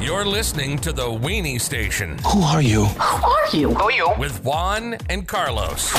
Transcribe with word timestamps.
You're 0.00 0.24
listening 0.24 0.78
to 0.78 0.92
the 0.92 1.02
Weenie 1.02 1.60
Station 1.60 2.16
Who 2.26 2.42
are 2.42 2.62
you? 2.62 2.84
Who 2.86 3.30
are 3.30 3.56
you? 3.56 3.74
Who 3.74 3.82
are 3.84 3.92
you? 3.92 4.08
with 4.18 4.42
Juan 4.42 4.94
and 5.10 5.28
Carlos. 5.28 5.92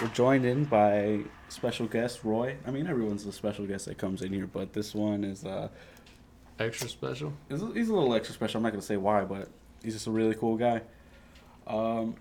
We're 0.00 0.08
joined 0.08 0.44
in 0.44 0.64
by 0.64 1.20
special 1.48 1.86
guest 1.86 2.24
Roy. 2.24 2.56
I 2.66 2.70
mean, 2.70 2.86
everyone's 2.86 3.24
a 3.26 3.32
special 3.32 3.66
guest 3.66 3.86
that 3.86 3.96
comes 3.96 4.22
in 4.22 4.32
here, 4.32 4.46
but 4.46 4.72
this 4.72 4.94
one 4.94 5.24
is 5.24 5.44
uh, 5.44 5.68
Extra 6.58 6.88
special. 6.88 7.32
he's 7.48 7.62
a, 7.62 7.66
he's 7.72 7.88
a 7.88 7.94
little 7.94 8.14
extra 8.14 8.34
special. 8.34 8.58
I'm 8.58 8.62
not 8.62 8.70
gonna 8.70 8.82
say 8.82 8.96
why, 8.96 9.24
but 9.24 9.48
he's 9.82 9.94
just 9.94 10.06
a 10.06 10.10
really 10.10 10.34
cool 10.34 10.56
guy. 10.56 10.82
Um, 11.66 12.14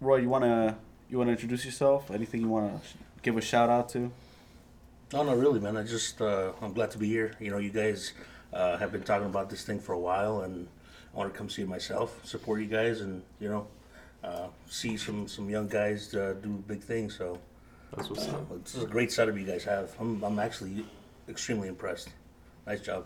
Roy, 0.00 0.16
you 0.18 0.28
wanna 0.28 0.76
you 1.10 1.18
wanna 1.18 1.32
introduce 1.32 1.64
yourself? 1.64 2.10
Anything 2.10 2.40
you 2.40 2.48
wanna 2.48 2.80
give 3.22 3.36
a 3.36 3.40
shout 3.40 3.68
out 3.70 3.88
to? 3.90 4.10
No, 5.12 5.22
not 5.22 5.38
really, 5.38 5.60
man. 5.60 5.76
I 5.76 5.82
just 5.84 6.20
uh, 6.20 6.52
I'm 6.60 6.72
glad 6.72 6.90
to 6.92 6.98
be 6.98 7.06
here. 7.08 7.32
You 7.40 7.50
know, 7.50 7.58
you 7.58 7.70
guys 7.70 8.12
uh, 8.52 8.76
have 8.76 8.90
been 8.92 9.02
talking 9.04 9.26
about 9.26 9.50
this 9.50 9.64
thing 9.64 9.78
for 9.78 9.92
a 9.92 9.98
while, 9.98 10.40
and 10.42 10.66
I 11.14 11.18
want 11.18 11.32
to 11.32 11.38
come 11.38 11.48
see 11.48 11.62
it 11.62 11.68
myself, 11.68 12.20
support 12.24 12.60
you 12.60 12.66
guys, 12.66 13.00
and 13.02 13.22
you 13.40 13.48
know, 13.48 13.66
uh, 14.24 14.48
see 14.68 14.96
some 14.96 15.28
some 15.28 15.48
young 15.48 15.68
guys 15.68 16.12
uh, 16.14 16.34
do 16.42 16.48
big 16.66 16.82
things. 16.82 17.16
So 17.16 17.38
That's 17.96 18.10
what's 18.10 18.28
uh, 18.28 18.32
up. 18.36 18.64
this 18.64 18.74
is 18.74 18.82
a 18.82 18.86
great 18.86 19.12
setup 19.12 19.36
you 19.36 19.44
guys 19.46 19.62
have. 19.64 19.94
I'm 20.00 20.22
I'm 20.24 20.38
actually 20.40 20.84
extremely 21.28 21.68
impressed. 21.68 22.08
Nice 22.66 22.80
job. 22.80 23.04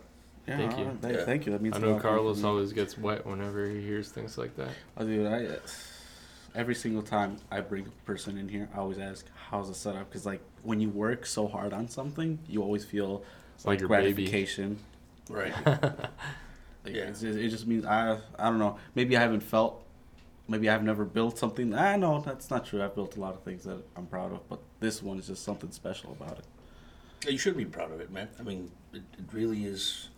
Yeah, 0.49 0.57
Thank 0.57 0.79
you. 0.79 0.85
uh, 0.87 1.07
th- 1.07 1.17
Yeah. 1.19 1.25
Thank 1.27 1.45
you. 1.45 1.53
That 1.53 1.61
means 1.61 1.75
I 1.75 1.79
a 1.79 1.80
know 1.83 1.93
lot 1.93 2.01
coming 2.03 2.17
Carlos 2.17 2.45
always 2.45 2.73
gets 2.73 2.97
wet 2.97 3.27
whenever 3.27 3.69
he 3.69 3.83
hears 3.83 4.09
things 4.11 4.39
like 4.39 4.57
that. 4.57 4.71
Oh, 4.97 5.05
dude, 5.05 5.27
I 5.27 5.59
every 6.55 6.75
single 6.75 7.03
time 7.03 7.37
I 7.51 7.61
bring 7.61 7.87
a 7.87 8.07
person 8.07 8.37
in 8.39 8.49
here, 8.49 8.69
I 8.75 8.79
always 8.79 8.99
ask, 8.99 9.27
"How's 9.51 9.69
the 9.69 9.75
setup?" 9.75 10.09
Because 10.11 10.27
like 10.27 10.41
when 10.63 10.81
you 10.81 10.91
work 10.91 11.27
so 11.27 11.47
hard 11.49 11.73
on 11.73 11.89
something, 11.89 12.38
you 12.49 12.63
always 12.63 12.85
feel 12.85 13.23
It's 13.57 13.65
like 13.65 13.80
your 13.80 13.88
baby. 13.88 14.13
gratification. 14.13 14.79
Right. 15.29 15.55
Like, 16.85 16.95
Yeah. 16.95 17.02
it's 17.05 17.21
just, 17.21 17.39
it 17.39 17.49
just 17.51 17.66
means 17.66 17.85
I 17.85 18.19
I 18.39 18.45
don't 18.49 18.59
know. 18.59 18.79
Maybe 18.95 19.16
I 19.16 19.21
haven't 19.21 19.43
felt. 19.43 19.85
Maybe 20.49 20.69
I've 20.69 20.83
never 20.83 21.05
built 21.05 21.39
something. 21.39 21.74
I 21.74 21.97
know 21.97 22.21
that's 22.21 22.51
not 22.51 22.65
true. 22.67 22.83
I've 22.83 22.95
built 22.95 23.17
a 23.17 23.21
lot 23.21 23.35
of 23.35 23.43
things 23.43 23.65
that 23.65 23.79
I'm 23.96 24.07
proud 24.07 24.33
of, 24.33 24.49
but 24.49 24.61
this 24.80 25.02
one 25.02 25.19
is 25.19 25.29
just 25.29 25.45
something 25.45 25.71
special 25.71 26.11
about 26.13 26.39
it. 26.39 26.45
Yeah, 27.24 27.30
you 27.33 27.39
should 27.39 27.57
be 27.57 27.67
proud 27.67 27.93
of 27.93 28.01
it, 28.01 28.11
man. 28.11 28.29
I 28.39 28.43
mean, 28.43 28.71
it, 28.93 29.02
it 29.19 29.24
really 29.33 29.65
is. 29.65 30.09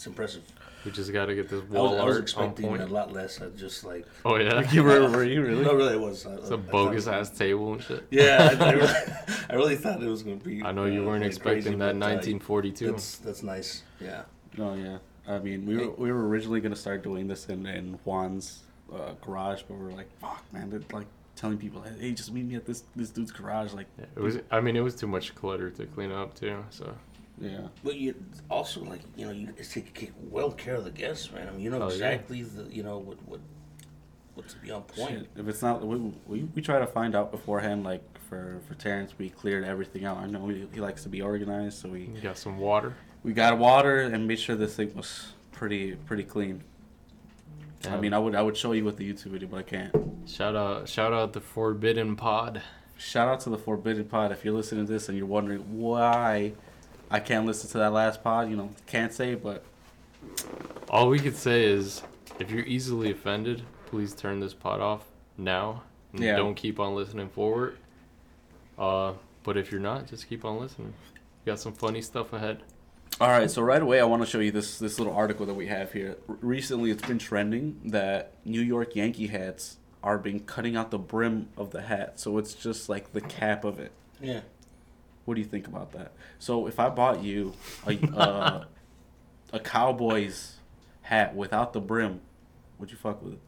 It's 0.00 0.06
impressive. 0.06 0.42
We 0.86 0.92
just 0.92 1.12
got 1.12 1.26
to 1.26 1.34
get 1.34 1.50
this 1.50 1.60
I 1.60 1.64
was, 1.64 1.70
wall 1.72 1.88
I 1.88 1.90
was 1.90 2.00
art 2.00 2.16
on 2.16 2.22
expecting 2.22 2.68
point. 2.68 2.80
a 2.80 2.86
lot 2.86 3.12
less. 3.12 3.38
I 3.42 3.50
just 3.50 3.84
like. 3.84 4.06
Oh 4.24 4.36
yeah, 4.36 4.62
You 4.72 4.82
were, 4.82 5.10
were 5.10 5.24
you 5.24 5.42
really? 5.42 5.62
No, 5.62 5.74
really, 5.74 5.92
it 5.92 6.00
was. 6.00 6.24
I, 6.24 6.36
it's 6.36 6.48
a 6.48 6.56
bogus 6.56 7.06
ass 7.06 7.28
table 7.28 7.74
and 7.74 7.82
shit. 7.82 8.06
Yeah, 8.10 8.56
I, 8.58 8.64
I, 8.64 8.72
really, 8.72 8.94
I 9.50 9.54
really 9.56 9.76
thought 9.76 10.02
it 10.02 10.08
was 10.08 10.22
going 10.22 10.40
to 10.40 10.44
be. 10.46 10.62
I 10.62 10.72
know 10.72 10.86
you 10.86 11.02
uh, 11.02 11.04
weren't 11.04 11.20
like 11.20 11.32
expecting 11.32 11.64
crazy, 11.64 11.76
that 11.76 11.96
uh, 11.96 12.40
1942. 12.40 12.92
That's 12.92 13.18
that's 13.18 13.42
nice. 13.42 13.82
Yeah. 14.00 14.22
Oh 14.58 14.72
yeah. 14.72 14.96
I 15.28 15.38
mean, 15.38 15.66
we 15.66 15.76
were, 15.76 15.90
we 15.90 16.10
were 16.10 16.26
originally 16.26 16.62
gonna 16.62 16.74
start 16.74 17.02
doing 17.02 17.28
this 17.28 17.50
in, 17.50 17.66
in 17.66 17.98
Juan's 18.04 18.60
uh, 18.90 19.12
garage, 19.20 19.64
but 19.68 19.76
we 19.76 19.84
are 19.84 19.94
like, 19.94 20.08
fuck, 20.18 20.42
man, 20.50 20.70
they're 20.70 20.80
like 20.94 21.08
telling 21.36 21.58
people, 21.58 21.82
hey, 21.82 22.12
just 22.12 22.32
meet 22.32 22.46
me 22.46 22.54
at 22.54 22.64
this 22.64 22.84
this 22.96 23.10
dude's 23.10 23.32
garage. 23.32 23.74
Like, 23.74 23.88
Yeah, 23.98 24.06
it 24.16 24.20
was. 24.20 24.38
I 24.50 24.60
mean, 24.62 24.76
it 24.76 24.80
was 24.80 24.94
too 24.94 25.08
much 25.08 25.34
clutter 25.34 25.68
to 25.68 25.84
clean 25.84 26.10
up 26.10 26.34
too. 26.34 26.64
So 26.70 26.94
yeah, 27.40 27.68
But 27.82 27.96
you 27.96 28.14
also 28.50 28.84
like 28.84 29.00
you 29.16 29.26
know 29.26 29.32
you 29.32 29.48
take 29.68 30.12
well 30.30 30.52
care 30.52 30.74
of 30.76 30.84
the 30.84 30.90
guests, 30.90 31.32
man. 31.32 31.48
I 31.48 31.50
mean 31.52 31.60
you 31.60 31.70
know 31.70 31.78
Oh, 31.82 31.88
yeah. 31.88 31.92
exactly 31.94 32.42
the 32.42 32.64
you 32.72 32.82
know 32.82 32.98
what 32.98 33.16
what 33.26 33.40
what 34.34 34.48
to 34.48 34.56
be 34.58 34.70
on 34.70 34.82
point. 34.82 35.10
Shit, 35.20 35.28
If 35.36 35.48
it's 35.48 35.60
not, 35.62 35.84
we, 35.84 35.96
we, 36.26 36.42
we 36.54 36.62
try 36.62 36.78
to 36.78 36.86
find 36.86 37.14
out 37.16 37.30
beforehand. 37.32 37.82
Like 37.84 38.02
for 38.28 38.60
for 38.68 38.74
Terrence, 38.74 39.12
we 39.18 39.30
cleared 39.30 39.64
everything 39.64 40.04
out. 40.04 40.18
I 40.18 40.26
know 40.26 40.46
he, 40.48 40.66
he 40.72 40.80
likes 40.80 41.02
to 41.02 41.08
be 41.08 41.20
organized, 41.22 41.78
so 41.80 41.88
we 41.88 42.02
you 42.14 42.20
got 42.22 42.38
some 42.38 42.58
water. 42.58 42.94
we 43.24 43.32
got 43.32 43.58
water 43.58 44.00
and 44.02 44.26
made 44.28 44.38
sure 44.38 44.54
this 44.56 44.76
thing 44.76 44.94
was 44.94 45.32
pretty 45.52 45.96
pretty 45.96 46.24
clean. 46.24 46.62
I 47.88 47.96
mean, 47.96 48.12
I 48.12 48.18
would 48.18 48.34
I 48.34 48.42
would 48.42 48.56
show 48.56 48.72
you 48.72 48.84
with 48.84 48.98
the 48.98 49.10
YouTube 49.10 49.32
video, 49.32 49.48
but 49.48 49.56
I 49.58 49.62
can't. 49.62 49.92
Shout 50.26 50.54
out, 50.54 50.86
shout 50.88 51.12
out 51.14 51.32
the 51.32 51.40
Forbidden 51.40 52.14
Pod. 52.14 52.62
Shout 52.98 53.26
out 53.26 53.40
to 53.40 53.50
the 53.50 53.56
Forbidden 53.58 54.04
Pod. 54.04 54.30
If 54.32 54.44
you're 54.44 54.52
listening 54.54 54.86
to 54.86 54.92
this 54.92 55.08
and 55.08 55.16
you're 55.16 55.26
wondering 55.26 55.60
why 55.78 56.52
I 57.10 57.20
can't 57.20 57.46
listen 57.46 57.68
to 57.70 57.78
that 57.78 57.92
last 57.92 58.22
pod, 58.22 58.48
you 58.50 58.56
know, 58.56 58.70
can't 58.86 59.12
say, 59.12 59.34
but 59.34 59.64
All 60.88 61.08
we 61.08 61.18
could 61.18 61.36
say 61.36 61.64
is, 61.64 62.02
if 62.38 62.50
you're 62.50 62.64
easily 62.64 63.10
offended, 63.10 63.62
please 63.86 64.14
turn 64.14 64.40
this 64.40 64.54
pod 64.54 64.80
off 64.80 65.04
now. 65.36 65.82
And 66.12 66.22
Yeah. 66.22 66.36
Don't 66.36 66.54
keep 66.54 66.78
on 66.80 66.94
listening 66.94 67.28
forward. 67.28 67.76
Uh, 68.78 69.12
but 69.42 69.56
if 69.56 69.70
you're 69.70 69.80
not, 69.80 70.06
just 70.06 70.28
keep 70.28 70.44
on 70.44 70.58
listening. 70.60 70.92
We 71.44 71.50
got 71.50 71.58
some 71.60 71.72
funny 71.72 72.02
stuff 72.02 72.32
ahead. 72.32 72.62
All 73.20 73.28
right, 73.28 73.50
so 73.50 73.60
right 73.60 73.82
away, 73.82 74.00
I 74.00 74.04
want 74.04 74.22
to 74.22 74.26
show 74.26 74.38
you 74.40 74.50
this 74.50 74.78
this 74.78 74.98
little 74.98 75.14
article 75.14 75.44
that 75.46 75.54
we 75.54 75.66
have 75.66 75.92
here. 75.92 76.16
R- 76.28 76.36
recently, 76.40 76.90
it's 76.90 77.06
been 77.06 77.18
trending 77.18 77.78
that 77.86 78.32
New 78.44 78.60
York 78.62 78.94
Yankee 78.96 79.26
hats 79.26 79.76
are 80.02 80.16
being 80.16 80.40
cutting 80.40 80.74
out 80.76 80.90
the 80.90 80.98
brim 80.98 81.48
of 81.56 81.70
the 81.70 81.82
hat, 81.82 82.18
so 82.18 82.38
it's 82.38 82.54
just 82.54 82.88
like 82.88 83.12
the 83.12 83.20
cap 83.20 83.64
of 83.64 83.78
it. 83.78 83.92
Yeah. 84.22 84.40
What 85.30 85.36
do 85.36 85.42
you 85.42 85.46
think 85.46 85.68
about 85.68 85.92
that? 85.92 86.10
So, 86.40 86.66
if 86.66 86.80
I 86.80 86.88
bought 86.88 87.22
you 87.22 87.52
a 87.86 87.96
uh, 88.16 88.64
a 89.52 89.60
Cowboys 89.60 90.56
hat 91.02 91.36
without 91.36 91.72
the 91.72 91.80
brim, 91.80 92.20
would 92.80 92.90
you 92.90 92.96
fuck 92.96 93.22
with 93.22 93.34
it? 93.34 93.38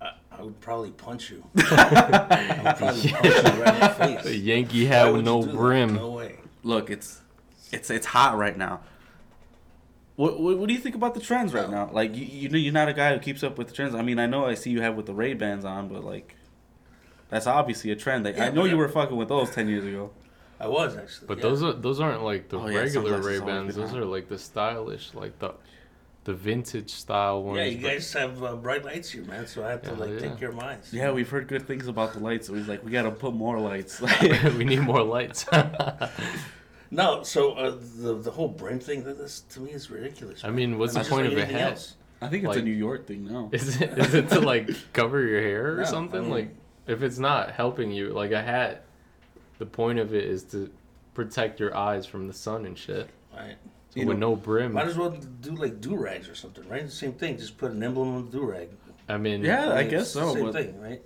I, 0.00 0.10
I 0.32 0.42
would 0.42 0.60
probably 0.60 0.90
punch 0.90 1.30
you. 1.30 1.44
I 1.58 2.60
would 2.64 2.76
probably 2.76 3.12
punch 3.12 3.44
you 3.44 3.62
right 3.62 3.74
in 3.74 3.80
the 3.80 3.94
face. 3.96 4.26
A 4.26 4.36
Yankee 4.36 4.86
hat 4.86 5.12
with 5.12 5.24
no 5.24 5.42
do 5.42 5.46
that? 5.46 5.54
brim. 5.54 5.94
No 5.94 6.10
way. 6.10 6.38
Look, 6.64 6.90
it's 6.90 7.20
it's 7.70 7.88
it's 7.88 8.06
hot 8.06 8.36
right 8.36 8.58
now. 8.58 8.80
What, 10.16 10.40
what, 10.40 10.58
what 10.58 10.66
do 10.66 10.74
you 10.74 10.80
think 10.80 10.96
about 10.96 11.14
the 11.14 11.20
trends 11.20 11.54
right 11.54 11.70
now? 11.70 11.88
Like 11.92 12.16
you 12.16 12.24
you 12.24 12.48
know 12.48 12.58
you're 12.58 12.72
not 12.72 12.88
a 12.88 12.92
guy 12.92 13.14
who 13.14 13.20
keeps 13.20 13.44
up 13.44 13.58
with 13.58 13.68
the 13.68 13.74
trends. 13.74 13.94
I 13.94 14.02
mean 14.02 14.18
I 14.18 14.26
know 14.26 14.44
I 14.44 14.54
see 14.54 14.70
you 14.70 14.80
have 14.80 14.96
with 14.96 15.06
the 15.06 15.14
Ray 15.14 15.34
Bans 15.34 15.64
on, 15.64 15.86
but 15.86 16.02
like 16.02 16.34
that's 17.28 17.46
obviously 17.46 17.92
a 17.92 17.96
trend. 17.96 18.24
Like, 18.24 18.40
I 18.40 18.48
know 18.48 18.64
you 18.64 18.76
were 18.76 18.88
fucking 18.88 19.16
with 19.16 19.28
those 19.28 19.50
ten 19.50 19.68
years 19.68 19.84
ago. 19.84 20.10
I 20.60 20.68
was 20.68 20.96
actually. 20.96 21.26
But 21.28 21.38
yeah. 21.38 21.42
those 21.42 21.62
are 21.62 21.72
those 21.72 22.00
aren't 22.00 22.22
like 22.22 22.48
the 22.48 22.58
Oh, 22.58 22.64
regular 22.66 22.88
sunglasses 22.88 23.26
Ray 23.26 23.40
Bans. 23.46 23.74
Those 23.76 23.94
are 23.94 24.04
like 24.04 24.28
the 24.28 24.38
stylish, 24.38 25.12
like 25.14 25.38
the 25.38 25.54
the 26.24 26.34
vintage 26.34 26.90
style 26.90 27.42
ones. 27.42 27.58
Yeah, 27.58 27.64
you 27.66 27.80
but- 27.80 27.88
guys 27.88 28.12
have 28.14 28.42
uh, 28.42 28.56
bright 28.56 28.84
lights 28.84 29.10
here, 29.10 29.22
man. 29.24 29.46
So 29.46 29.64
I 29.64 29.70
have 29.70 29.82
to 29.82 29.90
Yeah, 29.92 29.96
like 29.98 30.10
yeah. 30.10 30.18
take 30.30 30.40
your 30.40 30.50
of 30.50 30.56
mine. 30.56 30.78
Yeah, 30.90 31.12
we've 31.12 31.28
heard 31.28 31.46
good 31.46 31.66
things 31.66 31.86
about 31.86 32.14
the 32.14 32.18
lights. 32.20 32.46
So 32.48 32.54
he's 32.54 32.66
like, 32.68 32.84
we 32.84 32.90
gotta 32.90 33.10
put 33.12 33.32
more 33.34 33.60
lights. 33.60 34.00
we 34.56 34.64
need 34.64 34.80
more 34.80 35.02
lights. 35.02 35.46
No, 36.90 37.24
so 37.24 37.52
uh, 37.54 37.76
the 38.00 38.14
the 38.14 38.30
whole 38.30 38.46
brim 38.48 38.78
thing, 38.78 39.02
that 39.04 39.18
this 39.18 39.40
to 39.50 39.60
me 39.60 39.72
is 39.72 39.90
ridiculous. 39.90 40.44
I 40.44 40.50
mean, 40.50 40.78
what's 40.78 40.94
the 40.94 41.00
It's 41.00 41.08
just 41.08 41.16
point 41.16 41.26
of 41.26 41.32
a 41.32 41.42
anything 41.42 41.56
hat? 41.56 41.70
else. 41.72 41.96
I 42.22 42.28
think 42.28 42.44
it's 42.44 42.50
Like- 42.50 42.58
a 42.58 42.62
New 42.62 42.70
York 42.70 43.06
thing 43.06 43.24
now. 43.26 43.48
Is 43.52 43.80
it 43.80 43.98
is 43.98 44.14
it 44.14 44.30
to 44.30 44.40
like 44.40 44.70
cover 44.92 45.20
your 45.20 45.40
hair 45.42 45.72
or 45.74 45.76
No, 45.78 45.84
something? 45.84 46.20
I 46.20 46.22
mean- 46.22 46.30
like 46.30 46.50
if 46.86 47.02
it's 47.02 47.18
not 47.18 47.50
helping 47.50 47.90
you, 47.90 48.10
like 48.12 48.30
a 48.30 48.40
hat, 48.40 48.84
the 49.58 49.66
point 49.66 49.98
of 49.98 50.14
it 50.14 50.24
is 50.24 50.42
to 50.44 50.70
protect 51.14 51.60
your 51.60 51.76
eyes 51.76 52.06
from 52.06 52.26
the 52.26 52.32
sun 52.34 52.66
and 52.66 52.76
shit. 52.76 53.08
Right. 53.34 53.56
So 53.90 54.00
You 54.00 54.06
with 54.06 54.18
know- 54.18 54.30
no 54.30 54.36
brim, 54.36 54.72
Might 54.72 54.86
as 54.86 54.96
well 54.96 55.10
do 55.10 55.50
like 55.54 55.80
do 55.80 55.96
rags 55.96 56.28
or 56.28 56.34
something, 56.34 56.68
right? 56.68 56.90
Same 56.90 57.12
thing. 57.12 57.38
Just 57.38 57.56
put 57.56 57.70
an 57.72 57.82
emblem 57.82 58.14
on 58.14 58.26
the 58.26 58.30
do 58.38 58.44
rag. 58.44 58.68
I 59.08 59.16
mean, 59.18 59.42
Yeah, 59.42 59.72
I 59.72 59.84
guess 59.84 60.10
so. 60.10 60.34
Same 60.34 60.44
But, 60.46 60.54
thing, 60.54 60.80
right? 60.80 61.00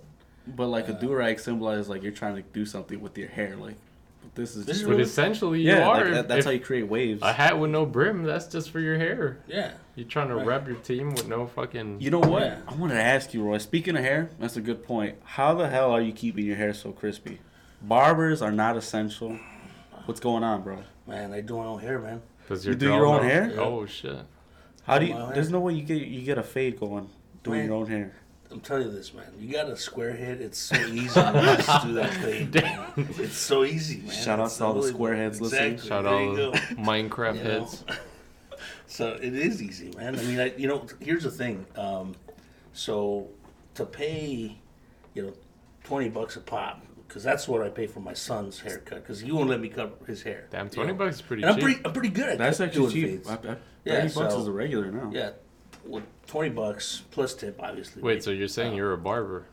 but 0.47 0.67
like 0.67 0.89
a 0.89 0.93
uh, 0.95 0.99
do 0.99 1.13
rag 1.13 1.39
symbolizes 1.39 1.87
like 1.87 2.01
you're 2.03 2.11
trying 2.11 2.35
to 2.35 2.41
do 2.41 2.65
something 2.65 2.99
with 2.99 3.17
your 3.17 3.27
hair. 3.29 3.55
Like, 3.55 3.75
but 4.23 4.33
this 4.35 4.55
is 4.55 4.65
This 4.65 4.77
just 4.77 4.79
is 4.81 4.83
but 4.85 4.91
really- 4.91 5.03
essentially 5.03 5.61
you 5.61 5.67
yeah, 5.69 5.87
are. 5.87 6.03
like, 6.03 6.13
that, 6.13 6.27
that's 6.27 6.39
if 6.39 6.45
how 6.45 6.51
you 6.51 6.59
create 6.59 6.87
waves. 6.87 7.21
a 7.21 7.31
hat 7.31 7.59
with 7.59 7.69
no 7.71 7.85
brim, 7.85 8.23
that's 8.23 8.47
just 8.47 8.71
for 8.71 8.79
your 8.79 8.97
hair. 8.97 9.37
Yeah. 9.47 9.71
You're 9.95 10.07
trying 10.07 10.29
to 10.29 10.35
Right. 10.35 10.45
rep 10.47 10.67
your 10.67 10.77
team 10.77 11.11
with 11.13 11.27
no 11.27 11.45
fucking. 11.47 12.01
You 12.01 12.09
know 12.11 12.19
what? 12.19 12.43
Yeah. 12.43 12.57
I 12.67 12.73
wanted 12.75 12.95
to 12.95 13.01
ask 13.03 13.33
you, 13.33 13.43
Roy. 13.43 13.59
Speaking 13.59 13.95
of 13.95 14.03
hair, 14.03 14.29
that's 14.39 14.57
a 14.57 14.61
good 14.61 14.83
point. 14.83 15.15
How 15.23 15.53
the 15.53 15.69
hell 15.69 15.91
are 15.91 16.01
you 16.01 16.11
keeping 16.13 16.45
your 16.45 16.55
hair 16.55 16.73
so 16.73 16.91
crispy? 16.91 17.39
Barbers 17.81 18.41
are 18.41 18.51
not 18.51 18.77
essential. 18.77 19.37
What's 20.05 20.19
going 20.19 20.43
on, 20.43 20.61
bro? 20.63 20.77
Man, 21.07 21.33
I 21.33 21.41
do 21.41 21.57
my 21.57 21.65
own 21.65 21.79
hair, 21.79 21.99
man. 21.99 22.21
Does 22.47 22.65
You 22.65 22.71
your 22.71 22.79
do 22.79 22.85
your 22.87 22.99
girl 22.99 23.11
own 23.11 23.17
know? 23.17 23.23
hair? 23.29 23.53
Oh 23.57 23.85
shit! 23.85 24.17
How 24.83 24.99
do 24.99 25.05
you? 25.05 25.13
My 25.13 25.25
hair. 25.25 25.33
There's 25.35 25.49
no 25.51 25.59
way 25.59 25.73
you 25.73 25.83
get 25.83 26.01
you 26.01 26.21
get 26.21 26.37
a 26.37 26.43
fade 26.43 26.79
going 26.79 27.09
doing 27.43 27.59
Man. 27.59 27.67
your 27.67 27.75
own 27.77 27.87
hair. 27.87 28.13
I'm 28.51 28.59
telling 28.59 28.87
you 28.87 28.91
this, 28.91 29.13
man. 29.13 29.25
You 29.39 29.51
got 29.53 29.67
a 29.69 29.77
square 29.77 30.13
head. 30.13 30.41
It's 30.41 30.57
so 30.57 30.75
easy 30.75 31.07
to 31.07 31.63
just 31.65 31.85
do 31.85 31.93
that 31.93 32.13
thing. 32.21 32.51
It's 33.17 33.37
so 33.37 33.63
easy, 33.63 33.99
man. 34.01 34.11
Shout 34.11 34.39
out 34.41 34.47
It's 34.47 34.57
to 34.57 34.65
all 34.65 34.73
the 34.73 34.87
square 34.89 35.15
heads 35.15 35.39
listening. 35.39 35.77
Shout 35.77 36.05
out 36.05 36.19
you 36.21 36.35
go. 36.35 36.51
Minecraft 36.75 37.37
You 37.37 37.43
know? 37.43 37.59
heads. 37.61 37.85
So 38.87 39.13
it 39.13 39.33
is 39.33 39.63
easy, 39.63 39.89
man. 39.95 40.19
I 40.19 40.23
mean, 40.23 40.37
I, 40.37 40.53
you 40.57 40.67
know, 40.67 40.85
here's 40.99 41.23
the 41.23 41.31
thing. 41.31 41.65
Um, 41.77 42.13
so 42.73 43.29
to 43.75 43.85
pay, 43.85 44.57
you 45.13 45.23
know, 45.27 45.33
twenty 45.85 46.09
bucks 46.09 46.35
a 46.35 46.41
pop, 46.41 46.81
because 47.11 47.23
that's 47.23 47.45
what 47.45 47.61
I 47.61 47.67
pay 47.67 47.87
for 47.87 47.99
my 47.99 48.13
son's 48.13 48.61
haircut. 48.61 49.03
Because 49.03 49.19
he 49.19 49.33
won't 49.33 49.49
let 49.49 49.59
me 49.59 49.67
cut 49.67 49.99
his 50.07 50.23
hair. 50.23 50.47
Damn, 50.49 50.67
you 50.67 50.71
20 50.71 50.91
know? 50.93 50.97
bucks 50.97 51.15
is 51.17 51.21
pretty 51.21 51.43
And 51.43 51.51
I'm 51.51 51.59
pretty, 51.59 51.81
I'm 51.83 51.91
pretty 51.91 52.07
good 52.09 52.29
at 52.29 52.37
That's 52.37 52.59
cut- 52.59 52.67
actually 52.69 52.93
doing 52.93 52.93
cheap. 52.93 53.25
fades. 53.25 53.29
I, 53.29 53.33
I, 53.33 53.37
Yeah, 53.83 53.93
Thirty 54.01 54.13
bucks 54.13 54.33
so- 54.33 54.39
is 54.41 54.47
a 54.47 54.51
regular 54.53 54.89
now. 54.91 55.11
Yeah, 55.13 55.31
well, 55.85 56.03
twenty 56.25 56.49
bucks 56.51 57.03
plus 57.11 57.33
tip, 57.33 57.57
obviously. 57.61 58.01
Wait, 58.01 58.13
right? 58.13 58.23
so 58.23 58.31
you're 58.31 58.47
saying 58.47 58.73
Uh, 58.73 58.77
you're 58.77 58.93
a 58.93 58.97
barber? 58.97 59.47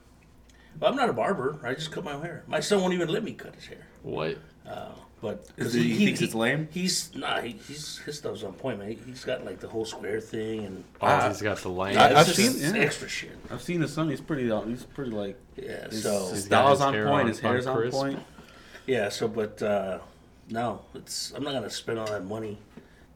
But 0.79 0.91
I'm 0.91 0.95
not 0.97 1.09
a 1.09 1.13
barber. 1.13 1.59
I 1.65 1.75
just 1.75 1.91
cut 1.91 2.05
my 2.05 2.13
own 2.13 2.23
hair. 2.23 2.45
My 2.47 2.61
son 2.61 2.81
won't 2.81 2.95
even 2.95 3.09
let 3.09 3.25
me 3.25 3.33
cut 3.33 3.57
his 3.57 3.67
hair. 3.67 3.89
What? 4.03 4.39
Uh, 4.65 4.91
but 5.21 5.45
Is 5.57 5.73
he- 5.75 5.95
he 5.95 6.05
thinks 6.07 6.21
it's 6.23 6.35
lame? 6.35 6.69
He's 6.71 7.15
nah. 7.15 7.41
He, 7.41 7.53
he's 7.67 7.99
his 7.99 8.19
stuff's 8.19 8.43
on 8.45 8.53
point, 8.55 8.79
man. 8.79 8.89
He, 8.91 8.99
he's 9.07 9.25
got 9.25 9.45
like 9.45 9.59
the 9.61 9.69
whole 9.69 9.85
square 9.85 10.21
thing 10.21 10.65
and 10.65 10.85
Oh, 11.01 11.07
I- 11.07 11.29
he's 11.29 11.43
got 11.43 11.59
the 11.59 11.69
lane. 11.71 11.97
I- 11.97 12.11
it's 12.21 12.29
I've 12.31 12.35
seen- 12.37 12.75
yeah. 12.75 12.81
extra 12.81 13.09
shit. 13.09 13.37
I've 13.51 13.63
seen 13.63 13.81
his 13.81 13.93
son. 13.93 14.09
He's 14.11 14.21
pretty. 14.21 14.51
uh, 14.51 14.61
He's 14.63 14.85
pretty 14.85 15.11
like. 15.11 15.37
Yeah. 15.57 15.89
His, 15.89 16.03
so 16.05 16.29
his 16.29 16.45
style's 16.45 16.81
on 16.81 16.93
point. 16.95 17.07
on- 17.09 17.27
his 17.29 17.41
hair's 17.41 17.67
on 17.67 17.77
on 17.85 17.91
point. 17.91 18.21
yeah. 18.87 19.09
So 19.09 19.27
but 19.29 19.61
uh, 19.63 19.99
no, 20.51 20.83
it's 20.95 21.33
I'm 21.35 21.43
not 21.43 21.53
gonna 21.53 21.71
spend 21.71 21.99
all 21.99 22.07
that 22.07 22.25
money. 22.25 22.59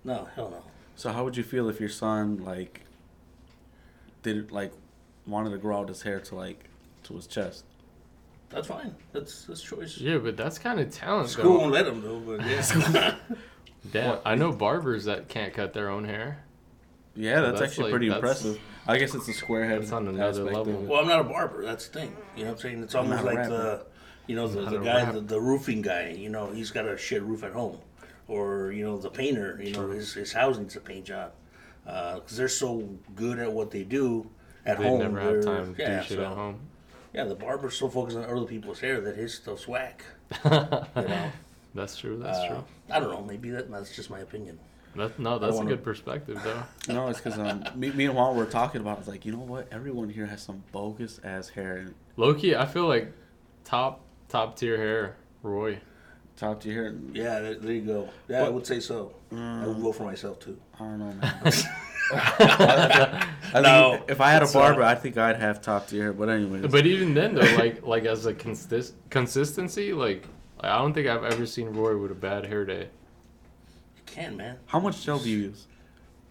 No, 0.04 0.28
hell 0.34 0.50
no. 0.50 0.62
So 0.96 1.12
how 1.12 1.22
would 1.24 1.36
you 1.36 1.42
feel 1.44 1.68
if 1.68 1.78
your 1.80 1.88
son 1.88 2.42
like 2.44 2.80
did 4.22 4.50
like 4.52 4.72
wanted 5.26 5.50
to 5.50 5.58
grow 5.58 5.78
out 5.80 5.88
his 5.88 6.02
hair 6.02 6.20
to 6.20 6.34
like 6.34 6.64
to 7.04 7.14
his 7.14 7.26
chest? 7.26 7.64
That's 8.52 8.66
fine. 8.68 8.94
That's 9.12 9.44
that's 9.46 9.62
choice. 9.62 9.98
Yeah, 9.98 10.18
but 10.18 10.36
that's 10.36 10.58
kind 10.58 10.78
of 10.80 10.90
talent, 10.90 11.30
School 11.30 11.44
though. 11.54 11.58
won't 11.60 11.72
let 11.72 11.86
him 11.86 12.02
though. 12.02 12.18
But 12.20 12.46
yeah. 12.46 13.14
Damn, 13.90 14.08
What? 14.10 14.22
I 14.24 14.34
know 14.36 14.52
barbers 14.52 15.06
that 15.06 15.28
can't 15.28 15.52
cut 15.52 15.72
their 15.72 15.88
own 15.88 16.04
hair. 16.04 16.44
Yeah, 17.16 17.36
So 17.36 17.42
that's, 17.42 17.60
that's 17.60 17.70
actually 17.72 17.84
like- 17.84 17.90
pretty 17.92 18.08
that's- 18.08 18.44
impressive. 18.44 18.60
I 18.84 18.98
guess 18.98 19.14
it's 19.14 19.28
a 19.28 19.32
square 19.32 19.64
head. 19.64 19.80
That's 19.82 19.92
on 19.92 20.08
another 20.08 20.42
level. 20.42 20.72
Well, 20.72 21.00
I'm 21.02 21.06
not 21.06 21.20
a 21.20 21.24
barber. 21.24 21.64
That's 21.64 21.86
the 21.86 22.00
thing. 22.00 22.16
You 22.36 22.42
know 22.42 22.50
what 22.50 22.56
I'm 22.56 22.62
saying? 22.62 22.82
It's 22.82 22.94
almost 22.96 23.22
like 23.22 23.44
the, 23.48 23.86
you 24.26 24.34
know, 24.34 24.48
the, 24.48 24.62
the 24.70 24.78
guy, 24.78 25.04
the, 25.12 25.20
the 25.20 25.40
roofing 25.40 25.82
guy. 25.82 26.08
You 26.10 26.30
know, 26.30 26.50
he's 26.50 26.72
got 26.72 26.86
a 26.88 26.98
shit 26.98 27.22
roof 27.22 27.44
at 27.44 27.52
home, 27.52 27.78
or 28.26 28.72
you 28.72 28.84
know, 28.84 28.98
the 28.98 29.08
painter. 29.08 29.60
You 29.62 29.72
know, 29.72 29.90
his 29.90 30.12
his 30.14 30.32
house 30.32 30.58
needs 30.58 30.74
a 30.74 30.80
paint 30.80 31.04
job 31.04 31.30
uh, 31.86 32.16
because 32.16 32.36
they're 32.36 32.48
so 32.48 32.88
good 33.14 33.38
at 33.38 33.52
what 33.52 33.70
they 33.70 33.84
do 33.84 34.28
at 34.66 34.78
They 34.80 34.84
home. 34.88 34.98
never 34.98 35.20
have 35.20 35.44
time 35.44 35.76
to 35.76 35.80
yeah, 35.80 36.00
do 36.00 36.06
shit 36.08 36.16
so- 36.18 36.24
at 36.24 36.32
home. 36.32 36.58
Yeah, 37.12 37.24
the 37.24 37.34
barber's 37.34 37.76
so 37.76 37.88
focused 37.88 38.16
on 38.16 38.24
other 38.24 38.46
people's 38.46 38.80
hair 38.80 39.00
that 39.02 39.16
his 39.16 39.34
stuff's 39.34 39.66
whack. 39.68 40.04
You 40.44 40.50
know, 40.50 41.30
That's 41.74 41.96
true. 41.96 42.18
That's 42.18 42.38
Uh, 42.38 42.48
true. 42.48 42.64
I 42.90 43.00
don't 43.00 43.10
know. 43.10 43.22
Maybe 43.22 43.50
that, 43.50 43.70
that's 43.70 43.94
just 43.94 44.10
my 44.10 44.20
opinion. 44.20 44.58
That, 44.96 45.18
no, 45.18 45.38
that's 45.38 45.54
a 45.54 45.56
wanna- 45.56 45.70
good 45.70 45.82
perspective, 45.84 46.38
though. 46.44 46.62
No, 46.92 47.08
it's 47.08 47.18
because 47.20 47.38
um, 47.38 47.64
me, 47.74 47.90
me 47.92 48.04
and 48.06 48.14
Juan 48.14 48.36
were 48.36 48.44
talking 48.46 48.80
about. 48.82 48.98
It's 48.98 49.08
like 49.08 49.24
you 49.24 49.32
know 49.32 49.38
what? 49.38 49.68
Everyone 49.72 50.08
here 50.10 50.26
has 50.26 50.42
some 50.42 50.62
bogus 50.72 51.18
ass 51.24 51.48
hair. 51.48 51.88
Loki, 52.18 52.54
I 52.56 52.66
feel 52.66 52.86
like 52.88 53.10
top 53.64 54.00
top 54.28 54.56
tier 54.56 54.76
hair, 54.76 55.16
Roy. 55.42 55.78
Top 56.36 56.60
tier. 56.62 56.74
hair. 56.74 56.94
Yeah, 57.14 57.40
there, 57.40 57.54
there 57.54 57.72
you 57.72 57.82
go. 57.82 58.08
Yeah, 58.28 58.44
I 58.44 58.48
would 58.50 58.66
say 58.66 58.80
so. 58.80 59.14
I 59.34 59.66
would 59.66 59.80
go 59.82 59.92
for 59.92 60.04
myself 60.04 60.40
too. 60.40 60.58
I 60.74 60.78
don't 60.84 60.98
know, 60.98 61.12
man. 61.14 61.42
I 62.12 63.26
think 63.52 63.62
No, 63.64 64.02
if 64.08 64.20
I 64.20 64.30
had 64.30 64.42
a 64.42 64.44
it's, 64.44 64.54
uh, 64.54 64.58
barber, 64.60 64.82
I 64.82 64.94
think 64.94 65.16
I'd 65.18 65.36
have 65.36 65.60
top 65.60 65.88
tier 65.88 66.02
hair. 66.04 66.12
But 66.12 66.28
anyways, 66.28 66.66
But 66.70 66.86
even 66.86 67.14
then, 67.14 67.34
though, 67.34 67.42
like 67.56 67.86
like 67.86 68.04
as 68.04 68.26
a 68.26 68.34
consist 68.34 68.94
consistency, 69.10 69.92
like 69.92 70.26
I 70.60 70.78
don't 70.78 70.92
think 70.94 71.06
I've 71.08 71.24
ever 71.24 71.46
seen 71.46 71.68
Roy 71.68 71.96
with 71.96 72.10
a 72.10 72.14
bad 72.16 72.46
hair 72.46 72.64
day. 72.64 72.88
You 73.96 74.02
can, 74.06 74.36
man. 74.36 74.58
how 74.66 74.80
much 74.80 75.04
gel 75.04 75.18
do 75.18 75.28
you 75.28 75.38
use? 75.38 75.66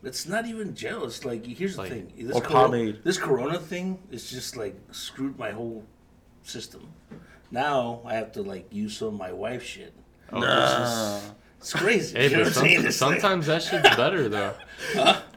It's 0.03 0.27
not 0.27 0.47
even 0.47 0.73
gel. 0.75 1.05
It's 1.05 1.23
like 1.25 1.45
here's 1.45 1.75
the 1.75 1.85
thing. 1.85 2.11
This 2.17 2.35
Or 2.35 2.41
corona, 2.41 2.67
pomade. 2.67 2.99
This 3.03 3.17
Corona 3.19 3.59
thing 3.59 3.99
is 4.09 4.29
just 4.31 4.57
like 4.57 4.75
screwed 4.91 5.37
my 5.37 5.51
whole 5.51 5.83
system. 6.43 6.87
Now 7.51 8.01
I 8.05 8.15
have 8.15 8.31
to 8.33 8.41
like 8.41 8.65
use 8.73 8.97
some 8.97 9.09
of 9.09 9.13
my 9.15 9.31
wife's 9.31 9.65
shit. 9.65 9.93
Oh, 10.33 10.39
Nah. 10.39 11.19
It's 11.61 11.73
crazy. 11.73 12.17
Hey, 12.17 12.29
you 12.29 12.37
know 12.37 12.37
but 12.37 12.39
what 12.39 12.47
I'm 12.47 12.53
some, 12.53 12.63
saying? 12.65 12.85
It's 12.85 13.01
like- 13.01 13.21
sometimes 13.21 13.45
that 13.47 13.61
shit's 13.63 13.95
better 13.95 14.27
though. 14.29 14.53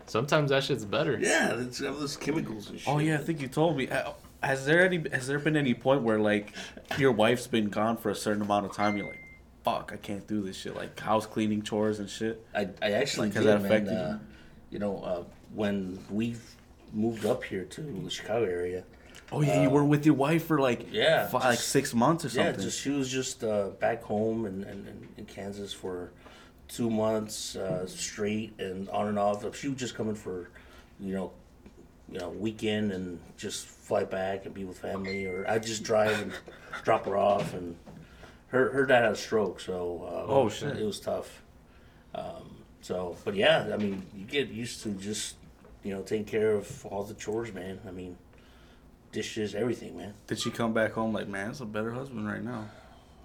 Sometimes 0.06 0.50
that 0.50 0.64
shit's 0.64 0.84
better. 0.84 1.18
yeah, 1.20 1.54
it's 1.60 1.80
got 1.80 1.98
those 1.98 2.16
chemicals 2.16 2.70
and 2.70 2.78
shit. 2.80 2.88
Oh 2.88 2.98
yeah, 2.98 3.14
I 3.14 3.18
think 3.18 3.40
you 3.40 3.48
told 3.48 3.76
me. 3.76 3.88
Uh, 3.88 4.12
Has 4.42 4.66
there 4.66 4.84
any? 4.84 5.08
Has 5.10 5.26
there 5.26 5.38
been 5.38 5.56
any 5.56 5.74
point 5.74 6.02
where 6.02 6.18
like 6.18 6.54
your 6.98 7.12
wife's 7.12 7.46
been 7.46 7.68
gone 7.68 7.96
for 7.96 8.10
a 8.10 8.14
certain 8.14 8.42
amount 8.42 8.66
of 8.66 8.72
time? 8.72 8.96
You're 8.96 9.06
like, 9.06 9.22
fuck, 9.64 9.90
I 9.92 9.96
can't 9.96 10.26
do 10.26 10.42
this 10.42 10.56
shit. 10.56 10.74
Like 10.76 10.98
house 11.00 11.26
cleaning 11.26 11.62
chores 11.62 11.98
and 12.00 12.08
shit. 12.08 12.44
I, 12.54 12.68
I 12.82 12.92
actually 12.92 13.28
Like, 13.28 13.34
has 13.36 13.44
did, 13.44 13.52
that 13.52 13.62
man. 13.62 13.66
affected 13.72 13.94
Uh, 13.96 14.08
you? 14.12 14.20
you 14.70 14.78
know, 14.78 14.98
uh, 15.02 15.24
when 15.54 15.98
we 16.10 16.36
moved 16.92 17.24
up 17.26 17.44
here 17.44 17.64
to 17.64 17.80
the 17.80 18.10
Chicago 18.10 18.44
area, 18.44 18.84
Oh 19.32 19.40
yeah, 19.40 19.62
you 19.62 19.70
were 19.70 19.84
with 19.84 20.04
your 20.06 20.14
wife 20.14 20.44
for 20.46 20.60
like 20.60 20.92
yeah, 20.92 21.26
fi- 21.26 21.48
like 21.50 21.58
six 21.58 21.92
months 21.94 22.24
or 22.24 22.28
Yeah, 22.28 22.46
something. 22.46 22.62
just 22.64 22.80
she 22.80 22.90
was 22.90 23.08
just 23.10 23.42
uh, 23.42 23.68
back 23.80 24.02
home 24.02 24.46
in, 24.46 24.62
in, 24.64 25.08
in- 25.16 25.24
Kansas 25.26 25.72
for 25.72 26.10
two 26.68 26.88
months 26.90 27.56
uh, 27.56 27.86
straight 27.86 28.52
and 28.60 28.88
on 28.90 29.08
and 29.08 29.18
off. 29.18 29.56
She 29.56 29.68
was 29.68 29.78
just 29.78 29.94
coming 29.94 30.14
for, 30.14 30.50
you 31.00 31.14
know, 31.14 31.32
you 32.12 32.18
know, 32.18 32.28
weekend 32.30 32.92
and 32.92 33.18
just 33.36 33.66
fly 33.66 34.04
back 34.04 34.44
and 34.44 34.54
be 34.54 34.64
with 34.64 34.78
family, 34.78 35.26
or 35.26 35.44
I 35.48 35.58
just 35.58 35.82
drive 35.82 36.20
and 36.20 36.32
drop 36.84 37.06
her 37.06 37.16
off. 37.16 37.54
And 37.54 37.76
her 38.48 38.70
her 38.72 38.86
dad 38.86 39.02
had 39.04 39.12
a 39.12 39.16
stroke, 39.16 39.58
so 39.60 40.04
uh, 40.06 40.30
Oh, 40.30 40.48
shit. 40.48 40.76
it 40.76 40.84
was 40.84 41.00
tough. 41.00 41.42
Um, 42.14 42.56
so, 42.82 43.16
but 43.24 43.34
yeah, 43.34 43.70
I 43.72 43.76
mean, 43.78 44.06
you 44.14 44.24
get 44.26 44.48
used 44.48 44.82
to 44.84 44.90
just 44.90 45.36
you 45.82 45.92
know 45.94 46.02
taking 46.02 46.26
care 46.26 46.52
of 46.52 46.86
all 46.86 47.02
the 47.02 47.14
chores, 47.14 47.52
man. 47.52 47.80
I 47.88 47.90
mean, 47.90 48.16
dishes, 49.14 49.54
everything, 49.54 49.96
man. 49.96 50.12
Did 50.26 50.38
she 50.38 50.50
come 50.50 50.74
back 50.74 50.92
home 50.92 51.14
like, 51.14 51.28
man, 51.28 51.50
it's 51.50 51.60
a 51.60 51.64
better 51.64 51.92
husband 51.92 52.26
right 52.26 52.42
now? 52.42 52.68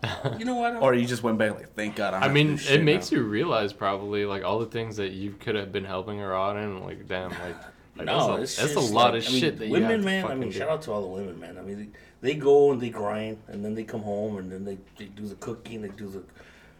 You 0.39 0.45
know 0.45 0.55
what? 0.55 0.77
Or 0.77 0.93
you 0.93 1.05
just 1.05 1.23
went 1.23 1.37
back 1.37 1.55
like, 1.55 1.73
thank 1.75 1.97
God. 1.97 2.13
I'm 2.13 2.23
I 2.23 2.27
mean, 2.29 2.47
doing 2.47 2.57
it 2.59 2.61
shit 2.61 2.83
makes 2.83 3.11
now. 3.11 3.17
you 3.17 3.23
realize 3.25 3.73
probably 3.73 4.25
like 4.25 4.45
all 4.45 4.59
the 4.59 4.65
things 4.67 4.95
that 4.95 5.11
you 5.11 5.31
could 5.31 5.55
have 5.55 5.73
been 5.73 5.83
helping 5.83 6.19
her 6.19 6.33
out 6.33 6.55
in. 6.55 6.81
Like, 6.85 7.05
damn, 7.09 7.31
like, 7.31 7.57
like 7.97 8.05
no, 8.05 8.37
that's, 8.37 8.57
a, 8.57 8.61
that's 8.61 8.75
a 8.75 8.79
lot 8.79 9.13
like- 9.13 9.23
of 9.23 9.27
I 9.27 9.31
mean, 9.31 9.41
shit 9.41 9.57
that 9.59 9.65
you 9.65 9.73
women, 9.73 9.89
have 9.91 9.99
to 9.99 10.05
man. 10.05 10.25
I 10.25 10.35
mean, 10.35 10.51
do. 10.51 10.57
shout 10.57 10.69
out 10.69 10.81
to 10.83 10.91
all 10.93 11.01
the 11.01 11.07
women, 11.07 11.37
man. 11.37 11.57
I 11.57 11.61
mean, 11.61 11.91
they, 12.21 12.29
they 12.29 12.35
go 12.35 12.71
and 12.71 12.79
they 12.79 12.89
grind, 12.89 13.39
and 13.47 13.65
then 13.65 13.75
they 13.75 13.83
come 13.83 14.01
home, 14.01 14.37
and 14.37 14.49
then 14.49 14.63
they, 14.63 14.77
they 14.97 15.05
do 15.05 15.27
the 15.27 15.35
cooking, 15.35 15.81
they 15.81 15.89
do 15.89 16.07
the, 16.07 16.23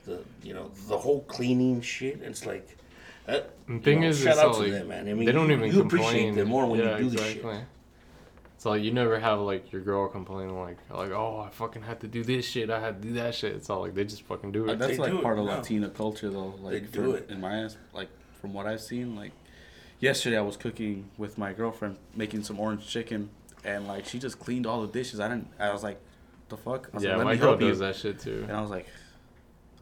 the 0.06 0.20
you 0.42 0.54
know, 0.54 0.72
the 0.88 0.98
whole 0.98 1.24
cleaning 1.24 1.82
shit. 1.82 2.22
It's 2.22 2.46
like, 2.46 2.78
that, 3.26 3.50
The 3.68 3.74
you 3.74 3.80
thing 3.82 4.02
know, 4.02 4.08
is, 4.08 4.22
shout 4.22 4.38
out 4.38 4.46
all 4.46 4.54
to 4.54 4.60
like, 4.62 4.72
them, 4.72 4.88
man. 4.88 5.10
I 5.10 5.14
mean, 5.14 5.26
they 5.26 5.34
don't 5.34 5.50
you, 5.50 5.58
even 5.58 5.68
you 5.72 5.80
complain. 5.82 6.02
appreciate 6.04 6.36
them 6.36 6.48
more 6.48 6.66
when 6.68 6.80
yeah, 6.80 6.98
you 6.98 7.04
do 7.04 7.10
this 7.10 7.22
exactly. 7.22 7.54
shit. 7.56 7.64
It's 8.60 8.66
like 8.66 8.84
you 8.84 8.92
never 8.92 9.18
have 9.18 9.40
like 9.40 9.72
your 9.72 9.80
girl 9.82 10.10
complaining 10.10 10.60
like 10.60 10.76
like 10.90 11.12
oh 11.12 11.40
I 11.40 11.50
fucking 11.50 11.82
had 11.84 12.02
to 12.02 12.10
do 12.10 12.26
this 12.26 12.46
shit 12.46 12.70
I 12.70 12.82
had 12.82 13.02
to 13.02 13.08
do 13.08 13.14
that 13.14 13.34
shit. 13.34 13.56
It's 13.56 13.70
all 13.70 13.80
like 13.80 13.96
they 13.96 14.04
just 14.04 14.24
fucking 14.24 14.52
do 14.52 14.66
Like, 14.66 14.74
it. 14.74 14.80
that's 14.80 14.92
They 14.92 14.98
like 14.98 15.12
do 15.12 15.20
it, 15.20 15.24
part 15.24 15.40
of 15.40 15.46
no. 15.46 15.52
Latina 15.56 15.90
culture 15.90 16.30
though. 16.30 16.56
Like 16.60 16.74
They 16.74 16.80
do 16.82 17.12
for- 17.14 17.18
it. 17.20 17.30
in 17.30 17.40
my 17.40 17.56
ass. 17.64 17.78
Like 17.94 18.10
from 18.42 18.54
what 18.54 18.68
I've 18.68 18.82
seen, 18.82 19.16
like 19.16 19.32
yesterday 20.02 20.38
I 20.38 20.42
was 20.42 20.58
cooking 20.58 21.10
with 21.18 21.38
my 21.38 21.54
girlfriend, 21.54 21.96
making 22.18 22.44
some 22.44 22.60
orange 22.60 22.86
chicken, 22.86 23.30
and 23.64 23.88
like 23.88 24.06
she 24.06 24.20
just 24.20 24.40
cleaned 24.40 24.66
all 24.68 24.82
the 24.82 24.92
dishes. 24.92 25.22
I 25.22 25.30
didn't. 25.30 25.48
I 25.58 25.72
was 25.72 25.82
like, 25.82 26.02
the 26.50 26.58
fuck. 26.58 26.90
I 26.92 26.96
was 26.98 27.04
yeah, 27.06 27.12
like, 27.12 27.18
Let 27.20 27.24
my 27.28 27.32
me 27.36 27.38
girl 27.40 27.48
help 27.52 27.62
you. 27.62 27.70
does 27.70 27.80
that 27.80 27.96
shit 27.96 28.20
too. 28.20 28.44
And 28.46 28.52
I 28.58 28.60
was 28.62 28.72
like, 28.72 28.88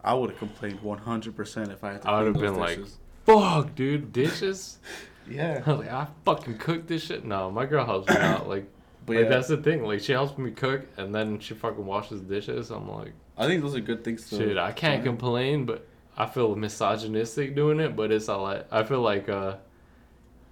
I 0.04 0.14
would 0.14 0.30
have 0.30 0.38
complained 0.38 0.80
100 0.82 1.34
percent 1.34 1.72
if 1.72 1.82
I 1.82 1.94
had 1.94 2.02
to. 2.02 2.08
I 2.08 2.12
clean 2.12 2.18
would 2.18 2.26
have 2.26 2.34
those 2.42 2.50
been 2.52 2.60
like, 2.60 2.76
dishes. 2.78 2.98
fuck, 3.26 3.74
dude, 3.74 4.12
dishes. 4.12 4.78
yeah. 5.30 5.62
I 5.66 5.70
was 5.70 5.80
like, 5.80 5.92
I 5.92 6.06
fucking 6.24 6.58
cooked 6.58 6.88
this 6.88 7.02
shit. 7.04 7.24
No, 7.24 7.50
my 7.50 7.66
girl 7.66 7.84
helps 7.84 8.08
me 8.08 8.16
out. 8.16 8.48
Like, 8.48 8.66
But 9.06 9.16
like 9.16 9.22
yeah. 9.24 9.30
that's 9.30 9.48
the 9.48 9.56
thing. 9.56 9.84
Like, 9.84 10.00
she 10.00 10.12
helps 10.12 10.36
me 10.36 10.50
cook, 10.50 10.82
and 10.98 11.14
then 11.14 11.38
she 11.40 11.54
fucking 11.54 11.86
washes 11.86 12.20
dishes. 12.20 12.70
I'm 12.70 12.90
like, 12.90 13.12
I 13.38 13.46
think 13.46 13.62
those 13.62 13.74
are 13.74 13.80
good 13.80 14.04
things 14.04 14.28
to. 14.28 14.36
shit, 14.36 14.58
I 14.58 14.70
can't 14.72 15.02
to- 15.02 15.08
complain, 15.08 15.64
but 15.64 15.86
I 16.16 16.26
feel 16.26 16.54
misogynistic 16.54 17.54
doing 17.54 17.80
it. 17.80 17.96
But 17.96 18.12
it's 18.12 18.28
all 18.28 18.42
like, 18.42 18.66
I 18.70 18.82
feel 18.82 19.00
like, 19.00 19.30
uh, 19.30 19.56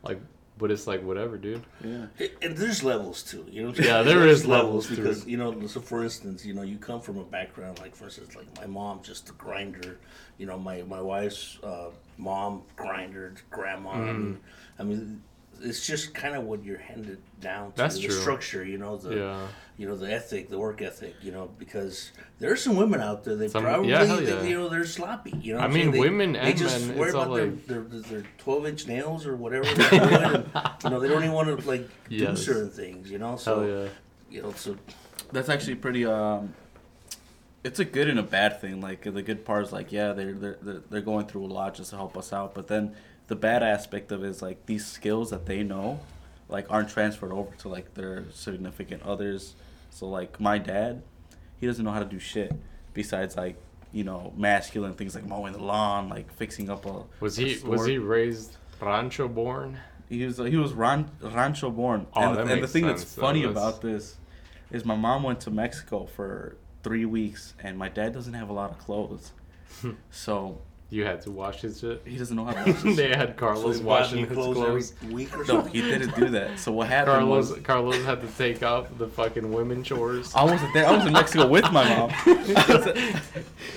like, 0.03 0.21
but 0.59 0.71
it's 0.71 0.87
like 0.87 1.03
whatever, 1.03 1.37
dude. 1.37 1.65
Yeah. 1.85 2.07
And 2.41 2.57
there's 2.57 2.83
levels 2.83 3.23
too, 3.23 3.45
you 3.51 3.61
know. 3.61 3.69
What 3.69 3.79
I'm 3.79 3.85
Yeah, 3.85 4.03
there 4.03 4.21
There's 4.21 4.41
is 4.41 4.47
levels 4.47 4.87
to 4.87 4.97
because 4.97 5.25
it. 5.25 5.29
you 5.29 5.37
know. 5.37 5.67
So 5.67 5.81
for 5.81 6.03
instance, 6.03 6.47
you 6.47 6.55
know, 6.55 6.63
you 6.63 6.79
come 6.79 7.03
from 7.03 7.19
a 7.19 7.25
background 7.25 7.79
like, 7.81 7.95
for 7.95 8.05
instance, 8.05 8.35
like 8.35 8.47
my 8.57 8.67
mom 8.67 9.03
just 9.03 9.29
a 9.29 9.33
grinder. 9.33 9.99
You 10.39 10.47
know, 10.47 10.59
my 10.59 10.81
my 10.85 11.03
wife's 11.03 11.59
uh, 11.63 11.91
mom 12.17 12.63
grinder, 12.75 13.35
grandma. 13.51 13.93
Mm. 13.97 14.07
mean, 14.07 14.41
I 14.79 14.83
mean, 14.83 15.23
it's 15.63 15.87
just 15.87 16.13
kind 16.15 16.35
of 16.35 16.45
what 16.45 16.63
you're 16.65 16.79
handed 16.79 17.19
down 17.41 17.73
to. 17.73 17.77
That's 17.79 17.97
the 17.97 18.03
true. 18.09 18.15
structure, 18.15 18.63
you 18.65 18.77
know, 18.79 18.97
the 18.99 19.17
Yeah. 19.17 19.47
you 19.79 19.89
know 19.89 19.97
the 19.97 20.13
ethic, 20.13 20.51
the 20.51 20.59
work 20.59 20.83
ethic. 20.83 21.15
You 21.23 21.33
know, 21.33 21.51
because 21.59 22.13
there 22.39 22.53
are 22.53 22.57
some 22.57 22.77
women 22.77 23.01
out 23.01 23.25
there 23.25 23.37
they 23.37 23.49
Some- 23.49 23.63
probably 23.65 23.89
yeah, 23.91 24.05
hell 24.05 24.19
they- 24.19 24.27
yeah. 24.29 24.43
you 24.43 24.55
know 24.59 24.69
they're 24.69 24.85
sloppy. 24.85 25.33
You 25.41 25.55
know, 25.55 25.61
I 25.61 25.67
mean, 25.69 25.75
saying? 25.75 25.91
They- 25.93 26.01
women 26.01 26.33
they 26.35 26.39
and 26.41 26.59
just 26.59 26.87
men, 26.89 26.99
worry 26.99 27.09
it's 27.09 27.15
all 27.17 27.23
about 27.25 27.35
their, 27.67 27.81
like- 27.81 27.91
their, 27.91 28.01
their 28.21 28.23
12 28.39 28.67
inch 28.67 28.87
nails 28.87 29.27
or 29.27 29.35
whatever 29.37 29.65
they're 29.65 29.91
doing. 29.91 30.13
and, 30.23 30.51
you 30.85 30.91
know, 30.91 31.01
they 31.01 31.09
don't 31.09 31.23
even 31.25 31.33
want 31.35 31.59
to 31.61 31.67
like 31.69 31.89
do 32.11 32.17
Yes. 32.17 32.43
certain 32.43 32.71
things. 32.71 33.11
You 33.11 33.19
know, 33.19 33.37
so 33.37 33.61
Hell 33.61 33.69
yeah. 33.85 33.89
you 34.31 34.43
know, 34.43 34.53
so 34.53 34.77
That's 35.33 35.49
actually 35.49 35.77
pretty. 35.77 36.05
Um, 36.05 36.55
it's 37.65 37.81
a 37.81 37.85
good 37.85 38.09
and 38.09 38.19
a 38.19 38.23
bad 38.23 38.61
thing. 38.61 38.81
Like 38.81 39.03
the 39.03 39.23
good 39.23 39.45
part 39.45 39.65
is 39.65 39.73
like, 39.73 39.91
yeah, 39.91 40.13
they're 40.13 40.35
they're 40.35 40.59
they're, 40.63 40.83
they're 40.91 41.01
going 41.01 41.27
through 41.27 41.47
a 41.47 41.49
lot 41.53 41.75
just 41.75 41.91
to 41.91 41.97
help 41.97 42.17
us 42.17 42.33
out. 42.33 42.55
But 42.55 42.69
then 42.69 42.95
the 43.29 43.37
bad 43.37 43.63
aspect 43.63 44.13
of 44.13 44.23
it 44.23 44.29
is 44.29 44.43
like 44.43 44.67
these 44.67 44.87
skills 44.87 45.31
that 45.31 45.47
they 45.47 45.63
know, 45.63 46.01
like 46.49 46.67
aren't 46.71 46.91
transferred 46.91 47.33
over 47.33 47.55
to 47.57 47.69
like 47.69 47.95
their 47.95 48.25
significant 48.33 49.03
others. 49.03 49.55
So 49.91 50.07
like 50.09 50.41
my 50.41 50.59
dad, 50.59 51.03
he 51.59 51.67
doesn't 51.67 51.85
know 51.85 51.91
how 51.91 52.01
to 52.01 52.05
do 52.05 52.19
shit 52.19 52.53
besides 52.95 53.37
like 53.37 53.57
you 53.93 54.05
know 54.05 54.33
masculine 54.37 54.95
things 54.95 55.15
like 55.15 55.27
mowing 55.27 55.53
the 55.53 55.63
lawn, 55.63 56.09
like 56.09 56.33
fixing 56.35 56.71
up 56.71 56.87
a. 56.87 57.03
Was 57.21 57.39
a 57.39 57.43
he 57.43 57.67
was 57.67 57.87
he 57.87 57.99
raised 57.99 58.57
rancho 58.81 59.29
born? 59.29 59.79
He 60.09 60.25
was 60.25 60.37
he 60.39 60.57
was 60.57 60.73
ran, 60.73 61.11
rancho 61.21 61.71
born. 61.71 62.07
Oh, 62.15 62.23
and, 62.23 62.37
that 62.37 62.49
and 62.49 62.63
the 62.63 62.69
thing 62.69 62.85
sense, 62.85 63.01
that's 63.01 63.15
funny 63.15 63.43
That's- 63.43 63.57
about 63.57 63.81
this, 63.81 64.17
is 64.71 64.85
my 64.85 64.95
mom 64.95 65.25
went 65.25 65.41
to 65.41 65.51
Mexico 65.51 66.07
for 66.07 66.57
three 66.83 67.05
weeks, 67.05 67.55
and 67.61 67.77
my 67.77 67.89
dad 67.89 68.13
doesn't 68.13 68.35
have 68.35 68.49
a 68.49 68.53
lot 68.53 68.71
of 68.71 68.79
clothes, 68.79 69.33
hmm. 69.81 69.93
so 70.11 70.61
You 70.89 71.05
had 71.05 71.21
to 71.23 71.33
wash 71.33 71.63
his 71.63 71.81
shit. 71.81 72.03
he 72.07 72.17
doesn't 72.17 72.37
know 72.37 72.45
how 72.45 72.53
to 72.53 72.71
wash 72.73 72.83
his 72.83 72.97
they 72.97 73.09
had 73.09 73.37
Carlos 73.37 73.77
he's 73.77 73.83
washing 73.83 74.19
washing 74.21 74.27
his 74.27 74.33
clothes, 74.37 74.57
clothes. 74.57 74.93
every 75.03 75.15
week 75.15 75.37
or 75.37 75.45
No, 75.45 75.63
he 75.63 75.81
didn't 75.83 76.15
do 76.15 76.29
that. 76.31 76.61
So 76.61 76.71
what 76.71 76.87
happened 76.89 77.17
Carlos 77.19 77.51
was 77.51 77.61
Carlos 77.63 78.05
had 78.05 78.21
to 78.21 78.29
take 78.39 78.63
out 78.63 78.97
the 78.97 79.09
fucking 79.09 79.53
women 79.53 79.83
chores. 79.83 80.33
I 80.35 80.45
wasn't 80.45 80.73
there. 80.75 80.87
I 80.87 80.97
was 80.97 81.05
in 81.05 81.13
Mexico 81.13 81.49
with 81.49 81.71
my 81.73 81.89
mom. 81.89 82.13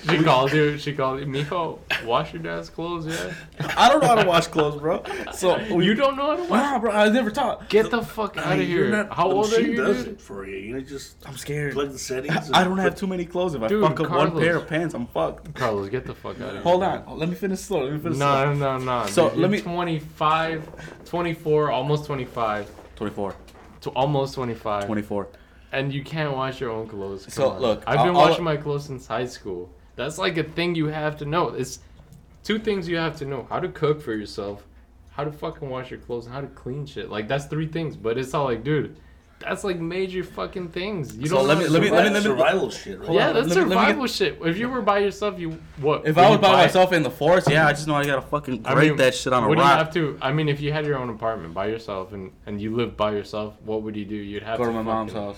She 0.10 0.24
called 0.24 0.54
you. 0.54 0.78
She 0.78 0.94
called 0.94 1.20
you, 1.20 1.26
Mijo. 1.26 1.80
Wash 2.06 2.34
your 2.34 2.42
dad's 2.42 2.70
clothes, 2.70 3.06
yeah. 3.08 3.34
I 3.78 3.90
don't 3.90 4.02
know 4.02 4.08
how 4.08 4.16
to 4.16 4.28
wash 4.28 4.48
clothes, 4.48 4.80
bro. 4.80 5.04
So 5.34 5.58
You 5.80 5.94
don't 5.94 6.16
know 6.16 6.28
how 6.28 6.36
to 6.38 6.44
wash. 6.44 6.50
Nah, 6.50 6.80
bro. 6.80 6.92
I 6.92 7.10
never 7.10 7.32
taught. 7.32 7.70
Get 7.70 7.92
the 7.92 8.02
fuck 8.02 8.38
out 8.38 8.46
Hey, 8.46 8.62
of 8.64 8.68
here. 8.68 8.90
not- 8.90 9.12
How 9.14 9.30
old 9.32 9.48
are 9.48 9.50
machine 9.58 9.72
you? 9.72 9.76
does 9.78 10.04
dude? 10.06 10.14
it 10.14 10.22
for 10.22 10.48
you. 10.48 10.58
You 10.58 10.74
know, 10.76 10.80
just 10.82 11.16
I'm 11.26 11.36
scared. 11.38 11.74
plug 11.74 11.92
the 11.92 12.00
settings. 12.00 12.50
I 12.54 12.64
don't 12.64 12.78
have 12.78 12.96
too 12.96 13.08
many 13.08 13.26
clothes. 13.26 13.56
If 13.56 13.64
I 13.64 13.68
fuck 13.68 14.00
up 14.00 14.10
one 14.10 14.32
pair 14.40 14.56
of 14.58 14.68
pants, 14.68 14.94
I'm 14.94 15.08
fucked. 15.08 15.54
Carlos, 15.56 15.90
get 15.90 16.06
the 16.06 16.16
fuck 16.16 16.36
out 16.38 16.48
of 16.50 16.54
here. 16.54 16.62
Hold 16.62 16.84
on. 16.84 16.99
Let 17.08 17.30
me 17.30 17.36
finish 17.36 17.60
slow. 17.60 17.84
Let 17.84 17.94
me 17.94 18.00
finish 18.00 18.18
slow. 18.18 18.54
No, 18.54 18.78
no, 18.78 19.02
no. 19.04 19.06
So, 19.08 19.26
let 19.28 19.38
you're 19.38 19.50
me- 19.50 19.62
25, 19.62 21.06
24, 21.06 21.72
almost 21.72 22.06
25, 22.06 22.72
24. 22.96 23.36
to 23.82 23.90
almost 23.92 24.36
25. 24.36 24.86
24. 24.86 25.28
And 25.72 25.94
you 25.94 26.04
can't 26.04 26.34
wash 26.36 26.60
your 26.60 26.72
own 26.72 26.88
clothes. 26.88 27.26
Come 27.26 27.32
So, 27.32 27.50
on. 27.52 27.62
look, 27.62 27.84
I've 27.88 27.98
been 28.00 28.08
I'll- 28.16 28.18
I'll- 28.22 28.30
washing 28.30 28.44
my 28.44 28.58
clothes 28.58 28.86
since 28.86 29.08
high 29.08 29.26
school. 29.28 29.70
That's 29.96 30.18
like 30.18 30.38
a 30.38 30.44
thing 30.44 30.76
you 30.76 30.88
have 30.88 31.18
to 31.18 31.26
know. 31.26 31.50
It's 31.50 31.80
two 32.44 32.58
things 32.60 32.88
you 32.88 32.98
have 32.98 33.16
to 33.18 33.26
know: 33.26 33.46
how 33.50 33.60
to 33.60 33.68
cook 33.68 34.02
for 34.02 34.14
yourself, 34.14 34.66
how 35.12 35.24
to 35.26 35.32
fucking 35.32 35.70
wash 35.70 35.92
your 35.92 36.00
clothes, 36.00 36.26
and 36.26 36.34
how 36.34 36.42
to 36.42 36.48
clean 36.48 36.86
shit. 36.86 37.10
Like 37.10 37.28
that's 37.28 37.46
three 37.46 37.68
things. 37.68 37.96
But 37.96 38.18
it's 38.18 38.34
all 38.34 38.46
like, 38.46 38.64
dude, 38.64 38.96
that's 39.40 39.64
like 39.64 39.80
major 39.80 40.24
fucking 40.24 40.70
things. 40.70 41.16
You 41.16 41.28
So 41.28 41.38
don't. 41.38 41.48
let 41.48 41.58
know 41.58 41.64
me- 41.64 41.70
let 41.70 41.82
me- 41.82 41.90
let 41.92 42.12
me- 42.14 42.20
survive. 42.20 42.24
let 42.24 42.24
me- 42.24 42.30
survival 42.30 42.70
shit. 42.72 43.00
Right? 43.00 43.12
Yeah, 43.12 43.32
that's 43.32 43.48
let 43.48 43.58
me- 43.58 43.64
me 43.64 43.70
get- 43.70 43.80
survival 43.80 44.08
shit. 44.08 44.38
If 44.44 44.58
you 44.58 44.70
were 44.70 44.82
by 44.82 45.00
yourself, 45.00 45.40
you 45.40 45.58
what? 45.80 46.06
If 46.08 46.18
I 46.18 46.30
was 46.30 46.40
by 46.40 46.52
buy- 46.52 46.64
myself 46.66 46.92
in 46.94 47.04
the 47.04 47.10
forest, 47.12 47.50
yeah, 47.50 47.66
I 47.68 47.72
just 47.72 47.88
know 47.88 47.96
I 47.96 48.06
gotta 48.06 48.22
fucking 48.22 48.64
I 48.66 48.76
mean, 48.76 48.98
that 48.98 49.16
shit 49.16 49.32
on 49.34 49.44
a 49.44 49.48
would 49.50 49.58
you 49.58 49.64
have 49.64 49.94
to? 49.94 50.18
I 50.22 50.32
mean, 50.34 50.50
if 50.50 50.60
you 50.62 50.72
had 50.74 50.86
your 50.86 50.98
own 50.98 51.10
apartment 51.10 51.54
by 51.54 51.68
yourself 51.68 52.12
and 52.14 52.32
and 52.46 52.60
you 52.62 52.76
lived 52.76 52.98
by 52.98 53.12
yourself, 53.12 53.54
what 53.64 53.82
would 53.84 53.96
you 53.96 54.06
do? 54.06 54.16
You'd 54.16 54.44
have 54.44 54.58
Go 54.58 54.66
to 54.66 54.70
to 54.72 54.76
my 54.76 54.82
mom's 54.84 55.14
house. 55.14 55.38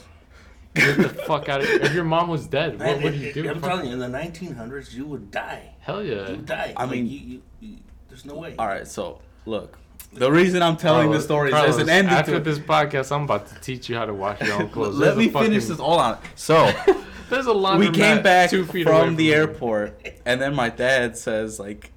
Get 0.73 0.97
the 0.97 1.09
fuck 1.27 1.49
out 1.49 1.59
of 1.61 1.67
here. 1.67 1.79
If 1.81 1.93
your 1.93 2.05
mom 2.05 2.29
was 2.29 2.47
dead, 2.47 2.79
what 2.79 3.03
would 3.03 3.13
you 3.15 3.33
do? 3.33 3.49
I'm 3.49 3.59
Fuck- 3.59 3.69
telling 3.69 3.87
you, 3.87 3.93
in 3.93 3.99
the 3.99 4.07
1900s, 4.07 4.93
you 4.93 5.05
would 5.05 5.29
die. 5.29 5.75
Hell 5.81 6.01
yeah. 6.03 6.27
You 6.29 6.37
would 6.37 6.45
die. 6.45 6.73
I 6.77 6.83
Like, 6.83 6.91
mean- 6.91 7.07
you, 7.07 7.19
you, 7.19 7.41
you, 7.59 7.77
there's 8.07 8.23
no 8.25 8.35
way. 8.35 8.55
All 8.57 8.67
right, 8.67 8.87
so 8.87 9.19
look, 9.45 9.77
the 10.13 10.31
reason 10.31 10.61
I'm 10.61 10.77
telling 10.77 11.03
Carlos- 11.07 11.17
this 11.19 11.25
story 11.25 11.51
is 11.51 11.55
there's 11.55 11.77
an 11.77 11.89
ending 11.89 12.13
After 12.13 12.31
to 12.31 12.37
it. 12.37 12.43
this 12.43 12.59
podcast, 12.59 13.15
I'm 13.15 13.23
about 13.23 13.47
to 13.47 13.55
teach 13.61 13.89
you 13.89 13.95
how 13.95 14.05
to 14.05 14.13
wash 14.13 14.41
your 14.41 14.61
own 14.61 14.69
clothes. 14.75 14.95
Let 14.97 15.15
There's 15.15 15.17
me 15.17 15.29
fucking- 15.29 15.49
finish 15.49 15.65
this 15.65 15.79
all 15.79 15.99
on. 15.99 16.17
So 16.35 16.65
There's 17.29 17.47
a 17.47 17.51
laundromat 17.51 17.79
we 17.79 17.91
came 17.91 18.21
back 18.21 18.49
two 18.49 18.65
feet 18.65 18.87
away 18.87 19.05
from 19.05 19.15
the 19.15 19.27
here. 19.27 19.37
airport, 19.41 20.05
and 20.25 20.41
then 20.41 20.53
my 20.53 20.67
dad 20.69 21.17
says 21.17 21.59
like, 21.61 21.91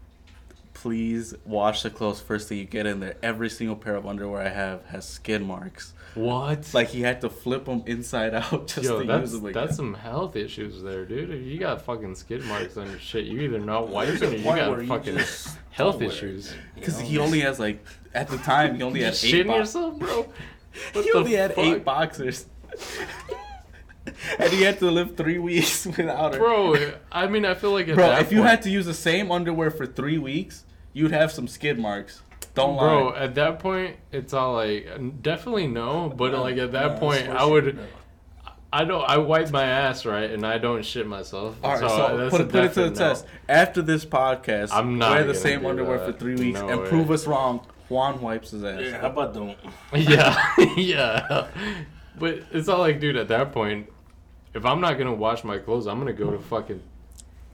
"Please 0.75 1.35
wash 1.45 1.83
the 1.83 1.91
clothes 1.91 2.21
first 2.21 2.49
thing 2.49 2.59
you 2.59 2.65
get 2.65 2.87
in 2.87 3.01
there. 3.01 3.17
Every 3.23 3.51
single 3.51 3.75
pair 3.75 3.97
of 3.97 4.07
underwear 4.07 4.43
I 4.43 4.49
have 4.51 4.85
has 4.87 5.09
skid 5.09 5.43
marks. 5.43 5.93
What? 6.15 6.73
Like 6.73 6.89
he 6.89 7.01
had 7.03 7.21
to 7.23 7.29
flip 7.31 7.65
them 7.65 7.83
inside 7.87 8.35
out 8.35 8.69
just 8.69 8.83
Yo, 8.85 9.01
to 9.01 9.07
that's 9.07 9.21
use 9.23 9.33
them 9.33 9.47
again. 9.47 9.65
that's 9.65 9.77
some 9.77 9.95
health 9.95 10.37
issues 10.37 10.83
there, 10.83 11.05
dude. 11.05 11.31
If 11.31 11.43
you 11.47 11.59
got 11.59 11.83
fucking 11.83 12.15
skid 12.15 12.45
marks 12.45 12.77
on 12.77 12.89
your 12.89 12.99
shit, 12.99 13.25
you 13.25 13.41
either 13.41 13.59
not 13.59 13.89
wiping 13.89 14.23
or 14.23 14.35
you 14.37 14.45
got 14.45 14.71
where 14.71 14.83
you 14.83 14.89
fucking 14.89 15.19
health 15.71 16.01
issues. 16.03 16.55
Because 16.75 17.01
he 17.01 17.19
only 17.19 17.41
has 17.41 17.59
like 17.59 17.85
at 18.15 18.29
the 18.29 18.39
time 18.39 18.77
he 18.77 18.83
only 18.83 19.03
had 19.03 19.17
eight. 19.25 19.47
Bo- 19.47 19.57
yourself, 19.59 19.99
bro? 19.99 20.27
What 20.93 21.05
he 21.05 21.13
only 21.13 21.33
had 21.35 21.55
fuck? 21.55 21.65
eight 21.65 21.85
boxers, 21.85 22.47
and 24.39 24.53
he 24.53 24.63
had 24.63 24.79
to 24.81 24.91
live 24.91 25.17
three 25.17 25.39
weeks 25.39 25.87
without 25.87 26.35
her. 26.35 26.41
Bro, 26.41 26.93
I 27.13 27.27
mean, 27.29 27.45
I 27.45 27.55
feel 27.55 27.71
like 27.73 27.87
Bro, 27.95 28.19
if 28.19 28.33
you 28.33 28.43
had 28.43 28.63
to 28.63 28.71
use 28.71 28.85
the 28.87 28.95
same 28.95 29.31
underwear 29.31 29.71
for 29.71 29.87
three 29.87 30.19
weeks, 30.19 30.65
you'd 30.93 31.13
have 31.13 31.31
some 31.33 31.47
skid 31.49 31.79
marks. 31.79 32.23
Don't 32.55 32.77
bro, 32.79 33.07
lie. 33.09 33.19
at 33.19 33.35
that 33.35 33.59
point, 33.59 33.97
it's 34.13 34.33
all 34.33 34.55
like 34.55 35.23
definitely 35.23 35.67
no, 35.67 36.09
but 36.15 36.33
like 36.39 36.57
at 36.57 36.73
that 36.73 36.93
No, 36.95 36.99
point, 36.99 37.29
I 37.29 37.45
would. 37.45 37.77
no. 37.77 37.83
I 38.73 38.83
don't. 38.85 39.09
I 39.09 39.19
wipe 39.19 39.51
my 39.53 39.63
ass 39.65 40.05
right, 40.05 40.29
and 40.31 40.45
I 40.45 40.59
don't 40.59 40.85
shit 40.85 41.07
myself. 41.07 41.57
All 41.63 41.71
right, 41.73 41.79
so, 41.81 41.87
uh, 41.87 42.17
that's 42.17 42.31
put, 42.33 42.41
a 42.41 42.45
it, 42.45 42.51
put 42.51 42.65
it 42.65 42.73
to 42.75 42.81
the 42.83 42.91
no. 42.91 42.95
test. 42.95 43.25
After 43.49 43.83
this 43.83 44.05
podcast, 44.05 44.71
I'm 44.73 44.99
not 44.99 45.13
wear 45.13 45.25
the 45.25 45.35
same 45.35 45.65
underwear 45.65 45.99
that. 45.99 46.07
for 46.13 46.19
three 46.19 46.35
weeks 46.35 46.61
No 46.61 46.69
and 46.69 46.81
way. 46.81 46.89
prove 46.89 47.11
us 47.13 47.27
wrong. 47.27 47.65
Juan 47.89 48.21
wipes 48.21 48.51
his 48.51 48.65
ass. 48.65 48.81
Yeah, 48.81 49.01
how 49.01 49.09
about 49.09 49.33
don't? 49.35 49.57
Yeah, 49.95 50.37
yeah. 50.77 51.47
But 52.19 52.43
it's 52.51 52.69
all 52.69 52.79
like, 52.81 52.99
dude, 52.99 53.17
at 53.17 53.29
that 53.29 53.53
point, 53.53 53.89
if 54.55 54.65
I'm 54.65 54.81
not 54.81 54.99
gonna 54.99 55.15
wash 55.15 55.45
my 55.45 55.59
clothes, 55.59 55.87
I'm 55.87 55.99
gonna 56.01 56.13
go 56.13 56.31
to 56.33 56.39
fucking 56.39 56.83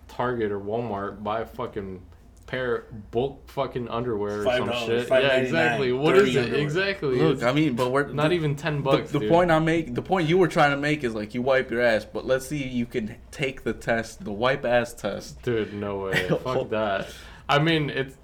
Target 0.09 0.51
or 0.53 0.61
Walmart, 0.61 1.23
buy 1.23 1.41
a 1.41 1.47
fucking 1.47 2.01
pair 2.51 2.75
of 2.77 3.11
bulk 3.11 3.49
fucking 3.49 3.89
underwear 3.89 4.41
or 4.41 4.45
some 4.45 4.69
$5, 4.69 4.87
shit. 4.87 5.09
Yeah, 5.09 5.21
$5.99, 5.21 5.43
exactly. 5.43 5.93
What 5.93 6.17
is 6.17 6.35
it? 6.35 6.39
underwear. 6.45 6.61
Exactly. 6.63 7.19
Look, 7.19 7.35
It's 7.35 7.43
I 7.43 7.53
mean, 7.53 7.75
but 7.77 7.93
we're 7.93 8.09
not 8.09 8.29
the, 8.29 8.35
even 8.35 8.57
ten 8.57 8.83
bucks. 8.83 9.11
the 9.13 9.21
dude. 9.21 9.31
point 9.31 9.51
I 9.51 9.59
make. 9.61 9.95
The 9.95 10.03
point 10.03 10.29
you 10.29 10.37
were 10.39 10.49
trying 10.49 10.73
to 10.73 10.77
make 10.77 11.05
is 11.05 11.15
like 11.15 11.35
you 11.35 11.43
wipe 11.43 11.71
your 11.71 11.81
ass, 11.81 12.05
but 12.05 12.27
let's 12.27 12.47
see 12.47 12.65
if 12.65 12.73
you 12.73 12.87
can 12.87 13.17
take 13.31 13.63
the 13.63 13.73
test, 13.73 14.25
the 14.25 14.33
wipe 14.33 14.65
ass 14.65 14.93
test. 14.95 15.41
Dude, 15.43 15.73
no 15.73 15.99
way. 15.99 16.29
Fuck 16.45 16.71
that. 16.71 17.09
I 17.49 17.59
mean, 17.59 17.91
it's 17.91 18.17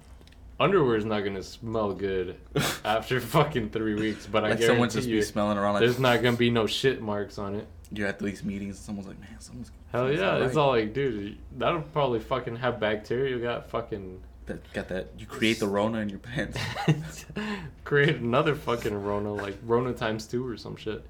underwear 0.59 0.97
is 0.97 1.05
not 1.05 1.21
gonna 1.21 1.43
smell 1.43 1.93
good 1.93 2.35
after 2.85 3.19
fucking 3.21 3.69
three 3.69 3.93
weeks, 3.95 4.25
but 4.25 4.43
I 4.43 4.49
like 4.49 4.59
someone 4.59 4.77
guarantee 4.89 4.95
just 4.97 5.07
you, 5.07 5.17
be 5.17 5.21
smelling 5.21 5.57
around 5.57 5.73
like 5.75 5.81
there's 5.81 5.99
not 5.99 6.21
gonna 6.21 6.35
be 6.37 6.49
no 6.49 6.65
shit 6.67 7.01
marks 7.01 7.37
on 7.37 7.55
it. 7.55 7.67
you're 7.91 8.07
at 8.07 8.19
these 8.19 8.43
meetings 8.43 8.77
and 8.77 8.85
someone's 8.85 9.07
like, 9.07 9.19
man, 9.19 9.39
someone's 9.39 9.71
Hell 9.91 10.11
yeah, 10.11 10.33
alright. 10.33 10.41
it's 10.43 10.57
all 10.57 10.69
like, 10.69 10.93
dude, 10.93 11.37
that'll 11.57 11.81
probably 11.81 12.19
fucking 12.19 12.57
have 12.57 12.79
bacteria. 12.79 13.35
You 13.35 13.41
got 13.41 13.69
fucking 13.69 14.21
that 14.47 14.73
got 14.73 14.87
that. 14.87 15.09
You 15.17 15.25
create 15.25 15.59
the 15.59 15.67
Rona 15.67 15.99
in 15.99 16.09
your 16.09 16.19
pants. 16.19 16.59
create 17.83 18.17
another 18.17 18.55
fucking 18.55 19.03
Rona, 19.03 19.33
like 19.33 19.57
Rona 19.63 19.93
times 19.93 20.25
two 20.25 20.47
or 20.47 20.57
some 20.57 20.75
shit. 20.75 21.03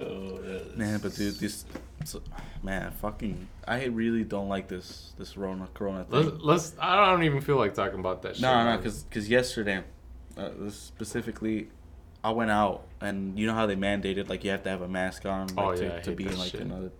Oh, 0.00 0.40
yeah. 0.44 0.58
Man, 0.74 1.00
but 1.00 1.14
dude, 1.14 1.34
this, 1.34 1.64
so, 2.04 2.22
man, 2.62 2.90
fucking, 2.92 3.46
I 3.66 3.84
really 3.84 4.24
don't 4.24 4.48
like 4.48 4.66
this 4.66 5.12
this 5.18 5.36
Rona 5.36 5.68
Corona 5.74 6.04
thing. 6.04 6.24
Let's, 6.24 6.42
let's. 6.42 6.74
I 6.80 7.10
don't 7.10 7.22
even 7.22 7.40
feel 7.40 7.56
like 7.56 7.74
talking 7.74 8.00
about 8.00 8.22
that 8.22 8.36
shit. 8.36 8.42
No, 8.42 8.64
no, 8.64 8.76
because 8.76 9.04
because 9.04 9.28
yesterday, 9.28 9.82
uh, 10.36 10.50
specifically, 10.70 11.68
I 12.24 12.30
went 12.30 12.50
out 12.50 12.86
and 13.00 13.38
you 13.38 13.46
know 13.46 13.54
how 13.54 13.66
they 13.66 13.74
mandated 13.76 14.28
like 14.28 14.44
you 14.44 14.50
have 14.50 14.62
to 14.64 14.70
have 14.70 14.82
a 14.82 14.88
mask 14.88 15.26
on 15.26 15.48
like, 15.48 15.58
Oh, 15.58 15.74
to, 15.74 15.84
yeah, 15.84 15.96
I 15.96 16.00
to 16.00 16.12
be 16.12 16.24
that 16.24 16.32
in 16.34 16.38
like 16.38 16.50
shit. 16.52 16.60
another, 16.60 16.90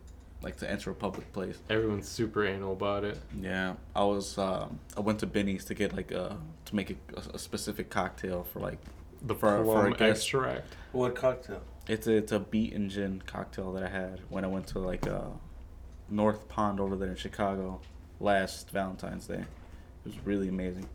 like 0.43 0.57
to 0.59 0.71
enter 0.71 0.91
a 0.91 0.95
public 0.95 1.33
place. 1.33 1.59
everyone's 1.71 2.09
super 2.09 2.45
anal 2.45 2.73
about 2.73 3.05
it. 3.05 3.19
Yeah, 3.41 3.75
I 3.95 4.05
was 4.05 4.37
um, 4.39 4.81
I 4.97 5.01
went 5.01 5.21
to 5.21 5.27
Binny's 5.27 5.65
to 5.67 5.75
get 5.75 5.95
like 5.95 6.11
a 6.11 6.37
to 6.67 6.77
make 6.77 6.91
a, 6.91 6.97
a 7.35 7.39
specific 7.39 7.89
cocktail 7.91 8.43
for 8.53 8.59
like 8.61 8.79
The 9.23 9.35
For- 9.35 9.59
for 9.59 9.65
plum 9.65 9.87
a 9.93 9.97
guest. 9.97 10.23
extract. 10.23 10.75
What 10.93 11.15
cocktail? 11.15 11.63
it's 11.89 12.07
a, 12.07 12.13
it's 12.13 12.31
a 12.33 12.39
beet 12.39 12.73
and 12.75 12.89
gin 12.91 13.23
cocktail 13.27 13.73
that 13.73 13.83
I 13.83 13.89
had 13.89 14.21
when 14.29 14.45
I 14.45 14.49
went 14.49 14.67
to 14.69 14.79
like 14.79 15.07
uh, 15.07 15.23
North 16.09 16.49
Pond 16.49 16.79
over 16.81 16.97
there 16.97 17.11
in 17.11 17.17
Chicago 17.17 17.81
last 18.21 18.71
Valentine's 18.71 19.27
Day. 19.27 19.41
It 19.41 19.47
was 20.05 20.19
really 20.25 20.49
amazing. 20.49 20.89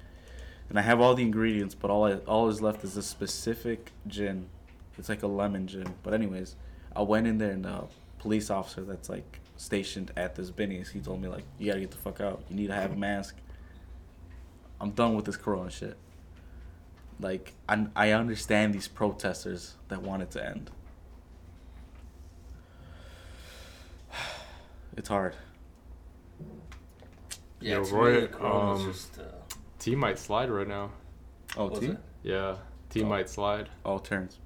And 0.69 0.77
I 0.77 0.81
have 0.81 0.99
all 0.99 1.15
the 1.15 1.23
ingredients, 1.23 1.75
but 1.75 1.89
all 1.89 2.05
I, 2.05 2.15
all 2.15 2.49
is 2.49 2.61
left 2.61 2.83
is 2.83 2.97
a 2.97 3.03
specific 3.03 3.91
gin. 4.05 4.49
It's 4.97 5.09
like 5.09 5.23
a 5.23 5.27
lemon 5.27 5.67
gin. 5.67 5.93
But 6.03 6.13
anyways, 6.13 6.55
I 6.95 7.01
went 7.03 7.27
in 7.27 7.37
there 7.37 7.51
and 7.51 7.63
the 7.63 7.85
police 8.19 8.49
officer 8.49 8.81
that's 8.81 9.09
like 9.09 9.39
stationed 9.55 10.11
at 10.17 10.35
this 10.35 10.51
Binny's, 10.51 10.89
he 10.89 10.99
told 10.99 11.21
me 11.21 11.27
like, 11.27 11.45
you 11.57 11.67
gotta 11.67 11.79
get 11.79 11.91
the 11.91 11.97
fuck 11.97 12.19
out. 12.21 12.43
You 12.49 12.55
need 12.55 12.67
to 12.67 12.73
have 12.73 12.91
a 12.91 12.95
mask. 12.95 13.35
I'm 14.79 14.91
done 14.91 15.15
with 15.15 15.25
this 15.25 15.37
Corona 15.37 15.71
shit. 15.71 15.97
Like 17.19 17.53
I, 17.67 17.87
I 17.95 18.11
understand 18.11 18.73
these 18.73 18.87
protesters 18.87 19.75
that 19.87 20.01
want 20.01 20.23
it 20.23 20.31
to 20.31 20.45
end. 20.45 20.71
It's 24.95 25.09
hard. 25.09 25.35
Yeah, 27.59 27.75
Yo, 27.75 27.83
Roy, 27.83 28.21
me, 28.21 28.27
the 28.27 28.45
um, 28.45 28.83
just, 28.83 29.19
uh, 29.19 29.23
T 29.87 29.95
might 29.95 30.19
slide 30.19 30.49
right 30.49 30.67
now. 30.67 30.91
Oh, 31.55 31.67
what's 31.67 31.79
T? 31.79 31.95
Yeah, 32.21 32.57
T 32.89 33.03
Oh. 33.03 33.05
might 33.05 33.29
slide. 33.29 33.69
Oh, 33.85 33.99
turns. 33.99 34.37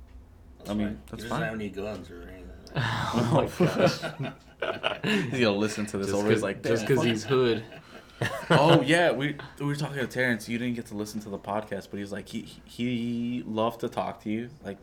That's 0.60 0.69
I 0.69 0.74
mean, 0.75 0.88
fine. 0.88 1.00
that's 1.10 1.24
he 1.24 1.29
doesn't 1.29 1.29
fine. 1.29 1.41
have 1.41 1.53
any 1.55 1.69
guns 1.69 2.12
or 2.12 2.21
anything. 2.21 2.48
oh 2.75 3.50
my 3.60 3.65
gosh. 3.65 5.31
He's 5.31 5.39
gonna 5.41 5.57
listen 5.57 5.88
to 5.88 5.98
this 5.98 6.07
Just 6.12 6.19
over. 6.19 6.31
cause, 6.31 6.43
like, 6.43 6.62
just 6.62 6.86
because 6.86 7.03
he's 7.03 7.24
hood. 7.24 7.63
oh 8.51 8.81
yeah, 8.83 9.12
we 9.12 9.36
we 9.60 9.65
were 9.65 9.75
talking 9.75 9.98
to 9.98 10.05
Terrence. 10.05 10.48
You 10.48 10.60
didn't 10.60 10.75
get 10.75 10.86
to 10.88 10.95
listen 10.95 11.19
to 11.21 11.29
the 11.29 11.39
podcast, 11.39 11.88
but 11.89 11.98
he's 11.98 12.12
like 12.12 12.27
he 12.29 12.41
he 12.65 13.43
loved 13.48 13.79
to 13.79 13.89
talk 13.89 14.21
to 14.25 14.29
you, 14.29 14.50
like 14.63 14.77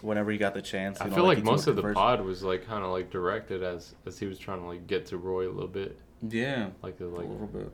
whenever 0.00 0.30
he 0.30 0.38
got 0.38 0.54
the 0.54 0.62
chance. 0.62 1.00
I 1.00 1.08
know, 1.08 1.16
feel 1.16 1.24
like 1.24 1.38
he 1.38 1.42
took 1.42 1.50
most 1.50 1.66
of 1.66 1.74
the 1.74 1.92
pod 1.92 2.20
was 2.20 2.44
like 2.44 2.64
kind 2.68 2.84
of 2.84 2.92
like 2.92 3.10
directed 3.10 3.64
as 3.64 3.96
as 4.06 4.16
he 4.16 4.26
was 4.26 4.38
trying 4.38 4.60
to 4.60 4.66
like 4.66 4.86
get 4.86 5.06
to 5.06 5.16
Roy 5.18 5.48
a 5.48 5.50
little 5.50 5.66
bit, 5.66 5.98
Yeah, 6.20 6.68
like 6.84 7.00
uh, 7.00 7.06
a, 7.06 7.08
a 7.08 7.10
little 7.10 7.48
bit. 7.48 7.72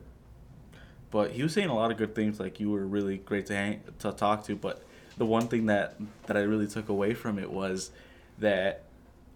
But 1.11 1.31
he 1.31 1.41
was 1.43 1.53
saying 1.53 1.69
a 1.69 1.73
lot 1.75 1.91
of 1.91 1.97
good 1.97 2.13
things. 2.15 2.39
Like 2.39 2.59
you 2.59 2.69
were 2.69 2.85
really 2.85 3.17
great 3.17 3.45
to 3.47 3.55
hang 3.55 3.81
to 3.99 4.11
talk 4.11 4.43
to. 4.45 4.55
But 4.55 4.83
the 5.17 5.25
one 5.25 5.47
thing 5.47 5.65
that 5.67 5.95
that 6.27 6.37
I 6.37 6.41
really 6.41 6.67
took 6.67 6.89
away 6.89 7.13
from 7.13 7.39
it 7.39 7.51
was 7.51 7.91
that 8.39 8.83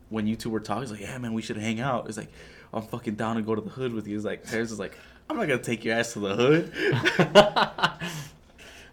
when 0.10 0.27
you 0.27 0.36
two 0.36 0.50
were 0.50 0.60
talking, 0.60 0.84
he's 0.84 0.92
like, 0.92 1.01
"Yeah, 1.01 1.18
man, 1.18 1.34
we 1.34 1.42
should 1.42 1.58
hang 1.58 1.80
out." 1.80 2.08
It's 2.08 2.18
like, 2.18 2.32
"I'm 2.74 2.84
fucking 2.84 3.15
down 3.15 3.38
to 3.38 3.42
go 3.42 3.56
to 3.56 3.62
the 3.62 3.70
hood 3.72 3.94
with 3.94 4.08
you." 4.08 4.15
He's 4.15 4.25
like, 4.25 4.44
Terrence 4.48 4.72
is 4.72 4.77
like, 4.80 4.96
"I'm 5.30 5.38
not 5.38 5.48
gonna 5.48 5.62
take 5.63 5.84
your 5.84 5.96
ass 5.96 6.13
to 6.13 6.20
the 6.20 6.36
hood." 6.36 6.72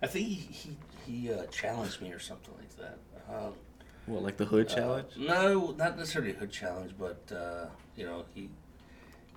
I 0.02 0.06
think 0.06 0.26
he 0.26 0.34
he, 0.34 0.76
he 1.06 1.32
uh, 1.32 1.44
challenged 1.46 2.00
me 2.00 2.12
or 2.12 2.18
something 2.18 2.54
like 2.58 2.76
that. 2.78 2.99
Um, 3.28 3.52
What, 4.06 4.22
like 4.22 4.37
the 4.38 4.46
hood 4.46 4.70
uh, 4.70 4.75
challenge? 4.75 5.08
no, 5.18 5.75
not 5.76 5.99
necessarily 5.99 6.30
a 6.32 6.34
hood 6.34 6.50
challenge, 6.50 6.92
but 6.99 7.20
uh, 7.34 7.66
you 7.96 8.06
know 8.06 8.25
he 8.34 8.49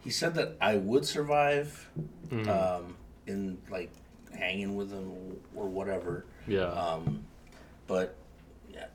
he 0.04 0.10
said 0.10 0.36
that 0.36 0.56
I 0.62 0.78
would 0.78 1.06
survive 1.06 1.90
Mm. 2.30 2.48
um, 2.48 2.96
in 3.28 3.58
like 3.70 3.92
hanging 4.38 4.76
with 4.76 4.90
them 4.90 5.38
or 5.56 5.68
whatever. 5.68 6.26
Yeah. 6.48 6.64
Um, 6.72 7.24
but 7.88 8.16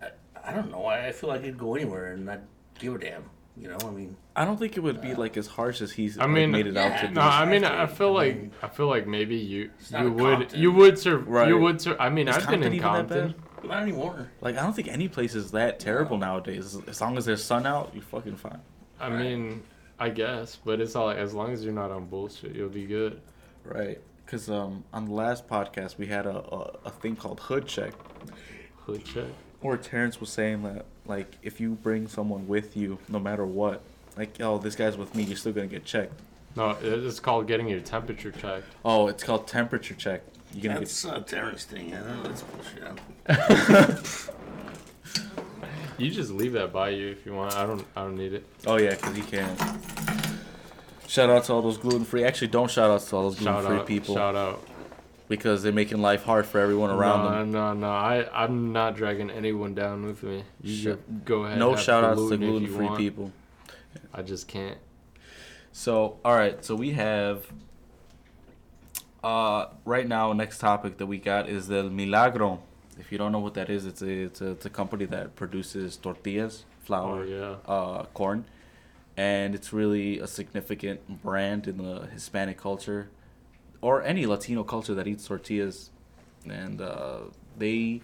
I, 0.03 0.11
I 0.45 0.53
don't 0.53 0.71
know. 0.71 0.85
I, 0.87 1.09
I 1.09 1.13
feel 1.13 1.29
like 1.31 1.45
I'd 1.45 1.59
go 1.59 1.75
anywhere 1.75 2.13
and 2.13 2.27
not 2.27 2.41
give 2.79 2.95
a 2.95 2.99
damn. 2.99 3.25
You 3.57 3.67
know, 3.69 3.79
I 3.85 3.91
mean, 3.91 4.17
I 4.37 4.45
don't 4.45 4.57
think 4.57 4.77
it 4.77 4.81
would 4.81 5.01
be 5.01 5.17
like 5.17 5.37
as 5.37 5.49
harsh 5.49 5.81
as 5.81 5.91
he's 5.91 6.17
I 6.17 6.23
like, 6.23 6.31
mean, 6.31 6.51
made 6.53 6.69
it 6.69 6.77
out 6.77 7.01
to 7.01 7.09
be. 7.09 7.15
No, 7.15 7.23
I 7.23 7.45
mean, 7.45 7.65
I 7.65 7.87
feel 7.87 8.11
I 8.11 8.13
like 8.27 8.37
mean- 8.37 8.51
I 8.63 8.69
feel 8.69 8.87
like 8.87 9.07
maybe 9.09 9.35
you 9.37 9.71
you 9.99 10.13
would 10.13 10.39
Compton. 10.39 10.61
you 10.61 10.71
would 10.73 10.97
serve 10.99 11.27
Right. 11.27 11.49
you 11.49 11.59
would 11.59 11.81
serve. 11.81 11.97
I 11.99 12.09
mean, 12.09 12.29
Is 12.29 12.37
I've 12.37 12.49
been 12.49 12.63
in 12.63 12.73
even 12.73 12.79
that 12.93 12.97
Compton. 13.09 13.35
bad? 13.63 13.69
not 13.69 13.83
anymore. 13.83 14.31
Like 14.41 14.57
I 14.57 14.63
don't 14.63 14.75
think 14.75 14.87
any 14.87 15.09
place 15.09 15.35
is 15.35 15.51
that 15.51 15.81
terrible 15.81 16.19
nowadays. 16.19 16.77
As- 16.77 16.83
As 16.89 17.01
long 17.01 17.17
as 17.19 17.25
there's 17.25 17.43
sun 17.43 17.67
out, 17.67 17.91
you're 17.95 18.03
fucking 18.05 18.37
fine. 18.37 18.61
I 19.01 19.09
mean, 19.11 19.65
I 19.99 20.11
guess, 20.11 20.55
but 20.65 20.81
it's 20.81 20.95
all 20.95 21.07
like 21.07 21.19
as 21.19 21.35
long 21.35 21.53
as 21.53 21.65
you're 21.65 21.73
not 21.75 21.91
on 21.91 22.07
bullshit, 22.07 22.55
you'll 22.55 22.69
be 22.69 22.87
good. 22.87 23.21
Right. 23.65 24.01
Because 24.29 24.51
um, 24.51 24.85
on 24.93 25.07
the 25.07 25.13
last 25.13 25.49
podcast 25.49 25.97
we 25.97 26.07
had 26.07 26.27
a, 26.27 26.37
a, 26.37 26.79
a 26.85 26.91
thing 26.91 27.17
called 27.17 27.41
hood 27.41 27.67
check, 27.67 27.95
Hood 28.85 29.03
check. 29.03 29.25
where 29.63 29.79
Terrence 29.79 30.21
was 30.21 30.29
saying 30.29 30.65
that 30.65 30.85
like 31.07 31.39
if 31.43 31.61
you 31.61 31.71
bring 31.71 32.09
someone 32.09 32.47
with 32.47 32.77
you, 32.77 32.99
no 33.09 33.19
matter 33.19 33.47
what, 33.47 33.81
like 34.19 34.39
oh 34.43 34.59
this 34.59 34.75
guy's 34.75 34.99
with 34.99 35.15
me, 35.15 35.23
you're 35.23 35.39
still 35.39 35.55
gonna 35.55 35.67
get 35.67 35.87
checked. 35.87 36.13
No, 36.57 36.77
it's 36.83 37.21
called 37.21 37.47
getting 37.47 37.69
your 37.71 37.81
temperature 37.81 38.31
checked. 38.31 38.67
Oh, 38.85 39.09
it's 39.09 39.25
called 39.25 39.47
temperature 39.47 39.95
check. 39.95 40.21
You're 40.53 40.65
gonna 40.75 40.81
That's 40.81 41.07
uh, 41.07 41.21
Terrence 41.21 41.65
thing. 41.65 41.95
I 41.95 42.01
know 42.01 42.23
that's 42.25 42.43
bullshit. 42.43 44.31
You 45.99 46.13
just 46.13 46.31
leave 46.31 46.53
that 46.53 46.73
by 46.73 46.91
you 46.91 47.09
if 47.09 47.27
you 47.27 47.35
want. 47.35 47.57
I 47.57 47.67
don't. 47.67 47.85
I 47.97 48.03
don't 48.03 48.17
need 48.17 48.33
it. 48.33 48.45
Oh 48.69 48.77
yeah, 48.79 48.91
because 48.91 49.17
he 49.17 49.23
can. 49.23 49.57
Shout 51.09 51.31
out 51.31 51.45
to 51.45 51.55
all 51.55 51.63
those 51.63 51.79
gluten 51.79 52.05
free. 52.05 52.23
Actually, 52.25 52.49
don't 52.49 52.71
shout 52.71 52.91
out 52.91 53.01
to 53.01 53.17
all 53.17 53.23
those 53.25 53.39
gluten 53.39 53.65
free 53.67 53.97
people 53.97 54.15
Shout 54.15 54.37
out. 54.37 54.63
because 55.29 55.63
they're 55.63 55.73
making 55.73 56.03
life 56.03 56.23
hard 56.23 56.45
for 56.47 56.61
everyone 56.61 56.91
around 56.91 57.25
no, 57.25 57.31
them. 57.39 57.51
No, 57.51 57.73
no, 57.73 57.81
no. 57.81 57.91
I, 57.91 58.45
I'm 58.45 58.73
not 58.73 58.95
dragging 58.95 59.31
anyone 59.31 59.75
down 59.75 60.05
with 60.05 60.23
me. 60.23 60.45
You 60.63 60.75
Sh- 60.95 60.99
go 61.25 61.45
ahead. 61.45 61.59
No 61.59 61.77
shout 61.77 62.05
outs 62.05 62.21
to 62.21 62.37
gluten 62.37 62.43
if 62.43 62.49
gluten 62.49 62.67
you 62.67 62.77
free 62.77 62.97
people. 62.97 63.33
I 64.13 64.21
just 64.23 64.49
can't. 64.49 64.77
So, 65.73 66.19
all 66.25 66.35
right. 66.37 66.63
So 66.65 66.75
we 66.75 66.91
have 66.93 67.47
uh 69.25 69.67
right 69.85 70.07
now 70.07 70.33
next 70.33 70.59
topic 70.59 70.99
that 70.99 71.07
we 71.07 71.19
got 71.19 71.49
is 71.49 71.67
the 71.69 71.85
Milagro. 71.85 72.61
If 73.01 73.11
you 73.13 73.19
don't 73.19 73.33
know 73.33 73.39
what 73.41 73.55
that 73.55 73.71
is, 73.71 73.87
it's 73.87 74.03
a 74.03 74.09
it's 74.09 74.41
a, 74.41 74.51
it's 74.53 74.67
a 74.67 74.71
company 74.71 75.07
that 75.07 75.37
produces 75.37 75.97
tortillas, 75.97 76.65
flour, 76.85 77.21
Oh 77.21 77.23
yeah. 77.23 77.73
uh, 77.73 78.05
corn, 78.15 78.45
and 79.19 79.53
it's 79.53 79.73
really 79.73 80.21
a 80.21 80.29
significant 80.29 81.01
brand 81.25 81.67
in 81.67 81.77
the 81.79 82.07
Hispanic 82.07 82.57
culture 82.57 83.11
or 83.81 84.03
any 84.03 84.27
Latino 84.27 84.63
culture 84.63 84.95
that 84.95 85.09
eats 85.09 85.27
tortillas, 85.27 85.91
and 86.49 86.81
uh, 86.81 87.19
they 87.59 88.01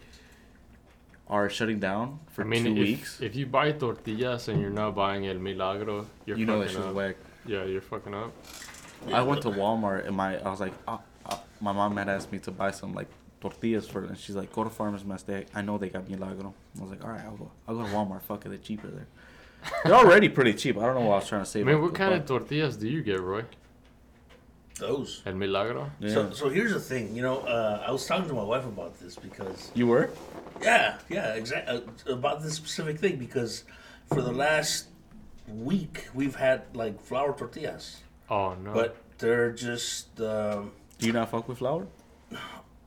are 1.28 1.48
shutting 1.48 1.78
down 1.78 2.18
for 2.32 2.42
I 2.42 2.44
mean, 2.44 2.64
two 2.64 2.72
if, 2.72 2.78
weeks. 2.78 3.20
if 3.20 3.36
you 3.36 3.46
buy 3.46 3.70
tortillas 3.72 4.48
and 4.48 4.60
you're 4.60 4.70
not 4.70 4.96
buying 4.96 5.26
El 5.26 5.38
Milagro, 5.38 6.06
you're 6.26 6.36
you 6.36 6.46
know 6.46 6.58
that 6.58 6.66
fucking 6.66 6.82
shit's 6.82 6.88
up. 6.88 6.94
whack. 6.94 7.16
Yeah, 7.46 7.64
you're 7.64 7.80
fucking 7.80 8.12
up. 8.12 8.32
I 9.12 9.22
went 9.22 9.42
to 9.42 9.50
Walmart 9.50 10.06
and 10.06 10.16
my 10.16 10.38
I 10.38 10.50
was 10.50 10.60
like, 10.60 10.72
uh, 10.88 10.98
uh, 11.26 11.36
my 11.60 11.72
mom 11.72 11.96
had 11.96 12.08
asked 12.08 12.32
me 12.32 12.40
to 12.40 12.50
buy 12.50 12.72
some 12.72 12.92
like 12.92 13.08
tortillas 13.40 13.86
for, 13.86 14.04
and 14.04 14.18
she's 14.18 14.34
like, 14.34 14.52
go 14.52 14.64
to 14.64 14.70
Farmers. 14.70 15.04
They, 15.24 15.46
I 15.54 15.62
know 15.62 15.78
they 15.78 15.90
got 15.90 16.08
Milagro. 16.08 16.54
I 16.76 16.82
was 16.82 16.90
like, 16.90 17.04
all 17.04 17.10
right, 17.10 17.24
I'll 17.24 17.36
go. 17.36 17.50
I'll 17.68 17.76
go 17.76 17.84
to 17.84 17.90
Walmart. 17.90 18.22
Fuck 18.22 18.46
it, 18.46 18.48
they're 18.48 18.58
cheaper 18.58 18.88
there. 18.88 19.06
They're 19.84 19.94
already 19.94 20.28
pretty 20.28 20.54
cheap. 20.54 20.76
I 20.78 20.82
don't 20.86 20.94
know 20.94 21.00
what 21.02 21.14
I 21.14 21.18
was 21.18 21.28
trying 21.28 21.42
to 21.42 21.46
say. 21.50 21.60
I 21.60 21.64
mean, 21.64 21.80
what 21.80 21.92
the 21.92 21.98
kind 21.98 22.14
of 22.14 22.26
tortillas 22.26 22.76
do 22.76 22.88
you 22.88 23.02
get, 23.02 23.20
Roy? 23.20 23.44
Those. 24.78 25.22
El 25.24 25.34
Milagro? 25.34 25.90
Yeah. 26.00 26.12
So, 26.14 26.30
so 26.32 26.48
here's 26.48 26.72
the 26.72 26.80
thing. 26.80 27.14
You 27.14 27.22
know, 27.22 27.40
uh, 27.40 27.84
I 27.86 27.92
was 27.92 28.04
talking 28.06 28.26
to 28.28 28.34
my 28.34 28.42
wife 28.42 28.64
about 28.66 28.98
this 28.98 29.14
because 29.14 29.70
you 29.74 29.86
were? 29.86 30.10
Yeah, 30.60 30.98
yeah, 31.08 31.34
exactly. 31.34 31.82
Uh, 32.08 32.12
about 32.12 32.42
this 32.42 32.54
specific 32.54 32.98
thing 32.98 33.16
because 33.16 33.64
for 34.12 34.20
the 34.20 34.32
last 34.32 34.88
week 35.46 36.08
we've 36.12 36.34
had 36.34 36.62
like 36.74 37.00
flour 37.00 37.36
tortillas, 37.36 38.02
Oh 38.28 38.54
no. 38.54 38.72
but 38.72 38.96
they're 39.18 39.52
just 39.52 40.20
um, 40.20 40.72
Do 40.98 41.06
you 41.06 41.12
not 41.12 41.30
fuck 41.30 41.48
with 41.48 41.58
flour? 41.58 41.86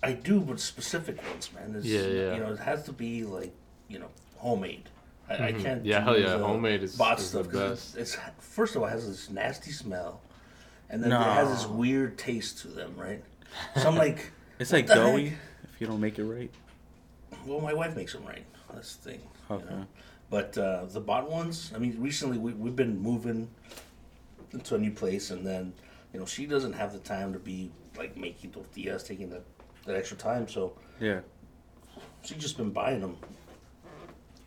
I 0.03 0.11
do, 0.13 0.41
but 0.41 0.59
specific 0.59 1.17
ones, 1.29 1.49
man. 1.53 1.73
It's, 1.75 1.85
Yeah, 1.85 2.01
yeah. 2.01 2.33
You 2.33 2.39
know, 2.41 2.51
it 2.51 2.59
has 2.59 2.83
to 2.83 2.91
be 2.91 3.23
like 3.23 3.53
you 3.87 3.99
know 3.99 4.09
homemade. 4.35 4.89
I, 5.29 5.33
I 5.47 5.51
Mhm. 5.53 5.61
can't. 5.63 5.85
Yeah, 5.85 6.03
hell 6.03 6.17
use, 6.17 6.25
yeah, 6.29 6.37
homemade 6.37 6.83
is- 6.83 6.95
bought 6.95 7.19
is 7.19 7.31
the 7.31 7.43
stuff 7.43 7.51
'cause 7.53 7.95
It's, 7.97 8.15
it's 8.15 8.17
first 8.39 8.75
of 8.75 8.81
all 8.81 8.87
it 8.87 8.91
has 8.91 9.07
this 9.07 9.29
nasty 9.29 9.71
smell, 9.71 10.21
and 10.89 11.03
then 11.03 11.11
it 11.11 11.15
has 11.21 11.49
this 11.49 11.65
weird 11.67 12.17
taste 12.17 12.59
to 12.59 12.67
them, 12.69 12.95
right? 12.97 13.23
So 13.75 13.87
I'm 13.89 13.95
like, 13.95 14.31
It's 14.59 14.71
like 14.73 14.87
the 14.87 14.95
doughy 14.95 15.29
heck? 15.29 15.37
if 15.73 15.81
you 15.81 15.87
don't 15.87 15.99
make 16.01 16.17
it 16.17 16.23
right. 16.25 16.51
well, 17.45 17.59
my 17.61 17.73
wife 17.73 17.95
makes 17.95 18.13
them 18.13 18.25
right. 18.25 18.45
That's 18.73 18.95
the 18.95 19.11
thing. 19.11 19.21
you 19.49 19.57
know? 19.69 19.85
But 20.29 20.57
uh, 20.57 20.85
the 20.85 20.99
bought 20.99 21.29
ones, 21.29 21.71
I 21.75 21.77
mean, 21.77 21.95
recently 22.01 22.37
we, 22.37 22.53
we've 22.53 22.75
been 22.75 22.99
moving 22.99 23.49
to 24.63 24.75
a 24.75 24.77
new 24.77 24.91
place, 24.91 25.29
and 25.31 25.45
then, 25.45 25.73
you 26.13 26.19
know, 26.19 26.25
she 26.25 26.45
doesn't 26.45 26.73
have 26.73 26.91
the 26.93 26.99
time 26.99 27.31
to 27.33 27.39
be 27.39 27.71
like 27.97 28.15
making 28.17 28.51
tortillas, 28.51 29.03
taking 29.03 29.29
that, 29.29 29.43
that 29.85 29.95
extra 29.95 30.17
time, 30.17 30.47
so 30.47 30.73
Yeah. 30.99 31.19
she's 32.23 32.37
just 32.37 32.57
been 32.57 32.71
buying 32.71 32.99
them. 33.01 33.17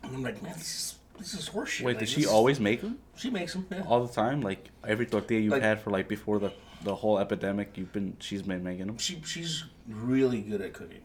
And 0.03 0.15
I'm 0.15 0.23
like, 0.23 0.41
man, 0.41 0.53
this 0.57 0.61
is 0.75 0.95
this 1.17 1.33
is 1.35 1.49
horseshit. 1.49 1.83
Wait, 1.83 1.93
Like, 1.93 1.99
does 1.99 2.09
she 2.09 2.25
always 2.25 2.59
make 2.59 2.81
them 2.81 2.97
She 3.15 3.29
makes 3.29 3.53
them. 3.53 3.65
Yeah. 3.71 3.83
all 3.87 4.03
the 4.05 4.13
time? 4.13 4.41
Like 4.41 4.69
every 4.87 5.05
tortilla 5.05 5.39
you've 5.41 5.51
Like- 5.53 5.61
had 5.61 5.81
for 5.81 5.91
like 5.91 6.07
before 6.07 6.39
the 6.39 6.51
the 6.83 6.95
whole 6.95 7.19
epidemic, 7.19 7.77
you've 7.77 7.93
been 7.93 8.17
she's 8.19 8.41
been 8.41 8.63
making 8.63 8.87
them. 8.87 8.97
She 8.97 9.21
she's 9.25 9.65
really 9.87 10.41
good 10.41 10.61
at 10.61 10.73
cooking. 10.73 11.01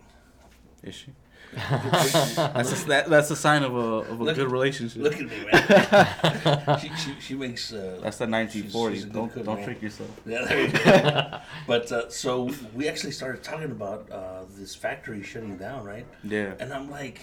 Is 0.83 0.95
she? 0.95 1.11
That's 1.55 2.83
a, 2.83 2.87
that, 2.89 3.09
that's 3.09 3.31
a 3.31 3.37
sign 3.37 3.63
of 3.63 3.75
a 3.75 3.79
of 3.79 4.21
a 4.21 4.25
Look- 4.25 4.37
good 4.37 4.51
relationship. 4.51 5.03
Look 5.03 5.15
at 5.15 5.21
me, 5.21 5.45
man. 5.45 6.79
she, 6.81 6.89
she 6.97 7.21
she 7.21 7.35
makes. 7.35 7.73
Uh, 7.73 8.01
That's 8.03 8.17
the 8.19 8.27
she's- 8.51 8.73
1940s. 8.73 8.93
she's 8.93 9.05
good 9.05 9.13
don't 9.13 9.33
cook, 9.33 9.45
don't 9.45 9.57
man. 9.57 9.65
trick 9.65 9.83
yourself. 9.83 10.11
Yeah, 10.27 10.53
you 10.55 11.39
but 11.67 11.93
uh, 11.93 12.09
so 12.11 12.51
we 12.75 12.89
actually 12.89 13.13
started 13.13 13.43
talking 13.43 13.71
about 13.71 14.11
uh, 14.11 14.45
this 14.59 14.75
factory 14.75 15.23
shutting 15.23 15.57
down, 15.59 15.85
right? 15.85 16.07
Yeah. 16.25 16.55
And 16.59 16.73
I'm 16.73 16.91
like, 16.91 17.21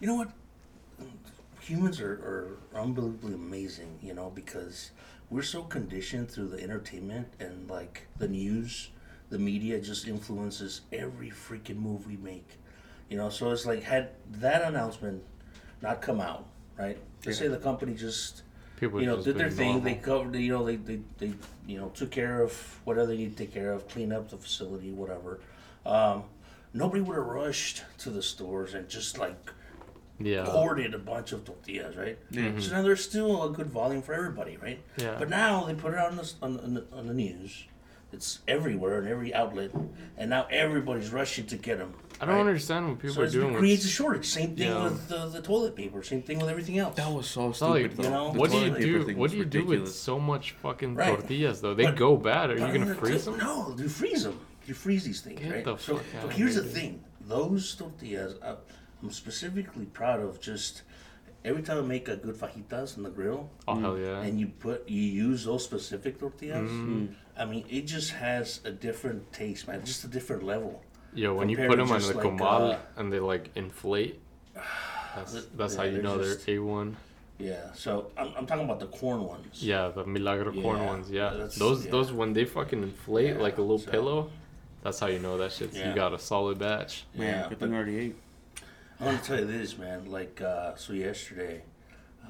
you 0.00 0.06
know 0.06 0.14
what? 0.16 0.30
Humans 1.64 2.00
are, 2.00 2.12
are 2.74 2.80
unbelievably 2.80 3.34
amazing, 3.34 3.98
you 4.02 4.12
know, 4.14 4.30
because 4.34 4.90
we're 5.30 5.42
so 5.42 5.62
conditioned 5.62 6.30
through 6.30 6.48
the 6.48 6.62
entertainment 6.62 7.28
and 7.40 7.70
like 7.70 8.06
the 8.18 8.28
news, 8.28 8.90
the 9.30 9.38
media 9.38 9.80
just 9.80 10.06
influences 10.06 10.82
every 10.92 11.30
freaking 11.30 11.76
move 11.76 12.06
we 12.06 12.18
make, 12.18 12.58
you 13.08 13.16
know. 13.16 13.30
So 13.30 13.50
it's 13.50 13.64
like 13.64 13.82
had 13.82 14.10
that 14.32 14.62
announcement 14.62 15.22
not 15.80 16.02
come 16.02 16.20
out, 16.20 16.46
right? 16.78 16.98
Let's 17.24 17.38
say 17.38 17.48
the 17.48 17.56
company 17.56 17.94
just 17.94 18.42
People 18.76 19.00
you 19.00 19.06
know, 19.06 19.22
did 19.22 19.38
their 19.38 19.50
thing. 19.50 19.82
They 19.82 19.94
covered, 19.94 20.34
you 20.34 20.52
know, 20.52 20.64
they, 20.66 20.76
they, 20.76 21.00
they, 21.18 21.32
you 21.66 21.78
know, 21.78 21.88
took 21.90 22.10
care 22.10 22.42
of 22.42 22.52
whatever 22.84 23.06
they 23.06 23.16
need 23.16 23.36
to 23.36 23.44
take 23.44 23.54
care 23.54 23.72
of, 23.72 23.88
clean 23.88 24.12
up 24.12 24.28
the 24.28 24.36
facility, 24.36 24.90
whatever. 24.90 25.40
Um, 25.86 26.24
nobody 26.72 27.00
would 27.00 27.16
have 27.16 27.24
rushed 27.24 27.84
to 27.98 28.10
the 28.10 28.22
stores 28.22 28.74
and 28.74 28.88
just 28.88 29.16
like 29.16 29.52
Yeah. 30.20 30.44
hoarded 30.46 30.94
a 30.94 30.98
bunch 30.98 31.32
of 31.32 31.44
tortillas, 31.44 31.96
right? 31.96 32.18
So 32.32 32.72
now 32.72 32.82
there's 32.82 33.02
still 33.04 33.44
a 33.44 33.50
good 33.50 33.66
volume 33.66 34.00
for 34.02 34.14
everybody, 34.14 34.56
right? 34.58 34.80
Yeah. 34.96 35.16
But 35.18 35.28
now 35.28 35.64
they 35.64 35.74
put 35.74 35.92
it 35.94 35.98
on 35.98 36.16
the 36.16 36.32
on, 36.42 36.60
on, 36.60 36.74
the, 36.74 36.84
on 36.92 37.06
the 37.08 37.14
news. 37.14 37.64
It's 38.12 38.38
everywhere 38.46 39.02
in 39.02 39.08
every 39.08 39.34
outlet, 39.34 39.72
and 40.16 40.30
now 40.30 40.46
everybody's 40.48 41.10
rushing 41.10 41.46
to 41.46 41.56
get 41.56 41.78
them. 41.78 41.94
I 42.20 42.26
don't 42.26 42.38
understand 42.38 42.88
what 42.88 43.00
people 43.00 43.16
So 43.16 43.22
are 43.22 43.24
it's- 43.24 43.32
doing 43.34 43.54
it 43.54 43.58
creates 43.58 43.82
a 43.82 43.86
with. 43.86 43.92
shortage. 43.92 44.26
Same 44.26 44.54
thing 44.54 44.68
Yeah. 44.68 44.84
with 44.84 45.08
the, 45.08 45.26
the 45.30 45.42
toilet 45.42 45.74
paper. 45.74 46.00
Same 46.04 46.22
thing 46.22 46.38
with 46.38 46.48
everything 46.48 46.78
else. 46.78 46.94
That 46.94 47.10
was 47.10 47.26
so 47.26 47.46
like, 47.48 47.56
stupid. 47.56 48.04
you 48.04 48.10
know, 48.10 48.30
What 48.30 48.52
do 48.52 48.58
you 48.58 48.70
do? 48.70 49.16
What 49.16 49.32
do 49.32 49.36
you 49.36 49.44
do 49.44 49.64
with 49.64 49.92
so 49.92 50.20
much 50.20 50.52
fucking 50.62 50.94
Right. 50.94 51.18
tortillas 51.18 51.60
though? 51.60 51.74
They 51.74 51.86
But- 51.86 51.96
go 51.96 52.16
bad. 52.16 52.50
Are 52.50 52.54
you 52.56 52.72
gonna 52.78 52.94
freeze 52.94 53.24
tell- 53.24 53.32
them? 53.34 53.44
No, 53.44 53.74
you 53.76 53.88
freeze 53.88 54.22
them. 54.22 54.38
You 54.64 54.74
freeze 54.74 55.02
these 55.04 55.20
things, 55.20 55.40
Get 55.40 55.50
right? 55.52 55.64
the 55.64 55.76
so, 55.76 55.96
fuck 55.96 56.04
so 56.12 56.18
outta 56.28 56.34
here's 56.36 56.54
here, 56.54 56.62
the 56.62 56.68
thing: 56.68 57.02
those 57.20 57.74
tortillas, 57.74 58.36
uh, 58.42 58.54
I'm 59.04 59.10
specifically 59.10 59.84
proud 59.84 60.20
of. 60.20 60.40
Just 60.40 60.82
every 61.44 61.62
time 61.62 61.78
I 61.78 61.82
make 61.82 62.08
a 62.08 62.16
good 62.16 62.34
fajitas 62.34 62.96
on 62.96 63.02
the 63.02 63.10
grill, 63.10 63.50
Oh 63.68 63.78
hell 63.78 63.98
yeah! 63.98 64.22
and 64.22 64.40
you 64.40 64.46
put 64.46 64.88
you 64.88 65.02
use 65.02 65.44
those 65.44 65.62
specific 65.62 66.18
tortillas. 66.18 66.70
Mm-hmm. 66.70 67.06
I 67.36 67.44
mean, 67.44 67.64
it 67.68 67.82
just 67.82 68.12
has 68.12 68.60
a 68.64 68.70
different 68.70 69.30
taste, 69.32 69.68
man. 69.68 69.84
Just 69.84 70.04
a 70.04 70.08
different 70.08 70.42
level. 70.44 70.82
Yeah, 71.14 71.30
when 71.30 71.48
you 71.50 71.56
put 71.58 71.76
them 71.76 71.90
on 71.92 72.00
just 72.00 72.12
the 72.12 72.18
like, 72.18 72.26
comal 72.26 72.74
uh, 72.74 72.78
and 72.96 73.12
they 73.12 73.20
like 73.20 73.50
inflate, 73.56 74.20
that's 75.14 75.44
that's 75.58 75.76
how 75.76 75.82
yeah, 75.82 75.90
you 75.90 75.94
they're 75.96 76.02
know 76.02 76.18
just- 76.22 76.46
they're 76.46 76.56
a 76.56 76.60
one. 76.60 76.96
Yeah. 77.36 77.72
So 77.74 78.12
I'm, 78.16 78.32
I'm 78.38 78.46
talking 78.46 78.64
about 78.64 78.78
the 78.80 78.86
corn 78.86 79.24
ones. 79.24 79.60
Yeah, 79.62 79.88
the 79.88 80.06
Milagro 80.06 80.52
corn 80.62 80.82
ones. 80.86 81.10
Yeah, 81.10 81.48
those 81.58 81.84
yeah. 81.84 81.90
those 81.90 82.10
when 82.12 82.32
they 82.32 82.44
fucking 82.46 82.82
inflate 82.82 83.34
Yeah, 83.36 83.42
like 83.42 83.58
a 83.58 83.60
little 83.60 83.78
so- 83.78 83.90
pillow. 83.90 84.30
That's 84.82 85.00
how 85.00 85.06
you 85.06 85.18
know 85.18 85.38
that 85.38 85.50
shit. 85.52 85.72
Yeah. 85.72 85.88
you 85.88 85.94
got 85.94 86.12
a 86.12 86.18
solid 86.18 86.58
batch. 86.58 87.04
Man, 87.14 87.26
Yeah, 87.26 87.42
good 87.48 87.58
but 87.58 87.58
thing 87.60 87.72
I 87.74 87.76
already 87.78 87.98
ate. 87.98 88.16
I 89.00 89.04
want 89.06 89.22
to 89.22 89.26
tell 89.26 89.40
you 89.40 89.46
this, 89.46 89.76
man. 89.76 90.10
Like, 90.10 90.40
uh, 90.40 90.76
so 90.76 90.92
yesterday, 90.92 91.62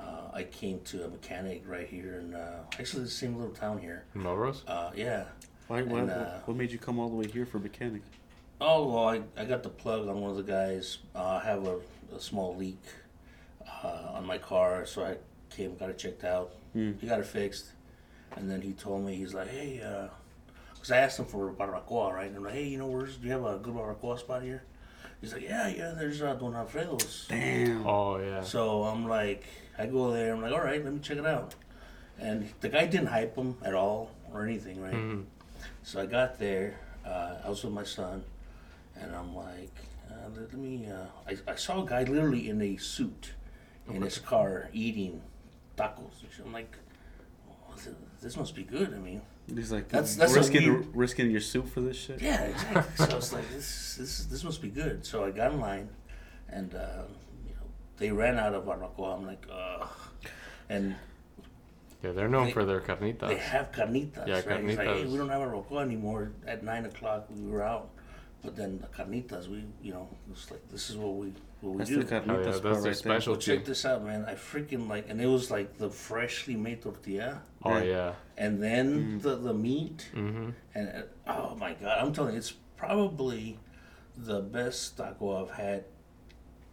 uh, 0.01 0.31
I 0.33 0.45
came 0.45 0.81
to 0.87 1.05
a 1.05 1.09
mechanic 1.09 1.63
right 1.67 1.87
here 1.87 2.21
in 2.21 2.35
uh, 2.35 2.65
actually 2.79 3.05
the 3.05 3.11
same 3.11 3.37
little 3.37 3.55
town 3.55 3.79
here. 3.79 4.05
Melrose. 4.15 4.63
Uh, 4.67 4.91
yeah. 4.97 5.25
Why, 5.69 5.83
why, 5.83 6.01
And, 6.01 6.11
uh, 6.11 6.39
what 6.47 6.57
made 6.57 6.71
you 6.73 6.79
come 6.79 6.99
all 6.99 7.09
the 7.09 7.17
way 7.17 7.27
here 7.27 7.47
for 7.47 7.59
mechanic? 7.59 8.03
Oh 8.61 8.89
well, 8.89 9.09
I, 9.09 9.23
I 9.37 9.45
got 9.45 9.63
the 9.63 9.69
plug 9.69 10.09
on 10.09 10.21
one 10.21 10.31
of 10.31 10.37
the 10.37 10.43
guys. 10.43 10.99
Uh, 11.15 11.41
I 11.43 11.45
have 11.45 11.67
a, 11.67 11.79
a 12.15 12.21
small 12.21 12.55
leak 12.57 12.83
uh, 13.83 14.13
on 14.13 14.25
my 14.27 14.39
car, 14.39 14.87
so 14.87 15.05
I 15.05 15.17
came, 15.51 15.77
got 15.77 15.91
it 15.91 15.99
checked 15.99 16.25
out. 16.25 16.53
Mm. 16.75 17.01
He 17.01 17.07
got 17.07 17.19
it 17.19 17.27
fixed, 17.27 17.73
and 18.37 18.51
then 18.51 18.61
he 18.61 18.73
told 18.73 19.05
me 19.05 19.17
he's 19.17 19.35
like, 19.35 19.49
hey, 19.49 19.83
because 20.75 20.91
I 20.91 20.99
asked 20.99 21.19
him 21.19 21.25
for 21.27 21.49
a 21.49 21.53
barbacoa, 21.53 22.13
right? 22.13 22.29
And 22.29 22.37
I'm 22.37 22.45
like, 22.45 22.55
hey, 22.55 22.69
you 22.69 22.79
know, 22.79 22.87
where's 22.87 23.17
do 23.17 23.27
you 23.27 23.33
have 23.33 23.45
a 23.45 23.59
good 23.59 23.75
barbacoa 23.75 24.19
spot 24.19 24.43
here? 24.43 24.63
He's 25.25 25.33
like, 25.33 25.45
yeah, 25.45 25.69
yeah, 25.69 25.95
there's 25.97 26.21
uh, 26.21 26.35
Don 26.35 26.55
Alfredo's. 26.55 27.25
Damn. 27.31 27.87
Oh 27.87 28.19
yeah. 28.19 28.43
So 28.43 28.83
I'm 28.83 29.09
like, 29.09 29.45
I 29.79 29.87
go 29.87 30.13
there. 30.13 30.35
I'm 30.35 30.43
like, 30.43 30.53
all 30.53 30.61
right, 30.61 30.85
let 30.85 30.93
me 30.93 30.99
check 31.01 31.17
it 31.17 31.25
out. 31.25 31.55
And 32.19 32.51
the 32.61 32.69
guy 32.69 32.85
didn't 32.85 33.07
hype 33.07 33.35
him 33.35 33.57
at 33.65 33.73
all 33.73 34.11
or 34.31 34.45
anything, 34.45 34.83
right? 34.83 34.93
Mhm. 34.93 35.25
So 35.83 36.03
I 36.03 36.05
got 36.05 36.39
there. 36.39 36.79
Uh, 37.07 37.37
I 37.43 37.49
was 37.49 37.65
with 37.65 37.73
my 37.73 37.85
son, 37.85 38.23
and 39.01 39.17
I'm 39.17 39.35
like, 39.35 39.73
uh, 40.11 40.29
let, 40.37 40.41
let 40.53 40.59
me. 40.59 40.89
Uh, 40.93 41.07
I, 41.27 41.53
I 41.53 41.55
saw 41.57 41.83
a 41.83 41.87
guy 41.89 42.03
literally 42.03 42.51
in 42.51 42.61
a 42.61 42.77
suit 42.77 43.33
in 43.89 44.03
his 44.03 44.19
car 44.19 44.69
eating 44.75 45.23
tacos. 45.79 46.21
I'm 46.45 46.53
like, 46.53 46.77
th- 47.83 47.97
this 48.21 48.37
must 48.37 48.55
be 48.55 48.63
good. 48.65 48.93
I 48.93 48.99
mean, 48.99 49.23
He's 49.53 49.71
like, 49.73 49.89
That's- 49.89 50.17
that's 50.17 50.35
risking 50.35 50.73
weird- 50.73 50.97
risking 50.97 51.31
your 51.31 51.41
soup 51.41 51.69
for 51.69 51.81
this 51.81 51.97
shit. 51.97 52.21
yeah, 52.23 52.43
exactly. 52.45 53.07
so 53.07 53.13
I 53.13 53.17
was 53.17 53.33
like, 53.33 53.49
this, 53.51 53.97
this, 53.99 54.25
this 54.25 54.43
must 54.45 54.63
be 54.63 54.69
good. 54.71 55.05
So 55.05 55.25
I 55.25 55.31
got 55.31 55.53
in 55.53 55.61
line, 55.61 55.89
and 56.49 56.75
uh, 56.75 57.03
you 57.47 57.55
know, 57.55 57.67
they 57.99 58.11
ran 58.11 58.39
out 58.39 58.55
of 58.55 58.65
barbacoa. 58.65 59.17
I'm 59.19 59.27
like, 59.27 59.45
ugh. 59.53 59.89
And 60.71 60.97
Yeah, 62.03 62.13
they're 62.13 62.29
known 62.29 62.47
They- 62.47 62.53
for 62.53 62.65
their 62.65 62.81
carnitas. 62.81 63.29
they 63.29 63.37
have 63.37 63.71
carnitas. 63.73 64.27
Yeah, 64.27 64.41
right? 64.47 64.65
He's 64.65 64.79
like, 64.79 64.87
hey, 64.89 65.05
carnitas. 65.05 65.11
we 65.11 65.19
don't 65.19 65.29
have 65.29 65.43
a 65.43 65.47
barbacoa 65.47 65.83
anymore. 65.83 66.33
At 66.47 66.63
nine 66.65 66.87
o'clock, 66.87 67.27
we 67.31 67.47
were 67.51 67.63
out. 67.63 67.91
But 68.43 68.57
then 68.57 68.79
the 68.79 68.87
carnitas, 68.89 69.49
we, 69.49 69.65
you 69.83 69.93
know, 69.93 70.09
it's 70.31 70.51
like 70.51 70.67
this 70.71 70.91
is 70.91 70.97
what 70.97 71.15
we 71.15 71.33
what 71.63 71.73
we 71.73 71.79
That's 71.79 71.91
do. 71.91 72.03
the 72.03 72.05
carnitas 72.05 72.29
Oh, 72.29 72.39
yeah, 72.39 72.45
that's 72.45 72.61
their 72.61 72.73
right 72.73 72.83
there. 72.83 72.83
Well, 72.83 72.95
specialty. 72.95 73.57
check 73.57 73.65
this 73.65 73.85
out, 73.87 74.05
man. 74.05 74.25
I 74.27 74.35
freaking 74.35 74.87
like, 74.89 75.09
and 75.09 75.19
it 75.21 75.27
was 75.27 75.51
like 75.51 75.79
the 75.79 75.89
freshly 75.89 76.55
made 76.57 76.83
tortilla, 76.83 77.41
Oh 77.65 77.79
yeah. 77.79 78.13
and 78.37 78.63
then 78.63 79.19
the 79.21 79.37
the 79.37 79.55
meat, 79.55 80.11
Mm-hmm. 80.15 80.51
and 80.75 81.05
oh 81.27 81.55
my 81.57 81.73
god, 81.75 81.99
I'm 82.01 82.13
telling 82.13 82.33
you, 82.33 82.39
it's 82.39 82.53
probably 82.77 83.59
the 84.17 84.41
best 84.41 84.97
taco 84.97 85.43
I've 85.43 85.51
had 85.57 85.85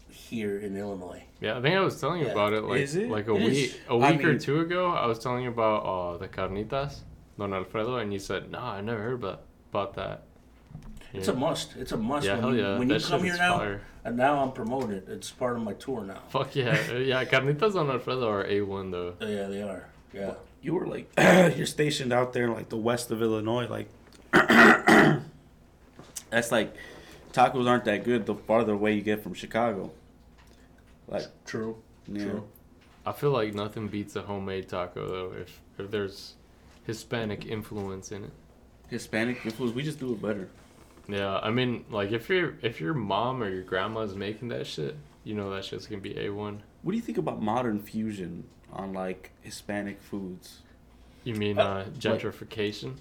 here 0.09 0.57
in 0.59 0.75
Illinois. 0.77 1.23
Yeah, 1.39 1.57
I 1.57 1.61
think 1.61 1.75
I 1.75 1.79
was 1.79 1.99
telling 1.99 2.19
you 2.19 2.25
Yeah. 2.27 2.33
about 2.33 2.53
it 2.53 2.63
like 2.63 2.81
it? 2.81 3.09
like 3.09 3.27
a 3.27 3.35
It 3.35 3.43
week 3.43 3.53
is. 3.69 3.77
a 3.89 3.93
I 3.93 4.11
week 4.11 4.23
or 4.23 4.27
mean- 4.29 4.39
two 4.39 4.59
ago. 4.59 4.91
I 4.91 5.05
was 5.05 5.19
telling 5.19 5.43
you 5.43 5.49
about 5.49 5.79
uh, 5.85 6.17
the 6.17 6.27
carnitas, 6.27 6.99
Don 7.37 7.53
Alfredo, 7.53 7.95
and 7.97 8.11
you 8.13 8.19
said, 8.19 8.51
"No, 8.51 8.59
I 8.59 8.81
never 8.81 9.01
heard 9.01 9.13
about 9.23 9.41
about 9.71 9.93
that." 9.95 10.23
It's 11.13 11.27
a 11.27 11.33
must. 11.33 11.75
It's 11.75 11.91
a 11.91 11.97
must. 11.97 12.25
Yeah, 12.25 12.33
when 12.35 12.41
hell 12.41 12.55
you, 12.55 12.61
yeah. 12.61 12.77
when 12.79 12.87
that 12.89 13.01
you 13.01 13.07
come 13.07 13.19
shit 13.19 13.25
here 13.25 13.33
is 13.33 13.39
now, 13.39 13.57
fire. 13.57 13.81
and 14.05 14.15
now 14.17 14.41
I'm 14.43 14.51
promoting 14.53 14.91
it. 14.91 15.05
It's 15.09 15.29
part 15.31 15.55
of 15.57 15.61
my 15.63 15.73
tour 15.73 16.03
now. 16.03 16.21
Fuck 16.29 16.55
yeah, 16.55 16.75
yeah. 17.11 17.25
Carnitas 17.25 17.73
Don 17.73 17.89
Alfredo 17.89 18.27
are 18.29 18.45
a 18.45 18.61
one 18.61 18.91
though. 18.91 19.15
Oh, 19.19 19.27
yeah, 19.27 19.47
they 19.47 19.61
are. 19.61 19.85
Yeah. 20.13 20.33
You 20.61 20.75
were 20.75 20.85
like, 20.85 21.11
you're 21.57 21.65
stationed 21.65 22.13
out 22.13 22.33
there 22.33 22.45
in 22.45 22.53
like 22.53 22.69
the 22.69 22.77
west 22.77 23.11
of 23.11 23.21
Illinois. 23.21 23.67
Like, 23.67 23.87
that's 26.29 26.51
like, 26.51 26.75
tacos 27.33 27.67
aren't 27.67 27.85
that 27.85 28.03
good 28.03 28.25
the 28.25 28.35
farther 28.35 28.73
away 28.73 28.93
you 28.93 29.01
get 29.01 29.23
from 29.23 29.33
Chicago. 29.33 29.91
Like, 31.07 31.25
True. 31.45 31.77
yeah. 32.07 32.23
True. 32.23 32.47
I 33.05 33.11
feel 33.11 33.31
like 33.31 33.53
nothing 33.53 33.87
beats 33.87 34.15
a 34.15 34.21
homemade 34.21 34.69
taco 34.69 35.07
though. 35.07 35.33
If 35.35 35.59
if 35.79 35.89
there's 35.89 36.35
Hispanic 36.85 37.45
influence 37.45 38.11
in 38.11 38.25
it. 38.25 38.31
Hispanic 38.89 39.45
influence, 39.45 39.73
we 39.73 39.83
just 39.83 39.99
do 39.99 40.13
it 40.13 40.21
better. 40.21 40.49
Yeah, 41.07 41.39
I 41.39 41.49
mean, 41.49 41.85
like 41.89 42.11
if 42.11 42.29
your 42.29 42.55
if 42.61 42.79
your 42.79 42.93
mom 42.93 43.41
or 43.41 43.49
your 43.49 43.63
grandma's 43.63 44.15
making 44.15 44.49
that 44.49 44.67
shit, 44.67 44.95
you 45.23 45.33
know 45.33 45.49
that 45.53 45.65
shit's 45.65 45.87
gonna 45.87 46.01
be 46.01 46.17
a 46.19 46.29
one. 46.29 46.63
What 46.83 46.91
do 46.91 46.97
you 46.97 47.03
think 47.03 47.17
about 47.17 47.41
modern 47.41 47.79
fusion 47.79 48.45
on 48.73 48.93
like 48.93 49.31
Hispanic 49.41 49.99
foods? 50.01 50.59
You 51.23 51.35
mean 51.35 51.59
Uh, 51.59 51.63
uh, 51.63 51.85
gentrification? 51.99 52.95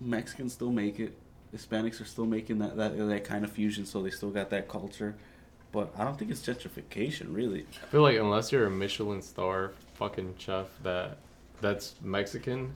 Mexicans 0.00 0.52
still 0.54 0.72
make 0.72 0.98
it. 0.98 1.16
Hispanics 1.54 2.00
are 2.00 2.04
still 2.04 2.26
making 2.26 2.58
that, 2.60 2.76
that 2.76 2.96
that 2.96 3.24
kind 3.24 3.44
of 3.44 3.50
fusion, 3.52 3.84
so 3.84 4.02
they 4.02 4.10
still 4.10 4.30
got 4.30 4.50
that 4.50 4.68
culture. 4.68 5.16
But 5.72 5.92
I 5.96 6.04
don't 6.04 6.18
think 6.18 6.30
it's 6.30 6.40
gentrification, 6.44 7.34
really. 7.34 7.66
I 7.82 7.86
feel 7.86 8.02
like 8.02 8.16
unless 8.16 8.50
you're 8.50 8.66
a 8.66 8.70
Michelin 8.70 9.20
star 9.22 9.72
fucking 9.94 10.34
chef 10.38 10.66
that 10.82 11.18
that's 11.60 11.94
Mexican, 12.02 12.72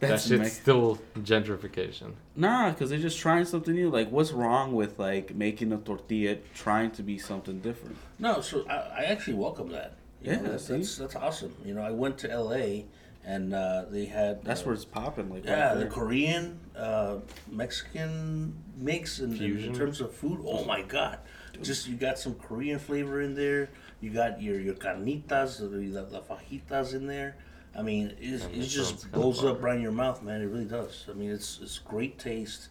That's 0.00 0.24
that 0.24 0.28
shit's 0.28 0.40
Mex- 0.40 0.56
still 0.60 0.98
gentrification. 1.20 2.12
Nah, 2.34 2.70
because 2.70 2.90
they're 2.90 2.98
just 2.98 3.18
trying 3.18 3.44
something 3.44 3.74
new. 3.74 3.88
Like, 3.90 4.10
what's 4.10 4.32
wrong 4.32 4.74
with 4.74 4.98
like 4.98 5.34
making 5.34 5.72
a 5.72 5.76
tortilla 5.78 6.36
trying 6.54 6.90
to 6.92 7.02
be 7.02 7.18
something 7.18 7.60
different? 7.60 7.96
No, 8.18 8.40
so 8.40 8.66
I, 8.68 8.74
I 8.74 9.04
actually 9.04 9.34
welcome 9.34 9.70
that. 9.70 9.92
Yeah, 10.26 10.38
that's, 10.42 10.66
that's 10.66 10.96
that's 10.96 11.16
awesome. 11.16 11.54
You 11.64 11.74
know, 11.74 11.82
I 11.82 11.90
went 11.90 12.18
to 12.18 12.30
L.A. 12.30 12.86
and 13.24 13.54
uh, 13.54 13.84
they 13.90 14.06
had 14.06 14.44
That's 14.44 14.62
uh, 14.62 14.64
where 14.64 14.74
it's 14.74 14.84
popping. 14.84 15.30
Like, 15.30 15.44
yeah, 15.44 15.68
right 15.68 15.78
the. 15.78 15.86
Korean, 15.86 16.58
uh, 16.76 17.18
Mexican 17.50 18.54
mix 18.76 19.20
in, 19.20 19.36
in, 19.40 19.74
terms 19.74 20.00
of 20.00 20.12
food. 20.12 20.40
Oh 20.44 20.64
my 20.64 20.82
god! 20.82 21.18
Just 21.62 21.88
you 21.88 21.96
got 21.96 22.18
some 22.18 22.34
Korean 22.34 22.78
flavor 22.78 23.20
in 23.20 23.34
there. 23.34 23.70
You 24.00 24.10
got 24.10 24.42
your 24.42 24.60
your 24.60 24.74
carnitas, 24.74 25.58
the, 25.58 25.68
the, 25.68 26.02
the 26.02 26.20
fajitas 26.20 26.94
in 26.94 27.06
there. 27.06 27.36
I 27.76 27.82
mean, 27.82 28.16
it's, 28.18 28.44
Man, 28.44 28.54
it 28.54 28.66
just 28.66 29.12
blows 29.12 29.44
up 29.44 29.62
right 29.62 29.76
in 29.76 29.82
your 29.82 29.92
mouth, 29.92 30.22
man. 30.22 30.40
It 30.40 30.46
really 30.46 30.64
does. 30.64 31.04
I 31.10 31.12
mean, 31.12 31.30
it's 31.30 31.60
it's 31.62 31.78
great 31.78 32.18
taste. 32.18 32.68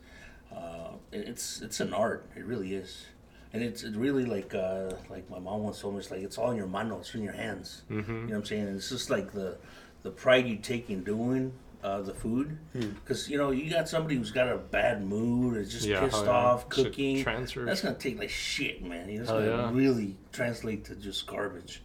Uh, 0.54 0.94
it's 1.12 1.62
it's 1.62 1.80
an 1.80 1.94
art. 1.94 2.28
It 2.36 2.44
really 2.44 2.74
is. 2.74 3.06
And 3.54 3.64
it's 3.64 3.84
it 3.84 3.96
really 3.96 4.26
like 4.26 4.54
uh, 4.54 4.92
like 5.10 5.30
my 5.30 5.40
mom 5.40 5.64
once 5.64 5.80
told 5.80 5.94
me, 5.94 6.00
it's 6.02 6.12
like 6.12 6.22
it's 6.22 6.38
all 6.38 6.52
in 6.52 6.58
your 6.58 6.68
mano, 6.68 7.00
it's 7.00 7.14
in 7.16 7.24
your 7.24 7.34
hands. 7.34 7.84
Mm-hmm. 7.90 8.12
You 8.12 8.18
know 8.20 8.26
what 8.28 8.36
I'm 8.40 8.46
saying? 8.46 8.68
And 8.68 8.76
it's 8.78 8.90
just 8.90 9.10
like 9.10 9.32
the 9.32 9.58
the 10.04 10.12
pride 10.12 10.46
you 10.48 10.58
take 10.58 10.90
in 10.90 11.04
doing 11.04 11.54
uh, 11.84 12.02
the 12.02 12.14
food, 12.14 12.58
Hmm. 12.74 12.90
because 13.04 13.30
you 13.30 13.38
know 13.38 13.52
you 13.52 13.70
got 13.70 13.88
somebody 13.88 14.16
who's 14.16 14.32
got 14.32 14.50
a 14.52 14.58
bad 14.58 15.06
mood, 15.06 15.56
is 15.58 15.72
just 15.72 15.86
Yeah, 15.86 16.02
pissed 16.02 16.26
yeah. 16.26 16.32
off, 16.32 16.68
cooking. 16.70 17.24
That's 17.24 17.82
gonna 17.82 17.96
take 17.96 18.20
like 18.20 18.30
shit, 18.30 18.84
man. 18.84 19.08
You 19.08 19.18
know, 19.18 19.22
it's 19.22 19.30
Hell 19.32 19.40
gonna 19.40 19.64
yeah. 19.64 19.72
really 19.74 20.16
translate 20.34 20.84
to 20.86 20.96
just 20.96 21.26
garbage. 21.28 21.82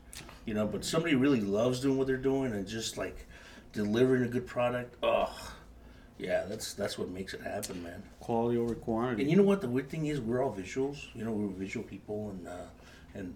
You 0.46 0.54
know, 0.54 0.66
but 0.66 0.84
somebody 0.84 1.14
really 1.14 1.40
loves 1.40 1.80
doing 1.80 1.98
what 1.98 2.06
they're 2.06 2.16
doing 2.16 2.52
and 2.52 2.66
just 2.66 2.96
like 2.98 3.26
delivering 3.72 4.24
a 4.24 4.28
good 4.28 4.46
product. 4.46 4.96
Oh, 5.02 5.30
yeah, 6.20 6.44
that's 6.48 6.74
that's 6.74 6.98
what 6.98 7.08
makes 7.08 7.34
it 7.34 7.40
happen, 7.42 7.82
man. 7.82 8.02
quality 8.20 8.58
over 8.58 8.74
quantity. 8.74 9.22
And 9.22 9.30
you 9.30 9.36
know 9.36 9.42
what? 9.42 9.60
The 9.60 9.68
weird 9.68 9.88
thing 9.88 10.06
is, 10.06 10.20
we're 10.20 10.42
all 10.44 10.54
visuals. 10.54 10.98
You 11.14 11.24
know, 11.24 11.32
we're 11.32 11.48
visual 11.48 11.84
people, 11.86 12.30
and 12.30 12.46
uh, 12.48 12.66
and 13.14 13.34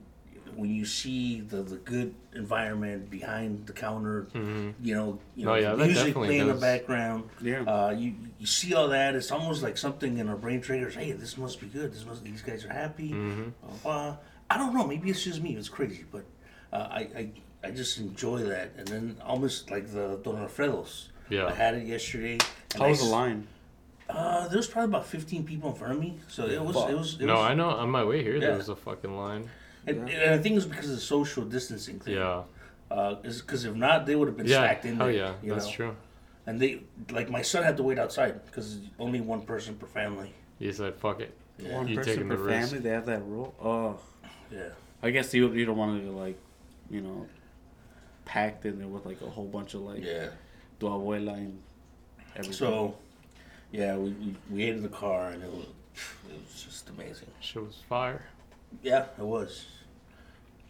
when 0.57 0.70
you 0.70 0.85
see 0.85 1.40
the, 1.40 1.62
the 1.62 1.77
good 1.79 2.14
environment 2.35 3.11
behind 3.11 3.66
the 3.66 3.73
counter, 3.73 4.29
you 4.35 4.94
know, 4.94 5.18
you 5.35 5.44
know, 5.47 5.53
Oh, 5.53 5.57
yeah, 5.57 5.75
music 5.75 6.14
playing 6.14 6.42
in 6.42 6.49
the 6.49 6.55
background. 6.55 7.25
Yeah. 7.42 7.62
Uh, 7.62 7.90
you 7.90 8.14
you 8.38 8.47
see 8.47 8.75
all 8.75 8.88
that. 8.88 9.14
It's 9.14 9.33
almost 9.33 9.62
like 9.62 9.77
something 9.79 10.18
in 10.18 10.29
our 10.29 10.37
brain 10.37 10.61
triggers. 10.61 10.94
Hey, 10.94 11.12
this 11.12 11.37
must 11.38 11.61
be 11.61 11.66
good. 11.66 11.92
This 11.92 12.05
must. 12.05 12.23
These 12.23 12.42
guys 12.42 12.64
are 12.64 12.73
happy. 12.73 13.11
Mm-hmm. 13.11 13.49
Blah, 13.62 13.73
blah. 13.83 14.16
I 14.51 14.59
don't 14.59 14.75
know. 14.75 14.87
Maybe 14.87 15.11
it's 15.11 15.25
just 15.25 15.42
me. 15.42 15.57
It's 15.57 15.70
crazy, 15.70 16.05
but 16.12 16.25
uh, 16.73 16.87
I, 16.90 17.01
I 17.01 17.31
I 17.64 17.70
just 17.70 17.99
enjoy 17.99 18.40
that. 18.44 18.73
And 18.77 18.87
then 18.87 19.16
almost 19.25 19.70
like 19.70 19.90
the 19.90 20.20
Don 20.23 20.37
Alfredos. 20.37 21.09
Yeah. 21.31 21.47
I 21.47 21.53
had 21.53 21.75
it 21.75 21.87
yesterday. 21.87 22.38
And 22.74 22.82
How 22.82 22.87
I 22.88 22.90
was 22.90 23.00
the 23.00 23.06
line? 23.06 23.46
uh, 24.10 24.48
there 24.48 24.56
was 24.58 24.66
probably 24.66 24.90
about 24.90 25.06
15 25.06 25.44
people 25.44 25.70
in 25.70 25.76
front 25.76 25.94
of 25.94 26.00
me, 26.00 26.18
so 26.28 26.46
it 26.46 26.60
was 26.62 26.76
Fuck. 26.76 26.90
it 26.90 26.96
was. 26.96 27.14
It 27.20 27.24
No, 27.26 27.34
was, 27.34 27.42
I 27.50 27.54
know. 27.54 27.70
On 27.70 27.90
my 27.90 28.04
way 28.04 28.22
here, 28.22 28.34
Yeah. 28.34 28.40
there 28.48 28.56
was 28.56 28.68
a 28.68 28.76
fucking 28.76 29.16
line. 29.16 29.48
and, 29.87 30.08
and 30.08 30.30
I 30.34 30.38
think 30.38 30.52
it 30.52 30.56
was 30.56 30.66
because 30.66 30.88
of 30.90 30.96
the 30.96 31.00
social 31.00 31.44
distancing 31.44 31.98
thing. 32.00 32.14
Yeah. 32.16 32.42
Uh, 32.90 33.14
because 33.16 33.64
if 33.64 33.74
not, 33.74 34.06
they 34.06 34.14
would 34.16 34.28
have 34.28 34.37
been 34.37 34.46
Yeah. 34.46 34.58
stacked 34.64 34.84
in 34.84 34.96
Hell 34.96 35.06
there. 35.06 35.14
yeah. 35.16 35.34
you 35.42 35.52
That's 35.52 35.66
know? 35.66 35.72
true. 35.72 35.96
And 36.46 36.60
they 36.60 36.82
like 37.10 37.30
my 37.30 37.40
son 37.42 37.62
had 37.62 37.76
to 37.78 37.82
wait 37.82 37.98
outside 37.98 38.44
because 38.44 38.78
only 38.98 39.20
one 39.22 39.42
person 39.42 39.74
per 39.76 39.87
family. 39.87 40.34
He 40.58 40.70
said, 40.72 40.94
"Fuck 40.96 41.20
it." 41.20 41.32
Yeah, 41.58 41.74
One 41.78 41.88
You 41.88 41.96
person 41.96 42.12
taking 42.14 42.28
per 42.28 42.37
the 42.37 42.42
risk. 42.42 42.68
family. 42.68 42.82
They 42.82 42.90
have 42.90 43.06
that 43.06 43.22
rule. 43.24 43.54
Oh, 43.62 43.98
yeah. 44.52 44.68
I 45.02 45.08
guess 45.10 45.32
you 45.32 45.50
you 45.52 45.64
don't 45.64 45.78
want 45.78 46.02
to 46.04 46.10
like, 46.10 46.38
you 46.90 47.00
know, 47.00 47.26
packed 48.26 48.66
in 48.66 48.78
there 48.78 48.88
with 48.88 49.06
like 49.06 49.20
a 49.22 49.30
whole 49.30 49.46
bunch 49.46 49.72
of 49.74 49.80
like 49.82 50.02
Yeah. 50.04 50.28
tu 50.78 50.87
abuela 50.87 51.32
and 51.34 51.58
everything. 52.35 52.53
So, 52.55 52.94
yeah, 53.73 53.97
we, 53.97 54.11
we 54.11 54.37
we 54.51 54.62
ate 54.64 54.75
in 54.77 54.83
the 54.83 54.88
car 54.88 55.31
and 55.31 55.42
it 55.42 55.51
was 55.51 55.66
it 56.31 56.38
was 56.42 56.62
just 56.62 56.88
amazing. 56.90 57.29
Shit 57.40 57.62
was 57.62 57.77
fire. 57.88 58.23
Yeah, 58.83 59.07
it 59.18 59.25
was. 59.25 59.66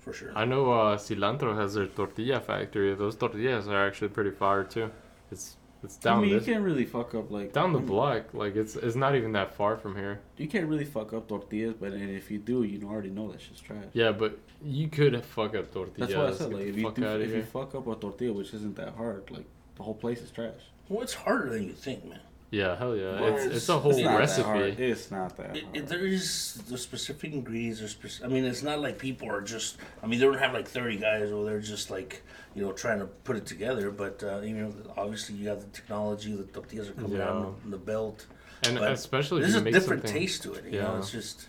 for 0.01 0.13
sure. 0.13 0.33
I 0.37 0.45
know 0.45 0.71
uh, 0.73 0.97
Cilantro 0.99 1.57
has 1.57 1.75
their 1.75 1.87
tortilla 1.87 2.41
factory. 2.41 2.95
Those 2.95 3.17
tortillas 3.17 3.69
are 3.69 3.87
actually 3.87 4.09
pretty 4.09 4.31
fire 4.31 4.65
too. 4.65 4.91
It's 5.33 5.57
it's 5.83 5.97
down. 5.97 6.19
I 6.19 6.21
mean, 6.23 6.31
you 6.31 6.41
can't 6.41 6.63
really 6.63 6.85
fuck 6.85 7.15
up 7.15 7.31
like 7.31 7.53
down 7.53 7.73
the 7.73 7.79
block. 7.79 8.33
Like 8.35 8.57
it's 8.57 8.75
it's 8.77 8.97
not 8.97 9.15
even 9.17 9.33
that 9.33 9.55
far 9.55 9.77
from 9.77 9.97
here. 9.97 10.21
You 10.37 10.49
can't 10.49 10.67
really 10.67 10.85
fuck 10.85 11.13
up 11.13 11.29
tortillas, 11.29 11.75
but 11.81 11.93
and 11.93 12.11
if 12.11 12.31
you 12.31 12.39
do, 12.39 12.63
you 12.65 12.87
already 12.89 13.11
know 13.11 13.31
that 13.33 13.41
shit's 13.41 13.61
trash. 13.61 13.85
Yeah, 13.93 14.13
but 14.13 14.39
you 14.63 14.89
could 14.89 15.23
fuck 15.25 15.55
up 15.55 15.73
tortillas. 15.73 16.11
That's 16.11 16.15
what 16.15 16.27
I 16.27 16.35
said. 16.35 16.53
Like 16.55 16.67
if 16.67 16.77
you 16.77 16.93
do, 16.93 17.05
if 17.05 17.35
you 17.35 17.43
fuck 17.45 17.75
up 17.75 17.87
a 17.87 17.95
tortilla, 17.95 18.33
which 18.33 18.53
isn't 18.55 18.77
that 18.77 18.95
hard, 18.95 19.31
like 19.31 19.47
the 19.77 19.83
whole 19.83 19.95
place 19.95 20.21
is 20.21 20.31
trash. 20.31 20.63
Well, 20.89 21.03
it's 21.03 21.15
harder 21.15 21.51
than 21.51 21.65
you 21.65 21.73
think, 21.73 22.05
man. 22.05 22.21
Yeah, 22.51 22.77
hell 22.77 22.95
yeah. 22.97 23.21
Well, 23.21 23.35
it's 23.35 23.45
it's- 23.47 23.57
it's 23.57 23.69
a 23.69 23.79
whole 23.79 23.91
it's 23.91 24.01
It's 24.01 24.39
recipe. 24.39 24.83
It's 24.85 25.11
not 25.11 25.37
that 25.39 25.57
It, 25.57 25.65
hard. 25.65 25.77
it, 25.77 25.89
there 25.89 26.07
is 26.07 26.63
the 26.69 26.79
specific 26.79 27.33
ingredients. 27.33 27.83
Are 27.83 27.89
spec- 27.89 28.23
I 28.25 28.29
mean, 28.29 28.45
it's 28.45 28.63
not 28.63 28.79
like 28.81 28.97
people 28.99 29.29
are 29.29 29.41
just. 29.41 29.77
I 30.03 30.07
mean, 30.07 30.21
they 30.21 30.27
don't 30.27 30.39
have 30.39 30.53
like 30.53 30.69
thirty 30.69 30.97
guys, 30.99 31.33
or 31.33 31.45
they're 31.45 31.59
just 31.61 31.91
like 31.91 32.23
you 32.55 32.63
know 32.65 32.71
trying 32.73 33.01
to 33.01 33.07
put 33.07 33.35
it 33.37 33.47
together. 33.47 33.91
But 33.91 34.23
uh, 34.23 34.41
you 34.43 34.55
know, 34.55 34.73
obviously 34.97 35.35
you 35.35 35.47
got 35.47 35.61
the 35.61 35.67
technology. 35.69 36.37
The 36.37 36.45
tortillas 36.45 36.91
are 36.91 36.93
coming 36.93 37.13
Yeah. 37.13 37.25
down 37.25 37.57
the, 37.65 37.71
the 37.73 37.79
belt. 37.79 38.27
And 38.63 38.79
But 38.79 38.93
especially 38.93 39.43
if 39.43 39.51
There's 39.51 39.61
a 39.61 39.71
different 39.71 40.03
something, 40.05 40.21
taste 40.21 40.43
to 40.45 40.53
it. 40.55 40.65
You 40.67 40.81
know, 40.83 40.93
Yeah. 40.93 40.99
it's 40.99 41.11
just. 41.11 41.49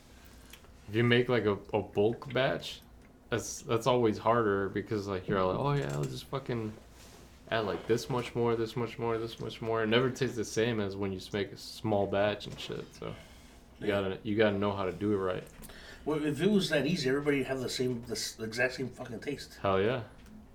if 0.89 0.95
you 0.95 1.03
make 1.03 1.29
like 1.29 1.45
a, 1.45 1.57
a 1.73 1.81
bulk 1.83 2.33
batch, 2.33 2.81
that's 3.29 3.61
that's 3.61 3.85
always 3.85 4.17
harder 4.17 4.69
because 4.69 5.07
like 5.07 5.27
you're 5.27 5.43
like, 5.43 5.59
oh 5.59 5.73
yeah, 5.73 5.91
I'll 5.93 6.03
just 6.03 6.25
fucking 6.25 6.73
add 7.51 7.65
like 7.65 7.87
this 7.87 8.09
much 8.09 8.33
more, 8.35 8.55
this 8.55 8.75
much 8.75 8.97
more, 8.99 9.17
this 9.17 9.39
much 9.39 9.61
more. 9.61 9.83
It 9.83 9.87
never 9.87 10.09
tastes 10.09 10.35
the 10.35 10.45
same 10.45 10.79
as 10.79 10.95
when 10.95 11.11
you 11.13 11.19
make 11.33 11.51
a 11.51 11.57
small 11.57 12.07
batch 12.07 12.47
and 12.47 12.59
shit. 12.59 12.85
So 12.99 13.07
you 13.79 13.87
Yeah. 13.87 14.01
gotta 14.01 14.17
you 14.23 14.35
gotta 14.35 14.57
know 14.57 14.71
how 14.73 14.85
to 14.85 14.91
do 14.91 15.13
it 15.13 15.17
right. 15.17 15.43
Well, 16.05 16.23
if 16.23 16.41
it 16.41 16.49
was 16.51 16.69
that 16.69 16.85
easy, 16.85 17.09
everybody 17.09 17.37
would 17.39 17.47
have 17.47 17.59
the 17.61 17.69
same, 17.69 18.03
the, 18.07 18.13
exact 18.43 18.75
same 18.75 18.87
fucking 18.89 19.19
taste. 19.21 19.57
Hell 19.61 19.81
yeah, 19.81 20.01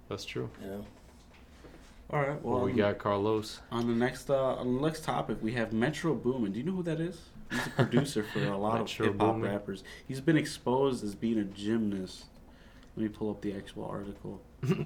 that's 0.09 0.24
true. 0.24 0.48
You 0.62 0.66
know. 0.68 0.85
All 2.12 2.20
right. 2.20 2.42
Well, 2.42 2.55
Well, 2.57 2.64
we 2.64 2.72
on- 2.72 2.76
got 2.79 2.98
Carlos. 2.98 3.61
on 3.72 3.87
the 3.88 3.94
next 3.94 4.31
uh, 4.31 4.55
on 4.55 4.76
the 4.76 4.83
next 4.83 5.05
topic, 5.05 5.38
we 5.42 5.53
have 5.53 5.72
Metro 5.72 6.14
Boomin. 6.14 6.53
Do 6.53 6.59
you 6.59 6.64
know 6.64 6.72
who 6.72 6.83
that 6.85 7.00
is? 7.00 7.20
He's 7.50 7.66
a 7.66 7.70
producer 7.70 8.22
for 8.33 8.44
a 8.44 8.57
lot 8.57 8.74
of 8.74 8.87
Metro 8.87 9.07
hip 9.07 9.20
hop 9.20 9.42
rappers. 9.42 9.83
He's 10.07 10.20
been 10.20 10.37
exposed 10.37 11.03
as 11.05 11.14
being 11.16 11.38
a 11.38 11.44
gymnast. 11.44 12.26
Let 12.96 13.03
me 13.05 13.09
pull 13.09 13.31
up 13.31 13.40
the 13.42 13.53
actual 13.55 13.87
article. 13.87 14.40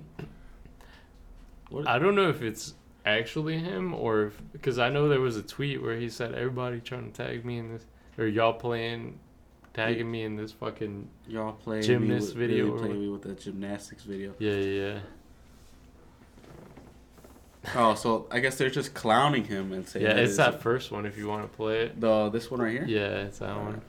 what? 1.75 1.89
I 1.89 1.99
don't 1.99 2.15
know 2.15 2.29
if 2.29 2.43
it's 2.43 2.75
actually 3.07 3.59
him 3.59 3.95
or 3.95 4.25
if 4.25 4.41
because 4.53 4.79
I 4.79 4.89
know 4.89 5.09
there 5.09 5.21
was 5.21 5.37
a 5.37 5.43
tweet 5.43 5.83
where 5.83 5.97
he 5.97 6.09
said 6.09 6.35
everybody 6.35 6.81
trying 6.81 7.11
to 7.11 7.17
tag 7.17 7.45
me 7.45 7.59
in 7.59 7.71
this 7.73 7.85
or 8.17 8.27
y'all 8.27 8.55
playing 8.55 9.19
tagging 9.75 10.11
me 10.11 10.23
in 10.23 10.37
this 10.37 10.53
fucking 10.53 11.09
Y'all 11.27 11.53
playing 11.53 11.83
Gymnast 11.83 12.29
with, 12.29 12.37
video 12.37 12.65
really 12.67 12.71
or 12.77 12.79
play 12.79 12.89
what? 12.89 12.97
me 12.99 13.09
with 13.09 13.23
the 13.23 13.35
gymnastics 13.35 14.05
video. 14.05 14.33
yeah 14.39 14.53
yeah. 14.53 14.93
yeah. 14.95 14.99
Oh, 17.75 17.95
so 17.95 18.27
I 18.31 18.41
guess 18.41 18.57
they're 18.57 18.69
just 18.71 18.93
clowning 18.95 19.45
him 19.45 19.73
and 19.73 19.89
saying. 19.89 20.05
Yeah, 20.05 20.15
that 20.15 20.25
it's 20.25 20.37
that 20.37 20.61
first 20.61 20.91
one 20.93 21.07
if 21.07 21.17
you 21.17 21.29
want 21.29 21.51
to 21.51 21.57
play 21.57 21.81
it. 21.85 22.01
The 22.01 22.29
this 22.29 22.51
one 22.51 22.61
right 22.61 22.73
here. 22.73 22.85
Yeah, 22.87 23.23
it's 23.25 23.39
that 23.39 23.57
one. 23.57 23.81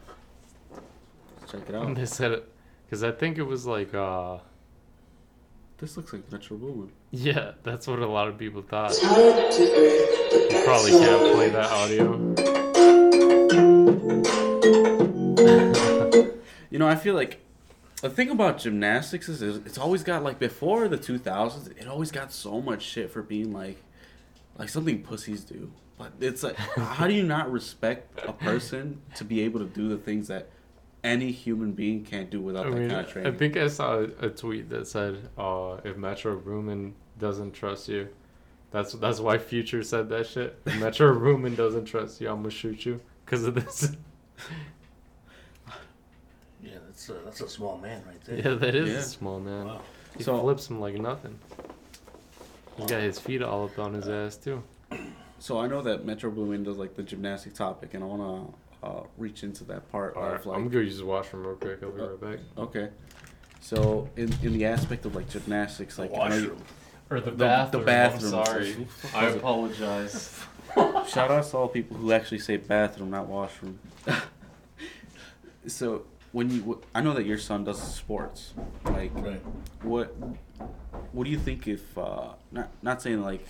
Let's 1.42 1.52
check 1.52 1.62
it 1.70 1.76
And 1.76 1.90
out. 1.90 1.96
they 1.96 2.06
said 2.06 2.32
it 2.32 2.50
because 2.86 3.04
I 3.04 3.12
think 3.12 3.38
it 3.38 3.44
was 3.44 3.66
like, 3.66 3.94
uh, 3.94 4.38
This 5.78 5.98
looks 5.98 6.14
like 6.14 6.32
Metro 6.32 6.56
Boomin. 6.58 6.92
yeah, 7.12 7.52
that's 7.64 7.86
what 7.88 8.00
a 8.00 8.08
lot 8.08 8.28
of 8.30 8.38
people 8.38 8.62
thought. 8.62 8.94
You 8.94 10.64
probably 10.64 10.92
can't 10.92 11.36
play 11.36 11.50
that 11.50 11.70
audio. 11.72 12.36
You 16.72 16.80
know, 16.80 16.88
I 16.90 16.96
feel 16.96 17.16
like 17.16 17.40
the 18.02 18.10
thing 18.10 18.30
about 18.30 18.58
gymnastics 18.58 19.30
is, 19.30 19.42
is 19.42 19.58
it's 19.66 19.78
always 19.78 20.04
got 20.04 20.24
like 20.24 20.40
before 20.40 20.90
the 20.90 20.98
2000s, 20.98 21.78
it 21.80 21.88
always 21.88 22.12
got 22.12 22.34
so 22.34 22.60
much 22.60 22.82
shit 22.84 23.10
for 23.12 23.22
being 23.22 23.54
like 23.54 23.78
like 24.58 24.68
something 24.68 25.02
pussies 25.02 25.46
do. 25.46 25.72
But 25.98 26.12
it's 26.20 26.44
like 26.44 26.58
how 26.58 27.08
do 27.08 27.14
you 27.14 27.24
not 27.24 27.50
respect 27.50 28.20
a 28.28 28.34
person 28.34 29.02
to 29.16 29.24
be 29.24 29.40
able 29.42 29.62
to 29.62 29.68
do 29.68 29.88
the 29.88 29.98
things 29.98 30.28
that 30.28 30.50
any 31.06 31.32
human 31.32 31.72
being 31.72 32.04
can't 32.04 32.30
do 32.30 32.42
without 32.42 32.66
I 32.68 32.70
that 32.72 32.76
mean, 32.80 32.90
kind 32.90 33.06
of 33.06 33.12
training. 33.12 33.34
I 33.34 33.38
think 33.38 33.56
I 33.58 33.68
saw 33.68 34.00
a, 34.00 34.04
a 34.26 34.30
tweet 34.30 34.70
that 34.72 34.88
said, 34.88 35.30
uh, 35.38 35.78
"If 35.84 35.96
Metro 35.98 36.36
Boomin 36.38 36.94
doesn't 37.20 37.54
trust 37.54 37.88
you, 37.88 38.08
that's 38.72 38.94
that's 38.94 39.20
why 39.20 39.38
Future 39.38 39.84
said 39.84 40.10
that 40.10 40.28
shit. 40.28 40.58
If 40.66 40.80
Metro 40.80 41.18
Boomin 41.18 41.56
doesn't 41.56 41.86
trust 41.86 42.20
you, 42.22 42.30
I'm 42.30 42.38
gonna 42.38 42.50
shoot 42.50 42.86
you 42.86 43.00
because 43.26 43.46
of 43.46 43.56
this." 43.56 43.96
Yeah, 46.64 46.78
that's 46.88 47.10
a, 47.10 47.14
that's 47.24 47.42
a 47.42 47.50
small 47.50 47.78
man 47.78 48.02
right 48.08 48.20
there. 48.26 48.38
yeah, 48.38 48.58
that 48.58 48.74
is 48.76 48.90
Yeah. 48.90 48.96
a 48.98 49.02
small 49.04 49.40
man. 49.40 49.66
Wow. 49.68 49.82
He 50.18 50.24
So- 50.24 50.40
flips 50.42 50.68
him 50.70 50.80
like 50.80 50.96
nothing. 50.96 51.38
He's 52.78 52.88
got 52.90 53.02
his 53.02 53.20
feet 53.20 53.42
all 53.42 53.66
up 53.66 53.78
on 53.80 53.94
his 53.94 54.10
ass 54.10 54.36
too. 54.38 54.64
So 55.40 55.60
I 55.60 55.68
know 55.68 55.82
that 55.84 56.06
Metro 56.06 56.32
Boomin 56.32 56.64
does 56.64 56.78
like 56.78 56.96
the 56.96 57.04
gymnastic 57.04 57.54
topic, 57.54 57.94
and 57.94 58.04
I 58.04 58.08
want 58.08 58.22
to 58.22 58.54
uh, 58.84 59.02
reach 59.18 59.44
into 59.44 59.64
that 59.66 59.92
part 59.92 60.16
All 60.16 60.24
right, 60.24 60.36
of 60.40 60.46
like 60.46 60.56
I'm 60.58 60.64
gonna 60.64 60.74
go 60.76 60.80
use 60.80 60.98
the 61.00 61.06
washroom 61.06 61.46
real 61.48 61.56
quick. 61.56 61.80
I'll 61.84 61.92
be 61.92 62.02
right 62.02 62.20
back. 62.22 62.40
okay. 62.58 62.90
So 63.62 64.10
in 64.16 64.32
in 64.44 64.54
the 64.54 64.66
aspect 64.66 65.06
of 65.06 65.16
like 65.16 65.30
gymnastics, 65.30 65.98
like 65.98 66.12
I 66.12 66.30
know 66.30 66.36
you- 66.36 66.42
Washroom. 66.42 66.62
Or 67.08 67.20
the, 67.20 67.30
the 67.30 67.38
bathroom. 67.38 67.86
bathroom. 67.86 68.34
I'm 68.34 68.46
sorry. 68.46 68.74
Who 68.74 68.84
the 68.86 68.90
fuck 68.90 69.16
I 69.22 69.26
apologize. 69.30 70.40
Shout 71.08 71.30
out 71.30 71.44
to 71.46 71.58
all 71.58 71.68
people 71.68 71.96
who 71.98 72.12
actually 72.12 72.40
say 72.40 72.58
bathroom, 72.58 73.12
not 73.12 73.28
washroom. 73.28 73.78
so 75.68 76.04
when 76.32 76.50
you, 76.50 76.82
I 76.94 77.02
know 77.02 77.14
that 77.14 77.26
your 77.26 77.38
son 77.38 77.64
does 77.64 77.82
sports. 77.82 78.54
Like, 78.86 79.12
Right. 79.16 79.42
what, 79.84 80.16
what 81.12 81.24
do 81.26 81.30
you 81.30 81.38
think 81.40 81.68
if, 81.68 81.98
uh, 81.98 82.34
not 82.52 82.70
not 82.82 83.02
saying 83.02 83.22
like 83.22 83.46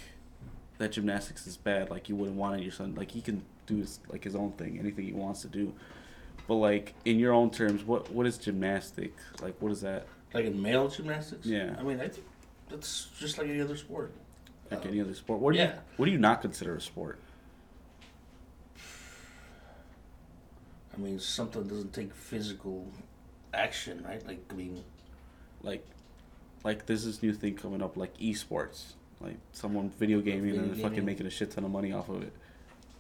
that 0.78 0.92
gymnastics 0.92 1.48
is 1.48 1.58
bad, 1.58 1.90
like 1.90 2.10
you 2.10 2.16
wouldn't 2.16 2.38
want 2.38 2.60
it 2.60 2.64
your 2.64 2.72
son, 2.72 2.96
like 2.96 3.12
he 3.12 3.22
can 3.22 3.44
do 3.66 3.78
his, 3.78 4.00
like 4.10 4.24
his 4.24 4.36
own 4.36 4.52
thing, 4.54 4.78
anything 4.80 5.06
he 5.06 5.14
wants 5.14 5.42
to 5.42 5.48
do. 5.48 5.74
But 6.48 6.56
like 6.56 6.94
in 7.06 7.20
your 7.20 7.34
own 7.34 7.50
terms, 7.50 7.84
what 7.84 8.12
what 8.12 8.26
is 8.26 8.38
gymnastics? 8.38 9.24
Like, 9.42 9.56
what 9.62 9.72
is 9.72 9.82
that? 9.82 10.08
Like 10.34 10.46
in 10.46 10.62
male 10.62 10.88
gymnastics? 10.88 11.46
Yeah. 11.46 11.76
I 11.80 11.84
mean, 11.84 12.00
I 12.00 12.08
think 12.08 12.26
that's 12.70 13.06
just 13.18 13.38
like 13.38 13.48
any 13.48 13.62
other 13.62 13.78
sport. 13.78 14.12
Like 14.70 14.86
Uh, 14.86 14.90
any 14.90 15.02
other 15.02 15.14
sport? 15.14 15.40
What 15.40 15.54
do 15.54 15.60
you 15.60 15.66
yeah. 15.66 15.76
what 15.98 16.06
do 16.06 16.12
you 16.12 16.18
not 16.18 16.42
consider 16.42 16.76
a 16.76 16.82
sport? 16.82 17.20
I 20.94 20.98
mean, 20.98 21.20
something 21.20 21.68
doesn't 21.68 21.94
take 21.94 22.14
physical 22.14 22.88
action, 23.54 24.04
right? 24.08 24.26
Like, 24.26 24.40
I 24.50 24.54
mean, 24.54 24.84
like 25.62 25.86
like 26.64 26.86
there's 26.86 27.06
this 27.06 27.22
new 27.22 27.34
thing 27.34 27.56
coming 27.56 27.82
up 27.82 27.98
like 27.98 28.18
esports 28.18 28.94
like 29.22 29.38
someone 29.52 29.90
video 29.98 30.22
gaming 30.22 30.52
Video 30.52 30.64
and 30.64 30.82
fucking 30.82 31.06
making 31.06 31.26
a 31.26 31.30
shit 31.30 31.52
ton 31.52 31.64
of 31.64 31.72
money 31.72 31.92
off 31.92 32.10
of 32.10 32.22
it 32.22 32.34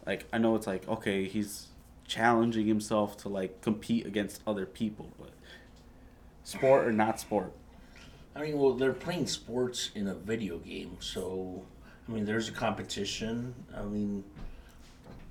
like 0.06 0.26
i 0.32 0.38
know 0.38 0.56
it's 0.56 0.68
like 0.68 0.88
okay 0.88 1.26
he's 1.26 1.68
challenging 2.08 2.68
himself 2.68 3.18
to 3.18 3.30
like 3.30 3.62
compete 3.62 4.06
against 4.06 4.42
other 4.46 4.66
people 4.66 5.10
but 5.20 5.32
sport 6.44 6.88
or 6.88 6.92
not 6.92 7.20
sport 7.20 7.52
I 8.36 8.42
mean, 8.42 8.60
well, 8.60 8.74
they're 8.74 8.92
playing 8.92 9.28
sports 9.28 9.92
in 9.96 10.10
a 10.10 10.14
video 10.14 10.58
game, 10.58 10.98
so 11.00 11.64
I 12.08 12.12
mean, 12.12 12.26
there's 12.26 12.50
a 12.50 12.52
competition. 12.52 13.56
I 13.76 13.84
mean, 13.84 14.26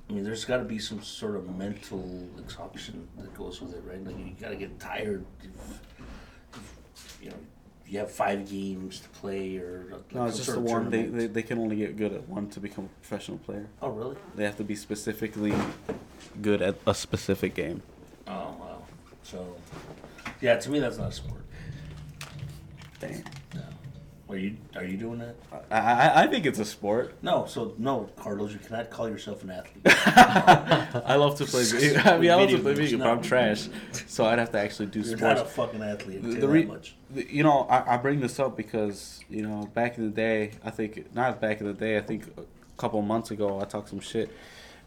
I 0.09 0.13
mean, 0.15 0.25
there's 0.25 0.47
got 0.47 0.59
to 0.59 0.65
be 0.65 0.79
some 0.79 1.03
sort 1.03 1.37
of 1.37 1.55
mental 1.57 2.29
exhaustion 2.39 3.07
that 3.19 3.35
goes 3.35 3.61
with 3.61 3.75
it, 3.75 3.83
right? 3.87 4.03
Like, 4.03 4.19
you 4.19 4.35
got 4.41 4.51
to 4.51 4.57
get 4.57 4.81
tired. 4.81 5.25
If, 5.43 5.81
if, 6.55 7.19
you 7.23 7.31
know, 7.31 7.37
you 7.89 7.99
have 7.99 8.11
five 8.11 8.49
games 8.49 9.01
to 9.01 9.09
play, 9.11 9.57
or 9.59 9.87
like 9.91 10.15
no 10.15 10.25
it's 10.25 10.39
just 10.39 10.53
the 10.53 10.61
one 10.61 10.91
they, 10.91 11.03
they, 11.05 11.27
they 11.27 11.43
can 11.43 11.59
only 11.59 11.77
get 11.77 11.97
good 11.97 12.13
at 12.13 12.27
one 12.29 12.49
to 12.51 12.61
become 12.61 12.85
a 12.87 13.07
professional 13.07 13.39
player 13.39 13.67
Oh, 13.83 13.91
really? 13.91 14.17
they 14.35 14.45
have 14.45 14.57
to 14.57 14.65
be 14.65 14.75
specifically 14.75 15.53
good 16.41 16.63
at 16.63 16.77
a 16.87 16.95
specific 16.95 17.55
game 17.55 17.83
Oh, 18.27 18.57
wow. 18.59 18.83
So, 19.23 19.57
yeah, 20.41 20.57
to 20.57 20.71
me, 20.71 20.79
that's 20.81 20.97
not 20.97 21.09
a 21.11 21.13
sport. 21.13 21.43
Damn. 23.01 23.23
Are 24.35 24.39
you 24.39 24.57
are 24.75 24.85
you 24.85 24.97
doing 24.97 25.21
that? 25.21 25.37
I, 25.71 25.79
I, 25.79 26.23
I 26.25 26.27
think 26.27 26.45
it's 26.45 26.59
a 26.59 26.65
sport 26.65 27.15
No. 27.23 27.47
So 27.47 27.75
no, 27.79 28.11
Carlos, 28.17 28.53
you 28.53 28.59
cannot 28.59 28.91
call 28.91 29.09
yourself 29.09 29.45
an 29.45 29.51
athlete. 29.51 29.83
I 29.87 31.15
love 31.17 31.37
to 31.39 31.45
play 31.45 31.63
video. 31.75 32.01
I 32.05 32.19
mean, 32.19 32.31
I 32.31 32.35
love 32.35 32.51
to 32.51 32.59
play 32.59 32.75
video, 32.75 32.99
but 32.99 33.07
I'm 33.07 33.23
trash. 33.23 33.69
So 34.07 34.25
I'd 34.27 34.39
have 34.41 34.51
to 34.53 34.59
actually 34.59 34.87
do 34.87 35.01
You're 35.01 35.17
sports. 35.17 35.23
not 35.23 35.39
a 35.39 35.45
fucking 35.45 35.83
athlete. 35.83 36.23
The- 36.23 36.29
the 36.31 36.41
you 36.41 36.47
re- 36.49 36.65
much. 36.65 36.97
The- 37.11 37.33
You 37.33 37.45
know, 37.45 37.61
I, 37.71 37.95
I 37.95 37.97
bring 37.97 38.19
this 38.21 38.39
up 38.41 38.57
because 38.57 39.21
you 39.31 39.43
know 39.47 39.71
back 39.75 39.99
in 39.99 40.05
the 40.05 40.11
day, 40.15 40.51
I 40.65 40.71
think 40.71 41.15
not 41.15 41.41
back 41.41 41.61
in 41.61 41.67
the 41.67 41.73
day. 41.75 41.97
I 41.97 42.01
think 42.01 42.27
a 42.37 42.43
couple 42.77 42.99
of 42.99 43.07
months 43.07 43.31
ago, 43.31 43.61
I 43.61 43.65
talked 43.67 43.89
some 43.91 44.01
shit. 44.01 44.31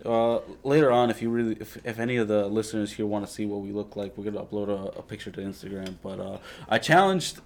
Uh, 0.06 0.40
later 0.64 0.92
on, 0.92 1.10
if 1.10 1.24
you 1.24 1.30
really, 1.32 1.58
if, 1.60 1.76
if 1.84 1.98
any 2.00 2.18
of 2.18 2.28
the 2.28 2.46
listeners 2.46 2.94
here 2.94 3.06
want 3.08 3.26
to 3.26 3.32
see 3.32 3.48
what 3.48 3.62
we 3.62 3.72
look 3.72 3.96
like, 3.96 4.16
we're 4.16 4.30
gonna 4.30 4.46
upload 4.46 4.70
a, 4.70 5.00
a 5.00 5.02
picture 5.02 5.32
to 5.32 5.42
Instagram. 5.42 5.96
But 6.04 6.20
uh, 6.20 6.38
I 6.70 6.78
challenged 6.78 7.40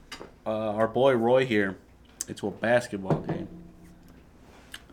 uh, 0.45 0.49
our 0.73 0.87
boy 0.89 1.13
Roy 1.13 1.45
here 1.45 1.77
into 2.31 2.47
a 2.47 2.51
basketball 2.51 3.19
game, 3.21 3.47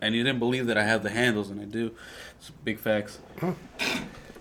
and 0.01 0.13
you 0.13 0.23
didn't 0.23 0.39
believe 0.39 0.67
that 0.67 0.77
I 0.77 0.83
have 0.83 1.01
the 1.03 1.09
handles, 1.09 1.49
and 1.49 1.59
I 1.59 1.65
do. 1.65 1.91
It's 2.37 2.51
big 2.63 2.79
facts. 2.79 3.19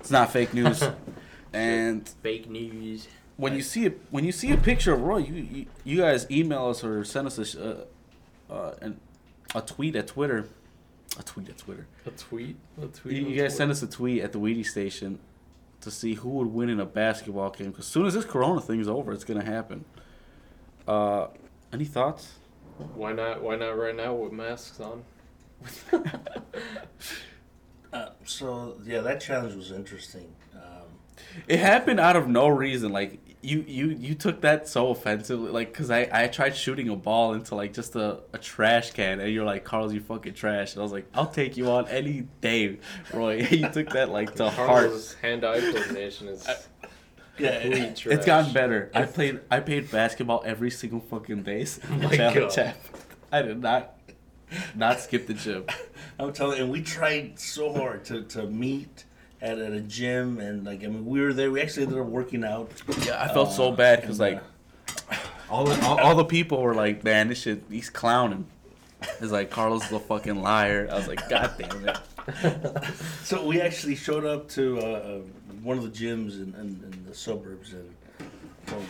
It's 0.00 0.11
not 0.11 0.32
fake 0.32 0.52
news. 0.54 0.82
and 1.52 2.06
Fake 2.22 2.48
news. 2.48 3.08
when 3.37 3.54
you 3.54 3.62
see 3.62 3.87
a 3.87 3.90
when 4.11 4.24
you 4.24 4.32
see 4.32 4.52
a 4.52 4.56
picture 4.56 4.92
of 4.92 5.00
Roy, 5.02 5.18
you 5.18 5.34
you, 5.34 5.66
you 5.84 5.96
guys 5.98 6.26
email 6.30 6.66
us 6.66 6.84
or 6.84 7.04
send 7.04 7.26
us 7.26 7.38
a 7.56 7.87
uh, 8.50 8.52
uh, 8.52 8.74
an, 8.82 9.00
a 9.54 9.61
tweet 9.62 9.96
at 9.96 10.06
Twitter, 10.08 10.48
a 11.18 11.22
tweet 11.22 11.48
at 11.48 11.58
Twitter. 11.58 11.87
A 12.06 12.11
tweet. 12.11 12.56
A 12.82 12.87
tweet. 12.87 13.16
You, 13.16 13.28
you 13.28 13.40
guys 13.42 13.56
send 13.56 13.70
us 13.70 13.82
a 13.82 13.87
tweet 13.87 14.22
at 14.22 14.32
the 14.32 14.38
Weenie 14.38 14.66
Station 14.66 15.18
to 15.80 15.90
see 15.90 16.14
who 16.14 16.28
would 16.30 16.48
win 16.48 16.68
in 16.68 16.80
a 16.80 16.87
basketball 16.87 17.50
game. 17.50 17.70
Because 17.70 17.87
as 17.87 17.90
soon 17.92 18.06
as 18.06 18.14
this 18.14 18.24
Corona 18.24 18.61
thing 18.61 18.80
is 18.80 18.88
over, 18.88 19.12
it's 19.12 19.24
gonna 19.24 19.44
happen. 19.44 19.84
Uh, 20.87 21.28
any 21.72 21.84
thoughts? 21.84 22.38
Why 22.94 23.12
not? 23.12 23.42
Why 23.42 23.56
not 23.56 23.76
right 23.78 23.94
now 23.94 24.14
with 24.14 24.32
masks 24.32 24.80
on? 24.80 25.04
Uh, 27.90 28.10
so 28.24 28.76
yeah, 28.84 29.00
that 29.00 29.20
challenge 29.20 29.54
was 29.54 29.72
interesting. 29.72 30.30
Um, 30.54 30.84
It 31.46 31.58
happened 31.58 31.98
out 31.98 32.16
of 32.16 32.28
no 32.28 32.48
reason. 32.48 32.92
Like 32.92 33.18
you, 33.40 33.64
you, 33.66 33.88
you 33.88 34.14
took 34.14 34.42
that 34.42 34.68
so 34.68 34.90
offensively. 34.90 35.50
Like, 35.50 35.72
cause 35.72 35.90
I, 35.90 36.08
I 36.12 36.26
tried 36.26 36.56
shooting 36.56 36.88
a 36.88 36.96
ball 36.96 37.32
into 37.32 37.54
like 37.54 37.72
just 37.72 37.96
a, 37.96 38.20
a 38.32 38.38
trash 38.38 38.90
can, 38.90 39.20
and 39.20 39.32
you're 39.32 39.44
like, 39.44 39.64
Carlos, 39.64 39.92
you 39.92 40.00
fucking 40.00 40.34
trash. 40.34 40.74
And 40.74 40.80
I 40.80 40.82
was 40.82 40.92
like, 40.92 41.06
I'll 41.14 41.30
take 41.30 41.56
you 41.56 41.70
on 41.70 41.88
any 41.88 42.26
day, 42.40 42.78
Roy. 43.14 43.36
you 43.50 43.70
took 43.70 43.88
that 43.90 44.10
like 44.10 44.34
to 44.34 44.50
heart. 44.50 44.68
Carlos' 44.68 45.14
hand-eye 45.14 45.60
coordination 45.60 46.28
is 46.28 46.46
yeah, 47.38 47.51
it- 47.51 47.96
trash. 47.96 48.14
It's 48.16 48.27
gotten 48.27 48.53
better. 48.53 48.90
I 48.94 49.03
played 49.05 49.40
I 49.51 49.61
played 49.61 49.90
basketball 49.90 50.42
every 50.44 50.70
single 50.70 51.01
fucking 51.01 51.42
day. 51.42 51.66
Oh 51.90 51.94
my 51.96 52.16
God. 52.16 52.55
happened. 52.55 52.74
I 53.33 53.42
did 53.42 53.61
not 53.62 53.94
not 54.74 55.01
skip 55.01 55.27
the 55.27 55.35
gym. 55.35 55.64
I'm 56.18 56.33
telling 56.33 56.57
you, 56.59 56.64
and 56.64 56.72
we 56.72 56.83
tried 56.83 57.38
so 57.38 57.72
hard 57.72 58.05
to, 58.07 58.22
to 58.24 58.44
meet 58.46 59.05
at, 59.40 59.59
at 59.59 59.72
a 59.72 59.81
gym, 59.81 60.38
and 60.40 60.64
like 60.64 60.83
I 60.83 60.87
mean, 60.88 61.05
we 61.07 61.20
were 61.20 61.33
there. 61.33 61.51
We 61.51 61.61
actually 61.61 61.85
ended 61.85 61.98
up 62.01 62.07
working 62.07 62.44
out. 62.44 62.70
Yeah, 63.07 63.22
I 63.22 63.29
felt 63.33 63.53
so 63.53 63.68
Uh, 63.72 63.77
bad 63.77 64.01
because 64.01 64.18
and, 64.20 64.35
like 64.37 64.42
all 65.51 65.64
the 65.64 65.81
all, 65.85 65.98
all 66.01 66.14
the 66.16 66.24
people 66.24 66.61
were 66.62 66.74
like, 66.74 67.05
"Man, 67.05 67.29
this 67.29 67.42
shit, 67.42 67.62
he's 67.70 67.90
clowning." 67.90 68.46
It's 69.20 69.31
like 69.31 69.48
Carlos 69.51 69.85
is 69.87 69.92
a 69.92 70.01
fucking 70.01 70.42
liar. 70.42 70.88
I 70.90 70.96
was 70.96 71.07
like, 71.07 71.29
"God 71.29 71.53
damn 71.59 71.88
it!" 71.88 71.98
So 73.22 73.46
we 73.46 73.61
actually 73.61 73.94
showed 73.94 74.24
up 74.24 74.48
to 74.51 74.79
uh, 74.79 74.83
uh, 74.83 75.18
one 75.68 75.76
of 75.76 75.85
the 75.85 75.90
gyms 75.90 76.37
in, 76.37 76.54
in, 76.54 76.83
in 76.83 77.04
the 77.07 77.14
suburbs, 77.14 77.74
and 77.74 77.94
um, 78.68 78.87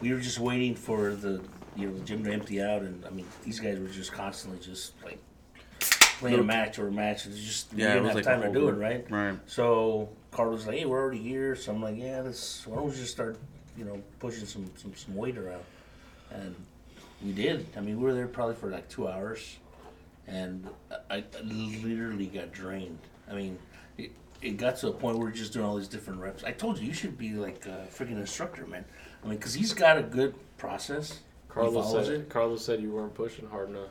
we 0.00 0.12
were 0.12 0.18
just 0.18 0.40
waiting 0.40 0.74
for 0.74 1.14
the 1.14 1.40
you 1.76 1.86
know 1.86 1.96
the 1.96 2.04
gym 2.04 2.24
to 2.24 2.32
empty 2.32 2.60
out. 2.60 2.82
And 2.82 3.04
I 3.06 3.10
mean, 3.10 3.26
these 3.44 3.60
guys 3.60 3.78
were 3.78 3.86
just 3.86 4.12
constantly 4.12 4.58
just 4.58 5.00
like 5.04 5.20
playing 6.18 6.40
a 6.40 6.42
match 6.42 6.80
or 6.80 6.88
a 6.88 6.90
match. 6.90 7.26
It's 7.26 7.38
just 7.38 7.72
Yeah, 7.72 7.86
we 7.86 7.92
didn't 7.92 8.06
have 8.06 8.14
like 8.16 8.24
time 8.24 8.42
to 8.42 8.50
do 8.52 8.68
it, 8.68 8.72
right? 8.72 9.08
Right. 9.08 9.38
So 9.46 10.08
Carlos 10.32 10.66
like, 10.66 10.78
hey, 10.78 10.84
we're 10.84 11.00
already 11.00 11.22
here. 11.22 11.54
So 11.54 11.70
I'm 11.70 11.80
like, 11.80 11.96
yeah, 11.96 12.22
this. 12.22 12.66
Why 12.66 12.74
don't 12.74 12.86
we 12.86 12.90
just 12.90 13.12
start, 13.12 13.38
you 13.78 13.84
know, 13.84 14.02
pushing 14.18 14.46
some 14.46 14.68
some, 14.74 14.92
some 14.96 15.14
weight 15.14 15.38
around? 15.38 15.62
And 16.32 16.56
we 17.24 17.30
did. 17.30 17.68
I 17.76 17.80
mean, 17.80 17.98
we 18.00 18.02
were 18.02 18.14
there 18.14 18.26
probably 18.26 18.56
for 18.56 18.68
like 18.68 18.88
two 18.88 19.06
hours, 19.06 19.58
and 20.26 20.68
I, 21.08 21.18
I 21.18 21.24
literally 21.44 22.26
got 22.26 22.50
drained. 22.50 22.98
I 23.30 23.34
mean, 23.34 23.58
it, 23.96 24.10
it 24.44 24.56
got 24.58 24.76
to 24.76 24.88
a 24.88 24.92
point 24.92 25.16
where 25.16 25.26
we're 25.26 25.32
just 25.32 25.52
doing 25.52 25.64
all 25.64 25.76
these 25.76 25.88
different 25.88 26.20
reps. 26.20 26.44
I 26.44 26.52
told 26.52 26.78
you 26.78 26.86
you 26.86 26.92
should 26.92 27.16
be 27.16 27.32
like 27.32 27.64
a 27.66 27.86
freaking 27.90 28.18
instructor, 28.18 28.66
man. 28.66 28.84
I 29.22 29.26
mean, 29.26 29.38
because 29.38 29.54
he's 29.54 29.72
got 29.72 29.96
a 29.96 30.02
good 30.02 30.34
process. 30.58 31.12
He 31.12 31.20
Carlos 31.48 32.06
said. 32.06 32.14
it. 32.14 32.28
Carlos 32.28 32.64
said 32.64 32.80
you 32.80 32.90
weren't 32.90 33.14
pushing 33.14 33.48
hard 33.48 33.70
enough. 33.70 33.88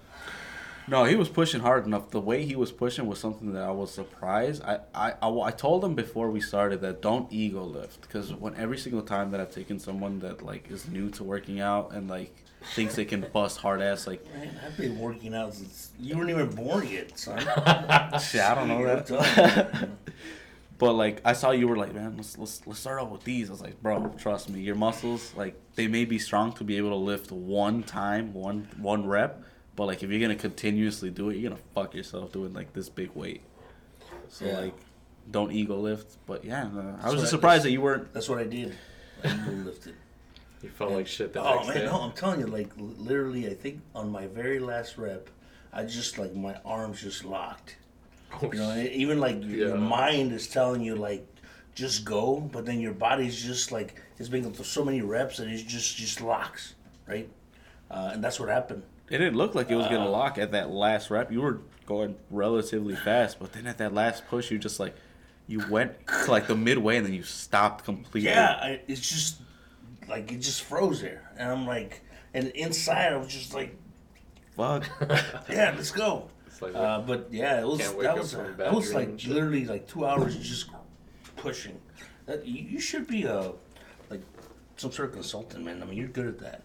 No, 0.85 1.05
he 1.05 1.15
was 1.15 1.29
pushing 1.29 1.61
hard 1.61 1.85
enough. 1.85 2.09
The 2.09 2.19
way 2.19 2.45
he 2.45 2.55
was 2.57 2.71
pushing 2.71 3.07
was 3.07 3.17
something 3.17 3.53
that 3.53 3.63
I 3.63 3.71
was 3.71 3.89
surprised. 3.91 4.63
I, 4.63 4.79
I, 4.93 5.13
I, 5.21 5.29
I 5.29 5.51
told 5.51 5.83
him 5.83 5.95
before 5.95 6.29
we 6.29 6.41
started 6.41 6.81
that 6.81 7.01
don't 7.01 7.31
ego 7.31 7.63
lift 7.63 8.01
because 8.01 8.33
when 8.33 8.53
every 8.55 8.77
single 8.77 9.01
time 9.01 9.31
that 9.31 9.39
I've 9.39 9.51
taken 9.51 9.79
someone 9.79 10.19
that 10.19 10.43
like 10.43 10.69
is 10.69 10.87
new 10.87 11.09
to 11.11 11.23
working 11.23 11.61
out 11.61 11.93
and 11.93 12.09
like 12.09 12.35
thinks 12.75 12.95
they 12.95 13.05
can 13.05 13.25
bust 13.33 13.59
hard 13.59 13.81
ass 13.81 14.07
like 14.07 14.25
Man, 14.33 14.59
I've 14.65 14.77
been 14.77 14.99
working 14.99 15.33
out 15.33 15.53
since 15.53 15.91
you 15.99 16.17
weren't 16.17 16.29
even 16.29 16.49
born 16.49 16.87
yet, 16.87 17.17
son. 17.17 17.39
shit, 18.19 18.41
I 18.41 18.53
don't 18.53 18.67
know 18.67 18.83
that. 18.83 19.89
Telling 20.79 20.93
you. 20.95 20.97
But 20.97 20.97
like 20.97 21.21
I 21.25 21.33
saw 21.33 21.51
you 21.51 21.67
were 21.67 21.77
like, 21.77 21.93
man, 21.93 22.15
let's 22.17 22.37
let's 22.37 22.65
let's 22.67 22.79
start 22.79 22.99
out 23.01 23.11
with 23.11 23.23
these. 23.23 23.49
I 23.49 23.53
was 23.53 23.61
like, 23.61 23.81
bro, 23.81 24.13
trust 24.17 24.49
me, 24.49 24.61
your 24.61 24.75
muscles 24.75 25.33
like 25.35 25.55
they 25.75 25.87
may 25.87 26.05
be 26.05 26.19
strong 26.19 26.53
to 26.53 26.63
be 26.63 26.77
able 26.77 26.89
to 26.89 26.95
lift 26.95 27.31
one 27.31 27.83
time, 27.83 28.33
one 28.33 28.67
one 28.77 29.05
rep, 29.07 29.43
but 29.75 29.85
like 29.85 30.03
if 30.03 30.09
you're 30.09 30.19
gonna 30.21 30.35
continuously 30.35 31.09
do 31.09 31.29
it, 31.29 31.37
you're 31.37 31.49
gonna 31.49 31.61
fuck 31.73 31.93
yourself 31.93 32.31
doing 32.31 32.53
like 32.53 32.73
this 32.73 32.89
big 32.89 33.11
weight. 33.15 33.41
So 34.29 34.45
Yeah. 34.45 34.59
like, 34.59 34.73
don't 35.31 35.51
ego 35.51 35.77
lift. 35.77 36.17
But 36.25 36.43
yeah, 36.43 36.63
I 36.65 36.67
was 36.67 37.03
what 37.03 37.11
just 37.13 37.25
I- 37.25 37.29
surprised 37.29 37.63
that 37.65 37.71
you 37.71 37.81
weren't. 37.81 38.13
That's 38.13 38.29
what 38.29 38.39
I 38.39 38.45
did. 38.45 38.75
I 39.23 39.27
ego 39.27 39.51
lifted. 39.65 39.95
You 40.61 40.69
felt 40.69 40.91
like 40.93 41.07
shit 41.07 41.33
the 41.33 41.41
Oh 41.43 41.55
next 41.55 41.67
man, 41.67 41.77
day. 41.77 41.85
no, 41.87 42.01
I'm 42.01 42.13
telling 42.13 42.39
you, 42.39 42.47
like 42.47 42.69
literally, 42.77 43.47
I 43.47 43.53
think 43.53 43.81
on 43.93 44.09
my 44.09 44.27
very 44.27 44.59
last 44.59 44.97
rep, 44.97 45.29
I 45.73 45.83
just 45.83 46.17
like 46.17 46.33
my 46.33 46.55
arms 46.63 47.01
just 47.01 47.25
locked. 47.25 47.75
You 48.41 48.49
know, 48.53 48.75
even 48.77 49.19
like 49.19 49.41
your, 49.43 49.69
your 49.69 49.77
mind 49.77 50.31
is 50.31 50.47
telling 50.47 50.81
you 50.81 50.95
like 50.95 51.25
just 51.75 52.05
go, 52.05 52.39
but 52.39 52.65
then 52.65 52.79
your 52.79 52.93
body's 52.93 53.41
just 53.41 53.71
like 53.71 53.95
it's 54.19 54.29
been 54.29 54.51
through 54.53 54.65
so 54.65 54.83
many 54.83 55.01
reps 55.01 55.39
and 55.39 55.51
it 55.51 55.65
just 55.67 55.95
just 55.97 56.21
locks, 56.21 56.75
right? 57.07 57.29
Uh, 57.89 58.11
and 58.13 58.23
that's 58.23 58.39
what 58.39 58.49
happened. 58.49 58.83
It 59.09 59.17
didn't 59.19 59.35
look 59.35 59.55
like 59.55 59.69
it 59.69 59.75
was 59.75 59.85
Uh. 59.85 59.89
gonna 59.89 60.09
lock 60.09 60.37
at 60.37 60.51
that 60.51 60.69
last 60.71 61.09
rep. 61.09 61.31
You 61.31 61.41
were 61.41 61.61
going 61.85 62.15
relatively 62.29 62.95
fast, 62.95 63.39
but 63.39 63.53
then 63.53 63.67
at 63.67 63.77
that 63.77 63.93
last 63.93 64.27
push, 64.27 64.49
you 64.51 64.57
just 64.57 64.79
like 64.79 64.95
you 65.47 65.61
went 65.69 65.93
to 66.07 66.31
like 66.31 66.47
the 66.47 66.55
midway 66.55 66.97
and 66.97 67.05
then 67.05 67.13
you 67.13 67.23
stopped 67.23 67.83
completely. 67.85 68.29
Yeah, 68.29 68.51
I, 68.61 68.79
it's 68.87 69.01
just 69.01 69.41
like 70.07 70.31
it 70.31 70.39
just 70.39 70.61
froze 70.63 71.01
there, 71.01 71.31
and 71.37 71.49
I'm 71.51 71.67
like, 71.67 72.01
and 72.33 72.47
inside 72.49 73.13
I 73.13 73.17
was 73.17 73.27
just 73.27 73.53
like, 73.53 73.75
Fuck. 74.55 74.87
yeah, 75.49 75.73
let's 75.75 75.91
go. 75.91 76.29
It's 76.53 76.61
like, 76.61 76.75
Uh, 76.75 77.01
but 77.01 77.27
yeah, 77.31 77.61
it 77.61 77.65
was 77.67 77.79
that 77.79 78.15
was 78.15 78.33
from 78.33 78.45
a 78.45 78.57
that 78.57 78.73
was 78.73 78.93
like 78.93 79.19
shit. 79.19 79.31
literally 79.31 79.65
like 79.65 79.87
two 79.87 80.05
hours 80.05 80.35
just 80.37 80.69
pushing. 81.35 81.81
That 82.27 82.45
you, 82.45 82.63
you 82.73 82.79
should 82.79 83.07
be 83.07 83.23
a 83.23 83.53
like 84.11 84.21
some 84.77 84.91
sort 84.91 85.09
of 85.09 85.15
consultant, 85.15 85.65
man. 85.65 85.81
I 85.81 85.85
mean, 85.85 85.97
you're 85.97 86.07
good 86.19 86.27
at 86.27 86.39
that. 86.39 86.61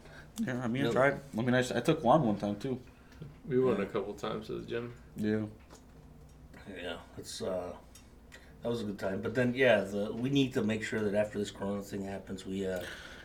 Yeah, 0.46 0.60
I 0.62 0.68
mean, 0.68 0.86
I 0.86 0.90
tried. 0.90 1.20
I 1.36 1.40
mean, 1.40 1.54
I, 1.54 1.60
I 1.60 1.80
took 1.80 2.04
one 2.04 2.22
one 2.22 2.36
time 2.36 2.56
too. 2.56 2.78
we 3.48 3.58
went 3.58 3.80
a 3.80 3.86
couple 3.86 4.12
times 4.12 4.48
to 4.48 4.60
the 4.60 4.66
gym. 4.66 4.92
Yeah. 5.16 5.44
Yeah, 6.82 6.96
it's 7.16 7.40
uh, 7.40 7.72
that 8.62 8.68
was 8.68 8.82
a 8.82 8.84
good 8.84 8.98
time. 8.98 9.22
But 9.22 9.34
then 9.34 9.54
yeah, 9.54 9.80
the 9.80 10.12
we 10.12 10.28
need 10.28 10.52
to 10.52 10.62
make 10.62 10.82
sure 10.84 11.00
that 11.00 11.14
after 11.14 11.38
this 11.38 11.50
Corona 11.50 11.82
thing 11.82 12.04
happens, 12.04 12.44
we 12.44 12.66
uh, 12.66 12.80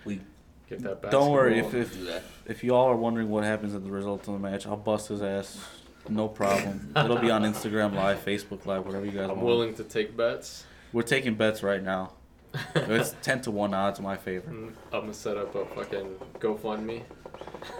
we 0.05 0.21
Get 0.69 0.79
that 0.83 1.01
basketball. 1.01 1.25
Don't 1.25 1.31
worry 1.33 1.59
if 1.59 1.73
if 1.73 1.93
do 1.93 2.05
that. 2.05 2.23
if 2.45 2.63
you 2.63 2.73
all 2.73 2.87
are 2.87 2.95
wondering 2.95 3.29
what 3.29 3.43
happens 3.43 3.75
as 3.75 3.83
the 3.83 3.91
result 3.91 4.25
of 4.29 4.33
the 4.33 4.39
match, 4.39 4.65
I'll 4.65 4.77
bust 4.77 5.09
his 5.09 5.21
ass. 5.21 5.59
No 6.09 6.27
problem. 6.27 6.91
It'll 6.95 7.17
be 7.17 7.31
on 7.31 7.43
Instagram 7.43 7.93
Live, 7.95 8.23
Facebook 8.25 8.65
Live, 8.65 8.85
whatever 8.85 9.05
you 9.05 9.11
guys 9.11 9.23
I'm 9.29 9.29
want. 9.37 9.41
willing 9.43 9.73
to 9.75 9.83
take 9.83 10.15
bets. 10.17 10.65
We're 10.91 11.01
taking 11.03 11.35
bets 11.35 11.63
right 11.63 11.81
now. 11.83 12.13
It's 12.75 13.15
ten 13.23 13.41
to 13.41 13.51
one 13.51 13.73
odds 13.73 13.97
in 13.99 14.03
my 14.05 14.15
favor. 14.17 14.47
I'm 14.49 14.75
gonna 14.91 15.13
set 15.13 15.37
up 15.37 15.55
a 15.55 15.65
fucking 15.65 16.07
GoFundMe. 16.39 17.01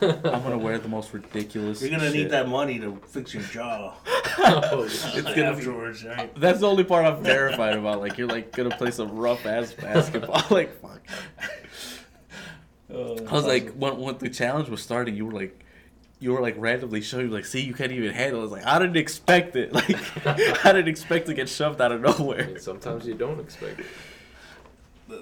I'm 0.02 0.22
gonna 0.22 0.58
wear 0.58 0.80
the 0.80 0.88
most 0.88 1.14
ridiculous. 1.14 1.80
You're 1.82 1.92
gonna 1.92 2.06
shit. 2.06 2.16
need 2.16 2.30
that 2.32 2.48
money 2.50 2.80
to 2.80 3.00
fix 3.08 3.34
your 3.36 3.44
jaw. 3.44 3.94
Holy 4.08 4.90
shit. 4.90 5.16
It's 5.18 5.22
gonna 5.28 5.34
be- 5.52 5.58
afterwards, 5.60 6.04
right? 6.06 6.34
That's 6.40 6.62
the 6.62 6.68
only 6.68 6.84
part 6.86 7.06
I'm 7.06 7.24
terrified 7.24 7.78
about. 7.78 8.00
Like 8.00 8.18
you're 8.18 8.28
like 8.28 8.52
gonna 8.56 8.76
play 8.76 8.90
some 8.90 9.12
rough 9.16 9.46
ass 9.46 9.74
basketball. 9.74 10.42
like 10.50 10.82
fuck. 10.82 11.02
Uh, 12.92 13.14
I 13.28 13.34
was 13.34 13.46
like, 13.46 13.74
when 13.74 13.98
when 13.98 14.18
the 14.18 14.30
challenge 14.30 14.70
was 14.70 14.82
starting, 14.82 15.16
you 15.16 15.26
were 15.28 15.34
like, 15.34 15.63
you 16.24 16.32
were 16.32 16.42
like 16.42 16.56
randomly 16.58 17.02
showing 17.02 17.30
like, 17.30 17.46
see, 17.46 17.62
you 17.62 17.74
can't 17.74 17.92
even 17.92 18.14
handle. 18.14 18.42
it. 18.44 18.48
I 18.48 18.50
like, 18.50 18.66
I 18.66 18.80
didn't 18.80 18.98
expect 18.98 19.56
it. 19.56 19.74
Like, 19.74 20.66
I 20.66 20.72
didn't 20.72 20.88
expect 20.88 21.26
to 21.28 21.34
get 21.34 21.50
shoved 21.50 21.82
out 21.82 21.92
of 21.92 22.04
I 22.06 22.12
nowhere. 22.18 22.48
mean, 22.48 22.60
sometimes 22.60 23.06
you 23.06 23.14
don't 23.14 23.40
expect 23.40 23.82
it. 23.82 23.86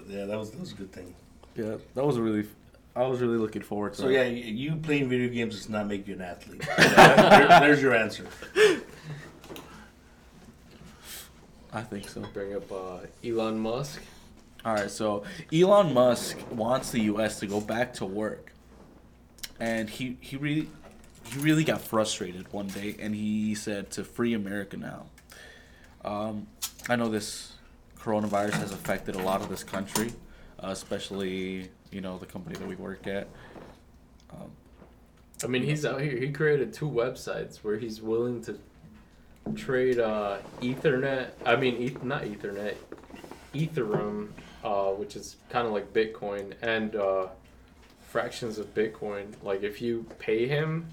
yeah, 0.07 0.25
that 0.25 0.37
was 0.37 0.51
that 0.51 0.59
was 0.59 0.71
a 0.71 0.75
good 0.75 0.91
thing. 0.91 1.13
Yeah, 1.55 1.77
that 1.95 2.05
was 2.05 2.17
a 2.17 2.21
really. 2.21 2.47
I 2.95 3.03
was 3.07 3.19
really 3.21 3.37
looking 3.37 3.61
forward 3.61 3.93
to. 3.93 4.01
So 4.01 4.07
it. 4.09 4.13
yeah, 4.13 4.23
you 4.25 4.75
playing 4.75 5.07
video 5.09 5.29
games 5.29 5.55
does 5.55 5.69
not 5.69 5.87
make 5.87 6.07
you 6.07 6.13
an 6.15 6.21
athlete. 6.21 6.61
There- 6.77 7.59
there's 7.61 7.81
your 7.81 7.95
answer. 7.95 8.25
I 11.73 11.81
think 11.81 12.09
so. 12.09 12.21
Bring 12.33 12.53
up 12.55 12.69
uh, 12.71 12.99
Elon 13.25 13.57
Musk. 13.59 14.01
All 14.65 14.73
right, 14.75 14.91
so 14.91 15.23
Elon 15.53 15.93
Musk 15.93 16.37
wants 16.51 16.91
the 16.91 16.99
U.S. 17.13 17.39
to 17.39 17.47
go 17.47 17.59
back 17.61 17.93
to 17.95 18.05
work, 18.05 18.51
and 19.59 19.89
he 19.89 20.17
he 20.21 20.35
really 20.37 20.67
he 21.31 21.39
really 21.39 21.63
got 21.63 21.81
frustrated 21.81 22.51
one 22.51 22.67
day, 22.67 22.95
and 22.99 23.15
he 23.15 23.55
said 23.55 23.91
to 23.91 24.03
free 24.03 24.33
America 24.33 24.77
now. 24.77 25.05
Um, 26.03 26.47
I 26.89 26.95
know 26.95 27.09
this 27.09 27.53
coronavirus 27.99 28.53
has 28.53 28.71
affected 28.71 29.15
a 29.15 29.21
lot 29.21 29.41
of 29.41 29.49
this 29.49 29.63
country, 29.63 30.11
uh, 30.59 30.69
especially 30.69 31.69
you 31.91 32.01
know 32.01 32.17
the 32.17 32.25
company 32.25 32.55
that 32.55 32.67
we 32.67 32.75
work 32.75 33.07
at. 33.07 33.27
Um, 34.31 34.51
I 35.43 35.47
mean, 35.47 35.63
he's 35.63 35.85
out 35.85 36.01
here. 36.01 36.17
He 36.17 36.31
created 36.31 36.73
two 36.73 36.89
websites 36.89 37.57
where 37.57 37.77
he's 37.77 38.01
willing 38.01 38.41
to 38.43 38.59
trade 39.55 39.99
uh, 39.99 40.37
Ethernet. 40.61 41.31
I 41.45 41.55
mean, 41.55 41.81
eth- 41.81 42.03
not 42.03 42.23
Ethernet, 42.23 42.75
Ethereum 43.53 44.29
uh, 44.63 44.89
which 44.91 45.15
is 45.15 45.37
kind 45.49 45.67
of 45.67 45.73
like 45.73 45.93
Bitcoin 45.93 46.53
and 46.61 46.95
uh, 46.95 47.27
fractions 48.01 48.57
of 48.57 48.73
Bitcoin. 48.73 49.33
Like 49.43 49.63
if 49.63 49.81
you 49.81 50.05
pay 50.19 50.47
him, 50.47 50.87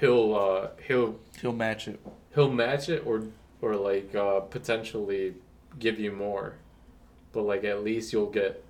he'll 0.00 0.34
uh, 0.34 0.68
he'll 0.86 1.18
He'll 1.40 1.52
match 1.52 1.88
it. 1.88 2.00
he'll 2.34 2.50
match 2.50 2.88
it 2.88 3.04
or 3.06 3.24
or 3.62 3.76
like 3.76 4.14
uh, 4.14 4.40
potentially 4.40 5.34
give 5.78 5.98
you 5.98 6.12
more, 6.12 6.54
but 7.32 7.42
like 7.42 7.64
at 7.64 7.82
least 7.82 8.12
you'll 8.12 8.30
get 8.30 8.64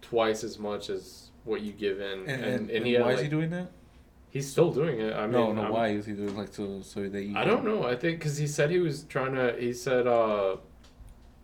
twice 0.00 0.44
as 0.44 0.58
much 0.58 0.90
as 0.90 1.30
what 1.44 1.60
you 1.62 1.72
give 1.72 2.00
in. 2.00 2.20
And, 2.28 2.44
and, 2.44 2.70
and 2.70 2.86
he 2.86 2.92
had, 2.94 3.02
why 3.02 3.12
is 3.12 3.20
he 3.20 3.28
doing 3.28 3.50
that? 3.50 3.68
He's 4.30 4.50
still 4.50 4.70
doing 4.72 4.98
it. 5.00 5.12
I 5.14 5.22
mean, 5.22 5.32
no, 5.32 5.52
no. 5.52 5.62
I'm- 5.62 5.72
why 5.72 5.88
is 5.88 6.06
he 6.06 6.12
doing 6.12 6.36
like 6.36 6.52
so 6.52 6.80
so 6.82 7.08
that 7.08 7.22
you? 7.22 7.36
I 7.36 7.44
don't 7.44 7.64
know. 7.64 7.84
I 7.84 7.96
think 7.96 8.18
because 8.18 8.36
he 8.38 8.46
said 8.46 8.70
he 8.70 8.78
was 8.78 9.04
trying 9.04 9.34
to. 9.34 9.54
He 9.58 9.72
said 9.72 10.06
uh, 10.06 10.56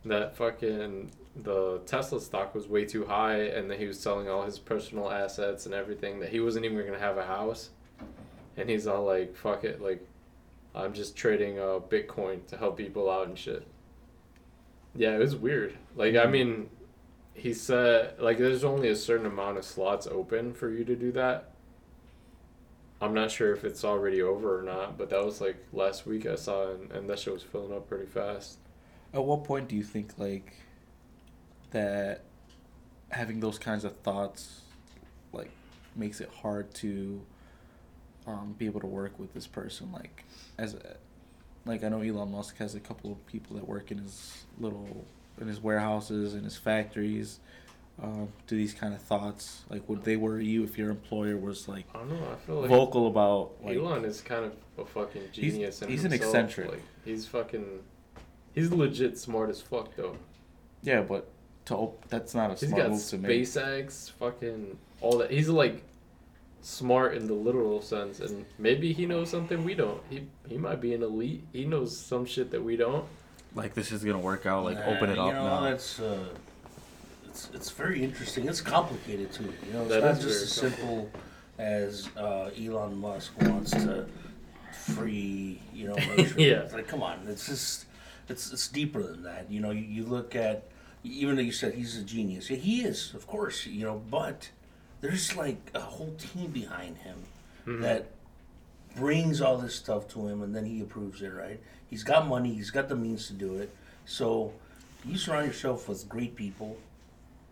that 0.05 0.37
fucking 0.37 1.11
the 1.43 1.81
Tesla 1.87 2.21
stock 2.21 2.55
was 2.55 2.67
way 2.67 2.85
too 2.85 3.05
high, 3.05 3.41
and 3.43 3.71
that 3.71 3.79
he 3.79 3.87
was 3.87 4.01
selling 4.01 4.29
all 4.29 4.43
his 4.45 4.59
personal 4.59 5.11
assets 5.11 5.67
and 5.67 5.75
everything. 5.75 6.19
That 6.21 6.31
he 6.31 6.41
wasn't 6.41 6.65
even 6.65 6.85
gonna 6.87 6.99
have 6.99 7.19
a 7.19 7.27
house, 7.27 7.71
and 8.59 8.69
he's 8.69 8.87
all 8.87 9.05
like, 9.05 9.37
"Fuck 9.37 9.65
it," 9.65 9.81
like, 9.81 10.07
I'm 10.75 10.93
just 10.93 11.17
trading 11.17 11.59
uh 11.59 11.81
Bitcoin 11.89 12.47
to 12.49 12.57
help 12.59 12.77
people 12.77 13.11
out 13.11 13.29
and 13.29 13.39
shit. 13.39 13.67
Yeah, 14.95 15.15
it 15.15 15.21
was 15.21 15.37
weird. 15.37 15.77
Like, 15.97 16.17
I 16.17 16.27
mean, 16.27 16.71
he 17.39 17.55
said 17.55 18.15
like 18.19 18.39
there's 18.39 18.65
only 18.65 18.89
a 18.89 18.97
certain 18.97 19.27
amount 19.27 19.59
of 19.59 19.65
slots 19.65 20.07
open 20.07 20.53
for 20.53 20.71
you 20.71 20.85
to 20.85 20.97
do 20.97 21.13
that. 21.13 21.53
I'm 23.01 23.15
not 23.15 23.31
sure 23.31 23.53
if 23.53 23.63
it's 23.63 23.85
already 23.85 24.21
over 24.23 24.59
or 24.59 24.63
not, 24.63 24.99
but 24.99 25.11
that 25.11 25.25
was 25.25 25.41
like 25.41 25.57
last 25.73 26.05
week 26.05 26.27
I 26.27 26.35
saw, 26.35 26.73
and, 26.73 26.91
and 26.91 27.09
that 27.09 27.21
shit 27.21 27.33
was 27.33 27.45
filling 27.45 27.73
up 27.73 27.89
pretty 27.89 28.07
fast. 28.07 28.59
At 29.15 29.25
what 29.25 29.45
point 29.45 29.69
do 29.69 29.77
you 29.77 29.85
think 29.85 30.19
like 30.19 30.57
that 31.71 32.25
having 33.11 33.41
those 33.41 33.59
kinds 33.59 33.85
of 33.85 33.97
thoughts 33.99 34.63
like 35.33 35.51
makes 35.95 36.21
it 36.21 36.29
hard 36.43 36.75
to 36.75 37.21
um, 38.29 38.55
be 38.59 38.67
able 38.67 38.81
to 38.81 38.87
work 38.87 39.19
with 39.19 39.33
this 39.35 39.47
person 39.47 39.91
like 39.93 40.25
as 40.59 40.75
a, 40.75 40.97
like 41.65 41.83
I 41.83 41.89
know 41.89 42.01
Elon 42.03 42.31
Musk 42.33 42.59
has 42.59 42.75
a 42.75 42.81
couple 42.81 43.11
of 43.11 43.27
people 43.27 43.57
that 43.57 43.67
work 43.67 43.91
in 43.91 43.99
his 43.99 44.45
little 44.61 45.05
in 45.41 45.49
his 45.49 45.61
warehouses 45.61 46.35
in 46.35 46.45
his 46.45 46.57
factories 46.57 47.41
um, 48.03 48.29
do 48.47 48.57
these 48.57 48.75
kind 48.75 48.95
of 48.95 49.01
thoughts 49.03 49.63
like 49.71 49.89
would 49.89 50.05
they 50.05 50.17
worry 50.17 50.47
you 50.47 50.63
if 50.63 50.79
your 50.79 50.91
employer 50.91 51.37
was 51.37 51.67
like 51.69 51.85
I 51.95 51.99
don't 51.99 52.11
know. 52.11 52.29
I 52.33 52.37
feel 52.47 52.61
like 52.61 52.69
vocal 52.71 53.07
about 53.09 53.53
like 53.65 53.77
Elon 53.77 54.05
is 54.05 54.21
kind 54.21 54.45
of 54.45 54.53
a 54.79 54.85
fucking 54.85 55.23
He's- 55.33 55.53
genius. 55.53 55.83
in 55.83 55.89
he's 55.89 56.05
an 56.05 56.13
eccentric. 56.13 56.71
Like, 56.71 56.83
he's 57.05 57.27
fucking. 57.27 57.81
He's 58.55 58.71
legit 58.73 59.19
smart 59.19 59.51
as 59.51 59.61
fuck 59.61 59.95
though. 59.97 60.17
yeah 60.83 61.01
but 61.03 61.29
to 61.67 61.75
op- 61.77 62.09
that's 62.09 62.35
not 62.35 62.51
a 62.51 62.55
He's 62.55 62.69
smart 62.71 62.83
got 62.83 62.91
move 62.93 63.05
to 63.09 63.19
make 63.19 63.43
SpaceX, 63.43 64.11
fucking 64.13 64.79
all 65.01 65.19
that. 65.19 65.31
He's 65.31 65.49
like 65.49 65.83
smart 66.61 67.15
in 67.17 67.27
the 67.27 67.35
literal 67.35 67.81
sense, 67.83 68.21
and 68.21 68.45
maybe 68.59 68.93
he 68.93 69.07
knows 69.07 69.31
something 69.31 69.65
we 69.65 69.75
don't. 69.75 70.03
He 70.11 70.27
he 70.49 70.57
might 70.59 70.81
be 70.81 70.95
an 70.95 71.03
elite. 71.03 71.45
He 71.53 71.65
knows 71.65 71.97
some 71.97 72.27
shit 72.27 72.51
that 72.51 72.63
we 72.63 72.77
don't. 72.77 73.05
like 73.55 73.75
this 73.75 73.93
is 73.93 74.05
gonna 74.05 74.19
work 74.19 74.47
out 74.47 74.65
like 74.65 74.79
Nah, 74.79 74.95
open 74.97 75.11
it 75.11 75.17
you 75.17 75.23
up 75.23 75.35
know, 75.35 75.45
now 75.45 75.65
It's, 75.65 75.99
uh, 76.01 76.25
it's 77.27 77.51
it's 77.55 77.71
very 77.71 78.03
interesting. 78.03 78.49
It's 78.49 78.61
complicated 78.61 79.33
too. 79.33 79.53
You 79.67 79.73
know, 79.73 79.83
it's 79.83 79.91
That 79.91 80.03
not 80.05 80.17
is 80.19 80.23
just 80.25 80.43
as 80.43 80.53
simple 80.53 81.11
as 81.59 82.09
uh, 82.17 82.51
Elon 82.61 82.97
Musk 82.99 83.33
wants 83.43 83.71
to 83.73 84.07
free. 84.73 85.61
You 85.75 85.89
know. 85.89 85.97
Yeah. 86.37 86.63
It's 86.63 86.75
like 86.75 86.89
come 86.89 87.03
on, 87.03 87.21
it's 87.29 87.47
just 87.47 87.87
it's 88.29 88.53
it's 88.53 88.69
deeper 88.69 89.03
than 89.03 89.23
that. 89.23 89.51
You 89.51 89.61
know, 89.61 89.71
you, 89.71 89.83
you 89.83 90.05
look 90.05 90.35
at 90.37 90.65
even 91.05 91.37
though 91.37 91.43
you 91.43 91.53
said 91.53 91.75
he's 91.75 91.97
a 91.97 92.03
genius, 92.03 92.51
yeah, 92.51 92.57
he 92.57 92.83
is, 92.83 93.15
of 93.15 93.27
course. 93.27 93.67
You 93.67 93.85
know, 93.85 94.03
but 94.11 94.51
there's 95.01 95.37
like 95.37 95.71
a 95.75 95.81
whole 95.81 96.15
team 96.19 96.51
behind 96.51 96.99
him 96.99 97.17
Mm-hmm. 97.67 97.83
that 97.83 98.07
brings 98.97 99.43
all 99.43 99.59
this 99.59 99.75
stuff 99.75 100.09
to 100.09 100.27
him 100.27 100.43
and 100.43 100.57
then 100.57 100.65
he 100.65 100.81
approves 100.81 101.21
it, 101.21 101.29
right? 101.35 101.61
He's 101.91 102.03
got 102.03 102.27
money, 102.27 102.55
he's 102.55 102.71
got 102.71 102.89
the 102.89 102.97
means 102.97 103.27
to 103.27 103.35
do 103.35 103.57
it. 103.57 103.75
So 104.07 104.55
you 105.05 105.19
surround 105.19 105.47
yourself 105.49 105.87
with 105.87 106.09
great 106.09 106.35
people. 106.35 106.79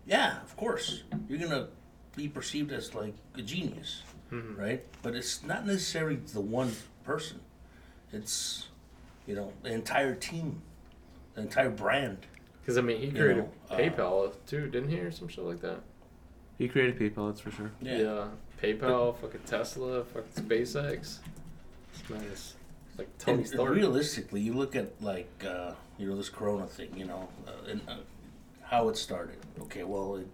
Yeah, 0.07 0.41
of 0.43 0.57
course. 0.57 1.03
You're 1.29 1.39
gonna 1.39 1.69
be 2.17 2.29
perceived 2.29 2.73
as 2.73 2.95
like 2.95 3.15
a 3.37 3.43
genius. 3.43 4.03
Right? 4.31 4.83
But 5.03 5.15
it's 5.15 5.43
not 5.45 5.67
necessarily 5.67 6.17
the 6.17 6.41
one 6.41 6.73
person. 7.05 7.41
It's 8.13 8.69
you 9.27 9.35
know, 9.35 9.53
the 9.63 9.73
entire 9.73 10.15
team. 10.15 10.63
The 11.35 11.43
entire 11.43 11.69
brand. 11.71 12.19
Because 12.63 12.79
I 12.79 12.81
mean, 12.81 12.99
he 13.01 13.07
You 13.07 13.13
created 13.13 13.37
know, 13.45 13.51
uh, 13.71 13.77
PayPal 13.77 14.33
too, 14.47 14.69
didn't 14.69 14.89
he, 14.89 14.99
or 14.99 15.11
some 15.11 15.29
shit 15.29 15.45
like 15.45 15.61
that? 15.61 15.81
He 16.59 16.69
created 16.69 16.99
PayPal 16.99 17.29
that's 17.29 17.41
for 17.41 17.51
sure 17.51 17.71
Yeah. 17.81 18.29
PayPal, 18.63 19.17
fucking 19.19 19.41
Tesla, 19.47 20.03
fucking 20.05 20.45
SpaceX. 20.45 21.19
This 21.93 22.11
man 22.11 22.23
is 22.33 22.55
like 22.97 23.09
Tony 23.19 23.39
And 23.39 23.47
Stark. 23.49 23.71
realistically, 23.75 24.41
you 24.41 24.55
look 24.55 24.75
at 24.75 24.91
like 25.03 25.29
uh, 25.47 25.73
you 25.99 26.09
know 26.09 26.17
this 26.17 26.31
Corona 26.31 26.67
thing, 26.67 26.89
you 26.97 27.05
know, 27.05 27.29
uh, 27.47 27.71
and 27.71 27.81
uh, 27.87 27.97
how 28.63 28.89
it 28.89 28.97
started. 28.97 29.37
Okay, 29.61 29.85
well, 29.85 30.17
it 30.17 30.29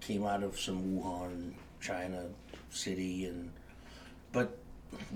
came 0.00 0.24
out 0.24 0.42
of 0.42 0.58
some 0.58 0.82
Wuhan, 0.96 1.52
China 1.80 2.24
city, 2.70 3.26
and 3.26 3.50
but 4.32 4.56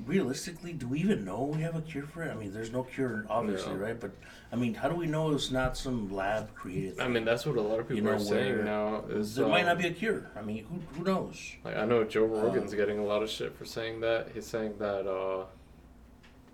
realistically, 0.07 0.73
do 0.73 0.87
we 0.89 1.01
even 1.01 1.25
know 1.25 1.43
we 1.43 1.63
have 1.63 1.77
a 1.77 1.81
cure 1.83 2.05
for 2.07 2.23
it? 2.23 2.31
I 2.31 2.35
mean, 2.35 2.53
there's 2.53 2.73
no 2.73 2.83
cure, 2.85 3.27
obviously, 3.29 3.75
No. 3.75 3.79
right? 3.81 3.99
But 3.99 4.13
I 4.53 4.57
mean, 4.57 4.75
how 4.75 4.89
do 4.89 4.95
we 4.95 5.07
know 5.07 5.33
it's 5.33 5.51
not 5.51 5.77
some 5.77 6.11
lab 6.13 6.55
created? 6.55 6.99
I 7.01 7.05
thing? 7.05 7.13
mean, 7.15 7.25
that's 7.25 7.47
what 7.47 7.57
a 7.57 7.61
lot 7.61 7.81
of 7.81 7.89
people 7.89 7.97
You 7.97 8.03
know, 8.03 8.13
are 8.13 8.19
saying 8.19 8.65
now. 8.65 9.05
Is, 9.09 9.35
there 9.37 9.47
might 9.47 9.61
um, 9.61 9.67
not 9.67 9.79
be 9.79 9.87
a 9.89 9.93
cure. 9.93 10.31
I 10.37 10.43
mean, 10.43 10.65
who 10.65 10.79
who 10.99 11.05
knows? 11.05 11.53
Like 11.65 11.77
I 11.77 11.85
know 11.85 12.05
Joe 12.05 12.25
Uh, 12.25 12.43
Rogan's 12.43 12.75
getting 12.75 12.99
a 12.99 13.05
lot 13.05 13.23
of 13.23 13.31
shit 13.31 13.57
for 13.57 13.65
saying 13.65 14.01
that. 14.01 14.29
He's 14.35 14.47
saying 14.47 14.75
that 14.79 15.07
uh 15.09 15.45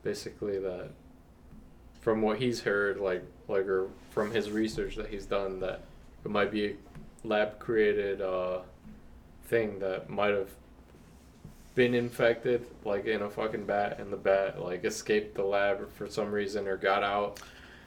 basically 0.02 0.58
that 0.58 0.90
from 2.00 2.22
what 2.22 2.38
he's 2.38 2.60
heard 2.60 2.98
like 2.98 3.24
like 3.48 3.66
or 3.66 3.88
from 4.10 4.30
his 4.30 4.50
research 4.50 4.94
that 4.96 5.08
he's 5.08 5.26
done 5.26 5.58
that 5.60 5.82
it 6.24 6.30
might 6.30 6.50
be 6.52 6.66
a 6.66 6.74
lab 7.24 7.58
created 7.58 8.20
uh 8.20 8.60
thing 9.46 9.78
that 9.80 10.08
might 10.08 10.32
have 10.32 10.50
been 11.76 11.94
infected 11.94 12.66
like 12.84 13.04
in 13.06 13.22
a 13.22 13.30
fucking 13.30 13.64
bat 13.66 14.00
and 14.00 14.10
the 14.12 14.16
bat 14.16 14.60
like 14.60 14.84
escaped 14.84 15.34
the 15.36 15.44
lab 15.44 15.88
for 15.92 16.08
some 16.08 16.32
reason 16.32 16.66
or 16.66 16.76
got 16.76 17.04
out 17.04 17.38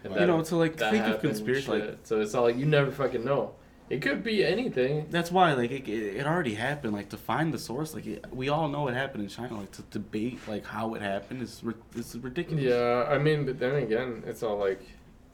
and 0.05 0.15
You 0.15 0.27
know, 0.27 0.41
to, 0.41 0.55
like, 0.55 0.77
that 0.77 0.91
think 0.91 1.03
of 1.03 1.09
happened 1.15 1.25
and 1.25 1.35
conspiracy, 1.45 1.71
like- 1.71 1.83
shit. 1.83 2.07
so 2.07 2.21
it's 2.21 2.33
not 2.33 2.43
like 2.43 2.55
you 2.55 2.65
never 2.65 2.89
fucking 2.89 3.25
know 3.25 3.55
it 3.89 4.01
could 4.03 4.23
be 4.23 4.45
anything 4.45 5.07
That's 5.09 5.31
why, 5.31 5.51
like, 5.53 5.71
it, 5.71 5.89
it 5.89 6.17
it 6.17 6.25
already 6.27 6.53
happened. 6.53 6.93
Like, 6.93 7.09
to 7.09 7.17
find 7.17 7.51
the 7.51 7.57
source, 7.57 7.95
like, 7.95 8.05
it, 8.05 8.23
we 8.31 8.47
all 8.47 8.67
know 8.69 8.87
it 8.87 8.93
happened 8.93 9.23
in 9.23 9.29
China. 9.29 9.55
Like, 9.61 9.71
to 9.71 9.81
debate, 9.89 10.37
like, 10.47 10.63
how 10.63 10.93
it 10.93 11.01
happened 11.01 11.41
is 11.41 11.61
ri- 11.63 11.73
is 11.95 12.15
ridiculous. 12.15 12.63
Yeah, 12.65 13.07
I 13.09 13.17
mean, 13.17 13.45
but 13.47 13.57
then 13.59 13.73
again, 13.77 14.21
it's 14.27 14.43
all 14.43 14.57
like 14.59 14.81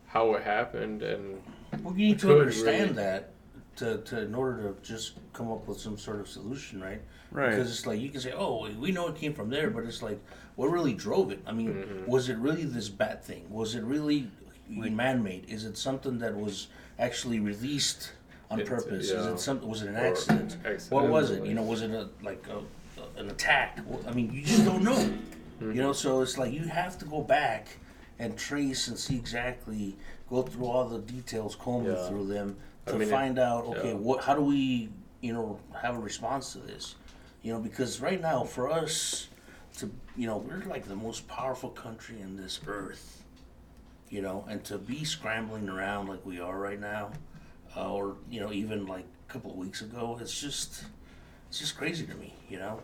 how 0.08 0.34
it 0.36 0.44
happened, 0.44 1.04
and 1.04 1.42
Well, 1.84 1.94
you 1.98 2.08
need 2.08 2.20
to 2.20 2.32
understand 2.32 2.92
really- 2.92 3.04
that 3.04 3.32
to, 3.76 3.98
to 3.98 4.22
in 4.22 4.34
order 4.34 4.72
to 4.72 4.82
just 4.82 5.18
come 5.34 5.52
up 5.52 5.68
with 5.68 5.78
some 5.82 5.98
sort 5.98 6.22
of 6.22 6.30
solution, 6.30 6.82
right? 6.82 7.02
Right. 7.32 7.50
Because 7.52 7.70
it's 7.72 7.86
like 7.86 8.00
you 8.00 8.10
can 8.10 8.22
say, 8.22 8.34
"Oh, 8.36 8.70
we 8.80 8.92
know 8.92 9.08
it 9.08 9.16
came 9.16 9.34
from 9.34 9.50
there," 9.50 9.70
but 9.70 9.84
it's 9.86 10.02
like, 10.02 10.20
what 10.56 10.68
really 10.72 10.94
drove 10.94 11.32
it? 11.32 11.40
I 11.46 11.52
mean, 11.52 11.74
Mm-hmm. 11.74 12.10
was 12.10 12.30
it 12.30 12.38
really 12.38 12.64
this 12.64 12.90
bad 12.90 13.24
thing? 13.24 13.46
Was 13.50 13.76
it 13.76 13.84
really 13.84 14.28
man-made? 14.70 15.46
Is 15.50 15.66
it 15.66 15.78
something 15.78 16.20
that 16.20 16.36
was 16.36 16.68
actually 16.98 17.40
released 17.40 18.12
on 18.50 18.64
purpose? 18.66 19.10
Is 19.10 19.26
it 19.26 19.40
something? 19.40 19.68
Was 19.68 19.82
it 19.82 19.90
an 19.90 19.96
Or 19.96 20.06
accident? 20.08 20.58
What 20.90 21.10
was 21.10 21.32
it? 21.32 21.46
You 21.46 21.54
know, 21.56 21.64
was 21.64 21.82
it 21.82 21.92
a 21.92 22.10
like 22.24 22.46
a, 22.48 23.20
an 23.20 23.30
attack? 23.30 23.80
I 24.08 24.12
mean, 24.12 24.32
you 24.32 24.42
just 24.44 24.66
don't 24.66 24.84
know. 24.84 24.96
Mm-hmm. 24.96 25.72
You 25.74 25.82
know, 25.82 25.94
so 25.94 26.22
it's 26.22 26.38
like 26.38 26.54
you 26.54 26.62
have 26.64 26.98
to 27.00 27.06
go 27.06 27.22
back 27.22 27.68
and 28.20 28.38
trace 28.38 28.88
and 28.88 28.98
see 28.98 29.16
exactly, 29.16 29.96
go 30.30 30.42
through 30.42 30.66
all 30.68 30.88
the 30.88 31.00
details, 31.00 31.56
comb 31.56 31.86
Yeah. 31.86 32.08
through 32.08 32.28
them 32.28 32.56
I 32.88 32.92
to 32.92 32.98
mean, 32.98 33.08
it- 33.08 33.12
find 33.12 33.40
out. 33.40 33.66
Okay, 33.66 33.90
yeah. 33.90 33.94
what? 33.96 34.24
How 34.24 34.36
do 34.36 34.42
we, 34.42 34.90
you 35.22 35.34
know, 35.34 35.60
have 35.82 35.96
a 35.96 36.00
response 36.00 36.54
to 36.54 36.60
this? 36.60 36.96
You 37.46 37.54
know, 37.54 37.60
because 37.60 38.02
right 38.02 38.20
now 38.20 38.44
for 38.44 38.72
us 38.72 39.28
to, 39.78 39.92
you 40.18 40.26
know, 40.26 40.38
we're 40.38 40.64
like 40.64 40.88
the 40.88 40.96
most 40.96 41.28
powerful 41.28 41.70
country 41.70 42.20
in 42.20 42.36
this 42.36 42.60
earth. 42.66 43.24
You 44.10 44.24
know, 44.24 44.46
and 44.50 44.64
to 44.64 44.80
be 44.80 45.04
scrambling 45.04 45.70
around 45.70 46.08
like 46.08 46.26
we 46.26 46.40
are 46.40 46.58
right 46.58 46.80
now, 46.80 47.12
uh, 47.78 47.94
or 47.94 48.16
you 48.32 48.40
know, 48.40 48.52
even 48.52 48.88
like 48.88 49.06
a 49.30 49.32
couple 49.32 49.52
of 49.52 49.58
weeks 49.58 49.82
ago, 49.82 50.18
it's 50.20 50.42
just, 50.42 50.86
it's 51.48 51.60
just 51.60 51.78
crazy 51.78 52.08
to 52.08 52.16
me. 52.16 52.34
You 52.50 52.58
know, 52.58 52.80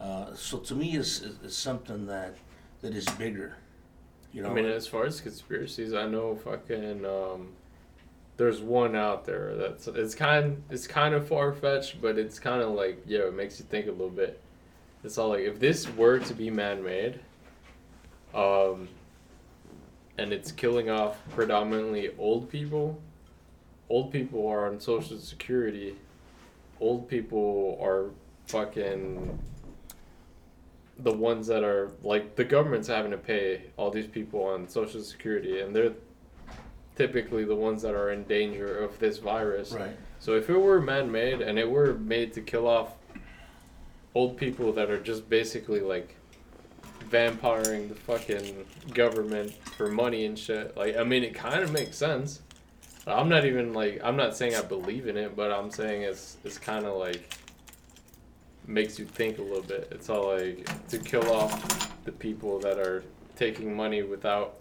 uh, 0.00 0.34
so 0.36 0.58
to 0.58 0.74
me, 0.76 0.94
is 0.94 1.22
is 1.42 1.56
something 1.56 2.06
that 2.06 2.36
that 2.82 2.94
is 2.94 3.06
bigger. 3.18 3.56
You 4.32 4.42
know, 4.42 4.50
I 4.50 4.54
mean, 4.54 4.66
as 4.66 4.86
far 4.86 5.04
as 5.04 5.20
conspiracies, 5.20 5.94
I 5.94 6.06
know 6.06 6.36
fucking 6.36 7.04
um, 7.04 7.48
there's 8.40 8.62
one 8.62 8.96
out 8.96 9.26
there 9.26 9.54
that's 9.54 9.86
it's 9.86 10.14
kind 10.14 10.62
it's 10.70 10.86
kind 10.86 11.14
of 11.14 11.28
far 11.28 11.52
fetched, 11.52 12.00
but 12.00 12.16
it's 12.16 12.38
kind 12.38 12.62
of 12.62 12.70
like 12.70 13.02
yeah, 13.06 13.18
it 13.18 13.34
makes 13.34 13.58
you 13.58 13.66
think 13.66 13.86
a 13.86 13.90
little 13.90 14.08
bit. 14.08 14.40
It's 15.04 15.18
all 15.18 15.28
like 15.28 15.40
if 15.40 15.60
this 15.60 15.86
were 15.94 16.20
to 16.20 16.32
be 16.32 16.48
man 16.48 16.82
made, 16.82 17.20
um, 18.34 18.88
and 20.16 20.32
it's 20.32 20.52
killing 20.52 20.88
off 20.88 21.18
predominantly 21.28 22.12
old 22.18 22.48
people, 22.48 22.98
old 23.90 24.10
people 24.10 24.48
are 24.48 24.66
on 24.66 24.80
social 24.80 25.18
security. 25.18 25.96
Old 26.80 27.10
people 27.10 27.78
are 27.78 28.06
fucking 28.46 29.38
the 30.98 31.12
ones 31.12 31.46
that 31.48 31.62
are 31.62 31.92
like 32.02 32.36
the 32.36 32.44
government's 32.44 32.88
having 32.88 33.10
to 33.10 33.18
pay 33.18 33.64
all 33.76 33.90
these 33.90 34.06
people 34.06 34.42
on 34.44 34.66
social 34.66 35.02
security 35.02 35.60
and 35.60 35.76
they're 35.76 35.92
typically 37.00 37.44
the 37.44 37.56
ones 37.56 37.80
that 37.80 37.94
are 37.94 38.10
in 38.10 38.24
danger 38.24 38.76
of 38.76 38.98
this 38.98 39.16
virus. 39.16 39.72
Right. 39.72 39.96
So 40.18 40.34
if 40.34 40.50
it 40.50 40.58
were 40.58 40.82
man-made 40.82 41.40
and 41.40 41.58
it 41.58 41.68
were 41.68 41.94
made 41.94 42.34
to 42.34 42.42
kill 42.42 42.68
off 42.68 42.92
old 44.14 44.36
people 44.36 44.70
that 44.74 44.90
are 44.90 45.00
just 45.00 45.30
basically 45.30 45.80
like 45.80 46.14
vampiring 47.08 47.88
the 47.88 47.94
fucking 47.94 48.66
government 48.92 49.54
for 49.78 49.90
money 49.90 50.26
and 50.26 50.38
shit, 50.38 50.76
like 50.76 50.98
I 50.98 51.04
mean, 51.04 51.24
it 51.24 51.34
kind 51.34 51.62
of 51.62 51.72
makes 51.72 51.96
sense. 51.96 52.42
I'm 53.06 53.30
not 53.30 53.46
even 53.46 53.72
like 53.72 53.98
I'm 54.04 54.16
not 54.16 54.36
saying 54.36 54.54
I 54.54 54.62
believe 54.62 55.06
in 55.06 55.16
it, 55.16 55.34
but 55.34 55.50
I'm 55.50 55.70
saying 55.70 56.02
it's 56.02 56.36
it's 56.44 56.58
kind 56.58 56.84
of 56.84 56.98
like 56.98 57.34
makes 58.66 58.98
you 58.98 59.06
think 59.06 59.38
a 59.38 59.42
little 59.42 59.62
bit. 59.62 59.88
It's 59.90 60.10
all 60.10 60.36
like 60.36 60.68
to 60.88 60.98
kill 60.98 61.32
off 61.32 62.04
the 62.04 62.12
people 62.12 62.58
that 62.58 62.78
are 62.78 63.02
taking 63.36 63.74
money 63.74 64.02
without 64.02 64.60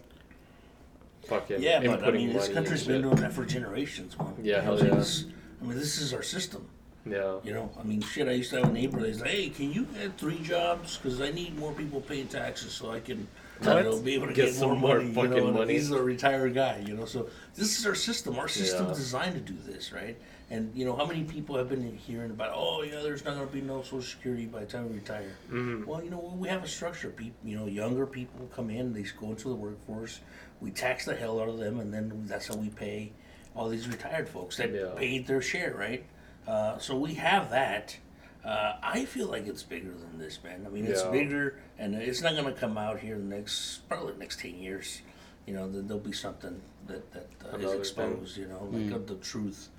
fucking 1.28 1.61
Yeah, 1.61 1.80
but 1.86 2.03
I 2.03 2.11
mean, 2.11 2.34
this 2.34 2.49
country's 2.49 2.86
been 2.86 3.01
doing 3.01 3.15
that 3.17 3.34
for 3.34 3.45
generations, 3.45 4.17
man. 4.17 4.34
Yeah, 4.41 4.61
hell 4.61 4.78
yeah. 4.78 4.95
This- 4.95 5.26
I 5.61 5.65
mean, 5.65 5.78
this 5.78 5.97
is 5.99 6.13
our 6.13 6.24
system. 6.24 6.67
Yeah. 7.05 7.36
You 7.43 7.53
know, 7.53 7.72
I 7.80 7.84
mean, 7.84 8.01
shit. 8.01 8.28
I 8.28 8.32
used 8.32 8.49
to 8.51 8.57
have 8.61 8.70
a 8.70 8.74
neighbor 8.74 8.99
like, 8.99 9.26
"Hey, 9.26 9.49
can 9.49 9.72
you 9.72 9.86
get 9.86 10.17
three 10.17 10.39
jobs? 10.41 10.97
Because 10.97 11.22
I 11.22 11.32
need 11.32 11.57
more 11.57 11.72
people 11.74 12.01
paying 12.01 12.28
taxes 12.28 12.72
so 12.74 12.91
I 12.91 12.99
can, 12.99 13.28
you 13.61 13.67
know, 13.67 13.99
be 13.99 14.13
able 14.13 14.28
to 14.28 14.34
Get 14.34 14.47
get, 14.47 14.53
some 14.55 14.70
more 14.70 14.78
more 14.78 15.01
money." 15.01 15.36
you 15.38 15.45
know, 15.45 15.51
money. 15.51 15.74
He's 15.74 15.91
a 15.91 16.01
retired 16.01 16.53
guy, 16.53 16.84
you 16.86 16.93
know. 16.93 17.05
So 17.05 17.30
this 17.55 17.80
is 17.80 17.86
our 17.86 17.95
system. 17.95 18.38
Our 18.38 18.47
system's 18.47 18.89
Yeah. 18.89 18.95
designed 18.95 19.34
to 19.36 19.53
do 19.53 19.57
this, 19.65 19.91
right? 19.91 20.17
And 20.52 20.76
you 20.76 20.84
know, 20.84 20.95
how 20.95 21.06
many 21.06 21.24
people 21.24 21.56
have 21.58 21.70
been 21.70 21.95
hearing 21.95 22.32
about, 22.32 22.52
"Oh, 22.56 22.82
yeah, 22.82 23.02
there's 23.04 23.24
not 23.24 23.36
going 23.36 23.47
to 23.47 23.54
be 23.54 23.62
no 23.62 23.84
Social 23.84 24.02
Security 24.02 24.45
by 24.47 24.62
the 24.62 24.66
time 24.66 24.89
we 24.89 24.95
retire." 24.95 25.32
Mhm. 25.52 25.86
Well, 25.86 26.04
you 26.04 26.10
know, 26.10 26.36
we 26.38 26.47
have 26.47 26.64
a 26.64 26.68
structure. 26.68 27.10
People, 27.12 27.38
you 27.47 27.56
know, 27.56 27.68
younger 27.68 28.08
people 28.08 28.50
come 28.56 28.70
in, 28.72 28.93
they 28.93 29.04
go 29.20 29.30
into 29.30 29.50
the 29.50 29.56
workforce. 29.56 30.22
We 30.60 30.72
tax 30.72 31.06
the 31.06 31.16
hell 31.16 31.39
out 31.39 31.50
of 31.50 31.60
them, 31.60 31.80
and 31.80 31.93
then 31.93 32.24
that's 32.26 32.47
how 32.47 32.56
we 32.56 32.70
pay 32.70 33.12
all 33.56 33.70
these 33.70 33.88
retired 33.88 34.28
folks 34.28 34.58
that 34.58 34.74
Yeah. 34.74 34.93
paid 34.95 35.28
their 35.28 35.41
share, 35.41 35.76
right? 35.76 36.04
Uh, 36.47 36.80
so 36.80 36.97
we 36.97 37.14
have 37.16 37.52
that. 37.52 37.97
Uh, 38.43 38.78
I 38.82 39.06
feel 39.06 39.28
like 39.28 39.45
it's 39.45 39.64
bigger 39.64 39.91
than 39.91 40.18
this, 40.18 40.39
man. 40.43 40.64
I 40.66 40.70
mean, 40.70 40.86
it's 40.86 41.04
bigger, 41.04 41.60
and 41.78 41.93
it's 41.93 42.22
not 42.22 42.34
going 42.34 42.45
to 42.52 42.60
come 42.60 42.78
out 42.78 43.00
here 43.00 43.16
in 43.16 43.30
the 43.30 43.36
next 43.36 43.88
probably 43.88 44.14
the 44.14 44.20
next 44.20 44.39
ten 44.39 44.56
years. 44.56 45.02
You 45.45 45.54
know, 45.54 45.70
there- 45.70 45.82
there'll 45.84 46.02
be 46.02 46.12
something 46.14 46.60
that 46.88 47.12
that 47.12 47.28
uh, 47.45 47.50
is 47.50 47.54
Another 47.56 47.68
thing. 47.74 47.80
exposed. 47.80 48.38
You 48.38 48.47
know, 48.47 48.68
like 48.72 48.91
of 48.93 49.06
the 49.08 49.16
truth, 49.16 49.70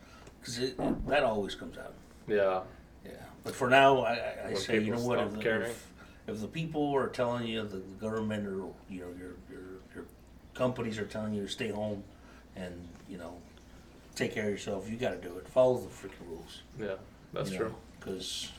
because 0.41 0.73
that 1.07 1.23
always 1.23 1.55
comes 1.55 1.77
out. 1.79 1.95
Yeah. 2.27 2.61
Yeah, 3.05 3.13
but 3.45 3.55
for 3.55 3.69
now, 3.69 4.01
I, 4.01 4.13
I, 4.13 4.47
When 4.49 4.57
say, 4.57 4.79
you 4.79 4.93
know 4.93 5.01
what? 5.01 5.19
If, 5.21 5.33
the- 5.35 5.61
if, 5.63 5.87
if 6.27 6.41
the 6.41 6.47
people 6.49 6.93
are 6.95 7.09
telling 7.09 7.47
you, 7.47 7.63
the 7.63 7.79
government 8.01 8.47
or 8.47 8.69
you 8.91 9.01
know 9.01 9.09
your 9.19 9.37
your 9.51 9.63
your 9.95 10.05
companies 10.55 10.99
are 10.99 11.07
telling 11.07 11.33
you 11.33 11.43
to 11.43 11.49
stay 11.49 11.71
home, 11.71 12.03
and 12.57 12.87
you 13.09 13.17
know, 13.17 13.35
take 14.15 14.35
care 14.35 14.45
of 14.45 14.51
yourself, 14.51 14.89
you 14.91 14.97
got 14.97 15.21
to 15.23 15.29
do 15.29 15.37
it. 15.39 15.49
Follow 15.49 15.79
the 15.79 15.89
freaking 15.89 16.29
rules. 16.29 16.63
Yeah. 16.79 16.97
That's 17.33 17.51
true. 17.51 17.75
Because 17.99 18.51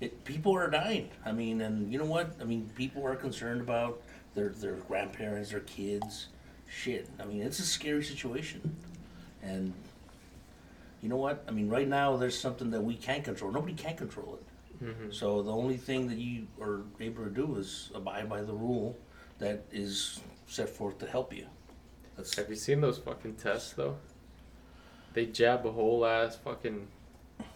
it 0.00 0.24
people 0.24 0.54
are 0.56 0.70
dying. 0.70 1.10
I 1.26 1.32
mean, 1.32 1.60
and 1.60 1.92
you 1.92 1.98
know 1.98 2.06
what? 2.06 2.34
I 2.40 2.44
mean, 2.44 2.70
people 2.74 3.04
are 3.06 3.16
concerned 3.16 3.60
about 3.60 4.00
their 4.34 4.48
their 4.48 4.74
grandparents, 4.76 5.50
their 5.50 5.60
kids. 5.60 6.28
Shit. 6.68 7.08
I 7.20 7.26
mean, 7.26 7.42
it's 7.42 7.58
a 7.58 7.66
scary 7.66 8.02
situation, 8.02 8.74
and 9.42 9.74
you 11.02 11.08
know 11.08 11.16
what? 11.16 11.44
I 11.46 11.50
mean, 11.50 11.68
right 11.68 11.88
now 11.88 12.16
there's 12.16 12.38
something 12.38 12.70
that 12.70 12.80
we 12.80 12.94
can't 12.94 13.24
control. 13.24 13.50
Nobody 13.52 13.74
can 13.74 13.96
control 13.96 14.36
it. 14.36 14.84
Mhm. 14.84 15.12
So 15.14 15.42
the 15.42 15.52
only 15.52 15.76
thing 15.76 16.08
that 16.08 16.16
you 16.18 16.46
are 16.60 16.82
able 17.00 17.24
to 17.24 17.30
do 17.30 17.56
is 17.56 17.90
abide 17.94 18.28
by 18.28 18.42
the 18.42 18.54
rule 18.54 18.96
that 19.38 19.64
is 19.72 20.20
set 20.46 20.68
forth 20.68 20.98
to 20.98 21.06
help 21.06 21.34
you. 21.34 21.46
That's 22.16 22.34
Have 22.36 22.48
you 22.48 22.56
seen 22.56 22.80
those 22.80 22.98
fucking 22.98 23.34
tests 23.34 23.72
though? 23.72 23.96
They 25.14 25.26
jab 25.26 25.66
a 25.66 25.72
whole 25.72 26.06
ass 26.06 26.36
fucking 26.36 26.88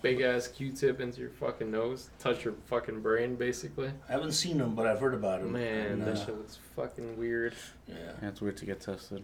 big 0.02 0.20
ass 0.20 0.48
Q-tip 0.48 1.00
into 1.00 1.20
your 1.20 1.30
fucking 1.30 1.70
nose, 1.70 2.10
touch 2.18 2.44
your 2.44 2.54
fucking 2.66 3.00
brain 3.00 3.36
basically. 3.36 3.90
I 4.08 4.12
haven't 4.12 4.32
seen 4.32 4.58
them, 4.58 4.74
but 4.74 4.86
I've 4.86 5.00
heard 5.00 5.14
about 5.14 5.40
them. 5.40 5.52
Man, 5.52 6.00
that 6.00 6.16
uh, 6.16 6.24
shit 6.26 6.36
looks 6.36 6.58
fucking 6.74 7.16
weird. 7.16 7.54
yeah. 7.86 7.94
Yeah, 8.20 8.28
it's 8.28 8.40
weird 8.40 8.56
to 8.58 8.66
get 8.66 8.80
tested. 8.80 9.22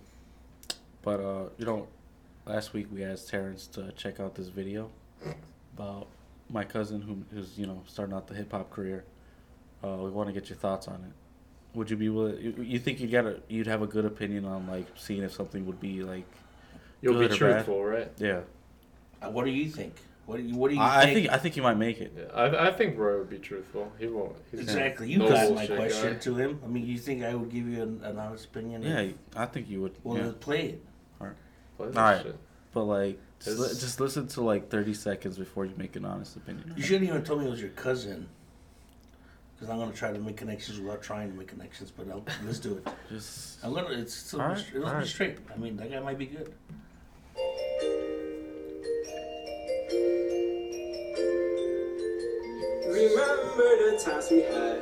But 1.03 1.21
uh, 1.21 1.45
you 1.59 1.67
know, 1.67 1.89
last 2.47 2.73
week 2.73 2.87
we 2.93 3.05
asked 3.05 3.29
Terrence 3.29 3.67
to 3.69 3.93
check 3.93 4.21
out 4.21 4.35
this 4.35 4.49
video 4.49 4.91
about 5.77 6.07
my 6.51 6.65
cousin 6.65 7.01
who 7.01 7.19
who's 7.35 7.59
you 7.59 7.67
know 7.67 7.83
starting 7.87 8.15
out 8.15 8.27
the 8.27 8.35
hip 8.35 8.53
hop 8.53 8.71
career. 8.71 9.05
Uh, 9.83 9.97
we 9.97 10.11
want 10.11 10.29
to 10.29 10.33
get 10.33 10.49
your 10.49 10.59
thoughts 10.59 10.87
on 10.89 10.95
it. 10.97 11.77
Would 11.77 11.91
you 11.91 11.97
be 11.97 12.09
willing? 12.09 12.39
You, 12.41 12.55
you 12.63 12.79
think 12.79 13.01
you'd 13.01 13.11
got 13.11 13.27
a 13.27 13.41
you'd 13.49 13.67
have 13.67 13.83
a 13.83 13.87
good 13.87 14.05
opinion 14.05 14.45
on 14.45 14.67
like 14.69 14.87
seeing 14.97 15.23
if 15.23 15.33
something 15.33 15.67
would 15.67 15.81
be 15.81 16.03
like 16.03 16.25
You'll 17.01 17.15
Good 17.15 17.19
be 17.19 17.25
or 17.27 17.29
bad? 17.31 17.37
truthful, 17.65 17.85
right? 17.85 18.13
yeah. 18.19 18.41
Uh, 19.21 19.31
what 19.31 19.45
do 19.45 19.51
you 19.51 19.69
think? 19.69 19.95
What 20.27 20.37
do 20.37 20.45
you 20.45 20.55
What 20.55 20.69
do 20.69 20.77
you 20.77 20.81
I, 20.81 21.01
I 21.01 21.05
think? 21.05 21.17
think 21.17 21.31
I 21.33 21.39
think 21.39 21.57
you 21.57 21.63
might 21.65 21.77
make 21.77 22.01
it. 22.01 22.13
Yeah, 22.17 22.25
I, 22.33 22.69
I 22.69 22.73
think 22.73 22.97
Roy 22.97 23.19
would 23.19 23.31
be 23.31 23.39
truthful. 23.39 23.91
He 23.99 24.07
won't. 24.07 24.37
He's 24.53 24.61
exactly. 24.61 25.11
You 25.11 25.19
no 25.19 25.29
got 25.29 25.51
my 25.51 25.67
bullshit 25.67 25.77
question 25.77 26.13
guy. 26.13 26.19
to 26.21 26.35
him. 26.37 26.61
I 26.65 26.69
mean, 26.69 26.87
you 26.87 26.99
think 26.99 27.25
I 27.25 27.35
would 27.35 27.51
give 27.51 27.67
you 27.67 27.83
an, 27.83 28.01
an 28.05 28.19
honest 28.21 28.45
opinion? 28.45 28.83
Yeah, 28.83 29.09
I 29.35 29.47
think 29.47 29.69
you 29.69 29.81
would. 29.83 29.97
Well, 30.05 30.17
yeah. 30.19 30.33
play 30.39 30.67
it. 30.67 30.85
Play 31.77 31.89
that 31.89 31.97
Alright. 31.97 32.23
shit. 32.23 32.37
But 32.73 32.85
like, 32.85 33.19
just, 33.41 33.59
li- 33.59 33.65
It's- 33.67 33.81
just 33.81 34.01
listen 34.01 34.27
to 34.29 34.41
like 34.43 34.69
thirty 34.71 34.95
seconds 34.95 35.37
before 35.39 35.65
you 35.67 35.75
make 35.77 35.97
an 35.97 36.05
honest 36.05 36.37
opinion. 36.37 36.73
You 36.77 36.83
shouldn't 36.83 37.09
even 37.09 37.23
told 37.23 37.41
me 37.41 37.47
it 37.47 37.51
was 37.51 37.61
your 37.61 37.71
cousin. 37.71 38.29
Because 39.55 39.71
I'm 39.71 39.79
gonna 39.79 39.93
try 39.93 40.13
to 40.13 40.19
make 40.19 40.37
connections 40.37 40.81
without 40.81 41.03
trying 41.03 41.31
to 41.31 41.37
make 41.39 41.49
connections. 41.49 41.91
But 41.91 42.09
I'll, 42.11 42.25
let's 42.45 42.59
do 42.59 42.79
it. 42.79 42.89
Just 43.11 43.65
I'm 43.65 43.75
gonna. 43.75 43.91
It's 43.91 44.33
it'll, 44.35 44.41
All 44.45 44.55
be, 44.55 44.55
right, 44.61 44.67
it'll 44.75 44.85
all 44.87 44.93
be 44.93 44.99
right. 44.99 45.07
straight. 45.07 45.39
I 45.55 45.59
mean, 45.59 45.77
that 45.77 45.91
guy 45.91 46.01
might 46.01 46.19
be 46.19 46.27
good. 46.27 46.53
Remember 52.87 53.91
the 53.91 54.01
times 54.05 54.29
we 54.31 54.41
had, 54.43 54.81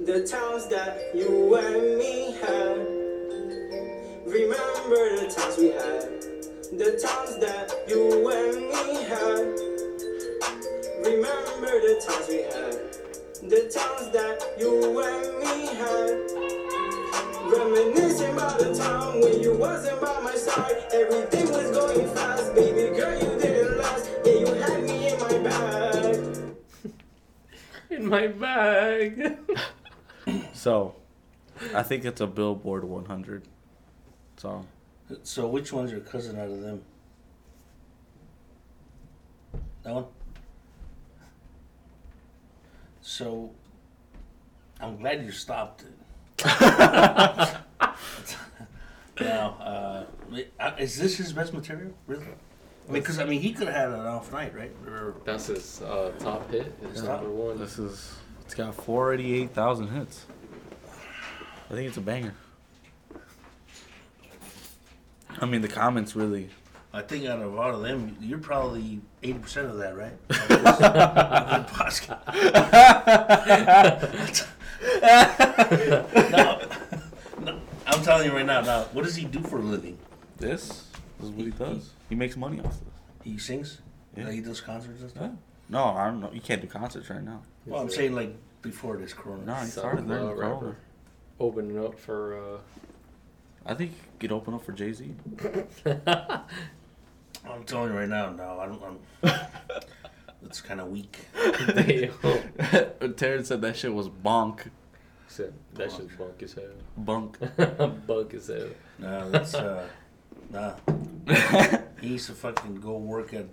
the 0.00 0.26
times 0.26 0.66
that 0.68 1.14
you 1.14 1.54
and 1.56 1.98
me 1.98 2.32
had. 2.40 2.86
Remember 4.26 5.16
the 5.20 5.32
times 5.34 5.58
we 5.58 5.68
had, 5.68 6.21
the 6.78 6.92
times 6.92 7.36
that 7.36 7.70
you 7.86 8.30
and 8.30 8.56
me 8.56 9.02
had. 9.04 9.44
Remember 11.04 11.70
the 11.80 12.00
times 12.00 12.28
we 12.28 12.42
had, 12.48 13.50
the 13.50 13.68
times 13.68 14.10
that 14.12 14.40
you 14.58 14.98
and 14.98 15.38
me 15.38 15.66
had. 15.76 16.32
Reminiscing 17.52 18.32
about 18.32 18.58
the 18.58 18.74
time 18.74 19.20
when 19.20 19.42
you 19.42 19.54
wasn't 19.54 20.00
by 20.00 20.18
my 20.20 20.34
side, 20.34 20.76
everything 20.94 21.52
was 21.52 21.70
going 21.76 22.08
fast, 22.14 22.54
baby 22.54 22.96
girl, 22.96 23.14
you 23.20 23.38
didn't 23.38 23.76
last. 23.76 24.10
Yeah, 24.24 24.32
you 24.32 24.46
had 24.46 24.82
me 24.82 25.12
in 25.12 25.18
my 25.20 25.38
bag. 25.38 26.18
In 27.90 28.08
my 28.08 28.26
bag. 28.28 29.36
so, 30.54 30.94
I 31.74 31.82
think 31.82 32.06
it's 32.06 32.22
a 32.22 32.26
Billboard 32.26 32.84
100 32.84 33.46
song. 34.38 34.68
So 35.22 35.48
which 35.48 35.72
one's 35.72 35.90
your 35.90 36.00
cousin 36.00 36.38
out 36.38 36.48
of 36.48 36.60
them? 36.60 36.82
That 39.82 39.94
one. 39.94 40.06
So, 43.00 43.50
I'm 44.80 44.96
glad 44.96 45.24
you 45.24 45.32
stopped 45.32 45.82
it. 45.82 46.44
now, 49.20 49.56
uh, 49.60 50.04
uh, 50.60 50.72
is 50.78 50.96
this 50.96 51.16
his 51.16 51.32
best 51.32 51.52
material? 51.52 51.92
Really? 52.06 52.24
I 52.88 52.92
mean, 52.92 53.02
because 53.02 53.18
I 53.18 53.24
mean, 53.24 53.40
he 53.40 53.52
could 53.52 53.68
have 53.68 53.76
had 53.76 53.88
an 53.90 54.06
off 54.06 54.32
night, 54.32 54.54
right? 54.54 54.72
Or 54.86 55.14
That's 55.24 55.46
his 55.48 55.82
uh, 55.82 56.12
top 56.18 56.50
hit. 56.50 56.72
His 56.92 57.02
Yeah. 57.02 57.08
number 57.08 57.30
one. 57.30 57.58
This 57.58 57.78
is 57.78 58.16
it's 58.44 58.54
got 58.54 58.74
488,000 58.74 59.88
hits. 59.88 60.26
I 61.70 61.74
think 61.74 61.88
it's 61.88 61.96
a 61.96 62.00
banger. 62.02 62.34
I 65.40 65.46
mean, 65.46 65.60
the 65.62 65.68
comments 65.68 66.14
really. 66.16 66.50
I 66.94 67.00
think 67.00 67.24
out 67.26 67.40
of 67.40 67.56
all 67.58 67.74
of 67.74 67.82
them, 67.82 68.16
you're 68.20 68.38
probably 68.38 69.00
eighty 69.22 69.38
percent 69.38 69.66
of 69.68 69.78
that, 69.78 69.96
right? 69.96 70.12
Of 70.28 70.48
this- 70.48 70.66
of 70.66 70.78
the 70.78 71.66
podcast. 71.72 72.22
no, 76.30 76.60
no, 77.40 77.60
I'm 77.86 78.02
telling 78.02 78.26
you 78.26 78.32
right 78.36 78.46
now. 78.46 78.60
Now, 78.60 78.82
what 78.92 79.04
does 79.04 79.16
he 79.16 79.24
do 79.24 79.40
for 79.40 79.58
a 79.58 79.62
living? 79.62 79.98
This, 80.38 80.86
this 81.18 81.28
is 81.28 81.30
what 81.30 81.44
he 81.46 81.50
does. 81.52 81.90
He 82.08 82.14
makes 82.14 82.36
money 82.36 82.60
off 82.60 82.72
this. 82.80 82.88
He 83.24 83.38
sings. 83.38 83.80
Yeah. 84.16 84.24
Like, 84.24 84.34
he 84.34 84.40
does 84.40 84.60
concerts 84.60 85.00
and 85.00 85.10
stuff. 85.10 85.22
Yeah. 85.22 85.30
No, 85.68 85.84
I 85.84 86.06
don't 86.06 86.20
know. 86.20 86.30
You 86.32 86.40
can't 86.40 86.60
do 86.60 86.66
concerts 86.66 87.08
right 87.08 87.22
now. 87.22 87.42
Well, 87.66 87.80
I'm 87.80 87.90
saying 87.90 88.14
like 88.14 88.34
before 88.60 88.96
this 88.96 89.12
corona. 89.14 89.44
No, 89.44 89.54
he 89.54 89.66
started 89.68 90.06
there 90.08 90.18
in 90.18 90.24
uh, 90.24 90.28
the 90.28 90.34
corona. 90.34 90.54
rapper. 90.54 90.76
Opening 91.40 91.78
up 91.84 91.98
for. 91.98 92.60
I 93.64 93.74
think 93.74 93.92
you 93.92 93.98
could 94.18 94.32
open 94.32 94.54
up 94.54 94.64
for 94.64 94.72
Jay 94.72 94.92
Z. 94.92 95.14
I'm 97.44 97.64
telling 97.64 97.92
you 97.92 97.98
right 97.98 98.08
now, 98.08 98.30
no, 98.30 98.58
I 98.60 98.66
don't. 98.66 98.82
I'm, 99.22 99.34
it's 100.44 100.60
kind 100.60 100.80
of 100.80 100.88
weak. 100.88 101.26
Damn. 101.34 102.12
Terrence 103.14 103.48
said 103.48 103.62
that 103.62 103.76
shit 103.76 103.92
was 103.92 104.08
bonk. 104.08 104.68
Said, 105.28 105.54
that 105.74 105.90
shit's 105.90 106.14
bunk 106.14 106.42
as 106.42 106.52
hell. 106.52 106.64
Bunk. 106.96 107.38
bunk 108.06 108.34
as 108.34 108.48
hell. 108.48 108.68
No, 108.98 109.30
that's 109.30 109.54
uh, 109.54 109.88
nah. 110.50 110.74
He 112.00 112.10
needs 112.10 112.26
to 112.26 112.32
fucking 112.32 112.76
go 112.76 112.98
work 112.98 113.32
at. 113.32 113.46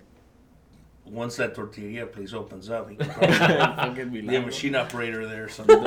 Once 1.06 1.36
that 1.36 1.54
tortilla 1.54 2.06
place 2.06 2.32
opens 2.32 2.70
up, 2.70 2.88
he 2.88 2.96
can 2.96 3.08
probably 3.74 4.20
be 4.20 4.36
a 4.36 4.40
machine 4.40 4.76
operator 4.76 5.26
there 5.26 5.44
or 5.44 5.48
something. 5.50 5.84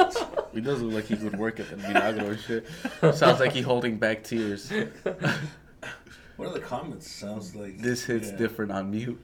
He 0.53 0.59
does 0.59 0.81
look 0.81 0.93
like 0.93 1.05
he 1.05 1.15
could 1.15 1.37
work 1.39 1.59
at 1.59 1.69
the 1.69 1.77
Milagro 1.77 2.27
and 2.31 2.39
shit. 2.39 2.67
Sounds 3.15 3.39
like 3.39 3.53
he 3.53 3.61
holding 3.61 3.97
back 3.97 4.23
tears. 4.23 4.69
what 6.35 6.47
are 6.49 6.53
the 6.53 6.59
comments? 6.59 7.09
Sounds 7.09 7.55
like 7.55 7.77
This 7.79 8.03
hits 8.03 8.31
yeah. 8.31 8.37
different 8.37 8.71
on 8.71 8.91
mute. 8.91 9.23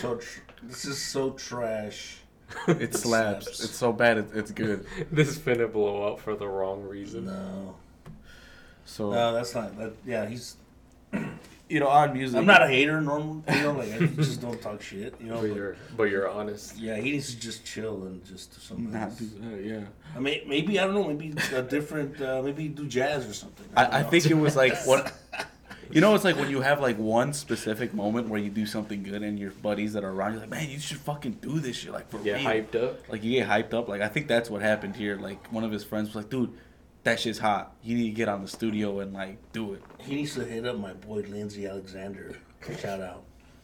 So 0.00 0.16
tr- 0.16 0.40
this 0.62 0.84
is 0.84 1.00
so 1.02 1.30
trash. 1.30 2.18
It 2.68 2.94
slaps. 2.94 3.46
slaps. 3.46 3.64
It's 3.64 3.74
so 3.76 3.92
bad. 3.92 4.18
It, 4.18 4.26
it's 4.34 4.50
good. 4.50 4.86
This 5.10 5.28
is 5.28 5.38
finna 5.38 5.70
blow 5.72 6.02
up 6.04 6.20
for 6.20 6.34
the 6.36 6.46
wrong 6.46 6.82
reason. 6.82 7.26
No, 7.26 7.74
So 8.84 9.10
no, 9.10 9.32
that's 9.32 9.54
not. 9.54 9.76
That, 9.78 9.94
yeah, 10.06 10.26
he's. 10.26 10.56
you 11.68 11.80
know, 11.80 11.88
on 11.88 12.12
music. 12.12 12.38
I'm 12.38 12.46
not 12.46 12.62
a 12.62 12.68
hater, 12.68 13.00
normally. 13.00 13.42
You 13.48 13.62
know, 13.62 13.72
like 13.72 13.92
I 13.92 13.98
just 14.16 14.40
don't 14.40 14.60
talk 14.60 14.82
shit. 14.82 15.14
You 15.20 15.26
know, 15.28 15.40
But 15.40 15.48
but, 15.48 15.56
you're, 15.56 15.76
but 15.96 16.02
you're 16.04 16.28
honest. 16.28 16.76
yeah, 16.78 16.96
he 16.96 17.12
needs 17.12 17.34
to 17.34 17.40
just 17.40 17.64
chill 17.64 18.04
and 18.04 18.24
just 18.24 18.54
do 18.54 18.60
something. 18.60 18.92
Not 18.92 19.02
else. 19.08 19.14
do 19.18 19.26
that, 19.40 19.64
yeah. 19.64 19.80
I 20.14 20.20
mean, 20.20 20.48
maybe 20.48 20.78
I 20.78 20.84
don't 20.84 20.94
know. 20.94 21.04
Maybe 21.08 21.34
a 21.54 21.62
different. 21.62 22.20
Uh, 22.20 22.42
maybe 22.42 22.68
do 22.68 22.86
jazz 22.86 23.26
or 23.28 23.34
something. 23.34 23.66
don't 23.74 23.92
I, 23.92 24.00
I 24.00 24.02
think 24.04 24.26
it 24.26 24.34
was 24.34 24.56
like 24.56 24.74
what. 24.86 25.12
You 25.88 26.00
know, 26.00 26.16
it's 26.16 26.24
like 26.24 26.34
when 26.34 26.50
you 26.50 26.62
have 26.62 26.80
like 26.80 26.98
one 26.98 27.32
specific 27.32 27.94
moment 27.94 28.28
where 28.28 28.40
you 28.40 28.50
do 28.50 28.66
something 28.66 29.04
good 29.04 29.22
and 29.22 29.38
your 29.38 29.52
buddies 29.52 29.92
that 29.92 30.02
are 30.02 30.10
around 30.10 30.32
you 30.34 30.40
like, 30.40 30.50
man, 30.50 30.68
you 30.68 30.80
should 30.80 30.96
fucking 30.96 31.34
do 31.40 31.60
this 31.60 31.76
shit 31.76 31.92
like 31.92 32.10
for 32.10 32.18
Get 32.18 32.38
real. 32.40 32.44
hyped 32.44 32.74
up. 32.74 33.08
Like 33.08 33.22
you 33.22 33.38
get 33.38 33.48
hyped 33.48 33.72
up. 33.72 33.86
Like 33.88 34.00
I 34.00 34.08
think 34.08 34.26
that's 34.26 34.50
what 34.50 34.62
happened 34.62 34.96
here. 34.96 35.16
Like 35.16 35.52
one 35.52 35.62
of 35.62 35.70
his 35.70 35.84
friends 35.84 36.08
was 36.08 36.16
like, 36.16 36.28
dude, 36.28 36.52
that 37.06 37.20
shit's 37.20 37.38
hot. 37.38 37.72
You 37.84 37.96
need 37.96 38.06
to 38.06 38.16
get 38.16 38.28
on 38.28 38.42
the 38.42 38.48
studio 38.48 38.98
and 38.98 39.12
like 39.14 39.38
do 39.52 39.74
it. 39.74 39.82
he 39.98 40.16
needs 40.16 40.34
to 40.34 40.44
hit 40.44 40.66
up 40.66 40.76
my 40.76 40.92
boy 40.92 41.24
Lindsay 41.28 41.66
Alexander. 41.66 42.36
Shout 42.80 43.00
out. 43.00 43.22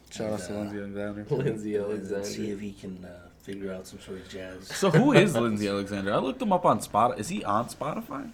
Shout 0.09 0.33
out 0.33 0.39
to 0.39 0.83
And, 0.83 0.97
uh, 0.97 1.11
Lindsay 1.35 1.77
Alexander. 1.77 1.87
Lindsay 1.89 2.15
and 2.15 2.25
See 2.25 2.51
if 2.51 2.61
he 2.61 2.71
can 2.71 3.03
uh, 3.03 3.27
figure 3.41 3.73
out 3.73 3.85
some 3.85 3.99
sort 3.99 4.19
of 4.19 4.29
jazz. 4.29 4.67
So 4.69 4.89
who 4.89 5.11
is 5.11 5.35
Lindsay 5.35 5.67
Alexander? 5.67 6.13
I 6.13 6.17
looked 6.19 6.41
him 6.41 6.53
up 6.53 6.65
on 6.65 6.79
Spotify. 6.79 7.19
Is 7.19 7.27
he 7.27 7.43
on 7.43 7.65
Spotify? 7.65 8.31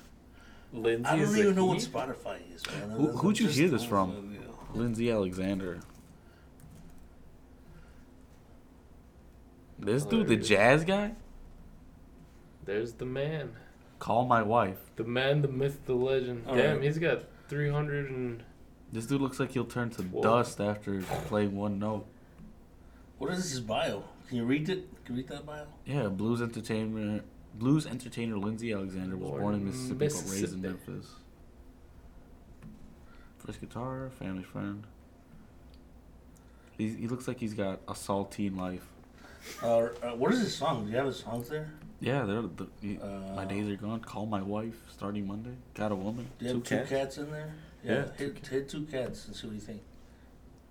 Lindsay 0.72 1.10
I 1.10 1.18
don't 1.18 1.38
even 1.38 1.56
know 1.56 1.66
what? 1.66 1.80
Spotify 1.80 2.38
is, 2.54 2.64
man. 2.68 2.92
Who, 2.92 3.08
who'd 3.08 3.40
you 3.40 3.48
hear 3.48 3.68
this 3.68 3.84
from? 3.84 4.38
Lindsay 4.76 5.10
Alexander. 5.10 5.80
This 9.80 10.06
dude, 10.06 10.28
the 10.28 10.36
jazz 10.36 10.84
guy? 10.84 11.14
There's 12.66 12.94
the 12.94 13.06
man. 13.06 13.54
Call 14.00 14.26
my 14.26 14.42
wife. 14.42 14.78
The 14.96 15.04
man, 15.04 15.42
the 15.42 15.48
myth, 15.50 15.80
the 15.86 15.94
legend. 15.94 16.46
All 16.48 16.56
Damn, 16.56 16.78
right. 16.78 16.84
he's 16.84 16.98
got 16.98 17.24
300 17.50 18.10
and. 18.10 18.44
This 18.92 19.06
dude 19.06 19.22
looks 19.22 19.40
like 19.40 19.52
he'll 19.52 19.66
turn 19.66 19.90
to 19.92 20.02
Whoa. 20.04 20.24
dust 20.24 20.60
after 20.60 21.02
playing 21.28 21.56
one 21.56 21.78
note. 21.78 22.08
What 23.20 23.32
is 23.32 23.52
his 23.52 23.60
bio? 23.60 24.04
Can 24.28 24.38
you 24.38 24.46
read 24.46 24.70
it? 24.70 24.88
Can 25.06 25.16
you 25.16 25.22
read 25.22 25.30
that 25.30 25.46
bio? 25.46 25.66
Yeah, 25.86 26.08
blues 26.08 26.42
entertainer, 26.42 27.22
blues 27.54 27.86
entertainer 27.86 28.38
Lindsay 28.38 28.72
Alexander 28.72 29.18
was 29.18 29.30
born, 29.30 29.42
Born 29.42 29.56
in 29.56 29.62
in 29.62 29.68
Mississippi, 29.68 30.08
but 30.08 30.32
raised 30.32 30.54
in 30.54 30.62
Memphis. 30.62 31.08
First 33.40 33.60
guitar, 33.60 34.10
family 34.18 34.44
friend. 34.44 34.88
He's, 36.78 36.96
he 36.96 37.08
looks 37.08 37.28
like 37.28 37.40
he's 37.40 37.54
got 37.54 37.82
a 37.88 37.94
saltine 37.94 38.58
life. 38.58 38.88
Uh, 39.62 39.68
uh, 39.68 40.16
what 40.16 40.32
is 40.32 40.40
his 40.40 40.56
song? 40.56 40.86
Do 40.86 40.92
you 40.92 40.98
have 40.98 41.08
his 41.08 41.18
songs 41.18 41.50
there? 41.50 41.74
Yeah, 42.02 42.24
they're 42.26 42.42
the, 42.44 42.68
he- 42.82 42.98
Uh, 43.02 43.36
my 43.36 43.46
days 43.46 43.70
are 43.70 43.76
gone. 43.76 44.00
Call 44.00 44.26
my 44.26 44.42
wife 44.42 44.76
starting 44.92 45.28
Monday. 45.28 45.56
Got 45.74 45.92
a 45.92 45.96
woman. 45.96 46.28
Do 46.40 46.46
you 46.46 46.54
have 46.56 46.64
two 46.64 46.84
cats, 46.86 47.18
in 47.18 47.32
there? 47.32 47.54
Yeah, 47.84 48.04
two 48.18 48.26
hit, 48.26 48.48
hit 48.48 48.70
two 48.70 48.84
cats 48.86 49.28
and 49.28 49.36
see 49.36 49.48
what 49.48 49.54
you 49.56 49.60
think. 49.62 49.82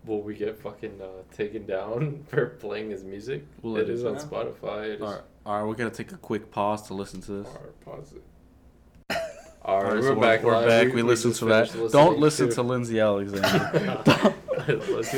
Will 0.07 0.23
we 0.23 0.35
get 0.35 0.59
fucking 0.63 1.01
uh, 1.03 1.07
taken 1.37 1.67
down 1.67 2.25
for 2.29 2.47
playing 2.47 2.91
his 2.91 3.03
music? 3.05 3.45
We'll 3.63 3.77
it 3.77 3.83
edit 3.83 3.95
is 3.97 4.03
it 4.05 4.09
on 4.09 4.17
out. 4.17 4.31
Spotify. 4.31 4.85
It 4.85 4.91
is. 4.97 5.03
All 5.03 5.13
right, 5.13 5.21
all 5.45 5.59
right, 5.59 5.69
we're 5.69 5.75
gonna 5.75 5.91
take 5.91 6.13
a 6.13 6.17
quick 6.17 6.51
pause 6.51 6.83
to 6.89 6.95
listen 6.95 7.21
to 7.23 7.33
this. 7.43 7.47
Alright, 7.49 7.81
pause 7.85 8.15
it. 8.15 9.17
All 9.65 9.75
Alright, 9.77 9.93
right, 9.95 10.03
we're, 10.03 10.09
so 10.15 10.21
back. 10.21 10.43
We're 10.45 10.53
live. 10.53 10.69
back. 10.69 10.95
We, 10.95 11.03
listened 11.03 11.33
just 11.35 11.41
to 11.41 11.47
that. 11.47 11.93
Don't 11.93 12.19
listening 12.19 12.49
listen 12.49 12.51
to 12.51 12.63
Lindsay 12.63 13.01
Alexander. 13.01 14.03
unless, 14.67 15.13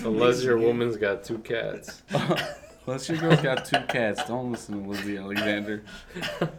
you, 0.00 0.06
unless 0.08 0.42
your 0.42 0.58
woman's 0.58 0.96
got 0.96 1.22
two 1.22 1.38
cats. 1.38 2.02
Unless 2.86 3.08
your 3.08 3.18
girl's 3.18 3.40
got 3.40 3.64
two 3.64 3.80
cats, 3.88 4.24
don't 4.26 4.52
listen 4.52 4.82
to 4.82 4.88
Lindsay 4.88 5.16
Alexander. 5.16 5.82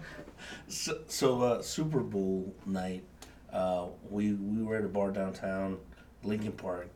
So, 0.69 0.99
so 1.07 1.41
uh, 1.41 1.61
Super 1.61 1.99
Bowl 2.01 2.53
night, 2.65 3.03
uh, 3.51 3.87
we 4.09 4.33
we 4.33 4.61
were 4.63 4.75
at 4.77 4.83
a 4.83 4.87
bar 4.89 5.11
downtown, 5.11 5.77
Lincoln 6.23 6.51
Park, 6.51 6.89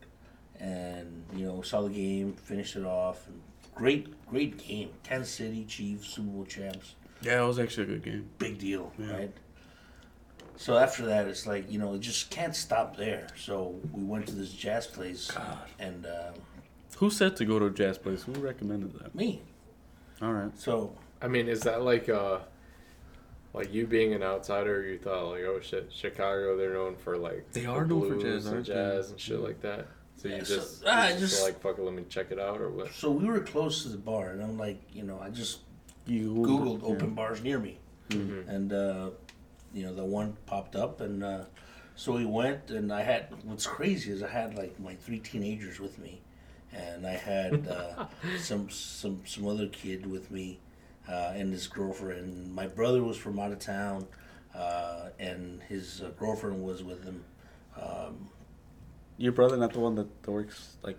and 0.59 1.23
you 1.35 1.45
know 1.45 1.61
saw 1.61 1.81
the 1.81 1.89
game, 1.89 2.33
finished 2.33 2.75
it 2.75 2.85
off, 2.85 3.25
and 3.27 3.41
great 3.73 4.25
great 4.27 4.57
game. 4.57 4.89
Kansas 5.03 5.33
City 5.33 5.65
Chiefs 5.65 6.09
Super 6.09 6.29
Bowl 6.29 6.45
champs, 6.45 6.95
Yeah, 7.21 7.43
it 7.43 7.47
was 7.47 7.59
actually 7.59 7.83
a 7.83 7.87
good 7.97 8.03
game. 8.03 8.29
big 8.37 8.59
deal, 8.59 8.91
Yeah. 8.99 9.11
right? 9.11 9.33
So 10.57 10.77
after 10.77 11.05
that, 11.07 11.27
it's 11.27 11.47
like 11.47 11.69
you 11.71 11.79
know 11.79 11.93
it 11.95 11.99
just 12.01 12.29
can't 12.29 12.55
stop 12.55 12.95
there. 12.97 13.27
So 13.37 13.79
we 13.91 14.03
went 14.03 14.27
to 14.27 14.35
this 14.35 14.51
jazz 14.53 14.85
place, 14.85 15.31
and 15.79 16.05
uh, 16.05 16.31
Who 17.01 17.09
said 17.09 17.35
to 17.37 17.45
go 17.45 17.57
to 17.57 17.65
a 17.65 17.71
jazz 17.71 17.97
place? 17.97 18.21
Who 18.23 18.33
recommended 18.33 18.93
that? 18.99 19.15
me. 19.15 19.41
All 20.21 20.31
right. 20.33 20.55
So 20.57 20.95
I 21.19 21.27
mean, 21.27 21.47
is 21.47 21.61
that 21.61 21.81
like 21.81 22.07
uh, 22.09 22.39
like 23.55 23.73
you 23.73 23.87
being 23.87 24.13
an 24.13 24.21
outsider? 24.21 24.83
You 24.83 24.99
thought 24.99 25.31
like, 25.31 25.41
oh 25.41 25.59
shit, 25.61 25.91
Chicago, 25.91 26.55
they're 26.55 26.73
known 26.75 26.95
for 26.95 27.17
like 27.17 27.51
They 27.53 27.61
the 27.61 27.71
are 27.71 27.85
known 27.85 28.07
for 28.07 28.23
jazz, 28.23 28.45
and 28.45 28.53
aren't 28.55 28.67
they? 28.67 28.73
jazz 28.73 29.09
and 29.09 29.19
shit 29.19 29.39
like 29.39 29.59
that. 29.61 29.87
So 30.17 30.27
you 30.27 30.35
Yeah, 30.35 30.43
so- 30.43 30.55
just, 30.57 30.83
ah, 30.85 31.07
you 31.07 31.15
I 31.15 31.17
just, 31.19 31.33
just- 31.33 31.43
like 31.43 31.59
fuck 31.59 31.79
it, 31.79 31.81
let 31.83 31.95
me 31.95 32.03
check 32.07 32.27
it 32.29 32.39
out 32.39 32.61
or 32.61 32.69
what? 32.69 32.93
so 32.93 33.09
we 33.09 33.25
were 33.25 33.39
close 33.39 33.81
to 33.81 33.89
the 33.89 33.97
bar, 33.97 34.29
and 34.29 34.43
I'm 34.43 34.59
like, 34.59 34.79
you 34.93 35.01
know, 35.01 35.19
I 35.19 35.31
just 35.31 35.61
You 36.05 36.35
Googled 36.35 36.81
yeah. 36.81 36.87
open 36.87 37.15
bars 37.15 37.41
near 37.41 37.57
me. 37.57 37.79
Mhm. 38.09 38.47
and 38.47 38.73
uh, 38.73 39.09
you 39.73 39.85
know 39.85 39.93
the 39.95 40.03
one 40.05 40.35
popped 40.45 40.75
up 40.75 41.01
and 41.01 41.23
uh, 41.23 41.45
so 41.95 42.11
we 42.11 42.25
went 42.25 42.69
and 42.69 42.91
i 42.91 43.01
had 43.01 43.27
what's 43.45 43.65
crazy 43.65 44.11
is 44.11 44.21
i 44.21 44.27
had 44.27 44.53
like 44.57 44.77
my 44.81 44.95
three 44.95 45.19
teenagers 45.19 45.79
with 45.79 45.97
me 45.97 46.19
and 46.73 47.05
i 47.05 47.11
had 47.11 47.67
uh, 47.67 48.05
some 48.39 48.69
some 48.69 49.21
some 49.25 49.47
other 49.47 49.67
kid 49.67 50.05
with 50.05 50.31
me 50.31 50.59
uh, 51.09 51.33
and 51.35 51.51
his 51.51 51.67
girlfriend. 51.67 52.53
My 52.53 52.67
brother 52.67 53.03
was 53.03 53.17
from 53.17 53.39
out 53.39 53.51
of 53.51 53.59
town 53.59 54.07
uh, 54.55 55.09
and 55.19 55.61
his 55.63 56.01
uh, 56.01 56.09
girlfriend 56.17 56.63
was 56.63 56.83
with 56.83 57.03
him. 57.03 57.23
Um, 57.81 58.29
Your 59.17 59.31
brother, 59.31 59.57
not 59.57 59.73
the 59.73 59.79
one 59.79 59.95
that, 59.95 60.23
that 60.23 60.31
works 60.31 60.75
like 60.83 60.97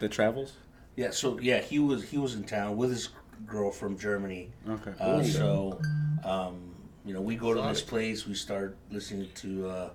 that 0.00 0.10
travels. 0.10 0.54
yeah 0.96 1.10
so 1.10 1.38
yeah 1.40 1.60
he 1.60 1.78
was 1.78 2.02
he 2.10 2.18
was 2.18 2.34
in 2.34 2.44
town 2.44 2.76
with 2.76 2.90
his 2.90 3.08
girl 3.46 3.70
from 3.70 3.96
germany. 3.98 4.50
Okay. 4.68 4.92
Uh, 4.98 5.22
so, 5.22 5.80
um, 6.24 6.74
you 7.04 7.12
know, 7.14 7.20
we 7.20 7.36
go 7.36 7.52
to 7.54 7.60
this 7.62 7.82
place, 7.82 8.26
we 8.26 8.34
start 8.34 8.76
listening 8.90 9.28
to 9.36 9.68
uh, 9.68 9.90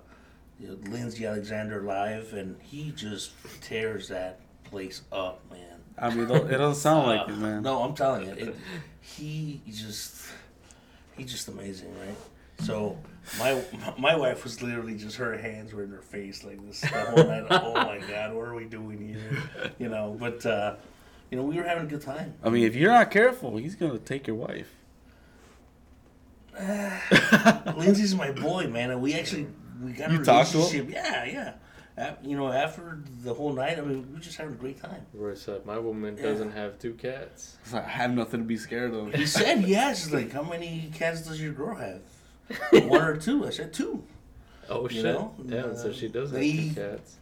you 0.58 0.68
know, 0.68 0.90
Lindsay 0.90 1.26
Alexander 1.26 1.82
live, 1.82 2.32
and 2.34 2.56
he 2.62 2.92
just 2.92 3.32
tears 3.60 4.08
that 4.08 4.40
place 4.70 5.02
up, 5.12 5.40
man. 5.50 5.58
I 5.98 6.10
mean, 6.14 6.24
it 6.30 6.56
doesn't 6.58 6.80
sound 6.80 7.06
like 7.08 7.28
Uh, 7.28 7.32
it, 7.32 7.38
man. 7.38 7.62
No, 7.62 7.82
I'm 7.82 7.94
telling 7.94 8.26
you, 8.26 8.32
it, 8.32 8.56
he 9.00 9.60
just 9.70 10.26
he's 11.16 11.30
just 11.30 11.48
amazing, 11.48 11.92
right? 11.98 12.16
So 12.60 12.98
my 13.38 13.62
my 13.98 14.16
wife 14.16 14.44
was 14.44 14.62
literally 14.62 14.96
just 14.96 15.16
her 15.16 15.36
hands 15.36 15.72
were 15.72 15.82
in 15.84 15.90
her 15.90 16.02
face 16.02 16.44
like 16.44 16.64
this 16.66 16.80
the 16.82 16.88
whole 16.88 17.24
night. 17.24 17.44
oh 17.50 17.74
my 17.74 17.98
god, 17.98 18.34
what 18.34 18.46
are 18.48 18.54
we 18.54 18.64
doing 18.64 18.98
here? 19.06 19.72
You 19.78 19.88
know, 19.88 20.16
but 20.18 20.44
uh, 20.46 20.76
you 21.30 21.36
know 21.38 21.44
we 21.44 21.56
were 21.56 21.62
having 21.64 21.84
a 21.84 21.88
good 21.88 22.02
time. 22.02 22.34
I 22.42 22.48
mean, 22.50 22.64
if 22.64 22.74
you're 22.74 22.92
not 22.92 23.10
careful, 23.10 23.56
he's 23.56 23.74
gonna 23.74 23.98
take 23.98 24.26
your 24.26 24.36
wife. 24.36 24.68
Lindsay's 27.76 28.14
my 28.14 28.32
boy, 28.32 28.66
man, 28.68 28.90
and 28.90 29.00
we 29.00 29.14
actually 29.14 29.46
we 29.82 29.92
got 29.92 30.10
a 30.10 30.14
You 30.14 30.18
him? 30.20 30.24
relationship. 30.26 30.90
Yeah, 30.90 31.24
yeah. 31.24 31.52
Af- 32.00 32.18
you 32.22 32.36
know, 32.36 32.50
after 32.50 33.00
the 33.22 33.34
whole 33.34 33.52
night, 33.52 33.78
I 33.78 33.82
mean, 33.82 34.06
we 34.08 34.14
were 34.14 34.20
just 34.20 34.36
having 34.38 34.54
a 34.54 34.56
great 34.56 34.80
time. 34.80 35.04
Roy 35.12 35.34
said, 35.34 35.66
my 35.66 35.78
woman 35.78 36.16
Yeah. 36.16 36.22
doesn't 36.24 36.52
have 36.52 36.78
two 36.78 36.94
cats. 36.94 37.56
I 37.74 37.80
have 37.80 38.12
nothing 38.14 38.40
to 38.40 38.46
be 38.46 38.56
scared 38.56 38.94
of. 38.94 39.12
He 39.14 39.26
said 39.26 39.62
"Yes." 39.66 40.04
asked, 40.04 40.12
like, 40.12 40.32
how 40.32 40.42
many 40.42 40.90
cats 40.94 41.22
does 41.22 41.40
your 41.40 41.52
girl 41.52 41.74
have? 41.76 42.00
One 42.88 43.02
or 43.02 43.16
two? 43.16 43.46
I 43.46 43.50
said 43.50 43.72
two. 43.72 44.02
Oh 44.68 44.82
You 44.84 44.88
shit! 44.88 45.04
know, 45.04 45.34
yeah, 45.44 45.74
so 45.74 45.90
uh, 45.90 45.92
she 45.92 46.08
does 46.08 46.30
have 46.30 46.40
two 46.40 46.70
cats. 46.74 47.16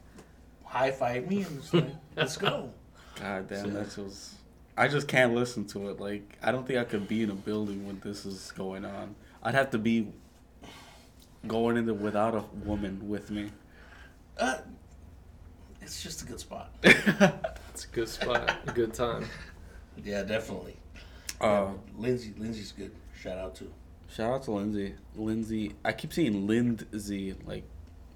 High 0.64 0.91
five 0.93 1.26
me 1.29 1.43
and 1.43 1.59
it's 1.59 1.72
like, 1.74 1.87
let's 2.16 2.37
go. 2.37 2.70
God 3.20 3.49
damn, 3.49 3.64
So- 3.64 3.70
that 3.70 3.97
was. 3.99 4.35
I 4.76 4.87
just 4.87 5.09
can't 5.09 5.35
listen 5.35 5.64
to 5.68 5.89
it. 5.91 5.99
Like, 5.99 6.39
I 6.41 6.53
don't 6.53 6.64
think 6.64 6.79
I 6.79 6.85
could 6.85 7.09
be 7.09 7.22
in 7.24 7.31
a 7.31 7.35
building 7.35 7.85
when 7.85 7.99
this 8.05 8.24
is 8.24 8.53
going 8.53 8.85
on. 8.85 9.16
I'd 9.43 9.57
have 9.57 9.70
to 9.70 9.79
be 9.79 10.07
going 11.49 11.76
in 11.76 11.85
there 11.87 11.95
without 11.95 12.35
a 12.37 12.45
woman 12.64 13.09
with 13.09 13.31
me. 13.31 13.51
Uh, 14.39 14.59
it's 15.80 16.03
just 16.03 16.22
a 16.22 16.26
good 16.26 16.41
spot. 16.41 16.70
It's 17.72 17.84
a 17.84 17.89
good 17.95 18.09
spot, 18.09 18.57
a 18.66 18.72
good 18.72 18.93
time. 18.93 19.24
Yeah, 20.05 20.22
definitely. 20.22 20.76
Uh, 21.41 21.70
Lindsay, 21.97 22.32
Lindsay's 22.39 22.70
good. 22.72 22.93
Shout 23.20 23.36
out 23.39 23.55
to. 23.57 23.70
shout 24.09 24.32
out 24.32 24.43
to 24.45 24.53
Lindsay. 24.53 24.95
Lindsay, 25.16 25.74
I 25.84 25.93
keep 25.93 26.12
seeing 26.12 26.47
Lindsay, 26.47 27.34
like 27.45 27.64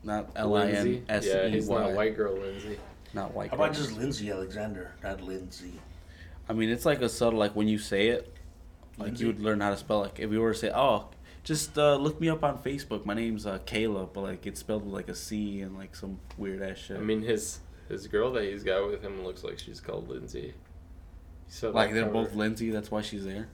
not 0.04 0.30
L 0.36 0.54
I 0.56 0.66
N 0.66 0.72
Lindsay. 0.72 1.02
S 1.08 1.26
Yeah, 1.26 1.46
E 1.46 1.50
he's 1.50 1.68
not 1.68 1.88
Y, 1.90 1.94
white 1.94 2.16
girl 2.16 2.34
Lindsay. 2.34 2.78
not 3.14 3.34
white. 3.34 3.50
How 3.50 3.56
about 3.56 3.72
girl. 3.74 3.82
just 3.84 3.96
Lindsay 3.98 4.30
Alexander, 4.30 4.92
not 5.02 5.20
Lindsay? 5.22 5.74
I 6.48 6.52
mean, 6.52 6.70
it's 6.70 6.84
like 6.86 7.00
a 7.02 7.08
subtle, 7.08 7.38
like 7.40 7.54
when 7.56 7.66
you 7.68 7.78
say 7.78 8.08
it, 8.08 8.32
like 8.98 9.06
Lindsay? 9.06 9.24
you 9.24 9.26
would 9.32 9.40
learn 9.40 9.60
how 9.60 9.70
to 9.70 9.76
spell. 9.76 10.00
Like 10.00 10.18
if 10.20 10.30
you 10.30 10.40
were 10.40 10.52
to 10.52 10.58
say, 10.58 10.70
"Oh, 10.74 11.08
just 11.44 11.76
uh, 11.78 11.96
look 11.96 12.20
me 12.20 12.28
up 12.28 12.42
on 12.44 12.58
Facebook. 12.58 13.04
My 13.04 13.14
name's 13.14 13.46
uh, 13.46 13.58
Kayla," 13.66 14.12
but 14.12 14.20
like 14.22 14.46
it's 14.46 14.60
spelled 14.60 14.84
with 14.84 14.94
like 14.94 15.08
a 15.08 15.14
C 15.14 15.60
and 15.62 15.76
like 15.76 15.94
some 15.96 16.18
weird 16.36 16.62
ass 16.62 16.78
shit. 16.78 16.96
I 16.96 17.00
mean, 17.00 17.22
his 17.22 17.60
his 17.88 18.06
girl 18.06 18.32
that 18.32 18.44
he's 18.44 18.62
got 18.62 18.86
with 18.88 19.02
him 19.02 19.24
looks 19.24 19.42
like 19.44 19.58
she's 19.58 19.80
called 19.80 20.08
Lindsay. 20.08 20.54
So 21.48 21.68
said 21.68 21.74
like 21.74 21.92
they're 21.92 22.04
cover. 22.04 22.12
both 22.24 22.34
Lindsay. 22.34 22.70
That's 22.70 22.90
why 22.90 23.02
she's 23.02 23.24
there. 23.24 23.48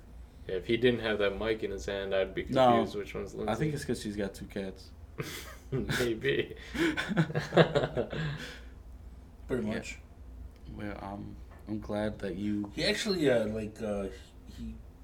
Yeah, 0.48 0.56
if 0.56 0.66
he 0.66 0.76
didn't 0.76 1.00
have 1.00 1.18
that 1.18 1.38
mic 1.38 1.62
in 1.62 1.70
his 1.70 1.84
hand, 1.86 2.14
I'd 2.14 2.34
be 2.34 2.46
No. 2.48 2.68
confused 2.68 2.96
which 2.96 3.14
one's 3.14 3.34
Lindsay. 3.34 3.52
I 3.52 3.54
think 3.54 3.74
it's 3.74 3.82
because 3.84 4.00
she's 4.02 4.16
got 4.16 4.34
two 4.34 4.46
cats. 4.46 4.90
maybe. 5.70 6.54
Pretty 9.46 9.66
Yeah. 9.66 9.74
much. 9.74 9.98
Well, 10.76 10.96
um, 11.02 11.36
I'm 11.68 11.80
glad 11.80 12.18
that 12.20 12.36
you. 12.36 12.70
He 12.74 12.84
actually 12.84 13.28
uh, 13.30 13.46
like 13.48 13.76
uh, 13.82 14.04
he 14.04 14.08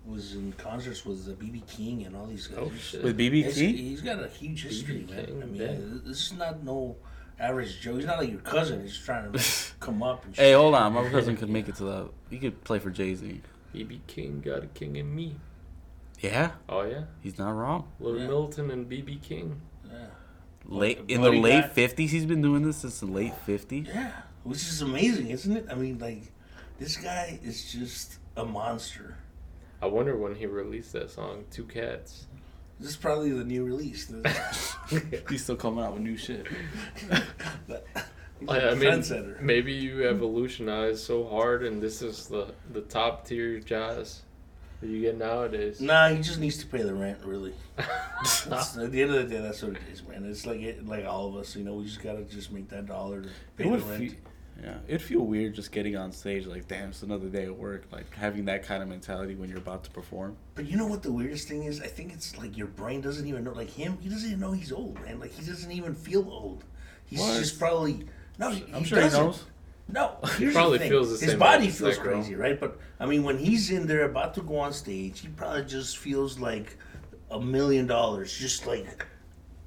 was 0.07 0.35
in 0.35 0.53
concerts 0.53 1.05
with 1.07 1.27
uh, 1.29 1.33
BB 1.33 1.67
King 1.67 2.05
and 2.05 2.15
all 2.17 2.27
these 2.27 2.47
guys. 2.47 2.59
oh 2.61 2.73
shit. 2.79 3.03
With 3.03 3.19
he's- 3.19 3.57
BBT? 3.57 3.77
he's 3.77 4.01
got 4.03 4.23
a 4.23 4.29
huge 4.29 4.63
history, 4.65 5.07
man. 5.11 5.25
King, 5.27 5.43
I 5.43 5.47
mean, 5.47 5.59
damn. 5.59 6.03
this 6.07 6.27
is 6.27 6.33
not 6.35 6.63
no 6.63 6.97
average 7.39 7.81
Joe. 7.81 7.97
He's 7.97 8.07
not 8.07 8.19
like 8.19 8.31
your 8.31 8.41
cousin. 8.41 8.83
He's 8.83 8.99
trying 8.99 9.33
to 9.33 9.45
come 9.81 10.03
up 10.03 10.25
and. 10.25 10.37
Hey, 10.37 10.53
hold 10.53 10.75
on. 10.75 10.93
My 10.93 11.09
cousin 11.09 11.37
could 11.37 11.49
make 11.51 11.69
it 11.69 11.77
to 11.77 11.85
the. 11.85 12.09
He 12.31 12.39
could 12.39 12.63
play 12.65 12.79
for 12.79 12.91
Jay 12.91 13.15
Z. 13.15 13.41
BB 13.75 14.01
King 14.07 14.41
got 14.45 14.63
a 14.63 14.67
king 14.69 14.97
in 14.97 15.15
me. 15.15 15.35
Yeah, 16.21 16.53
Oh 16.69 16.83
yeah, 16.83 17.03
he's 17.23 17.39
not 17.39 17.51
wrong. 17.51 17.89
Little 18.01 18.21
Yeah. 18.21 18.27
Milton 18.29 18.71
and 18.71 18.89
BB 18.89 19.21
King. 19.23 19.61
Yeah. 19.91 20.07
Late 20.67 21.01
What- 21.01 21.11
in 21.11 21.21
the 21.23 21.31
late 21.33 21.73
fifties, 21.73 22.13
he's 22.13 22.25
been 22.25 22.41
doing 22.41 22.63
this 22.63 22.79
since 22.79 23.01
the 23.01 23.07
late 23.07 23.35
fifties. 23.45 23.89
Yeah, 23.89 24.11
which 24.45 24.59
is 24.59 24.81
amazing, 24.81 25.29
isn't 25.31 25.55
it? 25.57 25.67
I 25.71 25.75
mean, 25.75 25.99
like, 25.99 26.23
this 26.79 26.97
guy 26.97 27.39
is 27.43 27.71
just 27.71 28.19
a 28.37 28.45
monster. 28.45 29.17
I 29.85 29.87
wonder 29.87 30.17
when 30.17 30.35
he 30.35 30.47
released 30.47 30.95
that 30.95 31.11
song, 31.11 31.45
Two 31.51 31.65
Cats. 31.67 32.27
This 32.81 32.93
is 32.93 32.97
probably 32.97 33.33
the 33.33 33.45
new 33.45 33.65
release. 33.65 34.11
He's 35.29 35.45
still 35.45 35.57
coming 35.57 35.85
out 35.85 35.93
with 35.93 36.01
new 36.03 36.17
shit. 36.17 36.47
He's 38.41 38.49
I, 38.49 38.57
a 38.57 38.71
I 38.71 38.75
mean, 38.77 39.37
maybe 39.43 39.75
you 39.75 40.09
evolutionized 40.09 41.05
so 41.05 41.27
hard, 41.27 41.65
and 41.65 41.83
this 41.83 42.01
is 42.01 42.29
the 42.29 42.55
the 42.73 42.81
top 42.81 43.27
tier 43.27 43.61
jazz 43.61 44.23
that 44.81 44.89
you 44.89 45.03
get 45.03 45.19
nowadays. 45.19 45.83
Nah, 45.83 46.09
he 46.09 46.23
just 46.23 46.41
needs 46.41 46.57
to 46.59 46.67
pay 46.67 46.83
the 46.83 46.95
rent, 46.95 47.19
really. 47.23 47.53
At 47.77 47.85
the 48.47 49.03
end 49.03 49.15
of 49.15 49.29
the 49.29 49.35
day, 49.35 49.43
that's 49.43 49.63
what 49.63 49.73
it 49.73 49.83
is, 49.93 50.03
man. 50.03 50.25
It's 50.25 50.47
like 50.47 50.63
it, 50.63 50.87
like 50.87 51.05
all 51.05 51.29
of 51.29 51.37
us, 51.37 51.55
you 51.57 51.63
know. 51.63 51.75
We 51.75 51.85
just 51.85 52.03
gotta 52.03 52.23
just 52.23 52.51
make 52.53 52.71
that 52.71 52.87
dollar 52.87 53.21
to 53.21 53.29
pay 53.59 53.69
It 53.69 53.71
the 53.71 53.85
rent. 53.85 54.03
feel, 54.03 54.13
yeah, 54.63 54.77
it'd 54.87 55.03
feel 55.03 55.21
weird 55.21 55.55
just 55.55 55.73
getting 55.73 55.97
on 55.97 56.13
stage 56.13 56.47
like, 56.47 56.69
damn, 56.69 56.91
it's 56.91 57.03
another 57.03 57.29
day 57.29 57.45
at 57.45 57.57
work. 57.57 57.85
Like 57.91 58.13
having 58.15 58.45
that 58.47 58.63
kind 58.65 58.83
of 58.83 58.89
mentality 58.89 59.35
when 59.35 59.49
you're 59.49 59.59
about 59.59 59.85
to 59.85 59.91
perform. 59.91 60.37
But 60.55 60.67
you 60.67 60.77
know 60.77 60.87
what 60.87 61.03
the 61.03 61.13
weirdest 61.13 61.49
thing 61.49 61.65
is? 61.65 61.81
I 61.81 61.87
think 61.89 62.13
it's 62.13 62.37
like 62.39 62.57
your 62.57 62.69
brain 62.69 63.01
doesn't 63.01 63.27
even 63.27 63.45
know. 63.45 63.53
Like 63.53 63.71
him, 63.71 63.99
he 64.01 64.09
doesn't 64.09 64.29
even 64.29 64.41
know 64.41 64.53
he's 64.53 64.73
old, 64.73 65.01
man. 65.05 65.19
Like 65.19 65.33
he 65.33 65.45
doesn't 65.45 65.71
even 65.73 65.95
feel 65.95 66.29
old. 66.29 66.65
He's 67.07 67.21
What? 67.21 67.39
just 67.39 67.59
probably 67.59 68.07
no. 68.39 68.51
He, 68.51 68.65
I'm 68.73 68.81
he 68.81 68.85
sure 68.87 69.01
doesn't. 69.01 69.21
he 69.21 69.27
knows. 69.27 69.45
No, 69.87 70.17
here's 70.39 70.55
Probably 70.55 70.79
the 70.79 70.85
thing. 70.85 70.91
feels 70.93 71.09
the 71.21 71.23
His 71.23 71.31
same 71.33 71.39
body 71.39 71.69
feels 71.69 71.97
that 71.97 72.03
girl. 72.03 72.15
crazy, 72.15 72.35
right? 72.37 72.59
But 72.59 72.79
I 72.99 73.05
mean, 73.07 73.23
when 73.23 73.37
he's 73.39 73.71
in 73.71 73.87
there 73.87 74.05
about 74.05 74.33
to 74.35 74.41
go 74.43 74.57
on 74.59 74.73
stage, 74.73 75.21
he 75.21 75.29
probably 75.29 75.65
just 75.65 75.99
feels 75.99 76.39
like 76.39 76.79
a 77.31 77.39
million 77.41 77.87
dollars. 77.87 78.33
Just 78.35 78.67
like, 78.67 79.05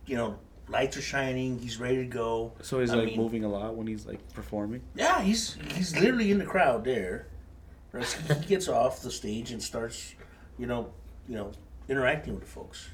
you 0.08 0.16
know, 0.16 0.40
lights 0.70 0.97
are 0.97 1.01
shining. 1.01 1.59
He's 1.59 1.80
ready 1.80 1.97
to 1.97 2.05
go. 2.05 2.53
So 2.61 2.80
he's 2.80 2.91
I 2.91 2.95
like 2.95 3.05
mean, 3.07 3.18
moving 3.18 3.43
a 3.43 3.49
lot 3.49 3.76
when 3.76 3.88
he's 3.88 4.05
like 4.05 4.20
performing. 4.34 4.82
Yeah, 4.95 5.22
he's 5.22 5.57
he's 5.74 5.95
literally 5.95 6.32
in 6.32 6.39
the 6.39 6.45
crowd 6.45 6.84
there. 6.84 7.28
Right? 7.91 8.05
He 8.41 8.45
gets 8.47 8.68
off 8.68 9.01
the 9.01 9.11
stage 9.11 9.51
and 9.51 9.61
starts, 9.61 10.13
you 10.57 10.68
know, 10.68 10.91
you 11.28 11.36
know, 11.36 11.51
interacting 11.88 12.34
with 12.34 12.43
the 12.43 12.49
folks. 12.49 12.89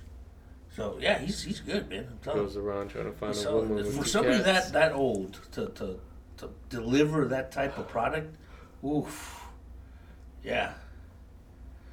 So 0.76 0.98
yeah, 1.00 1.20
he's 1.20 1.44
he's 1.44 1.60
good, 1.60 1.90
man. 1.90 2.08
I'm 2.10 2.18
telling 2.24 2.40
you. 2.40 2.46
Goes 2.46 2.58
around 2.58 2.90
trying 2.90 3.06
to 3.06 3.12
find 3.12 3.36
a 3.36 3.56
woman 3.56 3.76
with 3.76 3.96
for 3.96 4.06
somebody 4.06 4.44
cats. 4.44 4.72
that 4.72 4.74
that 4.74 4.92
old 4.94 5.40
to, 5.52 5.68
to 5.68 6.00
to 6.38 6.50
deliver 6.70 7.26
that 7.26 7.52
type 7.52 7.78
of 7.78 7.88
product, 7.88 8.36
oof, 8.84 9.44
yeah. 10.44 10.74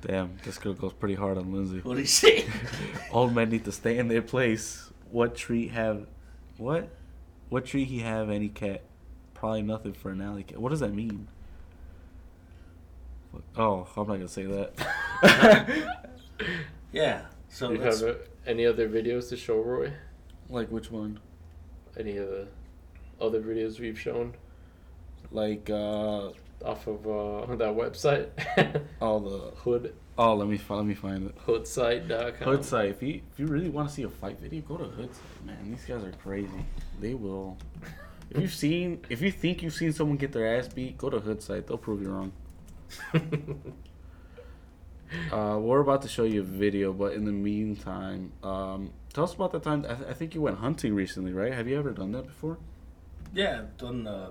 Damn, 0.01 0.39
this 0.45 0.57
girl 0.57 0.73
goes 0.73 0.95
pretty 0.95 1.15
hard 1.15 1.37
on 1.37 1.53
Lindsay. 1.53 1.81
What 1.81 1.97
do 1.97 2.01
you 2.01 2.07
say? 2.07 2.47
Old 3.13 3.35
men 3.35 3.51
need 3.51 3.67
to 3.67 3.73
stay 3.73 3.99
in 3.99 4.09
their 4.09 4.23
place. 4.23 4.90
What 5.11 5.35
treat 5.35 5.71
have, 5.73 6.07
what, 6.57 6.89
what 7.49 7.65
treat 7.67 7.89
he 7.89 8.01
have 8.01 8.31
any 8.31 8.49
cat? 8.49 8.83
Probably 9.35 9.63
nothing 9.63 9.93
for 9.93 10.11
an 10.11 10.21
alley 10.21 10.43
cat. 10.45 10.59
What 10.61 10.71
does 10.71 10.81
that 10.81 10.93
mean? 10.95 11.27
What- 13.33 13.43
Oh, 13.57 13.87
I'm 13.97 14.07
not 14.07 14.15
gonna 14.15 14.29
say 14.29 14.45
that. 14.45 16.07
yeah. 16.93 17.23
So 17.49 17.69
Do 17.69 17.75
you 17.75 17.81
have 17.81 18.03
uh, 18.03 18.15
any 18.47 18.67
other 18.67 18.89
videos 18.89 19.29
to 19.31 19.37
show 19.37 19.61
Roy? 19.61 19.93
like 20.49 20.69
which 20.69 20.91
one? 20.91 21.19
Any 21.99 22.17
of 22.17 22.29
the 22.29 22.47
other 23.21 23.41
videos 23.41 23.79
we've 23.81 23.99
shown 23.99 24.35
Like 25.31 25.69
uh, 25.71 26.31
off 26.65 26.87
of 26.87 27.07
uh, 27.07 27.55
that 27.57 27.75
website? 27.75 28.29
all 29.01 29.21
the. 29.21 29.39
Hood 29.57 29.95
Oh, 30.19 30.35
let 30.35 30.49
me 30.49 30.59
fi- 30.59 30.75
let 30.75 30.85
me 30.85 30.95
find 30.95 31.27
it. 31.29 31.39
hoodsite.com. 31.47 32.33
Hood 32.47 32.65
site. 32.65 32.91
If 32.91 33.03
you 33.03 33.23
if 33.33 33.39
you 33.39 33.47
really 33.47 33.71
want 33.71 33.89
to 33.89 33.95
see 33.95 34.03
a 34.03 34.09
fight 34.09 34.39
video, 34.39 34.61
go 34.61 34.77
to 34.77 34.85
Hood 34.85 35.15
site. 35.15 35.47
Man, 35.47 35.57
these 35.71 35.85
guys 35.85 36.05
are 36.05 36.13
crazy. 36.23 36.65
They 37.01 37.15
will. 37.15 37.57
If 38.31 38.41
you've 38.43 38.55
seen, 38.55 39.01
if 39.09 39.23
you 39.23 39.33
think 39.33 39.63
you've 39.63 39.73
seen 39.75 39.93
someone 39.93 40.17
get 40.19 40.33
their 40.33 40.57
ass 40.59 40.69
beat, 40.69 40.99
go 40.99 41.09
to 41.11 41.19
Hood 41.21 41.43
site. 41.43 41.67
They'll 41.67 41.79
prove 41.79 42.03
you 42.03 42.11
wrong. 42.11 42.33
Uh, 45.33 45.59
we're 45.61 45.81
about 45.81 46.03
to 46.03 46.09
show 46.09 46.23
you 46.23 46.41
a 46.41 46.45
video, 46.45 46.93
but 46.93 47.15
in 47.15 47.25
the 47.25 47.33
meantime, 47.33 48.31
um, 48.45 48.93
tell 49.13 49.25
us 49.25 49.35
about 49.35 49.51
the 49.51 49.59
time. 49.59 49.85
I, 49.89 49.95
th- 49.95 50.09
I 50.09 50.13
think 50.13 50.37
you 50.37 50.41
went 50.41 50.59
hunting 50.59 50.95
recently, 50.95 51.33
right? 51.33 51.53
Have 51.53 51.67
you 51.67 51.77
ever 51.77 51.91
done 51.91 52.13
that 52.13 52.27
before? 52.27 52.59
yeah, 53.35 53.59
I've 53.59 53.77
done 53.77 54.07
uh, 54.07 54.31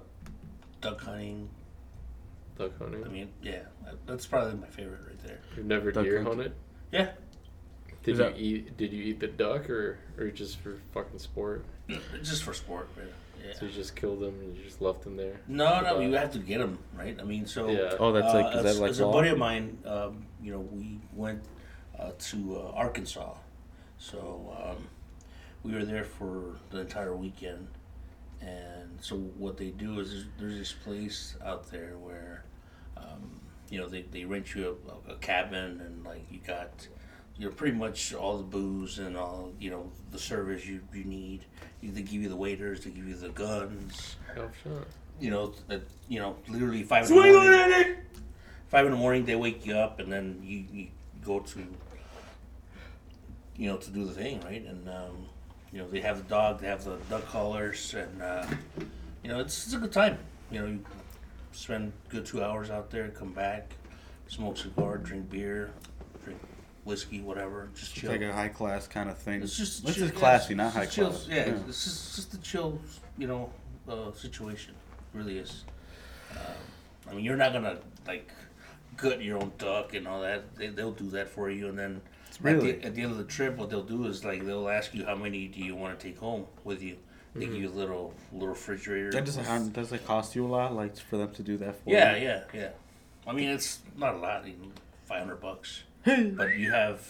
duck 0.79 1.01
hunting. 1.01 1.49
Duck 2.59 2.77
hunting. 2.77 3.05
I 3.05 3.07
mean, 3.07 3.29
yeah, 3.41 3.61
that's 4.05 4.27
probably 4.27 4.59
my 4.59 4.67
favorite 4.67 4.99
right 5.07 5.19
there. 5.23 5.39
You've 5.55 5.65
never 5.65 5.93
Duck 5.93 6.03
deer 6.03 6.17
hunting. 6.21 6.37
hunted? 6.39 6.53
Yeah, 6.91 7.11
Did 8.03 8.11
Is 8.13 8.17
you 8.19 8.23
that- 8.25 8.37
eat? 8.37 8.77
Did 8.77 8.91
you 8.93 9.03
eat 9.03 9.19
the 9.21 9.27
duck 9.27 9.69
or 9.69 9.97
or 10.17 10.29
just 10.29 10.57
for 10.59 10.77
fucking 10.93 11.19
sport? 11.19 11.63
just 12.21 12.43
for 12.43 12.53
sport, 12.53 12.89
man. 12.97 13.07
Yeah. 13.41 13.53
So 13.57 13.65
you 13.67 13.71
just 13.71 13.95
killed 13.95 14.19
them 14.19 14.37
and 14.41 14.57
you 14.57 14.61
just 14.65 14.81
left 14.81 15.03
them 15.03 15.15
there? 15.15 15.39
No, 15.47 15.79
no, 15.79 15.95
Uh, 15.95 15.99
you 16.01 16.11
have 16.15 16.33
to 16.33 16.39
get 16.39 16.57
them 16.59 16.77
right. 16.93 17.17
I 17.17 17.23
mean, 17.23 17.45
so 17.45 17.69
Yeah. 17.69 17.95
Oh, 17.97 18.11
that's 18.11 18.33
like 18.33 18.47
uh, 18.53 18.59
is 18.59 18.65
as, 18.65 18.75
that 18.75 18.81
like 18.81 18.89
as 18.91 18.99
a 18.99 19.05
buddy 19.05 19.29
of 19.29 19.37
mine, 19.37 19.77
um, 19.85 20.25
you 20.43 20.51
know, 20.51 20.59
we 20.59 20.99
went 21.13 21.41
uh, 21.97 22.11
to 22.19 22.57
uh, 22.57 22.71
Arkansas, 22.75 23.35
so 23.97 24.53
um, 24.61 24.87
we 25.63 25.73
were 25.73 25.85
there 25.85 26.03
for 26.03 26.57
the 26.71 26.81
entire 26.81 27.15
weekend. 27.15 27.69
And 28.41 28.97
so 29.01 29.15
what 29.17 29.57
they 29.57 29.69
do 29.69 29.99
is 30.01 30.11
there's, 30.11 30.25
there's 30.39 30.57
this 30.59 30.71
place 30.73 31.35
out 31.45 31.69
there 31.71 31.97
where, 31.97 32.43
um, 32.99 33.39
you 33.69 33.79
know, 33.79 33.87
they, 33.87 34.01
they 34.03 34.25
rent 34.25 34.53
you 34.55 34.77
a, 35.09 35.11
a 35.13 35.15
cabin 35.17 35.81
and 35.81 36.03
like 36.05 36.25
you 36.31 36.39
got, 36.45 36.87
you 37.37 37.45
know, 37.45 37.51
pretty 37.51 37.77
much 37.77 38.13
all 38.13 38.37
the 38.37 38.43
booze 38.43 38.99
and 38.99 39.15
all, 39.15 39.51
you 39.59 39.69
know, 39.69 39.89
the 40.11 40.19
service 40.19 40.65
you, 40.65 40.81
you 40.93 41.03
need. 41.03 41.45
They 41.81 42.01
give 42.01 42.21
you 42.21 42.29
the 42.29 42.35
waiters, 42.35 42.83
they 42.83 42.89
give 42.91 43.07
you 43.07 43.15
the 43.15 43.29
guns 43.29 44.17
Half 44.35 44.51
shot. 44.63 44.85
you 45.19 45.29
know, 45.31 45.53
that 45.67 45.81
you 46.09 46.19
know, 46.19 46.35
literally 46.47 46.83
five 46.83 47.09
in 47.09 47.15
the 47.15 47.21
morning. 47.31 47.95
Five 48.67 48.85
in 48.85 48.91
the 48.91 48.97
morning, 48.97 49.25
they 49.25 49.35
wake 49.35 49.65
you 49.65 49.75
up, 49.75 49.99
and 49.99 50.11
then 50.11 50.39
you, 50.43 50.63
you 50.71 50.87
go 51.25 51.39
to, 51.39 51.65
you 53.55 53.67
know, 53.67 53.77
to 53.77 53.89
do 53.89 54.05
the 54.05 54.11
thing, 54.11 54.41
right? 54.41 54.63
And 54.63 54.87
um, 54.89 55.25
you 55.71 55.79
know, 55.79 55.87
they 55.87 56.01
have 56.01 56.17
the 56.17 56.29
dog, 56.29 56.59
they 56.61 56.67
have 56.67 56.83
the 56.83 56.97
duck 57.09 57.25
callers, 57.27 57.93
and 57.95 58.21
uh, 58.21 58.45
you 59.23 59.29
know, 59.29 59.39
it's, 59.39 59.65
it's 59.65 59.73
a 59.75 59.77
good 59.79 59.91
time. 59.91 60.17
You 60.51 60.59
know, 60.59 60.65
you 60.67 60.85
spend 61.51 61.91
a 62.07 62.11
good 62.11 62.25
two 62.25 62.43
hours 62.43 62.69
out 62.69 62.89
there, 62.89 63.09
come 63.09 63.33
back, 63.33 63.73
smoke 64.27 64.57
cigar, 64.57 64.97
drink 64.97 65.29
beer, 65.29 65.71
drink 66.23 66.39
whiskey, 66.85 67.21
whatever, 67.21 67.69
just 67.75 67.93
chill. 67.95 68.11
It's 68.11 68.21
like 68.21 68.29
a 68.29 68.33
high 68.33 68.47
class 68.49 68.87
kind 68.87 69.09
of 69.09 69.17
thing. 69.17 69.41
It's 69.43 69.57
just 69.57 69.85
this 69.85 69.95
chill- 69.95 70.05
is 70.05 70.11
yeah, 70.11 70.19
classy, 70.19 70.53
it's 70.53 70.57
not 70.57 70.73
high 70.73 70.85
chill- 70.85 71.09
class. 71.09 71.27
Yeah, 71.29 71.35
it's 71.67 71.83
just, 71.83 72.15
just 72.15 72.33
a 72.33 72.41
chill, 72.41 72.79
you 73.17 73.27
know, 73.27 73.51
uh, 73.87 74.11
situation. 74.13 74.73
Really 75.13 75.39
is. 75.39 75.65
Um, 76.31 76.37
I 77.09 77.13
mean, 77.15 77.25
you're 77.25 77.35
not 77.37 77.53
gonna 77.53 77.79
like 78.07 78.31
gut 78.97 79.21
your 79.23 79.39
own 79.41 79.51
duck 79.57 79.93
and 79.95 80.07
all 80.07 80.21
that. 80.21 80.55
They, 80.55 80.67
they'll 80.67 80.91
do 80.91 81.09
that 81.11 81.29
for 81.29 81.49
you, 81.49 81.67
and 81.69 81.77
then 81.79 82.01
Really? 82.41 82.71
At 82.71 82.81
the, 82.81 82.87
at 82.87 82.95
the 82.95 83.01
end 83.01 83.11
of 83.11 83.17
the 83.17 83.23
trip, 83.25 83.57
what 83.57 83.69
they'll 83.69 83.83
do 83.83 84.05
is 84.05 84.23
like 84.23 84.45
they'll 84.45 84.69
ask 84.69 84.93
you 84.93 85.05
how 85.05 85.15
many 85.15 85.47
do 85.47 85.59
you 85.61 85.75
want 85.75 85.99
to 85.99 86.07
take 86.07 86.17
home 86.19 86.45
with 86.63 86.81
you. 86.81 86.95
They 87.35 87.41
give 87.41 87.49
mm-hmm. 87.49 87.61
you 87.63 87.69
a 87.69 87.71
little 87.71 88.13
little 88.33 88.47
refrigerator. 88.49 89.11
That 89.11 89.25
doesn't 89.25 89.47
with- 89.47 89.73
does 89.73 89.91
it 89.91 90.05
cost 90.05 90.35
you 90.35 90.45
a 90.45 90.47
lot, 90.47 90.73
like 90.75 90.97
for 90.97 91.17
them 91.17 91.31
to 91.33 91.43
do 91.43 91.57
that 91.57 91.75
for 91.83 91.89
Yeah, 91.89 92.15
you? 92.15 92.23
yeah, 92.23 92.43
yeah. 92.53 92.59
yeah. 92.61 92.69
I 93.27 93.33
mean, 93.33 93.49
it's 93.49 93.79
not 93.95 94.15
a 94.15 94.17
lot, 94.17 94.47
even 94.47 94.71
five 95.05 95.19
hundred 95.19 95.41
bucks. 95.41 95.83
but 96.05 96.57
you 96.57 96.71
have 96.71 97.07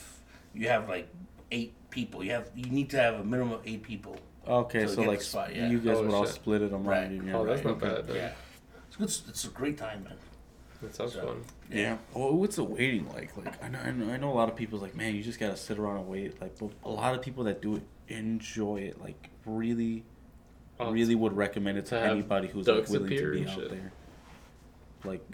you 0.53 0.67
have 0.67 0.89
like 0.89 1.07
eight 1.51 1.74
people. 1.89 2.24
You 2.24 2.32
have 2.32 2.49
you 2.55 2.70
need 2.70 2.89
to 2.91 2.97
have 2.97 3.15
a 3.15 3.24
minimum 3.24 3.53
of 3.53 3.61
eight 3.65 3.84
people. 3.84 4.17
Okay, 4.47 4.88
So 4.88 4.95
so 4.95 5.01
like 5.03 5.20
the 5.20 5.26
spot, 5.26 5.55
yeah. 5.55 5.70
you 5.70 5.80
guys 5.80 5.97
Oh, 5.97 6.03
would 6.03 6.13
all 6.13 6.26
split 6.26 6.61
it 6.61 6.74
among 6.74 6.86
Right. 6.86 7.11
you. 7.11 7.24
Yeah, 7.24 7.38
Oh, 7.38 7.45
that's 7.45 7.63
right, 7.63 7.80
not 7.80 7.80
bad. 7.80 8.07
Then. 8.07 8.15
Yeah, 8.15 8.32
it's 8.88 8.97
good. 8.97 9.30
It's 9.30 9.45
a 9.45 9.49
great 9.49 9.78
time, 9.78 10.03
man. 10.03 10.15
That 10.82 10.95
sounds 10.95 11.13
So- 11.13 11.26
fun. 11.28 11.43
Yeah. 11.70 11.97
Well, 12.13 12.34
what's 12.34 12.55
the 12.55 12.63
waiting 12.63 13.07
like? 13.09 13.36
Like 13.38 13.63
I 13.63 13.67
know, 13.67 13.80
I 13.80 13.91
know, 13.91 14.11
I 14.11 14.17
know 14.17 14.32
a 14.32 14.34
lot 14.34 14.49
of 14.49 14.55
people's 14.55 14.82
like, 14.82 14.95
man, 14.95 15.13
you 15.15 15.22
just 15.22 15.39
gotta 15.39 15.57
sit 15.57 15.78
around 15.78 15.97
and 15.97 16.07
wait. 16.07 16.41
Like, 16.41 16.57
but 16.57 16.72
a 16.84 16.89
lot 16.89 17.13
of 17.13 17.22
people 17.22 17.43
that 17.45 17.61
do 17.61 17.76
it 17.76 17.84
enjoy 18.07 18.78
it. 18.78 18.99
Like, 18.99 19.30
really, 19.45 20.03
Oh, 20.80 20.91
really 20.91 21.15
would 21.15 21.36
recommend 21.36 21.77
it 21.77 21.86
to, 21.88 21.99
to 21.99 22.01
anybody 22.01 22.47
who's 22.47 22.67
like 22.67 22.88
willing 22.88 23.09
to 23.09 23.32
be 23.32 23.45
out 23.45 23.55
shit. 23.55 23.69
there. 23.69 23.91
Like, 25.03 25.25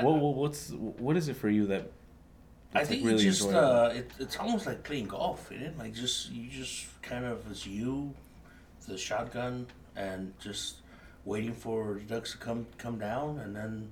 what, 0.00 0.14
what, 0.16 0.34
what's 0.34 0.70
what 0.70 1.16
is 1.16 1.28
it 1.28 1.36
for 1.36 1.48
you 1.48 1.66
that? 1.66 1.90
I 2.74 2.84
think 2.84 3.04
like, 3.04 3.14
it's 3.14 3.22
just 3.22 3.48
uh, 3.48 3.90
it, 3.94 4.10
it's 4.18 4.36
almost 4.38 4.66
like 4.66 4.82
playing 4.82 5.06
golf, 5.06 5.52
isn't 5.52 5.64
it? 5.64 5.78
Like 5.78 5.94
just 5.94 6.30
you 6.30 6.48
just 6.48 6.86
kind 7.02 7.24
of 7.24 7.48
it's 7.50 7.66
you, 7.66 8.12
the 8.88 8.98
shotgun, 8.98 9.66
and 9.94 10.32
just 10.40 10.76
waiting 11.24 11.52
for 11.52 11.94
the 11.94 12.00
ducks 12.00 12.32
to 12.32 12.38
come 12.38 12.66
come 12.78 12.98
down, 12.98 13.38
and 13.38 13.54
then 13.54 13.88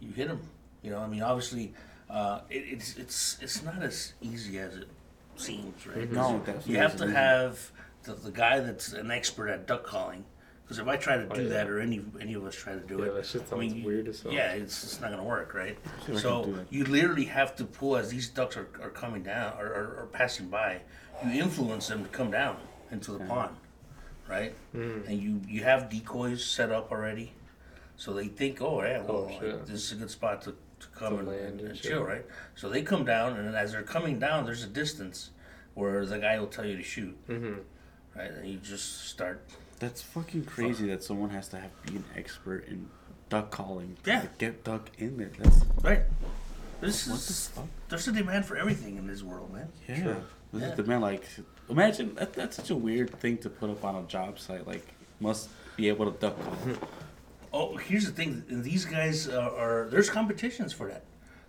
you 0.00 0.12
hit 0.12 0.28
them. 0.28 0.42
You 0.82 0.90
know, 0.90 0.98
I 0.98 1.06
mean, 1.08 1.22
obviously, 1.22 1.72
uh, 2.08 2.40
it, 2.50 2.64
it's 2.68 2.96
it's 2.96 3.38
it's 3.40 3.62
not 3.62 3.82
as 3.82 4.12
easy 4.20 4.58
as 4.58 4.76
it 4.76 4.88
seems, 5.36 5.86
right? 5.86 6.10
No, 6.12 6.38
definitely 6.38 6.72
You 6.74 6.78
have 6.78 6.96
to 6.96 7.04
easy. 7.04 7.14
have 7.14 7.70
the, 8.04 8.14
the 8.14 8.30
guy 8.30 8.60
that's 8.60 8.92
an 8.92 9.10
expert 9.10 9.48
at 9.48 9.66
duck 9.66 9.84
calling. 9.84 10.24
Because 10.64 10.78
if 10.78 10.86
I 10.86 10.96
try 10.96 11.16
to 11.16 11.26
Oh, 11.28 11.34
do 11.34 11.42
yeah. 11.42 11.48
that, 11.48 11.68
or 11.68 11.80
any 11.80 12.00
any 12.20 12.34
of 12.34 12.44
us 12.44 12.54
try 12.54 12.74
to 12.74 12.80
do 12.80 12.98
Yeah, 13.00 13.06
it, 13.06 13.14
that 13.14 13.26
shit 13.26 13.42
I 13.52 13.56
mean, 13.56 13.82
weird 13.82 14.06
as 14.06 14.22
hell. 14.22 14.32
Yeah, 14.32 14.52
it's, 14.52 14.84
it's 14.84 15.00
not 15.00 15.10
gonna 15.10 15.24
work, 15.24 15.52
right? 15.52 15.76
See 15.84 15.90
if 15.90 16.02
I 16.02 16.06
can 16.12 16.18
So 16.18 16.54
you 16.70 16.84
literally 16.84 17.24
have 17.24 17.56
to 17.56 17.64
pull 17.64 17.96
as 17.96 18.08
these 18.10 18.28
ducks 18.28 18.56
are, 18.56 18.68
are 18.80 18.90
coming 18.90 19.22
down 19.24 19.54
or, 19.58 19.66
or, 19.66 19.96
or 20.02 20.08
passing 20.12 20.48
by. 20.48 20.80
You 21.26 21.42
influence 21.42 21.88
them 21.88 22.04
to 22.04 22.08
come 22.10 22.30
down 22.30 22.56
into 22.92 23.10
the 23.12 23.18
pond, 23.24 23.56
right? 24.28 24.54
Mm. 24.74 25.08
And 25.08 25.20
you 25.20 25.40
you 25.48 25.64
have 25.64 25.90
decoys 25.90 26.44
set 26.44 26.70
up 26.70 26.92
already, 26.92 27.32
so 27.96 28.12
they 28.14 28.28
think, 28.28 28.62
oh 28.62 28.80
yeah, 28.82 29.02
well, 29.02 29.28
Oh, 29.28 29.46
like, 29.46 29.66
this 29.66 29.82
is 29.86 29.92
a 29.92 29.96
good 29.96 30.10
spot 30.10 30.40
to, 30.42 30.52
to 30.52 30.86
come 30.94 31.14
To 31.14 31.18
and, 31.18 31.28
land 31.28 31.40
and, 31.40 31.60
and 31.60 31.68
and 31.70 31.78
chill, 31.80 32.04
right? 32.04 32.24
So 32.54 32.68
they 32.68 32.82
come 32.82 33.04
down, 33.04 33.36
and 33.36 33.54
as 33.56 33.72
they're 33.72 33.82
coming 33.82 34.20
down, 34.20 34.44
there's 34.46 34.62
a 34.62 34.68
distance 34.68 35.30
where 35.74 36.06
the 36.06 36.18
guy 36.18 36.38
will 36.38 36.46
tell 36.46 36.64
you 36.64 36.76
to 36.76 36.82
shoot, 36.82 37.16
Mm-hmm. 37.28 37.54
Right? 38.16 38.30
And 38.30 38.46
you 38.48 38.58
just 38.58 39.06
start. 39.08 39.42
That's 39.78 40.02
fucking 40.02 40.44
crazy 40.44 40.86
that 40.88 41.02
someone 41.02 41.30
has 41.30 41.48
to 41.48 41.58
have 41.58 41.70
be 41.86 41.96
an 41.96 42.04
expert 42.16 42.66
in 42.68 42.88
duck 43.28 43.50
calling. 43.50 43.96
to, 44.04 44.10
Yeah. 44.10 44.26
get 44.38 44.64
duck 44.64 44.90
in 44.98 45.16
there. 45.16 45.30
That's 45.38 45.64
Right. 45.82 46.02
This 46.80 47.06
what 47.06 47.14
the 47.20 47.30
is 47.30 47.48
fuck. 47.48 47.66
there's 47.88 48.08
a 48.08 48.12
demand 48.12 48.44
for 48.46 48.56
everything 48.56 48.96
in 48.96 49.06
this 49.06 49.22
world, 49.22 49.52
man. 49.52 49.68
Yeah. 49.88 49.94
This 50.52 50.62
Yeah. 50.62 50.70
is 50.70 50.76
the 50.76 50.84
man 50.84 51.00
like 51.00 51.24
imagine 51.68 52.14
that, 52.16 52.32
that's 52.32 52.56
such 52.56 52.70
a 52.70 52.76
weird 52.76 53.10
thing 53.20 53.38
to 53.38 53.48
put 53.50 53.70
up 53.70 53.84
on 53.84 53.96
a 53.96 54.02
job 54.06 54.38
site. 54.38 54.66
Like 54.66 54.86
must 55.20 55.48
be 55.76 55.88
able 55.88 56.10
to 56.10 56.18
duck 56.18 56.36
call. 56.42 56.56
Oh, 57.52 57.76
here's 57.76 58.06
the 58.06 58.12
thing. 58.12 58.44
These 58.48 58.84
guys 58.84 59.28
are, 59.28 59.50
are 59.56 59.88
there's 59.90 60.08
competitions 60.08 60.72
for 60.72 60.86
that. 60.86 61.02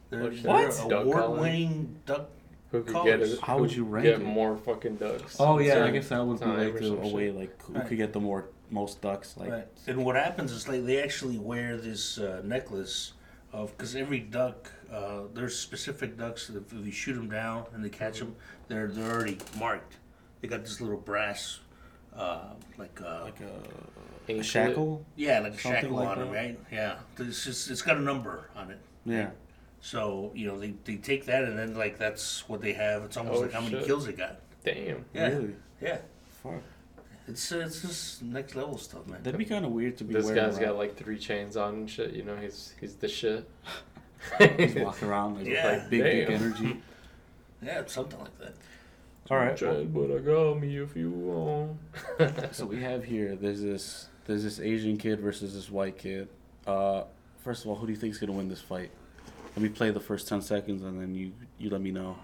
They're, 0.09 0.34
shit. 0.34 0.41
they're 0.43 0.51
What? 0.51 0.89
Duck 0.89 1.03
award-winning 1.05 1.99
duck. 2.07 2.30
Who 2.72 2.84
could 2.84 2.93
Callers. 2.93 3.19
get 3.19 3.22
it? 3.30 3.41
How 3.41 3.57
would 3.59 3.74
you 3.74 3.84
rank 3.84 4.05
get 4.05 4.22
it? 4.22 4.24
more 4.24 4.55
fucking 4.57 4.95
ducks? 4.97 5.36
Oh 5.39 5.59
yeah, 5.59 5.84
I 5.84 5.91
guess 5.91 6.07
that 6.09 6.26
would 6.26 6.39
be 6.39 6.45
like 6.45 6.76
the 6.80 6.93
a 6.93 7.07
way 7.07 7.32
like 7.32 7.61
who 7.63 7.74
Right. 7.74 7.88
could 7.88 7.97
get 7.97 8.13
the 8.13 8.19
more 8.22 8.45
most 8.69 9.01
ducks. 9.01 9.36
Like 9.38 9.49
Right. 9.51 9.67
And 9.88 10.05
what 10.05 10.15
happens 10.15 10.51
is 10.53 10.67
like 10.69 10.86
they 10.86 11.03
actually 11.03 11.38
wear 11.38 11.76
this 11.78 12.17
uh, 12.17 12.41
necklace 12.45 13.13
of 13.51 13.76
because 13.78 13.95
every 13.97 14.19
duck 14.19 14.72
uh, 14.91 15.24
there's 15.34 15.57
specific 15.59 16.17
ducks 16.17 16.47
that 16.47 16.65
if 16.65 16.86
you 16.86 16.91
shoot 16.91 17.13
them 17.13 17.30
down 17.30 17.65
and 17.74 17.84
they 17.84 17.89
catch 17.89 18.19
them, 18.19 18.36
they're 18.69 18.88
they're 18.88 19.11
already 19.11 19.38
marked. 19.59 19.97
They 20.39 20.47
got 20.47 20.63
this 20.63 20.80
little 20.82 20.97
brass, 20.97 21.59
uh, 22.15 22.53
like 22.78 22.99
uh, 23.01 23.24
like 23.26 23.39
a, 23.41 24.32
a 24.32 24.32
Anklet. 24.32 24.45
shackle. 24.45 25.05
yeah, 25.17 25.39
like 25.39 25.53
a 25.55 25.57
something 25.59 25.82
shackle 25.82 25.97
like 25.97 26.07
on 26.07 26.19
them, 26.19 26.32
right? 26.32 26.59
Yeah, 26.72 26.95
it's 27.19 27.43
just 27.43 27.69
it's 27.69 27.82
got 27.82 27.97
a 27.97 28.01
number 28.01 28.49
on 28.55 28.72
it. 28.72 28.80
Yeah. 29.05 29.32
So 29.82 30.32
you 30.36 30.47
know 30.47 30.59
they, 30.59 30.73
they 30.86 30.95
take 30.97 31.25
that 31.25 31.43
and 31.43 31.57
then 31.57 31.75
like 31.75 31.97
that's 31.97 32.47
what 32.47 32.61
they 32.61 32.73
have. 32.73 33.03
It's 33.03 33.17
almost 33.17 33.38
Oh, 33.39 33.41
like 33.41 33.51
how 33.53 33.61
many 33.61 33.73
shit. 33.77 33.86
kills 33.86 34.05
they 34.05 34.13
got. 34.13 34.39
Damn. 34.63 35.05
Yeah, 35.13 35.27
Really? 35.27 35.55
yeah. 35.82 35.97
Fuck. 36.43 36.61
It's 37.27 37.51
uh, 37.51 37.59
it's 37.59 37.82
just 37.82 38.21
next 38.23 38.55
level 38.55 38.77
stuff, 38.77 39.07
man. 39.07 39.21
That'd 39.23 39.38
be 39.38 39.45
kind 39.45 39.65
of 39.65 39.71
weird 39.71 39.97
to 39.99 40.03
be 40.03 40.13
This 40.13 40.25
wearing 40.25 40.43
guy's 40.43 40.57
got 40.59 40.69
around. 40.69 40.77
like 40.77 40.95
three 40.97 41.17
chains 41.17 41.57
on 41.57 41.73
and 41.73 41.89
shit. 41.89 42.13
You 42.13 42.23
know, 42.23 42.36
he's 42.36 42.73
he's 42.79 42.95
the 42.95 43.07
shit. 43.07 43.49
He's 44.57 44.75
walking 44.75 45.07
around 45.07 45.36
like, 45.36 45.43
with, 45.45 45.53
Yeah. 45.53 45.67
like 45.71 45.89
big 45.89 46.03
big 46.03 46.27
Damn. 46.27 46.41
energy. 46.43 46.82
Yeah, 47.63 47.82
it's 47.82 47.93
something 47.93 48.19
like 48.19 48.36
that. 48.39 48.53
All 49.29 49.38
right. 49.38 49.61
well, 49.61 49.73
Chain, 49.75 49.91
but 49.91 50.09
I 50.15 50.17
got 50.17 50.59
me 50.59 50.77
if 50.77 50.95
you 50.95 51.11
want. 51.11 51.77
so 52.55 52.65
we 52.65 52.82
have 52.82 53.03
here. 53.03 53.36
There's 53.36 53.61
this. 53.61 54.07
There's 54.25 54.43
this 54.43 54.59
Asian 54.59 54.97
kid 54.97 55.19
versus 55.19 55.53
this 55.53 55.69
white 55.69 55.97
kid. 55.99 56.27
Uh, 56.65 57.03
first 57.43 57.63
of 57.63 57.69
all, 57.69 57.75
who 57.75 57.86
do 57.86 57.93
you 57.93 57.99
think 57.99 58.13
is 58.15 58.19
gonna 58.19 58.32
win 58.32 58.49
this 58.49 58.61
fight? 58.61 58.89
Let 59.55 59.63
me 59.63 59.69
play 59.69 59.91
the 59.91 59.99
first 59.99 60.27
ten 60.27 60.41
seconds, 60.41 60.81
and 60.83 61.01
then 61.01 61.13
you 61.13 61.33
you 61.57 61.69
let 61.69 61.81
me 61.81 61.91
know. 61.91 62.17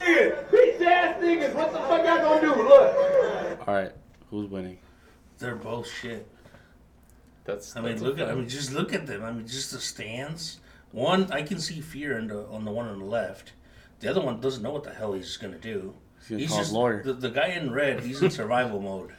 Bitch 0.00 0.80
ass 0.82 1.20
niggas, 1.22 1.54
what 1.54 1.72
the 1.72 1.78
fuck 1.78 2.04
y'all 2.04 2.18
gonna 2.18 2.40
do? 2.40 2.62
Look. 2.62 3.68
All 3.68 3.74
right, 3.74 3.92
who's 4.30 4.48
winning? 4.48 4.78
They're 5.38 5.56
both 5.56 5.88
shit. 5.88 6.26
That's. 7.44 7.76
I 7.76 7.80
mean, 7.80 7.92
that's 7.92 8.02
look 8.02 8.18
at 8.18 8.28
I 8.28 8.34
mean, 8.34 8.48
just 8.48 8.72
look 8.72 8.92
at 8.92 9.06
them. 9.06 9.24
I 9.24 9.32
mean, 9.32 9.46
just 9.46 9.72
the 9.72 9.80
stands. 9.80 10.60
One, 10.92 11.30
I 11.32 11.42
can 11.42 11.60
see 11.60 11.80
fear 11.80 12.18
in 12.18 12.28
the, 12.28 12.46
on 12.46 12.64
the 12.64 12.70
one 12.70 12.86
on 12.88 12.98
the 12.98 13.04
left. 13.04 13.52
The 14.00 14.08
other 14.08 14.20
one 14.20 14.40
doesn't 14.40 14.62
know 14.62 14.70
what 14.70 14.84
the 14.84 14.92
hell 14.92 15.12
he's 15.12 15.36
gonna 15.36 15.58
do. 15.58 15.94
He's 16.20 16.30
gonna 16.30 16.46
call 16.46 16.58
his 16.58 16.72
lawyer. 16.72 17.02
The, 17.02 17.14
the 17.14 17.30
guy 17.30 17.48
in 17.48 17.72
red, 17.72 18.00
he's 18.00 18.22
in 18.22 18.30
survival 18.30 18.80
mode. 18.80 19.12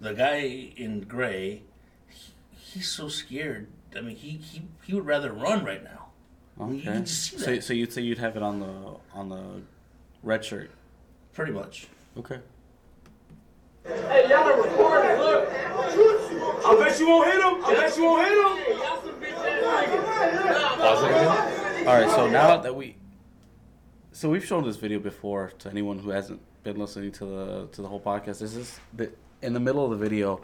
The 0.00 0.12
guy 0.12 0.72
in 0.76 1.02
gray, 1.02 1.62
he, 2.08 2.32
he's 2.56 2.90
so 2.90 3.08
scared. 3.08 3.68
I 3.96 4.00
mean, 4.00 4.16
he, 4.16 4.30
he 4.30 4.62
he 4.84 4.94
would 4.94 5.06
rather 5.06 5.32
run 5.32 5.64
right 5.64 5.82
now. 5.82 6.06
You 6.58 6.64
Okay. 6.64 6.80
can 6.82 7.04
just 7.04 7.30
see 7.30 7.38
So, 7.38 7.50
that. 7.52 7.64
so 7.64 7.72
you'd 7.72 7.92
say 7.92 8.02
you'd 8.02 8.18
have 8.18 8.36
it 8.36 8.42
on 8.42 8.60
the 8.60 8.96
on 9.12 9.28
the 9.28 9.42
red 10.22 10.44
shirt. 10.44 10.70
Pretty 11.32 11.52
much. 11.52 11.88
Okay. 12.16 12.38
Hey, 13.86 14.26
y'all 14.28 14.38
are 14.48 14.62
recording, 14.62 15.18
look. 15.18 15.48
I 15.50 16.76
bet 16.78 16.98
you 16.98 17.08
won't 17.08 17.26
hit 17.32 17.42
him. 17.42 17.64
I 17.64 17.74
bet 17.74 17.96
you 17.96 18.04
won't 18.04 18.26
hit 18.28 18.38
him. 18.38 18.78
Y'all 18.78 19.02
some 19.02 19.20
bitch 19.20 19.32
ass 19.32 19.88
niggas. 19.88 20.78
Pause 20.78 21.02
it 21.02 21.10
again. 21.10 21.88
All 21.88 22.00
right. 22.00 22.10
So 22.10 22.28
now 22.28 22.56
that 22.58 22.74
we, 22.74 22.96
so 24.12 24.30
we've 24.30 24.44
shown 24.44 24.64
this 24.64 24.76
video 24.76 24.98
before 25.00 25.52
to 25.58 25.68
anyone 25.70 25.98
who 25.98 26.10
hasn't 26.10 26.40
been 26.62 26.78
listening 26.78 27.12
to 27.12 27.24
the 27.26 27.68
to 27.72 27.82
the 27.82 27.88
whole 27.88 28.00
podcast. 28.00 28.38
This 28.38 28.54
is 28.56 28.78
the 28.94 29.10
in 29.42 29.52
the 29.52 29.60
middle 29.60 29.84
of 29.84 29.90
the 29.90 29.96
video. 30.02 30.40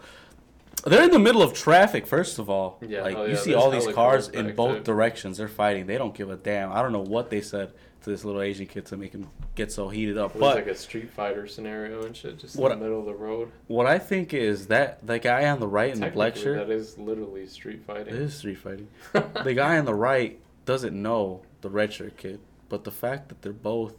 They're 0.84 1.04
in 1.04 1.10
the 1.10 1.18
middle 1.18 1.42
of 1.42 1.52
traffic. 1.52 2.06
First 2.06 2.38
of 2.38 2.48
all, 2.48 2.78
Yeah, 2.80 3.02
like 3.02 3.16
oh 3.16 3.24
you 3.24 3.32
yeah, 3.34 3.38
see 3.38 3.54
all 3.54 3.70
these 3.70 3.86
cars 3.88 4.28
in 4.28 4.54
both 4.54 4.72
there. 4.74 4.82
directions. 4.82 5.38
They're 5.38 5.48
fighting. 5.48 5.86
They 5.86 5.98
don't 5.98 6.14
give 6.14 6.30
a 6.30 6.36
damn. 6.36 6.72
I 6.72 6.82
don't 6.82 6.92
know 6.92 7.00
what 7.02 7.30
they 7.30 7.40
said 7.40 7.72
to 8.02 8.08
this 8.10 8.24
little 8.24 8.40
Asian 8.40 8.66
kid 8.66 8.86
to 8.86 8.96
make 8.96 9.12
him 9.12 9.28
get 9.54 9.70
so 9.70 9.88
heated 9.90 10.16
up. 10.16 10.34
It 10.34 10.38
But 10.40 10.56
like 10.56 10.66
a 10.68 10.74
Street 10.74 11.10
Fighter 11.10 11.46
scenario 11.46 12.04
and 12.04 12.16
shit, 12.16 12.38
just 12.38 12.56
What 12.56 12.72
in 12.72 12.78
the 12.78 12.84
middle 12.84 13.00
of 13.00 13.04
the 13.06 13.14
road. 13.14 13.50
what 13.66 13.86
I 13.86 13.98
think 13.98 14.32
is 14.32 14.68
that 14.68 15.06
the 15.06 15.18
guy 15.18 15.46
on 15.50 15.60
the 15.60 15.68
right 15.68 15.92
in 15.92 16.00
the 16.00 16.08
black 16.08 16.34
shirt. 16.36 16.56
that 16.66 16.72
is 16.72 16.96
literally 16.96 17.46
street 17.46 17.82
fighting. 17.86 18.14
It 18.14 18.20
is 18.20 18.34
street 18.34 18.56
fighting. 18.58 18.88
the 19.12 19.52
guy 19.54 19.76
on 19.78 19.84
the 19.84 19.94
right 19.94 20.40
doesn't 20.64 20.94
know 21.00 21.42
the 21.60 21.68
red 21.68 21.92
shirt 21.92 22.16
kid, 22.16 22.40
but 22.70 22.84
the 22.84 22.90
fact 22.90 23.28
that 23.28 23.42
they're 23.42 23.52
both 23.52 23.94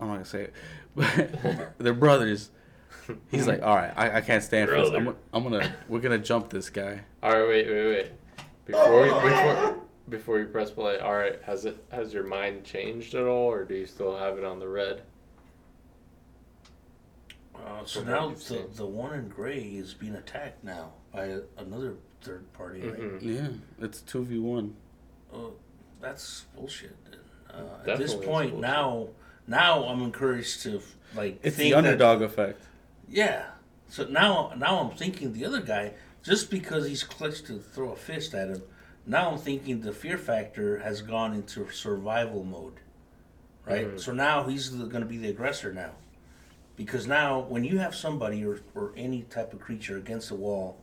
I'm 0.00 0.08
not 0.08 0.12
gonna 0.14 0.24
say 0.26 0.42
it, 0.42 0.52
but 0.94 1.78
they're 1.78 1.92
brothers. 1.94 2.50
He's 3.30 3.46
like, 3.46 3.62
all 3.62 3.74
right, 3.76 3.92
I, 3.96 4.18
I 4.18 4.20
can't 4.20 4.42
stand 4.42 4.68
for 4.68 4.76
this. 4.76 4.90
I'm, 4.90 5.14
I'm 5.32 5.42
gonna, 5.42 5.74
we're 5.88 6.00
gonna 6.00 6.18
jump 6.18 6.50
this 6.50 6.68
guy. 6.70 7.00
All 7.22 7.30
right, 7.38 7.48
wait, 7.48 7.66
wait, 7.68 7.86
wait. 7.86 8.10
Before 8.66 9.02
we, 9.02 9.08
before 9.08 9.78
before 10.08 10.38
you 10.40 10.46
press 10.46 10.70
play, 10.70 10.98
all 10.98 11.14
right, 11.16 11.38
has 11.44 11.64
it 11.64 11.82
has 11.90 12.12
your 12.12 12.24
mind 12.24 12.64
changed 12.64 13.14
at 13.14 13.24
all, 13.24 13.50
or 13.50 13.64
do 13.64 13.74
you 13.74 13.86
still 13.86 14.16
have 14.16 14.36
it 14.38 14.44
on 14.44 14.58
the 14.58 14.68
red? 14.68 15.02
Uh, 17.54 17.84
so 17.84 18.00
From 18.00 18.10
what 18.10 18.20
now 18.20 18.28
you've 18.28 18.38
the, 18.38 18.44
seen. 18.44 18.66
the 18.76 18.86
one 18.86 19.14
in 19.14 19.28
gray 19.28 19.58
is 19.60 19.94
being 19.94 20.14
attacked 20.14 20.62
now 20.62 20.92
by 21.12 21.38
another 21.56 21.94
third 22.20 22.50
party, 22.52 22.82
right? 22.82 22.98
Mhm. 23.00 23.18
Yeah, 23.22 23.48
it's 23.84 24.00
two 24.02 24.24
v 24.24 24.38
one. 24.38 24.74
Uh, 25.32 25.38
that's 26.00 26.44
bullshit. 26.54 26.96
then. 27.10 27.20
Uh, 27.52 27.90
at 27.90 27.98
this 27.98 28.12
is 28.12 28.24
point, 28.24 28.52
bullshit. 28.52 28.58
now, 28.60 29.08
now 29.46 29.84
I'm 29.84 30.02
encouraged 30.02 30.62
to 30.62 30.80
like. 31.16 31.40
It's 31.42 31.56
think 31.56 31.70
the 31.74 31.80
that- 31.82 31.86
underdog 31.88 32.22
effect. 32.22 32.62
Yeah. 33.10 33.46
So 33.88 34.04
now, 34.04 34.52
now 34.56 34.80
I'm 34.80 34.96
thinking 34.96 35.32
the 35.32 35.44
other 35.46 35.60
guy, 35.62 35.92
just 36.22 36.50
because 36.50 36.86
he's 36.86 37.02
clutched 37.02 37.46
to 37.46 37.58
throw 37.58 37.92
a 37.92 37.96
fist 37.96 38.34
at 38.34 38.48
him, 38.48 38.62
Now 39.06 39.30
I'm 39.30 39.38
thinking 39.38 39.80
the 39.80 39.92
fear 39.92 40.18
factor 40.18 40.78
has 40.80 41.00
gone 41.00 41.32
into 41.32 41.70
survival 41.70 42.44
mode, 42.44 42.74
right? 43.66 43.86
Mm-hmm. 43.86 43.98
So 43.98 44.12
now 44.12 44.44
he's 44.44 44.68
going 44.68 45.00
to 45.00 45.06
be 45.06 45.16
the 45.16 45.30
aggressor 45.30 45.72
now, 45.72 45.92
because 46.76 47.06
now 47.06 47.40
when 47.40 47.64
you 47.64 47.78
have 47.78 47.94
somebody 47.94 48.44
or, 48.44 48.60
or 48.74 48.92
any 48.96 49.22
type 49.22 49.54
of 49.54 49.60
creature 49.60 49.96
against 49.96 50.28
the 50.28 50.34
wall, 50.34 50.76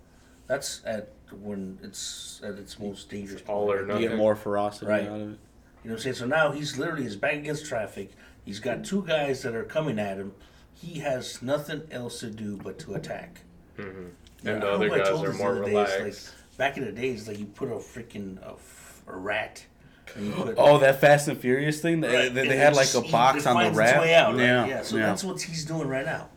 that's 0.47 0.81
at 0.85 1.11
when 1.39 1.77
it's 1.83 2.41
at 2.43 2.55
its 2.55 2.79
most 2.79 3.09
dangerous. 3.09 3.43
all 3.47 3.71
or 3.71 3.85
nothing. 3.85 4.01
You 4.03 4.09
get 4.09 4.17
more 4.17 4.35
ferocity 4.35 4.87
Right. 4.87 5.07
out 5.07 5.21
of 5.21 5.21
it. 5.21 5.21
You 5.21 5.29
know 5.29 5.37
what 5.83 5.91
I'm 5.91 5.99
saying? 5.99 6.15
So 6.15 6.25
now 6.25 6.51
he's 6.51 6.79
literally 6.79 7.03
his 7.03 7.15
back 7.15 7.35
against 7.35 7.67
traffic. 7.67 8.11
He's 8.43 8.59
got 8.59 8.77
mm-hmm. 8.77 8.83
two 8.83 9.03
guys 9.05 9.43
that 9.43 9.53
are 9.53 9.63
coming 9.63 9.99
at 9.99 10.17
him. 10.17 10.33
He 10.75 10.99
has 10.99 11.41
nothing 11.41 11.83
else 11.91 12.19
to 12.19 12.29
do 12.29 12.57
but 12.57 12.77
to 12.79 12.95
attack. 12.95 13.41
Mm-hmm. 13.77 13.99
And 13.99 14.13
Yeah, 14.43 14.59
the 14.59 14.69
other 14.71 14.89
guys 14.89 15.07
are 15.09 15.33
more 15.33 15.51
other 15.53 15.63
day, 15.65 15.69
relaxed. 15.71 15.99
Like, 16.01 16.57
back 16.57 16.77
in 16.77 16.85
the 16.85 16.91
days, 16.91 17.27
like 17.27 17.39
you 17.39 17.45
put 17.45 17.69
a 17.69 17.75
freaking 17.75 18.41
a, 18.43 18.51
f- 18.51 19.01
a 19.07 19.15
rat. 19.15 19.65
Put, 20.05 20.55
Oh, 20.57 20.77
that 20.77 21.01
Fast 21.01 21.27
and 21.27 21.37
Furious 21.39 21.81
thing. 21.81 22.01
They, 22.01 22.15
Right, 22.15 22.33
they, 22.33 22.47
they 22.47 22.57
had 22.57 22.75
like 22.75 22.93
a 22.93 23.01
box 23.01 23.45
on 23.47 23.55
the 23.55 23.61
rat. 23.61 23.67
its 23.69 23.77
wrap. 23.77 24.01
way 24.01 24.13
out, 24.13 24.33
right? 24.35 24.41
Yeah, 24.43 24.65
yeah. 24.67 24.81
So 24.83 24.97
yeah. 24.97 25.07
that's 25.07 25.23
what 25.23 25.41
he's 25.41 25.65
doing 25.65 25.87
right 25.87 26.05
now. 26.05 26.29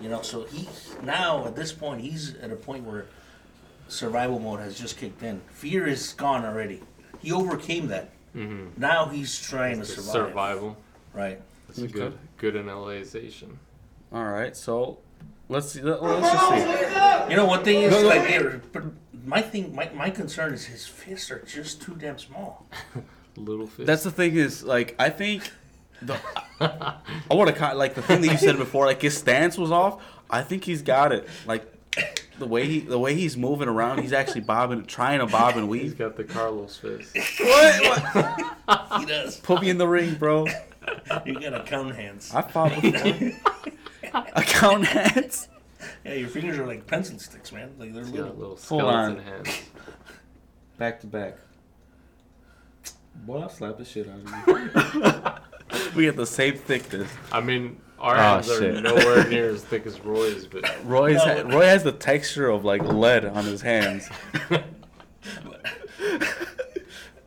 You 0.00 0.08
know, 0.08 0.22
so 0.22 0.44
he 0.44 0.68
now 1.02 1.44
at 1.46 1.56
this 1.56 1.72
point 1.72 2.00
he's 2.00 2.34
at 2.36 2.52
a 2.52 2.56
point 2.56 2.84
where 2.84 3.06
survival 3.88 4.38
mode 4.38 4.60
has 4.60 4.78
just 4.78 4.96
kicked 4.96 5.22
in. 5.22 5.40
Fear 5.50 5.88
is 5.88 6.12
gone 6.12 6.44
already. 6.44 6.80
He 7.20 7.32
overcame 7.32 7.88
that. 7.88 8.10
Mm-hmm. 8.36 8.80
Now 8.80 9.06
he's 9.06 9.40
trying 9.40 9.80
to 9.80 9.84
survive. 9.84 10.12
survival. 10.12 10.76
Right. 11.12 11.40
That's 11.66 11.80
Okay. 11.80 11.92
good. 11.92 12.18
Good 12.36 12.56
analyzation. 12.56 13.58
All 14.12 14.24
right, 14.24 14.56
so 14.56 14.98
let's 15.48 15.70
see. 15.72 15.82
Let, 15.82 16.00
us 16.02 16.32
just 16.32 16.48
see. 16.48 17.30
You 17.30 17.36
know, 17.36 17.46
one 17.46 17.62
thing 17.64 17.82
is 17.82 17.92
No, 17.92 18.02
no. 18.02 18.08
like, 18.08 18.22
they're- 18.28 18.62
but 18.72 18.84
my 19.24 19.42
thing, 19.42 19.74
my, 19.74 19.90
my 19.94 20.10
concern 20.10 20.54
is 20.54 20.64
his 20.64 20.86
fists 20.86 21.30
are 21.30 21.40
just 21.44 21.82
too 21.82 21.94
damn 21.94 22.18
small. 22.18 22.66
Little 23.36 23.66
fish. 23.66 23.86
That's 23.86 24.02
the 24.02 24.10
thing 24.10 24.34
is 24.34 24.64
like 24.64 24.96
I 24.98 25.10
think 25.10 25.48
the 26.02 26.18
I 26.60 26.98
want 27.30 27.54
to 27.54 27.74
like 27.74 27.94
the 27.94 28.02
thing 28.02 28.20
that 28.22 28.32
you 28.32 28.38
said 28.38 28.56
before. 28.56 28.86
Like 28.86 29.00
his 29.00 29.16
stance 29.16 29.56
was 29.56 29.70
off. 29.70 30.02
I 30.28 30.42
think 30.42 30.64
he's 30.64 30.82
got 30.82 31.12
it. 31.12 31.28
Like 31.46 31.72
the 32.38 32.46
way 32.46 32.66
he 32.66 32.80
the 32.80 32.98
way 32.98 33.14
he's 33.14 33.36
moving 33.36 33.68
around, 33.68 34.00
he's 34.00 34.12
actually 34.12 34.40
bobbing, 34.40 34.86
trying 34.86 35.20
to 35.20 35.26
bob 35.26 35.56
and 35.56 35.68
weave. 35.68 35.82
He's 35.82 35.94
got 35.94 36.16
the 36.16 36.24
Carlos 36.24 36.76
fist. 36.78 37.16
What? 37.38 38.54
what? 38.64 39.00
He 39.00 39.06
does. 39.06 39.36
Put 39.38 39.62
me 39.62 39.70
in 39.70 39.78
the 39.78 39.86
ring, 39.88 40.14
bro. 40.14 40.46
You 41.26 41.38
gotta 41.38 41.62
count 41.64 41.94
hands. 41.94 42.32
I 42.34 42.40
fought 42.40 42.80
before. 42.80 43.32
I 44.14 44.42
count 44.42 44.84
hands. 44.86 45.48
Yeah, 46.04 46.14
your 46.14 46.28
fingers 46.28 46.58
are 46.58 46.66
like 46.66 46.86
pencil 46.86 47.18
sticks, 47.18 47.52
man. 47.52 47.72
Like 47.78 47.92
they're 47.94 48.02
He's 48.04 48.12
little. 48.12 48.28
got 48.28 48.38
little 48.38 48.56
Hold 48.56 48.82
on. 48.82 49.12
skeleton 49.16 49.24
hands. 49.24 49.48
Back 50.76 51.00
to 51.00 51.06
back. 51.06 51.36
Boy, 53.14 53.40
I'll 53.40 53.48
slap 53.48 53.78
the 53.78 53.84
shit 53.84 54.08
out 54.08 54.20
of 54.20 54.46
you. 54.94 55.90
we 55.96 56.02
get 56.04 56.16
the 56.16 56.26
same 56.26 56.56
thickness. 56.56 57.10
I 57.32 57.40
mean, 57.40 57.80
our 57.98 58.14
Oh, 58.16 58.18
hands 58.18 58.48
are 58.50 58.58
shit. 58.58 58.82
nowhere 58.82 59.28
near 59.28 59.50
as 59.50 59.64
thick 59.64 59.86
as 59.86 59.98
Roy's, 60.00 60.46
but 60.46 60.64
Roy's 60.84 61.16
No. 61.16 61.42
ha- 61.42 61.48
Roy 61.56 61.66
has 61.66 61.82
the 61.82 61.92
texture 61.92 62.48
of 62.48 62.64
like 62.64 62.82
lead 62.82 63.24
on 63.24 63.44
his 63.44 63.60
hands. 63.62 64.08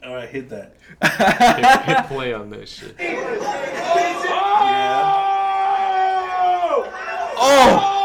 Oh, 0.04 0.10
All 0.10 0.16
right, 0.16 0.30
hit 0.30 0.50
that. 0.50 0.76
hit, 1.04 1.96
hit 1.96 2.06
play 2.08 2.34
on 2.34 2.50
this 2.50 2.70
shit. 2.70 2.96
Oh! 7.44 7.98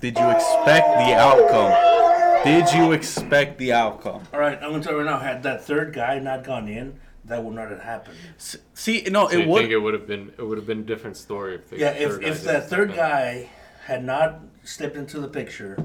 Did 0.00 0.18
you 0.18 0.30
expect 0.30 0.86
the 0.98 1.14
outcome? 1.14 2.44
Did 2.44 2.72
you 2.72 2.92
expect 2.92 3.58
the 3.58 3.72
outcome? 3.72 4.22
All 4.32 4.40
right, 4.40 4.58
I'm 4.62 4.70
gonna 4.70 4.82
tell 4.82 4.92
you 4.92 4.98
right 5.00 5.04
now. 5.06 5.18
Had 5.18 5.42
that 5.42 5.64
third 5.64 5.92
guy 5.92 6.18
not 6.18 6.42
gone 6.44 6.68
in, 6.68 6.98
that 7.26 7.42
would 7.44 7.54
not 7.54 7.70
have 7.70 7.80
happened. 7.82 8.16
See, 8.38 9.02
no, 9.10 9.28
So 9.28 9.34
it 9.36 9.42
you 9.42 9.48
would. 9.48 9.58
think 9.60 9.72
it 9.72 9.78
would 9.78 9.92
have 9.94 10.06
been 10.06 10.32
it 10.38 10.42
would 10.42 10.56
have 10.56 10.66
been 10.66 10.80
a 10.80 10.84
different 10.84 11.16
story 11.18 11.54
if 11.56 11.68
the 11.68 11.78
Yeah, 11.78 11.90
if 11.90 12.20
guy 12.20 12.26
if 12.28 12.42
that 12.44 12.66
step 12.66 12.70
third 12.70 12.90
in. 12.90 12.96
guy 12.96 13.48
had 13.84 14.04
not 14.04 14.40
stepped 14.64 14.96
into 14.96 15.20
the 15.20 15.28
picture, 15.28 15.76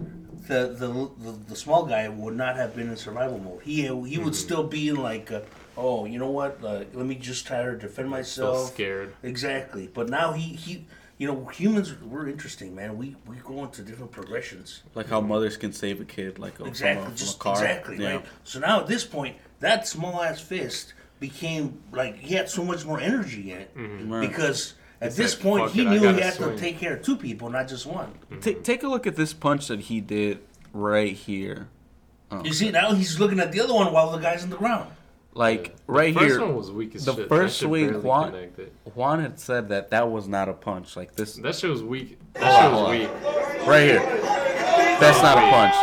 the 0.48 0.68
the 0.68 1.10
the, 1.24 1.38
the 1.50 1.56
small 1.56 1.86
guy 1.86 2.08
would 2.08 2.36
not 2.38 2.56
have 2.56 2.74
been 2.76 2.90
in 2.90 2.96
survival 2.96 3.38
mode. 3.40 3.64
He 3.64 3.82
he 3.82 3.88
Mm-hmm. 3.90 4.24
would 4.24 4.36
still 4.36 4.64
be 4.64 4.88
in 4.90 4.96
like, 4.96 5.30
uh, 5.32 5.42
oh, 5.78 6.05
you 6.05 6.19
know 6.19 6.30
what? 6.30 6.63
Uh, 6.63 6.84
let 6.93 7.05
me 7.05 7.15
just 7.15 7.45
try 7.47 7.63
to 7.63 7.73
defend 7.76 8.07
so 8.07 8.09
myself. 8.09 8.67
scared. 8.73 9.13
Exactly. 9.23 9.89
But 9.93 10.09
now 10.09 10.34
he 10.34 10.53
he. 10.55 10.86
You 11.17 11.28
know, 11.30 11.45
humans, 11.45 11.93
we're 12.01 12.28
interesting, 12.28 12.76
man. 12.76 12.97
We 12.97 13.15
we 13.26 13.38
go 13.38 13.63
into 13.63 13.82
different 13.84 14.11
progressions. 14.11 14.84
like 14.95 15.07
how 15.07 15.21
mothers 15.21 15.55
can 15.55 15.71
save 15.71 16.01
a 16.01 16.05
kid, 16.05 16.39
like 16.39 16.59
a, 16.59 16.65
Exactly, 16.65 16.95
from, 16.95 17.03
a, 17.03 17.07
from 17.07 17.15
just 17.17 17.36
a 17.38 17.39
car. 17.39 17.53
exactly, 17.53 17.97
Yeah. 17.97 18.15
right? 18.15 18.26
So 18.43 18.59
now 18.59 18.82
at 18.82 18.88
this 18.88 19.05
point, 19.05 19.38
that 19.61 19.88
small 19.88 20.21
ass 20.21 20.41
fist 20.41 20.93
became 21.21 21.82
like 21.93 22.17
he 22.17 22.36
had 22.36 22.49
so 22.49 22.65
much 22.65 22.84
more 22.86 22.99
energy 22.99 23.53
in 23.53 23.59
it 23.59 23.71
Right. 23.76 24.28
because 24.28 24.73
at 24.99 25.07
It's 25.07 25.15
this 25.15 25.36
like, 25.36 25.41
point 25.43 25.71
he 25.71 25.84
it, 25.84 25.89
knew 25.89 25.99
he 26.13 26.19
had 26.19 26.34
swing. 26.34 26.49
to 26.49 26.57
take 26.57 26.80
care 26.80 26.95
of 26.97 27.01
two 27.01 27.15
people, 27.15 27.49
not 27.49 27.69
just 27.69 27.86
one. 27.86 28.11
Ta- 28.41 28.51
take 28.61 28.84
a 28.84 28.89
look 28.89 29.07
at 29.07 29.15
this 29.15 29.32
punch 29.32 29.69
that 29.69 29.80
he 29.82 30.01
did 30.01 30.39
right 30.73 31.13
here. 31.13 31.69
Oh. 32.30 32.43
You 32.43 32.51
see, 32.51 32.71
now 32.71 32.93
he's 32.93 33.17
looking 33.21 33.39
at 33.39 33.53
the 33.53 33.61
other 33.61 33.73
one 33.73 33.93
while 33.93 34.11
the 34.11 34.17
guy's 34.17 34.43
on 34.43 34.49
the 34.49 34.57
ground. 34.57 34.91
Like 35.38 35.76
The 35.86 35.92
right 35.92 36.14
first 36.14 36.26
here, 36.28 36.40
one 36.42 36.56
was 36.56 36.72
weak 36.72 36.96
as 36.96 37.04
the 37.06 37.14
shit. 37.14 37.28
first 37.30 37.60
that 37.60 37.66
shit 37.66 37.70
swing, 37.70 37.88
barely 37.90 38.04
Juan-. 38.04 38.50
Juan 38.94 39.20
had 39.20 39.38
said 39.40 39.68
that 39.70 39.90
that 39.92 40.10
was 40.10 40.28
not 40.30 40.48
a 40.48 40.54
punch. 40.54 40.96
Like 40.96 41.14
this, 41.16 41.36
That 41.36 41.56
shit 41.56 41.70
was 41.70 41.84
weak. 41.84 42.18
That 42.34 42.62
shit 42.62 42.72
was 42.72 42.90
weak. 42.90 43.68
right 43.68 43.84
here. 43.84 44.00
That's 45.00 45.22
not 45.22 45.38
a 45.38 45.42
punch. 45.52 45.76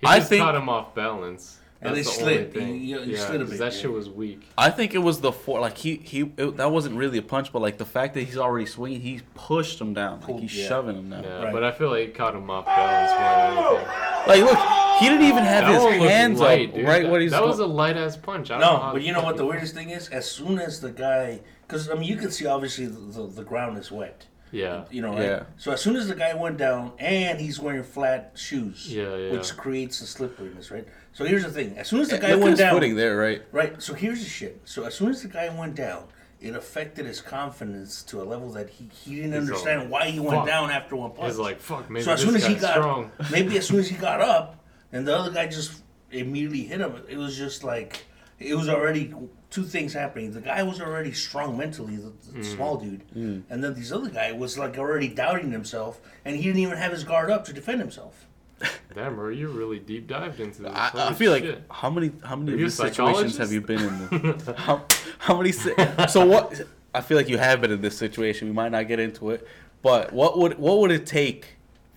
He 0.00 0.06
I 0.06 0.18
just 0.18 0.28
think- 0.28 0.42
caught 0.44 0.54
him 0.54 0.68
off 0.68 0.94
balance. 0.94 1.58
And 1.88 1.96
they 1.96 2.02
the 2.02 2.08
slid. 2.08 2.52
thing. 2.54 2.76
You- 2.76 3.00
you 3.00 3.16
yeah, 3.16 3.26
slid 3.26 3.40
a 3.40 3.44
'cause 3.44 3.50
bit, 3.50 3.58
that 3.60 3.72
yeah. 3.74 3.80
shit 3.80 3.92
was 3.92 4.08
weak. 4.10 4.42
I 4.58 4.70
think 4.70 4.94
it 4.94 4.98
was 4.98 5.20
the 5.20 5.32
four. 5.32 5.60
Like 5.60 5.76
he 5.78 5.96
he 5.96 6.30
it, 6.36 6.56
that 6.56 6.70
wasn't 6.70 6.96
really 6.96 7.18
a 7.18 7.22
punch, 7.22 7.52
but 7.52 7.60
like 7.62 7.78
the 7.78 7.84
fact 7.84 8.14
that 8.14 8.22
he's 8.22 8.36
already 8.38 8.66
swinging, 8.66 9.00
he 9.00 9.20
pushed 9.34 9.80
him 9.80 9.94
down. 9.94 10.18
Like 10.18 10.26
Pulled- 10.26 10.40
he's 10.42 10.56
yeah. 10.56 10.68
shoving 10.68 10.96
him 10.96 11.10
down. 11.10 11.24
Yeah, 11.24 11.42
Right. 11.44 11.52
but 11.52 11.64
I 11.64 11.72
feel 11.72 11.90
like 11.90 12.06
he 12.06 12.12
caught 12.12 12.34
him 12.34 12.50
off 12.50 12.66
balance 12.66 13.12
more 13.12 13.64
than 13.64 13.74
anything. 13.74 13.88
Like 14.26 14.40
look, 14.42 14.98
he 15.00 15.08
didn't 15.08 15.26
even 15.26 15.44
have 15.44 15.64
That 15.66 15.92
his 15.92 16.02
hands 16.10 16.40
light, 16.40 16.68
up 16.70 16.74
dude. 16.74 16.84
right 16.86 17.02
that, 17.04 17.10
when 17.12 17.20
he's. 17.20 17.30
that 17.32 17.44
was 17.44 17.58
go- 17.58 17.64
a 17.64 17.66
light 17.66 17.96
ass 17.96 18.16
punch. 18.16 18.50
I 18.50 18.54
don't 18.58 18.60
know 18.60 18.72
No, 18.72 18.82
how 18.82 18.92
but 18.92 19.02
you 19.02 19.12
know 19.12 19.22
what 19.22 19.36
the 19.36 19.46
weirdest 19.46 19.74
thing 19.74 19.90
is? 19.90 20.08
As 20.08 20.28
soon 20.30 20.58
as 20.58 20.80
the 20.80 20.90
guy, 20.90 21.40
because 21.66 21.88
I 21.90 21.94
mean, 21.94 22.04
you 22.04 22.16
can 22.16 22.30
see 22.30 22.46
obviously 22.46 22.86
the, 22.86 22.98
the, 22.98 23.26
the 23.26 23.44
ground 23.44 23.78
is 23.78 23.90
wet. 23.92 24.26
Yeah. 24.52 24.84
You 24.90 25.02
know, 25.02 25.12
right? 25.14 25.22
Yeah. 25.22 25.42
So 25.58 25.72
as 25.72 25.80
soon 25.80 25.96
as 25.96 26.08
the 26.08 26.14
guy 26.14 26.32
went 26.34 26.56
down, 26.56 26.92
and 26.98 27.40
he's 27.40 27.58
wearing 27.60 27.82
flat 27.82 28.32
shoes, 28.36 28.86
Yeah, 28.92 29.14
yeah. 29.16 29.32
which 29.32 29.56
creates 29.56 30.00
the 30.00 30.06
slipperiness, 30.06 30.70
right? 30.70 30.86
So 31.12 31.24
here's 31.24 31.42
the 31.44 31.50
thing: 31.50 31.76
as 31.78 31.88
soon 31.88 32.00
as 32.00 32.08
the 32.08 32.18
guy 32.18 32.32
Look 32.32 32.40
went 32.44 32.50
his 32.52 32.58
down, 32.60 32.74
footing 32.74 32.94
there, 32.96 33.16
right? 33.16 33.42
Right. 33.52 33.82
So 33.82 33.94
here's 33.94 34.22
the 34.22 34.28
shit. 34.28 34.60
So 34.64 34.84
as 34.84 34.94
soon 34.94 35.10
as 35.10 35.22
the 35.22 35.28
guy 35.28 35.48
went 35.48 35.74
down, 35.74 36.04
it 36.40 36.54
affected 36.54 37.06
his 37.06 37.20
confidence 37.20 38.02
to 38.04 38.20
a 38.22 38.24
level 38.24 38.50
that 38.52 38.68
he, 38.70 38.88
he 39.04 39.16
didn't 39.16 39.32
He's 39.32 39.40
understand 39.50 39.80
all, 39.82 39.88
why 39.88 40.06
he 40.10 40.20
went 40.20 40.36
"Fuck." 40.38 40.46
down 40.46 40.70
after 40.70 40.94
one 40.96 41.10
punch. 41.12 41.28
He's 41.28 41.38
like, 41.38 41.58
fuck, 41.60 41.90
maybe 41.90 42.04
so 42.04 42.12
as 42.12 42.20
this 42.20 42.28
soon 42.28 42.36
as 42.36 42.46
he 42.46 42.54
got 42.54 42.72
strong. 42.74 43.10
maybe 43.32 43.56
as 43.58 43.66
soon 43.66 43.78
as 43.80 43.88
he 43.88 43.96
got 44.08 44.20
up 44.20 44.62
and 44.92 45.06
the 45.08 45.16
other 45.16 45.30
guy 45.32 45.46
just 45.46 45.82
immediately 46.12 46.62
hit 46.62 46.80
him, 46.80 46.94
it 47.08 47.16
was 47.16 47.36
just 47.36 47.64
like 47.64 48.05
it 48.38 48.54
was 48.54 48.68
already 48.68 49.12
two 49.50 49.64
things 49.64 49.92
happening. 49.92 50.32
The 50.32 50.40
guy 50.40 50.62
was 50.62 50.80
already 50.80 51.12
strong 51.12 51.56
mentally, 51.56 51.96
the, 51.96 52.12
the 52.32 52.38
Mm. 52.40 52.44
small 52.56 52.76
dude, 52.76 53.02
and 53.14 53.44
then 53.64 53.74
this 53.74 53.92
other 53.92 54.10
guy 54.10 54.32
was 54.32 54.58
like 54.58 54.76
already 54.78 55.08
doubting 55.08 55.50
himself, 55.52 56.00
and 56.24 56.36
he 56.36 56.42
didn't 56.42 56.60
even 56.60 56.76
have 56.78 56.92
his 56.92 57.04
guard 57.04 57.30
up 57.30 57.44
to 57.46 57.52
defend 57.52 57.80
himself. 57.80 58.26
Damn, 58.94 59.16
bro, 59.16 59.28
you 59.28 59.48
really 59.48 59.78
deep 59.78 60.06
dived 60.08 60.40
into 60.40 60.62
this. 60.62 60.72
I, 60.74 60.86
I 60.86 60.88
Holy 61.04 61.14
feel 61.14 61.30
like 61.32 61.70
how 61.70 61.90
many 61.90 62.10
how 62.24 62.36
many 62.36 62.52
of 62.54 62.58
these 62.58 62.74
situations 62.74 63.36
have 63.36 63.52
you 63.52 63.60
been 63.60 63.80
in? 64.10 64.38
how, 64.56 64.84
how 65.18 65.36
many? 65.36 65.52
si- 65.52 65.74
So 66.08 66.24
what? 66.26 66.62
I 66.94 67.02
feel 67.02 67.18
like 67.18 67.28
you 67.28 67.36
have 67.36 67.60
been 67.60 67.70
in 67.70 67.82
this 67.82 67.96
situation. 67.98 68.48
We 68.48 68.54
might 68.54 68.72
not 68.72 68.88
get 68.88 68.98
into 68.98 69.30
it, 69.30 69.46
but 69.82 70.12
what 70.12 70.38
would 70.38 70.58
what 70.58 70.78
would 70.78 70.90
it 70.90 71.04
take 71.06 71.56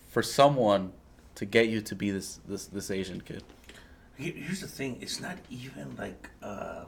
for 0.09 0.21
someone 0.21 0.91
to 1.35 1.45
get 1.45 1.69
you 1.69 1.79
to 1.79 1.95
be 1.95 2.11
this 2.11 2.39
this 2.47 2.65
this 2.65 2.91
Asian 2.91 3.21
kid? 3.21 3.43
Here- 4.19 4.33
Here's 4.35 4.61
the 4.61 4.67
thing: 4.67 4.97
it's 5.01 5.19
not 5.19 5.37
even 5.49 5.95
like 5.97 6.29
uh, 6.43 6.83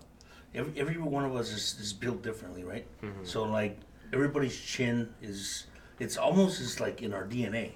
every 0.53 0.73
every 0.79 0.97
one 0.97 1.23
of 1.25 1.35
us 1.35 1.51
is, 1.51 1.77
is 1.79 1.93
built 1.93 2.21
differently, 2.21 2.63
right? 2.63 2.85
So 3.23 3.43
like 3.43 3.79
everybody's 4.13 4.57
chin 4.59 5.09
is 5.21 5.65
it's 5.99 6.17
almost 6.17 6.59
is 6.59 6.79
like 6.79 7.01
in 7.01 7.13
our 7.13 7.23
DNA. 7.25 7.71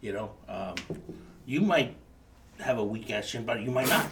You 0.00 0.12
know, 0.12 0.30
um, 0.48 0.74
you 1.46 1.60
might 1.60 1.96
have 2.60 2.78
a 2.78 2.84
weak 2.84 3.10
ass 3.10 3.28
chin, 3.30 3.44
but 3.44 3.60
you 3.60 3.70
might 3.70 3.88
not. 3.88 4.06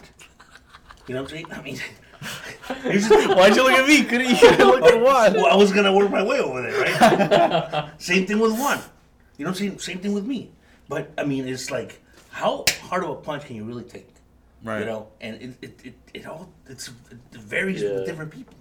You 1.07 1.15
know 1.15 1.23
what 1.23 1.33
I'm 1.33 1.37
saying? 1.39 1.53
I 1.53 1.63
mean, 1.63 1.79
here's 2.83 3.09
the 3.09 3.17
thing. 3.17 3.29
Why'd 3.37 3.57
you 3.57 3.63
look 3.63 3.73
at 3.73 3.87
me? 3.89 4.05
Couldn't 4.05 4.29
you 4.43 4.51
look 4.67 4.83
at 4.85 5.01
one? 5.01 5.35
Well, 5.35 5.47
I 5.47 5.55
was 5.57 5.73
gonna 5.73 5.93
work 5.95 6.11
my 6.11 6.23
way 6.23 6.41
over 6.41 6.61
there, 6.63 6.81
right? 6.81 7.91
Same 7.99 8.27
thing 8.27 8.39
with 8.39 8.53
one. 8.59 8.81
You 9.39 9.45
know 9.45 9.51
what 9.53 9.61
I'm 9.61 9.69
saying? 9.69 9.79
Same 9.79 10.01
thing 10.01 10.13
with 10.15 10.27
me. 10.27 10.51
But 10.89 11.13
I 11.17 11.25
mean, 11.25 11.47
it's 11.47 11.71
like, 11.71 12.03
how 12.31 12.65
hard 12.89 13.05
of 13.05 13.11
a 13.11 13.15
punch 13.17 13.45
can 13.47 13.57
you 13.57 13.65
really 13.65 13.85
take? 13.85 14.09
Right. 14.65 14.81
You 14.81 14.87
know, 14.87 15.09
and 15.21 15.41
it 15.43 15.51
it, 15.63 15.81
it, 15.85 15.95
it 16.15 16.27
all 16.27 16.51
it's 16.67 16.89
it 17.11 17.41
varies 17.41 17.83
Yeah. 17.83 17.95
with 17.95 18.07
different 18.07 18.31
people, 18.33 18.55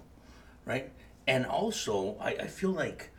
right? 0.64 0.90
And 1.26 1.44
also, 1.44 2.16
I, 2.20 2.30
I 2.30 2.46
feel 2.46 2.70
like 2.70 3.10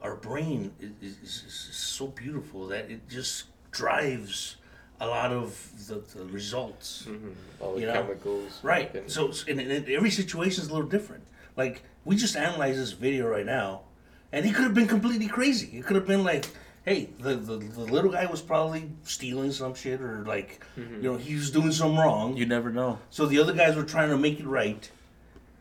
our 0.00 0.14
brain 0.14 0.72
is, 0.80 1.16
is, 1.22 1.44
is 1.46 1.76
so 1.76 2.06
beautiful 2.06 2.68
that 2.68 2.90
it 2.90 3.08
just 3.08 3.44
drives 3.72 4.56
a 5.00 5.06
lot 5.06 5.32
of 5.32 5.50
the, 5.88 5.96
the 6.16 6.24
results. 6.26 7.04
Mm-hmm. 7.08 7.28
All 7.60 7.74
the 7.74 7.80
You 7.80 7.86
know? 7.86 7.92
chemicals. 7.92 8.60
Right. 8.62 8.86
fucking- 8.92 9.08
So 9.08 9.32
and, 9.48 9.60
and 9.60 9.88
every 9.88 10.10
situation 10.10 10.62
is 10.62 10.70
a 10.70 10.72
little 10.72 10.88
different. 10.88 11.24
Like 11.56 11.82
we 12.04 12.16
just 12.16 12.36
analyzed 12.36 12.78
this 12.78 12.92
video 12.92 13.26
right 13.28 13.44
now, 13.46 13.82
and 14.32 14.44
he 14.46 14.52
could 14.52 14.64
have 14.64 14.74
been 14.74 14.86
completely 14.88 15.26
crazy. 15.28 15.76
It 15.78 15.84
could 15.86 15.96
have 15.96 16.06
been 16.06 16.24
like, 16.24 16.46
hey, 16.84 17.10
the, 17.18 17.34
the 17.34 17.56
the 17.56 17.80
little 17.80 18.10
guy 18.10 18.26
was 18.26 18.40
probably 18.40 18.90
stealing 19.04 19.52
some 19.52 19.74
shit, 19.74 20.00
or 20.00 20.24
like, 20.24 20.62
Mm-hmm. 20.78 20.96
you 21.02 21.12
know, 21.12 21.16
he 21.16 21.34
was 21.34 21.50
doing 21.50 21.72
something 21.72 21.98
wrong. 21.98 22.36
You 22.36 22.46
never 22.46 22.70
know. 22.70 22.98
So 23.10 23.26
the 23.26 23.38
other 23.40 23.52
guys 23.52 23.76
were 23.76 23.82
trying 23.84 24.10
to 24.10 24.16
make 24.18 24.40
it 24.40 24.46
right, 24.46 24.90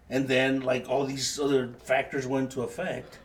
and 0.10 0.28
then 0.28 0.62
like 0.62 0.88
all 0.90 1.06
these 1.06 1.40
other 1.40 1.70
factors 1.84 2.26
went 2.28 2.46
into 2.46 2.62
effect, 2.62 3.20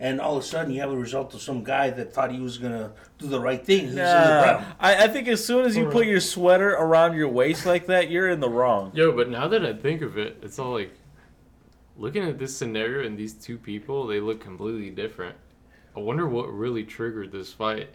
and 0.00 0.20
all 0.20 0.36
of 0.36 0.42
a 0.42 0.46
sudden 0.46 0.72
you 0.72 0.80
have 0.80 0.90
a 0.90 0.96
result 0.96 1.32
of 1.34 1.42
some 1.42 1.62
guy 1.62 1.90
that 1.90 2.12
thought 2.12 2.32
he 2.32 2.40
was 2.40 2.58
gonna 2.58 2.92
do 3.18 3.26
the 3.28 3.38
right 3.40 3.64
thing. 3.64 3.86
He's 3.86 3.94
Nah. 3.94 4.64
I, 4.80 5.04
I 5.04 5.08
think 5.08 5.28
as 5.28 5.44
soon 5.44 5.64
as 5.64 5.76
you 5.76 5.86
put 5.90 6.06
your 6.06 6.20
sweater 6.20 6.70
around 6.70 7.14
your 7.16 7.28
waist 7.28 7.64
like 7.66 7.86
that, 7.86 8.10
you're 8.10 8.28
in 8.30 8.40
the 8.40 8.48
wrong. 8.50 8.90
Yo, 8.94 9.12
but 9.12 9.28
now 9.30 9.46
that 9.48 9.64
I 9.64 9.72
think 9.72 10.02
of 10.02 10.18
it, 10.18 10.38
it's 10.42 10.58
all 10.58 10.72
like 10.72 10.92
looking 11.96 12.24
at 12.24 12.38
this 12.38 12.56
scenario 12.56 13.06
and 13.06 13.16
these 13.16 13.34
two 13.34 13.56
people, 13.56 14.06
they 14.08 14.18
look 14.18 14.40
completely 14.40 14.90
different. 14.90 15.36
I 15.96 16.00
wonder 16.00 16.26
what 16.26 16.52
really 16.52 16.84
triggered 16.84 17.30
this 17.32 17.52
fight. 17.52 17.90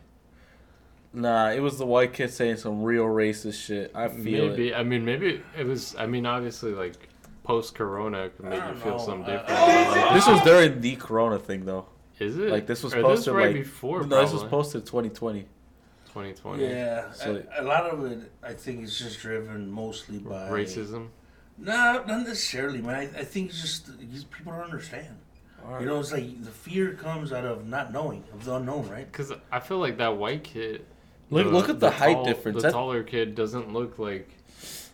Nah, 1.12 1.50
it 1.50 1.60
was 1.60 1.78
the 1.78 1.86
white 1.86 2.14
kid 2.14 2.32
saying 2.32 2.58
some 2.58 2.84
real 2.84 3.06
racist 3.06 3.66
shit. 3.66 3.92
I 3.96 4.08
feel 4.10 4.50
maybe 4.50 4.70
it. 4.70 4.76
I 4.76 4.84
mean 4.84 5.04
maybe 5.06 5.42
it 5.58 5.66
was 5.66 5.96
I 5.98 6.06
mean 6.06 6.26
obviously 6.26 6.72
like 6.74 7.10
post 7.44 7.74
corona 7.74 8.30
could 8.30 8.46
make 8.46 8.64
you 8.64 8.76
feel 8.76 8.92
know. 8.98 8.98
something 9.06 9.26
different. 9.26 9.50
I- 9.50 10.14
This 10.14 10.28
was 10.28 10.40
during 10.44 10.82
the 10.82 10.96
Corona 10.98 11.40
thing, 11.40 11.66
though. 11.66 11.88
Is 12.20 12.38
it? 12.38 12.50
Like 12.52 12.68
this 12.68 12.84
was 12.84 12.94
Or 12.94 13.02
posted 13.02 13.34
right 13.34 13.48
like 13.48 13.56
before 13.64 14.04
No, 14.06 14.22
this 14.22 14.32
was 14.32 14.42
probably. 14.44 14.50
posted 14.50 14.86
2020. 14.86 15.42
2020. 16.10 16.64
Yeah, 16.64 17.12
So- 17.12 17.42
a, 17.58 17.62
a 17.62 17.66
lot 17.66 17.86
of 17.86 18.06
it 18.06 18.32
I 18.44 18.54
think 18.54 18.84
is 18.84 18.98
just 19.00 19.20
driven 19.20 19.72
mostly 19.72 20.20
by 20.20 20.48
Racism. 20.50 21.08
No, 21.58 22.04
not 22.08 22.28
necessarily, 22.28 22.82
man. 22.82 22.96
I, 23.16 23.20
I 23.22 23.24
think 23.24 23.50
it's 23.50 23.62
just 23.62 23.88
people 24.32 24.52
don't 24.54 24.62
understand. 24.62 25.18
You 25.80 25.86
know, 25.86 26.00
it's 26.00 26.12
like 26.12 26.44
the 26.44 26.52
fear 26.52 26.94
comes 26.94 27.32
out 27.32 27.46
of 27.46 27.68
not 27.68 27.92
knowing, 27.94 28.24
of 28.34 28.46
the 28.46 28.56
unknown, 28.56 28.90
right? 28.90 29.10
Because 29.12 29.32
I 29.52 29.60
feel 29.60 29.78
like 29.80 29.98
that 29.98 30.18
white 30.18 30.44
kid. 30.44 30.86
Look- 31.30 31.48
look 31.52 31.70
at 31.70 31.80
the 31.80 31.92
height 31.92 32.24
difference. 32.26 32.58
The 32.58 32.62
That- 32.64 32.72
taller 32.74 33.04
kid 33.04 33.36
doesn't 33.36 33.72
look 33.74 34.00
like 34.00 34.30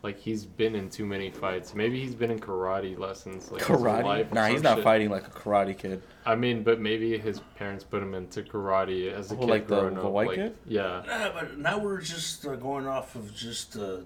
like 0.03 0.19
he's 0.19 0.45
been 0.45 0.75
in 0.75 0.87
too 0.91 1.03
many 1.05 1.31
fights. 1.31 1.73
Maybe 1.73 1.99
he's 1.99 2.13
been 2.13 2.29
in 2.29 2.37
karate 2.39 2.95
lessons. 2.99 3.51
Like 3.51 3.65
his 3.65 3.79
life 3.81 4.05
Karate? 4.05 4.31
or 4.31 4.35
Nah, 4.35 4.45
he's 4.47 4.61
not 4.61 4.75
shit. 4.75 4.83
fighting 4.83 5.09
like 5.09 5.25
a 5.25 5.31
karate 5.31 5.75
kid. 5.75 6.03
I 6.27 6.35
mean, 6.35 6.61
but 6.61 6.79
maybe 6.79 7.17
his 7.17 7.39
parents 7.57 7.83
put 7.83 8.03
him 8.03 8.13
into 8.13 8.43
karate 8.43 9.11
as 9.11 9.31
a 9.31 9.35
Oh, 9.35 9.39
kid 9.39 9.49
like 9.49 9.67
the- 9.67 9.79
growing 9.79 9.95
the 9.95 10.01
up. 10.05 10.11
white 10.11 10.27
like, 10.27 10.35
kid? 10.35 10.55
Yeah. 10.67 11.01
Nah, 11.07 11.31
but 11.33 11.57
now 11.57 11.79
we're 11.79 12.01
just 12.01 12.45
uh, 12.45 12.55
going 12.55 12.85
off 12.85 13.15
of 13.15 13.33
just 13.33 13.77
uh, 13.77 13.97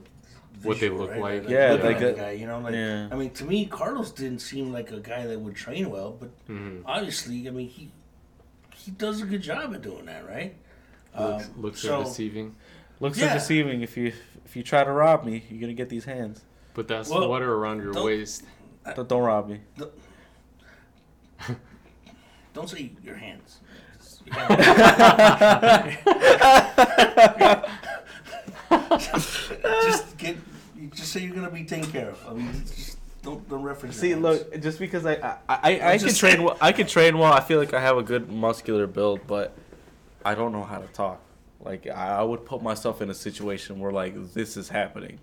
What 0.64 0.80
they 0.80 0.90
visual, 0.90 1.08
look 1.08 1.16
like. 1.16 1.48
Yeah, 1.48 1.74
like 1.82 1.98
at 1.98 2.04
a- 2.04 2.14
guy, 2.14 2.32
you 2.32 2.46
know, 2.48 2.60
like 2.60 2.74
yeah. 2.74 3.08
I 3.12 3.16
mean, 3.16 3.30
to 3.32 3.46
me, 3.46 3.66
Carlos 3.66 4.12
didn't 4.12 4.40
seem 4.40 4.74
like 4.74 4.92
a 4.92 5.00
guy 5.00 5.26
that 5.26 5.40
would 5.40 5.56
train 5.56 5.90
well, 5.90 6.12
but 6.20 6.30
Mhm. 6.48 6.82
obviously, 6.86 7.48
I 7.48 7.52
mean, 7.52 7.70
he 7.70 7.90
he 8.76 8.92
does 8.92 9.22
a 9.22 9.26
good 9.26 9.42
job 9.42 9.74
at 9.74 9.82
doing 9.82 10.06
that, 10.06 10.26
right? 10.28 10.56
Looks, 11.18 11.46
Um, 11.48 11.62
looks 11.62 11.82
so- 11.82 12.04
deceiving. 12.04 12.56
Looks 13.00 13.18
Yeah. 13.20 13.32
are 13.32 13.34
deceiving. 13.36 13.82
If 13.82 13.96
you 13.98 14.14
if 14.46 14.56
you 14.56 14.64
try 14.64 14.84
to 14.84 14.92
rob 14.92 15.24
me, 15.26 15.44
you're 15.50 15.62
gonna 15.62 15.74
get 15.74 15.90
these 15.90 16.06
hands. 16.06 16.42
But 16.74 16.88
that 16.90 17.08
Well, 17.08 17.24
sweater 17.24 17.54
around 17.54 17.82
your 17.82 17.94
don't- 17.94 18.06
waist. 18.06 18.44
Don't, 18.96 19.08
don't 19.08 19.24
rob 19.24 19.48
me. 19.50 19.62
Don't 22.54 22.68
say 22.70 22.92
your 23.04 23.16
hands. 23.16 23.60
just 29.00 30.18
get. 30.18 30.38
You 30.76 30.88
just 30.88 31.12
say 31.12 31.22
you're 31.22 31.36
gonna 31.36 31.50
be 31.50 31.64
taken 31.64 31.92
care 31.92 32.10
of. 32.10 32.28
I 32.28 32.34
mean, 32.34 32.52
just 32.66 32.98
don't 33.22 33.48
don't 33.50 33.64
reference. 33.64 33.98
See, 33.98 34.16
look, 34.16 34.62
just 34.62 34.80
because 34.80 35.06
I 35.06 35.14
I, 35.14 35.38
I, 35.50 35.94
I 35.94 35.98
can 35.98 36.14
train 36.14 36.44
well, 36.44 36.58
I 36.62 36.72
can 36.72 36.88
train 36.88 37.18
well. 37.18 37.34
I 37.34 37.42
feel 37.42 37.60
like 37.60 37.74
I 37.74 37.82
have 37.82 37.98
a 37.98 38.04
good 38.04 38.32
muscular 38.32 38.88
build, 38.88 39.22
but 39.28 39.54
I 40.24 40.36
don't 40.36 40.52
know 40.52 40.64
how 40.64 40.80
to 40.80 40.88
talk. 40.88 41.22
Like 41.60 41.88
I, 41.88 42.20
I 42.20 42.24
would 42.24 42.46
put 42.46 42.62
myself 42.62 43.02
in 43.02 43.10
a 43.10 43.14
situation 43.14 43.80
where 43.80 43.92
like 43.92 44.34
this 44.34 44.56
is 44.56 44.70
happening. 44.70 45.20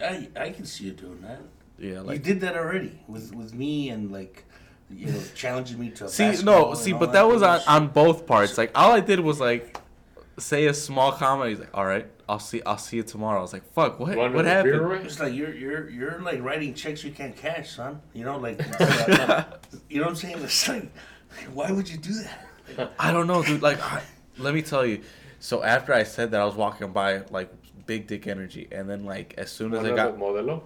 I 0.00 0.28
I 0.36 0.50
can 0.50 0.64
see 0.64 0.84
you 0.84 0.92
doing 0.92 1.20
that. 1.22 1.40
Yeah, 1.78 2.00
like, 2.00 2.18
you 2.18 2.22
did 2.22 2.40
that 2.42 2.56
already 2.56 2.98
with 3.08 3.34
with 3.34 3.54
me 3.54 3.88
and 3.88 4.12
like, 4.12 4.44
you 4.90 5.06
know, 5.06 5.20
challenging 5.34 5.80
me 5.80 5.90
to. 5.90 6.04
A 6.04 6.08
see 6.08 6.42
no 6.42 6.74
see, 6.74 6.92
but 6.92 7.12
that 7.12 7.26
was 7.26 7.42
on, 7.42 7.60
on 7.66 7.88
both 7.88 8.26
parts. 8.26 8.56
Like 8.56 8.70
all 8.74 8.92
I 8.92 9.00
did 9.00 9.20
was 9.20 9.40
like 9.40 9.78
say 10.40 10.66
a 10.66 10.74
small 10.74 11.12
comment. 11.12 11.50
He's 11.50 11.60
like, 11.60 11.70
all 11.74 11.84
right, 11.86 12.06
I'll 12.28 12.38
see 12.38 12.62
I'll 12.64 12.78
see 12.78 12.96
you 12.96 13.02
tomorrow. 13.02 13.38
I 13.38 13.42
was 13.42 13.52
like, 13.52 13.70
fuck, 13.72 14.00
what 14.00 14.16
Wanted 14.16 14.34
what 14.34 14.44
happened? 14.44 14.80
right? 14.80 15.04
It's 15.04 15.20
like 15.20 15.34
you're 15.34 15.54
you're 15.54 15.88
you're 15.90 16.20
like 16.20 16.42
writing 16.42 16.74
checks 16.74 17.04
you 17.04 17.12
can't 17.12 17.36
cash, 17.36 17.70
son. 17.76 18.00
You 18.12 18.24
know, 18.24 18.38
like 18.38 18.58
you 19.88 19.98
know 19.98 20.04
what 20.04 20.10
I'm 20.10 20.16
saying? 20.16 20.38
It's 20.42 20.68
like, 20.68 20.90
why 21.52 21.70
would 21.70 21.88
you 21.88 21.98
do 21.98 22.12
that? 22.14 22.92
I 22.98 23.12
don't 23.12 23.26
know, 23.26 23.42
dude. 23.42 23.62
Like, 23.62 23.80
I, 23.80 24.02
let 24.38 24.54
me 24.54 24.62
tell 24.62 24.86
you. 24.86 25.02
So 25.40 25.62
after 25.62 25.92
I 25.92 26.02
said 26.02 26.30
that, 26.32 26.40
I 26.40 26.44
was 26.44 26.54
walking 26.54 26.92
by 26.92 27.22
like 27.30 27.50
big 27.86 28.06
dick 28.06 28.26
energy, 28.26 28.68
and 28.70 28.88
then 28.88 29.04
like 29.04 29.34
as 29.38 29.50
soon 29.50 29.74
as 29.74 29.84
I 29.84 29.94
got, 29.94 30.16
modelo. 30.16 30.62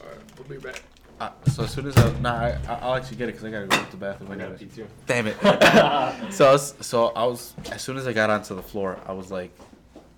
Alright, 0.00 0.18
we'll 0.36 0.48
be 0.48 0.58
back. 0.58 0.82
Uh, 1.20 1.30
so 1.46 1.64
as 1.64 1.70
soon 1.70 1.86
as 1.86 1.96
I, 1.96 2.18
nah, 2.20 2.34
I, 2.34 2.58
I'll 2.82 2.94
actually 2.94 3.16
get 3.16 3.28
it 3.28 3.32
because 3.32 3.44
I 3.44 3.50
gotta 3.50 3.66
go 3.66 3.82
to 3.84 3.90
the 3.90 3.96
bathroom. 3.96 4.30
I 4.30 4.34
I 4.34 4.36
got 4.36 4.50
gotta, 4.52 4.64
you 4.64 4.70
too. 4.70 4.86
damn 5.06 5.26
it. 5.26 5.36
so 6.32 6.48
I 6.48 6.52
was, 6.52 6.74
so 6.80 7.06
I 7.08 7.24
was 7.24 7.54
as 7.72 7.82
soon 7.82 7.96
as 7.96 8.06
I 8.06 8.12
got 8.12 8.30
onto 8.30 8.54
the 8.54 8.62
floor, 8.62 8.98
I 9.06 9.12
was 9.12 9.30
like, 9.30 9.56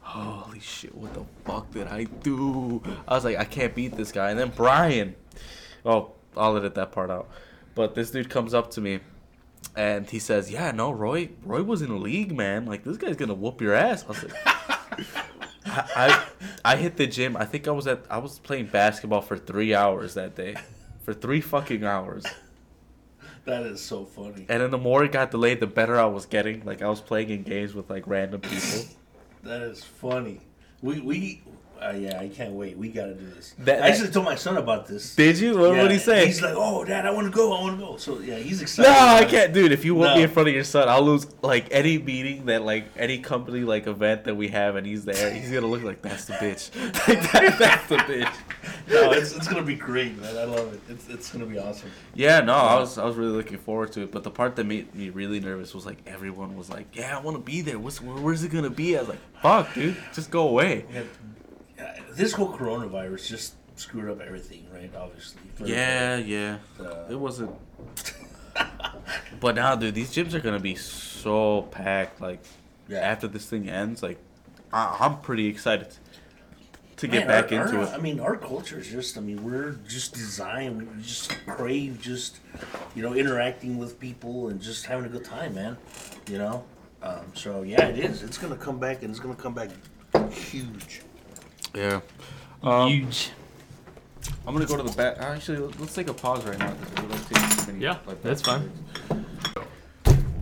holy 0.01 0.61
shit, 0.61 0.95
what 0.95 1.15
the 1.15 1.25
fuck 1.45 1.71
did 1.73 1.87
I 1.87 2.05
do? 2.05 2.83
I 3.07 3.15
was 3.15 3.25
like, 3.25 3.37
I 3.37 3.45
can't 3.45 3.75
beat 3.75 3.97
this 3.97 4.11
guy. 4.11 4.31
And 4.31 4.39
then 4.39 4.53
Brian, 4.57 5.15
oh, 5.85 6.13
I'll 6.37 6.57
edit 6.57 6.75
that 6.75 6.93
part 6.93 7.11
out. 7.11 7.29
But 7.75 7.95
this 7.95 8.11
dude 8.11 8.29
comes 8.29 8.55
up 8.55 8.71
to 8.73 8.81
me 8.81 9.01
and 9.77 10.09
he 10.09 10.19
says, 10.19 10.51
"Yeah, 10.51 10.73
no, 10.73 10.91
Roy, 10.91 11.31
Roy 11.45 11.63
was 11.63 11.83
in 11.83 11.91
a 11.91 11.97
league, 11.97 12.37
man. 12.37 12.67
Like 12.67 12.83
this 12.85 12.97
guy's 12.97 13.17
gonna 13.17 13.35
whoop 13.35 13.61
your 13.61 13.75
ass." 13.75 14.05
I 14.05 14.09
was 14.09 14.25
like, 14.25 14.33
I, 15.67 15.85
I, 15.95 16.27
I 16.73 16.77
hit 16.77 16.97
the 16.97 17.07
gym. 17.07 17.37
I 17.37 17.45
think 17.45 17.69
I 17.69 17.71
was 17.71 17.87
at, 17.87 18.05
I 18.11 18.19
was 18.19 18.39
playing 18.39 18.67
basketball 18.67 19.21
for 19.21 19.37
three 19.37 19.75
hours 19.75 20.15
that 20.15 20.35
day, 20.35 20.57
for 21.09 21.15
three 21.15 21.41
fucking 21.41 21.85
hours. 21.85 22.27
That 23.45 23.63
is 23.63 23.81
so 23.81 24.05
funny. 24.05 24.45
And 24.51 24.61
then 24.61 24.71
the 24.71 24.77
more 24.77 25.03
it 25.05 25.13
got 25.13 25.31
delayed, 25.31 25.61
the 25.61 25.67
better 25.67 25.99
I 25.99 26.05
was 26.05 26.27
getting. 26.27 26.67
Like 26.67 26.83
I 26.83 26.89
was 26.91 27.01
playing 27.01 27.31
in 27.31 27.45
games 27.45 27.73
with 27.73 27.89
like 27.89 28.07
random 28.07 28.43
people. 28.43 28.85
That 29.43 29.63
is 29.63 29.83
funny. 29.83 30.41
We 30.83 31.01
we 31.01 31.41
uh, 31.83 31.93
yeah, 31.93 32.19
I 32.19 32.29
can't 32.29 32.53
wait. 32.53 32.77
We 32.77 32.89
gotta 32.89 33.15
do 33.15 33.27
this. 33.27 33.55
That- 33.61 33.83
I 33.83 33.89
actually 33.89 34.11
told 34.11 34.25
my 34.27 34.35
son 34.35 34.57
about 34.57 34.87
this. 34.87 35.15
Did 35.15 35.39
you? 35.39 35.59
What 35.59 35.75
Yeah, 35.75 35.83
would 35.83 35.91
he 35.91 35.99
say? 35.99 36.27
He's 36.27 36.43
like, 36.43 36.55
"Oh, 36.57 36.85
Dad, 36.85 37.07
I 37.07 37.11
want 37.11 37.27
to 37.27 37.33
go. 37.33 37.53
I 37.57 37.61
want 37.63 37.79
to 37.79 37.85
go." 37.87 37.97
So 37.97 38.19
yeah, 38.21 38.37
he's 38.37 38.61
excited. 38.63 38.89
No, 38.91 38.97
I 38.99 39.25
can't, 39.25 39.53
dude. 39.53 39.73
If 39.73 39.85
you 39.85 39.95
whoop 39.95 40.15
me 40.17 40.23
in 40.23 40.31
front 40.31 40.49
of 40.49 40.55
your 40.55 40.65
son, 40.65 40.89
I'll 40.89 41.03
lose 41.03 41.27
like 41.43 41.69
any 41.71 41.99
meeting 41.99 42.47
that 42.47 42.63
like 42.63 42.85
any 42.97 43.19
company 43.19 43.61
like 43.61 43.87
event 43.87 44.25
that 44.25 44.37
we 44.37 44.49
have, 44.49 44.77
and 44.77 44.87
he's 44.87 45.05
there. 45.05 45.33
He's 45.33 45.51
gonna 45.51 45.67
look 45.67 45.83
like 45.83 46.03
that's 46.03 46.25
the 46.27 46.35
bitch. 46.35 46.71
Like, 47.09 47.33
that, 47.33 47.59
that's 47.59 47.87
the 47.89 47.97
bitch. 47.97 48.33
No, 48.91 49.13
it's, 49.13 49.33
it's 49.33 49.47
gonna 49.47 49.63
be 49.63 49.75
great, 49.75 50.19
man. 50.19 50.35
I 50.37 50.45
love 50.45 50.73
it. 50.73 50.81
It's 50.89 51.09
it's 51.09 51.31
gonna 51.33 51.45
be 51.47 51.59
awesome. 51.59 51.91
Yeah, 52.15 52.41
no, 52.41 52.55
I 52.55 52.79
was 52.81 52.97
I 52.97 53.05
was 53.05 53.17
really 53.17 53.33
looking 53.33 53.59
forward 53.59 53.93
to 53.93 54.03
it. 54.03 54.11
But 54.13 54.25
the 54.25 54.31
part 54.31 54.57
that 54.57 54.65
made 54.65 54.95
me 54.95 55.11
really 55.11 55.41
nervous 55.41 55.75
was 55.75 55.85
like 55.85 55.99
everyone 56.07 56.57
was 56.57 56.71
like, 56.71 56.95
"Yeah, 56.97 57.17
I 57.17 57.21
want 57.21 57.37
to 57.37 57.43
be 57.43 57.61
there. 57.61 57.79
What's 57.79 58.01
where, 58.01 58.17
where's 58.17 58.43
it 58.45 58.51
gonna 58.51 58.71
be?" 58.71 58.97
I 58.97 59.01
was 59.01 59.11
like, 59.11 59.19
"Fuck, 59.43 59.75
dude, 59.75 59.97
just 60.15 60.31
go 60.31 60.49
away." 60.49 60.87
Yeah, 60.93 61.03
this 62.19 62.33
whole 62.33 62.53
coronavirus 62.53 63.29
just 63.29 63.55
screwed 63.77 64.11
up 64.11 64.21
everything, 64.21 64.67
right? 64.75 64.91
Obviously. 64.97 65.41
Yeah, 65.65 66.17
yeah. 66.17 66.59
Uh, 66.81 67.05
It 67.09 67.15
wasn't. 67.19 67.53
but 69.41 69.55
now, 69.55 69.75
dude, 69.77 69.95
these 69.95 70.11
gyms 70.15 70.35
are 70.35 70.41
gonna 70.41 70.59
be 70.61 70.75
so 70.75 71.63
packed. 71.71 72.21
Like 72.21 72.41
Yeah. 72.89 72.99
after 73.01 73.29
this 73.29 73.47
thing 73.47 73.69
ends, 73.69 74.03
like 74.03 74.19
I, 74.73 74.97
I'm 75.01 75.19
pretty 75.21 75.47
excited 75.47 75.89
to 76.97 77.07
get 77.07 77.27
Man, 77.27 77.29
back 77.29 77.53
our- 77.53 77.65
into 77.67 77.79
our- 77.79 77.85
it. 77.85 77.95
I 77.95 77.99
mean, 77.99 78.19
our 78.19 78.37
culture 78.37 78.79
is 78.81 78.89
just, 78.89 79.17
I 79.17 79.21
mean, 79.21 79.45
we're 79.45 79.77
just 79.87 80.13
designed, 80.15 80.83
we 80.97 81.03
just 81.03 81.31
crave 81.47 82.01
just, 82.03 82.41
you 82.97 83.03
know, 83.05 83.15
interacting 83.15 83.79
with 83.79 84.01
people 84.01 84.49
and 84.49 84.61
just 84.61 84.85
having 84.87 85.05
a 85.07 85.09
good 85.09 85.25
time, 85.25 85.55
man. 85.55 85.77
You 86.29 86.39
know? 86.39 86.65
Um, 87.01 87.31
so, 87.35 87.63
yeah, 87.63 87.87
it 87.87 87.99
is. 88.01 88.25
It's 88.25 88.37
going 88.37 88.53
to 88.53 88.59
come 88.59 88.81
back 88.81 89.03
and 89.03 89.11
it's 89.13 89.21
going 89.21 89.35
to 89.37 89.41
come 89.41 89.55
back 89.55 89.71
huge. 90.33 91.03
Yeah. 91.75 92.01
Um, 92.63 92.89
Huge. 92.89 93.31
I'm 94.47 94.55
gonna 94.55 94.67
go 94.67 94.77
to 94.77 94.83
the 94.83 94.97
back. 94.97 95.19
Actually, 95.19 95.59
let's- 95.59 95.79
let's 95.79 95.95
take 95.95 96.09
a 96.09 96.15
pause 96.15 96.45
right 96.45 96.59
now. 96.59 96.73
'cause 96.73 97.03
we 97.03 97.09
don't 97.09 97.29
take 97.29 97.59
too 97.67 97.73
many, 97.73 97.85
Yeah, 97.85 97.99
that's 98.23 98.43
fine. 98.43 98.71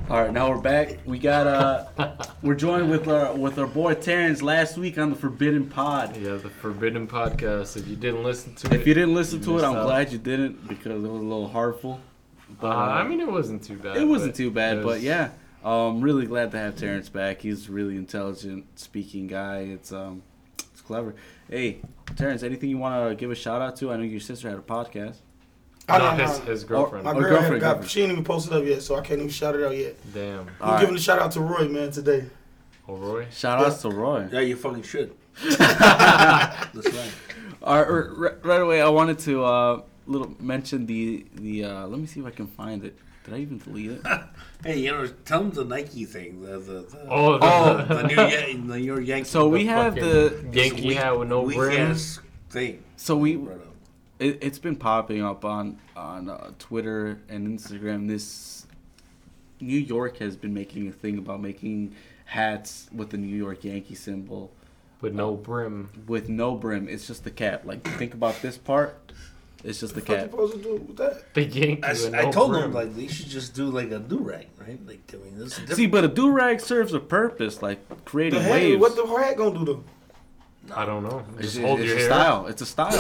All 0.08 0.22
right, 0.22 0.32
now 0.32 0.48
we're 0.50 0.60
back. 0.60 0.98
We 1.04 1.18
got 1.18 1.46
uh, 1.48 2.12
we're 2.42 2.54
joined 2.54 2.90
with 2.90 3.08
our 3.08 3.34
with 3.34 3.58
our 3.58 3.66
boy 3.66 3.94
Terrence 3.94 4.40
last 4.40 4.78
week 4.78 4.98
on 4.98 5.10
the 5.10 5.16
Forbidden 5.16 5.66
Pod. 5.68 6.16
Yeah, 6.16 6.36
the 6.36 6.48
Forbidden 6.48 7.08
Podcast. 7.08 7.76
If 7.76 7.88
you 7.88 7.96
didn't 7.96 8.22
listen 8.22 8.54
to 8.56 8.68
it, 8.68 8.80
If 8.80 8.86
you 8.86 8.94
didn't 8.94 9.14
listen 9.14 9.40
to 9.42 9.58
it, 9.58 9.64
I'm 9.64 9.74
out. 9.76 9.86
glad 9.86 10.12
you 10.12 10.18
didn't 10.18 10.68
because 10.68 11.02
it 11.04 11.10
was 11.10 11.20
a 11.20 11.24
little 11.24 11.48
hurtful. 11.48 12.00
Uh, 12.62 12.68
I 12.68 13.06
mean, 13.06 13.20
it 13.20 13.30
wasn't 13.30 13.64
too 13.64 13.76
bad. 13.76 13.96
It 13.96 14.04
wasn't 14.06 14.36
too 14.36 14.52
bad, 14.52 14.76
it 14.78 14.84
but 14.84 14.86
was- 14.94 15.02
yeah. 15.02 15.30
Um, 15.64 16.00
really 16.00 16.26
glad 16.26 16.52
to 16.52 16.58
have 16.58 16.76
Terrence 16.76 17.08
back. 17.08 17.40
He's 17.40 17.68
a 17.68 17.72
really 17.72 17.96
intelligent 17.96 18.66
speaking 18.78 19.26
guy. 19.26 19.62
It's 19.62 19.90
um, 19.90 20.22
it's 20.35 20.35
clever. 20.86 21.14
Hey, 21.50 21.80
Terrence, 22.16 22.42
anything 22.42 22.70
you 22.70 22.78
want 22.78 23.08
to 23.10 23.14
give 23.14 23.30
a 23.30 23.34
shout 23.34 23.60
out 23.60 23.76
to? 23.76 23.92
I 23.92 23.96
know 23.96 24.02
your 24.04 24.20
sister 24.20 24.48
had 24.48 24.58
a 24.58 24.62
podcast. 24.62 25.16
I 25.88 25.98
No, 25.98 26.16
don't 26.16 26.18
his, 26.28 26.38
his 26.40 26.64
girlfriend. 26.64 27.04
My 27.04 27.10
Oh, 27.10 27.14
girl 27.14 27.22
girlfriend, 27.22 27.44
haven't 27.44 27.60
got, 27.60 27.66
girlfriend. 27.74 27.90
she 27.90 28.02
ain't 28.02 28.12
even 28.12 28.24
posted 28.24 28.52
up 28.52 28.64
yet, 28.64 28.82
so 28.82 28.96
I 28.96 29.00
can't 29.02 29.18
even 29.20 29.30
shout 29.30 29.54
it 29.54 29.64
out 29.64 29.76
yet. 29.76 29.94
Damn. 30.12 30.48
I'm 30.60 30.70
All 30.70 30.80
giving 30.80 30.96
a 30.96 30.98
shout 30.98 31.20
out 31.20 31.30
to 31.32 31.40
Roy, 31.40 31.68
man, 31.68 31.90
today. 31.92 32.24
Oh, 32.88 32.96
Roy. 32.96 33.26
Shout 33.32 33.64
outs 33.64 33.82
to 33.82 33.90
Roy. 33.90 34.28
Yeah, 34.32 34.40
you 34.40 34.56
fucking 34.56 34.82
should. 34.84 35.12
That's 35.42 35.58
right. 36.74 37.12
All 37.62 37.78
right, 37.80 37.88
r- 37.88 38.10
r- 38.16 38.38
right 38.42 38.60
away, 38.60 38.80
I 38.80 38.88
wanted 38.88 39.18
to 39.20 39.44
uh, 39.44 39.82
little 40.06 40.34
mention 40.40 40.86
the 40.86 41.26
the. 41.34 41.64
Uh, 41.64 41.86
let 41.88 41.98
me 42.00 42.06
see 42.06 42.20
if 42.20 42.26
I 42.26 42.30
can 42.30 42.46
find 42.46 42.84
it. 42.84 42.96
Did 43.26 43.34
I 43.34 43.38
even 43.38 43.58
delete 43.58 43.90
it? 43.92 44.00
Hey, 44.64 44.78
you 44.78 44.90
know, 44.90 45.06
tell 45.26 45.40
them 45.40 45.50
the 45.50 45.64
Nike 45.64 46.06
thing. 46.06 46.40
The 46.40 46.58
the, 46.58 46.72
the, 46.80 47.06
Oh, 47.10 47.38
the, 47.38 47.44
Oh, 47.46 47.84
the 47.84 48.02
new 48.04 48.14
Yan- 48.16 48.66
the 48.66 48.78
New 48.78 48.82
York 48.84 49.06
Yankees. 49.06 49.30
So 49.30 49.48
we 49.48 49.66
have 49.66 49.94
the. 49.94 50.48
Yankee 50.50 50.94
hat 50.94 51.18
with 51.18 51.28
no 51.28 51.42
weak 51.42 51.58
brim. 51.58 51.94
thing. 52.48 52.82
So 52.96 53.16
we 53.18 53.36
Right 53.36 53.58
it, 54.18 54.38
it's 54.40 54.58
been 54.58 54.76
popping 54.76 55.22
up 55.22 55.44
on 55.44 55.78
on 55.96 56.28
uh, 56.30 56.52
Twitter 56.58 57.20
and 57.28 57.46
Instagram. 57.46 58.08
This 58.08 58.66
New 59.60 59.78
York 59.78 60.18
has 60.18 60.36
been 60.36 60.54
making 60.54 60.88
a 60.88 60.92
thing 60.92 61.18
about 61.18 61.40
making 61.40 61.94
hats 62.24 62.88
with 62.94 63.10
the 63.10 63.18
New 63.18 63.36
York 63.36 63.62
Yankee 63.64 63.94
symbol 63.94 64.50
with 65.00 65.14
no 65.14 65.34
brim. 65.34 65.90
with 66.06 66.28
no 66.28 66.54
brim. 66.54 66.88
It's 66.88 67.06
just 67.06 67.24
the 67.24 67.30
cap. 67.30 67.64
Like 67.64 67.86
think 67.98 68.14
about 68.14 68.40
this 68.42 68.56
part. 68.58 69.12
It's 69.64 69.80
just 69.80 69.94
the 69.94 70.00
What 70.00 70.08
you 70.10 70.14
cap. 70.16 70.30
supposed 70.30 70.52
to 70.54 70.62
do 70.62 70.74
with 70.86 70.96
that? 70.98 71.34
The 71.34 71.42
Yankee 71.44 71.82
I, 71.82 71.92
with 71.92 72.14
I 72.14 72.22
no 72.24 72.32
told 72.32 72.50
brim. 72.52 72.62
them 72.62 72.72
like 72.72 72.94
they 72.94 73.08
should 73.08 73.26
just 73.28 73.54
do 73.54 73.66
like 73.66 73.90
a 73.90 73.98
do 73.98 74.18
rag, 74.18 74.46
right? 74.60 74.78
Like 74.86 75.00
I 75.12 75.16
mean, 75.16 75.38
this 75.38 75.52
is 75.52 75.58
different. 75.60 75.76
See, 75.76 75.86
but 75.86 76.04
a 76.04 76.08
do 76.08 76.30
rag 76.30 76.60
serves 76.60 76.92
a 76.92 77.00
purpose, 77.00 77.62
like 77.62 77.80
creating 78.04 78.38
The 78.38 78.44
hat, 78.44 78.52
waves. 78.52 78.80
what 78.80 78.94
the 78.96 79.06
hat 79.06 79.36
gonna 79.36 79.58
do 79.58 79.64
though? 79.64 79.84
I 80.74 80.84
don't 80.84 81.02
know. 81.04 81.24
it's 81.38 81.52
Just 81.54 81.64
hold 81.64 81.78
it's 81.80 81.88
your 81.88 81.96
a 81.96 82.00
hair. 82.00 82.08
style. 82.08 82.46
It's 82.48 82.60
a 82.62 82.66
style. 82.66 82.90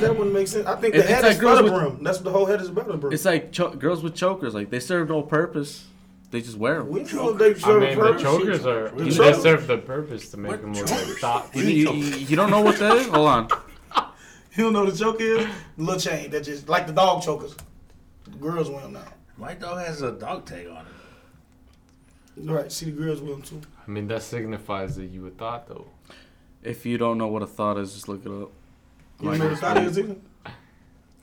That 0.00 0.16
wouldn't 0.16 0.32
make 0.34 0.48
sense. 0.48 0.66
I 0.66 0.74
think 0.76 0.94
the 0.94 1.00
it's 1.00 1.08
hat 1.08 1.22
like 1.22 1.32
is 1.32 1.36
for 1.38 1.42
girls 1.42 1.58
the 1.58 1.64
with- 1.64 1.72
brim. 1.72 2.02
That's 2.04 2.18
what 2.18 2.24
the 2.24 2.32
whole 2.32 2.46
head 2.46 2.60
is 2.60 2.68
about 2.68 2.86
the 2.88 2.96
brim. 2.96 3.12
It's 3.12 3.24
like 3.24 3.52
cho- 3.52 3.70
girls 3.70 4.02
with 4.02 4.14
chokers. 4.14 4.52
Like 4.54 4.70
they 4.70 4.80
serve 4.80 5.08
no 5.08 5.22
purpose. 5.22 5.84
They 6.32 6.40
just 6.40 6.56
wear 6.58 6.78
them. 6.78 6.88
we 6.88 7.04
know 7.04 7.30
if 7.30 7.38
they 7.38 7.50
I 7.50 7.54
serve 7.54 7.82
a 7.82 7.86
mean, 7.86 7.94
the 7.96 8.04
purpose. 8.04 8.22
chokers 8.22 8.66
are 8.66 8.88
The 8.90 9.04
they 9.04 9.10
chokers- 9.10 9.42
serve 9.42 9.66
the 9.68 9.78
purpose 9.78 10.30
to 10.32 10.36
make 10.36 10.50
What 10.50 10.62
them 10.62 10.72
look 10.74 10.90
like 10.90 11.00
thought. 11.18 11.54
You, 11.54 11.62
you- 11.64 11.92
you 11.92 12.34
don't 12.36 12.50
know 12.50 12.60
what 12.62 12.78
that 12.80 12.96
is? 12.96 13.06
Hold 13.06 13.28
on. 13.28 13.48
You 14.56 14.64
don't 14.64 14.72
know 14.72 14.84
what 14.84 14.92
the 14.92 14.98
choker 15.04 15.22
is? 15.24 15.46
The 15.76 15.82
little 15.82 16.00
chain 16.00 16.30
that 16.30 16.44
just 16.44 16.68
like 16.68 16.86
the 16.86 16.92
dog 16.92 17.22
chokers. 17.22 17.56
The 18.24 18.36
girls 18.36 18.70
wear 18.70 18.82
them 18.82 18.92
now. 18.92 19.04
My 19.36 19.54
dog 19.54 19.84
has 19.84 20.00
a 20.02 20.12
dog 20.12 20.44
tag 20.46 20.68
on 20.68 20.86
it. 20.86 22.50
Right, 22.50 22.70
see 22.70 22.86
the 22.86 22.92
girls 22.92 23.20
wear 23.20 23.32
them 23.32 23.42
too. 23.42 23.60
I 23.86 23.90
mean, 23.90 24.06
that 24.08 24.22
signifies 24.22 24.94
that 24.96 25.06
you 25.06 25.22
would 25.22 25.38
thought 25.38 25.66
though. 25.66 25.86
If 26.62 26.86
you 26.86 26.98
don't 26.98 27.18
know 27.18 27.26
what 27.26 27.42
a 27.42 27.46
thought 27.46 27.78
is, 27.78 27.94
just 27.94 28.08
look 28.08 28.24
it 28.24 28.30
up. 28.30 28.50
You 29.20 29.30
know 29.32 29.38
what 29.44 29.50
the 29.50 29.56
thought 29.56 29.76
is 29.78 29.98
either? 29.98 30.16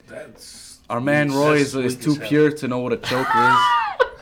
That's 0.08 0.80
Our 0.90 1.00
man 1.00 1.30
Roy 1.32 1.54
is, 1.56 1.74
is 1.74 1.96
too 1.96 2.14
hell. 2.14 2.28
pure 2.28 2.52
to 2.52 2.68
know 2.68 2.78
what 2.80 2.92
a 2.92 2.98
choke 2.98 3.26
is. 3.34 3.56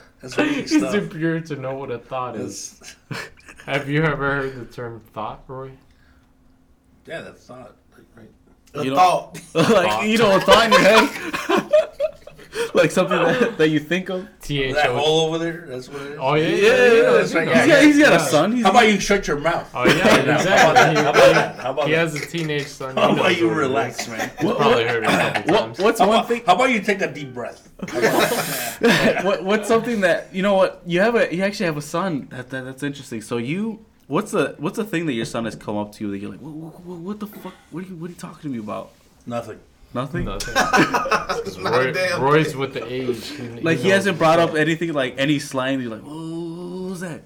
that's 0.20 0.36
weak 0.36 0.48
He's 0.68 0.76
stuff. 0.78 0.92
too 0.92 1.08
pure 1.08 1.40
to 1.40 1.56
know 1.56 1.74
what 1.74 1.90
a 1.90 1.98
thought 1.98 2.36
is. 2.36 2.80
Have 3.66 3.88
you 3.88 4.02
ever 4.04 4.34
heard 4.36 4.54
the 4.54 4.64
term 4.72 5.00
thought, 5.12 5.42
Roy? 5.48 5.72
yeah, 7.06 7.22
that's 7.22 7.44
thought. 7.44 7.74
Like, 8.72 8.76
right. 8.76 8.82
A 8.82 8.84
You 8.84 8.90
know- 8.90 8.96
thought. 8.96 9.40
like 9.54 10.08
you 10.08 10.18
know, 10.18 10.36
a 10.36 10.40
thought 10.40 10.64
in 10.66 10.72
your 10.72 10.80
head, 10.80 11.70
like 12.74 12.90
something 12.90 13.16
that, 13.18 13.58
that 13.58 13.68
you 13.68 13.78
think 13.80 14.08
of. 14.10 14.26
T 14.42 14.62
H 14.62 14.74
That 14.74 14.90
hole 14.90 15.26
over 15.26 15.38
there. 15.38 15.64
That's 15.68 15.88
what 15.88 16.02
it 16.02 16.12
is. 16.12 16.18
Oh 16.20 16.34
yeah, 16.34 16.48
Yeah, 16.48 16.54
yeah, 16.56 16.60
yeah, 16.60 16.84
yeah. 16.86 16.92
yeah. 17.02 17.10
that's 17.12 17.34
right, 17.34 17.46
He's 17.48 17.56
yeah, 17.56 17.66
got, 17.66 17.82
he's 17.84 17.98
got 17.98 18.10
yeah. 18.12 18.16
a 18.16 18.20
son. 18.20 18.52
He's 18.52 18.64
How 18.64 18.70
about 18.70 18.88
you 18.88 19.00
shut 19.00 19.26
your 19.28 19.38
mouth? 19.38 19.70
Oh 19.74 19.84
yeah, 19.86 19.92
How 19.94 20.20
about 20.20 20.36
exactly. 20.40 20.44
that? 20.44 20.96
How 20.96 21.10
about 21.10 21.14
that? 21.34 21.56
How 21.56 21.70
about 21.72 21.86
He 21.86 21.92
that? 21.92 21.98
has 21.98 22.14
a 22.14 22.26
teenage 22.26 22.66
son. 22.66 22.96
How 22.96 23.12
about 23.12 23.36
you 23.38 23.48
what 23.48 23.56
it 23.56 23.60
is. 23.62 23.68
relax, 23.68 24.08
man? 24.08 24.30
He's 24.40 24.52
probably 24.52 24.84
heard 24.84 25.04
it 25.04 25.06
a 25.06 25.10
couple 25.16 25.52
what, 25.52 25.60
times. 25.60 25.78
what's 25.78 26.00
How 26.00 26.08
one 26.08 26.16
about, 26.18 26.28
thing? 26.28 26.42
how 26.46 26.54
about 26.54 26.70
you 26.70 26.80
take 26.80 27.00
a 27.02 27.12
deep 27.12 27.32
breath? 27.34 27.68
How 27.88 27.98
about 27.98 28.30
that? 28.80 29.24
what, 29.24 29.44
what's 29.44 29.68
something 29.68 30.00
that 30.02 30.34
you 30.34 30.42
know? 30.42 30.54
What 30.54 30.82
you 30.86 31.00
have 31.00 31.14
a 31.16 31.32
you 31.34 31.42
actually 31.44 31.66
have 31.66 31.76
a 31.76 31.82
son. 31.82 32.28
That, 32.30 32.50
that 32.50 32.64
that's 32.64 32.82
interesting. 32.82 33.20
So 33.22 33.36
you. 33.36 33.84
What's 34.10 34.32
the 34.32 34.56
what's 34.58 34.76
the 34.76 34.82
thing 34.84 35.06
that 35.06 35.12
your 35.12 35.24
son 35.24 35.44
has 35.44 35.54
come 35.54 35.76
up 35.76 35.92
to 35.92 36.04
you 36.04 36.10
that 36.10 36.18
you're 36.18 36.32
like, 36.32 36.40
what, 36.40 36.80
what, 36.84 36.98
what 36.98 37.20
the 37.20 37.28
fuck? 37.28 37.54
What 37.70 37.84
are 37.84 37.86
you 37.86 37.94
what 37.94 38.08
are 38.08 38.12
you 38.12 38.18
talking 38.18 38.42
to 38.42 38.48
me 38.48 38.58
about? 38.58 38.90
Nothing. 39.24 39.60
Nothing. 39.94 40.24
Nothing. 40.24 40.54
Roy, 41.64 41.92
damn 41.92 42.20
Roy's 42.20 42.56
with 42.56 42.74
the 42.74 42.84
age. 42.92 43.28
He, 43.28 43.42
Like 43.60 43.78
he 43.78 43.84
knows 43.84 43.92
hasn't 43.98 44.18
brought 44.18 44.40
up 44.40 44.50
up. 44.50 44.56
anything 44.56 44.92
like 44.94 45.14
any 45.16 45.38
slang. 45.38 45.80
You're 45.80 45.92
like, 45.92 46.02
what 46.02 46.10
was 46.90 47.00
that? 47.00 47.22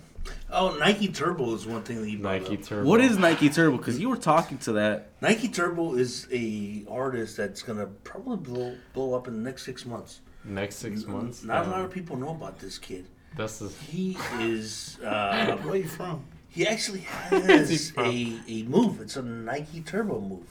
Oh, 0.51 0.77
Nike 0.78 1.09
Turbo 1.09 1.55
is 1.55 1.66
one 1.66 1.82
thing 1.85 2.02
that 2.02 2.11
you 2.11 2.19
brought 2.19 2.43
Nike 2.43 2.59
up. 2.59 2.62
Turbo. 2.62 2.86
What 2.89 3.01
is 3.01 3.16
Nike 3.16 3.48
Turbo? 3.48 3.78
Because 3.78 3.98
you 3.98 4.11
were 4.11 4.19
talking 4.19 4.59
to 4.59 4.73
that. 4.73 5.12
Nike 5.23 5.48
Turbo 5.48 5.94
is 5.94 6.28
a 6.32 6.85
artist 6.90 7.39
that's 7.39 7.62
gonna 7.62 7.86
probably 7.86 8.36
blow, 8.36 8.77
blow 8.93 9.15
up 9.15 9.27
in 9.27 9.35
the 9.43 9.43
next 9.43 9.65
six 9.65 9.86
months. 9.86 10.20
next 10.44 10.77
six 10.77 11.06
months? 11.06 11.43
Not 11.44 11.66
a 11.66 11.70
lot 11.70 11.81
of 11.81 11.90
people 11.90 12.16
know 12.16 12.31
about 12.31 12.59
this 12.59 12.77
kid. 12.78 13.06
That's 13.39 13.59
the. 13.59 13.69
He 13.69 14.19
is. 14.39 14.98
Uh, 15.02 15.56
Where 15.62 15.73
are 15.73 15.77
you 15.77 15.89
from? 15.89 16.24
He 16.55 16.67
actually 16.67 17.01
Where's 17.29 17.69
he 17.69 17.75
has 17.75 17.93
a, 17.99 18.41
a 18.49 18.63
move. 18.65 19.01
It's 19.01 19.17
a 19.17 19.23
Nike 19.23 19.81
Turbo 19.81 20.21
move. 20.21 20.47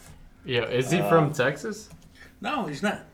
Yeah, 0.45 0.65
is 0.65 0.91
he 0.91 0.99
Uh, 0.99 1.09
from 1.09 1.33
Texas? 1.33 1.89
No, 2.41 2.65
he's 2.65 2.83
not. 2.83 3.05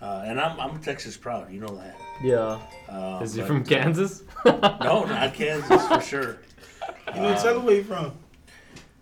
Uh, 0.00 0.22
and 0.26 0.40
I'm 0.40 0.58
I'm 0.60 0.80
Texas 0.80 1.16
proud. 1.16 1.52
You 1.52 1.60
know 1.60 1.74
that. 1.76 1.96
Yeah. 2.22 2.58
Uh, 2.88 3.20
Is 3.22 3.34
he 3.34 3.40
but- 3.40 3.46
from 3.46 3.64
Kansas? 3.64 4.22
No, 4.44 5.04
not 5.04 5.34
Kansas 5.34 5.86
for 5.88 6.00
sure. 6.00 6.38
You 7.14 7.20
need 7.20 7.36
to 7.36 7.42
tell 7.42 7.54
them 7.54 7.64
where 7.66 7.76
you 7.76 7.84
from. 7.84 8.12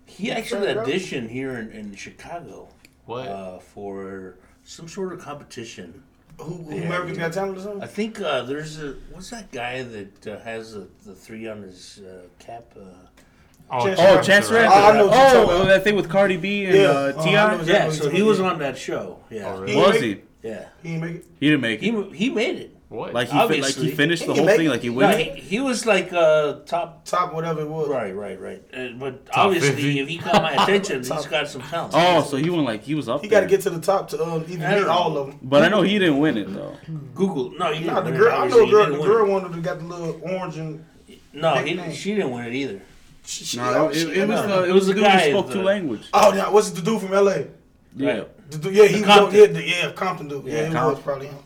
He 0.07 0.31
actually 0.31 0.69
auditioned 0.69 1.29
here 1.31 1.59
in, 1.59 1.71
in 1.73 1.95
Chicago 1.97 2.69
What? 3.07 3.27
uh, 3.29 3.59
for 3.59 4.37
some 4.65 4.89
sort 4.89 5.13
of 5.13 5.21
competition. 5.21 6.03
Who, 6.39 6.45
who 6.55 6.75
Yeah, 6.77 6.83
America's 6.83 7.17
yeah. 7.17 7.25
Got 7.25 7.33
Talent 7.33 7.59
or 7.59 7.61
something? 7.61 7.83
I 7.83 7.87
think 7.87 8.21
uh, 8.21 8.43
there's 8.43 8.83
a 8.83 8.97
what's 9.13 9.31
that 9.31 9.51
guy 9.53 9.83
that 9.83 10.27
uh, 10.27 10.39
has 10.41 10.75
the, 10.75 10.89
the 11.07 11.15
three 11.15 11.47
on 11.49 11.63
his 11.63 12.01
uh, 12.01 12.23
cap? 12.39 12.65
Uh, 12.77 12.83
Chance 13.83 13.99
Oh, 13.99 14.05
Rapper. 14.05 14.23
Chance 14.23 14.51
Oh, 14.51 14.57
I 14.57 14.61
Rapper. 14.63 14.99
know 14.99 15.07
what 15.07 15.33
you're 15.33 15.41
Oh, 15.41 15.45
about. 15.45 15.67
that 15.69 15.85
thing 15.85 15.97
with 15.97 16.09
Cardi 16.09 16.37
B 16.37 16.67
and 16.67 16.77
Yeah. 16.77 16.83
uh, 16.91 17.13
Oh, 17.17 17.25
Ti. 17.25 17.33
know 17.33 17.63
yeah, 17.65 17.87
what 17.87 17.95
so 17.95 18.11
he 18.11 18.23
was 18.23 18.41
on 18.41 18.59
that 18.59 18.77
show. 18.77 19.21
Yeah, 19.31 19.53
Oh, 19.55 19.61
really? 19.61 19.73
He 19.75 19.81
Was 19.81 20.01
he? 20.01 20.21
yeah. 20.43 20.67
He 20.83 20.89
didn't 20.91 21.01
make 21.01 21.15
it. 21.17 21.27
He 21.41 21.47
didn't 21.49 21.61
make 21.63 21.81
He 21.81 21.89
it. 21.91 22.13
he 22.15 22.31
made 22.31 22.57
it. 22.59 22.74
What? 22.95 23.13
Like 23.13 23.27
he 23.29 23.33
fi- 23.33 23.39
like 23.39 23.51
Obviously. 23.51 23.87
he 23.87 23.91
finished 23.95 24.27
the 24.27 24.33
He 24.33 24.39
whole 24.39 24.47
make 24.47 24.57
thing. 24.57 24.69
Like 24.69 24.81
he 24.83 24.89
No, 24.89 25.09
he, 25.17 25.25
he 25.41 25.61
was 25.61 25.85
like 25.85 26.13
uh, 26.13 26.61
top. 26.67 27.05
Top 27.05 27.35
whatever 27.35 27.61
it 27.63 27.69
was. 27.69 27.89
Right, 27.89 28.13
right, 28.13 28.41
right. 28.41 28.63
Uh, 28.73 28.89
but 28.99 29.27
Top 29.27 29.47
obviously, 29.47 29.71
50. 29.71 30.01
if 30.01 30.09
he 30.09 30.19
caught 30.19 30.43
my 30.43 30.53
attention, 30.63 31.03
Top. 31.03 31.19
he's 31.19 31.27
got 31.27 31.49
some 31.49 31.63
talent. 31.63 31.93
Oh, 31.97 32.23
so 32.23 32.37
he 32.37 32.49
went 32.51 32.65
like 32.65 32.83
he 32.83 32.95
was 32.95 33.09
up. 33.09 33.21
He 33.23 33.29
got 33.29 33.41
to 33.41 33.47
there. 33.47 33.51
get 33.51 33.61
to 33.63 33.71
the 33.71 33.81
top 33.81 34.09
to 34.11 34.23
um, 34.25 34.45
even 34.49 34.63
I 34.63 34.71
meet 34.75 34.81
don't 34.81 34.89
all 34.89 35.19
of 35.19 35.27
them. 35.29 35.39
But 35.43 35.63
I 35.65 35.69
know 35.69 35.83
he 35.83 35.99
didn't 35.99 36.19
win 36.19 36.37
it 36.39 36.53
though. 36.53 36.77
Google. 37.15 37.51
No, 37.59 37.73
he 37.73 37.85
Nah, 37.85 38.01
didn't 38.01 38.05
the 38.05 38.11
win 38.13 38.21
girl, 38.21 38.29
it. 38.29 38.31
I 38.33 38.37
know 38.37 38.43
Obviously, 38.45 38.61
the 38.61 38.65
he 38.67 38.71
girl. 38.73 38.85
didn't 38.85 38.93
The 38.95 39.01
win 39.01 39.09
girl 39.11 39.27
it. 39.27 39.31
wanted 39.31 39.53
to 39.57 39.61
got 39.61 39.79
the 39.79 39.85
little 39.85 40.21
orange 40.23 40.57
and 40.57 40.85
No, 41.33 41.55
Big 41.57 41.67
he, 41.67 41.75
name. 41.75 41.93
she 41.93 42.15
didn't 42.15 42.31
win 42.31 42.45
it 42.47 42.55
either. 42.55 42.83
she, 43.27 43.45
she, 43.45 43.57
No, 43.57 43.89
it, 43.89 43.95
she- 43.95 44.01
it 44.13 44.29
was 44.29 44.41
no, 44.41 44.47
the 44.47 44.63
it 44.65 44.69
it 44.69 44.73
was 44.73 44.75
was 44.75 44.87
the 44.89 44.93
the 44.95 45.01
dude 45.01 45.11
who 45.11 45.31
spoke 45.31 45.47
the- 45.49 45.53
two 45.55 45.63
languages. 45.63 46.09
Oh, 46.15 46.33
yeah, 46.35 46.49
what's 46.51 46.71
the 46.71 46.81
dude 46.83 47.01
from 47.01 47.13
L.A.? 47.15 47.47
Yeah, 47.97 48.11
Right. 48.19 48.51
The 48.51 48.59
dude, 48.59 48.75
yeah, 48.75 48.85
he 48.87 48.97
was 49.01 49.05
Compton. 49.07 49.41
yeah, 49.41 49.47
the, 49.47 49.63
yeah, 49.65 49.93
Compton 49.93 50.29
dude. 50.29 50.45
Yeah, 50.45 50.53
Yeah, 50.53 50.59
it 50.61 50.65
was 50.67 50.75
Compton. 50.75 51.03
probably 51.05 51.27
him. 51.29 51.37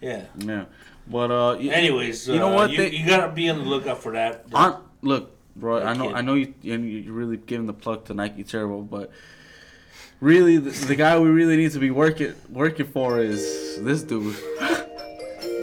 Yeah. 0.00 0.24
yeah. 0.38 0.64
But 1.12 1.30
uh, 1.30 1.56
y- 1.60 1.66
Anyways, 1.68 2.26
You 2.26 2.38
know 2.38 2.52
uh, 2.52 2.54
what, 2.54 2.70
You, 2.70 2.78
they- 2.78 2.90
you 2.96 3.06
gotta 3.06 3.30
be 3.32 3.48
on 3.50 3.58
the 3.58 3.64
lookout 3.64 4.02
for 4.02 4.12
that. 4.12 4.46
on 4.54 4.82
look, 5.02 5.30
bro. 5.54 5.82
I 5.82 5.92
know 5.94 6.06
kid. 6.08 6.14
I 6.16 6.20
know 6.22 6.34
you 6.34 6.54
you- 6.62 6.78
you're 6.78 7.12
really 7.14 7.36
giving 7.36 7.66
the 7.66 7.74
plug 7.74 8.06
to 8.06 8.14
Nike 8.14 8.42
Turbo, 8.44 8.80
but 8.80 9.10
really 10.20 10.56
the, 10.56 10.70
the 10.86 10.96
guy 10.96 11.18
we 11.18 11.28
really 11.28 11.56
need 11.56 11.72
to 11.72 11.78
be 11.78 11.90
working 11.90 12.34
working 12.50 12.86
for 12.86 13.20
is 13.20 13.42
this 13.82 14.02
dude. 14.02 14.34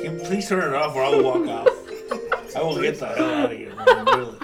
Can 0.02 0.20
you 0.20 0.24
please 0.24 0.48
turn 0.48 0.72
it 0.72 0.76
off 0.76 0.96
or 0.96 1.04
I 1.04 1.10
will 1.10 1.24
walk 1.24 1.48
off. 1.48 1.68
I 2.56 2.62
will 2.62 2.82
get 2.82 3.00
the 3.00 3.08
hell 3.08 3.30
out 3.34 3.52
of 3.52 3.58
here, 3.58 3.74
man. 3.76 4.06
Really. 4.06 4.38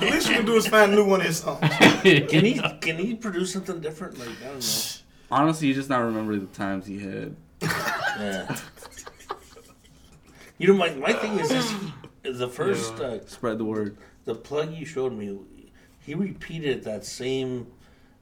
The 0.00 0.06
least 0.10 0.28
you 0.28 0.34
can 0.36 0.46
do 0.46 0.56
is 0.56 0.66
find 0.66 0.92
a 0.92 0.96
new 0.96 1.04
one 1.04 1.20
of 1.20 1.26
his 1.26 1.38
songs. 1.38 1.60
Can 2.02 2.44
he 2.44 2.60
can 2.80 2.98
he 2.98 3.14
produce 3.14 3.52
something 3.52 3.80
different? 3.80 4.18
Like 4.18 4.28
I 4.44 4.48
don't 4.48 5.02
Honestly, 5.30 5.68
you 5.68 5.74
just 5.74 5.88
not 5.88 5.98
remember 6.00 6.36
the 6.36 6.46
times 6.46 6.86
he 6.86 6.98
had. 6.98 7.36
Yeah. 7.62 8.56
You 10.58 10.68
know, 10.68 10.74
my, 10.74 10.90
my 10.94 11.12
thing 11.12 11.38
is 11.38 11.48
this: 11.48 11.74
the 12.22 12.48
first 12.48 12.94
uh, 13.00 13.24
Spread 13.26 13.58
the 13.58 13.64
word. 13.64 13.96
the 14.24 14.34
plug 14.34 14.72
you 14.72 14.84
showed 14.86 15.12
me, 15.12 15.38
he 16.00 16.14
repeated 16.14 16.84
that 16.84 17.04
same. 17.04 17.66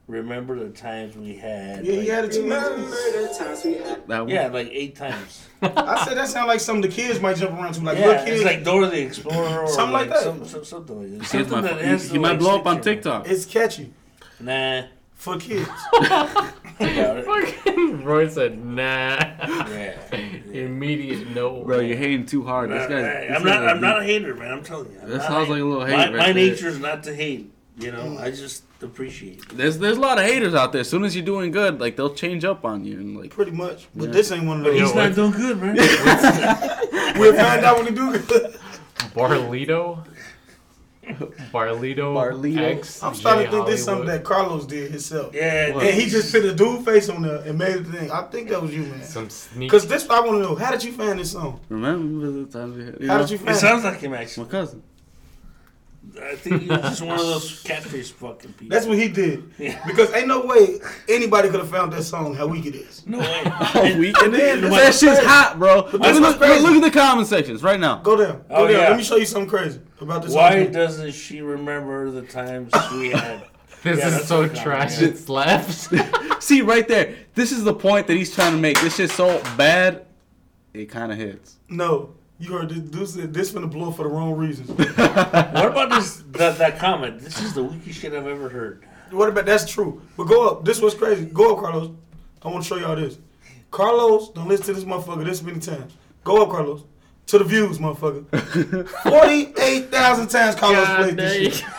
Remember 0.05 0.59
the 0.59 0.69
times 0.69 1.15
we 1.15 1.35
had. 1.35 1.85
Yeah, 1.85 1.91
he 1.93 1.97
like- 1.99 2.07
had 2.09 2.25
it 2.25 2.31
too. 2.33 2.43
Remember 2.43 2.77
the 2.81 3.35
times 3.39 3.63
we 3.63 3.75
had. 3.75 4.05
That 4.07 4.19
one. 4.21 4.27
Yeah, 4.29 4.47
like 4.47 4.67
eight 4.71 4.95
times. 4.97 5.47
I 5.61 6.03
said 6.05 6.17
that 6.17 6.27
sound 6.27 6.47
like 6.49 6.59
something 6.59 6.81
the 6.81 6.93
kids 6.93 7.21
might 7.21 7.37
jump 7.37 7.51
around 7.57 7.75
to, 7.75 7.81
like 7.81 7.97
yeah, 7.97 8.07
little 8.07 8.25
kids. 8.25 8.41
it's 8.41 8.45
like 8.45 8.63
Dora 8.65 8.87
the 8.89 9.01
Explorer 9.01 9.59
or 9.61 9.67
Something 9.69 9.93
like 9.93 10.09
that. 10.09 10.19
Some, 10.23 10.45
some, 10.45 10.65
something 10.65 10.99
like 10.99 11.11
that. 11.11 11.19
He, 11.19 11.25
Something 11.45 11.61
might, 11.61 11.81
that 11.81 12.01
he, 12.01 12.07
he 12.09 12.17
might 12.17 12.37
blow 12.37 12.57
up 12.59 12.65
on 12.65 12.81
TikTok. 12.81 13.29
it's 13.29 13.45
catchy 13.45 13.93
Nah. 14.41 14.83
For 15.23 15.37
kids. 15.37 15.69
I 15.93 16.51
doubt 16.79 17.17
it. 17.17 17.25
Fucking 17.25 18.03
Roy 18.03 18.27
said, 18.27 18.63
nah. 18.63 19.15
Yeah. 19.17 19.95
Immediate 20.51 21.29
no. 21.33 21.63
Bro, 21.63 21.79
you're 21.79 21.97
hating 21.97 22.25
too 22.25 22.43
hard. 22.43 22.69
This 22.71 22.87
guy's. 22.89 23.31
I'm 23.35 23.43
not. 23.43 23.59
guy's 23.61 23.71
I'm 23.75 23.81
not 23.81 23.99
a 24.01 24.03
hater, 24.03 24.35
man. 24.35 24.51
I'm 24.51 24.63
telling 24.63 24.91
you. 24.91 24.99
I'm 25.01 25.09
That 25.09 25.17
not 25.17 25.27
sounds 25.27 25.49
a- 25.49 25.51
like 25.51 25.61
a 25.61 25.65
little 25.65 25.85
hate 25.85 25.93
My, 25.93 26.03
right 26.05 26.11
my 26.17 26.25
there. 26.33 26.33
nature 26.33 26.67
is 26.67 26.79
not 26.79 27.03
to 27.03 27.15
hate. 27.15 27.51
You 27.79 27.91
know, 27.91 28.17
I 28.19 28.29
just 28.29 28.63
appreciate. 28.83 29.39
It. 29.39 29.49
There's 29.57 29.79
there's 29.79 29.97
a 29.97 29.99
lot 29.99 30.19
of 30.19 30.25
haters 30.25 30.53
out 30.53 30.71
there. 30.73 30.81
As 30.81 30.89
soon 30.89 31.03
as 31.03 31.15
you're 31.15 31.25
doing 31.25 31.49
good, 31.51 31.79
like 31.81 31.95
they'll 31.95 32.13
change 32.13 32.45
up 32.45 32.65
on 32.65 32.85
you 32.85 32.99
and 32.99 33.17
like. 33.17 33.31
Pretty 33.31 33.51
much. 33.51 33.87
But 33.95 34.05
Yeah. 34.05 34.11
this 34.11 34.31
ain't 34.31 34.45
one 34.45 34.59
of 34.59 34.65
those. 34.65 34.77
Yo, 34.79 34.85
He's 34.85 34.93
not 34.95 35.15
doing 35.15 35.31
good, 35.31 35.59
man. 35.59 35.75
We'll 37.15 37.33
find 37.35 37.63
out 37.63 37.77
when 37.77 37.85
he 37.87 37.93
do 37.93 38.11
good. 38.17 38.57
Barlito. 39.15 40.03
Barlito. 41.51 42.13
Barlito. 42.15 42.57
X. 42.77 43.03
I'm 43.03 43.13
starting 43.15 43.45
to 43.45 43.51
think 43.51 43.65
this 43.67 43.79
is 43.79 43.85
something 43.85 44.07
Hollywood. 44.07 44.21
that 44.25 44.27
Carlos 44.27 44.65
did 44.65 44.91
himself. 44.91 45.33
yeah, 45.33 45.67
And 45.79 45.81
he 45.99 46.09
just 46.09 46.31
put 46.31 46.45
a 46.45 46.53
dude 46.53 46.85
face 46.85 47.09
on 47.09 47.21
there 47.21 47.37
and 47.37 47.57
made 47.57 47.75
it 47.75 47.87
thing. 47.87 48.11
I 48.11 48.23
think 48.23 48.49
that 48.49 48.61
was 48.61 48.73
you, 48.73 48.83
man. 48.83 49.03
Some 49.03 49.29
sneak. 49.29 49.69
Because 49.69 49.87
this 49.87 50.09
I 50.09 50.19
want 50.21 50.31
to 50.31 50.39
know. 50.39 50.55
How 50.55 50.71
did 50.71 50.83
you 50.83 50.93
find 50.93 51.19
this 51.19 51.31
song? 51.31 51.59
Remember 51.69 52.31
the 52.31 52.45
times 52.45 52.77
we 52.77 52.85
had. 52.85 52.97
You 52.99 53.07
How 53.07 53.17
know? 53.17 53.21
did 53.23 53.31
you 53.31 53.35
It 53.37 53.39
find 53.45 53.55
it? 53.55 53.59
sounds 53.59 53.83
like 53.83 53.99
him 53.99 54.13
actually. 54.13 54.43
My 54.43 54.47
actually. 54.47 54.59
cousin. 54.59 54.83
I 56.21 56.35
think 56.35 56.61
he's 56.61 56.69
just 56.69 57.01
one 57.01 57.19
of 57.19 57.25
those 57.25 57.61
catfish 57.63 58.11
fucking 58.11 58.53
people. 58.53 58.73
That's 58.75 58.85
what 58.85 58.97
he 58.97 59.07
did. 59.07 59.51
Yeah. 59.57 59.83
Because 59.87 60.13
ain't 60.13 60.27
no 60.27 60.45
way 60.45 60.79
anybody 61.09 61.49
could 61.49 61.59
have 61.59 61.69
found 61.69 61.91
that 61.93 62.03
song 62.03 62.35
how 62.35 62.45
weak 62.47 62.65
it 62.67 62.75
is. 62.75 63.05
no 63.07 63.19
way. 63.19 63.41
Oh, 63.45 63.95
weekend. 63.97 64.33
then- 64.33 64.61
that 64.61 64.93
shit's 64.93 65.19
hot, 65.23 65.55
bro. 65.57 65.87
Look, 65.91 66.01
that's 66.01 66.19
look, 66.19 66.37
crazy. 66.37 66.61
look 66.61 66.75
at 66.75 66.81
the 66.83 66.91
comment 66.91 67.27
sections 67.27 67.63
right 67.63 67.79
now. 67.79 67.97
Go 68.03 68.15
down. 68.15 68.37
Go 68.37 68.43
Oh, 68.51 68.67
there. 68.67 68.77
yeah. 68.81 68.89
Let 68.89 68.97
me 68.97 69.03
show 69.03 69.15
you 69.15 69.25
something 69.25 69.49
crazy 69.49 69.79
about 70.01 70.21
this 70.23 70.33
Why 70.33 70.63
song. 70.65 70.71
doesn't 70.73 71.11
she 71.13 71.41
remember 71.41 72.11
the 72.11 72.21
times 72.21 72.71
we 72.93 73.09
had? 73.09 73.43
this 73.83 73.97
Yeah, 73.99 74.07
is 74.19 74.27
so 74.27 74.41
what 74.43 74.57
I 74.59 74.63
trash. 74.63 74.93
got, 74.95 75.01
yeah. 75.01 75.07
It 75.09 75.17
slaps. 75.17 75.89
See 76.45 76.61
right 76.61 76.87
there. 76.87 77.15
This 77.33 77.51
is 77.51 77.63
the 77.63 77.73
point 77.73 78.05
that 78.07 78.15
he's 78.15 78.33
trying 78.33 78.51
to 78.53 78.59
make. 78.59 78.79
This 78.81 78.95
shit's 78.97 79.13
so 79.13 79.41
bad, 79.57 80.05
it 80.73 80.85
kind 80.85 81.11
of 81.11 81.17
hits. 81.17 81.57
No. 81.69 82.13
You 82.39 82.53
heard 82.53 82.69
this 82.69 82.79
dude 82.79 83.07
said 83.07 83.33
this 83.33 83.51
finna 83.51 83.71
blow 83.71 83.91
for 83.91 84.03
the 84.03 84.09
wrong 84.09 84.33
reasons. 84.35 84.69
What 85.13 85.67
about 85.67 85.89
this? 85.91 86.23
That, 86.31 86.57
that 86.57 86.79
comment. 86.79 87.19
This 87.19 87.41
is 87.41 87.53
the 87.53 87.63
weakest 87.63 87.99
shit 87.99 88.13
I've 88.13 88.27
ever 88.27 88.49
heard. 88.49 88.83
what 89.11 89.29
about 89.29 89.45
that's 89.45 89.69
true. 89.69 90.01
But 90.17 90.25
go 90.25 90.49
up. 90.49 90.65
This 90.65 90.81
was 90.81 90.93
crazy. 90.95 91.25
Go 91.25 91.55
up, 91.55 91.63
Carlos. 91.63 91.91
I 92.41 92.47
want 92.49 92.63
to 92.63 92.67
show 92.67 92.75
y'all 92.77 92.95
this. 92.95 93.17
Carlos, 93.71 94.29
don't 94.31 94.47
listen 94.47 94.65
to 94.67 94.73
this 94.73 94.83
motherfucker 94.83 95.23
this 95.25 95.41
many 95.41 95.59
times. 95.59 95.93
Go 96.23 96.43
up, 96.43 96.49
Carlos. 96.49 96.83
To 97.27 97.37
the 97.37 97.43
views, 97.45 97.77
motherfucker. 97.77 98.87
Forty-eight 99.03 99.89
thousand 99.89 100.27
times 100.27 100.55
Carlos 100.55 100.85
God 100.85 100.97
played 100.97 101.17
this 101.17 101.57
shit. 101.59 101.69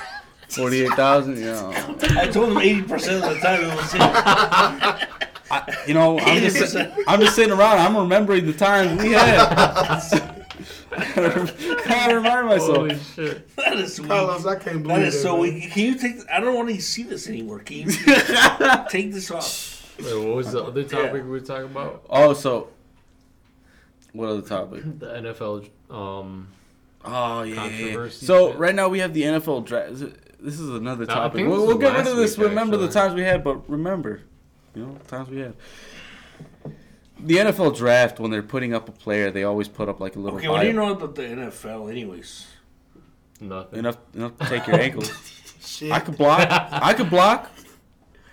Forty-eight 0.49 0.93
thousand. 0.93 1.39
Yeah. 1.39 1.95
I 2.19 2.29
told 2.29 2.51
him 2.51 2.59
eighty 2.59 2.83
percent 2.83 3.23
of 3.25 3.35
the 3.35 3.41
time 3.41 3.65
it 3.65 3.75
was 3.77 3.93
him. 3.93 5.89
You 5.89 5.95
know, 5.95 6.19
I'm 6.21 6.41
just 6.41 6.77
I'm 7.07 7.21
just 7.21 7.37
sitting 7.37 7.53
around. 7.53 7.79
I'm 7.79 7.97
remembering 7.97 8.47
the 8.47 8.53
times 8.55 9.03
we 9.03 9.13
had. 9.13 10.44
Gotta 10.97 12.15
remind 12.17 12.47
myself. 12.47 12.77
Holy 12.77 12.99
shit. 12.99 13.57
That 13.57 13.75
is 13.79 14.01
weak. 14.01 14.09
Carlos, 14.11 14.47
I 14.47 14.57
can't 14.57 14.83
believe 14.83 14.99
That 14.99 15.07
is 15.09 15.21
so 15.23 15.37
weak. 15.41 15.71
Can 15.73 15.83
you 15.85 15.95
take? 15.97 16.17
I 16.31 16.41
don't 16.41 16.55
want 16.55 16.69
to 16.69 16.81
see 16.81 17.03
this 17.03 17.29
anymore. 17.29 17.61
Can 17.61 17.77
you 17.79 17.87
take 18.89 19.13
this 19.13 19.31
off? 19.31 19.97
Wait, 19.99 20.15
what 20.27 20.37
was 20.37 20.53
the 20.53 20.63
other 20.65 20.83
topic 20.85 21.13
we 21.25 21.31
were 21.31 21.41
talking 21.41 21.67
about? 21.67 22.05
Oh, 22.11 22.33
so 22.33 22.69
what 24.13 24.29
other 24.29 24.43
topic? 24.43 24.83
The 24.99 25.07
NFL. 25.07 25.69
Um. 25.91 26.49
Oh 27.05 27.43
yeah. 27.43 27.55
yeah, 27.55 27.65
yeah. 27.69 27.79
Controversy 27.87 28.27
So 28.27 28.51
shit. 28.51 28.59
right 28.59 28.75
now 28.75 28.89
we 28.89 28.99
have 29.01 29.13
the 29.13 29.23
NFL 29.23 29.67
draft. 29.67 29.95
This 30.41 30.59
is 30.61 30.69
another 30.71 31.05
No, 31.07 31.13
I 31.13 31.17
topic. 31.17 31.37
think 31.37 31.49
We'll, 31.49 31.59
this 31.61 31.67
we'll 31.69 31.77
was 31.77 31.83
get 31.85 31.93
rid 31.93 31.99
last 31.99 32.09
of 32.11 32.17
this. 32.17 32.39
week, 32.39 32.49
remember 32.49 32.77
the 32.77 32.85
actually. 32.87 33.01
times 33.01 33.15
we 33.15 33.23
had, 33.23 33.45
but 33.45 33.69
remember, 33.69 34.21
you 34.75 34.83
know, 34.87 34.95
the 35.03 35.05
times 35.09 35.29
we 35.31 35.39
had. 35.41 35.55
The 37.25 37.37
NFL 37.39 37.77
draft 37.77 38.21
when 38.21 38.31
they're 38.31 38.43
putting 38.43 38.75
up 38.75 38.89
a 38.89 38.93
player, 38.93 39.31
they 39.31 39.45
always 39.45 39.67
put 39.67 39.89
up 39.89 39.99
like 39.99 40.15
a 40.17 40.19
little. 40.19 40.39
Okay, 40.39 40.49
what 40.49 40.61
do 40.61 40.67
you 40.67 40.75
know 40.75 40.93
about 40.93 41.15
the 41.15 41.23
NFL, 41.23 41.91
anyways? 41.91 42.47
Nothing. 43.41 43.79
Enough, 43.81 43.97
enough 44.15 44.37
to 44.39 44.47
take 44.47 44.67
your 44.67 44.79
ankles. 44.79 45.11
Shit. 45.65 45.91
I 45.91 46.01
could 46.01 46.19
block. 46.19 46.47
I 46.51 46.93
could 46.93 47.09
block. 47.09 47.51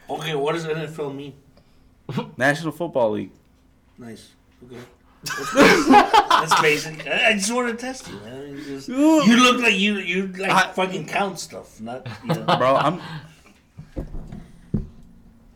Okay, 0.09 0.35
what 0.35 0.53
does 0.53 0.65
NFL 0.65 1.15
mean? 1.15 1.33
National 2.37 2.73
Football 2.73 3.11
League. 3.11 3.31
Nice. 3.97 4.29
Okay. 4.65 4.77
That's 5.23 5.53
basic. 5.53 5.87
That's 5.91 6.61
basic. 6.61 7.07
I, 7.07 7.29
I 7.29 7.33
just 7.33 7.53
want 7.53 7.69
to 7.69 7.77
test 7.77 8.09
you, 8.09 8.15
man. 8.19 8.41
I 8.41 8.45
mean, 8.51 8.63
just- 8.65 8.89
you 8.89 9.37
look 9.41 9.61
like 9.61 9.75
you 9.75 9.99
you 9.99 10.27
like 10.27 10.51
I- 10.51 10.71
fucking 10.73 11.05
count 11.07 11.39
stuff, 11.39 11.79
not 11.79 12.05
you 12.25 12.33
know. 12.35 12.43
bro. 12.57 12.75
I'm 12.75 13.01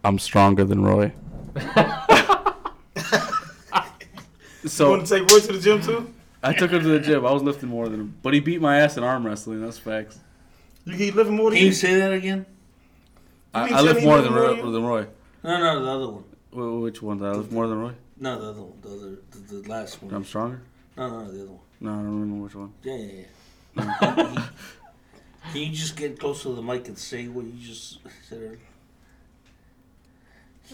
I'm 0.06 0.20
stronger 0.20 0.64
than 0.64 0.84
Roy. 0.84 1.12
You 4.66 4.90
want 4.90 5.06
to 5.08 5.20
take 5.20 5.30
Roy 5.32 5.40
to 5.40 5.54
the 5.54 5.60
gym 5.60 5.82
too? 5.82 6.14
I 6.42 6.54
took 6.54 6.72
him 6.72 6.82
to 6.82 6.88
the 6.88 7.00
gym. 7.00 7.26
I 7.26 7.32
was 7.32 7.44
lifting 7.44 7.70
more 7.70 7.88
than 7.90 8.00
him, 8.02 8.18
but 8.22 8.34
he 8.34 8.40
beat 8.40 8.62
my 8.62 8.80
ass 8.80 8.98
in 8.98 9.04
arm 9.04 9.26
wrestling. 9.26 9.62
That's 9.62 9.78
facts. 9.78 10.20
You 10.86 10.96
keep 10.98 11.16
lifting 11.16 11.36
more 11.36 11.50
than 11.50 11.58
Can 11.58 11.64
you. 11.64 11.68
you 11.70 11.74
say 11.76 11.96
that 11.96 12.14
again? 12.14 12.46
I, 13.54 13.74
I 13.74 13.82
lift 13.82 14.04
more 14.04 14.22
than 14.22 14.34
Roy, 14.34 14.56
than 14.72 14.84
Roy. 14.84 15.08
No, 15.44 15.58
no, 15.60 15.84
the 15.84 15.90
other 15.92 16.10
one. 16.10 16.24
Wh- 16.52 16.82
Which 16.84 17.02
one? 17.02 17.18
Did 17.20 17.28
I 17.28 17.32
lift 17.32 17.52
more 17.52 17.68
than 17.68 17.80
Roy? 17.80 17.92
No, 18.20 18.40
the 18.42 18.50
other 18.50 18.62
one. 18.62 18.80
The 18.82 18.90
other, 18.90 19.20
the, 19.32 19.62
the 19.62 19.70
last 19.70 20.02
one. 20.04 20.14
I'm 20.14 20.24
stronger. 20.26 20.62
No, 20.98 21.10
no, 21.10 21.32
the 21.32 21.42
other 21.44 21.52
one. 21.52 21.60
No, 21.80 21.92
I 21.92 21.96
don't 21.96 22.20
remember 22.20 22.44
which 22.44 22.56
one. 22.56 22.74
Yeah, 22.84 22.96
yeah, 22.98 23.24
yeah. 23.78 24.46
Can 25.52 25.62
you 25.62 25.70
just 25.72 25.96
get 25.96 26.20
close 26.20 26.42
to 26.44 26.54
the 26.56 26.62
mic 26.62 26.88
and 26.88 26.98
say 26.98 27.28
what 27.28 27.46
you 27.46 27.66
just 27.66 28.00
said? 28.30 28.38
earlier? 28.40 28.60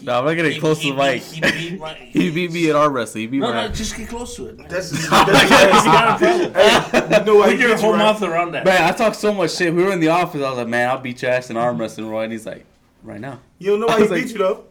No, 0.00 0.18
I'm 0.18 0.24
not 0.24 0.34
getting 0.34 0.52
He- 0.52 0.58
close 0.60 0.80
he 0.80 0.90
to 0.90 0.96
the 0.96 1.02
mic. 1.02 1.22
beat- 1.30 1.44
He 1.44 1.70
beat 1.70 1.80
my. 1.80 1.94
He 1.94 2.30
beat 2.30 2.50
me 2.52 2.70
in 2.70 2.76
arm 2.76 2.92
wrestling. 2.92 3.22
He 3.22 3.26
beat 3.28 3.40
No, 3.40 3.52
my. 3.52 3.66
no, 3.66 3.72
just 3.72 3.96
get 3.96 4.08
close 4.08 4.34
to 4.36 4.46
it. 4.46 4.58
Man. 4.58 4.66
That's, 4.68 4.90
that's, 4.90 5.04
You 5.04 5.10
got 5.10 5.28
a 5.28 6.18
problem. 6.18 6.54
hey, 6.54 7.18
you 7.18 7.24
know 7.24 7.36
why 7.36 7.50
Put 7.50 7.58
your 7.60 7.76
whole 7.78 7.92
right? 7.92 7.98
mouth 7.98 8.22
around 8.22 8.52
that. 8.52 8.64
Man, 8.64 8.82
I 8.82 8.92
talk 8.96 9.14
so 9.14 9.32
much 9.32 9.52
shit. 9.54 9.72
We 9.74 9.84
were 9.84 9.92
in 9.92 10.00
the 10.00 10.08
office. 10.08 10.42
I 10.42 10.48
was 10.48 10.58
like, 10.58 10.68
man, 10.68 10.88
I'll 10.88 10.98
beat 10.98 11.22
your 11.22 11.30
ass 11.30 11.50
in 11.50 11.56
arm 11.56 11.78
wrestling, 11.78 12.08
Roy. 12.08 12.24
And 12.24 12.32
he's 12.32 12.46
like, 12.46 12.64
right 13.02 13.20
now. 13.20 13.38
You 13.58 13.72
don't 13.72 13.80
know 13.80 13.86
why 13.86 13.96
he 13.96 14.02
was 14.02 14.10
like- 14.10 14.22
beat 14.24 14.32
you 14.32 14.38
though. 14.38 14.64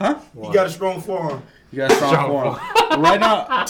Huh? 0.00 0.18
He 0.42 0.52
got 0.52 0.66
a 0.66 0.70
strong 0.70 1.00
forearm. 1.00 1.42
You 1.72 1.78
got 1.78 1.92
a 1.92 1.94
strong 1.96 2.12
Strong 2.14 2.30
form. 2.30 2.58
right 3.02 3.20
now, 3.20 3.66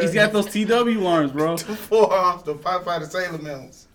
he's 0.00 0.14
got 0.14 0.32
those 0.32 0.46
TW 0.46 1.04
arms, 1.06 1.32
bro. 1.32 1.56
The 1.56 1.76
forearms, 1.76 2.42
the 2.44 2.54
firefighter 2.54 3.06
sailor 3.10 3.38
mounts. 3.38 3.86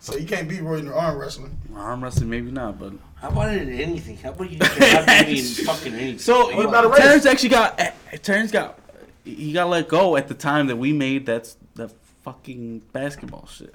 So 0.00 0.16
you 0.16 0.26
can't 0.26 0.48
beat 0.48 0.62
Roy 0.62 0.78
in 0.78 0.86
the 0.86 0.94
arm 0.94 1.18
wrestling. 1.18 1.56
Arm 1.74 2.02
wrestling, 2.04 2.30
maybe 2.30 2.50
not, 2.50 2.78
but. 2.78 2.92
How 3.20 3.28
about 3.30 3.52
it 3.54 3.62
in 3.68 3.80
anything? 3.80 4.16
How 4.16 4.30
about 4.30 4.50
you 4.50 4.58
just 4.60 4.78
not 4.80 5.06
be 5.26 5.38
in 5.38 5.44
fucking 5.66 5.94
anything? 5.94 6.18
So 6.18 6.54
What 6.56 6.66
about 6.66 6.84
a 6.84 6.88
race? 6.88 6.98
Terrence 7.00 7.26
actually 7.26 7.48
got. 7.50 7.78
eh, 7.80 7.90
Terrence 8.22 8.50
got. 8.52 8.78
He 9.24 9.52
got 9.52 9.68
let 9.68 9.88
go 9.88 10.16
at 10.16 10.28
the 10.28 10.34
time 10.34 10.68
that 10.68 10.76
we 10.76 10.92
made 10.92 11.26
that 11.26 11.54
that 11.74 11.90
fucking 12.24 12.80
basketball 12.92 13.46
shit. 13.46 13.74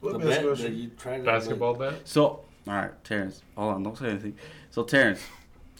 the 0.00 0.06
What 0.06 0.18
bet 0.18 0.26
basketball 0.28 0.54
that 0.54 0.62
shit? 0.62 0.72
you 0.72 0.88
tried 0.90 1.18
to 1.18 1.24
Basketball 1.24 1.74
bet. 1.74 1.94
So, 2.08 2.26
all 2.26 2.44
right, 2.66 3.04
Terrence, 3.04 3.42
hold 3.56 3.74
on, 3.74 3.82
don't 3.82 3.98
say 3.98 4.10
anything. 4.10 4.34
So, 4.70 4.84
Terrence, 4.84 5.20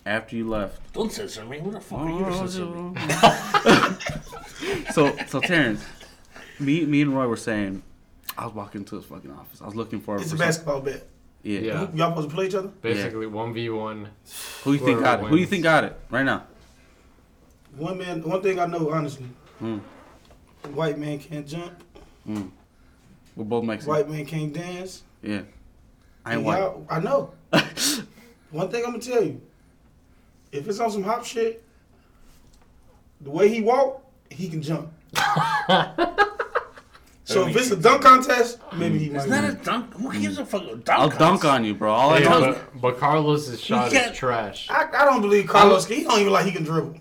after 0.04 0.34
you 0.36 0.48
left, 0.48 0.92
don't 0.92 1.12
censor 1.12 1.44
me. 1.44 1.60
Who 1.60 1.70
the 1.70 1.80
fuck 1.80 2.00
are 2.00 2.10
you 2.10 2.24
to 2.24 2.34
censor 2.48 2.66
me? 2.66 2.94
so 4.92 5.16
so 5.28 5.40
Terrence, 5.40 5.84
me 6.58 6.84
me 6.84 7.02
and 7.02 7.16
Roy 7.16 7.26
were 7.28 7.36
saying, 7.36 7.82
I 8.36 8.44
was 8.46 8.54
walking 8.54 8.80
into 8.82 8.96
his 8.96 9.04
fucking 9.04 9.30
office. 9.30 9.62
I 9.62 9.66
was 9.66 9.76
looking 9.76 10.00
for. 10.00 10.16
It's 10.16 10.24
for 10.24 10.26
a 10.26 10.30
some- 10.30 10.38
basketball 10.38 10.80
bet. 10.80 11.06
Yeah. 11.42 11.60
Yeah. 11.60 11.88
Y'all 11.94 12.10
supposed 12.10 12.28
to 12.28 12.34
play 12.34 12.46
each 12.46 12.54
other? 12.54 12.68
Basically, 12.68 13.26
one 13.26 13.52
v 13.54 13.70
one. 13.70 14.08
Who 14.64 14.72
do 14.72 14.72
you 14.72 14.78
think 14.78 14.98
Whoever 14.98 15.02
got 15.02 15.20
it? 15.24 15.28
Who 15.28 15.36
you 15.36 15.46
think 15.46 15.62
got 15.62 15.84
it 15.84 15.98
right 16.10 16.24
now? 16.24 16.44
One 17.76 17.96
man. 17.98 18.22
One 18.22 18.42
thing 18.42 18.58
I 18.58 18.66
know, 18.66 18.90
honestly, 18.90 19.26
Hmm. 19.58 19.78
white 20.74 20.98
man 20.98 21.18
can't 21.18 21.46
jump. 21.46 21.72
We're 22.26 23.44
both 23.44 23.64
Mexican. 23.64 23.94
White 23.94 24.10
man 24.10 24.26
can't 24.26 24.52
dance. 24.52 25.02
Yeah. 25.22 25.42
I 26.24 26.34
ain't 26.34 26.42
white. 26.44 26.72
I 26.90 27.00
know. 27.00 27.32
One 28.50 28.68
thing 28.68 28.84
I'm 28.84 28.90
gonna 28.92 29.02
tell 29.02 29.22
you, 29.22 29.40
if 30.52 30.68
it's 30.68 30.80
on 30.80 30.90
some 30.90 31.02
hop 31.04 31.24
shit, 31.24 31.64
the 33.20 33.30
way 33.30 33.48
he 33.48 33.60
walk, 33.62 34.02
he 34.28 34.48
can 34.48 34.60
jump. 34.60 34.92
so 37.32 37.46
if 37.48 37.56
it's 37.56 37.70
a 37.70 37.76
dunk 37.76 38.02
contest, 38.02 38.58
maybe 38.76 38.98
he 38.98 39.06
It's 39.06 39.26
might. 39.26 39.42
not 39.42 39.50
a 39.50 39.54
dunk. 39.54 39.94
Who 39.94 40.08
mm. 40.10 40.20
gives 40.20 40.38
a 40.38 40.44
fuck? 40.44 40.62
A 40.62 40.76
dunk 40.76 40.88
I'll 40.90 41.08
dunk 41.08 41.44
on 41.44 41.64
you, 41.64 41.74
bro. 41.74 41.92
All 41.92 42.10
I 42.10 42.18
Hey, 42.20 42.24
know 42.24 42.50
is 42.50 42.56
but, 42.56 42.80
but 42.80 42.98
Carlos's 42.98 43.60
shot 43.60 43.90
can't- 43.90 44.12
is 44.12 44.18
trash. 44.18 44.68
I, 44.70 44.86
I 44.92 45.04
don't 45.04 45.20
believe 45.20 45.46
Carlos. 45.46 45.86
He 45.86 46.02
don't 46.04 46.20
even 46.20 46.32
like 46.32 46.46
he 46.46 46.52
can 46.52 46.64
dribble. 46.64 46.96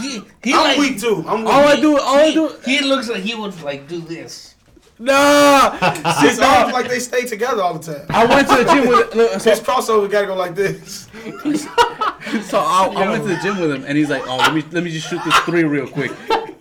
He, 0.00 0.22
he 0.44 0.52
I'm 0.54 0.62
like, 0.62 0.78
weak 0.78 1.00
too. 1.00 1.24
I'm 1.26 1.40
weak. 1.44 1.52
all 1.52 1.66
I 1.66 1.80
do. 1.80 1.98
All 1.98 2.16
I 2.16 2.26
he, 2.28 2.34
do. 2.34 2.52
he 2.64 2.80
looks 2.82 3.08
like 3.08 3.22
he 3.22 3.34
would 3.34 3.60
like 3.62 3.88
do 3.88 4.00
this. 4.00 4.54
Nah. 4.98 5.72
His 6.20 6.38
arms 6.40 6.72
like 6.72 6.88
they 6.88 7.00
stay 7.00 7.24
together 7.26 7.60
all 7.62 7.74
the 7.78 7.92
time. 7.94 8.06
I 8.08 8.24
went 8.24 8.48
to 8.48 8.56
the 8.56 8.64
gym 8.64 8.88
with. 8.88 9.14
Look, 9.14 9.32
His 9.42 9.60
crossover 9.60 10.10
gotta 10.10 10.26
go 10.26 10.34
like 10.36 10.54
this. 10.54 11.08
so 12.48 12.58
I, 12.58 12.90
I 12.96 13.08
went 13.10 13.24
to 13.24 13.28
the 13.28 13.38
gym 13.42 13.58
with 13.60 13.72
him, 13.72 13.84
and 13.86 13.98
he's 13.98 14.08
like, 14.08 14.22
"Oh, 14.26 14.36
let 14.36 14.54
me 14.54 14.64
let 14.70 14.82
me 14.84 14.90
just 14.90 15.08
shoot 15.08 15.20
this 15.24 15.36
three 15.40 15.64
real 15.64 15.86
quick, 15.88 16.12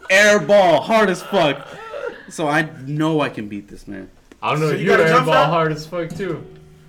air 0.10 0.40
ball, 0.40 0.82
hard 0.82 1.10
as 1.10 1.22
fuck." 1.22 1.66
So 2.36 2.50
I 2.50 2.64
know 2.86 3.22
I 3.22 3.30
can 3.30 3.48
beat 3.48 3.70
this 3.70 3.88
man. 3.88 4.10
I 4.44 4.52
don't 4.52 4.60
know. 4.60 4.68
So 4.72 4.74
you 4.76 4.82
you 4.82 4.88
got 4.88 5.00
a 5.00 5.06
are 5.06 5.08
jump 5.08 5.26
airball 5.28 5.32
shot? 5.34 5.50
hard 5.50 5.72
as 5.72 5.88
fuck 5.88 6.10
too. 6.10 6.46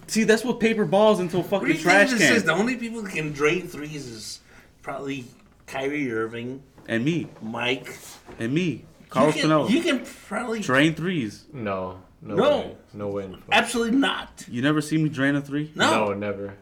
See, 0.08 0.24
that's 0.24 0.44
what 0.44 0.58
paper 0.58 0.84
balls 0.84 1.20
into 1.20 1.36
a 1.36 1.40
What 1.40 1.50
do 1.50 1.56
fucking 1.58 1.76
you 1.76 1.80
trash 1.82 2.08
think 2.08 2.18
this 2.18 2.28
can. 2.30 2.36
is? 2.38 2.42
The 2.44 2.52
only 2.52 2.74
people 2.74 3.00
that 3.02 3.12
can 3.12 3.32
drain 3.32 3.68
threes 3.68 4.06
is 4.08 4.40
probably 4.82 5.24
Kyrie 5.68 6.10
Irving, 6.12 6.64
and 6.88 7.04
me, 7.04 7.28
Mike. 7.40 7.96
and 8.40 8.52
me, 8.52 8.86
Carlos 9.08 9.36
you 9.36 9.42
can, 9.42 9.50
Pinello. 9.50 9.70
You 9.70 9.80
can 9.82 10.04
probably 10.26 10.58
Drain 10.60 10.94
threes. 10.94 11.44
No, 11.52 12.00
no, 12.22 12.34
No. 12.34 12.50
way. 12.58 12.76
no 12.92 13.08
way. 13.08 13.28
fuck. 13.30 13.40
absolutely 13.52 13.96
not. 13.98 14.44
You 14.50 14.62
never 14.62 14.80
see 14.80 14.98
me 14.98 15.08
drain 15.08 15.36
a 15.36 15.40
three? 15.40 15.70
No. 15.76 16.06
No, 16.06 16.12
never. 16.12 16.54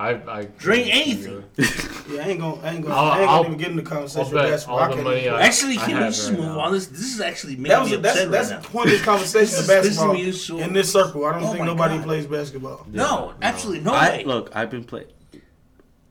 I 0.00 0.10
I 0.10 0.44
Drink 0.58 0.88
anything. 0.90 1.44
Yeah, 2.08 2.24
I 2.24 2.28
ain't 2.30 2.40
gonna, 2.40 2.58
I 2.62 2.70
ain't 2.72 2.82
gonna, 2.82 2.94
I'll- 2.94 3.10
I 3.10 3.20
ain't 3.20 3.28
I'll- 3.28 3.36
gonna 3.42 3.46
even 3.48 3.58
get 3.58 3.70
in 3.72 3.76
the 3.76 3.82
conversation 3.82 4.20
I'll 4.20 4.32
with 4.32 4.42
bet 4.42 4.50
basketball. 4.52 4.78
all 4.78 4.82
I 4.84 4.88
the 4.88 4.94
can't 4.94 5.04
money 5.04 5.20
even- 5.26 5.34
I- 5.34 5.42
Actually, 5.42 5.78
I 5.78 5.84
can 5.84 5.96
we 5.98 6.02
just 6.04 6.28
right 6.30 6.38
move 6.38 6.46
now. 6.48 6.60
on? 6.60 6.72
This 6.72 6.86
this 6.86 7.14
is 7.14 7.20
actually 7.20 7.56
making 7.56 7.68
That 7.68 7.80
was 7.82 7.90
me 7.90 7.96
a, 7.96 8.00
that's 8.00 8.16
upset 8.16 8.30
that's 8.30 8.50
right 8.52 8.62
the 8.62 8.68
point 8.68 8.86
of 8.86 8.92
this 8.92 9.02
conversation 9.04 9.40
This 9.40 9.52
of 9.54 9.60
is- 9.60 9.66
this 9.66 9.76
basketball. 9.96 10.14
me 10.14 10.32
so- 10.32 10.58
in 10.58 10.72
this 10.72 10.90
circle, 10.92 11.24
I 11.26 11.32
don't 11.32 11.44
Oh 11.44 11.52
think 11.52 11.64
nobody 11.66 11.96
God. 11.96 12.04
plays 12.04 12.26
basketball. 12.26 12.86
No, 12.90 13.34
absolutely 13.42 13.84
no 13.84 13.92
I 13.92 14.08
way. 14.08 14.24
look. 14.24 14.50
I've 14.56 14.70
been 14.70 14.84
playing. 14.84 15.08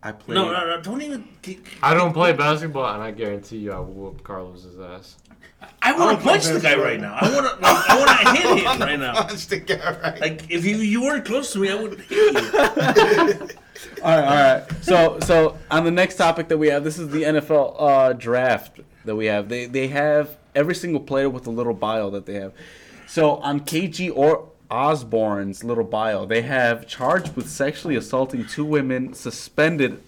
I 0.03 0.11
play. 0.11 0.35
no, 0.35 0.51
no, 0.51 0.67
no, 0.67 0.81
don't 0.81 1.01
even. 1.01 1.27
I 1.81 1.95
don't 1.95 2.13
play 2.13 2.31
basketball, 2.33 2.93
and 2.93 3.01
I 3.01 3.09
guarantee 3.09 3.57
you, 3.57 3.71
I 3.71 3.79
will 3.79 3.85
whoop 3.93 4.23
Carlos's 4.23 4.79
ass. 4.79 5.15
I 5.81 5.97
want 5.97 6.17
to 6.17 6.23
punch 6.23 6.45
the 6.45 6.59
guy 6.59 6.75
right 6.75 6.99
now. 6.99 7.17
I 7.19 7.33
want 7.33 7.45
to. 7.45 7.61
Like, 7.61 7.89
I 7.89 7.97
want 7.97 8.09
to 8.09 8.31
hit 8.47 8.65
him 8.65 8.79
right 8.79 8.99
now. 8.99 9.13
Punch 9.13 9.47
the 9.47 9.59
guy 9.59 9.99
right. 10.01 10.19
Like 10.19 10.49
if 10.49 10.65
you 10.65 10.77
you 10.77 11.01
weren't 11.01 11.25
close 11.25 11.53
to 11.53 11.59
me, 11.59 11.69
I 11.69 11.75
would 11.75 11.99
hit 12.01 12.33
you. 12.33 13.47
All 14.03 14.19
right, 14.19 14.27
all 14.27 14.59
right. 14.59 14.83
So, 14.83 15.19
so 15.19 15.57
on 15.69 15.83
the 15.83 15.91
next 15.91 16.15
topic 16.15 16.47
that 16.47 16.57
we 16.57 16.67
have, 16.69 16.83
this 16.83 16.97
is 16.97 17.09
the 17.09 17.23
NFL 17.23 17.75
uh, 17.77 18.13
draft 18.13 18.79
that 19.05 19.15
we 19.15 19.27
have. 19.27 19.49
They 19.49 19.65
they 19.65 19.87
have 19.89 20.37
every 20.55 20.73
single 20.75 20.99
player 20.99 21.29
with 21.29 21.45
a 21.47 21.51
little 21.51 21.73
bio 21.73 22.09
that 22.11 22.25
they 22.25 22.35
have. 22.35 22.53
So 23.05 23.35
on 23.37 23.61
KG 23.61 24.11
or 24.15 24.49
Osborne's 24.69 25.63
little 25.63 25.83
bio, 25.83 26.25
they 26.25 26.41
have 26.41 26.87
charged 26.87 27.35
with 27.35 27.49
sexually 27.49 27.95
assaulting 27.95 28.45
two 28.45 28.65
women, 28.65 29.13
suspended 29.13 30.01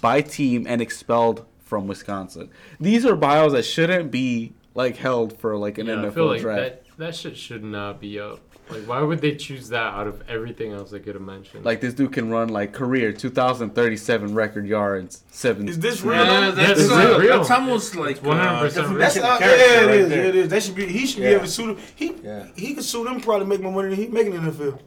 by 0.00 0.20
team 0.20 0.66
and 0.68 0.82
expelled 0.82 1.46
from 1.64 1.86
Wisconsin. 1.86 2.50
These 2.78 3.06
are 3.06 3.16
bios 3.16 3.52
that 3.52 3.64
shouldn't 3.64 4.10
be 4.10 4.52
like 4.74 4.96
held 4.96 5.38
for 5.38 5.56
like 5.56 5.78
an 5.78 5.86
Yeah, 5.86 5.94
NFL 5.96 6.06
I 6.06 6.10
feel 6.10 6.26
like 6.26 6.40
draft. 6.40 6.60
that 6.60 6.84
that 6.98 7.14
shit 7.16 7.36
should 7.36 7.64
not 7.64 8.00
be 8.00 8.18
up. 8.20 8.40
Like, 8.70 8.84
why 8.88 9.02
would 9.02 9.20
they 9.20 9.34
choose 9.36 9.68
that 9.68 9.92
out 9.92 10.06
of 10.06 10.22
everything 10.26 10.72
else 10.72 10.90
they 10.90 10.98
could 10.98 11.14
have 11.16 11.22
mentioned? 11.22 11.66
Like 11.66 11.82
this 11.82 11.92
dude 11.92 12.12
can 12.14 12.30
run 12.30 12.48
like 12.48 12.72
career 12.72 13.12
2037 13.12 14.34
record 14.34 14.66
yards, 14.66 15.22
seven. 15.30 15.68
Is 15.68 15.78
this 15.80 16.00
real? 16.02 16.24
Yeah, 16.24 16.40
though? 16.50 16.50
that's, 16.52 16.68
This 16.80 16.86
is 16.86 16.90
uh, 16.92 17.18
real. 17.20 17.36
that's 17.38 17.50
almost 17.50 17.94
like 17.94 18.20
100% 18.20 18.24
uh, 18.24 18.88
real. 18.88 18.98
That's 18.98 19.16
of 19.16 19.24
uh, 19.24 19.38
yeah, 19.38 19.38
character 19.38 19.54
it 19.54 19.86
right 19.86 19.98
is. 19.98 20.08
there. 20.08 20.24
It 20.24 20.34
is. 20.36 20.48
That 20.48 20.62
should 20.62 20.74
be. 20.76 20.86
He 20.86 21.06
should 21.06 21.20
be 21.20 21.26
able 21.26 21.44
to 21.44 21.50
sue 21.50 21.74
him. 21.74 21.78
He 21.94 22.14
Yeah. 22.22 22.46
he 22.56 22.74
could 22.74 22.84
sue 22.84 23.04
them. 23.04 23.20
Probably 23.20 23.46
make 23.46 23.60
more 23.60 23.72
money 23.72 23.90
than 23.90 23.98
he 23.98 24.06
making 24.08 24.32
in 24.34 24.44
the 24.44 24.50
NFL. 24.50 24.78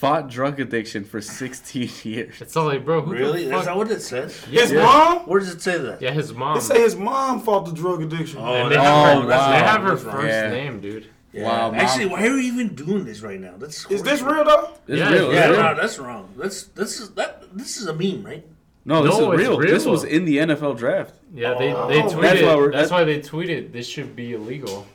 Fought 0.00 0.28
drug 0.30 0.58
addiction 0.60 1.04
for 1.04 1.20
16 1.20 1.90
years. 2.10 2.40
it's 2.40 2.56
all 2.56 2.64
like, 2.64 2.84
bro, 2.86 3.02
who 3.02 3.12
Really? 3.12 3.44
the 3.44 3.50
Is 3.50 3.52
fuck? 3.56 3.64
that 3.66 3.76
what 3.76 3.90
it 3.90 4.00
says? 4.00 4.34
His 4.44 4.72
Yeah. 4.72 4.82
mom. 4.82 5.18
Where 5.28 5.40
does 5.40 5.50
it 5.54 5.60
say 5.60 5.76
that? 5.76 6.00
yeah, 6.00 6.10
his 6.10 6.32
mom. 6.32 6.54
They 6.54 6.60
say 6.64 6.80
his 6.80 6.96
mom 6.96 7.40
fought 7.42 7.66
the 7.66 7.72
drug 7.72 8.00
addiction. 8.02 8.38
Oh, 8.40 8.54
and 8.54 8.70
they 8.70 8.76
that's 8.76 8.86
have, 8.88 9.18
Oh, 9.18 9.20
her, 9.20 9.26
that's 9.28 9.42
wow. 9.42 9.50
they 9.50 9.58
have 9.58 9.82
her 9.82 9.90
That's 9.96 10.02
first. 10.02 10.26
Yeah. 10.28 10.50
name, 10.50 10.80
dude. 10.80 11.06
Yeah. 11.32 11.44
Wow, 11.44 11.70
Mom. 11.70 11.74
Actually, 11.80 12.06
why 12.06 12.26
are 12.26 12.32
we 12.34 12.46
even 12.46 12.74
doing 12.74 13.04
this 13.04 13.20
right 13.20 13.38
now? 13.38 13.54
That's 13.58 13.84
Is 13.90 14.02
this 14.02 14.20
real 14.22 14.42
though? 14.42 14.70
It's 14.88 14.98
Yeah, 14.98 15.12
real. 15.12 15.32
Yeah, 15.34 15.48
it's 15.50 15.58
no, 15.58 15.74
that's 15.80 15.98
wrong. 16.00 16.28
That's 16.36 16.62
this 16.64 16.98
is 16.98 17.10
that 17.10 17.44
this 17.56 17.76
is 17.76 17.86
a 17.86 17.92
meme, 17.94 18.24
right? 18.24 18.44
No, 18.86 19.02
this 19.04 19.16
No, 19.18 19.32
is 19.32 19.38
it's 19.40 19.48
real. 19.48 19.58
This 19.60 19.84
real. 19.84 19.92
was 19.92 20.04
in 20.04 20.24
the 20.24 20.38
NFL 20.38 20.76
draft. 20.78 21.14
Yeah, 21.34 21.54
they 21.58 21.72
Oh. 21.74 21.86
they 21.88 22.00
That's 22.00 22.14
tweeted. 22.14 22.16
why 22.16 22.68
That's 22.70 22.90
we're- 22.90 23.00
why, 23.00 23.04
they 23.04 23.20
tweeted 23.20 23.72
this 23.72 23.86
should 23.86 24.16
be 24.16 24.32
illegal. 24.32 24.86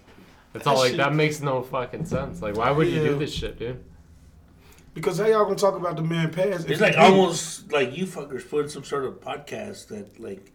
It's 0.56 0.66
all 0.68 0.76
That 0.76 0.80
like 0.82 0.90
shit- 0.90 0.98
that 0.98 1.14
makes 1.14 1.42
no 1.42 1.62
fucking 1.62 2.06
sense. 2.06 2.42
Like, 2.42 2.58
why 2.58 2.72
would 2.72 2.88
you 2.88 3.02
Yeah. 3.02 3.10
do 3.10 3.20
this 3.20 3.32
shit, 3.32 3.58
dude? 3.60 3.78
Because 4.96 5.20
how 5.20 5.26
y'all 5.28 5.44
gonna 5.44 5.56
talk 5.58 5.76
about 5.76 5.96
the 5.98 6.02
man 6.02 6.32
pass? 6.32 6.62
It's 6.62 6.66
he 6.66 6.76
like 6.78 6.94
beat- 6.94 7.00
almost 7.02 7.72
like 7.72 7.96
you 7.96 8.06
fuckers 8.08 8.50
put 8.50 8.64
in 8.64 8.70
some 8.70 8.84
sort 8.84 9.06
of 9.06 9.20
podcast 9.22 9.88
that 9.90 10.20
like 10.20 10.52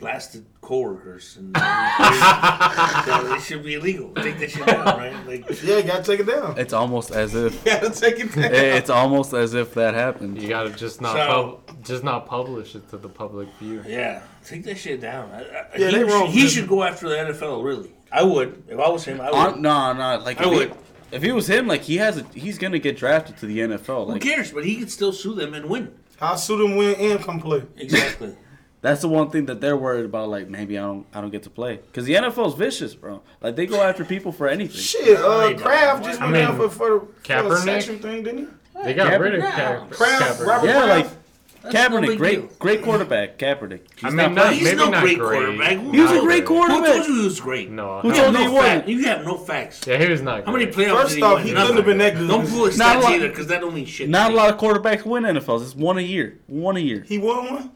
blasted 0.00 0.44
coworkers 0.60 1.36
and 1.36 1.54
that 1.54 3.36
it 3.36 3.40
should 3.42 3.62
be 3.64 3.74
illegal. 3.74 4.12
Take 4.14 4.38
that 4.40 4.50
shit 4.50 4.66
down, 4.66 4.84
right? 4.84 5.26
Like 5.26 5.62
Yeah, 5.62 5.76
you 5.78 5.82
gotta 5.84 6.02
take 6.02 6.20
it 6.20 6.26
down. 6.26 6.58
It's 6.58 6.72
almost 6.72 7.12
as 7.12 7.34
if 7.36 7.54
You 7.64 7.70
gotta 7.72 7.90
take 7.90 8.18
it 8.18 8.34
down. 8.34 8.52
it's 8.52 8.90
almost 8.90 9.32
as 9.32 9.54
if 9.54 9.74
that 9.74 9.94
happened. 9.94 10.42
You 10.42 10.48
gotta 10.48 10.70
just 10.70 11.00
not 11.00 11.14
So- 11.14 11.60
pub- 11.66 11.84
just 11.84 12.02
not 12.02 12.26
publish 12.26 12.74
it 12.74 12.88
to 12.90 12.96
the 12.96 13.08
public 13.08 13.46
view. 13.60 13.84
yeah, 13.86 14.22
take 14.44 14.64
that 14.64 14.78
shit 14.78 15.00
down. 15.02 15.30
I, 15.30 15.40
I, 15.42 15.66
Yeah, 15.76 15.88
he, 15.90 15.96
they 15.96 16.04
wrong. 16.04 16.26
he 16.28 16.48
should 16.48 16.66
go 16.66 16.82
after 16.82 17.08
the 17.10 17.14
NFL. 17.16 17.62
Really, 17.62 17.92
I 18.10 18.22
would 18.22 18.64
if 18.68 18.78
I 18.78 18.88
was 18.88 19.04
him. 19.04 19.20
I 19.20 19.26
would. 19.30 19.34
On, 19.54 19.62
no, 19.62 19.92
no, 19.92 20.18
like 20.24 20.40
I 20.40 20.44
if, 20.46 20.50
he, 20.50 20.56
would. 20.58 20.74
If 21.14 21.24
it 21.24 21.32
was 21.32 21.48
him, 21.48 21.66
like 21.66 21.82
he 21.82 21.96
has, 21.98 22.18
a, 22.18 22.24
he's 22.34 22.58
gonna 22.58 22.78
get 22.78 22.96
drafted 22.96 23.36
to 23.38 23.46
the 23.46 23.58
NFL. 23.60 24.06
Who 24.06 24.12
Like 24.12 24.22
cares? 24.22 24.52
But 24.52 24.64
he 24.64 24.76
could 24.76 24.90
still 24.90 25.12
sue 25.12 25.34
them 25.34 25.54
and 25.54 25.66
win. 25.66 25.94
I'll 26.20 26.36
sue 26.36 26.58
them, 26.58 26.76
win, 26.76 26.94
and 26.96 27.20
come 27.20 27.40
play. 27.40 27.62
Exactly. 27.76 28.34
that's 28.80 29.00
the 29.00 29.08
one 29.08 29.30
thing 29.30 29.46
that 29.46 29.60
they're 29.60 29.76
worried 29.76 30.04
about. 30.04 30.28
Like 30.28 30.48
maybe 30.48 30.78
I 30.78 30.82
don't, 30.82 31.06
I 31.14 31.20
don't 31.20 31.30
get 31.30 31.42
to 31.44 31.50
play 31.50 31.76
because 31.76 32.04
the 32.04 32.14
NFL's 32.14 32.54
vicious, 32.54 32.94
bro. 32.94 33.22
Like 33.40 33.56
they 33.56 33.66
go 33.66 33.80
after 33.82 34.04
people 34.04 34.32
for 34.32 34.48
anything. 34.48 34.76
Shit, 34.80 35.18
No, 35.18 35.40
uh. 35.40 35.58
Kraft 35.58 36.04
just 36.04 36.20
I 36.20 36.24
went 36.30 36.36
down 36.36 36.58
mean, 36.58 36.68
for, 36.68 36.74
for, 36.74 37.00
for 37.00 37.06
a 37.06 37.42
Kaepernick? 37.42 37.64
section 37.64 37.98
thing, 37.98 38.22
didn't 38.22 38.38
he? 38.38 38.82
They 38.84 38.94
got 38.94 39.18
rid 39.20 39.34
of 39.36 39.42
Kaepernick. 39.44 39.90
Kraft, 39.90 40.40
Kaepernick. 40.40 40.46
Robert 40.46 40.66
Yeah, 40.66 40.84
like 40.84 41.04
Kraft. 41.04 41.16
That's 41.64 41.90
no 41.90 41.98
Kaepernick, 42.00 42.06
big 42.08 42.18
great, 42.18 42.40
deal. 42.40 42.50
great 42.58 42.82
quarterback. 42.82 43.38
Kaepernick. 43.38 43.80
He's 43.96 44.04
I 44.04 44.08
mean, 44.08 44.16
not 44.16 44.32
not- 44.34 44.52
He's 44.52 44.64
Maybe 44.64 44.76
no 44.76 44.90
not 44.90 45.02
great 45.02 45.18
great. 45.18 45.38
quarterback. 45.40 45.72
Who 45.78 45.90
He 45.92 46.00
was 46.00 46.10
a 46.12 46.20
great 46.20 46.36
you? 46.36 46.40
Who 46.42 46.46
quarterback. 46.46 46.92
told 46.96 47.06
you 47.08 47.16
he 47.20 47.24
was 47.24 47.40
great? 47.40 47.70
No, 47.70 48.00
Who 48.00 48.08
You 48.08 48.14
told 48.14 48.24
have 48.26 48.34
me 48.34 48.40
no 48.44 48.48
he 48.50 48.54
wasn't? 48.54 48.74
fact. 48.76 48.88
You 48.88 49.04
have 49.04 49.24
no 49.24 49.36
facts. 49.38 49.80
yeah, 49.86 49.96
he 49.98 50.10
was 50.10 50.20
not. 50.20 50.44
How 50.44 50.52
many 50.52 50.66
great. 50.66 50.88
playoffs 50.88 51.00
First 51.02 51.08
did 51.14 51.16
he 51.18 51.22
off, 51.24 51.42
he 51.42 51.52
Nothing. 51.52 51.54
couldn't 51.62 51.76
have 51.76 51.86
been 51.86 51.98
that 51.98 52.14
good. 52.16 52.28
Don't 52.28 52.46
pull 52.48 52.66
his 52.66 52.76
Not 52.78 52.96
a 52.96 52.98
stats 52.98 53.02
lot- 53.02 53.12
either, 53.14 53.28
because 53.28 53.46
that 53.46 53.60
don't 53.62 53.74
mean 53.74 53.86
shit. 53.86 54.08
Not 54.10 54.30
a 54.30 54.34
lot 54.34 54.50
of 54.52 54.58
quarterbacks 54.60 55.04
win 55.06 55.24
NFLs. 55.24 55.62
It's 55.62 55.74
one 55.74 55.96
a 55.96 56.02
year. 56.02 56.38
One 56.48 56.76
a 56.76 56.80
year. 56.80 57.02
He 57.08 57.16
won 57.18 57.46
one. 57.54 57.70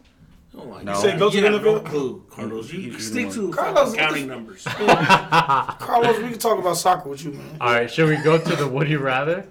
Oh 0.60 0.65
my 0.66 0.82
No. 0.82 0.93
God. 0.93 1.01
Say 1.02 1.16
go 1.16 1.31
to 1.31 1.36
you 1.36 1.43
the 1.43 1.51
have 1.52 1.62
no 1.65 1.81
NFL? 1.81 1.85
clue, 1.86 2.24
Carlos. 2.31 2.73
You, 2.73 2.81
You- 2.81 2.90
you 2.93 2.98
stick 2.98 3.31
to 3.31 3.51
Carlos, 3.52 3.90
fucking 3.94 3.98
counting 4.01 4.27
numbers. 4.28 4.65
Carlos, 4.66 6.19
we 6.19 6.31
can 6.31 6.39
talk 6.39 6.59
about 6.59 6.77
soccer 6.77 7.09
with 7.09 7.24
you, 7.24 7.31
man. 7.32 7.56
All 7.60 7.73
right, 7.73 7.90
should 7.90 8.09
we 8.09 8.16
go 8.16 8.36
to 8.39 8.56
the 8.56 8.66
Would 8.69 8.89
You 8.90 8.98
Rather? 8.98 9.47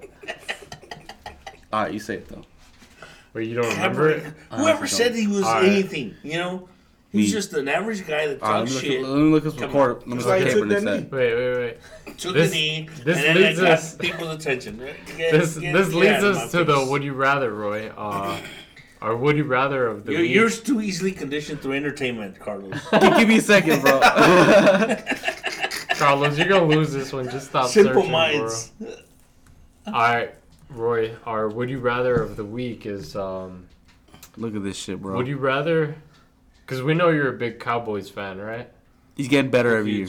All 1.74 1.84
right, 1.84 1.94
you 1.94 2.00
say 2.00 2.16
it 2.16 2.28
though. 2.28 2.44
Where 3.38 3.44
you 3.46 3.54
don't 3.54 3.70
remember 3.70 4.10
it? 4.10 4.24
Whoever 4.52 4.88
said 4.88 5.14
he 5.14 5.28
was 5.28 5.44
All 5.44 5.54
right. 5.62 5.66
anything, 5.70 6.16
you 6.24 6.40
know, 6.40 6.68
he's 7.12 7.28
Me. 7.28 7.32
just 7.32 7.54
an 7.54 7.68
average 7.68 8.08
guy 8.08 8.26
that 8.26 8.42
All 8.42 8.50
right, 8.50 8.60
let 8.62 8.68
talks 8.70 8.82
me 8.82 8.90
shit, 8.90 9.02
look, 9.04 9.10
let 9.12 9.18
me 9.20 9.30
look 9.32 9.46
at 9.46 9.52
this 9.52 9.60
Come 9.62 9.70
record. 9.74 9.98
Let 10.00 10.08
me 10.08 10.14
look 10.16 10.26
like 10.26 10.42
at 10.42 10.48
he 10.48 10.54
took 10.56 10.64
Kaepernick 10.66 10.70
that 10.70 10.82
said. 10.82 11.12
Wait, 11.12 11.36
wait, 11.36 11.58
wait. 12.08 12.18
took 12.18 12.34
This- 12.34 12.50
the 12.50 12.56
knee, 12.58 12.90
this 13.06 13.18
and 13.18 13.26
then 13.28 13.36
leads 13.38 13.60
that 13.60 13.64
got 13.64 13.72
us- 13.74 13.96
people's 13.98 14.34
attention. 14.36 14.78
Get- 15.18 15.32
This 15.34 15.58
get- 15.60 15.72
this 15.74 15.90
get 15.90 15.96
leads 15.96 16.14
out 16.16 16.24
of 16.24 16.36
us 16.38 16.52
my 16.52 16.60
to 16.60 16.66
the 16.66 16.78
face. 16.78 16.90
Would 16.90 17.04
You 17.04 17.14
Rather, 17.14 17.52
Roy. 17.54 17.90
Uh, 17.96 18.40
our 19.04 19.16
Would 19.16 19.38
You 19.38 19.44
Rather 19.44 19.86
of 19.86 20.04
the 20.08 20.14
You're, 20.14 20.22
week. 20.22 20.34
you're 20.34 20.50
too 20.50 20.82
easily 20.82 21.12
conditioned 21.12 21.62
through 21.62 21.74
entertainment, 21.74 22.40
Carlos. 22.40 22.74
Give 22.92 23.28
me 23.28 23.38
a 23.38 23.42
second, 23.42 23.84
bro. 23.84 24.00
Carlos, 25.90 26.40
you're 26.40 26.48
gonna 26.48 26.66
lose 26.66 26.92
this 26.92 27.14
one. 27.14 27.30
Just 27.30 27.50
stop 27.50 27.70
Simple 27.70 27.94
searching, 28.02 28.12
minds. 28.12 28.72
bro. 28.80 28.90
All 29.86 29.94
right, 29.94 30.34
Roy. 30.69 31.15
Our 31.26 31.48
Would 31.49 31.69
You 31.69 31.80
Rather 31.80 32.15
of 32.15 32.35
the 32.35 32.45
week 32.45 32.85
is 32.85 33.15
um. 33.15 33.68
look 34.35 34.56
at 34.56 34.64
this 34.64 34.77
shit, 34.77 35.02
bro. 35.02 35.15
Would 35.18 35.27
you 35.27 35.38
rather? 35.38 35.95
Because 36.65 36.81
we 36.84 36.94
know 36.94 37.10
you're 37.10 37.30
a 37.34 37.38
big 37.38 37.60
Cowboys 37.60 38.10
fan, 38.10 38.39
right? 38.39 38.69
He's 39.15 39.27
getting 39.30 39.49
better 39.52 39.76
every 39.77 39.94
year. 39.94 40.07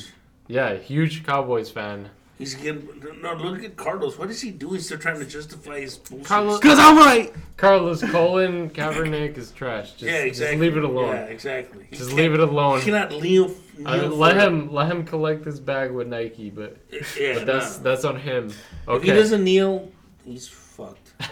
Yeah, 0.49 0.75
huge 0.75 1.25
Cowboys 1.25 1.71
fan. 1.71 2.11
He's 2.39 2.55
getting 2.55 2.89
no. 3.21 3.35
Look 3.35 3.65
at 3.65 3.77
Carlos. 3.77 4.17
What 4.19 4.31
is 4.31 4.41
he 4.41 4.51
doing? 4.51 4.75
He's 4.75 4.87
still 4.87 4.99
trying 4.99 5.19
to 5.19 5.25
justify 5.27 5.81
his 5.81 5.97
bullshit. 5.99 6.27
Carlos- 6.27 6.61
Cause 6.61 6.79
I'm 6.79 6.97
right. 6.97 7.33
Carlos 7.57 8.01
Colin 8.11 8.71
Kaepernick 8.71 9.37
is 9.37 9.51
trash. 9.51 9.91
Just, 9.93 10.03
yeah, 10.05 10.19
exactly. 10.19 10.57
just 10.57 10.61
leave 10.61 10.77
it 10.77 10.85
alone. 10.85 11.15
Yeah, 11.17 11.25
exactly. 11.25 11.87
He 11.91 11.97
Just 11.97 12.11
can't- 12.11 12.21
leave 12.23 12.35
it 12.35 12.41
alone. 12.41 12.79
He 12.79 12.85
cannot 12.85 13.11
kneel. 13.11 13.55
I 13.85 13.99
kneel 13.99 14.09
let 14.11 14.37
for- 14.37 14.41
him 14.43 14.73
let 14.73 14.89
him 14.91 15.05
collect 15.05 15.45
his 15.45 15.59
bag 15.59 15.91
with 15.91 16.07
Nike, 16.07 16.51
but, 16.51 16.77
Yeah, 17.19 17.35
but 17.35 17.47
that's 17.47 17.77
nah. 17.79 17.83
that's 17.83 18.05
on 18.05 18.17
him. 18.21 18.47
If 18.49 18.55
he 18.87 18.93
Okay. 18.93 19.15
doesn't 19.15 19.43
kneel, 19.43 19.91
he's 20.29 20.49
fucked. 20.49 21.13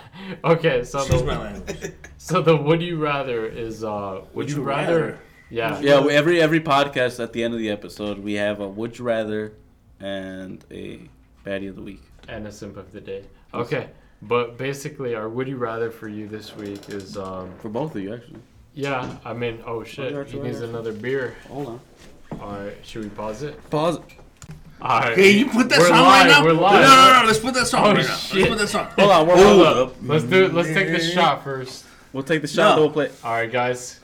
Okay. 0.44 0.82
So 0.82 1.01
Excuse 1.01 1.23
my 1.24 1.36
language. 1.39 1.93
so 2.16 2.40
the 2.43 2.56
would 2.56 2.81
you 2.82 2.97
rather 2.98 3.47
is 3.47 3.85
uh 3.85 4.23
would 4.35 4.51
you 4.51 4.62
rather? 4.62 5.18
Yeah. 5.51 5.78
Yeah, 5.81 6.01
we, 6.05 6.12
every 6.14 6.40
every 6.40 6.60
podcast 6.60 7.23
at 7.23 7.32
the 7.35 7.44
end 7.44 7.52
of 7.55 7.60
the 7.60 7.70
episode 7.70 8.18
we 8.18 8.35
have 8.35 8.60
a 8.60 8.66
would 8.68 8.98
you 8.98 9.05
rather 9.05 9.52
and 10.01 10.64
a 10.70 11.01
baddie 11.44 11.68
of 11.68 11.77
the 11.77 11.82
week. 11.82 12.02
and 12.28 12.47
a 12.47 12.52
simp 12.52 12.77
of 12.77 12.90
the 12.93 13.01
day. 13.01 13.23
Okay, 13.55 13.89
but 14.23 14.56
basically, 14.59 15.14
our 15.14 15.28
would 15.28 15.47
you 15.48 15.56
rather 15.56 15.90
for 15.90 16.09
you 16.09 16.27
this 16.27 16.56
week 16.56 16.89
is 16.89 17.16
um 17.16 17.52
For 17.59 17.68
both 17.68 17.94
of 17.94 18.02
you, 18.02 18.14
actually. 18.14 18.40
yeah. 18.74 19.16
I 19.24 19.32
mean, 19.35 19.62
oh 19.66 19.85
shit, 19.85 20.28
he 20.28 20.39
needs 20.40 20.60
another 20.60 20.93
beer. 20.93 21.36
Hold 21.48 21.66
on. 21.68 21.81
All 22.40 22.59
right, 22.59 22.74
should 22.82 23.05
we 23.05 23.10
pause 23.10 23.43
it? 23.43 23.55
Pause. 23.70 24.01
All 24.82 25.00
right. 25.00 25.16
Hey, 25.16 25.30
you 25.30 25.46
put 25.48 25.68
that 25.70 25.78
We're 25.78 25.88
song 25.88 26.00
live, 26.02 26.26
right 26.26 26.30
now. 26.30 26.44
we're 26.44 26.52
No, 26.52 26.60
live. 26.60 26.82
no, 26.82 26.88
no, 27.12 27.20
no. 27.22 27.26
Let's 27.26 27.38
put 27.38 27.54
that 27.54 27.66
song 27.66 27.84
Oh, 27.86 27.94
right 27.94 28.06
now. 28.06 28.14
shit. 28.16 28.36
Let's 28.36 28.48
put 28.50 28.58
that 28.58 28.68
song. 28.68 28.86
Hold 28.98 29.10
on, 29.10 29.26
we're 29.26 29.36
Hold 29.36 29.66
hold 29.66 29.88
up. 29.88 29.96
Let's 30.02 30.24
do 30.24 30.44
it. 30.44 30.54
Let's 30.54 30.68
take 30.68 30.88
this 30.88 31.12
shot 31.12 31.42
first. 31.44 31.84
We'll 32.12 32.22
take 32.24 32.42
the 32.42 32.48
shot. 32.48 32.76
No. 32.76 32.82
We'll 32.82 32.90
play. 32.90 33.10
All 33.24 33.32
right, 33.32 33.50
guys. 33.50 34.00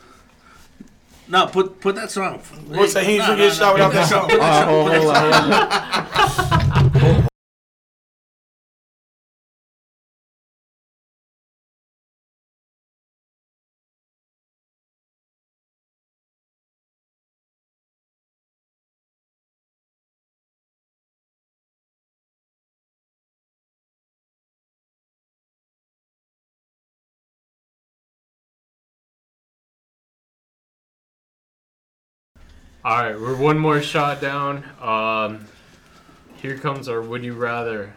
No, 1.28 1.46
put 1.46 1.80
put 1.80 1.94
that 1.96 2.10
song. 2.10 2.40
Boy, 2.68 2.86
say 2.86 3.04
he 3.04 3.12
ain't 3.12 3.20
No, 3.20 3.24
finna 3.34 3.38
no, 3.38 3.48
get 3.48 3.52
shot 3.54 3.74
without 3.74 3.92
that 3.92 4.08
song. 4.08 4.28
Put 4.28 4.40
that 4.40 4.68
Uh, 4.68 6.62
song. 6.62 6.71
All 32.84 33.00
right, 33.00 33.14
we're 33.18 33.36
one 33.36 33.60
more 33.60 33.80
shot 33.80 34.20
down. 34.20 34.64
Um, 34.80 35.46
here 36.38 36.59
comes 36.59 36.88
our 36.88 37.00
would 37.00 37.22
you 37.22 37.32
rather. 37.32 37.94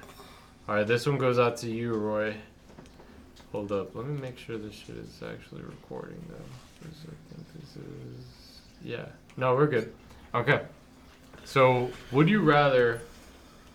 All 0.70 0.76
right, 0.76 0.86
this 0.86 1.08
one 1.08 1.18
goes 1.18 1.40
out 1.40 1.58
to 1.58 1.72
you, 1.72 1.94
Roy. 1.94 2.36
Hold 3.52 3.72
up, 3.72 3.96
let 3.96 4.06
me 4.06 4.16
make 4.22 4.38
sure 4.38 4.60
this 4.60 4.76
shit 4.76 4.98
is 4.98 5.24
actually 5.24 5.64
recording 5.64 6.24
though. 6.30 6.88
This 6.88 7.78
is 7.78 8.26
yeah. 8.84 9.08
No, 9.38 9.56
we're 9.56 9.66
good. 9.66 9.92
Okay. 10.36 10.62
So, 11.46 11.90
would 12.12 12.30
you 12.30 12.42
rather 12.42 13.02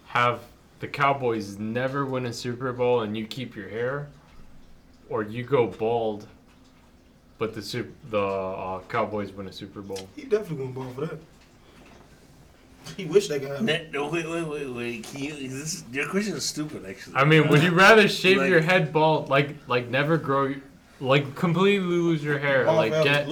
have 0.07 0.43
the 0.79 0.87
Cowboys 0.87 1.59
never 1.59 2.07
win 2.07 2.27
a 2.27 2.33
Super 2.33 2.73
Bowl 2.73 3.01
and 3.01 3.17
you 3.17 3.27
keep 3.27 3.57
your 3.57 3.69
hair, 3.69 4.11
or 5.09 5.25
you 5.25 5.43
go 5.43 5.67
bald, 5.67 6.29
but 7.41 7.55
the 7.55 7.63
super, 7.63 7.91
the 8.11 8.21
uh, 8.23 8.81
Cowboys 8.89 9.33
win 9.33 9.49
a 9.49 9.53
Super 9.53 9.81
Bowl? 9.81 10.09
He 10.15 10.23
definitely 10.23 10.59
gonna 10.59 10.71
ball 10.73 10.93
for 10.95 11.01
that. 11.07 11.19
He 12.97 13.05
wish 13.05 13.29
that 13.29 13.43
guy. 13.43 13.61
No, 13.61 13.79
no, 13.93 14.09
wait, 14.11 14.29
wait, 14.29 14.47
wait, 14.47 14.67
wait. 14.69 15.03
Can 15.05 15.23
you, 15.23 15.49
this, 15.49 15.85
your 15.93 16.09
question 16.09 16.35
is 16.35 16.45
stupid, 16.45 16.85
actually. 16.89 17.17
I 17.17 17.25
mean, 17.25 17.49
would 17.49 17.63
you 17.63 17.73
rather 17.73 18.09
shave 18.09 18.39
Like- 18.39 18.51
your 18.51 18.61
head 18.61 18.93
bald, 18.93 19.29
like 19.29 19.55
like 19.69 19.89
never 19.89 20.17
grow, 20.17 20.55
like 21.01 21.35
completely 21.35 21.87
lose 21.87 22.23
your 22.23 22.39
hair, 22.39 22.65
like 22.67 22.93
get 23.05 23.27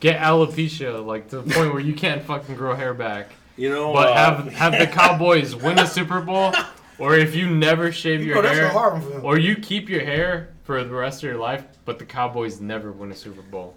get 0.00 0.20
alopecia, 0.20 1.04
like 1.04 1.28
to 1.30 1.40
the 1.40 1.54
point 1.54 1.72
where 1.72 1.80
you 1.80 1.94
can't 1.94 2.22
fucking 2.22 2.54
grow 2.56 2.74
hair 2.74 2.92
back, 2.94 3.30
You 3.56 3.70
know, 3.70 3.92
but 3.92 4.08
uh, 4.08 4.14
have 4.14 4.52
have 4.52 4.72
the 4.78 4.86
Cowboys 5.00 5.54
win 5.56 5.78
a 5.78 5.86
Super 5.86 6.20
Bowl, 6.20 6.52
or 6.98 7.16
if 7.16 7.34
you 7.34 7.48
never 7.48 7.92
shave 7.92 8.20
You 8.20 8.26
your 8.26 8.36
know 8.36 8.42
that's 8.42 8.58
a 8.58 8.62
hair, 8.62 8.68
hard 8.70 8.92
one 8.94 9.02
for 9.02 9.12
him. 9.18 9.24
or 9.24 9.38
you 9.38 9.56
keep 9.56 9.88
your 9.88 10.04
hair 10.04 10.50
for 10.68 10.84
the 10.84 10.90
rest 10.94 11.20
of 11.20 11.30
your 11.30 11.38
life, 11.38 11.64
but 11.86 11.98
the 11.98 12.04
Cowboys 12.04 12.60
never 12.60 12.92
win 12.92 13.10
a 13.10 13.14
Super 13.14 13.40
Bowl. 13.40 13.74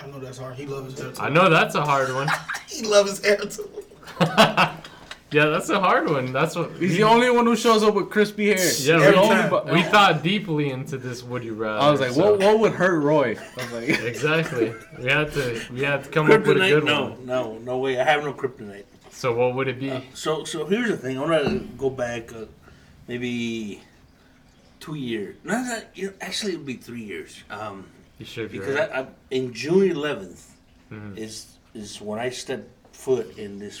I 0.00 0.06
know 0.06 0.18
that's 0.18 0.38
hard. 0.38 0.56
He 0.56 0.64
loves 0.64 0.92
his 0.92 0.98
hair 1.02 1.12
too. 1.12 1.20
I 1.20 1.28
know 1.28 1.50
that's 1.50 1.74
a 1.74 1.84
hard 1.84 2.10
one. 2.14 2.26
He 2.66 2.82
loves 2.86 3.18
his 3.18 3.24
hair 3.24 3.36
too. 3.36 3.68
yeah, 4.20 4.74
that's 5.30 5.68
a 5.68 5.78
hard 5.78 6.08
one. 6.08 6.32
That's 6.32 6.56
what 6.56 6.72
He's 6.78 6.96
the 6.96 7.02
only 7.02 7.28
one 7.28 7.44
who 7.44 7.54
shows 7.54 7.82
up 7.82 7.92
with 7.94 8.08
crispy 8.08 8.46
hair. 8.46 8.72
Yeah, 8.78 8.94
Every 8.94 9.20
we, 9.20 9.28
time. 9.28 9.74
we 9.74 9.82
thought 9.82 10.22
deeply 10.22 10.70
into 10.70 10.96
this. 10.96 11.22
Would 11.22 11.44
you 11.44 11.52
rather? 11.52 11.80
I 11.80 11.90
was 11.90 12.00
like, 12.00 12.12
so- 12.12 12.30
what, 12.32 12.40
what 12.40 12.60
would 12.60 12.72
hurt 12.72 12.98
Roy? 13.00 13.36
I 13.58 13.62
was 13.62 13.72
like, 13.72 13.88
Exactly. 14.12 14.72
We 14.98 15.10
had 15.10 15.32
to 15.34 15.60
we 15.70 15.82
had 15.82 16.04
to 16.04 16.08
come 16.10 16.30
up 16.30 16.46
with 16.46 16.56
a 16.62 16.68
good 16.70 16.84
No, 16.84 17.10
one. 17.10 17.26
no, 17.26 17.52
no 17.52 17.58
no 17.58 17.78
way. 17.78 18.00
I 18.00 18.04
have 18.04 18.24
no 18.24 18.32
kryptonite. 18.32 18.84
So 19.10 19.34
what 19.34 19.54
would 19.54 19.68
it 19.68 19.78
be? 19.78 19.92
So, 20.14 20.44
so 20.44 20.64
here's 20.64 20.88
the 20.88 20.96
thing. 20.96 21.18
I 21.18 21.20
want 21.20 21.44
to 21.46 21.58
go 21.76 21.90
back, 21.90 22.32
uh, 22.32 22.46
maybe 23.06 23.82
two 24.86 24.94
years. 24.94 25.36
No, 25.44 25.54
no, 25.62 25.80
you 25.94 26.06
know, 26.08 26.12
actually, 26.20 26.52
it 26.52 26.58
would 26.58 26.66
be 26.66 26.74
three 26.88 27.02
years. 27.02 27.42
Um, 27.50 27.86
You 28.18 28.26
should 28.26 28.50
be 28.52 28.58
because 28.58 28.76
right. 28.76 28.90
I, 28.92 29.00
I, 29.00 29.06
in 29.30 29.52
June 29.52 29.90
11th 29.90 30.42
Mhm. 30.90 31.18
is 31.18 31.34
is 31.74 32.00
when 32.00 32.18
I 32.26 32.30
stepped 32.30 32.70
foot 33.04 33.36
in 33.36 33.58
this 33.58 33.76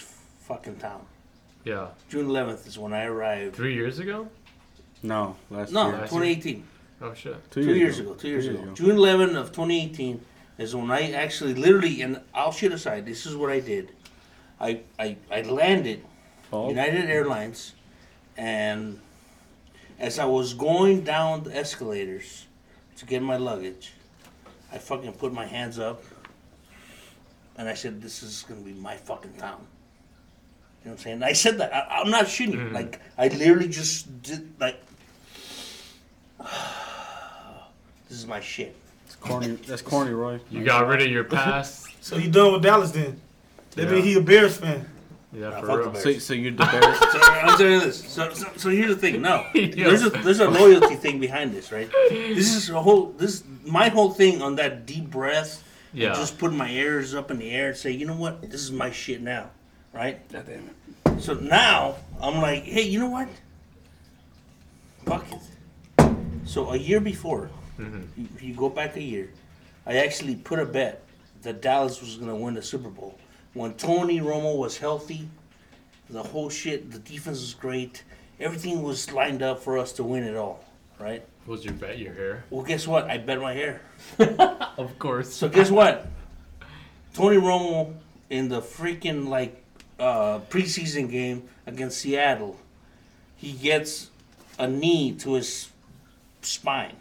fucking 0.48 0.76
town. 0.76 1.02
Yeah. 1.64 1.86
June 2.10 2.26
11th 2.28 2.66
is 2.66 2.76
when 2.78 2.92
I 2.92 3.04
arrived. 3.04 3.54
Three 3.56 3.74
years 3.74 3.98
ago? 3.98 4.28
no, 5.02 5.36
last 5.50 5.72
No, 5.72 5.82
year. 5.88 5.98
2018. 6.08 6.64
Oh 7.00 7.14
shit. 7.14 7.36
Two, 7.50 7.60
years 7.82 7.98
ago. 8.00 8.14
Two 8.14 8.28
years 8.28 8.46
ago. 8.46 8.60
June 8.74 8.96
11 8.96 9.36
of 9.36 9.46
2018 9.52 10.20
is 10.58 10.74
when 10.74 10.90
I 10.90 11.12
actually 11.12 11.54
literally, 11.54 12.02
and 12.02 12.20
I'll 12.34 12.52
shit 12.60 12.72
aside, 12.72 13.04
this 13.06 13.26
is 13.26 13.34
what 13.36 13.50
I 13.50 13.60
did. 13.60 13.84
I, 14.68 14.80
I, 14.98 15.16
I 15.30 15.42
landed 15.42 16.00
Oh. 16.52 16.68
United 16.68 17.06
Airlines, 17.10 17.74
and 18.36 19.00
as 19.98 20.18
I 20.18 20.24
was 20.24 20.54
going 20.54 21.02
down 21.02 21.44
the 21.44 21.56
escalators 21.56 22.46
to 22.98 23.06
get 23.06 23.22
my 23.22 23.36
luggage, 23.36 23.92
I 24.72 24.78
fucking 24.78 25.12
put 25.14 25.32
my 25.32 25.46
hands 25.46 25.78
up, 25.78 26.02
and 27.56 27.68
I 27.68 27.74
said, 27.74 28.02
"This 28.02 28.22
is 28.22 28.44
gonna 28.48 28.60
be 28.60 28.72
my 28.72 28.96
fucking 28.96 29.34
town." 29.34 29.66
You 30.84 30.90
know 30.90 30.94
what 30.94 30.98
I'm 30.98 30.98
saying? 30.98 31.22
I 31.22 31.32
said 31.32 31.58
that. 31.58 31.74
I, 31.74 32.00
I'm 32.00 32.10
not 32.10 32.26
shitting. 32.26 32.54
Mhm. 32.54 32.72
Like 32.72 33.00
I 33.18 33.28
literally 33.28 33.68
just 33.68 34.22
did 34.22 34.52
like. 34.60 34.80
this 38.08 38.18
is 38.18 38.26
my 38.26 38.40
shit. 38.40 38.74
It's 39.06 39.16
corny. 39.16 39.48
That's 39.66 39.82
corny, 39.82 40.10
Roy. 40.12 40.40
You 40.50 40.64
got 40.64 40.86
rid 40.86 41.02
of 41.02 41.08
your 41.08 41.24
past. 41.24 41.88
So 42.00 42.16
you 42.16 42.30
done 42.30 42.52
with 42.52 42.62
Dallas 42.62 42.90
then. 42.90 43.20
That 43.72 43.84
Yeah. 43.88 43.92
mean 43.94 44.02
he 44.04 44.14
a 44.14 44.20
Bears 44.20 44.56
fan. 44.58 44.88
Yeah, 45.36 45.50
Nah, 45.50 45.60
for 45.60 45.78
real. 45.78 45.94
So, 45.94 46.12
so 46.18 46.32
you're 46.32 46.52
the 46.52 46.64
Bears. 46.64 46.98
So 47.12 47.18
I'm 47.20 47.58
telling 47.58 47.72
you 47.74 47.80
this. 47.80 48.02
So, 48.10 48.32
so, 48.32 48.46
so 48.56 48.70
here's 48.70 48.88
the 48.88 48.96
thing. 48.96 49.20
No, 49.20 49.46
there's 49.54 50.02
a 50.02 50.08
there's 50.08 50.40
a 50.40 50.48
loyalty 50.48 50.96
thing 50.96 51.20
behind 51.20 51.52
this, 51.52 51.70
right? 51.70 51.90
This 52.08 52.54
is 52.54 52.70
a 52.70 52.80
whole 52.80 53.12
this 53.12 53.44
my 53.66 53.90
whole 53.90 54.10
thing 54.10 54.40
on 54.40 54.56
that 54.56 54.86
deep 54.86 55.10
breath. 55.10 55.62
Yeah. 55.92 56.14
Just 56.14 56.38
putting 56.38 56.56
my 56.56 56.70
ears 56.70 57.14
up 57.14 57.30
in 57.30 57.38
the 57.38 57.50
air 57.50 57.68
and 57.68 57.76
say, 57.76 57.90
you 57.90 58.06
know 58.06 58.16
what, 58.16 58.42
this 58.50 58.62
is 58.62 58.72
my 58.72 58.90
shit 58.90 59.22
now, 59.22 59.50
right? 59.92 60.20
So 61.18 61.34
now 61.34 61.96
I'm 62.20 62.40
like, 62.40 62.64
hey, 62.64 62.82
you 62.82 62.98
know 62.98 63.08
what? 63.08 63.28
Fuck 65.04 65.26
it. 65.32 66.10
So 66.44 66.72
a 66.72 66.76
year 66.76 67.00
before, 67.00 67.50
mm-hmm. 67.78 68.02
you, 68.16 68.28
you 68.40 68.54
go 68.54 68.68
back 68.68 68.96
a 68.96 69.02
year, 69.02 69.30
I 69.86 69.98
actually 69.98 70.36
put 70.36 70.58
a 70.58 70.66
bet 70.66 71.02
that 71.42 71.62
Dallas 71.62 72.00
was 72.00 72.16
gonna 72.16 72.36
win 72.36 72.54
the 72.54 72.62
Super 72.62 72.90
Bowl 72.90 73.18
when 73.56 73.72
Tony 73.74 74.20
Romo 74.20 74.56
was 74.56 74.76
healthy. 74.76 75.28
The 76.10 76.22
whole 76.22 76.50
shit, 76.50 76.92
the 76.92 76.98
defense 76.98 77.40
was 77.40 77.54
great. 77.54 78.04
Everything 78.38 78.82
was 78.82 79.10
lined 79.10 79.42
up 79.42 79.60
for 79.60 79.78
us 79.78 79.92
to 79.92 80.04
win 80.04 80.24
it 80.24 80.36
all, 80.36 80.62
right? 81.00 81.24
Was 81.46 81.64
your 81.64 81.72
bet 81.74 81.98
your 81.98 82.12
hair? 82.12 82.44
Well, 82.50 82.62
guess 82.62 82.86
what? 82.86 83.10
I 83.10 83.18
bet 83.18 83.40
my 83.40 83.54
hair. 83.54 83.80
Of 84.78 84.98
course. 84.98 85.32
So 85.32 85.48
guess 85.48 85.70
what? 85.70 86.06
Tony 87.14 87.38
Romo 87.38 87.94
in 88.28 88.50
the 88.50 88.60
freaking 88.60 89.26
like 89.26 89.64
uh, 89.98 90.40
preseason 90.50 91.10
game 91.10 91.48
against 91.66 91.96
Seattle, 91.98 92.58
he 93.36 93.52
gets 93.52 94.10
a 94.58 94.68
knee 94.68 95.12
to 95.14 95.32
his 95.32 95.70
spine. 96.42 96.96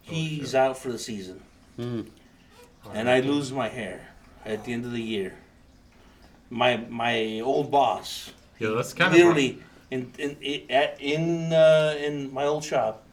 He's 0.00 0.54
out 0.54 0.78
for 0.78 0.90
the 0.90 0.98
season, 0.98 1.42
and 1.76 3.10
I 3.10 3.20
lose 3.20 3.52
my 3.52 3.68
hair 3.68 4.15
at 4.46 4.64
the 4.64 4.72
end 4.72 4.84
of 4.84 4.92
the 4.92 5.02
year. 5.02 5.34
My 6.50 6.76
my 6.88 7.40
old 7.40 7.70
boss, 7.70 8.30
Yeah, 8.58 8.70
that's 8.70 8.94
kind 8.94 9.12
of 9.12 9.18
literally 9.18 9.58
in 9.90 10.12
in 10.18 10.36
in, 10.40 10.70
at- 10.70 10.96
in, 11.00 11.52
uh, 11.52 11.94
in 11.98 12.32
my 12.32 12.44
old 12.44 12.64
shop, 12.64 13.04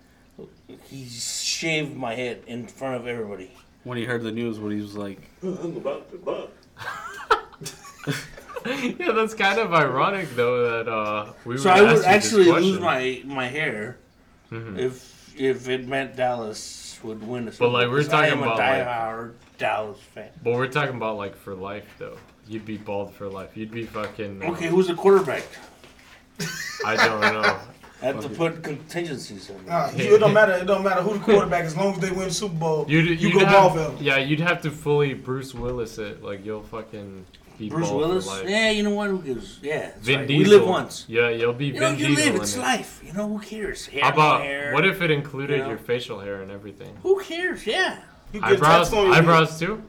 he 0.90 1.08
shaved 1.10 1.96
my 1.96 2.14
head 2.16 2.44
in 2.48 2.68
front 2.68 2.96
of 2.96 3.08
everybody. 3.08 3.52
when 3.84 3.98
he 3.98 4.06
heard 4.06 4.24
the 4.24 4.32
news, 4.32 4.60
what 4.60 4.72
he 4.72 4.80
was 4.82 4.96
like, 4.96 5.20
yeah, 8.66 9.12
that's 9.12 9.34
kind 9.34 9.60
of 9.60 9.74
ironic 9.74 10.30
though 10.36 10.84
that 10.84 10.88
uh 10.92 11.34
we 11.46 11.58
So 11.58 11.70
would 11.74 11.80
I 11.80 11.84
ask 11.84 11.86
would 11.86 11.90
you 11.90 11.96
this 11.98 12.06
actually 12.06 12.52
lose 12.62 12.80
my 12.80 13.22
my 13.26 13.48
hair 13.48 13.98
Mhm. 14.52 14.78
if 14.78 15.12
if 15.38 15.68
it 15.68 15.88
meant 15.88 16.16
Dallas 16.16 17.00
would 17.04 17.26
win 17.28 17.46
the 17.46 17.52
Super 17.52 17.68
like, 17.68 17.86
Bowl, 17.88 17.92
we're 17.94 18.04
'cause 18.04 18.14
I 18.14 18.30
talking 18.30 18.44
about, 18.44 18.58
like- 18.60 18.86
diehard 18.86 19.34
Dallas 19.58 20.00
fan. 20.00 20.30
But 20.44 20.54
we're 20.54 20.68
talking 20.68 20.96
about 20.96 21.18
like 21.18 21.36
for 21.36 21.56
life 21.56 21.86
though. 22.00 22.18
You'd 22.48 22.66
be 22.66 22.78
bald 22.78 23.14
for 23.14 23.30
life. 23.30 23.56
You'd 23.56 23.72
be 23.72 23.86
fucking. 23.86 24.42
uh, 24.44 24.52
Okay, 24.52 24.68
who's 24.68 24.88
the 24.88 24.96
quarterback? 24.96 25.44
I 26.86 26.96
don't 26.96 27.22
know. 27.22 27.60
I 28.02 28.08
have 28.08 28.22
to 28.22 28.28
put 28.28 28.62
contingencies 28.64 29.50
in. 29.50 29.56
there. 29.66 29.66
Nah, 29.74 29.92
you, 29.92 30.16
it 30.16 30.20
don't 30.20 30.34
matter. 30.40 30.52
It 30.54 30.66
don't 30.66 30.84
matter 30.84 31.02
who 31.02 31.14
the 31.14 31.20
quarterback. 31.24 31.64
As 31.64 31.78
long 31.78 31.94
as 31.94 32.00
they 32.00 32.12
win 32.12 32.28
the 32.28 32.34
Super 32.34 32.56
Bowl, 32.56 32.86
You'd, 32.90 33.06
you 33.06 33.30
you'd 33.30 33.34
go 33.34 33.46
have, 33.46 33.54
ball 33.54 33.70
for 33.70 33.80
him. 33.96 33.98
Yeah, 34.04 34.18
you'd 34.18 34.42
have 34.42 34.62
to 34.64 34.72
fully 34.72 35.14
Bruce 35.14 35.54
Willis 35.54 35.98
it. 35.98 36.22
Like 36.22 36.44
you'll 36.46 36.64
fucking 36.64 37.26
be 37.58 37.70
Bruce 37.70 37.88
bald 37.88 38.02
Willis? 38.02 38.26
for 38.26 38.32
life. 38.42 38.50
Yeah, 38.50 38.72
you 38.72 38.84
know 38.84 38.90
what? 38.90 39.10
Who 39.10 39.22
gives? 39.22 39.60
Yeah, 39.62 39.92
that's 39.92 40.00
Vin 40.06 40.20
right. 40.20 40.28
Diesel. 40.28 40.52
We 40.52 40.58
live 40.60 40.68
once. 40.68 41.06
Yeah, 41.08 41.30
you'll 41.30 41.54
be 41.54 41.68
You 41.68 41.80
know, 41.80 41.92
you 41.92 42.08
Diesel. 42.08 42.34
live. 42.34 42.42
It's 42.42 42.56
it. 42.56 42.60
life. 42.60 43.02
You 43.06 43.14
know, 43.14 43.30
who 43.30 43.40
cares? 43.40 43.86
Hair, 43.86 44.04
How 44.04 44.12
about 44.12 44.42
hair. 44.42 44.74
what 44.74 44.86
if 44.86 45.02
it 45.02 45.10
included 45.10 45.58
you 45.60 45.64
know? 45.64 45.70
your 45.70 45.78
facial 45.78 46.20
hair 46.20 46.42
and 46.42 46.52
everything? 46.52 46.94
Who 47.04 47.22
cares? 47.22 47.66
Yeah. 47.66 48.00
You 48.34 48.40
get 48.42 48.52
Eyebrows, 48.54 48.90
tattooed 48.90 49.00
on 49.00 49.06
your- 49.08 49.16
eyebrows 49.16 49.60
too. 49.60 49.84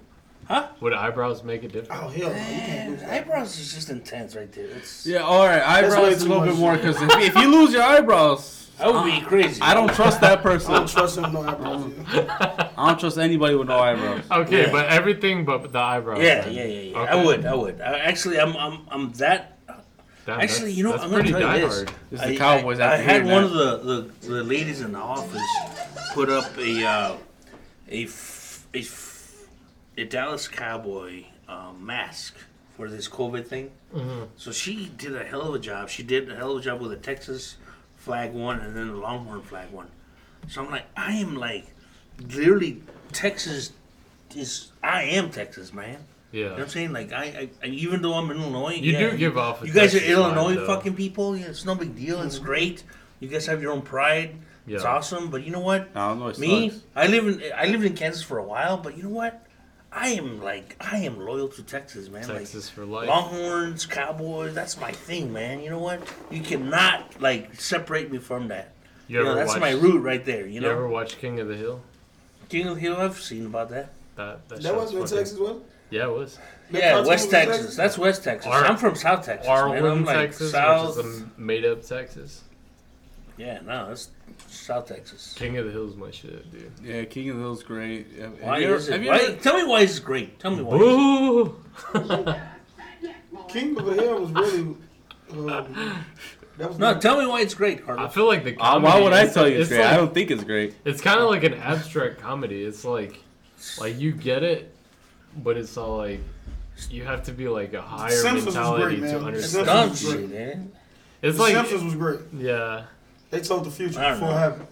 Huh? 0.46 0.68
Would 0.80 0.92
eyebrows 0.92 1.42
make 1.42 1.64
a 1.64 1.68
difference? 1.68 1.88
Oh 2.04 2.08
hell 2.08 2.28
no! 2.28 2.34
You 2.36 2.42
can't 2.42 2.90
do 2.90 2.96
Man, 2.96 2.96
that. 2.98 3.10
eyebrows 3.22 3.58
is 3.58 3.72
just 3.72 3.88
intense 3.88 4.36
right 4.36 4.52
there. 4.52 4.66
It's, 4.66 5.06
"Yeah, 5.06 5.20
all 5.20 5.46
right, 5.46 5.56
way 5.56 5.62
eyebrows 5.62 6.20
a 6.20 6.24
too 6.24 6.28
little 6.28 6.40
much. 6.44 6.48
bit 6.50 6.58
more 6.58 6.76
because 6.76 7.00
if, 7.00 7.10
if 7.16 7.34
you 7.36 7.48
lose 7.50 7.72
your 7.72 7.82
eyebrows, 7.82 8.70
that 8.78 8.92
would 8.92 9.04
be 9.06 9.22
crazy. 9.22 9.62
I 9.62 9.72
don't 9.72 9.90
trust 9.94 10.20
that 10.20 10.40
I 10.40 10.42
person. 10.42 10.72
don't 10.74 10.86
trust 10.86 11.16
him 11.16 11.22
with 11.24 11.32
no 11.32 11.40
eyebrows. 11.48 11.92
I 12.76 12.86
don't 12.88 13.00
trust 13.00 13.16
anybody 13.16 13.54
with 13.54 13.68
no 13.68 13.78
eyebrows. 13.78 14.20
Okay, 14.30 14.66
Yeah. 14.66 14.70
but 14.72 14.86
everything 14.90 15.46
but 15.46 15.72
the 15.72 15.78
eyebrows. 15.78 16.18
Yeah, 16.22 16.42
then. 16.42 16.52
yeah, 16.52 16.64
yeah, 16.64 16.80
yeah. 16.90 16.98
Okay. 16.98 17.10
I 17.12 17.24
would, 17.24 17.46
I 17.46 17.54
would. 17.54 17.80
I, 17.80 17.98
actually, 18.00 18.38
I'm, 18.38 18.54
I'm, 18.54 18.80
I'm 18.90 19.12
that 19.12 19.52
Damn, 20.26 20.40
Actually, 20.40 20.58
that's- 20.72 20.74
you 20.76 20.84
know, 20.84 20.92
that's 20.92 21.04
I'm 21.04 21.10
gonna 21.10 21.22
pretty 21.22 21.38
tell 21.38 21.58
you 21.58 21.68
this. 21.68 21.84
diehard. 21.84 21.90
It's 22.12 22.22
the 22.22 22.28
I- 22.28 22.36
Cowboys 22.36 22.80
I, 22.80 22.84
I 22.84 22.92
after 22.96 23.02
had 23.04 23.12
hearing 23.24 23.30
one 23.30 23.42
that. 23.44 23.62
of 23.62 23.84
the, 23.86 24.10
the, 24.20 24.28
the 24.28 24.44
ladies 24.44 24.80
in 24.82 24.92
the 24.92 24.98
office 24.98 25.40
put 26.12 26.28
up 26.28 26.54
a 26.58 26.84
uh, 26.86 27.16
a, 27.90 28.06
f- 28.80 29.46
a, 29.96 30.02
a 30.02 30.05
Dallas 30.05 30.48
Cowboy 30.48 31.24
um, 31.48 31.84
mask 31.84 32.34
for 32.76 32.88
this 32.88 33.09
COVID 33.09 33.46
thing. 33.46 33.70
Mm-hmm. 33.94 34.24
So 34.36 34.51
she 34.52 34.90
did 34.96 35.14
a 35.14 35.24
hell 35.24 35.42
of 35.42 35.55
a 35.55 35.59
job. 35.59 35.88
She 35.88 36.02
did 36.02 36.30
a 36.30 36.34
hell 36.36 36.52
of 36.52 36.59
a 36.59 36.60
job 36.62 36.80
with 36.80 36.90
the 36.90 36.96
Texas 36.96 37.56
flag 37.96 38.32
one 38.32 38.60
and 38.60 38.76
then 38.76 38.88
the 38.88 38.96
Longhorn 38.96 39.42
flag 39.42 39.70
one. 39.70 39.88
So 40.48 40.62
I'm 40.64 40.70
like, 40.70 40.84
I 40.96 41.12
am 41.14 41.36
like, 41.36 41.66
literally, 42.28 42.82
Texas 43.12 43.72
is. 44.34 44.72
I 44.82 45.05
am 45.05 45.30
Texas, 45.30 45.72
man. 45.72 45.98
You 46.32 46.44
know 46.44 46.51
what 46.51 46.56
Yeah. 46.59 46.64
I'm 46.64 46.68
saying? 46.70 46.92
Like 46.92 47.12
I, 47.12 47.48
I, 47.62 47.66
even 47.66 48.02
though 48.02 48.14
I'm 48.14 48.30
in 48.30 48.38
Illinois, 48.38 48.74
You 48.74 48.92
yeah, 48.92 49.10
do 49.10 49.16
give 49.16 49.38
off. 49.38 49.62
a 49.62 49.66
You 49.66 49.72
guys 49.72 49.94
are 49.94 49.98
Texas 50.01 50.10
Illinois 50.18 50.56
though. 50.56 50.66
fucking 50.66 50.94
people. 50.94 51.36
Yeah, 51.36 51.46
it's 51.46 51.64
no 51.64 51.74
big 51.76 51.94
deal. 51.94 52.20
It's 52.22 52.38
great. 52.40 52.82
You 53.20 53.28
guys 53.28 53.46
have 53.46 53.62
your 53.62 53.72
own 53.72 53.82
pride. 53.82 54.34
It's 54.66 54.84
awesome. 54.84 55.30
But 55.30 55.44
you 55.44 55.50
know 55.50 55.60
what? 55.60 55.88
I 55.94 56.08
don't 56.08 56.20
know. 56.20 56.28
It 56.28 56.38
Me, 56.38 56.70
sucks. 56.70 56.82
I 56.96 57.06
live 57.06 57.26
in 57.28 57.42
I 57.56 57.66
lived 57.66 57.84
in 57.84 57.94
Kansas 57.94 58.22
for 58.22 58.38
a 58.38 58.44
while, 58.44 58.76
but 58.78 58.96
you 58.96 59.02
know 59.04 59.08
what? 59.10 59.46
I 59.92 60.08
am 60.08 60.42
like 60.42 60.76
I 60.80 60.98
am 60.98 61.20
loyal 61.20 61.48
to 61.48 61.62
Texas, 61.62 62.08
man. 62.08 62.24
Texas 62.24 62.68
for 62.68 62.84
life. 62.84 63.08
Longhorns, 63.08 63.86
Cowboys, 63.86 64.54
that's 64.54 64.80
my 64.80 64.90
thing, 64.90 65.32
man. 65.32 65.60
You 65.60 65.70
know 65.70 65.78
what? 65.78 66.00
You 66.30 66.40
cannot 66.40 67.20
like 67.20 67.60
separate 67.60 68.10
me 68.10 68.18
from 68.18 68.48
that. 68.48 68.72
You 69.06 69.18
You 69.18 69.24
know, 69.24 69.30
ever 69.32 69.38
that's 69.40 69.52
watch, 69.52 69.60
my 69.60 69.70
root 69.72 70.00
right 70.02 70.24
there. 70.24 70.46
You 70.46 70.54
You 70.54 70.60
know, 70.62 70.70
ever 70.70 70.88
watch 70.88 71.18
King 71.18 71.38
of 71.40 71.48
the 71.48 71.56
Hill? 71.56 71.80
King 72.48 72.68
of 72.68 72.74
the 72.76 72.80
Hill. 72.80 72.96
I've 72.96 73.20
seen 73.20 73.46
about 73.46 73.68
that. 73.70 73.90
That 74.16 74.48
that, 74.48 74.62
That 74.62 74.74
wasn't 74.74 75.02
in 75.02 75.06
Texas, 75.16 75.38
was 75.38 75.56
it? 75.58 75.62
Yeah, 75.90 76.06
it 76.06 76.12
was. 76.12 76.38
That 76.70 76.78
yeah, 76.82 76.90
cartoon 76.92 77.08
West 77.08 77.26
was 77.26 77.34
in 77.34 77.46
Texas. 77.48 77.76
That's 77.76 77.98
West 77.98 78.24
Texas. 78.24 78.50
Ar- 78.50 78.64
I'm 78.64 78.76
from 78.76 78.94
South 78.96 79.24
Texas. 79.24 79.46
man. 79.46 79.84
I'm 79.84 80.04
like 80.04 80.16
Texas, 80.16 80.50
South. 80.50 80.96
which 80.96 81.06
is 81.06 81.20
a 81.22 81.26
made-up 81.36 81.84
Texas. 81.84 82.42
Yeah, 83.36 83.61
no, 83.65 83.89
that's 83.89 84.11
South 84.48 84.86
Texas. 84.86 85.35
King 85.36 85.59
of 85.59 85.66
the 85.66 85.73
Hill's 85.73 85.97
my 85.97 86.11
shit, 86.11 86.51
dude. 86.52 86.70
Yeah, 86.82 87.05
King 87.05 87.31
of 87.31 87.36
the 87.36 87.43
Hill's 87.43 87.62
great. 87.62 88.06
Have- 88.19 88.39
have 88.39 88.40
Why 88.40 88.59
you 88.59 88.66
ever- 88.66 88.77
is 88.77 88.89
it? 88.89 89.02
Why, 89.02 89.16
ever- 89.19 89.36
tell 89.36 89.56
me 89.56 89.65
why 89.65 89.81
it's 89.81 89.98
great. 89.98 90.39
Tell 90.39 90.55
me 90.55 90.62
why. 90.62 90.78
Boo! 90.78 91.56
King 93.48 93.77
of 93.78 93.86
the 93.86 93.94
Hill 93.94 94.20
was 94.20 94.31
really. 94.32 94.77
Um, 95.32 96.05
that 96.59 96.69
was 96.69 96.78
No, 96.78 96.98
tell 96.98 97.19
me 97.20 97.27
why 97.27 97.40
it's 97.40 97.55
great, 97.55 97.78
I 97.78 97.82
Carlos. 97.82 98.15
feel 98.15 98.27
like 98.27 98.44
the 98.44 98.56
Uh, 98.56 98.78
why 98.81 99.01
would 99.01 99.12
I 99.12 99.24
is- 99.24 99.35
tell 99.35 99.48
you 99.48 99.56
it's 99.59 99.70
it's 99.70 99.77
great? 99.78 99.86
I 99.86 99.97
don't 99.97 100.15
think 100.15 100.31
it's 100.31 100.44
great. 100.44 100.74
It's 100.85 101.01
kind 101.01 101.20
of 101.20 101.28
like 101.28 101.43
an 101.44 101.55
abstract 101.55 102.20
comedy. 102.20 102.62
It's 102.62 102.85
like, 102.85 103.19
like 103.81 103.98
you 103.98 104.12
get 104.12 104.43
it, 104.44 104.73
but 105.43 105.56
it's 105.56 105.77
all 105.77 105.97
like, 105.98 106.20
you 106.90 107.05
have 107.05 107.24
to 107.24 107.32
be 107.32 107.48
like 107.48 107.73
a 107.74 107.82
higher 107.82 108.11
Simpsons 108.11 108.55
mentality 108.55 108.97
great, 109.01 109.11
to 109.11 109.19
man. 109.20 109.35
It's 109.35 109.55
understand. 109.55 109.66
dumb 109.66 109.89
Simpsons 109.94 110.12
was 110.23 110.31
shit, 110.31 110.31
man. 110.31 110.73
It's 111.23 111.36
The 111.36 111.43
like, 111.43 111.55
Simpsons 111.55 111.85
was 111.85 111.94
great. 111.94 112.20
yeah, 112.36 112.85
They 113.35 113.40
told 113.40 113.65
the 113.65 113.70
future 113.70 113.98
I 114.01 114.11
don't 114.11 114.20
before 114.20 114.28
it 114.28 114.32
know. 114.32 114.39
happened. 114.39 114.66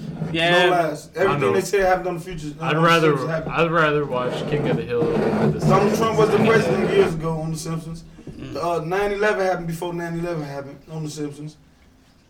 No 0.00 0.30
Yeah, 0.32 0.64
lies. 0.66 1.14
know. 1.14 1.20
Everything 1.22 1.52
they 1.52 1.60
said 1.60 1.80
happened 1.86 2.08
on 2.08 2.14
the 2.14 2.20
future. 2.20 2.54
I'd 2.60 2.76
rather, 2.76 3.16
I'd 3.50 3.70
rather 3.70 4.04
watch 4.04 4.32
King 4.50 4.68
of 4.68 4.76
the 4.78 4.82
Hill. 4.82 5.02
Over 5.02 5.58
the 5.58 5.60
Donald 5.66 5.94
Trump 5.96 6.18
was 6.18 6.30
the 6.30 6.38
president 6.38 6.90
years 6.90 7.14
ago 7.14 7.40
on 7.40 7.52
The 7.52 7.56
Simpsons. 7.58 8.04
The, 8.26 8.60
Uh, 8.60 8.80
9/11 8.80 9.38
happened 9.46 9.66
before 9.68 9.92
9/11 9.92 10.42
happened 10.44 10.78
on 10.90 11.04
The 11.04 11.10
Simpsons. 11.10 11.56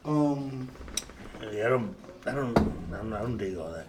Um, 0.04 0.68
Yeah, 1.52 1.66
I 1.66 1.68
don't, 1.70 1.94
I 2.26 2.32
don't, 2.32 2.58
I 2.58 2.96
don't, 2.96 3.12
I 3.14 3.18
don't 3.20 3.36
dig 3.38 3.56
all 3.56 3.70
that. 3.72 3.86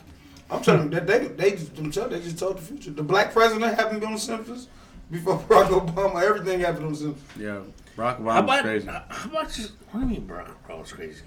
I'm 0.49 0.61
telling 0.61 0.83
you 0.83 0.89
that 0.99 1.07
they 1.07 1.27
they 1.27 1.51
just 1.51 1.75
them 1.75 1.91
tell- 1.91 2.07
they 2.09 2.19
just 2.21 2.37
told 2.39 2.57
the 2.57 2.61
future. 2.61 2.91
The 2.91 3.03
black 3.03 3.33
president 3.33 3.73
happened 3.75 4.03
on 4.03 4.13
The 4.13 4.19
Simpsons 4.19 4.67
before 5.09 5.39
Barack 5.49 5.69
Obama. 5.69 6.21
Everything 6.23 6.59
happened 6.61 6.85
on 6.85 6.91
The 6.93 6.97
Simpsons. 6.99 7.29
yeah. 7.37 7.59
Barack 7.97 8.23
How 8.23 8.41
Obama's 8.41 8.61
crazy. 8.61 8.87
how 8.87 9.29
about 9.29 9.51
just, 9.51 9.71
what 9.91 9.99
do 10.01 10.05
you 10.07 10.13
mean 10.13 10.27
Barack 10.27 10.51
Obama's 10.69 10.91
crazy? 10.93 11.23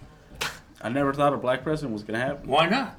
I 0.85 0.89
never 0.90 1.12
thought 1.12 1.32
a 1.32 1.36
black 1.39 1.65
president 1.65 1.93
was 1.94 2.02
gonna 2.05 2.20
happen 2.20 2.48
Why 2.48 2.69
not? 2.69 2.94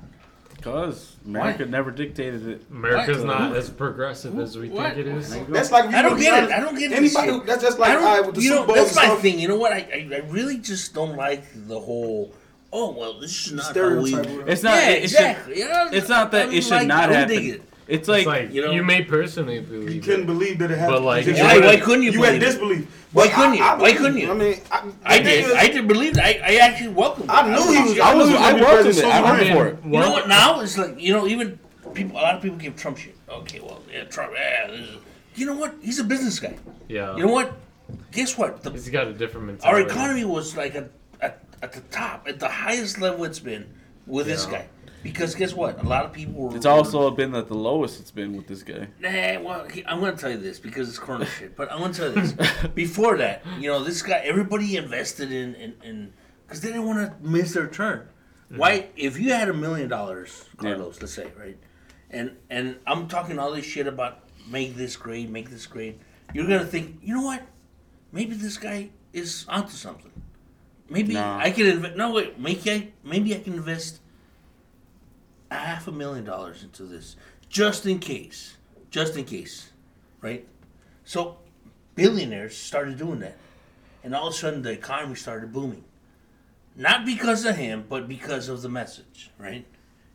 because 0.57 1.15
America 1.25 1.63
Why? 1.65 1.69
never 1.69 1.91
dictated 1.91 2.47
it. 2.47 2.63
America's 2.71 3.19
What? 3.19 3.27
not 3.27 3.55
as 3.55 3.69
progressive 3.69 4.39
as 4.39 4.57
we 4.57 4.69
What? 4.69 4.95
think 4.95 5.05
it 5.05 5.07
is. 5.07 5.29
That's 5.47 5.71
like 5.71 5.91
you 5.91 5.95
I 5.97 6.01
don't 6.01 6.19
get 6.19 6.43
it. 6.45 6.49
I 6.51 6.59
don't 6.59 6.77
get 6.77 6.89
this 6.89 7.15
anybody. 7.15 7.39
who- 7.39 7.45
That's 7.45 7.61
just 7.61 7.77
like 7.77 7.91
I 7.91 7.95
all 7.95 8.01
don't, 8.01 8.17
right 8.17 8.25
with 8.25 8.35
the 8.35 8.41
you 8.41 8.49
Super 8.49 8.67
know, 8.67 8.73
that's 8.75 8.95
my 8.95 9.05
stuff. 9.05 9.21
thing. 9.21 9.39
You 9.39 9.47
know 9.47 9.57
what? 9.57 9.71
I, 9.73 9.77
I, 10.11 10.15
I 10.15 10.19
really 10.29 10.57
just 10.57 10.93
don't 10.95 11.15
like 11.15 11.43
the 11.67 11.79
whole. 11.79 12.33
Oh 12.73 12.91
well, 12.97 13.19
this 13.19 13.45
is 13.47 13.53
not 13.53 13.75
how 13.75 14.01
we. 14.01 14.15
It's 14.15 14.63
not. 14.63 14.73
yeah, 14.75 14.89
it 14.89 15.01
should- 15.01 15.03
exactly. 15.19 15.59
You 15.59 15.67
know, 15.69 15.89
it's 15.91 16.09
not 16.09 16.31
that 16.31 16.49
I 16.49 16.53
it 16.53 16.61
should 16.63 16.71
like, 16.71 16.87
not 16.87 17.03
I 17.03 17.05
don't 17.05 17.15
happen. 17.15 17.35
dig 17.35 17.45
it. 17.49 17.61
It's 17.87 18.07
like, 18.07 18.19
It's 18.19 18.27
like 18.27 18.51
you 18.53 18.71
you, 18.71 18.83
may 18.83 19.03
personally 19.03 19.59
believe. 19.59 19.93
You 19.93 20.01
couldn't 20.01 20.23
it. 20.23 20.27
believe 20.27 20.57
that 20.59 20.71
it 20.71 20.77
happened. 20.77 20.95
But, 20.97 21.03
like, 21.03 21.25
You 21.25 21.31
if 21.33 21.37
just- 21.37 21.55
Why, 21.55 21.65
why 21.65 21.77
couldn't 21.79 22.01
you? 22.03 22.11
You 22.11 22.17
believe 22.19 22.33
had 22.33 22.41
it? 22.41 22.45
disbelief. 22.45 23.07
Why 23.13 23.27
But 23.27 23.33
couldn't 23.35 23.53
you? 23.53 23.63
I 23.63 23.69
Why 23.73 23.77
believe 23.77 23.97
couldn't 23.97 24.17
you? 24.17 24.31
I 24.31 24.33
mean, 24.33 24.59
I, 24.71 24.91
I 25.05 25.17
the 25.19 25.23
did. 25.23 25.45
is, 25.45 25.53
I 25.53 25.67
did 25.67 25.87
believe 25.87 26.17
it. 26.17 26.23
I, 26.23 26.31
I 26.43 26.55
actually 26.57 26.89
welcomed. 26.89 27.29
I 27.29 27.47
knew 27.47 27.71
he 27.71 27.81
was. 27.89 27.99
I 27.99 28.13
was, 28.15 28.27
knew 28.29 28.37
he 28.37 28.43
I 28.43 28.51
gonna 28.51 28.63
welcomed 28.63 28.83
president 28.85 29.13
it. 29.13 29.15
I 29.15 29.17
so 29.19 29.33
went 29.43 29.57
for 29.57 29.67
it. 29.67 29.85
You 29.93 29.99
know 29.99 30.11
what? 30.11 30.27
Now 30.27 30.59
it's 30.61 30.77
like 30.77 30.99
you 30.99 31.13
know, 31.13 31.27
even 31.27 31.59
people. 31.93 32.17
A 32.17 32.21
lot 32.21 32.35
of 32.35 32.41
people 32.41 32.57
give 32.57 32.75
Trump 32.75 32.97
shit. 32.97 33.15
Okay, 33.29 33.59
well, 33.59 33.81
yeah, 33.93 34.03
Trump. 34.05 34.33
Yeah, 34.35 34.75
you 35.35 35.45
know 35.45 35.55
what? 35.55 35.75
He's 35.81 35.99
a 35.99 36.03
business 36.03 36.39
guy. 36.39 36.57
Yeah, 36.89 37.15
You 37.15 37.25
know 37.27 37.31
what? 37.33 37.53
Guess 38.11 38.37
what? 38.37 38.63
The, 38.63 38.71
he's 38.71 38.89
got 38.89 39.07
a 39.07 39.13
different 39.13 39.47
mentality. 39.47 39.83
our 39.83 39.87
economy 39.89 40.25
was 40.25 40.57
like 40.57 40.75
at, 40.75 40.89
at, 41.21 41.43
at 41.61 41.71
the 41.71 41.81
top, 41.91 42.27
at 42.27 42.39
the 42.39 42.47
highest 42.49 42.99
level 42.99 43.23
it's 43.25 43.39
been 43.39 43.65
with 44.07 44.25
this 44.27 44.45
guy. 44.45 44.65
Because 45.05 45.35
guess 45.35 45.53
what? 45.53 45.79
A 45.83 45.87
lot 45.87 46.03
of 46.03 46.13
people 46.13 46.33
were. 46.33 46.55
It's 46.57 46.65
also 46.65 47.11
been 47.11 47.35
at 47.35 47.47
the 47.47 47.53
lowest 47.53 47.99
it's 47.99 48.09
been 48.09 48.35
with 48.35 48.47
this 48.47 48.63
guy. 48.63 48.87
Nah, 48.99 49.39
well, 49.39 49.67
I'm 49.85 49.99
going 49.99 50.15
to 50.15 50.19
tell 50.19 50.31
you 50.31 50.37
this 50.37 50.57
because 50.57 50.89
it's 50.89 50.97
corner 50.97 51.27
shit. 51.27 51.55
But 51.55 51.71
I'm 51.71 51.77
going 51.77 51.91
to 51.91 51.97
tell 51.99 52.09
you 52.09 52.21
this. 52.31 52.67
Before 52.73 53.15
that, 53.17 53.45
you 53.59 53.69
know, 53.69 53.83
this 53.83 54.01
guy, 54.01 54.17
everybody 54.23 54.77
invested 54.77 55.31
in, 55.31 55.53
in, 55.53 55.75
in, 55.83 56.13
because 56.41 56.61
they 56.61 56.69
didn't 56.69 56.87
want 56.87 57.21
to 57.21 57.29
miss 57.29 57.53
their 57.53 57.67
turn. 57.67 57.99
Mm-hmm. 57.99 58.57
Why? 58.57 58.87
If 58.95 59.19
you 59.19 59.31
had 59.31 59.47
a 59.47 59.53
million 59.53 59.89
dollars, 59.89 60.45
Carlos, 60.57 60.99
let's 60.99 61.13
say, 61.13 61.31
right, 61.39 61.57
and 62.09 62.35
and 62.49 62.79
I'm 62.87 63.07
talking 63.07 63.37
all 63.37 63.51
this 63.51 63.65
shit 63.65 63.85
about 63.85 64.21
make 64.49 64.75
this 64.75 64.95
great, 64.95 65.29
make 65.29 65.51
this 65.51 65.67
great, 65.67 65.99
you're 66.33 66.47
gonna 66.47 66.65
think, 66.65 66.97
you 67.03 67.13
know 67.13 67.21
what? 67.21 67.43
Maybe 68.11 68.33
this 68.33 68.57
guy 68.57 68.89
is 69.13 69.45
onto 69.47 69.73
something. 69.73 70.11
Maybe 70.89 71.13
Nah. 71.13 71.37
I 71.37 71.51
can 71.51 71.67
invest. 71.67 71.95
No, 71.95 72.11
wait. 72.13 72.39
Maybe 72.39 72.71
I 72.71 72.87
maybe 73.03 73.35
I 73.35 73.39
can 73.39 73.53
invest 73.53 73.99
a 75.55 75.59
half 75.59 75.87
a 75.87 75.91
million 75.91 76.23
dollars 76.25 76.63
into 76.63 76.83
this 76.83 77.15
just 77.49 77.85
in 77.85 77.99
case. 77.99 78.57
Just 78.91 79.17
in 79.17 79.25
case, 79.25 79.71
right? 80.21 80.47
So 81.03 81.37
billionaires 81.95 82.55
started 82.55 82.97
doing 82.97 83.19
that, 83.19 83.37
and 84.03 84.15
all 84.15 84.27
of 84.27 84.33
a 84.33 84.37
sudden 84.37 84.61
the 84.61 84.71
economy 84.71 85.15
started 85.15 85.51
booming. 85.51 85.83
Not 86.77 87.05
because 87.05 87.45
of 87.45 87.55
him, 87.57 87.85
but 87.89 88.07
because 88.07 88.47
of 88.49 88.61
the 88.61 88.69
message, 88.69 89.31
right? 89.37 89.65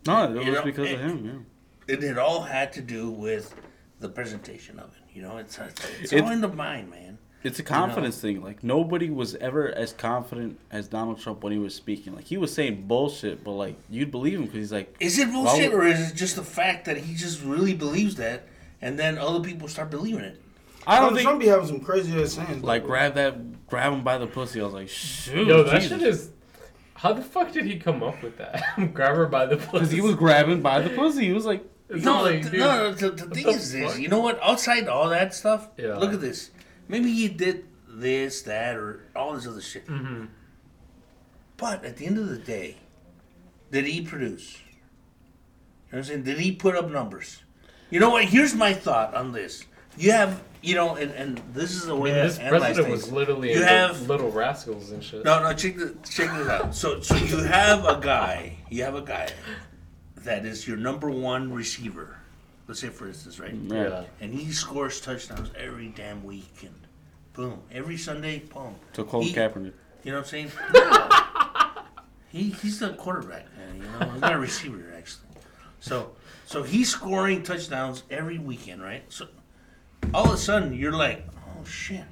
No, 0.07 0.35
it 0.35 0.47
was 0.47 0.61
because 0.63 0.93
of 0.93 1.01
him. 1.01 1.47
Yeah. 1.87 1.95
It, 1.95 2.05
it 2.05 2.19
all 2.19 2.43
had 2.43 2.73
to 2.75 2.81
do 2.83 3.11
with 3.11 3.55
the 3.99 4.09
presentation 4.09 4.79
of 4.79 4.91
it. 4.97 5.15
You 5.15 5.23
know, 5.23 5.37
it's 5.39 5.59
it's, 5.59 5.91
it's 6.01 6.13
It- 6.13 6.23
all 6.23 6.31
in 6.31 6.41
the 6.41 6.49
mind, 6.49 6.91
man. 6.91 7.10
It's 7.43 7.59
a 7.59 7.63
confidence 7.63 8.21
thing. 8.21 8.43
Like 8.43 8.63
nobody 8.63 9.09
was 9.11 9.35
ever 9.37 9.69
as 9.69 9.93
confident 9.93 10.59
as 10.71 10.89
Donald 10.89 11.21
Trump 11.21 11.43
when 11.43 11.53
he 11.53 11.59
was 11.59 11.75
speaking. 11.75 12.15
Like 12.15 12.25
he 12.27 12.37
was 12.37 12.53
saying 12.53 12.87
bullshit, 12.87 13.43
but 13.43 13.53
like 13.53 13.77
you'd 13.89 14.11
believe 14.11 14.35
him 14.39 14.43
because 14.45 14.59
he's 14.59 14.73
like, 14.73 14.95
Is 15.01 15.19
it 15.19 15.31
bullshit, 15.33 15.73
would- 15.73 15.81
or 15.81 15.87
is 15.87 16.11
it 16.11 16.15
just 16.15 16.37
the 16.37 16.45
fact 16.45 16.85
that 16.85 16.99
he 16.99 17.15
just 17.15 17.43
really 17.43 17.73
believes 17.75 18.17
that, 18.17 18.47
and 18.83 18.99
then 18.99 19.17
other 19.19 19.41
people 19.41 19.69
start 19.69 19.91
believing 19.91 20.21
it? 20.25 20.41
I 20.87 20.97
don't 20.97 21.15
Donald 21.15 21.15
think 21.17 21.27
Trump 21.29 21.41
be 21.41 21.47
having 21.49 21.67
some 21.67 21.81
crazy 21.81 22.23
ass 22.23 22.33
sayings. 22.33 22.63
like 22.63 22.85
grab 22.85 23.15
that, 23.15 23.67
grab 23.69 23.93
him 23.93 24.03
by 24.05 24.19
the 24.19 24.27
pussy. 24.27 24.61
I 24.61 24.65
was 24.65 24.75
like, 24.75 24.89
shoot, 24.89 25.47
Yo, 25.47 25.63
that 25.63 25.81
Jesus. 25.81 25.99
shit 25.99 26.03
is. 26.09 26.31
How 26.95 27.15
the 27.15 27.23
fuck 27.23 27.53
did 27.53 27.65
he 27.65 27.79
come 27.79 28.03
up 28.03 28.23
with 28.23 28.37
that? 28.37 28.63
Grab 28.93 29.15
her 29.17 29.25
by 29.25 29.47
the 29.47 29.57
pussy. 29.57 29.71
Because 29.73 29.91
he 29.91 30.03
was 30.03 30.15
grabbing 30.17 30.61
by 30.61 30.83
the 30.83 30.91
pussy. 30.91 31.25
He 31.25 31.33
was 31.33 31.47
like, 31.47 31.65
It's 31.89 32.05
No, 32.05 32.21
like, 32.23 32.41
th- 32.43 32.51
dude, 32.51 32.61
no, 32.61 32.93
the, 32.93 33.11
the 33.13 33.35
thing 33.35 33.45
the 33.47 33.51
is 33.53 33.73
this. 33.73 33.99
You 33.99 34.09
know 34.09 34.21
what? 34.21 34.39
Outside 34.43 34.87
all 34.87 35.09
that 35.09 35.33
stuff, 35.35 35.69
Yeah. 35.79 35.97
look 35.97 36.13
at 36.13 36.21
this. 36.21 36.51
Maybe 36.91 37.13
he 37.13 37.29
did 37.29 37.65
this, 37.89 38.43
that, 38.43 38.75
or 38.77 39.07
all 39.15 39.35
this 39.35 39.47
other 39.47 39.61
shit. 39.61 39.87
Mhm. 39.87 40.27
But 41.57 41.85
at 41.85 41.97
the 41.99 42.07
end 42.07 42.19
of 42.19 42.29
the 42.29 42.39
day, 42.39 42.79
did 43.71 43.85
he 43.87 44.01
produce? 44.03 44.55
You 44.55 44.59
know 44.59 44.65
what 45.91 45.99
I'm 45.99 46.05
saying? 46.05 46.23
Did 46.25 46.39
he 46.41 46.51
put 46.53 46.75
up 46.75 46.91
numbers? 46.91 47.45
You 47.91 48.01
know 48.01 48.11
what? 48.11 48.25
Here's 48.25 48.55
my 48.55 48.73
thought 48.73 49.15
on 49.15 49.31
this. 49.33 49.65
You 49.99 50.11
have, 50.13 50.43
you 50.63 50.75
know, 50.75 50.97
and, 50.97 51.13
and 51.13 51.41
this 51.53 51.73
is 51.73 51.87
the 51.87 51.95
way 51.95 52.11
I 52.11 52.15
mean, 52.15 52.23
this 52.25 52.39
president 52.39 52.87
things. 52.89 53.03
was 53.05 53.13
literally 53.13 53.53
You 53.53 53.63
have- 53.63 54.09
Little 54.09 54.31
Rascals 54.31 54.91
and 54.91 55.03
shit. 55.03 55.25
No, 55.25 55.43
no, 55.43 55.53
check 55.53 55.77
this, 55.77 55.93
check 56.09 56.31
this 56.37 56.49
out. 56.49 56.75
So, 56.75 57.01
so 57.01 57.15
you 57.17 57.39
have 57.39 57.85
a 57.85 58.01
guy, 58.01 58.57
you 58.69 58.83
have 58.85 58.95
a 58.97 59.03
guy 59.03 59.29
that 60.19 60.45
is 60.45 60.67
your 60.67 60.77
number 60.77 61.09
one 61.11 61.53
receiver. 61.53 62.17
Let's 62.71 62.79
say, 62.79 62.89
for 62.89 63.09
instance, 63.09 63.41
right? 63.41 63.53
yeah. 63.53 63.83
Yeah. 63.83 64.05
And 64.21 64.33
he 64.33 64.53
scores 64.53 65.01
touchdowns 65.01 65.51
every 65.59 65.89
damn 65.89 66.23
weekend. 66.23 66.87
Boom. 67.33 67.61
Every 67.73 67.97
Sunday, 67.97 68.39
boom. 68.39 68.77
To 68.93 69.03
Cole 69.03 69.23
He- 69.25 69.33
Kaepernick. 69.33 69.73
You 70.05 70.13
know 70.13 70.19
what 70.19 70.33
I'm 70.33 70.49
saying? 70.49 70.53
No. 70.73 71.09
he 72.29 72.51
he's 72.51 72.79
the 72.79 72.91
quarterback, 72.91 73.47
man. 73.57 73.77
You 73.77 73.83
know, 73.83 74.13
he's 74.13 74.21
not 74.21 74.35
a 74.35 74.39
receiver 74.39 74.95
actually. 74.97 75.27
So 75.81 76.13
so 76.47 76.63
he's 76.63 76.89
scoring 76.89 77.43
touchdowns 77.43 78.05
every 78.09 78.39
weekend, 78.39 78.85
right? 78.85 79.03
So 79.13 79.27
all 80.15 80.27
of 80.27 80.35
a 80.35 80.37
sudden 80.37 80.73
you're 80.73 80.93
like, 80.93 81.27
oh 81.49 81.65
shit, 81.65 82.05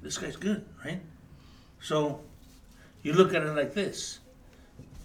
this 0.00 0.16
guy's 0.16 0.36
good, 0.36 0.64
right? 0.86 1.02
So 1.82 2.20
you 3.02 3.12
look 3.12 3.34
at 3.34 3.42
it 3.42 3.54
like 3.54 3.74
this. 3.74 4.20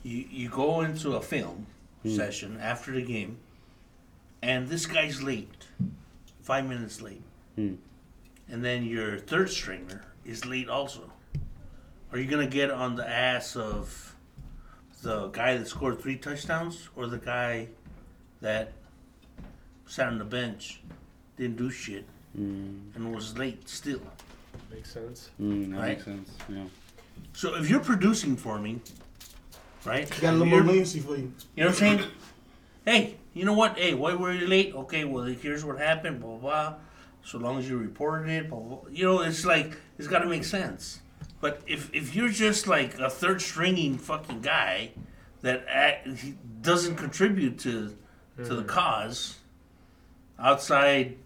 You 0.03 0.25
you 0.31 0.47
go 0.47 0.79
into 0.79 1.17
a 1.17 1.21
film 1.21 1.67
hmm. 2.03 2.15
session 2.15 2.57
after 2.61 2.93
the 2.93 3.01
game, 3.01 3.37
and 4.41 4.67
this 4.67 4.85
guy's 4.85 5.21
late, 5.21 5.67
five 6.41 6.67
minutes 6.67 7.01
late, 7.01 7.21
Hmm. 7.55 7.75
and 8.49 8.63
then 8.63 8.83
your 8.83 9.17
third 9.19 9.49
stringer 9.49 10.03
is 10.25 10.45
late 10.45 10.69
also. 10.69 11.11
Are 12.11 12.17
you 12.19 12.29
gonna 12.29 12.47
get 12.47 12.71
on 12.71 12.95
the 12.95 13.07
ass 13.07 13.55
of 13.55 14.15
the 15.01 15.27
guy 15.29 15.57
that 15.57 15.67
scored 15.67 15.99
three 16.01 16.17
touchdowns 16.17 16.89
or 16.95 17.07
the 17.07 17.17
guy 17.17 17.69
that 18.41 18.73
sat 19.85 20.07
on 20.07 20.17
the 20.19 20.25
bench, 20.25 20.81
didn't 21.37 21.57
do 21.57 21.69
shit, 21.69 22.05
Mm, 22.37 22.95
and 22.95 23.13
was 23.13 23.37
late 23.37 23.67
still. 23.67 24.01
Makes 24.71 24.91
sense. 24.93 25.29
mm, 25.39 25.69
that 25.71 25.77
Right. 25.79 25.87
makes 25.89 26.05
sense. 26.05 26.29
Yeah. 26.47 26.63
So 27.33 27.55
if 27.55 27.69
you're 27.69 27.81
producing 27.81 28.37
for 28.37 28.57
me, 28.59 28.79
right? 29.83 30.09
You 30.15 30.21
got 30.21 30.29
a 30.31 30.37
little 30.37 30.45
more 30.47 30.61
leniency 30.63 30.99
for 31.01 31.17
you. 31.17 31.33
You 31.55 31.63
know 31.63 31.69
what 31.71 31.81
I'm 31.81 31.97
saying? 31.99 32.11
hey, 32.85 33.17
you 33.33 33.45
know 33.45 33.53
what? 33.53 33.77
Hey, 33.77 33.93
why 33.93 34.13
were 34.13 34.33
you 34.33 34.47
late? 34.47 34.73
Okay, 34.75 35.03
well, 35.03 35.23
here's 35.23 35.63
what 35.63 35.77
happened, 35.77 36.19
blah, 36.21 36.37
blah, 36.37 36.39
blah. 36.39 36.75
So 37.23 37.37
long 37.37 37.59
as 37.59 37.69
you 37.69 37.77
reported 37.77 38.29
it, 38.29 38.49
blah, 38.49 38.59
blah. 38.59 38.79
You 38.91 39.05
know, 39.05 39.21
it's 39.21 39.45
like, 39.45 39.77
it's 39.97 40.07
got 40.07 40.19
to 40.19 40.27
make 40.27 40.43
sense. 40.43 40.99
But 41.39 41.61
if, 41.65 41.93
if 41.93 42.15
you're 42.15 42.29
just 42.29 42.67
like 42.67 42.99
a 42.99 43.09
third 43.09 43.41
stringing 43.41 43.97
fucking 43.97 44.41
guy 44.41 44.91
that 45.41 45.65
act, 45.67 46.07
he 46.19 46.35
doesn't 46.61 46.95
contribute 46.95 47.59
to 47.59 47.95
to 48.37 48.55
the 48.55 48.63
mm. 48.63 48.67
cause 48.67 49.37
outside, 50.39 51.17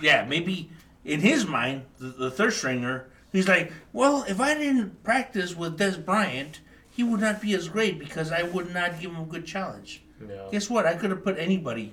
yeah, 0.00 0.24
maybe 0.24 0.70
in 1.04 1.20
his 1.20 1.46
mind, 1.46 1.84
the, 1.98 2.08
the 2.08 2.30
third 2.30 2.52
stringer, 2.52 3.06
he's 3.32 3.48
like, 3.48 3.72
well, 3.92 4.24
if 4.28 4.40
I 4.40 4.54
didn't 4.54 5.02
practice 5.04 5.54
with 5.54 5.78
Dez 5.78 6.02
Bryant, 6.02 6.60
he 6.90 7.02
would 7.02 7.20
not 7.20 7.40
be 7.40 7.54
as 7.54 7.68
great 7.68 7.98
because 7.98 8.32
I 8.32 8.42
would 8.42 8.72
not 8.72 9.00
give 9.00 9.12
him 9.12 9.20
a 9.20 9.26
good 9.26 9.46
challenge. 9.46 10.02
Yeah, 10.28 10.48
Guess 10.50 10.70
what? 10.70 10.86
I 10.86 10.94
could 10.94 11.10
have 11.10 11.24
put 11.24 11.38
anybody 11.38 11.92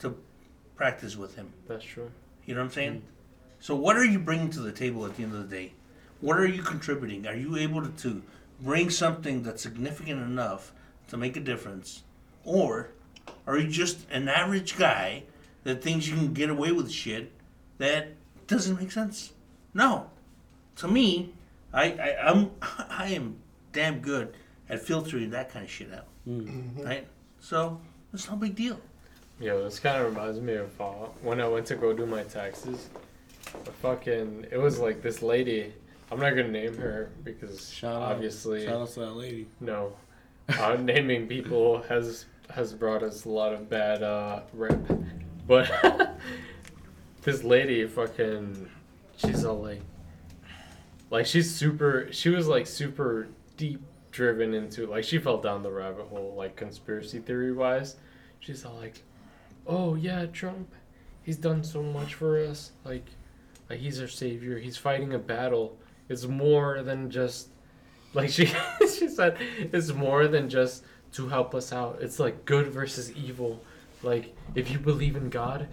to 0.00 0.16
practice 0.76 1.16
with 1.16 1.34
him. 1.36 1.52
that's 1.66 1.84
true. 1.84 2.10
You 2.46 2.54
know 2.54 2.60
what 2.60 2.66
I'm 2.66 2.72
saying? 2.72 2.94
Mm. 2.94 3.02
So, 3.60 3.74
what 3.74 3.96
are 3.96 4.04
you 4.04 4.18
bringing 4.18 4.50
to 4.50 4.60
the 4.60 4.72
table 4.72 5.04
at 5.04 5.16
the 5.16 5.22
end 5.24 5.34
of 5.34 5.48
the 5.48 5.56
day? 5.56 5.72
What 6.20 6.38
are 6.38 6.46
you 6.46 6.62
contributing? 6.62 7.26
Are 7.26 7.34
you 7.36 7.56
able 7.56 7.82
to, 7.82 7.88
to 8.02 8.22
bring 8.60 8.90
something 8.90 9.42
that's 9.42 9.62
significant 9.62 10.22
enough 10.22 10.72
to 11.08 11.16
make 11.16 11.36
a 11.36 11.40
difference? 11.40 12.02
Or 12.44 12.90
are 13.46 13.58
you 13.58 13.68
just 13.68 14.08
an 14.10 14.28
average 14.28 14.76
guy 14.78 15.24
that 15.64 15.82
thinks 15.82 16.08
you 16.08 16.14
can 16.14 16.32
get 16.32 16.50
away 16.50 16.72
with 16.72 16.90
shit 16.90 17.32
that 17.78 18.12
doesn't 18.46 18.80
make 18.80 18.92
sense? 18.92 19.32
No. 19.74 20.10
To 20.76 20.88
me, 20.88 21.34
I, 21.72 21.84
I 21.92 22.30
I'm 22.30 22.50
I 22.88 23.08
am 23.08 23.36
damn 23.72 24.00
good 24.00 24.34
at 24.68 24.80
filtering 24.80 25.30
that 25.30 25.50
kind 25.52 25.64
of 25.64 25.70
shit 25.70 25.92
out. 25.92 26.06
Mm. 26.26 26.46
Mm-hmm. 26.46 26.82
Right? 26.82 27.06
So 27.48 27.80
it's 28.12 28.28
no 28.28 28.36
big 28.36 28.54
deal. 28.54 28.78
Yo, 29.40 29.64
this 29.64 29.80
kind 29.80 30.02
of 30.02 30.14
reminds 30.14 30.38
me 30.38 30.56
of 30.56 30.78
uh, 30.78 31.06
when 31.22 31.40
I 31.40 31.48
went 31.48 31.64
to 31.68 31.76
go 31.76 31.94
do 31.94 32.04
my 32.04 32.22
taxes. 32.24 32.90
The 33.64 33.72
fucking, 33.72 34.48
it 34.52 34.58
was 34.58 34.78
like 34.78 35.00
this 35.00 35.22
lady. 35.22 35.72
I'm 36.12 36.20
not 36.20 36.36
gonna 36.36 36.48
name 36.48 36.76
her 36.76 37.10
because 37.24 37.70
Shout 37.72 38.02
obviously 38.02 38.66
Out. 38.66 38.70
Shout 38.70 38.80
out 38.82 38.88
to 38.90 39.00
that 39.00 39.12
lady. 39.12 39.46
no. 39.60 39.94
Uh, 40.58 40.76
naming 40.78 41.26
people 41.26 41.80
has 41.88 42.26
has 42.50 42.74
brought 42.74 43.02
us 43.02 43.24
a 43.24 43.30
lot 43.30 43.54
of 43.54 43.70
bad 43.70 44.02
uh, 44.02 44.40
rep, 44.52 44.78
but 45.46 46.18
this 47.22 47.44
lady 47.44 47.86
fucking, 47.86 48.68
she's 49.16 49.46
all 49.46 49.62
like, 49.62 49.80
like 51.10 51.24
she's 51.24 51.54
super. 51.54 52.08
She 52.10 52.28
was 52.28 52.46
like 52.46 52.66
super 52.66 53.28
deep 53.56 53.80
driven 54.18 54.52
into 54.52 54.84
like 54.84 55.04
she 55.04 55.16
fell 55.16 55.38
down 55.38 55.62
the 55.62 55.70
rabbit 55.70 56.08
hole 56.08 56.34
like 56.36 56.56
conspiracy 56.56 57.20
theory 57.20 57.52
wise. 57.52 57.94
She's 58.40 58.64
all 58.64 58.74
like, 58.74 59.04
oh 59.64 59.94
yeah, 59.94 60.26
Trump, 60.26 60.74
he's 61.22 61.36
done 61.36 61.62
so 61.62 61.84
much 61.84 62.14
for 62.14 62.36
us. 62.36 62.72
Like, 62.84 63.06
like 63.70 63.78
he's 63.78 64.00
our 64.00 64.08
savior. 64.08 64.58
He's 64.58 64.76
fighting 64.76 65.14
a 65.14 65.20
battle. 65.20 65.78
It's 66.08 66.26
more 66.26 66.82
than 66.82 67.12
just 67.12 67.50
like 68.12 68.28
she 68.30 68.46
she 68.80 69.06
said 69.06 69.36
it's 69.72 69.92
more 69.92 70.26
than 70.26 70.48
just 70.48 70.82
to 71.12 71.28
help 71.28 71.54
us 71.54 71.72
out. 71.72 71.98
It's 72.00 72.18
like 72.18 72.44
good 72.44 72.66
versus 72.72 73.12
evil. 73.12 73.62
Like 74.02 74.34
if 74.56 74.68
you 74.68 74.80
believe 74.80 75.14
in 75.14 75.30
God, 75.30 75.68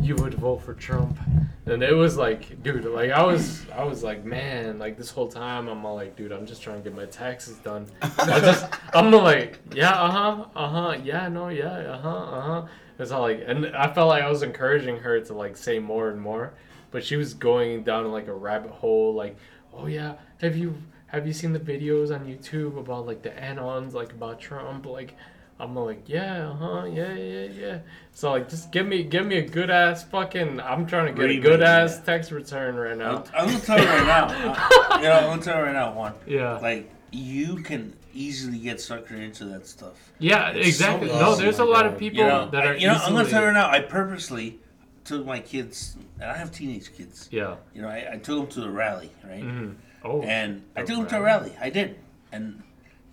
you 0.00 0.16
would 0.16 0.34
vote 0.34 0.58
for 0.58 0.74
Trump. 0.74 1.18
And 1.66 1.82
it 1.82 1.94
was 1.94 2.16
like, 2.16 2.62
dude, 2.62 2.84
like 2.84 3.10
I 3.10 3.22
was 3.24 3.66
I 3.70 3.84
was 3.84 4.02
like, 4.02 4.24
man, 4.24 4.78
like 4.78 4.96
this 4.96 5.10
whole 5.10 5.28
time 5.28 5.68
I'm 5.68 5.84
all 5.84 5.94
like, 5.94 6.16
dude, 6.16 6.32
I'm 6.32 6.46
just 6.46 6.62
trying 6.62 6.82
to 6.82 6.88
get 6.88 6.96
my 6.96 7.06
taxes 7.06 7.56
done. 7.58 7.86
I 8.02 8.40
just 8.40 8.66
I'm 8.94 9.10
like, 9.10 9.60
yeah, 9.74 9.92
uh-huh, 9.92 10.46
uh-huh, 10.56 10.98
yeah, 11.04 11.28
no, 11.28 11.48
yeah, 11.48 11.72
uh-huh, 11.72 12.08
uh-huh. 12.08 12.66
It's 12.98 13.10
all 13.10 13.22
like 13.22 13.42
and 13.46 13.66
I 13.76 13.92
felt 13.92 14.08
like 14.08 14.22
I 14.22 14.28
was 14.28 14.42
encouraging 14.42 14.98
her 14.98 15.20
to 15.20 15.34
like 15.34 15.56
say 15.56 15.78
more 15.78 16.10
and 16.10 16.20
more. 16.20 16.54
But 16.90 17.04
she 17.04 17.16
was 17.16 17.32
going 17.32 17.84
down 17.84 18.10
like 18.12 18.28
a 18.28 18.34
rabbit 18.34 18.70
hole, 18.70 19.14
like, 19.14 19.36
oh 19.72 19.86
yeah, 19.86 20.14
have 20.40 20.56
you 20.56 20.74
have 21.12 21.26
you 21.26 21.32
seen 21.34 21.52
the 21.52 21.60
videos 21.60 22.12
on 22.12 22.26
YouTube 22.26 22.78
about 22.78 23.06
like 23.06 23.22
the 23.22 23.30
anons, 23.30 23.92
like 23.92 24.12
about 24.12 24.40
Trump? 24.40 24.86
Like, 24.86 25.14
I'm 25.62 25.76
like, 25.76 26.08
yeah, 26.08 26.48
uh 26.50 26.54
huh, 26.54 26.84
yeah, 26.86 27.14
yeah, 27.14 27.46
yeah. 27.46 27.78
So 28.10 28.32
like, 28.32 28.48
just 28.48 28.72
give 28.72 28.84
me, 28.84 29.04
give 29.04 29.24
me 29.24 29.36
a 29.36 29.46
good 29.48 29.70
ass 29.70 30.02
fucking. 30.02 30.58
I'm 30.60 30.86
trying 30.86 31.14
to 31.14 31.20
get 31.20 31.30
a 31.30 31.38
good 31.38 31.62
ass 31.62 31.98
yeah. 31.98 32.04
tax 32.04 32.32
return 32.32 32.74
right 32.74 32.98
now. 32.98 33.22
I'm 33.32 33.46
gonna 33.46 33.60
tell 33.60 33.78
you 33.78 33.86
right 33.86 34.04
now. 34.06 34.24
uh, 34.26 34.96
you 34.96 35.04
know, 35.04 35.12
I'm 35.12 35.24
gonna 35.26 35.40
tell 35.42 35.58
you 35.58 35.64
right 35.66 35.72
now, 35.72 35.92
Juan. 35.94 36.14
Yeah, 36.26 36.58
Like 36.58 36.90
you 37.12 37.58
can 37.62 37.94
easily 38.12 38.58
get 38.58 38.78
suckered 38.78 39.20
into 39.20 39.44
that 39.46 39.68
stuff. 39.68 40.12
yeah, 40.18 40.50
it's 40.50 40.66
exactly. 40.66 41.08
so 41.08 41.20
no, 41.20 41.36
there's 41.36 41.60
a 41.60 41.64
lot 41.64 41.86
of 41.86 41.96
people 41.96 42.18
You 42.18 42.26
know, 42.26 42.50
that 42.50 42.66
are. 42.66 42.72
I, 42.72 42.76
you 42.78 42.88
know, 42.88 42.94
I'm 42.94 43.12
gonna 43.14 43.28
tell 43.28 43.42
you 43.42 43.46
right 43.46 43.54
now. 43.54 43.70
I 43.70 43.78
purposely 43.78 44.58
took 45.04 45.24
my 45.24 45.38
kids, 45.38 45.96
and 46.20 46.28
I 46.28 46.36
have 46.36 46.50
teenage 46.50 46.92
kids. 46.92 47.28
Yeah. 47.30 47.54
You 47.72 47.82
know, 47.82 47.88
I, 47.88 48.14
I 48.14 48.16
took 48.18 48.36
them 48.38 48.46
to 48.48 48.60
the 48.62 48.70
rally, 48.70 49.12
right? 49.24 49.42
hmm 49.42 49.70
Oh. 50.04 50.22
And 50.22 50.64
I 50.74 50.80
took 50.82 50.96
them 50.96 51.06
to 51.06 51.18
a 51.18 51.22
rally. 51.22 51.56
I 51.60 51.70
did, 51.70 51.94
and 52.32 52.64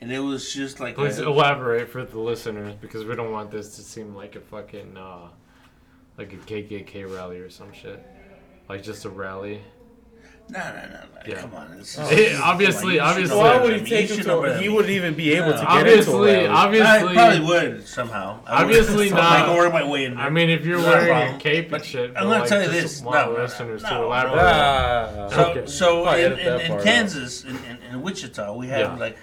and 0.02 0.12
it 0.12 0.20
was 0.20 0.54
just 0.54 0.80
like 0.80 0.96
Please 0.96 1.20
a- 1.20 1.26
elaborate 1.28 1.90
for 1.90 2.04
the 2.06 2.20
listeners 2.20 2.74
because 2.76 3.06
we 3.06 3.16
don't 3.16 3.32
want 3.32 3.52
this 3.52 3.76
to 3.76 3.82
seem 3.82 4.16
like 4.16 4.36
a 4.36 4.42
fucking 4.42 4.98
uh, 4.98 5.30
like 6.18 6.34
a 6.34 6.38
KKK 6.38 7.14
rally 7.14 7.40
or 7.40 7.50
some 7.50 7.72
shit. 7.74 8.06
Like 8.68 8.84
just 8.84 9.06
a 9.06 9.10
rally. 9.10 9.62
No, 10.52 10.58
no, 10.60 10.74
no, 10.74 10.90
no. 10.90 11.00
Yeah. 11.28 11.42
Come 11.42 11.54
on. 11.54 11.78
It's, 11.80 11.96
Eh, 12.00 12.36
obviously- 12.44 12.98
come 12.98 13.06
on, 13.08 13.16
you 13.18 13.22
obviously- 13.30 13.38
Why 13.38 13.62
would 13.62 13.82
he 13.82 13.86
take 13.88 14.10
him 14.10 14.18
to? 14.24 14.42
better 14.42 14.58
He 14.58 14.68
wouldn't 14.68 14.90
even 14.90 15.14
be 15.14 15.34
able 15.36 15.52
to 15.52 15.60
get 15.60 15.68
Obviously, 15.68 16.30
into 16.40 16.50
a 16.50 16.52
obviously, 16.52 16.88
I 17.10 17.14
probably 17.14 17.40
would 17.46 17.88
somehow. 17.88 18.40
I 18.48 18.64
would- 18.64 18.76
Obviously 18.76 19.14
I 19.14 19.16
not. 19.16 19.46
can 19.46 19.58
work 19.58 19.74
my 19.74 19.88
way 19.88 20.06
in 20.06 20.16
there. 20.16 20.24
I 20.26 20.30
mean, 20.32 20.50
if 20.50 20.66
you're 20.66 20.80
Not 20.80 20.88
a 20.88 20.90
wearing 20.90 21.10
a 21.10 21.20
problem. 21.20 21.40
cape 21.40 21.72
and 21.72 21.86
shit, 21.86 22.10
I'm 22.16 22.24
but, 22.28 22.38
gonna 22.38 22.48
tell 22.48 22.64
you 22.64 22.70
this. 22.70 23.00
want 23.04 23.16
No, 23.18 23.26
no, 23.32 23.38
no, 23.38 23.44
listeners 23.44 23.84
to 23.84 23.90
no, 23.92 24.06
elaborate. 24.06 24.36
no. 24.38 24.42
Ah, 24.44 25.30
So, 25.30 25.52
Okay. 25.52 25.66
so 25.68 26.10
in, 26.14 26.40
in, 26.40 26.60
in. 26.72 26.82
Kansas, 26.84 27.44
in, 27.44 27.56
in, 27.56 27.78
in 27.92 28.02
Wichita, 28.02 28.52
we 28.56 28.70
have 28.70 28.80
Yeah. 28.80 28.96
like 28.96 29.18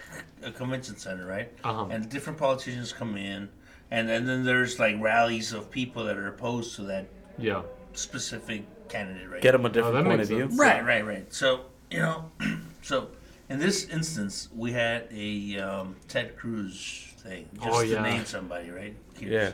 a 0.47 0.51
convention 0.51 0.97
center, 0.97 1.27
right? 1.27 1.53
Uh-huh. 1.65 1.87
And 1.91 2.09
different 2.09 2.39
politicians 2.39 2.93
come 2.93 3.17
in, 3.17 3.49
and, 3.91 4.09
and 4.09 4.27
then 4.29 4.45
there's 4.45 4.79
like 4.79 4.97
rallies 5.01 5.53
of 5.53 5.71
people 5.71 6.05
that 6.05 6.17
are 6.17 6.29
opposed 6.29 6.77
to 6.77 6.83
that 6.83 7.09
Yeah. 7.39 7.63
specific 7.93 8.65
candidate, 8.89 9.29
right? 9.29 9.43
Get 9.43 9.53
them 9.53 9.67
a 9.67 9.69
different 9.69 9.97
that 9.97 10.05
point 10.05 10.21
of 10.21 10.29
view. 10.29 10.41
sense. 10.49 10.59
Right, 10.59 10.85
right, 10.85 11.05
right. 11.05 11.33
So 11.35 11.67
you 11.91 11.99
know, 11.99 12.31
so 12.83 13.09
in 13.49 13.59
this 13.59 13.89
instance, 13.89 14.49
we 14.55 14.73
had 14.73 15.09
a 15.13 15.59
um, 15.59 15.97
Ted 16.09 16.37
Cruz 16.37 17.13
thing, 17.19 17.49
just 17.55 17.69
Oh, 17.69 17.85
to 17.85 18.01
name 18.03 18.25
somebody, 18.25 18.71
right? 18.71 18.97
Yeah. 19.21 19.53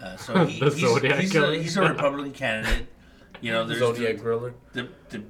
Uh, 0.00 0.16
so 0.16 0.44
he, 0.46 0.58
he's, 0.60 0.74
he's, 0.76 1.34
a, 1.36 1.54
he's 1.56 1.76
a 1.76 1.82
Republican 1.82 2.32
candidate. 2.32 2.86
You 3.40 3.52
know, 3.52 3.64
there's 3.66 3.80
Zodiac 3.80 4.16
the, 4.16 4.22
Killer. 4.22 4.54
the, 4.72 4.88
the 5.10 5.22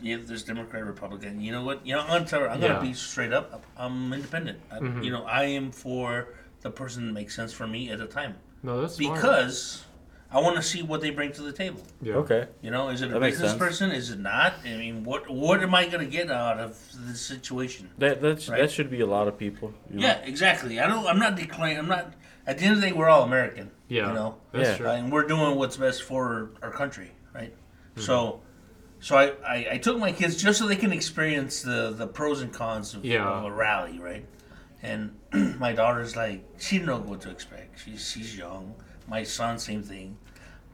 yeah, 0.00 0.16
there's 0.22 0.42
Democrat, 0.42 0.84
Republican. 0.84 1.40
You 1.40 1.52
know 1.52 1.64
what? 1.64 1.86
You 1.86 1.94
know, 1.94 2.00
I'm 2.08 2.24
gonna, 2.24 2.46
I'm 2.46 2.60
Yeah. 2.60 2.68
gonna 2.68 2.80
be 2.80 2.92
straight 2.94 3.32
up. 3.32 3.64
I'm 3.76 4.12
independent. 4.12 4.60
I, 4.70 4.78
Mhm. 4.78 5.04
You 5.04 5.10
know, 5.10 5.24
I 5.24 5.44
am 5.44 5.70
for 5.72 6.28
the 6.62 6.70
person 6.70 7.06
that 7.06 7.12
makes 7.12 7.34
sense 7.34 7.52
for 7.52 7.66
me 7.66 7.90
at 7.90 7.98
the 7.98 8.06
time 8.06 8.34
no, 8.62 8.80
that's 8.80 8.94
smart. 8.96 9.14
because 9.16 9.84
I 10.32 10.40
want 10.40 10.56
to 10.56 10.62
see 10.62 10.82
what 10.82 11.00
they 11.00 11.10
bring 11.10 11.30
to 11.32 11.42
the 11.42 11.52
table. 11.52 11.80
yeah. 12.02 12.14
Okay. 12.14 12.48
You 12.60 12.70
know, 12.72 12.88
is 12.88 13.00
it 13.02 13.10
a 13.10 13.14
That 13.14 13.20
makes 13.20 13.34
business 13.36 13.52
sense. 13.52 13.58
person? 13.58 13.90
Is 13.92 14.10
it 14.10 14.18
not? 14.18 14.54
I 14.64 14.76
mean, 14.76 15.04
what 15.04 15.30
what 15.30 15.62
am 15.62 15.74
I 15.74 15.86
gonna 15.86 16.04
get 16.06 16.30
out 16.30 16.58
of 16.58 16.76
this 17.06 17.20
situation? 17.20 17.90
That 17.98 18.20
that 18.22 18.48
Right. 18.48 18.60
that 18.62 18.70
should 18.70 18.90
be 18.90 19.00
a 19.00 19.06
lot 19.06 19.28
of 19.28 19.38
people. 19.38 19.72
you 19.90 20.00
know? 20.00 20.06
Yeah, 20.06 20.18
exactly. 20.24 20.80
I 20.80 20.86
don't. 20.88 21.06
I'm 21.06 21.18
not 21.18 21.36
declaring. 21.36 21.78
I'm 21.78 21.88
not. 21.88 22.12
At 22.48 22.58
the 22.58 22.64
end 22.64 22.74
of 22.76 22.80
the 22.80 22.86
day, 22.88 22.92
we're 22.92 23.08
all 23.08 23.22
American. 23.24 23.70
Yeah. 23.88 24.08
You 24.08 24.14
know, 24.14 24.36
That's 24.52 24.68
Yeah. 24.70 24.76
true. 24.76 24.88
and 24.88 25.10
we're 25.12 25.26
doing 25.26 25.56
what's 25.56 25.76
best 25.76 26.02
for 26.04 26.50
our 26.62 26.70
country, 26.70 27.10
right? 27.34 27.52
Mm-hmm. 27.52 28.00
So, 28.02 28.40
so 29.00 29.16
I, 29.16 29.32
I 29.46 29.66
I 29.72 29.78
took 29.78 29.98
my 29.98 30.12
kids 30.12 30.40
just 30.42 30.58
so 30.58 30.66
they 30.66 30.76
can 30.76 30.92
experience 30.92 31.62
the 31.62 31.90
the 31.90 32.06
pros 32.06 32.40
and 32.42 32.52
cons 32.52 32.94
of, 32.94 33.04
Yeah. 33.04 33.26
of 33.28 33.44
a 33.44 33.50
rally, 33.52 33.98
right? 33.98 34.24
And 34.82 35.16
my 35.58 35.72
daughter's 35.72 36.16
like, 36.16 36.44
she 36.58 36.76
didn't 36.78 36.88
know 36.88 36.98
what 36.98 37.20
to 37.22 37.30
expect. 37.30 37.80
She's 37.84 38.08
she's 38.10 38.36
young. 38.36 38.74
My 39.08 39.22
son, 39.22 39.58
same 39.58 39.82
thing. 39.82 40.16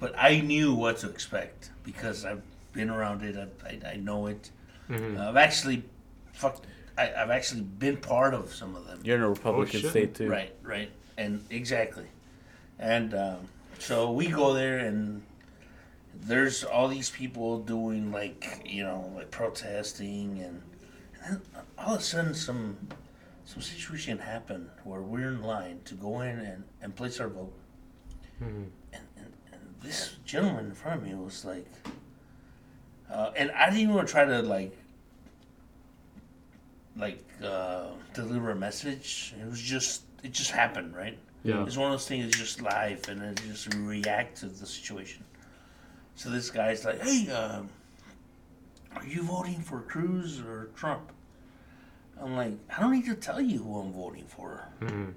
But 0.01 0.15
I 0.19 0.41
knew 0.41 0.75
what 0.75 0.99
to 0.99 1.09
expect 1.11 1.71
because 1.85 2.25
I've 2.25 2.43
been 2.73 2.91
around 2.91 3.23
it. 3.23 3.37
I, 3.37 3.69
I, 3.69 3.93
I 3.93 3.97
know 3.97 4.27
it. 4.27 4.51
Mhm. 4.91 5.19
I've 5.21 5.37
actually, 5.37 5.85
fuck, 6.33 6.61
I, 6.99 7.13
I've 7.15 7.31
actually 7.31 7.61
been 7.61 7.97
part 7.99 8.35
of 8.35 8.53
some 8.53 8.75
of 8.75 8.87
them. 8.87 9.01
You're 9.05 9.17
in 9.17 9.23
a 9.23 9.29
Republican 9.29 9.81
shit. 9.81 9.91
state 9.91 10.15
too. 10.15 10.29
Right, 10.29 10.53
right, 10.63 10.91
and 11.17 11.45
exactly, 11.51 12.07
and 12.79 13.15
um, 13.15 13.37
so 13.79 14.11
we 14.11 14.27
go 14.27 14.53
there, 14.55 14.79
and 14.79 15.23
there's 16.15 16.63
all 16.65 16.89
these 16.89 17.11
people 17.11 17.59
doing 17.61 18.13
like 18.13 18.63
you 18.65 18.85
know 18.85 19.11
like 19.17 19.31
protesting, 19.31 20.41
and, 20.41 20.63
and 21.25 21.41
then 21.55 21.63
all 21.79 21.95
of 21.95 22.01
a 22.01 22.03
sudden 22.03 22.35
some 22.35 22.77
some 23.45 23.63
situation 23.63 24.19
happened 24.19 24.69
where 24.85 25.01
we're 25.01 25.29
in 25.29 25.43
line 25.43 25.81
to 25.85 25.95
go 25.95 26.21
in 26.21 26.39
and, 26.39 26.65
and 26.81 26.95
place 26.95 27.19
our 27.21 27.29
vote, 27.29 27.53
Mhm. 28.43 28.67
and, 28.93 29.03
and, 29.17 29.33
and 29.53 29.61
this 29.83 30.15
gentleman 30.25 30.67
in 30.67 30.75
front 30.75 31.03
of 31.03 31.07
me 31.09 31.15
was 31.15 31.45
like, 31.45 31.67
uh, 33.11 33.31
and 33.37 33.51
I 33.53 33.67
didn't 33.71 33.91
even 33.91 34.07
try 34.07 34.25
to 34.25 34.43
like, 34.43 34.77
like 36.97 37.25
uh, 37.45 37.87
deliver 38.15 38.51
a 38.51 38.57
message. 38.57 39.35
It 39.41 39.47
was 39.49 39.61
just 39.61 40.03
it 40.23 40.33
just 40.33 40.51
happened, 40.51 40.95
right? 40.95 41.19
Yeah. 41.43 41.65
It's 41.65 41.77
one 41.77 41.87
of 41.91 41.95
those 41.99 42.07
things. 42.07 42.27
It's 42.27 42.39
just 42.39 42.63
life, 42.63 43.09
and 43.09 43.21
then 43.21 43.35
just 43.49 43.75
react 43.75 44.37
to 44.39 44.47
the 44.47 44.67
situation. 44.67 45.25
So 46.15 46.31
this 46.31 46.51
guy's 46.51 46.85
like, 46.85 47.01
"Hey, 47.03 47.31
um, 47.31 47.69
are 48.97 49.05
you 49.07 49.23
voting 49.23 49.61
for 49.61 49.81
Cruz 49.81 50.41
or 50.41 50.71
Trump?" 50.77 51.11
I'm 52.21 52.37
like, 52.37 52.53
"I 52.77 52.81
don't 52.81 52.93
need 52.93 53.07
to 53.07 53.15
tell 53.15 53.41
you 53.41 53.59
who 53.63 53.79
I'm 53.81 53.93
voting 53.93 54.27
for. 54.27 54.69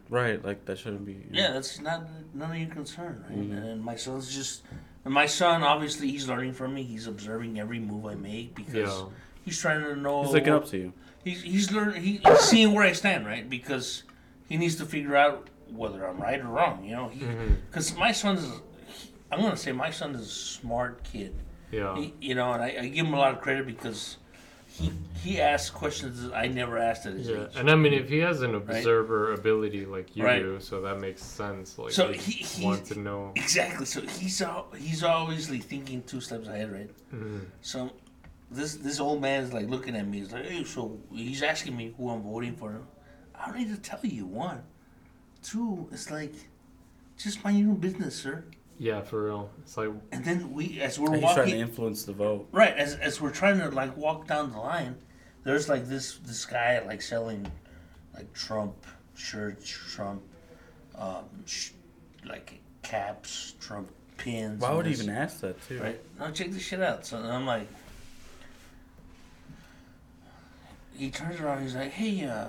Right, 0.10 0.44
like 0.44 0.66
that 0.66 0.78
shouldn't 0.80 1.06
be. 1.06 1.18
Yeah, 1.32 1.52
that's 1.52 1.80
not 1.80 2.08
none 2.34 2.52
of 2.52 2.58
your 2.58 2.70
concern, 2.70 3.24
right?" 3.30 3.38
Mm-hmm. 3.38 3.58
And 3.58 3.84
my 3.84 3.96
son's 3.96 4.34
just, 4.34 4.64
and 5.04 5.14
my 5.14 5.26
son 5.26 5.62
obviously 5.64 6.10
he's 6.10 6.28
learning 6.28 6.54
from 6.54 6.74
me. 6.74 6.84
He's 6.84 7.08
observing 7.08 7.60
every 7.60 7.80
move 7.80 8.06
I 8.06 8.16
make 8.16 8.56
because 8.56 8.74
Yeah. 8.74 9.06
he's 9.44 9.60
trying 9.60 9.84
to 9.84 9.96
know. 9.96 10.24
He's 10.24 10.34
looking 10.34 10.54
up 10.54 10.68
to 10.70 10.78
you. 10.78 10.94
He's 11.24 11.42
he's 11.44 11.72
learning. 11.72 12.02
He, 12.02 12.18
he's 12.24 12.40
seeing 12.40 12.74
where 12.74 12.84
I 12.86 12.94
stand, 12.94 13.26
right? 13.28 13.48
Because 13.48 14.04
he 14.48 14.58
needs 14.58 14.76
to 14.78 14.86
figure 14.86 15.16
out 15.16 15.50
whether 15.70 16.08
I'm 16.08 16.20
right 16.20 16.40
or 16.40 16.48
wrong. 16.48 16.84
You 16.86 16.96
know, 16.96 17.12
because 17.70 17.96
my 17.98 18.12
son's. 18.14 18.48
I'm 19.32 19.42
gonna 19.42 19.58
say 19.58 19.72
my 19.72 19.90
son 19.92 20.16
is 20.16 20.22
a 20.22 20.26
smart 20.26 21.04
kid. 21.04 21.34
Yeah. 21.72 21.96
He, 21.98 22.14
you 22.22 22.36
know, 22.36 22.52
and 22.54 22.64
I, 22.64 22.76
I 22.80 22.88
give 22.88 23.06
him 23.06 23.14
a 23.14 23.18
lot 23.18 23.34
of 23.34 23.42
credit 23.42 23.66
because 23.66 24.18
he 24.68 24.92
he 25.24 25.42
asks 25.42 25.70
questions 25.70 26.22
that 26.24 26.34
I 26.36 26.48
never 26.48 26.78
asked 26.78 27.06
at 27.06 27.14
his 27.14 27.28
Yeah, 27.28 27.46
age. 27.46 27.56
and 27.56 27.70
I 27.72 27.76
mean, 27.76 27.94
if 27.94 28.08
he 28.10 28.20
has 28.20 28.42
an 28.44 28.56
observer 28.56 29.34
ability 29.34 29.86
like 29.86 30.16
you 30.16 30.24
Right. 30.24 30.42
do, 30.42 30.60
so 30.60 30.82
that 30.82 31.00
makes 31.00 31.24
sense. 31.24 31.78
Like, 31.78 31.92
So 31.92 32.12
he, 32.14 32.32
he- 32.44 32.64
wants 32.66 32.90
to 32.90 33.00
know. 33.00 33.32
Exactly. 33.36 33.86
So 33.86 34.02
he's 34.02 34.42
al- 34.42 34.68
he's 34.78 35.04
obviously 35.04 35.60
thinking 35.60 36.04
two 36.04 36.22
steps 36.22 36.48
ahead, 36.48 36.72
right? 36.72 36.90
Mm-hmm. 37.14 37.40
So 37.62 37.92
this 38.52 38.76
this 38.76 39.00
old 39.00 39.22
man 39.22 39.44
is 39.44 39.54
like 39.54 39.68
looking 39.70 39.96
at 39.96 40.08
me. 40.08 40.20
He's 40.20 40.32
like, 40.32 40.46
hey, 40.46 40.64
so 40.64 41.00
he's 41.12 41.42
asking 41.42 41.76
me 41.76 41.94
who 41.98 42.10
I'm 42.10 42.22
voting 42.22 42.56
for. 42.56 42.82
I 43.34 43.48
don't 43.48 43.58
need 43.58 43.74
to 43.76 43.82
tell 43.82 44.00
you. 44.04 44.26
One, 44.28 44.62
two. 45.42 45.88
It's 45.92 46.12
like 46.12 46.34
just 47.18 47.44
mind 47.44 47.60
your 47.60 47.70
own 47.70 47.78
business, 47.78 48.16
sir. 48.16 48.46
Yeah, 48.78 49.02
for 49.02 49.26
real. 49.26 49.50
It's 49.62 49.78
like, 49.78 49.90
And 50.12 50.26
then 50.26 50.52
we, 50.54 50.82
as 50.82 51.00
we're 51.00 51.12
He's 51.14 51.22
trying 51.22 51.36
to 51.36 51.42
walking, 51.42 51.60
influence 51.60 52.04
the 52.04 52.12
vote. 52.14 52.48
right, 52.52 52.76
as 52.76 52.96
as 52.96 53.22
we're 53.22 53.32
trying 53.32 53.60
to 53.60 53.70
like 53.70 53.96
walk 53.96 54.28
down 54.28 54.52
the 54.52 54.58
line, 54.60 54.98
there's 55.44 55.70
like 55.70 55.88
this 55.88 56.18
this 56.26 56.46
guy 56.46 56.80
like 56.86 57.02
selling 57.02 57.50
like 58.14 58.34
Trump 58.34 58.76
shirts, 59.16 59.70
Trump, 59.70 60.22
um, 60.98 61.24
sh- 61.46 61.72
like 62.26 62.60
caps, 62.84 63.56
Trump 63.62 63.90
pins. 64.18 64.62
Why 64.62 64.68
and 64.70 64.78
would 64.78 64.86
he 64.88 64.92
this. 64.94 65.04
even 65.04 65.16
ask 65.16 65.40
that 65.42 65.62
too? 65.68 65.80
Right. 65.82 66.02
Now 66.20 66.32
check 66.32 66.52
this 66.52 66.62
shit 66.64 66.82
out. 66.82 67.06
So 67.06 67.18
I'm 67.18 67.46
like, 67.46 67.68
he 70.98 71.10
turns 71.12 71.40
around. 71.40 71.62
He's 71.64 71.76
like, 71.76 71.92
"Hey, 71.92 72.26
uh, 72.26 72.48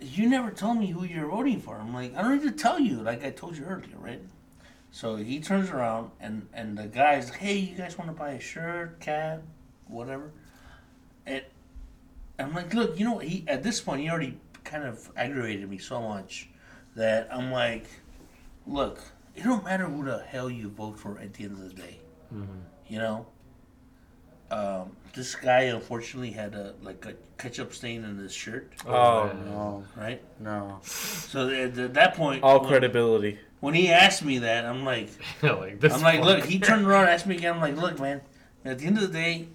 you 0.00 0.28
never 0.28 0.50
told 0.50 0.78
me 0.78 0.86
who 0.88 1.04
you're 1.04 1.28
voting 1.28 1.60
for." 1.60 1.76
I'm 1.76 1.92
like, 1.94 2.14
"I 2.16 2.22
don't 2.22 2.42
need 2.42 2.48
to 2.50 2.56
tell 2.56 2.78
you, 2.80 2.96
like 3.00 3.24
I 3.24 3.30
told 3.30 3.56
you 3.56 3.64
earlier, 3.64 3.96
right?" 3.98 4.20
So 4.94 5.16
he 5.16 5.40
turns 5.40 5.70
around 5.70 6.12
and 6.20 6.46
and 6.54 6.78
the 6.78 6.86
guy's 6.86 7.28
like, 7.28 7.40
"Hey, 7.40 7.56
you 7.56 7.74
guys 7.76 7.98
want 7.98 8.10
to 8.12 8.16
buy 8.16 8.30
a 8.30 8.40
shirt, 8.40 9.00
cap, 9.00 9.42
whatever?" 9.88 10.30
And 11.26 11.42
I'm 12.38 12.54
like, 12.54 12.72
"Look, 12.72 12.96
you 12.96 13.04
know, 13.04 13.18
he 13.18 13.44
at 13.48 13.64
this 13.64 13.80
point 13.80 14.02
he 14.02 14.08
already 14.08 14.38
kind 14.62 14.84
of 14.84 15.10
aggravated 15.16 15.68
me 15.68 15.78
so 15.78 16.00
much 16.00 16.48
that 16.94 17.28
I'm 17.32 17.50
like, 17.50 17.86
look, 18.68 19.00
it 19.34 19.42
don't 19.42 19.64
matter 19.64 19.86
who 19.86 20.04
the 20.04 20.20
hell 20.28 20.48
you 20.48 20.68
vote 20.68 20.96
for 21.00 21.18
at 21.18 21.34
the 21.34 21.42
end 21.44 21.54
of 21.54 21.68
the 21.68 21.74
day." 21.74 21.98
you 22.86 22.98
know. 22.98 23.26
Um, 24.50 24.94
this 25.14 25.34
guy 25.34 25.62
unfortunately 25.62 26.30
had 26.30 26.54
a 26.54 26.74
like 26.82 27.04
a 27.06 27.14
ketchup 27.38 27.74
stain 27.74 28.04
in 28.04 28.16
his 28.18 28.32
shirt, 28.32 28.72
Oh 28.86 29.26
man. 29.26 29.44
no, 29.46 29.84
right? 29.96 30.22
no. 30.38 30.78
So 30.82 31.48
at, 31.48 31.76
at 31.78 31.94
that 31.94 32.14
point, 32.14 32.44
All 32.44 32.60
when, 32.60 32.68
credibility. 32.68 33.40
When 33.64 33.72
he 33.72 33.90
asked 33.90 34.22
me 34.22 34.40
that, 34.40 34.66
I'm 34.66 34.84
like, 34.84 35.08
like 35.42 35.80
this. 35.80 35.94
I'm 35.94 36.02
like, 36.02 36.18
fuck. 36.18 36.26
look. 36.26 36.44
He 36.44 36.58
turned 36.58 36.86
around, 36.86 37.04
and 37.04 37.10
asked 37.14 37.26
me 37.26 37.36
again. 37.36 37.54
I'm 37.54 37.60
like, 37.62 37.76
look, 37.76 37.98
man. 37.98 38.20
At 38.62 38.78
the 38.78 38.86
end 38.86 38.98
of 38.98 39.10
the 39.10 39.12
day, 39.12 39.48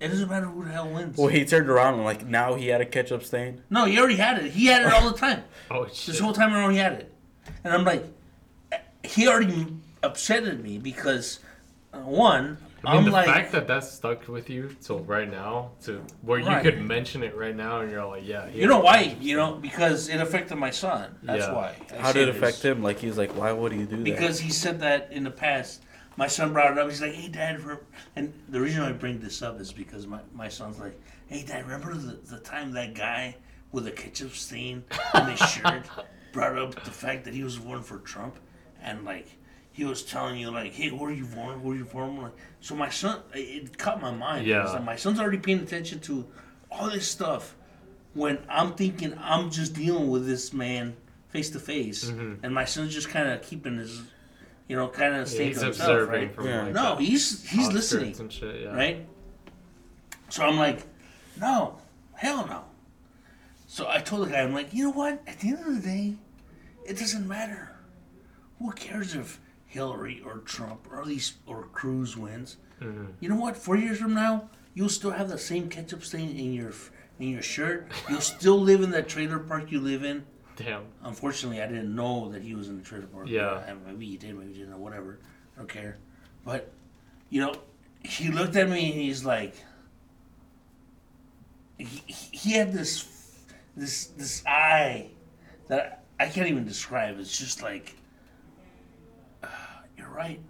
it 0.00 0.08
doesn't 0.08 0.28
matter 0.28 0.44
who 0.44 0.64
the 0.64 0.70
hell 0.70 0.90
wins. 0.90 1.16
Well, 1.16 1.28
he 1.28 1.46
turned 1.46 1.70
around 1.70 1.94
and 1.94 2.04
like 2.04 2.26
now 2.26 2.54
he 2.54 2.68
had 2.68 2.82
a 2.82 2.86
ketchup 2.86 3.24
stain. 3.24 3.62
no, 3.70 3.86
he 3.86 3.98
already 3.98 4.16
had 4.16 4.36
it. 4.38 4.52
He 4.52 4.66
had 4.66 4.82
it 4.82 4.92
all 4.92 5.10
the 5.10 5.16
time. 5.16 5.44
Oh 5.70 5.86
shit! 5.86 6.08
This 6.08 6.18
whole 6.18 6.34
time 6.34 6.52
around, 6.52 6.72
he 6.72 6.76
had 6.76 6.92
it, 6.92 7.12
and 7.64 7.72
I'm 7.72 7.84
like, 7.84 8.04
he 9.02 9.26
already 9.26 9.66
upsetted 10.02 10.62
me 10.62 10.76
because 10.76 11.40
uh, 11.94 12.00
one, 12.00 12.58
I 12.86 12.92
mean, 12.92 12.98
am 13.00 13.04
the 13.06 13.10
like, 13.10 13.26
fact 13.26 13.52
that 13.52 13.66
that 13.68 13.84
stuck 13.84 14.28
with 14.28 14.48
you 14.50 14.74
till 14.82 15.00
right 15.00 15.30
now, 15.30 15.72
to 15.84 16.02
where 16.22 16.38
you 16.38 16.46
Right. 16.46 16.62
could 16.62 16.80
mention 16.80 17.22
it 17.22 17.36
right 17.36 17.54
now, 17.54 17.80
and 17.80 17.90
you're 17.90 18.04
like, 18.04 18.26
yeah. 18.26 18.48
you 18.48 18.66
know 18.66 18.78
why? 18.80 19.16
You 19.20 19.36
know 19.36 19.54
because 19.54 20.08
it 20.08 20.20
affected 20.20 20.56
my 20.56 20.70
son. 20.70 21.14
That's 21.22 21.46
Yeah. 21.46 21.52
why. 21.52 21.76
I 21.92 21.96
How 22.02 22.12
did 22.12 22.28
it 22.28 22.32
this. 22.32 22.42
affect 22.42 22.64
him? 22.64 22.82
Like 22.82 22.98
he's 22.98 23.18
like, 23.18 23.36
why 23.36 23.52
would 23.52 23.72
he 23.72 23.84
do 23.84 23.96
that? 23.96 24.04
Because 24.04 24.40
he 24.40 24.50
said 24.50 24.80
that 24.80 25.10
in 25.12 25.24
the 25.24 25.30
past. 25.30 25.82
My 26.16 26.28
son 26.28 26.52
brought 26.52 26.70
it 26.70 26.78
up. 26.78 26.88
He's 26.88 27.00
like, 27.02 27.12
"Hey, 27.12 27.26
Dad," 27.26 27.60
and 28.14 28.32
the 28.48 28.60
reason 28.60 28.82
I 28.82 28.92
bring 28.92 29.18
this 29.18 29.42
up 29.42 29.60
is 29.60 29.72
because 29.72 30.06
my, 30.06 30.20
my 30.32 30.48
son's 30.48 30.78
like, 30.78 30.96
"Hey, 31.26 31.42
Dad, 31.42 31.64
remember 31.64 31.92
the, 31.94 32.12
the 32.30 32.38
time 32.38 32.70
that 32.74 32.94
guy 32.94 33.34
with 33.72 33.88
a 33.88 33.90
ketchup 33.90 34.32
stain 34.36 34.84
on 35.12 35.28
his 35.28 35.40
shirt 35.40 35.82
brought 36.32 36.56
up 36.56 36.84
the 36.84 36.92
fact 36.92 37.24
that 37.24 37.34
he 37.34 37.42
was 37.42 37.56
voting 37.56 37.82
for 37.82 37.98
Trump, 37.98 38.36
and 38.80 39.04
like 39.04 39.26
he 39.74 39.84
was 39.84 40.02
telling 40.02 40.38
you 40.38 40.50
like, 40.52 40.72
"Hey, 40.72 40.90
where 40.90 41.10
are 41.10 41.12
you 41.12 41.24
voting? 41.26 41.62
Where 41.62 41.74
are 41.74 41.78
you 41.78 41.84
from?" 41.84 42.22
Like, 42.22 42.32
so 42.60 42.76
my 42.76 42.88
son, 42.90 43.20
it, 43.34 43.76
caught 43.76 44.00
my 44.00 44.12
mind. 44.12 44.46
Yeah. 44.46 44.64
like, 44.64 44.84
my 44.84 44.94
son's 44.96 45.18
already 45.18 45.38
paying 45.38 45.58
attention 45.58 45.98
to 46.00 46.24
all 46.70 46.88
this 46.88 47.08
stuff 47.10 47.56
when 48.14 48.38
I'm 48.48 48.74
thinking 48.74 49.18
I'm 49.20 49.50
just 49.50 49.74
dealing 49.74 50.08
with 50.10 50.26
this 50.26 50.52
man 50.52 50.96
face 51.28 51.50
to 51.50 51.58
face, 51.58 52.08
and 52.08 52.54
my 52.54 52.64
son's 52.64 52.94
just 52.94 53.08
kind 53.08 53.28
of 53.28 53.42
keeping 53.42 53.76
his, 53.78 54.00
you 54.68 54.76
know, 54.76 54.86
kind 54.86 55.16
of 55.16 55.28
staying 55.28 55.54
to 55.54 55.64
himself, 55.64 55.88
observing 55.90 56.20
right? 56.20 56.34
from 56.34 56.46
Yeah. 56.46 56.62
like 56.62 56.72
No, 56.72 56.96
he's 56.96 57.48
he's 57.50 57.72
listening, 57.72 58.28
shit. 58.30 58.62
Yeah. 58.62 58.76
right? 58.76 59.04
So 60.28 60.44
I'm 60.44 60.56
like, 60.56 60.86
no, 61.40 61.78
hell 62.14 62.46
no. 62.46 62.64
So 63.66 63.88
I 63.88 63.98
told 63.98 64.28
the 64.28 64.30
guy, 64.30 64.42
I'm 64.42 64.54
like, 64.54 64.72
you 64.72 64.84
know 64.84 64.92
what? 64.92 65.20
At 65.26 65.40
the 65.40 65.48
end 65.48 65.66
of 65.66 65.74
the 65.74 65.80
day, 65.80 66.14
it 66.86 66.96
doesn't 66.96 67.26
matter. 67.26 67.72
Who 68.60 68.70
cares 68.70 69.16
if 69.16 69.40
Hillary 69.78 70.22
or 70.24 70.38
Trump 70.38 70.86
or 70.90 71.00
at 71.00 71.06
least 71.06 71.34
or 71.46 71.64
Cruz 71.72 72.16
wins? 72.16 72.56
You 73.20 73.28
know 73.28 73.36
what? 73.36 73.56
Four 73.56 73.76
years 73.76 73.98
from 73.98 74.12
now, 74.14 74.48
you'll 74.74 74.88
still 74.90 75.10
have 75.10 75.28
the 75.28 75.38
same 75.38 75.68
ketchup 75.68 76.04
stain 76.04 76.36
in 76.36 76.52
your 76.52 76.72
in 77.18 77.28
your 77.30 77.42
shirt. 77.42 77.88
You'll 78.10 78.20
still 78.20 78.60
live 78.60 78.82
in 78.82 78.90
that 78.90 79.08
trailer 79.08 79.38
park 79.38 79.72
you 79.72 79.80
live 79.80 80.04
in. 80.04 80.24
Damn. 80.56 80.82
Unfortunately, 81.02 81.62
I 81.62 81.66
didn't 81.66 81.94
know 81.94 82.30
that 82.30 82.42
he 82.42 82.54
was 82.54 82.68
in 82.68 82.76
the 82.76 82.82
trailer 82.84 83.06
park. 83.06 83.26
Yeah. 83.28 83.62
Maybe 83.86 84.06
he 84.06 84.16
did, 84.16 84.36
maybe 84.38 84.52
he 84.52 84.58
didn't, 84.60 84.74
or 84.74 84.78
whatever. 84.78 85.18
I 85.56 85.60
don't 85.60 85.68
care. 85.68 85.96
But, 86.44 86.70
you 87.30 87.40
know, 87.40 87.54
he 88.04 88.30
looked 88.30 88.54
at 88.56 88.68
me 88.68 88.92
and 88.92 89.00
he's 89.00 89.24
like, 89.24 89.54
he, 91.78 91.86
he 92.06 92.52
had 92.52 92.72
this, 92.72 93.08
this, 93.76 94.06
this 94.18 94.44
eye 94.46 95.08
that 95.68 96.04
I 96.20 96.28
can't 96.28 96.48
even 96.48 96.64
describe. 96.66 97.18
It's 97.18 97.36
just 97.36 97.62
like, 97.62 97.94
"Ah, 97.96 98.00
you're 98.00 98.03
right. 100.14 100.40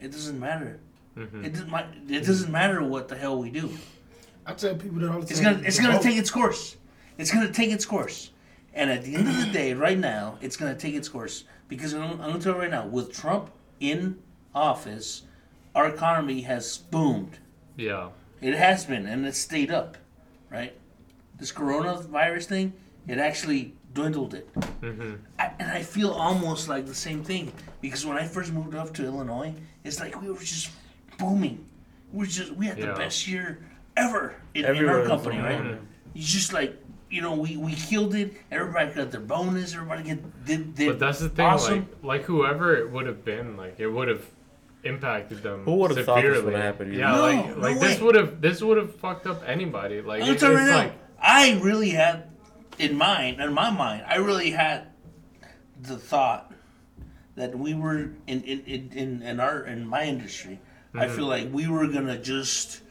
It 0.00 0.12
doesn't 0.12 0.38
matter. 0.38 0.80
Mm-hmm. 1.16 1.44
It 1.44 1.52
doesn't. 1.52 2.10
It 2.10 2.26
doesn't 2.26 2.50
matter 2.50 2.82
what 2.82 3.08
the 3.08 3.16
hell 3.16 3.38
we 3.38 3.50
do. 3.50 3.70
I 4.46 4.54
tell 4.54 4.74
people 4.74 4.98
that 5.00 5.10
all 5.10 5.20
the 5.20 5.26
time. 5.26 5.30
It's 5.30 5.40
gonna 5.40 5.62
it's 5.64 5.80
gonna 5.80 6.02
take 6.02 6.16
its 6.16 6.30
course. 6.30 6.76
It's 7.18 7.30
gonna 7.30 7.52
take 7.52 7.70
its 7.70 7.84
course. 7.84 8.30
And 8.72 8.90
at 8.90 9.02
the 9.04 9.14
end 9.14 9.28
of 9.28 9.36
the 9.36 9.46
day, 9.52 9.74
right 9.74 9.98
now, 9.98 10.38
it's 10.40 10.56
gonna 10.56 10.74
take 10.74 10.94
its 10.94 11.08
course 11.08 11.44
because 11.68 11.92
I'm, 11.92 12.02
I'm 12.12 12.18
gonna 12.18 12.40
tell 12.40 12.54
you 12.54 12.60
right 12.60 12.70
now, 12.70 12.86
with 12.86 13.12
Trump 13.12 13.50
in 13.80 14.18
office, 14.54 15.22
our 15.74 15.88
economy 15.88 16.42
has 16.42 16.78
boomed. 16.78 17.38
Yeah. 17.76 18.08
It 18.40 18.54
has 18.54 18.86
been, 18.86 19.06
and 19.06 19.26
it's 19.26 19.38
stayed 19.38 19.70
up, 19.70 19.98
right? 20.50 20.74
This 21.38 21.52
coronavirus 21.52 22.44
thing, 22.44 22.72
it 23.06 23.18
actually 23.18 23.74
dwindled 23.92 24.34
it. 24.34 24.52
Mm-hmm. 24.80 25.14
I, 25.38 25.52
and 25.58 25.70
I 25.70 25.82
feel 25.82 26.10
almost 26.10 26.68
like 26.68 26.86
the 26.86 26.94
same 26.94 27.22
thing 27.22 27.52
because 27.80 28.04
when 28.04 28.16
I 28.16 28.26
first 28.26 28.52
moved 28.52 28.74
up 28.74 28.92
to 28.94 29.04
Illinois, 29.04 29.54
it's 29.84 30.00
like 30.00 30.20
we 30.20 30.30
were 30.30 30.38
just 30.38 30.70
booming. 31.18 31.66
We 32.12 32.18
were 32.20 32.26
just 32.26 32.52
we 32.52 32.66
had 32.66 32.78
the 32.78 32.88
best 32.94 33.26
year 33.26 33.64
ever 33.96 34.34
in, 34.54 34.64
in 34.64 34.88
our 34.88 35.04
company, 35.04 35.36
booming. 35.36 35.50
right? 35.50 35.62
Mm-hmm. 35.62 35.84
You 36.14 36.22
just 36.22 36.52
like 36.52 36.76
you 37.08 37.22
know 37.22 37.34
we, 37.34 37.56
we 37.56 37.74
killed 37.74 38.14
it. 38.14 38.34
Everybody 38.50 38.92
got 38.92 39.10
their 39.10 39.20
bonus. 39.20 39.74
Everybody 39.74 40.02
get 40.04 40.44
did, 40.44 40.74
did 40.74 40.88
But 40.88 40.98
that's 40.98 41.20
the 41.20 41.28
thing, 41.28 41.46
awesome. 41.46 41.88
like, 42.02 42.20
like 42.20 42.22
whoever 42.22 42.76
it 42.76 42.90
would 42.90 43.06
have 43.06 43.24
been, 43.24 43.56
like 43.56 43.78
it 43.78 43.88
would 43.88 44.08
have 44.08 44.24
impacted 44.82 45.42
them. 45.42 45.64
Who 45.64 45.74
would've 45.74 46.04
thought 46.04 46.22
this 46.22 46.42
would've 46.42 46.58
happened, 46.58 46.94
Yeah, 46.94 47.12
know? 47.12 47.22
like, 47.22 47.46
No, 47.46 47.54
no 47.54 47.60
like 47.60 47.80
this 47.80 48.00
would 48.00 48.14
have 48.14 48.40
this 48.40 48.62
would 48.62 48.76
have 48.78 48.94
fucked 48.96 49.26
up 49.26 49.42
anybody. 49.46 50.00
Like, 50.02 50.22
it, 50.22 50.28
it's 50.28 50.42
you 50.42 50.54
now, 50.54 50.76
like, 50.76 50.92
I 51.20 51.58
really 51.60 51.90
had 51.90 52.30
in 52.78 52.96
mind, 52.96 53.40
in 53.40 53.52
my 53.52 53.70
mind, 53.70 54.04
I 54.06 54.16
really 54.16 54.50
had 54.50 54.86
the 55.82 55.96
thought 55.96 56.49
that 57.40 57.58
we 57.58 57.72
were 57.74 58.10
in 58.26 58.42
in, 58.42 58.60
in, 58.92 59.22
in, 59.22 59.40
our 59.40 59.64
in 59.64 59.86
my 59.86 60.04
industry. 60.04 60.60
I 60.92 61.06
Mm-hmm. 61.06 61.16
feel 61.16 61.26
like 61.26 61.48
we 61.52 61.68
were 61.68 61.86
gonna 61.88 62.18
just 62.18 62.82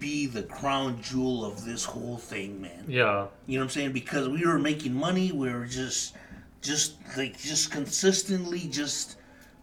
be 0.00 0.26
the 0.26 0.42
crown 0.42 1.00
jewel 1.00 1.44
of 1.44 1.64
this 1.64 1.84
whole 1.84 2.18
thing, 2.18 2.60
man. 2.60 2.84
Yeah. 2.88 3.26
You 3.46 3.58
know 3.58 3.62
what 3.62 3.64
I'm 3.64 3.70
saying? 3.70 3.92
Because 3.92 4.28
we 4.28 4.44
were 4.44 4.58
making 4.58 4.92
money, 4.92 5.30
we 5.32 5.48
were 5.52 5.64
just, 5.64 6.14
just 6.60 6.96
like, 7.16 7.38
just 7.38 7.70
consistently 7.70 8.66
just 8.68 9.16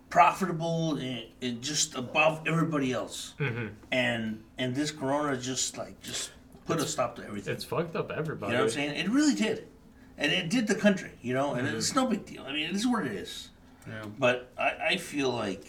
profitable 0.09 0.95
and, 0.95 1.23
and 1.41 1.61
just 1.61 1.95
above 1.95 2.41
everybody 2.47 2.91
else. 2.93 3.33
Mhm. 3.39 3.71
And 3.91 4.43
and 4.57 4.73
this 4.75 4.89
Corona 4.91 5.37
just 5.37 5.77
like 5.77 6.01
just 6.01 6.31
put 6.65 6.79
a 6.79 6.85
stop 6.87 7.15
to 7.17 7.23
everything. 7.25 7.53
It's 7.53 7.65
fucked 7.65 7.95
up 7.95 8.11
everybody. 8.11 8.51
You 8.53 8.57
know 8.57 8.63
what 8.63 8.71
I'm 8.71 8.75
saying? 8.79 8.95
It 8.95 9.09
really 9.09 9.35
did, 9.35 9.67
and 10.17 10.31
it 10.31 10.49
did 10.49 10.67
the 10.67 10.75
country. 10.75 11.11
You 11.21 11.33
know, 11.33 11.53
and 11.55 11.67
Mhm. 11.67 11.73
it's 11.75 11.93
no 11.93 12.05
big 12.07 12.25
deal. 12.25 12.43
I 12.47 12.53
mean, 12.53 12.69
it 12.69 12.75
is 12.75 12.87
what 12.87 13.05
it 13.05 13.11
is. 13.11 13.49
Yeah. 13.87 14.05
But 14.17 14.51
I, 14.57 14.71
I 14.91 14.97
feel 14.97 15.29
like 15.31 15.65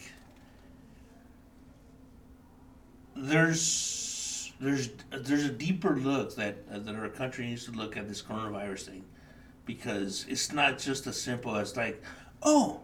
there's 3.16 4.53
there's 4.61 4.91
there's 5.11 5.45
a 5.45 5.51
deeper 5.51 5.97
look 5.97 6.35
that 6.36 6.85
that 6.85 6.95
our 6.95 7.09
country 7.09 7.47
needs 7.47 7.65
to 7.66 7.73
look 7.73 7.97
at 7.97 8.09
this 8.09 8.23
coronavirus 8.23 8.86
thing, 8.86 9.05
because 9.66 10.27
it's 10.28 10.53
not 10.53 10.78
just 10.78 11.07
as 11.07 11.20
simple 11.20 11.57
as 11.57 11.77
like, 11.77 12.03
oh, 12.43 12.81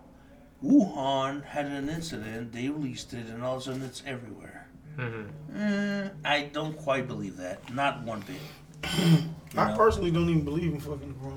Wuhan 0.65 1.45
had 1.45 1.67
an 1.67 1.89
incident, 1.89 2.53
they 2.53 2.69
released 2.69 3.13
it, 3.15 3.27
and 3.27 3.43
all 3.43 3.57
of 3.57 3.63
a 3.63 3.65
sudden 3.67 3.83
it's 3.83 4.03
everywhere. 4.07 4.67
Mhm. 4.97 5.29
Eh, 5.57 6.09
I 6.25 6.43
don't 6.53 6.77
quite 6.77 7.07
believe 7.07 7.37
that. 7.39 7.73
Not 7.73 8.03
one 8.03 8.21
bit. 8.23 8.41
I 9.57 9.75
personally 9.77 10.11
don't 10.11 10.29
even 10.29 10.45
believe 10.45 10.73
in 10.73 10.81
fucking 10.81 11.15
corona. 11.21 11.37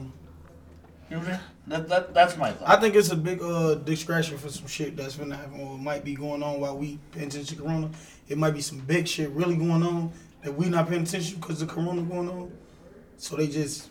You 1.10 1.18
know 1.18 1.20
what 1.20 1.20
I'm 1.20 1.26
saying? 1.26 1.40
That, 1.68 1.88
that, 1.88 2.14
that's 2.14 2.35
my 2.35 2.52
thought. 2.52 2.68
I 2.68 2.80
think 2.80 2.95
it's 2.95 3.11
a 3.11 3.15
big 3.15 3.41
uh 3.41 3.76
distraction 3.76 4.38
for 4.38 4.49
some 4.49 4.68
shit 4.68 4.98
that's 4.98 5.15
gonna 5.15 5.38
happen 5.38 5.61
or 5.61 5.77
might 5.77 6.03
be 6.03 6.14
going 6.14 6.44
on 6.44 6.60
while 6.60 6.77
we 6.77 6.99
paying 7.11 7.27
attention 7.27 7.57
to 7.57 7.64
Corona. 7.64 7.90
It 8.27 8.38
might 8.38 8.52
be 8.52 8.61
some 8.61 8.80
big 8.80 9.07
shit 9.07 9.30
really 9.30 9.56
going 9.56 9.84
on 9.84 10.11
that 10.44 10.53
we 10.53 10.68
not 10.68 10.90
paying 10.90 11.03
attention 11.03 11.40
because 11.40 11.61
the 11.61 11.65
Corona 11.65 12.02
going 12.02 12.30
on. 12.30 12.52
So 13.18 13.38
they 13.38 13.48
just 13.48 13.90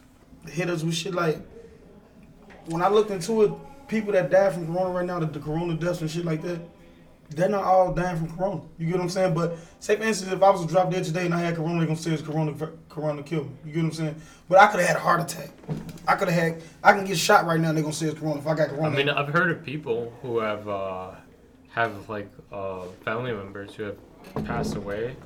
hit 0.48 0.68
us 0.68 0.82
with 0.82 0.94
shit 0.94 1.14
like 1.14 1.38
when 2.66 2.82
I 2.82 2.88
looked 2.88 3.10
into 3.10 3.42
it, 3.42 3.52
people 3.88 4.12
that 4.12 4.30
die 4.30 4.50
from 4.50 4.66
Corona 4.66 4.90
right 4.90 5.06
now, 5.06 5.18
the, 5.18 5.26
the 5.26 5.40
Corona 5.40 5.74
deaths 5.74 6.00
and 6.00 6.10
shit 6.10 6.24
like 6.24 6.42
that, 6.42 6.60
they're 7.34 7.48
not 7.48 7.64
all 7.64 7.92
dying 7.92 8.16
from 8.16 8.36
Corona. 8.36 8.60
You 8.78 8.86
get 8.86 8.96
what 8.96 9.02
I'm 9.02 9.08
saying? 9.10 9.34
But 9.34 9.56
say 9.80 9.96
for 9.96 10.02
instance, 10.04 10.32
if 10.32 10.42
I 10.42 10.50
was 10.50 10.62
to 10.64 10.66
drop 10.66 10.90
dead 10.90 11.04
today 11.04 11.24
and 11.26 11.34
I 11.34 11.40
had 11.40 11.56
Corona, 11.56 11.78
they're 11.78 11.86
gonna 11.86 11.98
say 11.98 12.12
it's 12.12 12.22
Corona. 12.22 12.52
Corona 12.88 13.22
killed 13.22 13.46
me. 13.50 13.56
You 13.66 13.72
get 13.72 13.78
what 13.82 13.88
I'm 13.88 13.92
saying? 13.94 14.14
But 14.48 14.58
I 14.58 14.66
could 14.68 14.80
have 14.80 14.88
had 14.88 14.96
a 14.96 15.00
heart 15.00 15.20
attack. 15.20 15.50
I 16.06 16.14
could 16.16 16.28
have 16.28 16.42
had. 16.42 16.62
I 16.82 16.92
can 16.92 17.04
get 17.04 17.16
shot 17.18 17.46
right 17.46 17.58
now. 17.60 17.68
and 17.68 17.76
They're 17.76 17.82
gonna 17.82 17.94
say 17.94 18.06
it's 18.06 18.18
Corona 18.20 18.40
if 18.40 18.46
I 18.46 18.54
got 18.54 18.68
Corona. 18.70 18.88
I 18.88 18.96
mean, 18.96 19.08
I've 19.08 19.28
heard 19.28 19.50
of 19.50 19.64
people 19.64 20.12
who 20.22 20.38
have 20.40 20.68
uh, 20.68 21.10
have 21.70 22.08
like 22.08 22.30
uh, 22.52 22.82
family 23.04 23.32
members 23.32 23.74
who 23.74 23.84
have 23.84 23.96
passed 24.44 24.76
away 24.76 25.16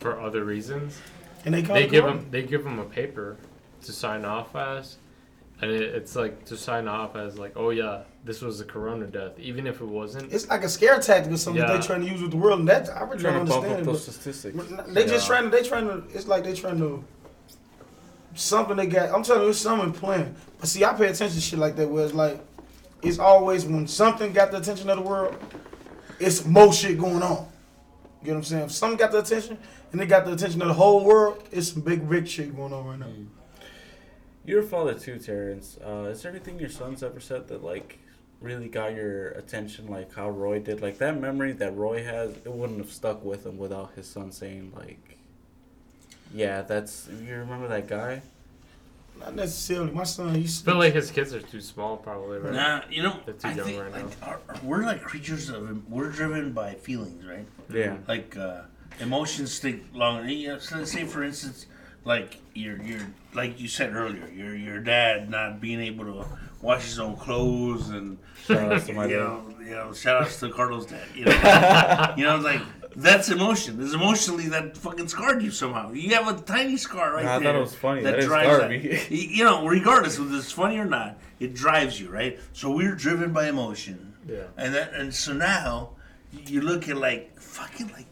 for 0.00 0.20
other 0.20 0.44
reasons, 0.44 1.00
And 1.46 1.54
they 1.54 1.62
they 1.62 1.86
give 1.86 2.04
corona. 2.04 2.20
them 2.20 2.30
they 2.30 2.42
give 2.42 2.64
them 2.64 2.78
a 2.78 2.84
paper 2.84 3.36
to 3.84 3.92
sign 3.92 4.24
off 4.24 4.54
as, 4.54 4.98
and 5.64 5.72
it, 5.72 5.94
it's 5.94 6.14
like 6.14 6.44
to 6.44 6.56
sign 6.58 6.86
off 6.88 7.16
as 7.16 7.38
like, 7.38 7.52
oh 7.56 7.70
yeah, 7.70 8.02
this 8.22 8.42
was 8.42 8.60
a 8.60 8.64
corona 8.64 9.06
death, 9.06 9.32
even 9.38 9.66
if 9.66 9.80
it 9.80 9.86
wasn't. 9.86 10.30
It's 10.30 10.46
like 10.48 10.62
a 10.62 10.68
scare 10.68 11.00
tactic 11.00 11.32
or 11.32 11.38
something 11.38 11.62
that 11.62 11.70
Yeah. 11.70 11.78
they 11.78 11.86
trying 11.86 12.02
to 12.02 12.06
use 12.06 12.20
with 12.20 12.32
the 12.32 12.36
world, 12.36 12.60
and 12.60 12.68
that 12.68 12.90
I 12.90 13.00
really 13.04 13.22
Trying 13.22 13.34
don't 13.34 13.46
to 13.46 13.50
bump 13.52 13.64
understand. 13.64 13.88
up 13.88 13.94
those 13.94 14.04
statistics. 14.04 14.58
They 14.88 15.06
just 15.06 15.26
trying 15.26 15.44
to. 15.44 15.50
They 15.50 15.62
trying 15.66 15.86
to. 15.86 16.04
It's 16.14 16.26
like 16.28 16.44
they 16.44 16.52
trying 16.54 16.78
to. 16.78 17.02
Something 18.34 18.76
they 18.76 18.86
got. 18.86 19.14
I'm 19.14 19.22
telling 19.22 19.44
you, 19.44 19.48
it's 19.50 19.58
something 19.60 19.92
planned. 19.92 20.34
But 20.58 20.68
see, 20.68 20.84
I 20.84 20.92
pay 20.92 21.06
attention 21.06 21.36
to 21.36 21.40
shit 21.40 21.58
like 21.58 21.76
that. 21.76 21.88
Where 21.88 22.04
it's 22.04 22.14
like, 22.14 22.40
it's 23.02 23.18
always 23.18 23.64
when 23.64 23.86
something 23.86 24.32
got 24.32 24.50
the 24.50 24.58
attention 24.58 24.90
of 24.90 24.96
the 24.96 25.02
world, 25.02 25.36
it's 26.20 26.44
more 26.44 26.72
shit 26.72 26.98
going 26.98 27.22
on. 27.22 27.46
You 28.22 28.28
know 28.30 28.34
what 28.34 28.36
I'm 28.38 28.44
saying? 28.44 28.64
If 28.64 28.72
something 28.72 28.98
got 28.98 29.12
the 29.12 29.18
attention 29.20 29.56
and 29.92 30.00
they 30.00 30.06
got 30.06 30.24
the 30.26 30.32
attention 30.32 30.60
of 30.62 30.68
the 30.68 30.74
whole 30.74 31.04
world, 31.04 31.42
it's 31.52 31.72
some 31.72 31.82
big, 31.82 32.08
big 32.08 32.26
shit 32.26 32.54
going 32.56 32.72
on 32.72 32.86
right 32.86 32.98
now. 32.98 33.06
Mm. 33.06 33.26
You're 34.46 34.60
a 34.60 34.66
father 34.66 34.94
too, 34.94 35.18
Terrence. 35.18 35.78
Uh, 35.84 36.04
is 36.10 36.22
there 36.22 36.30
anything 36.30 36.58
your 36.58 36.68
son's 36.68 37.02
ever 37.02 37.20
said 37.20 37.48
that 37.48 37.62
like 37.64 37.98
really 38.40 38.68
got 38.68 38.94
your 38.94 39.28
attention, 39.30 39.86
like 39.88 40.14
how 40.14 40.28
Roy 40.30 40.58
did? 40.58 40.82
Like 40.82 40.98
that 40.98 41.18
memory 41.20 41.52
that 41.52 41.74
Roy 41.76 42.04
has, 42.04 42.30
it 42.44 42.52
wouldn't 42.52 42.78
have 42.78 42.92
stuck 42.92 43.24
with 43.24 43.46
him 43.46 43.56
without 43.56 43.92
his 43.94 44.06
son 44.06 44.32
saying 44.32 44.72
like, 44.76 45.16
"Yeah, 46.32 46.62
that's." 46.62 47.08
You 47.08 47.36
remember 47.36 47.68
that 47.68 47.88
guy? 47.88 48.20
Not 49.18 49.34
necessarily. 49.36 49.92
My 49.92 50.02
son, 50.04 50.34
he's. 50.34 50.60
I 50.66 50.72
feel 50.72 50.78
like 50.78 50.92
his 50.92 51.10
kids 51.10 51.32
are 51.32 51.40
too 51.40 51.60
small, 51.62 51.96
probably. 51.96 52.38
Right? 52.38 52.52
Nah, 52.52 52.82
you 52.90 53.02
know, 53.02 53.16
They're 53.24 53.34
too 53.34 53.48
I 53.48 53.52
young 53.52 53.66
think 53.66 53.80
right 53.82 53.92
like 53.92 54.20
now. 54.20 54.26
our, 54.26 54.40
our- 54.48 54.60
we're 54.62 54.82
like 54.84 55.02
creatures 55.02 55.48
of 55.48 55.88
we're 55.90 56.10
driven 56.10 56.52
by 56.52 56.74
feelings, 56.74 57.24
right? 57.24 57.46
Yeah. 57.72 57.96
Like 58.06 58.36
uh, 58.36 58.62
emotions 59.00 59.58
take 59.58 59.82
long. 59.94 60.28
You 60.28 60.48
know, 60.48 60.58
so 60.58 60.76
let's 60.78 60.92
say 60.92 61.04
for 61.04 61.22
instance, 61.22 61.66
like 62.04 62.38
your 62.54 62.80
your 62.82 63.00
like 63.34 63.60
you 63.60 63.68
said 63.68 63.94
earlier, 63.94 64.28
your 64.28 64.54
your 64.54 64.80
dad 64.80 65.30
not 65.30 65.60
being 65.60 65.80
able 65.80 66.04
to 66.04 66.26
wash 66.62 66.84
his 66.84 66.98
own 66.98 67.16
clothes 67.16 67.90
and 67.90 68.18
Shout 68.46 68.72
outs 68.72 68.86
to 68.86 68.92
my 68.92 69.04
you 69.06 69.10
dad. 69.16 69.18
know 69.24 69.54
you 69.60 69.70
know 69.70 69.92
shout 69.92 70.22
outs 70.22 70.40
to 70.40 70.50
Carlos' 70.50 70.86
dad. 70.86 71.06
You 71.14 71.24
know, 71.26 72.14
you 72.16 72.24
know 72.24 72.36
like. 72.38 72.60
That's 72.96 73.28
emotion. 73.28 73.82
It's 73.82 73.92
emotionally 73.92 74.46
that 74.50 74.76
fucking 74.76 75.08
scarred 75.08 75.42
you 75.42 75.50
somehow. 75.50 75.90
You 75.90 76.14
have 76.14 76.28
a 76.28 76.40
tiny 76.40 76.76
scar 76.76 77.12
right 77.14 77.24
Nah, 77.24 77.34
I 77.34 77.38
there. 77.40 77.48
thought 77.52 77.58
it 77.58 77.60
was 77.62 77.74
funny. 77.74 78.02
That, 78.04 78.12
didn't 78.12 78.26
drives 78.28 78.46
scar 78.46 78.58
that. 78.60 78.70
me. 78.70 78.88
Y- 79.10 79.28
you 79.32 79.44
know, 79.44 79.66
regardless 79.66 80.16
whether 80.16 80.36
it's 80.36 80.52
funny 80.52 80.78
or 80.78 80.84
not, 80.84 81.18
it 81.40 81.54
drives 81.54 82.00
you, 82.00 82.08
right? 82.08 82.38
So 82.52 82.70
we're 82.70 82.94
driven 82.94 83.32
by 83.32 83.48
emotion. 83.48 84.14
Yeah. 84.28 84.44
And 84.56 84.72
that, 84.76 84.94
and 84.94 85.12
so 85.12 85.32
now 85.32 85.90
you 86.46 86.60
look 86.60 86.88
at 86.88 86.96
like 86.96 87.40
fucking 87.40 87.88
like 87.88 88.06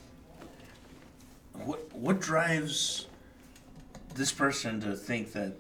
what 1.65 1.95
what 1.95 2.21
drives 2.21 3.07
this 4.15 4.33
person 4.33 4.81
to 4.83 4.97
think 4.97 5.33
that 5.33 5.55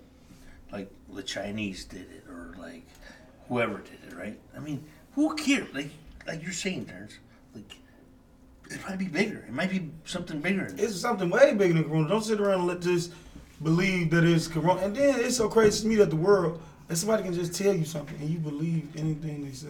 like 0.71 0.91
the 1.13 1.23
Chinese 1.23 1.85
did 1.85 2.11
it 2.11 2.25
or 2.29 2.55
like 2.59 2.87
whoever 3.49 3.79
did 3.79 3.99
it, 4.09 4.17
right? 4.17 4.39
I 4.57 4.61
mean, 4.61 4.85
who 5.15 5.35
cares? 5.37 5.73
Like 5.75 5.91
like 6.27 6.43
you're 6.43 6.53
saying, 6.53 6.87
Terrence, 6.87 7.19
like 7.55 7.77
it 8.71 8.81
might 8.89 8.99
be 8.99 9.07
bigger. 9.07 9.45
It 9.47 9.53
might 9.53 9.71
be 9.71 9.91
something 10.05 10.41
bigger. 10.41 10.67
Than 10.69 10.79
It's 10.79 11.01
something 11.01 11.31
way 11.31 11.55
bigger 11.55 11.75
than 11.75 11.85
Corona. 11.85 12.09
Don't 12.09 12.25
sit 12.25 12.41
around 12.41 12.61
and 12.61 12.69
let 12.69 12.81
this 12.81 13.11
believe 13.63 14.11
that 14.11 14.25
it's 14.25 14.49
Corona. 14.49 14.81
And 14.83 14.97
then 14.97 15.21
it's 15.21 15.37
so 15.37 15.49
crazy 15.49 15.83
to 15.83 15.89
me 15.89 15.97
that 15.97 16.11
the 16.11 16.17
world, 16.17 16.61
that 16.89 16.97
somebody 16.97 17.25
can 17.25 17.35
just 17.35 17.55
tell 17.55 17.75
you 17.75 17.85
something 17.85 18.17
and 18.21 18.29
you 18.29 18.39
believe 18.39 18.89
anything 18.97 19.45
they 19.45 19.53
say. 19.53 19.69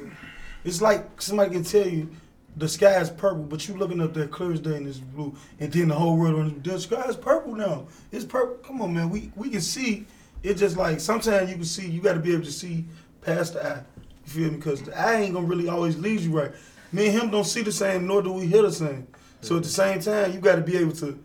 It's 0.65 0.81
like 0.81 1.21
somebody 1.21 1.51
can 1.51 1.65
tell 1.65 1.87
you 1.87 2.09
the 2.57 2.69
sky 2.69 3.01
is 3.01 3.11
purple, 3.11 3.45
but 3.45 3.67
you 3.67 3.77
looking 3.77 4.01
up 4.01 4.13
there 4.13 4.27
clear 4.27 4.53
as 4.53 4.61
day 4.61 4.77
and 4.77 4.87
it's 4.87 4.99
blue, 4.99 5.35
and 5.59 5.73
then 5.73 5.89
the 5.89 5.95
whole 5.95 6.17
world 6.17 6.37
runs. 6.37 6.63
The 6.63 6.79
sky 6.79 7.03
is 7.09 7.17
purple 7.17 7.55
now. 7.55 7.87
It's 8.11 8.25
purple. 8.25 8.57
Come 8.57 8.83
on, 8.83 8.95
man. 8.95 9.11
We 9.11 9.33
we 9.37 9.51
can 9.51 9.61
see. 9.61 10.07
It's 10.43 10.61
just 10.61 10.77
like 10.77 11.01
sometimes 11.01 11.49
you 11.51 11.57
can 11.57 11.65
see. 11.65 11.89
You 11.89 12.01
got 12.01 12.15
to 12.15 12.21
be 12.21 12.33
able 12.33 12.45
to 12.45 12.53
see 12.53 12.85
past 13.23 13.55
the 13.55 13.67
eye. 13.67 13.83
You 14.27 14.33
feel 14.33 14.51
me? 14.51 14.57
Because 14.57 14.83
the 14.83 14.99
eye 14.99 15.23
ain't 15.23 15.35
gonna 15.35 15.47
really 15.47 15.69
always 15.69 15.97
lead 15.97 16.21
you 16.21 16.39
right. 16.39 16.53
Me 16.93 17.07
and 17.07 17.23
him 17.23 17.31
don't 17.31 17.45
see 17.45 17.63
the 17.63 17.73
same, 17.73 18.07
nor 18.07 18.23
do 18.23 18.33
we 18.33 18.47
hear 18.47 18.63
the 18.63 18.73
same. 18.73 19.07
So 19.41 19.57
at 19.57 19.63
the 19.63 19.69
same 19.69 20.01
time, 20.01 20.33
you 20.33 20.41
got 20.41 20.57
to 20.57 20.63
be 20.63 20.77
able 20.77 20.93
to 20.93 21.19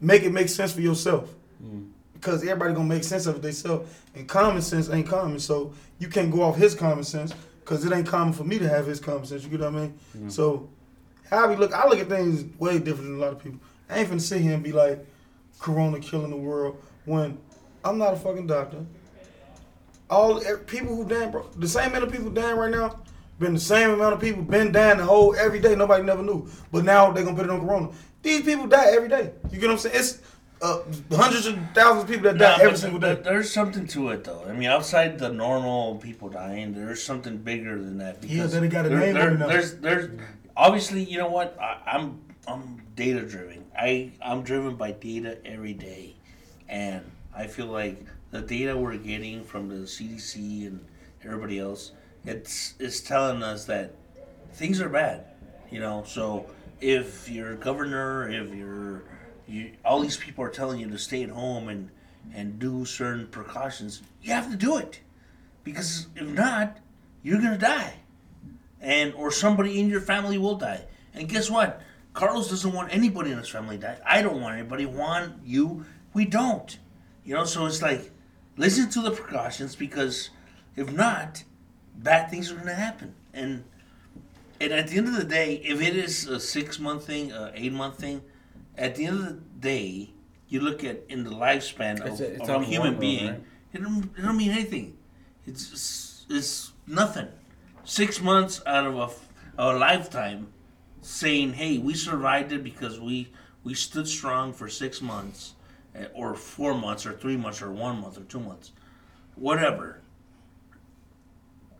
make 0.00 0.22
it 0.22 0.32
make 0.32 0.48
sense 0.48 0.72
for 0.72 0.80
yourself. 0.80 1.34
Mm. 1.62 1.90
Because 2.14 2.42
everybody 2.42 2.74
gonna 2.74 2.88
make 2.88 3.02
sense 3.02 3.26
of 3.26 3.36
it 3.36 3.42
themselves, 3.42 3.90
and 4.14 4.28
common 4.28 4.62
sense 4.62 4.88
ain't 4.88 5.08
common. 5.08 5.40
So 5.40 5.74
you 5.98 6.06
can't 6.06 6.30
go 6.30 6.42
off 6.42 6.56
his 6.56 6.76
common 6.76 7.02
sense 7.02 7.34
because 7.64 7.84
it 7.84 7.92
ain't 7.92 8.06
common 8.06 8.32
for 8.32 8.44
me 8.44 8.58
to 8.58 8.68
have 8.68 8.86
his 8.86 9.00
common 9.00 9.24
sense. 9.24 9.44
You 9.44 9.50
get 9.50 9.60
what 9.60 9.68
I 9.68 9.70
mean? 9.70 9.94
Mm-hmm. 10.16 10.28
So 10.28 10.68
how 11.30 11.48
we 11.48 11.56
look, 11.56 11.72
I 11.72 11.88
look 11.88 11.98
at 11.98 12.08
things 12.08 12.44
way 12.58 12.78
different 12.78 13.10
than 13.10 13.16
a 13.16 13.20
lot 13.20 13.32
of 13.32 13.42
people. 13.42 13.60
I 13.88 13.98
ain't 13.98 14.10
finna 14.10 14.20
sit 14.20 14.40
here 14.40 14.54
and 14.54 14.62
be 14.62 14.72
like, 14.72 15.06
Corona 15.58 16.00
killing 16.00 16.30
the 16.30 16.36
world 16.36 16.82
when 17.04 17.38
I'm 17.84 17.98
not 17.98 18.14
a 18.14 18.16
fucking 18.16 18.46
doctor. 18.46 18.84
All 20.10 20.40
people 20.66 20.94
who 20.94 21.08
dying, 21.08 21.30
bro, 21.30 21.48
the 21.56 21.68
same 21.68 21.90
amount 21.90 22.04
of 22.04 22.12
people 22.12 22.30
dying 22.30 22.56
right 22.56 22.70
now, 22.70 23.00
been 23.38 23.54
the 23.54 23.60
same 23.60 23.90
amount 23.90 24.14
of 24.14 24.20
people 24.20 24.42
been 24.42 24.72
dying 24.72 24.98
the 24.98 25.04
whole 25.04 25.34
every 25.36 25.58
day. 25.58 25.74
Nobody 25.74 26.02
never 26.02 26.22
knew, 26.22 26.48
but 26.70 26.84
now 26.84 27.10
they 27.10 27.22
gonna 27.22 27.36
put 27.36 27.46
it 27.46 27.50
on 27.50 27.60
Corona. 27.60 27.90
These 28.22 28.42
people 28.42 28.66
die 28.66 28.92
every 28.92 29.08
day. 29.08 29.32
You 29.50 29.58
get 29.58 29.68
what 29.68 29.72
I'm 29.72 29.78
saying? 29.78 29.96
It's 29.98 30.18
uh, 30.62 30.82
hundreds 31.10 31.46
of 31.46 31.58
thousands 31.74 32.04
of 32.04 32.08
people 32.08 32.24
that 32.32 32.38
die 32.38 32.56
Nah, 32.56 32.64
every 32.64 32.78
single 32.78 33.00
day. 33.00 33.14
There's 33.16 33.52
something 33.52 33.86
to 33.88 34.10
it, 34.10 34.24
though. 34.24 34.44
I 34.48 34.52
mean, 34.52 34.68
outside 34.68 35.18
the 35.18 35.28
normal 35.28 35.96
people 35.96 36.28
dying, 36.28 36.72
there's 36.72 37.02
something 37.02 37.36
bigger 37.38 37.80
than 37.82 37.98
that. 37.98 38.22
Yeah, 38.22 38.28
because 38.36 38.52
then 38.52 38.64
it 38.64 38.68
got 38.68 38.86
a 38.86 38.88
there- 38.88 39.00
name 39.00 39.14
there-. 39.14 39.48
There's, 39.48 39.76
there's, 39.78 40.20
obviously, 40.56 41.02
you 41.02 41.18
know 41.18 41.28
what? 41.28 41.58
I, 41.60 41.78
I'm, 41.86 42.20
I'm 42.46 42.80
data 42.94 43.22
driven. 43.22 43.64
I, 43.76 44.12
I'm 44.22 44.42
driven 44.42 44.76
by 44.76 44.92
data 44.92 45.38
every 45.44 45.74
day, 45.74 46.14
and 46.68 47.02
I 47.36 47.48
feel 47.48 47.66
like 47.66 48.04
the 48.30 48.40
data 48.40 48.76
we're 48.76 48.96
getting 48.96 49.42
from 49.42 49.68
the 49.68 49.84
CDC 49.86 50.66
and 50.68 50.84
everybody 51.24 51.58
else, 51.58 51.92
it's, 52.24 52.74
it's 52.78 53.00
telling 53.00 53.42
us 53.42 53.64
that 53.64 53.94
things 54.52 54.80
are 54.80 54.88
bad. 54.88 55.24
You 55.70 55.80
know, 55.80 56.04
so 56.06 56.46
if 56.80 57.28
your 57.28 57.56
governor, 57.56 58.28
if 58.30 58.54
your 58.54 59.02
you, 59.52 59.72
all 59.84 60.00
these 60.00 60.16
people 60.16 60.44
are 60.44 60.50
telling 60.50 60.80
you 60.80 60.88
to 60.90 60.98
stay 60.98 61.22
at 61.22 61.30
home 61.30 61.68
and 61.68 61.90
and 62.34 62.58
do 62.58 62.84
certain 62.84 63.26
precautions, 63.26 64.00
you 64.22 64.32
have 64.32 64.50
to 64.50 64.56
do 64.56 64.76
it 64.76 65.00
because 65.64 66.06
if 66.16 66.26
not, 66.26 66.78
you're 67.22 67.40
gonna 67.40 67.58
die, 67.58 67.94
and 68.80 69.12
or 69.14 69.30
somebody 69.30 69.78
in 69.78 69.88
your 69.88 70.00
family 70.00 70.38
will 70.38 70.56
die. 70.56 70.84
And 71.14 71.28
guess 71.28 71.50
what? 71.50 71.80
Carlos 72.14 72.50
doesn't 72.50 72.72
want 72.72 72.92
anybody 72.92 73.30
in 73.30 73.38
his 73.38 73.48
family 73.48 73.76
to 73.76 73.82
die. 73.82 73.98
I 74.04 74.22
don't 74.22 74.40
want 74.40 74.56
anybody. 74.58 74.86
Want 74.86 75.34
you? 75.44 75.84
We 76.14 76.24
don't. 76.24 76.78
You 77.24 77.34
know, 77.34 77.44
so 77.44 77.66
it's 77.66 77.82
like 77.82 78.10
listen 78.56 78.88
to 78.90 79.00
the 79.00 79.10
precautions 79.10 79.76
because 79.76 80.30
if 80.76 80.92
not, 80.92 81.44
bad 81.96 82.30
things 82.30 82.50
are 82.50 82.56
gonna 82.56 82.74
happen. 82.74 83.14
And 83.32 83.64
and 84.60 84.72
at 84.72 84.88
the 84.88 84.98
end 84.98 85.08
of 85.08 85.16
the 85.16 85.24
day, 85.24 85.54
if 85.64 85.80
it 85.80 85.96
is 85.96 86.26
a 86.26 86.40
six 86.40 86.78
month 86.78 87.06
thing, 87.06 87.32
a 87.32 87.52
eight 87.54 87.72
month 87.72 87.98
thing, 87.98 88.22
at 88.76 88.94
the 88.96 89.06
end 89.06 89.18
of 89.20 89.26
the 89.26 89.40
day, 89.60 90.10
you 90.48 90.60
look 90.60 90.84
at 90.84 91.02
in 91.08 91.24
the 91.24 91.30
lifespan 91.30 92.00
of, 92.00 92.06
It's 92.12 92.20
a- 92.20 92.32
it's 92.34 92.48
of 92.48 92.62
a 92.62 92.64
human 92.64 92.92
one, 92.92 93.00
being, 93.00 93.26
right? 93.28 93.42
it 93.72 93.82
don't, 93.82 94.04
it 94.16 94.22
don't 94.22 94.36
mean 94.36 94.50
anything. 94.50 94.96
It's 95.46 96.24
it's 96.28 96.72
nothing. 96.86 97.28
Six 97.84 98.20
months 98.20 98.62
out 98.66 98.86
of 98.86 98.96
a, 99.58 99.62
a 99.70 99.76
lifetime, 99.76 100.48
saying, 101.00 101.54
"Hey, 101.54 101.78
we 101.78 101.94
survived 101.94 102.52
it 102.52 102.62
because 102.62 103.00
we 103.00 103.32
we 103.64 103.74
stood 103.74 104.06
strong 104.08 104.52
for 104.52 104.68
six 104.68 105.00
months, 105.02 105.54
eh, 105.94 106.06
or 106.14 106.34
four 106.34 106.74
months, 106.74 107.04
or 107.06 107.12
three 107.12 107.36
months, 107.36 107.60
or 107.62 107.70
one 107.72 108.00
month, 108.00 108.18
or 108.18 108.24
two 108.24 108.40
months, 108.40 108.72
whatever." 109.34 110.00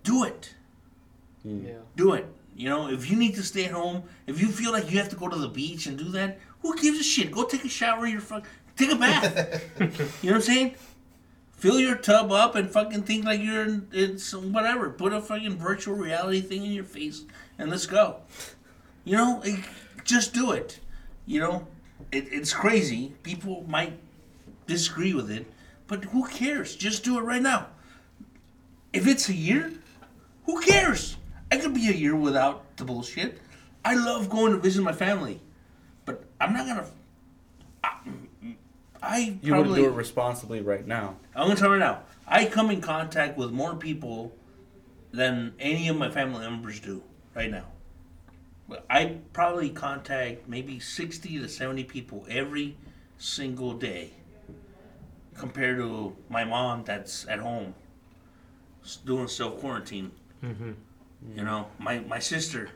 Do 0.03 0.25
it. 0.25 0.55
Yeah. 1.45 1.73
Do 1.97 2.15
it. 2.15 2.27
You 2.57 2.69
know, 2.69 2.89
if 2.89 3.09
you 3.11 3.17
need 3.17 3.35
to 3.37 3.43
stay 3.43 3.65
at 3.67 3.71
home, 3.73 4.03
if 4.27 4.41
you 4.41 4.49
feel 4.49 4.73
like 4.73 4.91
you 4.91 4.99
have 4.99 5.09
to 5.11 5.17
go 5.17 5.29
to 5.29 5.37
the 5.37 5.49
beach 5.49 5.87
and 5.87 5.97
do 5.97 6.05
that, 6.11 6.39
who 6.63 6.77
gives 6.79 6.99
a 6.99 7.03
shit? 7.03 7.31
Go 7.31 7.45
take 7.45 7.65
a 7.65 7.69
shower. 7.69 8.07
Your 8.07 8.21
fuck, 8.21 8.47
take 8.77 8.91
a 8.91 8.97
bath. 8.97 9.63
you 9.81 9.87
know 9.87 9.97
what 10.23 10.35
I'm 10.35 10.41
saying? 10.41 10.75
Fill 11.53 11.79
your 11.79 11.97
tub 11.97 12.33
up 12.33 12.57
and 12.57 12.69
fucking 12.71 13.03
think 13.03 13.25
like 13.25 13.41
you're 13.41 13.65
in, 13.93 14.19
some 14.19 14.53
whatever. 14.53 14.91
Put 14.91 15.13
a 15.13 15.21
fucking 15.21 15.59
virtual 15.59 15.95
reality 15.95 16.41
thing 16.41 16.65
in 16.65 16.73
your 16.73 16.85
face 16.85 17.25
and 17.59 17.71
let's 17.71 17.87
go. 17.87 18.17
You 19.05 19.17
know, 19.17 19.43
it, 19.45 19.61
just 20.05 20.35
do 20.35 20.53
it. 20.53 20.81
You 21.27 21.41
know, 21.41 21.67
it, 22.11 22.27
it's 22.33 22.53
crazy. 22.53 23.15
People 23.23 23.65
might 23.69 23.99
disagree 24.67 25.15
with 25.15 25.31
it, 25.31 25.47
but 25.87 26.05
who 26.07 26.27
cares? 26.27 26.75
Just 26.75 27.05
do 27.05 27.19
it 27.19 27.23
right 27.23 27.43
now. 27.43 27.69
If 28.93 29.07
it's 29.07 29.29
a 29.29 29.35
year, 29.35 29.73
who 30.47 30.61
cares? 30.61 31.17
I 31.51 31.59
could 31.59 31.75
be 31.75 31.89
a 31.89 31.93
year 31.93 32.17
without 32.17 32.77
the 32.77 32.85
bullshit. 32.85 33.39
I 33.85 33.95
love 33.95 34.29
going 34.29 34.53
to 34.53 34.59
visit 34.59 34.83
my 34.83 34.93
family, 34.93 35.41
but 36.05 36.25
I'm 36.41 36.53
not 36.53 36.67
gonna. 36.67 36.87
I, 37.85 37.97
I 39.03 39.19
You 39.43 39.51
probably. 39.53 39.71
wouldn't 39.71 39.77
do 39.77 39.85
it 39.87 39.97
responsibly 39.97 40.61
right 40.61 40.87
now. 40.87 41.17
I'm 41.35 41.49
gonna 41.49 41.57
tell 41.57 41.69
you 41.69 41.75
right 41.75 41.81
now. 41.81 42.03
I 42.27 42.47
come 42.47 42.71
in 42.71 42.81
contact 42.81 43.37
with 43.37 43.51
more 43.51 43.75
people 43.75 44.33
than 45.13 45.55
any 45.59 45.89
of 45.89 45.97
my 45.97 46.11
family 46.11 46.41
members 46.41 46.81
do 46.81 47.03
right 47.35 47.51
now. 47.51 47.67
I 48.89 49.19
probably 49.33 49.69
contact 49.71 50.49
maybe 50.49 50.81
60 50.81 51.41
to 51.41 51.49
70 51.49 51.85
people 51.85 52.25
every 52.29 52.77
single 53.19 53.75
day, 53.75 54.13
compared 55.37 55.77
to 55.79 56.17
my 56.31 56.45
mom 56.45 56.85
that's 56.85 57.27
at 57.29 57.39
home 57.41 57.75
doing 59.05 59.29
self 59.29 59.61
quarantine. 59.61 60.13
Mm-hmm. 60.43 60.73
You 61.37 61.45
know, 61.45 61.69
my 61.79 62.01
my 62.01 62.19
sister, 62.19 62.71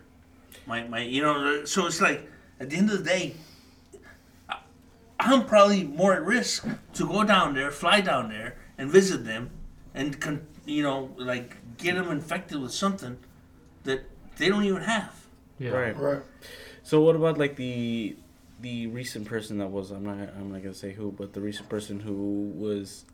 my 0.66 0.84
my 0.84 1.00
you 1.02 1.22
know. 1.22 1.64
So 1.64 1.86
it's 1.86 2.00
like 2.00 2.28
at 2.60 2.70
the 2.70 2.76
end 2.76 2.90
of 2.90 2.98
the 2.98 3.04
day, 3.04 3.34
I- 4.48 4.58
I'm 5.20 5.44
probably 5.46 5.84
more 5.84 6.14
at 6.14 6.24
risk 6.24 6.66
to 6.94 7.06
go 7.06 7.24
down 7.24 7.54
there, 7.54 7.70
fly 7.70 8.00
down 8.00 8.28
there, 8.30 8.56
and 8.78 8.90
visit 8.90 9.24
them, 9.24 9.50
and 9.94 10.20
con- 10.20 10.46
you 10.64 10.82
know, 10.82 11.10
like 11.16 11.56
get 11.78 11.94
them 11.94 12.08
infected 12.10 12.60
with 12.60 12.72
something 12.72 13.18
that 13.84 14.04
they 14.36 14.48
don't 14.48 14.64
even 14.64 14.82
have. 14.82 15.26
Yeah. 15.58 15.70
Right. 15.70 15.96
Right. 15.98 16.22
So 16.82 17.00
what 17.00 17.16
about 17.16 17.38
like 17.38 17.56
the 17.56 18.16
the 18.60 18.86
recent 18.86 19.26
person 19.26 19.58
that 19.58 19.68
was 19.68 19.90
I'm 19.90 20.04
not 20.04 20.18
I'm 20.36 20.52
not 20.52 20.62
gonna 20.62 20.74
say 20.74 20.92
who, 20.92 21.12
but 21.12 21.32
the 21.34 21.40
recent 21.40 21.68
person 21.68 22.00
who 22.00 22.52
was 22.56 23.04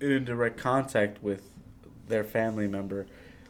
in 0.00 0.24
direct 0.24 0.56
contact 0.58 1.22
with 1.22 1.42
their 2.08 2.24
family 2.24 2.68
member, 2.68 3.06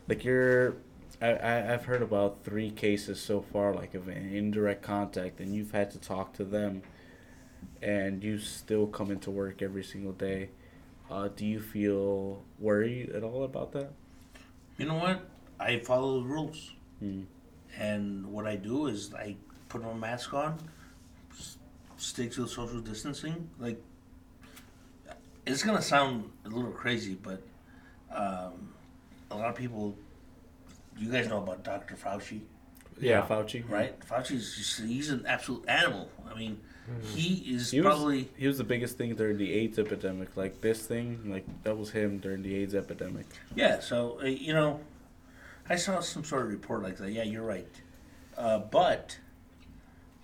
like 0.09 0.24
you're. 0.24 0.74
I, 1.20 1.31
I 1.32 1.74
I've 1.74 1.85
heard 1.85 2.03
about 2.03 2.45
three 2.45 2.70
cases 2.70 3.20
so 3.20 3.40
far, 3.40 3.74
like 3.74 3.95
of 3.95 4.09
an 4.09 4.16
indirect 4.35 4.82
contact, 4.82 5.40
and 5.40 5.55
you've 5.55 5.73
had 5.73 5.90
to 5.93 5.99
talk 5.99 6.32
to 6.35 6.45
them, 6.45 6.82
and 7.82 8.23
you 8.23 8.39
still 8.39 8.86
come 8.86 9.11
into 9.11 9.31
work 9.31 9.62
every 9.62 9.85
single 9.85 10.12
day. 10.12 10.51
Uh, 11.11 11.28
do 11.28 11.45
you 11.47 11.61
feel 11.61 12.43
worried 12.59 13.11
at 13.11 13.23
all 13.23 13.45
about 13.45 13.73
that? 13.73 13.90
You 14.77 14.86
know 14.86 14.95
what? 14.97 15.28
I 15.59 15.78
follow 15.81 16.20
the 16.20 16.27
rules, 16.27 16.73
Hmm. 17.01 17.23
and 17.77 18.27
what 18.27 18.47
I 18.47 18.57
do 18.57 18.86
is 18.86 19.12
I 19.15 19.36
put 19.69 19.82
my 19.82 19.95
mask 19.95 20.32
on, 20.35 20.57
s- 21.32 21.57
stick 21.97 22.31
to 22.32 22.43
the 22.43 22.49
social 22.49 22.81
distancing. 22.81 23.49
Like, 23.59 23.82
it's 25.47 25.62
gonna 25.62 25.82
sound 25.82 26.31
a 26.45 26.49
little 26.49 26.70
crazy, 26.70 27.15
but 27.20 27.43
um, 28.15 28.73
a 29.31 29.36
lot 29.36 29.49
of 29.51 29.57
people, 29.57 29.97
you 30.98 31.10
guys 31.10 31.28
know 31.28 31.38
about 31.38 31.62
Dr. 31.64 31.94
Fauci. 31.96 32.40
Yeah, 33.00 33.20
Yeah. 33.20 33.26
Fauci. 33.26 33.68
right? 33.68 33.98
Fauci's 34.00 34.56
just, 34.56 34.80
he's 34.80 35.10
an 35.10 35.24
absolute 35.26 35.64
animal. 35.68 36.08
I 36.30 36.36
mean, 36.36 36.60
he 37.14 37.54
is 37.54 37.70
He 37.70 37.80
was, 37.80 37.84
probably 37.94 38.28
he 38.36 38.46
was 38.46 38.58
the 38.58 38.64
biggest 38.64 38.96
thing 38.98 39.14
during 39.14 39.36
the 39.36 39.52
AIDS 39.52 39.78
epidemic. 39.78 40.36
Like 40.36 40.60
this 40.62 40.86
thing, 40.86 41.30
like 41.30 41.44
that 41.62 41.76
was 41.76 41.90
him 41.90 42.18
during 42.18 42.42
the 42.42 42.54
AIDS 42.56 42.74
epidemic. 42.74 43.26
yeah. 43.54 43.80
So 43.80 44.18
uh, 44.22 44.26
you 44.26 44.52
know, 44.54 44.80
I 45.68 45.76
saw 45.76 46.00
some 46.00 46.24
sort 46.24 46.42
of 46.46 46.48
report 46.50 46.82
like 46.82 46.96
that. 46.96 47.10
Yeah, 47.12 47.24
you're 47.24 47.44
right. 47.44 47.68
Uh, 48.36 48.58
but 48.60 49.18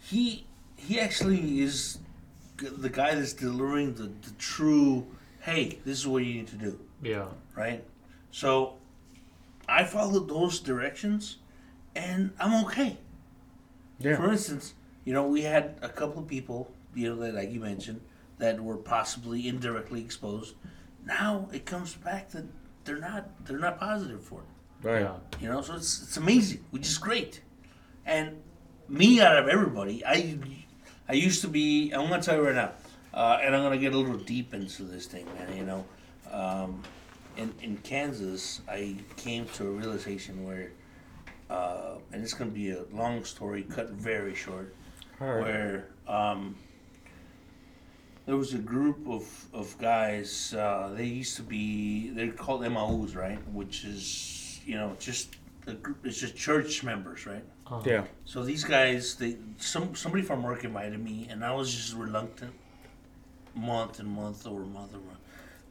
he 0.01 0.47
he 0.77 0.99
actually 1.01 1.61
is 1.61 1.99
the 2.57 2.89
guy 2.89 3.15
that's 3.15 3.35
delivering 3.35 3.95
the, 3.95 4.05
the 4.05 4.31
true. 4.39 5.07
Hey, 5.41 5.79
this 5.85 5.99
is 5.99 6.07
what 6.09 6.25
you 6.25 6.33
need 6.35 6.47
to 6.49 6.57
do. 6.57 6.79
Yeah. 7.03 7.27
right? 7.55 7.85
So 8.31 8.77
I 9.69 9.85
followed 9.85 10.29
those 10.29 10.61
directions 10.61 11.39
and 11.95 12.33
I'm 12.39 12.65
okay. 12.67 12.99
Yeah. 13.99 14.17
For 14.17 14.31
instance, 14.31 14.75
you 15.05 15.13
know, 15.13 15.27
we 15.27 15.43
had 15.43 15.79
a 15.83 15.89
couple 15.89 16.23
of 16.23 16.29
people, 16.29 16.71
you 16.95 17.09
know, 17.09 17.17
that 17.23 17.35
like 17.35 17.51
you 17.51 17.61
mentioned, 17.61 18.01
that 18.39 18.61
were 18.61 18.77
possibly 18.77 19.49
indirectly 19.49 20.01
exposed. 20.01 20.55
Now 21.05 21.49
it 21.53 21.67
comes 21.67 21.95
back 21.95 22.31
that 22.31 22.45
they're 22.85 22.99
not 22.99 23.45
they're 23.47 23.59
not 23.59 23.79
positive 23.79 24.23
for 24.23 24.41
it. 24.41 24.87
Right. 24.87 25.09
You 25.41 25.49
know, 25.49 25.63
so 25.63 25.75
it's 25.75 26.03
it's 26.03 26.17
amazing, 26.17 26.65
which 26.71 26.87
is 26.87 26.99
great. 26.99 27.41
And 28.05 28.43
me 28.89 29.21
out 29.21 29.39
of 29.39 29.49
everybody, 29.49 30.05
I 30.05 30.39
I 31.09 31.15
used 31.15 31.43
to 31.43 31.49
be. 31.49 31.93
I'm 31.93 32.09
gonna 32.09 32.23
tell 32.23 32.37
you 32.37 32.47
right 32.47 32.55
now, 32.55 32.73
uh, 33.13 33.39
and 33.43 33.55
I'm 33.55 33.63
gonna 33.63 33.79
get 33.79 33.95
a 33.95 33.99
little 33.99 34.19
deep 34.19 34.53
into 34.55 34.83
this 34.83 35.07
thing, 35.07 35.27
man. 35.35 35.57
You 35.57 35.65
know, 35.65 35.85
um, 36.31 36.83
in 37.37 37.55
in 37.63 37.77
Kansas, 37.79 38.61
I 38.69 38.97
came 39.17 39.47
to 39.55 39.67
a 39.67 39.71
realization 39.71 40.45
where, 40.45 40.73
uh, 41.51 41.97
and 42.13 42.23
it's 42.23 42.35
gonna 42.35 42.51
be 42.51 42.71
a 42.71 42.85
long 42.93 43.25
story, 43.25 43.63
cut 43.63 43.91
very 43.91 44.35
short, 44.35 44.75
Alright. 45.21 45.43
where 45.43 45.89
um, 46.07 46.57
there 48.27 48.37
was 48.37 48.55
a 48.55 48.59
group 48.59 49.07
of, 49.09 49.47
of 49.53 49.77
guys. 49.79 50.55
Uh, 50.55 50.93
they 50.97 51.07
used 51.07 51.37
to 51.37 51.43
be 51.43 52.11
they're 52.11 52.33
called 52.33 52.63
MAOs, 52.63 53.15
right? 53.15 53.39
Which 53.53 53.85
is 53.85 54.61
you 54.65 54.77
know 54.77 54.97
just 54.99 55.37
a 55.67 55.75
group. 55.75 55.99
It's 56.05 56.19
just 56.19 56.37
church 56.37 56.83
members, 56.83 57.27
right? 57.27 57.45
Uh-huh. 57.67 57.83
Yeah. 57.85 58.05
So 58.25 58.45
these 58.45 58.65
guys, 58.65 59.17
they 59.17 59.37
some 59.59 59.95
somebody 59.95 60.23
from 60.23 60.43
work 60.43 60.65
invited 60.65 61.03
me, 61.03 61.27
and 61.31 61.45
I 61.45 61.53
was 61.53 61.75
just 61.75 61.95
reluctant, 61.95 62.53
month 63.55 63.99
and 64.01 64.09
month 64.09 64.47
over 64.47 64.65
month 64.65 64.95
over. 64.95 65.05
month. 65.05 65.19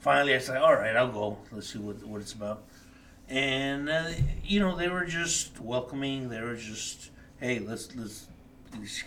Finally, 0.03 0.35
I 0.35 0.39
said, 0.39 0.57
"All 0.57 0.75
right, 0.75 0.97
I'll 0.97 1.13
go. 1.13 1.37
Let's 1.53 1.71
see 1.71 1.79
what 1.79 2.05
what 2.05 2.19
it's 2.19 2.33
about." 2.33 2.63
And 3.29 3.87
uh, 3.87 4.09
you 4.43 4.59
know, 4.59 4.75
they 4.75 4.89
were 4.89 5.05
just 5.05 5.61
welcoming. 5.61 6.27
They 6.27 6.41
were 6.41 6.57
just, 6.57 7.09
"Hey, 7.39 7.59
let's 7.59 7.95
let's 7.95 8.27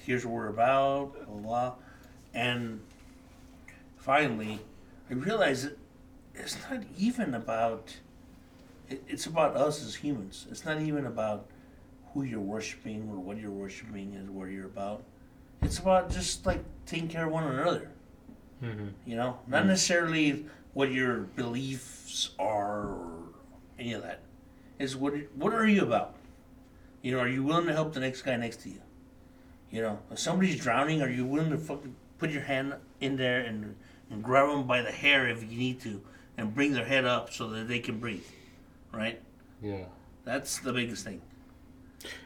here's 0.06 0.24
what 0.24 0.34
we're 0.34 0.48
about." 0.48 1.26
Blah 1.26 1.36
blah. 1.36 1.72
And 2.32 2.80
finally, 3.98 4.58
I 5.10 5.14
realized 5.14 5.66
that 5.66 5.78
it's 6.34 6.56
not 6.70 6.82
even 6.96 7.34
about. 7.34 7.94
It, 8.88 9.02
it's 9.06 9.26
about 9.26 9.54
us 9.54 9.84
as 9.84 9.96
humans. 9.96 10.46
It's 10.50 10.64
not 10.64 10.80
even 10.80 11.04
about 11.04 11.44
who 12.14 12.22
you're 12.22 12.40
worshiping 12.40 13.06
or 13.10 13.18
what 13.18 13.36
you're 13.36 13.50
worshiping 13.50 14.14
and 14.14 14.30
what 14.30 14.48
you're 14.48 14.64
about. 14.64 15.02
It's 15.60 15.78
about 15.78 16.10
just 16.10 16.46
like 16.46 16.64
taking 16.86 17.08
care 17.08 17.26
of 17.26 17.32
one 17.32 17.44
another. 17.44 17.90
Mm-hmm. 18.64 18.88
You 19.04 19.16
know, 19.16 19.38
not 19.46 19.66
necessarily 19.66 20.46
what 20.76 20.92
your 20.92 21.20
beliefs 21.20 22.34
are 22.38 22.80
or 22.80 23.22
any 23.78 23.94
of 23.94 24.02
that. 24.02 24.20
Is 24.78 24.94
what 24.94 25.14
what 25.34 25.54
are 25.54 25.66
you 25.66 25.82
about? 25.82 26.16
You 27.00 27.12
know, 27.12 27.18
are 27.18 27.28
you 27.28 27.42
willing 27.42 27.64
to 27.64 27.72
help 27.72 27.94
the 27.94 28.00
next 28.00 28.20
guy 28.20 28.36
next 28.36 28.60
to 28.64 28.68
you? 28.68 28.82
You 29.70 29.80
know, 29.80 29.98
if 30.10 30.18
somebody's 30.18 30.60
drowning, 30.60 31.00
are 31.00 31.08
you 31.08 31.24
willing 31.24 31.48
to 31.48 31.56
fucking 31.56 31.96
put 32.18 32.28
your 32.28 32.42
hand 32.42 32.74
in 33.00 33.16
there 33.16 33.40
and 33.40 33.74
and 34.10 34.22
grab 34.22 34.50
them 34.50 34.66
by 34.66 34.82
the 34.82 34.92
hair 34.92 35.26
if 35.26 35.42
you 35.50 35.58
need 35.58 35.80
to, 35.80 36.02
and 36.36 36.54
bring 36.54 36.74
their 36.74 36.84
head 36.84 37.06
up 37.06 37.32
so 37.32 37.48
that 37.48 37.68
they 37.68 37.78
can 37.78 37.98
breathe, 37.98 38.26
right? 38.92 39.22
Yeah. 39.62 39.86
That's 40.24 40.58
the 40.58 40.74
biggest 40.74 41.04
thing. 41.04 41.22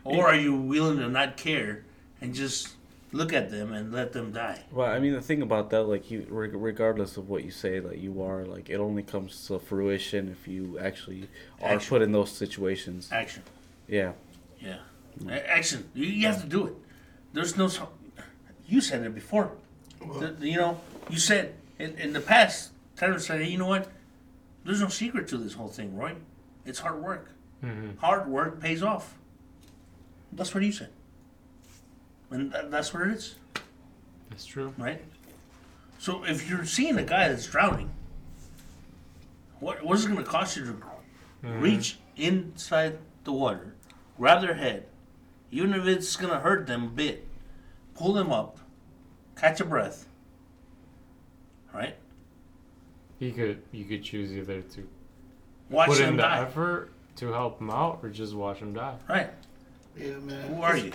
Or 0.02 0.26
are 0.26 0.34
you 0.34 0.56
willing 0.56 0.98
to 0.98 1.08
not 1.08 1.36
care 1.36 1.84
and 2.20 2.34
just 2.34 2.74
look 3.12 3.32
at 3.32 3.50
them 3.50 3.72
and 3.72 3.92
let 3.92 4.12
them 4.12 4.32
die. 4.32 4.62
Well, 4.70 4.90
I 4.90 4.98
mean, 5.00 5.12
the 5.12 5.20
thing 5.20 5.42
about 5.42 5.70
that, 5.70 5.82
like 5.84 6.10
you, 6.10 6.26
regardless 6.28 7.16
of 7.16 7.28
what 7.28 7.44
you 7.44 7.50
say, 7.50 7.80
like 7.80 8.00
you 8.00 8.22
are, 8.22 8.44
like 8.44 8.70
it 8.70 8.76
only 8.76 9.02
comes 9.02 9.46
to 9.48 9.58
fruition 9.58 10.28
if 10.28 10.46
you 10.46 10.78
actually 10.78 11.28
are 11.60 11.74
Action. 11.74 11.88
put 11.88 12.02
in 12.02 12.12
those 12.12 12.30
situations. 12.30 13.08
Action. 13.12 13.42
Yeah. 13.88 14.12
Yeah. 14.60 14.78
A- 15.28 15.50
Action. 15.50 15.88
You, 15.94 16.06
you 16.06 16.26
have 16.26 16.40
to 16.42 16.48
do 16.48 16.66
it. 16.66 16.74
There's 17.32 17.56
no. 17.56 17.68
You 18.66 18.80
said 18.80 19.02
it 19.04 19.14
before. 19.14 19.52
The- 20.00 20.36
you 20.40 20.56
know, 20.56 20.80
you 21.08 21.18
said 21.18 21.54
in, 21.78 21.98
in 21.98 22.12
the 22.12 22.20
past, 22.20 22.70
Terrence 22.96 23.26
said, 23.26 23.40
hey, 23.42 23.48
you 23.48 23.58
know 23.58 23.66
what? 23.66 23.88
There's 24.64 24.80
no 24.80 24.88
secret 24.88 25.26
to 25.28 25.38
this 25.38 25.54
whole 25.54 25.68
thing, 25.68 25.96
Roy. 25.96 26.14
It's 26.66 26.78
hard 26.78 27.02
work. 27.02 27.30
Mm-hmm. 27.64 27.96
Hard 27.98 28.28
work 28.28 28.60
pays 28.60 28.82
off. 28.82 29.14
That's 30.32 30.54
what 30.54 30.62
you 30.62 30.70
said. 30.72 30.90
And 32.30 32.52
tha- 32.52 32.68
that's 32.70 32.94
what 32.94 33.08
it 33.08 33.14
is, 33.14 33.34
That's 34.28 34.46
true. 34.46 34.72
right? 34.78 35.02
So 35.98 36.24
if 36.24 36.48
you're 36.48 36.64
seeing 36.64 36.96
a 36.96 37.02
guy 37.02 37.28
that's 37.28 37.46
drowning, 37.46 37.90
what, 39.58 39.84
what 39.84 39.98
is 39.98 40.04
it 40.04 40.08
going 40.08 40.24
to 40.24 40.30
cost 40.30 40.56
you 40.56 40.64
to 40.64 40.72
mm-hmm. 40.72 41.60
reach 41.60 41.98
inside 42.16 42.98
the 43.24 43.32
water, 43.32 43.74
grab 44.16 44.40
their 44.40 44.54
head, 44.54 44.86
even 45.50 45.74
if 45.74 45.86
it's 45.86 46.16
going 46.16 46.32
to 46.32 46.38
hurt 46.38 46.66
them 46.66 46.84
a 46.84 46.88
bit, 46.88 47.26
pull 47.94 48.12
them 48.12 48.32
up, 48.32 48.58
catch 49.36 49.60
a 49.60 49.64
breath, 49.64 50.06
right? 51.74 51.96
You 53.18 53.32
could 53.32 53.62
you 53.70 53.84
could 53.84 54.02
choose 54.02 54.32
either 54.32 54.62
to 54.62 54.88
Watch 55.68 55.88
put 55.88 55.98
them 55.98 56.10
in 56.10 56.16
the 56.16 56.22
die. 56.22 56.40
effort 56.40 56.90
to 57.16 57.32
help 57.32 57.58
them 57.58 57.70
out 57.70 58.00
or 58.02 58.08
just 58.08 58.34
watch 58.34 58.60
them 58.60 58.72
die. 58.72 58.96
Right. 59.08 59.30
Yeah, 59.98 60.16
man. 60.18 60.54
Who 60.54 60.62
are 60.62 60.76
you? 60.76 60.92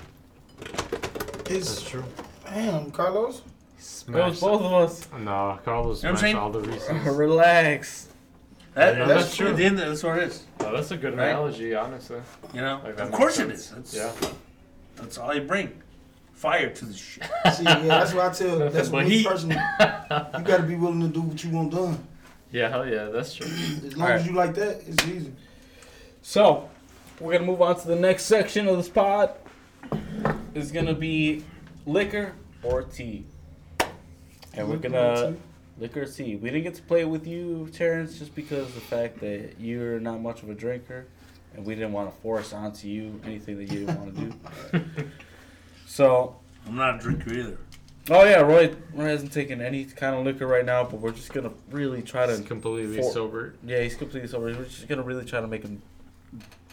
That's 0.60 1.50
It's 1.50 1.90
true. 1.90 2.04
damn, 2.46 2.92
Carlos. 2.92 3.42
It 4.08 4.12
was 4.14 4.40
both 4.40 4.62
of 4.62 4.74
us. 4.74 5.08
No, 5.20 5.60
Carlos 5.66 6.04
You 6.04 6.10
know 6.10 6.14
what 6.14 6.18
I'm 6.18 6.18
smashed 6.18 6.22
saying? 6.22 6.36
all 6.36 6.50
the 6.52 6.60
Reese's. 6.62 6.90
Relax. 7.18 8.08
That, 8.74 8.98
Yeah, 8.98 9.06
that's, 9.06 9.24
that's 9.26 9.36
true. 9.38 9.48
At 9.50 9.58
the 9.58 9.66
end, 9.66 9.78
that's 9.80 10.04
what 10.04 10.18
it 10.18 10.24
is. 10.26 10.44
Oh, 10.62 10.74
that's 10.76 10.92
a 10.92 10.98
good 10.98 11.18
Right? 11.18 11.30
analogy, 11.30 11.74
honestly. 11.76 12.22
You 12.54 12.62
know, 12.62 12.82
Like, 12.84 12.98
that 12.98 13.04
of 13.04 13.10
makes 13.12 13.18
course 13.18 13.40
it 13.40 13.58
sense. 13.58 13.94
is. 13.94 13.94
That's, 13.94 14.22
Yeah. 14.24 14.30
that's 14.96 15.18
all 15.18 15.32
I 15.32 15.40
bring. 15.40 15.82
Fire 16.34 16.70
to 16.70 16.86
the 16.86 16.94
shit. 16.94 17.24
See, 17.54 17.64
yeah, 17.64 17.80
that's 17.80 18.14
what 18.14 18.26
I 18.26 18.34
tell. 18.34 18.60
Nothing 18.60 18.74
That's 18.74 18.90
but 18.90 18.96
what 18.98 19.06
me 19.06 19.18
heat. 19.18 19.28
personally. 19.28 19.56
You 19.56 20.44
got 20.44 20.58
to 20.58 20.64
be 20.64 20.76
willing 20.76 21.02
to 21.02 21.08
do 21.08 21.22
what 21.22 21.44
you 21.44 21.52
want 21.52 21.72
done. 21.72 22.06
Yeah, 22.52 22.70
hell 22.70 22.88
yeah, 22.88 23.06
that's 23.06 23.34
true. 23.34 23.48
As 23.48 23.96
long 23.98 24.10
as 24.10 24.26
you 24.28 24.34
like 24.34 24.54
that, 24.56 24.82
it's 24.88 25.06
easy. 25.08 25.32
So, 26.22 26.70
we're 27.20 27.34
gonna 27.34 27.46
move 27.46 27.62
on 27.62 27.80
to 27.80 27.88
the 27.88 27.96
next 27.96 28.26
section 28.26 28.68
of 28.68 28.78
this 28.78 28.90
pod. 28.90 29.32
It's 30.56 30.72
gonna 30.72 30.94
be 30.94 31.44
liquor 31.86 32.32
or 32.64 32.84
tea, 32.84 33.26
and 34.54 34.70
we're 34.70 34.78
gonna 34.78 35.34
tea? 35.34 35.38
liquor 35.78 36.04
or 36.04 36.06
tea. 36.06 36.38
We 36.38 36.50
didn't 36.50 36.64
get 36.64 36.76
to 36.76 36.82
play 36.82 37.04
with 37.04 37.28
you, 37.28 37.70
Terrence, 37.74 38.18
just 38.18 38.34
because 38.34 38.70
of 38.70 38.74
the 38.76 38.80
fact 38.80 39.20
that 39.20 39.60
you're 39.60 40.00
not 40.00 40.22
much 40.22 40.44
of 40.44 40.50
a 40.50 40.54
drinker, 40.54 41.08
and 41.54 41.66
we 41.66 41.76
didn't 41.76 41.92
want 41.92 42.10
to 42.10 42.22
force 42.22 42.54
onto 42.54 42.88
you 42.88 43.20
anything 43.26 43.58
that 43.58 43.70
you 43.70 43.86
didn't 43.86 44.00
want 44.00 44.16
to 44.16 44.80
do. 44.80 45.10
so, 45.86 46.38
I'm 46.66 46.78
not 46.78 46.96
a 46.96 47.00
drinker 47.00 47.34
either. 47.34 47.58
oh 48.10 48.24
yeah, 48.24 48.40
Roy, 48.40 48.74
Roy 48.94 49.08
hasn't 49.08 49.34
taken 49.34 49.60
any 49.60 49.84
kind 49.84 50.16
of 50.16 50.24
liquor 50.24 50.48
right 50.48 50.64
now, 50.66 50.86
but 50.86 51.02
we're 51.02 51.12
just 51.12 51.34
gonna 51.34 51.52
really 51.70 52.02
try 52.02 52.28
to. 52.28 52.32
It's 52.32 52.48
completely 52.48 52.96
For- 52.96 53.12
sober. 53.12 53.56
Yeah, 53.62 53.82
he's 53.82 53.96
completely 53.96 54.30
sober. 54.30 54.46
We're 54.46 54.64
just 54.64 54.88
gonna 54.88 55.04
really 55.04 55.26
try 55.26 55.42
to 55.42 55.48
make 55.48 55.64
him. 55.64 55.82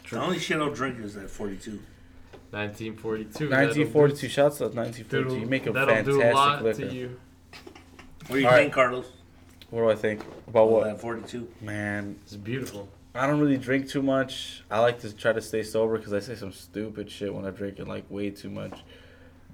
Drink. 0.04 0.10
The 0.10 0.20
only 0.20 0.38
shit 0.38 0.60
I'll 0.60 0.70
drink 0.70 1.00
is 1.00 1.14
that 1.14 1.28
42. 1.28 1.80
1942. 2.52 3.48
1942 3.50 4.28
shots 4.28 4.60
at 4.60 4.74
That'll 4.74 4.84
1942. 4.84 5.40
You 5.40 5.46
make 5.46 5.66
a 5.66 5.72
that'll 5.72 6.02
do 6.04 6.20
a 6.20 6.22
fantastic 6.22 6.34
lot 6.34 6.62
liquor. 6.64 6.88
to 6.88 6.94
you. 6.94 7.20
What 8.28 8.36
do 8.36 8.40
you 8.40 8.46
All 8.46 8.52
right. 8.52 8.60
think, 8.62 8.72
Carlos? 8.74 9.06
What 9.70 9.80
do 9.82 9.90
I 9.90 9.94
think 9.94 10.20
about 10.46 10.68
what? 10.70 10.84
that 10.84 11.00
42. 11.00 11.48
Man, 11.62 12.18
It's 12.24 12.36
beautiful. 12.36 12.88
I 13.14 13.26
don't 13.26 13.40
really 13.40 13.56
drink 13.58 13.88
too 13.88 14.02
much. 14.02 14.62
I 14.70 14.80
like 14.80 15.00
to 15.00 15.14
try 15.14 15.32
to 15.32 15.40
stay 15.42 15.62
sober 15.62 15.98
because 15.98 16.12
I 16.12 16.20
say 16.20 16.34
some 16.34 16.52
stupid 16.52 17.10
shit 17.10 17.34
when 17.34 17.44
I 17.46 17.50
drink 17.50 17.78
it, 17.78 17.88
like 17.88 18.04
way 18.10 18.30
too 18.30 18.48
much. 18.50 18.80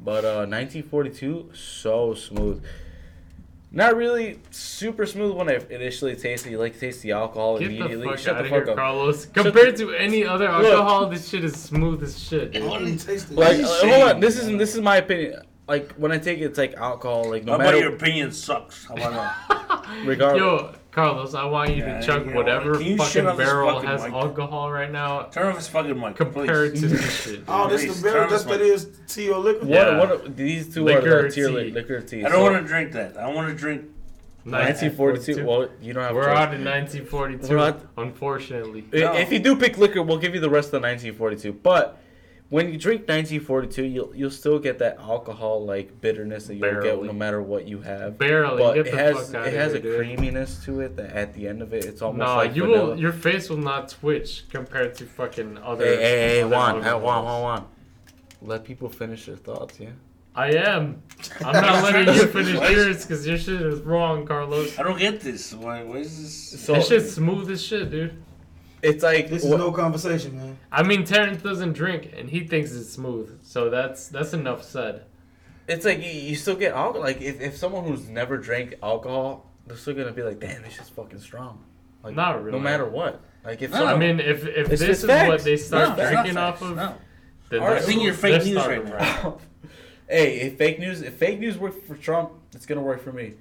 But 0.05 0.25
uh, 0.25 0.47
1942, 0.47 1.51
so 1.55 2.15
smooth. 2.15 2.63
Not 3.71 3.97
really 3.97 4.39
super 4.51 5.05
smooth 5.05 5.37
when 5.37 5.51
I 5.51 5.61
initially 5.69 6.17
taste 6.17 6.47
it. 6.47 6.51
You 6.51 6.59
like 6.59 6.73
to 6.75 6.81
taste 6.81 7.03
the 7.03 7.13
alcohol 7.13 7.59
Get 7.59 7.69
the 7.69 8.03
fuck 8.03 8.19
Shut 8.19 8.37
out 8.37 8.39
the 8.39 8.45
of 8.45 8.51
fuck 8.51 8.63
here, 8.65 8.71
up. 8.71 8.77
Carlos. 8.77 9.27
Compared 9.27 9.77
to 9.77 9.93
any 9.93 10.25
other 10.25 10.47
Look. 10.47 10.73
alcohol, 10.73 11.09
this 11.09 11.29
shit 11.29 11.45
is 11.45 11.55
smooth 11.55 12.03
as 12.03 12.19
shit. 12.19 12.49
I 12.57 12.61
dude. 12.61 12.63
only 12.63 12.97
tasted 12.97 13.37
Like, 13.37 13.59
this 13.59 13.69
uh, 13.71 13.87
hold 13.89 14.09
on. 14.09 14.21
This 14.21 14.39
is 14.39 14.47
this 14.57 14.75
is 14.75 14.81
my 14.81 14.97
opinion. 14.97 15.43
Like 15.67 15.93
when 15.97 16.13
I 16.13 16.19
take 16.19 16.39
it, 16.39 16.45
it's 16.45 16.57
like 16.59 16.75
alcohol. 16.75 17.29
Like 17.29 17.45
no 17.45 17.53
How 17.53 17.57
about 17.57 17.65
matter 17.67 17.79
your 17.81 17.95
opinion 17.95 18.33
sucks? 18.33 18.87
How 18.87 18.95
about 18.95 19.13
that? 19.51 20.03
regardless. 20.07 20.41
Yo, 20.41 20.75
Carlos, 20.91 21.35
I 21.35 21.45
want 21.45 21.71
you 21.71 21.85
Yeah, 21.85 22.01
to 22.01 22.07
chug 22.07 22.25
you 22.27 22.31
know, 22.33 22.37
whatever 22.39 22.75
fucking 22.75 22.99
shut 22.99 23.27
up 23.27 23.37
this 23.37 23.47
barrel 23.47 23.73
fucking 23.75 23.89
has 23.89 24.03
mic? 24.05 24.13
alcohol 24.15 24.71
right 24.73 24.91
now 24.91 25.25
Turn 25.25 25.47
off 25.49 25.57
his 25.57 25.69
fucking 25.69 25.99
mic, 26.01 26.17
compared 26.17 26.73
please. 26.73 26.81
to 26.81 26.89
this 26.89 27.23
shit. 27.25 27.41
Oh, 27.47 27.69
this 27.69 27.85
Please, 27.85 28.03
the 28.03 28.09
barrel. 28.09 28.23
turn 28.25 28.31
That's 28.31 28.47
what 28.47 28.61
it 28.61 28.67
is. 28.67 28.89
Tea 29.07 29.29
or 29.29 29.39
liquor. 29.39 29.67
Yeah. 29.67 29.99
what 29.99 30.37
these 30.37 30.73
two 30.73 30.85
Liquor 30.85 31.21
are 31.21 31.27
or 31.27 31.31
tier 31.31 31.49
tea? 31.49 31.55
li- 31.55 31.71
liquor 31.71 32.01
tea. 32.01 32.25
I 32.25 32.31
don't 32.31 32.43
want 32.43 32.63
to 32.63 32.67
drink 32.67 32.93
that. 32.93 33.17
I 33.19 33.29
want 33.33 33.49
to 33.49 33.55
drink. 33.55 33.83
1942. 34.45 35.45
Well, 35.45 35.69
you 35.83 35.93
don't 35.93 36.03
have. 36.03 36.15
We're 36.15 36.25
choice. 36.25 36.39
on 36.39 36.55
in 36.55 36.65
1942, 36.65 37.55
We're 37.55 37.77
unfortunately. 37.99 38.85
No. 38.95 39.13
If 39.15 39.31
you 39.31 39.41
do 39.41 39.55
pick 39.57 39.77
liquor, 39.77 40.03
we'll 40.03 40.17
give 40.19 40.35
you 40.35 40.41
the 40.41 40.49
rest 40.49 40.69
of 40.69 40.81
the 40.81 40.89
1942. 40.89 41.53
But 41.53 42.01
when 42.51 42.73
you 42.73 42.79
drink 42.79 43.03
1942, 43.03 43.83
you'll 43.85 44.13
you'll 44.17 44.31
still 44.31 44.59
get 44.59 44.79
that 44.79 44.99
alcohol 44.99 45.65
like 45.67 46.01
bitterness 46.01 46.47
that 46.47 46.55
you'll 46.55 46.83
get 46.83 47.03
no 47.03 47.13
matter 47.13 47.43
what 47.43 47.67
you 47.69 47.81
have. 47.83 48.17
Barely. 48.19 48.57
But 48.59 48.75
Get 48.75 48.87
it 48.87 48.91
the 48.93 48.97
has 48.99 49.27
fuck 49.27 49.35
out 49.43 49.47
it 49.49 49.53
has 49.55 49.73
of 49.75 49.81
a 49.81 49.83
dude. 49.83 49.97
creaminess 49.97 50.65
to 50.65 50.81
it 50.81 50.97
that 50.97 51.11
at 51.13 51.35
the 51.35 51.47
end 51.47 51.61
of 51.61 51.75
it, 51.75 51.85
it's 51.85 52.01
almost 52.01 52.27
No, 52.27 52.37
like 52.37 52.57
you 52.57 52.63
vanilla. 52.65 52.85
will. 52.87 52.99
Your 52.99 53.13
face 53.13 53.51
will 53.51 53.59
not 53.59 53.91
twitch 53.91 54.45
compared 54.51 54.95
to 54.97 55.05
fucking 55.05 55.59
other. 55.59 55.85
Hey, 55.85 55.97
hey, 55.97 56.29
hey, 56.39 56.45
Juan, 56.45 56.83
hey, 56.83 56.91
Juan. 56.93 57.03
Juan, 57.03 57.43
Juan. 57.43 57.67
Let 58.41 58.65
people 58.65 58.89
finish 58.89 59.27
their 59.27 59.37
thoughts, 59.37 59.79
yeah. 59.81 59.91
I 60.35 60.53
am. 60.53 61.03
I'm 61.45 61.53
not 61.53 61.83
letting 61.93 62.15
you 62.15 62.27
finish 62.29 62.57
What? 62.57 62.71
yours 62.71 63.05
because 63.05 63.27
your 63.27 63.37
shit 63.37 63.61
is 63.61 63.81
wrong, 63.81 64.25
Carlos. 64.25 64.79
I 64.79 64.85
don't 64.85 64.99
get 64.99 65.21
this. 65.21 65.53
Why? 65.53 65.83
Why 65.83 65.97
is 65.97 66.17
this? 66.23 66.61
So 66.65 66.75
That 66.75 66.85
shit's 66.85 67.13
smooth 67.13 67.51
as 67.51 67.63
shit, 67.63 67.91
dude. 67.91 68.23
It's 68.83 69.03
like 69.03 69.29
This 69.29 69.45
is 69.45 69.51
what- 69.51 69.59
no 69.59 69.73
conversation, 69.73 70.37
man. 70.37 70.59
I 70.71 70.83
mean, 70.83 71.05
Terrence 71.05 71.43
doesn't 71.43 71.73
drink, 71.73 72.13
and 72.17 72.29
he 72.31 72.41
thinks 72.41 72.73
it's 72.73 72.91
smooth. 72.91 73.41
So 73.45 73.71
that's 73.71 74.09
that's 74.09 74.33
enough 74.33 74.63
said. 74.65 75.05
it's 75.67 75.85
like 75.85 75.99
you, 76.03 76.11
you 76.11 76.35
still 76.37 76.57
get 76.57 76.73
alcohol. 76.75 77.03
Like 77.03 77.21
if, 77.21 77.41
if 77.41 77.57
someone 77.57 77.85
who's 77.85 78.09
never 78.09 78.37
drank 78.39 78.75
alcohol, 78.83 79.47
they're 79.67 79.77
still 79.77 79.95
gonna 79.95 80.13
be 80.13 80.23
like, 80.23 80.41
damn, 80.41 80.63
this 80.63 80.75
shit's 80.75 80.89
fucking 80.91 81.19
strong. 81.21 81.63
Like 82.03 82.15
Not 82.15 82.43
really. 82.43 82.57
no 82.57 82.63
matter 82.63 82.87
what. 82.87 83.21
Like 83.45 83.63
if 83.63 83.71
someone, 83.73 83.95
I 83.95 83.97
mean, 83.97 84.21
if 84.21 84.47
if 84.47 84.69
this 84.69 84.81
is 84.83 85.05
facts. 85.05 85.29
what 85.29 85.43
they 85.43 85.57
start 85.57 85.97
No, 85.99 86.11
drinking 86.11 86.37
off 86.37 86.63
of, 86.63 86.77
No. 86.77 86.95
then 87.51 87.61
All 87.61 87.67
right, 87.69 87.75
they're- 87.75 87.83
I 87.83 87.87
think 87.87 88.03
you're 88.03 88.13
they're 88.13 88.39
fake 88.41 88.45
news 88.47 88.63
starting 88.63 88.91
right 88.91 89.01
now. 89.25 89.39
hey, 90.09 90.41
if 90.41 90.57
fake 90.59 90.79
news, 90.79 91.03
if 91.03 91.15
fake 91.15 91.39
news 91.41 91.59
worked 91.59 91.85
for 91.87 91.97
Trump, 91.97 92.31
it's 92.55 92.67
gonna 92.67 92.81
work 92.83 93.03
for 93.03 93.13
me. 93.13 93.35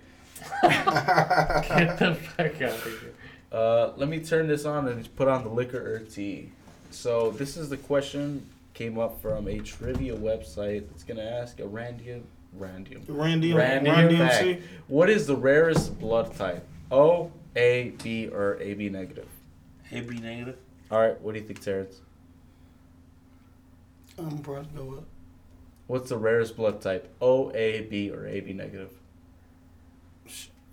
Get 0.64 1.98
the 2.00 2.16
fuck 2.36 2.62
out 2.62 2.62
of 2.74 2.84
here. 2.84 3.14
Uh, 3.52 3.92
let 3.96 4.10
me 4.10 4.20
turn 4.20 4.48
this 4.48 4.66
on 4.66 4.88
and 4.88 5.16
put 5.16 5.28
on 5.28 5.44
the 5.44 5.50
liquor 5.50 5.96
or 5.96 6.00
tea. 6.00 6.52
So 6.92 7.32
this 7.32 7.58
is 7.58 7.70
the 7.70 7.78
question 7.78 8.48
came 8.74 9.00
up 9.00 9.22
from 9.22 9.48
a 9.48 9.60
trivia 9.60 10.16
website. 10.16 10.84
It's 10.92 11.04
gonna 11.04 11.24
ask 11.24 11.60
a 11.60 11.68
random, 11.68 12.24
random, 12.54 13.04
Randy, 13.08 13.54
random 13.54 13.94
Randy 13.94 14.18
fact. 14.18 14.62
What 14.88 15.10
is 15.10 15.28
the 15.28 15.36
rarest 15.36 16.00
blood 16.00 16.36
type? 16.36 16.68
O, 16.92 17.32
A, 17.56 17.94
B, 18.04 18.28
or 18.28 18.58
AB 18.62 18.90
negative? 18.90 19.28
AB 19.92 20.20
negative. 20.20 20.58
All 20.92 21.02
right, 21.02 21.20
what 21.22 21.34
do 21.34 21.40
you 21.40 21.46
think, 21.46 21.62
Terrence? 21.62 22.02
I'm 24.18 24.40
probably 24.40 24.68
go 24.76 24.86
with 24.86 25.04
What's 25.88 26.10
the 26.10 26.18
rarest 26.18 26.58
blood 26.58 26.82
type? 26.82 27.14
O, 27.22 27.52
A, 27.54 27.82
B, 27.90 28.12
or 28.12 28.28
AB 28.28 28.52
negative? 28.54 28.92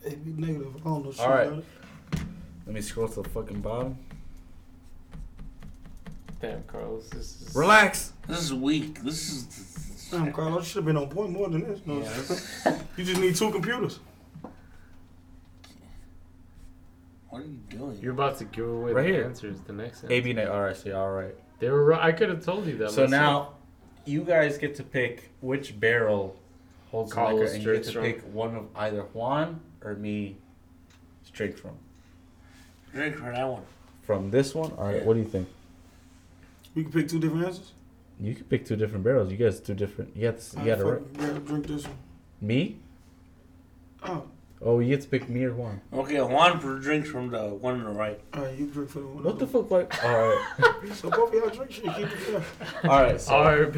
AB 0.04 0.34
negative. 0.36 0.76
I 0.76 0.80
don't 0.80 1.04
know 1.04 1.24
All 1.24 1.30
right. 1.30 1.64
About 2.64 2.70
it. 2.70 2.70
Let 2.70 2.74
me 2.74 2.80
scroll 2.80 3.08
to 3.08 3.22
the 3.22 3.28
fucking 3.28 3.60
bottom. 3.60 3.98
Damn, 6.40 6.62
Carlos, 6.64 7.08
this 7.10 7.40
is. 7.42 7.54
Relax. 7.54 8.12
This 8.28 8.38
is 8.42 8.54
weak. 8.54 9.02
This 9.02 9.30
is. 9.32 10.08
Damn, 10.10 10.32
Carlos, 10.32 10.64
you 10.64 10.68
should 10.68 10.76
have 10.76 10.84
been 10.84 10.96
on 10.96 11.08
point 11.08 11.30
more 11.30 11.48
than 11.48 11.62
this. 11.62 11.80
No, 11.86 11.96
you 12.96 13.04
just 13.04 13.20
need 13.20 13.34
two 13.34 13.50
computers. 13.50 13.98
What 17.30 17.42
are 17.42 17.46
you 17.46 17.58
doing? 17.68 17.98
You're 18.00 18.12
about 18.12 18.38
to 18.38 18.44
give 18.44 18.68
away 18.68 18.92
Right 18.92 19.06
the 19.06 19.12
here. 19.12 19.24
answers. 19.24 19.60
The 19.66 19.72
next 19.72 20.04
answer. 20.04 20.12
AB 20.12 20.32
negative. 20.34 20.54
All 20.54 20.62
right, 20.62 20.76
see, 20.76 20.92
all 20.92 21.10
right. 21.10 21.34
They 21.58 21.68
were. 21.70 21.84
right. 21.84 22.00
I 22.04 22.12
could 22.12 22.28
have 22.28 22.44
told 22.44 22.66
you 22.66 22.76
that. 22.78 22.90
So 22.90 23.04
myself. 23.04 23.10
now, 23.10 23.54
you 24.04 24.22
guys 24.22 24.58
get 24.58 24.74
to 24.76 24.84
pick 24.84 25.30
which 25.40 25.78
barrel 25.80 26.36
holds 26.90 27.12
the 27.12 27.24
liquor, 27.24 27.52
and 27.52 27.62
you 27.64 27.72
get 27.72 27.84
to 27.84 27.92
from. 27.92 28.02
pick 28.02 28.22
one 28.32 28.54
of 28.54 28.66
either 28.76 29.02
Juan 29.02 29.60
or 29.82 29.94
me 29.94 30.36
straight 31.24 31.58
from. 31.58 31.72
Drink 32.94 33.16
for 33.16 33.32
that 33.32 33.48
one. 33.48 33.62
From 34.02 34.30
this 34.30 34.54
one, 34.54 34.72
all 34.72 34.84
right. 34.86 34.96
Yeah. 34.98 35.04
What 35.04 35.14
do 35.14 35.20
you 35.20 35.26
think? 35.26 35.48
We 36.74 36.82
can 36.84 36.92
pick 36.92 37.08
two 37.08 37.18
different 37.18 37.46
answers. 37.46 37.72
You 38.20 38.34
can 38.34 38.44
pick 38.44 38.64
two 38.66 38.76
different 38.76 39.02
barrels. 39.04 39.30
You 39.30 39.36
guys 39.36 39.58
two 39.60 39.74
different. 39.74 40.16
You 40.16 40.22
got 40.30 40.36
this, 40.36 40.54
you 40.54 40.60
Alright, 40.72 40.78
got 40.78 40.84
to 40.84 40.90
fuck, 41.00 41.12
grab- 41.34 41.46
drink 41.46 41.66
this 41.66 41.84
one. 41.84 41.96
me. 42.40 42.76
Oh, 44.04 44.24
Oh, 44.66 44.78
you 44.78 44.88
get 44.90 45.02
to 45.02 45.08
pick 45.08 45.28
me 45.28 45.44
or 45.44 45.52
Juan. 45.52 45.80
Okay, 45.92 46.18
Juan 46.22 46.58
for 46.58 46.78
drinks 46.78 47.10
from 47.10 47.28
the 47.30 47.42
one 47.48 47.80
on 47.80 47.84
the 47.84 47.90
right. 47.98 48.18
alright, 48.34 48.56
you 48.56 48.66
drink 48.66 48.88
for 48.88 49.00
the 49.00 49.06
one. 49.06 49.24
What 49.24 49.38
the 49.38 49.46
fuck? 49.46 49.70
Like, 49.70 50.04
all 50.04 50.10
right, 50.10 50.44
So 50.94 51.10
both 51.10 51.28
of 51.28 51.34
y'all 51.34 51.50
drink 51.50 51.70
shit. 51.72 51.84
Keep 51.84 51.98
it 51.98 52.08
fair. 52.08 52.42
all 52.84 53.02
right. 53.02 53.20
So 53.20 53.34
Alright. 53.34 53.74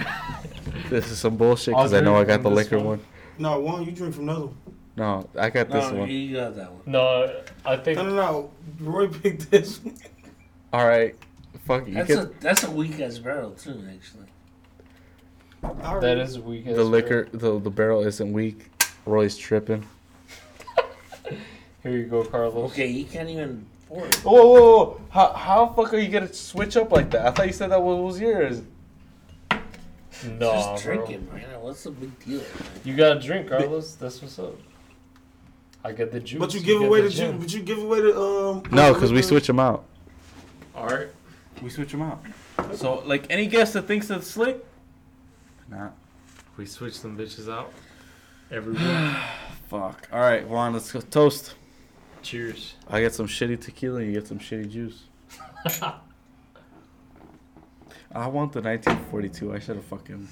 This 0.90 1.10
is 1.10 1.18
some 1.18 1.36
bullshit 1.36 1.74
because 1.74 1.92
I 1.94 2.00
know 2.00 2.14
I 2.16 2.24
got 2.24 2.42
the 2.42 2.50
liquor 2.50 2.76
one. 2.76 2.86
one. 2.86 3.00
No, 3.38 3.58
one 3.60 3.84
you 3.84 3.90
drink 3.92 4.14
from 4.14 4.26
the 4.26 4.32
other 4.32 4.46
one. 4.46 4.56
No, 4.96 5.28
I 5.38 5.50
got 5.50 5.68
this 5.70 5.90
No, 5.92 5.98
one. 6.00 6.10
you 6.10 6.36
got 6.36 6.56
that 6.56 6.72
one. 6.72 6.80
no, 6.86 7.40
I 7.64 7.76
think 7.76 7.98
No, 7.98 8.04
no, 8.04 8.14
no. 8.14 8.50
Roy 8.80 9.08
picked 9.08 9.50
this. 9.50 9.78
one. 9.84 9.94
All 10.72 10.86
right, 10.88 11.14
fuck 11.66 11.86
you. 11.86 11.94
That's 11.94 12.08
Get 12.08 12.18
a 12.18 12.30
that's 12.40 12.64
a 12.64 12.70
weak 12.70 12.98
ass 13.00 13.18
barrel 13.18 13.50
too, 13.52 13.82
actually. 13.92 14.26
Alright. 15.64 16.00
that 16.00 16.18
is 16.18 16.38
weak. 16.38 16.64
the 16.64 16.82
liquor. 16.84 17.28
The 17.32 17.58
the 17.58 17.70
barrel 17.70 18.02
isn't 18.06 18.32
weak. 18.32 18.70
Roy's 19.04 19.36
tripping. 19.36 19.86
Here 21.82 21.92
you 21.92 22.04
go, 22.04 22.24
Carlos. 22.24 22.70
Okay, 22.72 22.90
he 22.90 23.04
can't 23.04 23.28
even 23.28 23.64
pour 23.88 24.06
it. 24.06 24.16
Whoa, 24.16 24.32
whoa, 24.32 24.60
whoa! 24.60 25.00
How 25.10 25.32
how 25.34 25.66
fuck 25.68 25.92
are 25.94 25.98
you 25.98 26.08
gonna 26.08 26.32
switch 26.32 26.76
up 26.76 26.90
like 26.90 27.10
that? 27.10 27.26
I 27.26 27.30
thought 27.30 27.46
you 27.46 27.52
said 27.52 27.70
that 27.70 27.80
was, 27.82 28.14
was 28.14 28.20
yours. 28.20 28.62
No, 30.38 30.52
Just 30.52 30.84
bro. 30.84 30.94
drink 30.96 31.10
it, 31.10 31.32
man. 31.32 31.60
What's 31.60 31.84
the 31.84 31.90
big 31.90 32.18
deal? 32.24 32.40
You 32.84 32.96
got 32.96 33.14
to 33.14 33.20
drink, 33.20 33.48
Carlos. 33.50 33.94
That's 33.96 34.20
what's 34.22 34.38
up. 34.38 34.54
I 35.86 35.92
get 35.92 36.10
the 36.10 36.18
juice. 36.18 36.40
But 36.40 36.52
you 36.52 36.58
give 36.60 36.80
get 36.80 36.88
away 36.88 37.00
the 37.02 37.10
gin. 37.10 37.32
juice. 37.34 37.44
But 37.44 37.54
you 37.54 37.62
give 37.62 37.78
away 37.78 38.00
the 38.00 38.20
um. 38.20 38.62
No, 38.72 38.92
because 38.92 39.12
we 39.12 39.22
switch 39.22 39.46
them 39.46 39.60
out. 39.60 39.84
All 40.74 40.88
right. 40.88 41.06
we 41.62 41.70
switch 41.70 41.92
them 41.92 42.02
out. 42.02 42.24
So 42.74 43.04
like 43.06 43.26
any 43.30 43.46
guest 43.46 43.74
that 43.74 43.82
thinks 43.82 44.08
that's 44.08 44.26
slick, 44.26 44.64
nah. 45.70 45.90
We 46.56 46.66
switch 46.66 47.00
them 47.00 47.16
bitches 47.16 47.48
out 47.48 47.72
every 48.50 48.72
week. 48.78 49.16
Fuck. 49.68 50.08
All 50.12 50.18
right, 50.20 50.44
Juan, 50.48 50.72
let's 50.72 50.90
go 50.90 51.00
toast. 51.00 51.54
Cheers. 52.22 52.74
I 52.88 53.00
get 53.00 53.14
some 53.14 53.28
shitty 53.28 53.60
tequila. 53.60 54.02
You 54.02 54.12
get 54.12 54.26
some 54.26 54.40
shitty 54.40 54.68
juice. 54.68 55.04
I 58.12 58.26
want 58.26 58.52
the 58.52 58.60
1942. 58.60 59.54
I 59.54 59.60
should 59.60 59.76
have 59.76 59.84
fucking 59.84 60.26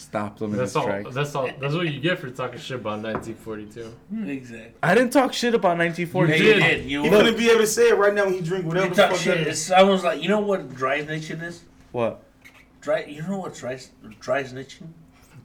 stopped 0.00 0.38
them 0.40 0.52
in 0.52 0.58
That's 0.58 0.70
his 0.72 0.76
all. 0.76 0.84
tracks. 0.86 1.14
That's 1.14 1.34
all. 1.34 1.48
That's 1.60 1.74
what 1.74 1.86
you 1.86 2.00
get 2.00 2.18
for 2.18 2.30
talking 2.30 2.58
shit 2.58 2.80
about 2.80 3.00
1942. 3.02 3.84
Hmm, 4.08 4.28
exactly. 4.28 4.72
I 4.82 4.94
didn't 4.94 5.12
talk 5.12 5.32
shit 5.32 5.54
about 5.54 5.78
1942. 5.78 6.44
you 6.44 6.54
did. 6.54 6.84
You, 6.86 7.02
He 7.04 7.10
gonna 7.10 7.32
be 7.32 7.48
able 7.50 7.60
to 7.60 7.66
say 7.66 7.88
it 7.90 7.96
right 7.96 8.12
now 8.14 8.24
when 8.24 8.34
he 8.34 8.40
drink 8.40 8.64
whatever 8.66 8.88
you 8.88 8.94
the 8.94 9.06
talk 9.08 9.16
shit. 9.16 9.38
that 9.38 9.46
is. 9.46 9.60
It's 9.60 9.70
almost 9.70 10.04
like 10.04 10.22
you 10.22 10.28
know 10.28 10.40
what 10.40 10.74
dry 10.74 11.02
snitching 11.02 11.42
is. 11.42 11.62
What? 11.92 12.22
Dry. 12.80 13.04
You 13.04 13.22
know 13.22 13.38
what 13.38 13.54
dry 13.54 13.78
dry 14.20 14.42
snitching? 14.42 14.88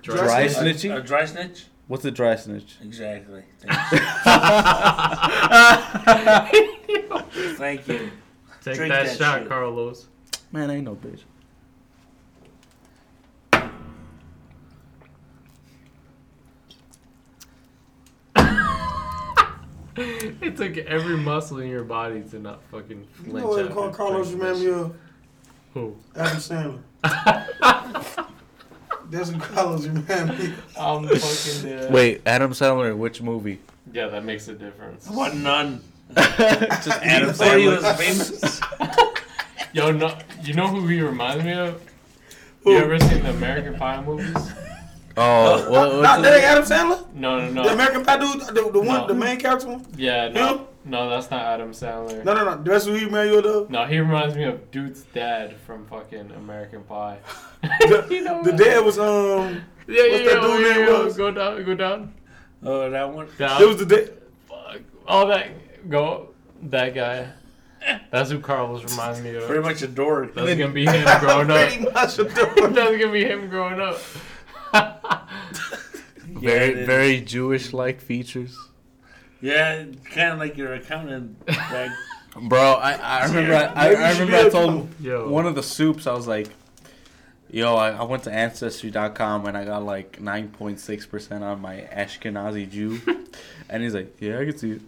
Dry 0.02 0.42
A- 0.42 0.50
snitching? 0.50 0.98
A, 0.98 1.02
dry 1.02 1.26
snitch. 1.26 1.66
What's 1.88 2.06
a 2.06 2.12
dry 2.12 2.36
snitch? 2.36 2.78
Exactly. 2.82 3.44
Thank 3.62 3.74
you. 6.54 7.20
Thank 7.56 7.88
you. 7.88 8.12
Take 8.64 8.76
Drink 8.76 8.92
that, 8.94 9.06
that 9.06 9.18
shot, 9.18 9.40
shit. 9.42 9.50
Carlos. 9.50 10.08
Man, 10.52 10.70
I 10.72 10.76
ain't 10.76 10.86
no 10.86 10.96
bitch. 10.96 11.22
It 20.42 20.58
took 20.58 20.78
every 20.78 21.18
muscle 21.18 21.60
in 21.60 21.70
your 21.70 21.84
body 21.84 22.22
to 22.32 22.40
not 22.40 22.62
fucking 22.72 23.00
You 23.00 23.08
flinch. 23.32 23.44
know 23.44 23.48
what 23.48 23.62
after 23.64 23.74
Carl 23.74 23.92
Carlos 23.94 24.28
drinking 24.30 24.48
remind 24.48 24.66
me 24.66 24.72
of? 24.72 24.96
Who? 25.74 25.96
Adam 26.16 26.38
Sandler. 26.38 26.80
That's 29.10 29.32
what 29.32 29.42
Carlos 29.42 29.86
remind 29.88 30.40
me. 30.40 30.54
I'm 30.78 31.08
fucking 31.08 31.62
dead. 31.70 31.94
Wait, 31.94 32.22
Adam 32.26 32.52
Sandler, 32.52 32.96
which 32.98 33.22
movie? 33.22 33.60
Yeah, 33.94 34.08
that 34.08 34.26
makes 34.26 34.48
a 34.48 34.54
difference. 34.54 35.08
What 35.10 35.36
none? 35.36 35.82
Just 36.16 36.88
Adam 36.90 37.30
Sandler 37.30 37.82
was 37.82 37.96
famous. 38.00 38.62
Yo, 39.74 39.92
no, 39.92 40.18
you 40.44 40.54
know 40.54 40.68
who 40.68 40.88
he 40.88 41.02
reminds 41.02 41.44
me 41.44 41.54
of? 41.54 41.82
You 42.66 42.78
ever 42.78 43.00
seen 43.00 43.24
the 43.24 43.30
American 43.30 43.76
Pie 43.76 44.02
movies? 44.02 44.36
Oh, 45.18 45.70
what, 45.70 45.92
Nah, 45.94 46.02
what's 46.02 46.22
that 46.24 46.34
ain't? 46.36 46.44
Adam 46.44 46.64
Sandler. 46.64 47.14
No, 47.14 47.40
no, 47.40 47.50
no. 47.52 47.64
The. 47.64 47.74
American 47.74 48.04
Pie 48.04 48.18
dude, 48.18 48.42
the, 48.48 48.70
the 48.72 48.80
one, 48.80 49.02
No. 49.02 49.08
the 49.08 49.14
main 49.14 49.40
character 49.40 49.68
one. 49.68 49.86
Yeah, 49.96 50.28
no, 50.30 50.58
Him? 50.58 50.66
no, 50.84 51.10
that's 51.10 51.32
not 51.32 51.42
Adam 51.46 51.72
Sandler. 51.72 52.24
No, 52.24 52.34
no, 52.34 52.44
no. 52.44 52.64
That's 52.64 52.86
who 52.86 52.94
he 52.96 53.06
remind 53.06 53.32
you 53.32 53.40
of. 53.40 53.70
No, 53.70 53.86
he 53.86 54.00
reminds 54.00 54.36
me 54.36 54.44
of 54.44 54.70
Dude's 54.72 55.04
dad 55.04 55.56
from 55.66 55.86
fucking 55.88 56.32
American 56.32 56.84
Pie. 56.84 57.18
The, 57.62 58.06
You 58.12 58.24
know 58.24 58.44
the 58.44 58.52
dad 58.52 58.84
was 58.86 59.00
um. 59.00 59.64
Yeah, 59.88 60.04
yeah, 60.04 60.12
What's 60.12 60.24
yeah, 60.26 60.34
that 60.34 60.42
dude 60.42 60.68
yeah, 60.68 60.74
name 60.74 60.88
yeah, 60.88 61.04
was? 61.04 61.18
Go 61.18 61.32
down, 61.32 61.64
go 61.64 61.74
down. 61.76 62.14
Oh, 62.64 62.90
that 62.90 63.12
one. 63.14 63.28
Down. 63.38 63.62
It 63.62 63.68
was 63.68 63.78
the 63.78 63.86
dad. 63.86 64.14
Fuck. 64.48 64.82
All 65.08 65.28
that, 65.28 65.50
go, 65.90 66.30
that 66.64 66.94
guy. 66.94 67.28
That's 68.12 68.32
who 68.32 68.40
Carlos 68.40 68.84
reminds 68.84 69.22
me 69.22 69.36
of. 69.36 69.44
Pretty 69.46 69.62
much 69.62 69.82
a 69.82 69.88
dork. 69.88 70.34
That's 70.34 70.48
gonna 70.56 70.72
be 70.72 70.86
him 70.88 71.20
growing 71.20 71.50
up. 71.52 71.70
Pretty 71.70 71.84
much 71.92 72.20
a 72.20 72.24
That's 72.24 72.74
gonna 72.74 73.12
be 73.12 73.24
him 73.26 73.50
growing 73.50 73.80
up. 73.80 74.00
Very, 76.28 76.70
it 76.72 76.78
is. 76.80 76.86
very 76.88 77.22
Jewish-like 77.22 78.02
features. 78.02 78.58
Yeah, 79.42 79.86
kind 80.12 80.34
of 80.34 80.40
like 80.40 80.58
your 80.58 80.74
accountant. 80.74 81.38
Like, 81.48 81.92
Bro, 82.50 82.74
I, 82.74 82.94
I 82.94 83.26
remember 83.28 83.54
I, 83.56 83.64
I, 83.64 83.88
I 83.94 84.12
remember 84.12 84.36
I 84.36 84.50
told 84.50 84.90
Yo. 85.00 85.30
one 85.30 85.46
of 85.46 85.56
the 85.56 85.64
soups 85.64 86.06
I 86.08 86.14
was 86.14 86.28
like, 86.28 86.50
"Yo, 87.50 87.76
I, 87.76 87.92
I 87.92 88.04
went 88.04 88.24
to 88.24 88.32
ancestry.com 88.34 89.46
and 89.46 89.58
I 89.58 89.64
got 89.64 89.84
like 89.84 90.20
9.6 90.22 91.10
percent 91.10 91.44
on 91.44 91.62
my 91.62 91.88
Ashkenazi 91.94 92.70
Jew," 92.70 93.00
and 93.70 93.82
he's 93.82 93.94
like, 93.96 94.16
"Yeah, 94.20 94.40
I 94.40 94.46
can 94.46 94.58
see 94.58 94.72
it." 94.72 94.82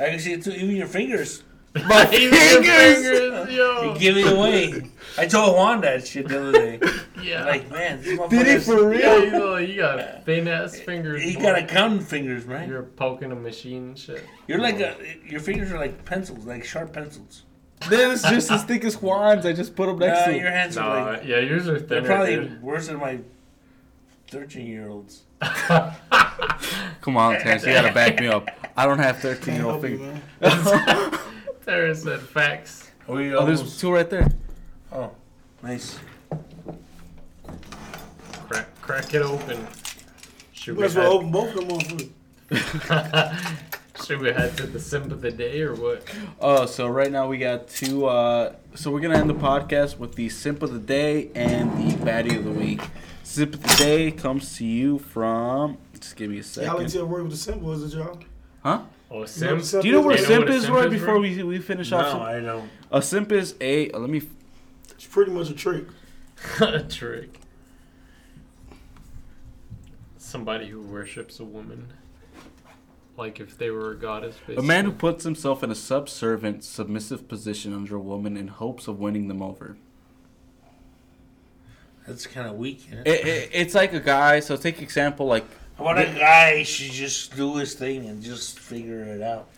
I 0.00 0.10
can 0.10 0.18
see 0.18 0.32
it 0.32 0.42
too. 0.42 0.52
Even 0.52 0.76
your 0.76 0.86
fingers. 0.86 1.42
My 1.74 2.08
Even 2.12 2.22
your 2.22 2.62
fingers. 2.62 2.94
fingers, 3.08 3.48
You 3.50 3.56
yo. 3.56 3.96
give 3.98 4.16
it 4.16 4.32
away. 4.32 4.90
I 5.18 5.26
told 5.26 5.54
Juan 5.56 5.80
that 5.82 6.06
shit 6.06 6.28
the 6.28 6.40
other 6.48 6.52
day. 6.52 6.80
Yeah. 7.22 7.44
Like, 7.44 7.70
man, 7.70 7.98
this 8.02 8.06
Did 8.06 8.46
he 8.46 8.54
motherfucker's- 8.54 8.64
for 8.66 8.94
yeah, 8.94 9.14
real? 9.16 9.60
you, 9.60 9.66
you 9.74 9.80
got 9.80 10.24
thin 10.24 10.48
ass 10.48 10.78
fingers. 10.80 11.22
He 11.22 11.34
boy. 11.36 11.42
got 11.42 11.58
accountant 11.58 12.02
fingers, 12.08 12.46
man. 12.46 12.68
You're 12.68 12.82
poking 12.82 13.30
a 13.32 13.34
machine 13.34 13.82
and 13.88 13.98
shit. 13.98 14.24
You're 14.46 14.58
like 14.60 14.80
a, 14.80 14.96
your 15.26 15.40
fingers 15.40 15.70
are 15.72 15.78
like 15.78 16.04
pencils, 16.04 16.44
like 16.46 16.64
sharp 16.64 16.92
pencils. 16.92 17.42
Then 17.90 18.12
it's 18.12 18.22
just 18.22 18.50
as 18.50 18.62
thick 18.64 18.84
as 18.84 18.94
Juan's. 18.94 19.44
I 19.44 19.52
just 19.52 19.74
put 19.74 19.86
them 19.86 19.98
next 19.98 20.20
Nah, 20.20 20.26
to 20.26 20.32
your 20.38 20.46
him. 20.46 20.52
hands 20.52 20.76
are 20.76 21.00
Nah, 21.00 21.10
like 21.18 21.24
yeah, 21.24 21.38
yours 21.40 21.68
are 21.68 21.80
they're 21.80 22.02
probably 22.02 22.36
dude. 22.36 22.62
worse 22.62 22.86
than 22.86 22.98
my 22.98 23.18
thirteen 24.28 24.66
year 24.66 24.88
olds. 24.88 25.22
Come 27.00 27.16
on, 27.16 27.40
Terrence, 27.40 27.66
you 27.66 27.72
gotta 27.72 27.92
back 27.92 28.20
me 28.20 28.28
up. 28.28 28.48
I 28.76 28.86
don't 28.86 29.00
have 29.00 29.18
13 29.18 29.54
year 29.56 29.66
old 29.66 29.82
fingers. 29.82 30.18
Man. 31.66 31.74
Terrence 31.74 32.02
said 32.02 32.20
facts. 32.20 32.90
We 33.08 33.34
Oh, 33.34 33.44
there's 33.46 33.60
almost- 33.60 33.80
two 33.80 33.92
right 33.92 34.08
there. 34.08 34.28
oh, 34.92 35.10
nice. 35.62 35.98
Crack, 38.48 38.80
crack 38.80 39.14
it 39.14 39.22
open. 39.22 39.66
Should 40.52 40.76
we, 40.76 40.80
Might 40.82 40.86
as 40.86 40.96
well 40.96 41.04
head, 41.04 41.12
open 41.12 41.30
both 41.32 41.56
of 41.56 41.68
them 41.68 42.10
motherfuckers. 42.50 43.66
should 44.06 44.20
we 44.20 44.30
head 44.32 44.56
to 44.58 44.66
the 44.66 44.78
simp 44.78 45.10
of 45.10 45.20
the 45.20 45.30
day 45.30 45.62
or 45.62 45.74
what? 45.74 46.04
Oh, 46.40 46.66
so 46.66 46.86
right 46.88 47.10
now 47.10 47.26
we 47.26 47.38
got 47.38 47.66
two. 47.68 48.06
Uh, 48.06 48.54
so 48.74 48.90
we're 48.90 49.00
gonna 49.00 49.18
end 49.18 49.28
the 49.30 49.34
podcast 49.34 49.98
with 49.98 50.14
the 50.14 50.28
simp 50.28 50.62
of 50.62 50.72
the 50.72 50.78
day 50.78 51.30
and 51.34 51.70
the 51.90 51.96
baddie 51.96 52.36
of 52.36 52.44
the 52.44 52.50
week. 52.52 52.80
Simp 53.24 53.54
of 53.54 53.62
the 53.62 53.74
day 53.76 54.10
comes 54.12 54.56
to 54.58 54.64
you 54.64 54.98
from. 54.98 55.78
Just 55.98 56.14
give 56.16 56.30
me 56.30 56.36
a 56.38 56.42
Y'all 56.42 56.76
like 56.78 56.88
second. 56.88 56.90
tell 56.90 57.06
Roy 57.06 57.22
what 57.22 57.30
the 57.30 57.36
symbol 57.36 57.72
is, 57.72 57.92
it 57.94 57.96
y'all? 57.98 58.18
Huh? 58.62 58.82
Oh, 59.14 59.26
simp. 59.26 59.62
Do 59.62 59.86
you 59.86 59.92
know 59.92 60.00
what 60.00 60.14
a 60.18 60.22
You 60.22 60.22
know 60.22 60.28
simp 60.28 60.44
what 60.46 60.50
a 60.50 60.54
is, 60.56 60.62
simp 60.62 60.74
Roy? 60.74 60.86
is, 60.86 60.90
Before 60.92 61.18
we 61.20 61.42
we 61.42 61.58
finish 61.58 61.90
No, 61.90 61.98
off, 61.98 62.10
simp? 62.12 62.22
I 62.22 62.40
don't. 62.40 62.70
a 62.90 63.02
simp 63.02 63.30
is 63.32 63.54
a. 63.60 63.90
Let 63.90 64.08
me. 64.08 64.22
It's 64.90 65.06
pretty 65.06 65.32
much 65.32 65.50
a 65.50 65.54
trick. 65.54 65.84
a 66.60 66.82
trick. 66.82 67.38
Somebody 70.16 70.68
who 70.68 70.80
worships 70.80 71.38
a 71.40 71.44
woman. 71.44 71.92
Like 73.18 73.38
if 73.38 73.58
they 73.58 73.68
were 73.70 73.90
a 73.92 73.96
goddess, 73.96 74.36
A 74.56 74.62
man 74.62 74.86
who 74.86 74.92
puts 74.92 75.24
himself 75.24 75.62
in 75.62 75.70
a 75.70 75.74
subservient, 75.74 76.64
submissive 76.64 77.28
position 77.28 77.74
under 77.74 77.96
a 77.96 78.00
woman 78.00 78.38
in 78.38 78.48
hopes 78.48 78.88
of 78.88 78.98
winning 78.98 79.28
them 79.28 79.42
over. 79.42 79.76
That's 82.06 82.26
kind 82.26 82.48
of 82.48 82.54
weak. 82.56 82.86
Isn't 82.90 83.06
it? 83.06 83.10
It, 83.20 83.26
it, 83.26 83.50
it's 83.52 83.74
like 83.74 83.92
a 83.92 84.00
guy. 84.00 84.40
So 84.40 84.56
take 84.56 84.80
example 84.80 85.26
like 85.26 85.44
How 85.78 85.84
about 85.88 85.98
a 85.98 86.06
guy 86.18 86.62
should 86.62 86.92
just 86.92 87.34
do 87.36 87.56
his 87.56 87.74
thing 87.74 88.06
and 88.06 88.22
just 88.22 88.58
figure 88.58 89.02
it 89.04 89.22
out? 89.22 89.48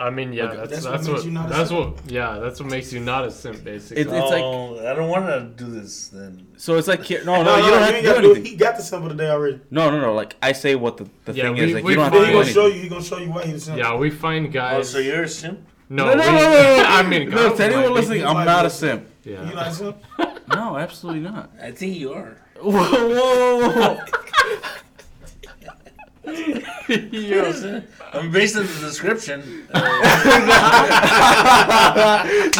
I 0.00 0.10
mean, 0.10 0.32
yeah, 0.32 0.44
Okay. 0.44 0.56
that's 0.58 0.70
That's 0.70 0.84
that's, 0.84 1.08
what 1.08 1.12
makes 1.12 1.18
what 1.18 1.24
you 1.26 1.30
not 1.32 1.46
a 1.46 1.48
that's 1.54 1.68
simp. 1.70 1.96
what 1.96 2.10
yeah, 2.10 2.38
that's 2.38 2.60
what 2.60 2.68
makes 2.70 2.92
you 2.92 3.00
not 3.00 3.24
a 3.24 3.30
simp, 3.32 3.64
basically. 3.64 4.02
It- 4.02 4.06
it's 4.06 4.30
like- 4.30 4.42
oh, 4.44 4.78
I 4.88 4.94
don't 4.94 5.08
want 5.08 5.26
to 5.26 5.40
do 5.64 5.68
this 5.72 6.06
then. 6.08 6.46
so. 6.56 6.76
It's 6.76 6.86
like 6.86 7.02
here- 7.02 7.24
no, 7.24 7.42
no, 7.42 7.56
you 7.56 7.62
don't 7.62 7.80
have 7.80 7.88
to 7.90 7.96
ain't 7.96 8.04
do 8.06 8.12
gotta 8.12 8.24
anything. 8.26 8.44
He 8.44 8.54
got 8.56 8.76
the 8.76 8.82
symbol 8.84 9.08
today 9.08 9.28
already. 9.28 9.60
No, 9.72 9.90
no, 9.90 10.00
no. 10.00 10.14
Like 10.14 10.36
I 10.40 10.52
say, 10.52 10.76
what 10.76 10.98
the, 10.98 11.08
the 11.24 11.32
Yeah, 11.32 11.42
thing 11.44 11.54
we- 11.54 11.60
is, 11.62 11.74
like 11.74 11.84
we- 11.84 11.90
you 11.92 11.96
don't 11.96 12.04
have 12.04 12.12
to 12.12 12.20
he 12.20 12.26
do 12.26 12.32
gonna 12.32 12.44
show 12.46 12.60
anything. 12.66 12.76
you. 12.76 12.82
He 12.84 12.88
gonna 12.88 13.02
show 13.02 13.18
you 13.18 13.30
why 13.32 13.42
he's 13.44 13.54
the 13.54 13.60
symbol. 13.60 13.78
yeah, 13.80 13.96
we 13.96 14.10
find 14.10 14.46
oh, 14.46 14.50
guys 14.50 14.72
Oh, 14.72 14.76
guys. 14.78 14.88
so 14.90 14.98
you're 14.98 15.22
a 15.24 15.28
simp? 15.28 15.58
no, 15.88 16.04
No, 16.06 16.14
no, 16.14 16.20
we- 16.20 16.26
no, 16.26 16.32
no, 16.32 16.38
no, 16.76 16.76
no. 16.76 16.84
I 16.88 17.02
mean, 17.02 17.30
No, 17.30 17.36
God, 17.48 17.56
to 17.56 17.64
anyone 17.64 17.84
like, 17.86 17.94
listening, 17.94 18.24
I'm 18.24 18.44
not 18.46 18.62
be- 18.62 18.66
a 18.68 18.70
simp. 18.70 19.06
You 19.24 19.32
Yeah. 19.32 19.50
not 19.50 19.66
a 19.66 19.72
simp? 19.74 19.96
No, 20.54 20.76
absolutely 20.78 21.22
not. 21.22 21.50
I 21.60 21.72
think 21.72 21.96
you 21.98 22.12
are. 22.12 22.36
Whoa, 22.62 22.70
whoa, 22.72 23.70
whoa. 23.70 23.98
Yo, 26.88 27.52
I 28.12 28.22
mean, 28.22 28.30
based 28.32 28.56
on 28.56 28.66
the 28.66 28.72
description. 28.80 29.66
nah, 29.74 29.82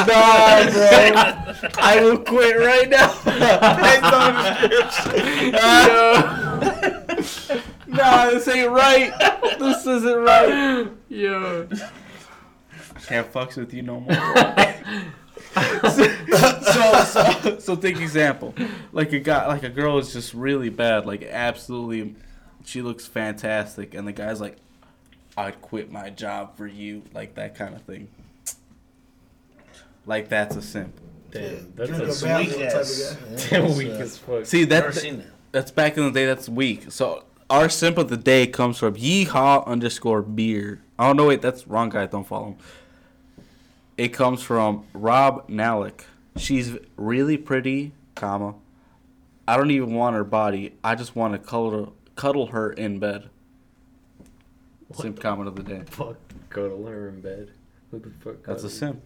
bro. 0.05 0.15
I 1.79 2.01
will 2.03 2.19
quit 2.19 2.57
right 2.59 2.89
now. 2.89 3.09
Based 3.25 4.03
on 4.05 4.35
the 4.45 4.69
description. 4.69 5.55
Yo. 5.89 5.99
nah, 7.87 8.31
this 8.31 8.49
ain't 8.49 8.71
right. 8.71 9.13
This 9.59 9.87
isn't 9.87 10.19
right. 10.19 10.89
yo. 11.09 11.69
Can't 13.07 13.33
fucks 13.33 13.57
with 13.57 13.73
you 13.73 13.83
no 13.83 14.01
more. 14.01 14.15
so, 15.91 16.05
so, 16.63 17.05
so, 17.05 17.59
so 17.59 17.77
take 17.77 18.01
example, 18.01 18.55
like 18.93 19.13
a 19.13 19.21
guy, 19.21 19.47
like 19.47 19.63
a 19.63 19.69
girl 19.69 19.99
is 19.99 20.13
just 20.13 20.35
really 20.35 20.69
bad, 20.69 21.07
like 21.07 21.23
absolutely, 21.23 22.17
she 22.69 22.83
looks 22.83 23.07
fantastic, 23.07 23.95
and 23.95 24.07
the 24.07 24.13
guy's 24.13 24.41
like, 24.41 24.57
I'd 25.37 25.61
quit 25.63 25.91
my 25.91 26.11
job 26.11 26.57
for 26.57 26.67
you, 26.67 27.03
like 27.15 27.35
that 27.37 27.55
kind 27.55 27.75
of 27.75 27.83
thing. 27.83 28.09
Like 30.07 30.29
that's 30.29 30.57
a 30.57 30.63
simp. 30.63 30.95
Damn, 31.31 31.73
that's 31.75 31.91
Drink 31.91 32.03
a 32.03 32.07
a 32.09 32.13
sweet. 32.13 32.29
bath- 32.29 32.47
Weak 32.47 32.51
type 32.59 32.75
of 32.75 32.81
ass. 32.81 33.15
guy. 33.15 33.31
Yeah, 33.31 33.61
Damn 33.67 33.77
weak 33.77 33.89
as 34.01 34.19
fuck. 34.19 34.47
See 34.47 34.65
Never 34.65 34.91
that 34.91 34.95
seen 35.01 35.19
that. 35.19 35.27
that's 35.53 35.71
back 35.71 35.97
in 35.99 36.05
the 36.05 36.11
day. 36.11 36.27
That's 36.27 36.49
weak. 36.49 36.91
So 36.91 37.25
our 37.51 37.69
simp 37.69 37.99
of 37.99 38.09
the 38.09 38.17
day 38.17 38.47
comes 38.47 38.79
from 38.79 38.95
yeehaw 38.95 39.67
underscore 39.67 40.23
beer. 40.23 40.81
Oh 40.99 41.13
no, 41.13 41.27
wait, 41.27 41.43
that's 41.43 41.67
wrong 41.67 41.91
guy. 41.91 42.07
Don't 42.07 42.27
follow 42.27 42.47
him. 42.49 42.57
It 43.99 44.09
comes 44.09 44.43
from 44.43 44.87
Rob 44.95 45.49
Nalick. 45.51 46.03
She's 46.37 46.77
really 46.97 47.37
pretty, 47.37 47.93
comma. 48.15 48.55
I 49.47 49.57
don't 49.57 49.71
even 49.71 49.95
want 49.95 50.15
her 50.15 50.25
body. 50.25 50.75
I 50.85 50.95
just 50.95 51.17
want 51.17 51.33
to 51.35 51.39
cuddle 51.39 51.95
cuddle 52.19 52.49
her 52.49 52.73
in 52.73 52.99
bed. 52.99 53.31
simp 54.95 55.21
comment 55.21 55.47
of 55.49 55.55
the 55.57 55.63
day. 55.63 55.83
Fuck, 55.91 56.17
go 56.51 56.69
to 56.69 56.85
her 56.87 57.09
in 57.09 57.21
bed. 57.21 57.51
Who 57.91 58.01
the 58.01 58.11
fuck? 58.11 58.43
That's 58.45 58.65
a 58.65 58.67
got 58.67 58.73
simp. 58.73 59.03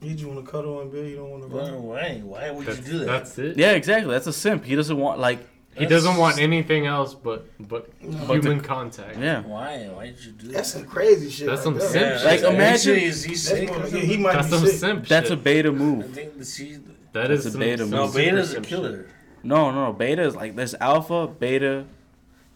You 0.00 0.14
just 0.14 0.24
want 0.24 0.44
to 0.44 0.50
cuddle 0.50 0.78
on 0.80 0.90
bed. 0.90 1.06
You 1.08 1.16
don't 1.16 1.30
want 1.30 1.42
to 1.42 1.48
Well, 1.48 1.72
run. 1.72 1.82
why? 1.84 2.20
Why 2.24 2.50
would 2.50 2.66
That's, 2.66 2.78
you 2.78 2.84
do 2.84 2.98
that? 3.00 3.06
that's 3.06 3.38
it. 3.38 3.56
Yeah, 3.56 3.72
exactly. 3.72 4.10
That's 4.12 4.26
a 4.26 4.32
simp. 4.32 4.64
He 4.64 4.74
doesn't 4.76 4.96
want 4.96 5.18
like 5.20 5.40
He 5.76 5.86
doesn't 5.86 6.16
want 6.16 6.38
anything 6.38 6.86
else 6.86 7.14
but 7.14 7.46
but 7.58 7.90
But 8.02 8.32
human 8.34 8.60
contact. 8.60 9.18
yeah. 9.18 9.42
Why? 9.42 9.88
Why 9.92 10.06
did 10.06 10.24
you 10.24 10.32
do 10.32 10.46
that? 10.48 10.52
That's 10.54 10.72
some 10.72 10.84
crazy 10.84 11.30
shit. 11.30 11.46
That's 11.46 11.58
right 11.60 11.64
some 11.64 11.78
there. 11.78 11.88
simp 11.88 12.16
shit. 12.18 12.24
Like, 12.26 12.40
imagine- 12.40 12.60
actually, 12.60 13.04
is 13.04 13.22
he 13.24 13.30
That's 13.30 13.42
sick? 13.42 13.68
more 13.68 13.86
yeah, 13.88 13.98
he 14.00 14.16
might 14.18 14.32
That's 14.34 14.46
be 14.50 14.56
some 14.56 14.66
sick. 14.66 14.76
simp 14.78 15.06
That's 15.08 15.30
a 15.30 15.34
shit. 15.34 15.44
beta 15.44 15.68
I 15.68 15.72
move. 15.72 16.10
think 16.10 16.38
the 16.38 16.44
she. 16.44 16.72
That 17.12 17.28
That's 17.28 17.46
is 17.46 17.54
a 17.54 17.58
beta 17.58 17.78
some 17.82 17.90
No, 17.90 18.02
move. 18.06 18.12
super 18.12 18.24
beta's 18.24 18.54
a 18.54 18.60
killer. 18.60 18.96
No, 18.98 19.06
no, 19.42 19.70
no. 19.70 19.92
Beta 19.92 20.22
is 20.22 20.36
like 20.36 20.56
there's 20.56 20.74
alpha, 20.74 21.26
beta. 21.26 21.84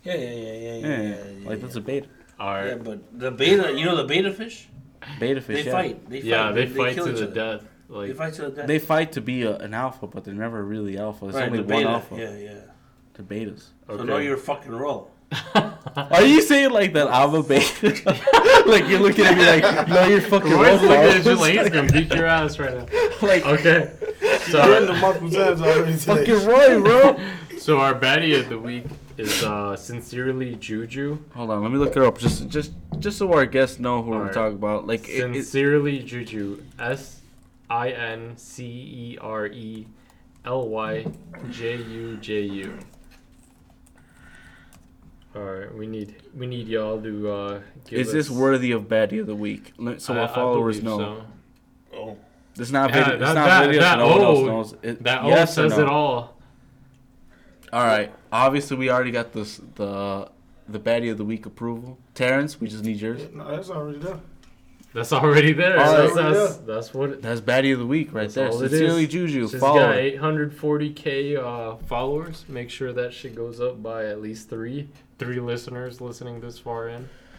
Yeah, 0.02 0.14
yeah, 0.14 0.30
yeah, 0.30 0.30
yeah, 0.30 0.52
yeah. 0.52 0.74
Yeah, 0.74 1.02
yeah, 1.02 1.30
yeah, 1.40 1.48
like 1.48 1.60
that's 1.60 1.76
a 1.76 1.80
beta. 1.80 2.06
shit. 2.06 2.16
All 2.38 2.52
right. 2.52 2.66
Yeah, 2.68 2.74
but 2.76 3.18
the 3.18 3.30
beta, 3.30 3.72
you 3.72 3.84
know 3.84 3.96
the 3.96 4.04
beta 4.04 4.32
fish? 4.32 4.68
Beta 5.18 5.40
fish. 5.40 5.64
They 5.64 5.70
yeah. 5.70 5.72
fight. 5.72 6.10
They 6.10 6.20
fight. 6.20 6.26
yeah, 6.26 6.52
they, 6.52 6.66
fight 6.66 6.94
kill 6.94 7.06
to 7.06 7.12
the 7.12 7.24
other. 7.24 7.58
death. 7.58 7.68
They 7.88 8.12
fight 8.12 8.34
to 8.34 8.42
the 8.42 8.50
death. 8.50 8.66
They 8.66 8.78
fight 8.78 9.12
to 9.12 9.20
be 9.20 9.42
a, 9.42 9.56
an 9.56 9.74
alpha, 9.74 10.06
but 10.06 10.24
they're 10.24 10.34
never 10.34 10.64
really 10.64 10.98
alpha. 10.98 11.26
There's 11.26 11.36
right, 11.36 11.46
only 11.46 11.62
the 11.62 11.74
one 11.74 11.84
alpha. 11.84 12.16
Yeah, 12.16 12.36
yeah. 12.36 12.60
They're 13.14 13.24
betas. 13.24 13.68
okay. 13.88 13.98
So 13.98 14.04
know 14.04 14.18
your 14.18 14.36
fucking 14.36 14.72
role. 14.72 15.10
Are 15.94 16.22
you 16.24 16.42
saying 16.42 16.70
like 16.70 16.92
that 16.94 17.08
I'm 17.08 17.34
a 17.34 17.42
beta? 17.42 17.88
like 18.66 18.88
you're 18.88 19.00
looking 19.00 19.24
at 19.24 19.36
me 19.36 19.46
like, 19.46 19.88
no, 19.88 20.06
you're 20.06 20.20
fucking 20.20 20.50
Roy's 20.50 20.80
wrong, 20.80 20.88
looking 20.88 20.96
at 20.96 21.16
you 21.18 21.22
bro." 21.22 21.34
like 21.34 21.52
he's 21.58 21.68
gonna 21.70 21.92
beat 21.92 22.12
your 22.14 22.26
ass 22.26 22.58
right 22.58 22.74
now. 22.76 22.86
like 23.26 23.46
Okay. 23.46 23.92
You're 24.20 24.32
in 24.32 24.40
So, 24.40 24.86
the 24.86 24.94
multiple 24.94 25.30
times 25.30 25.60
already 25.60 25.92
today. 25.98 26.26
fucking 26.26 26.46
Roy, 26.48 26.80
bro. 26.80 27.20
so 27.58 27.78
our 27.78 27.94
baddie 27.94 28.38
of 28.38 28.48
the 28.48 28.58
week 28.58 28.84
is 29.16 29.42
uh 29.44 29.76
sincerely 29.76 30.56
Juju. 30.56 31.18
Hold 31.34 31.50
on, 31.50 31.62
let 31.62 31.70
me 31.70 31.78
look 31.78 31.94
her 31.94 32.04
up 32.04 32.18
just 32.18 32.48
just 32.48 32.72
just 32.98 33.18
so 33.18 33.32
our 33.32 33.46
guests 33.46 33.78
know 33.78 34.02
who 34.02 34.10
we're 34.10 34.16
Alright. 34.18 34.32
talking 34.34 34.56
about. 34.56 34.86
Like 34.86 35.08
it, 35.08 35.12
it, 35.30 35.44
Sincerely 35.44 36.00
Juju. 36.00 36.62
S 36.78 37.20
I 37.70 37.90
N 37.90 38.36
C 38.36 38.64
E 38.64 39.18
R 39.20 39.46
E 39.46 39.86
L 40.44 40.68
Y 40.68 41.06
J 41.50 41.76
U 41.76 42.16
J 42.18 42.40
U. 42.42 42.78
Alright, 45.36 45.74
we 45.74 45.86
need 45.86 46.16
we 46.34 46.46
need 46.46 46.66
y'all 46.66 47.00
to 47.02 47.30
uh 47.30 47.60
give 47.86 48.00
is 48.00 48.12
this 48.12 48.30
worthy 48.30 48.72
of 48.72 48.84
baddie 48.84 49.20
of 49.20 49.26
the 49.26 49.34
week? 49.34 49.72
Let- 49.76 50.00
So 50.00 50.14
I- 50.14 50.18
our 50.20 50.28
I 50.30 50.34
followers 50.34 50.80
believe 50.80 50.98
know. 50.98 51.22
so. 51.92 51.96
Oh. 51.98 52.16
It's 52.58 52.70
not 52.70 52.88
Yeah, 52.90 52.96
video. 53.04 53.18
that- 53.18 53.22
it's 53.28 53.34
not 53.34 53.46
that- 53.46 53.66
video. 53.66 53.80
that 53.82 53.98
so 53.98 53.98
no 53.98 54.08
one 54.08 54.20
else 54.22 54.72
knows. 54.72 54.74
It, 54.82 55.02
That 55.02 55.20
all 55.22 55.28
yes 55.28 55.50
or 55.58 55.68
says 55.68 55.76
no? 55.78 55.84
it 55.84 55.88
all. 55.88 56.36
All 57.72 57.84
right. 57.84 58.12
Obviously, 58.32 58.76
we 58.78 58.88
already 58.90 59.10
got 59.10 59.32
this 59.32 59.60
the 59.74 60.30
the 60.68 60.80
baddie 60.80 61.10
of 61.12 61.18
the 61.18 61.24
week 61.24 61.44
approval. 61.46 61.98
Terrence, 62.14 62.60
we 62.60 62.66
just 62.68 62.82
need 62.84 63.00
yours. 63.00 63.20
No, 63.32 63.48
that's 63.54 63.68
already 63.70 63.98
done. 63.98 64.20
That's 64.94 65.12
already 65.12 65.52
there. 65.52 65.78
All 65.78 65.92
that's, 65.92 66.14
right. 66.14 66.32
that's, 66.32 66.56
that's 66.58 66.94
what 66.94 67.10
it, 67.10 67.22
That's 67.22 67.42
baddie 67.42 67.72
of 67.74 67.78
the 67.80 67.86
week 67.86 68.14
right 68.14 68.22
That's 68.22 68.34
there. 68.34 68.48
all 68.48 68.62
it 68.62 68.70
Sincerely, 68.70 69.04
is. 69.04 69.10
Juju. 69.10 69.48
She's 69.48 69.60
Follow. 69.60 69.80
got 69.80 69.94
840k 69.96 71.36
uh, 71.36 71.76
followers. 71.86 72.46
Make 72.48 72.70
sure 72.70 72.94
that 72.94 73.12
shit 73.12 73.34
goes 73.34 73.60
up 73.60 73.82
by 73.82 74.06
at 74.06 74.22
least 74.22 74.48
three. 74.48 74.88
Three 75.18 75.40
listeners 75.40 76.00
listening 76.00 76.40
this 76.40 76.58
far 76.58 76.88
in. 76.88 77.08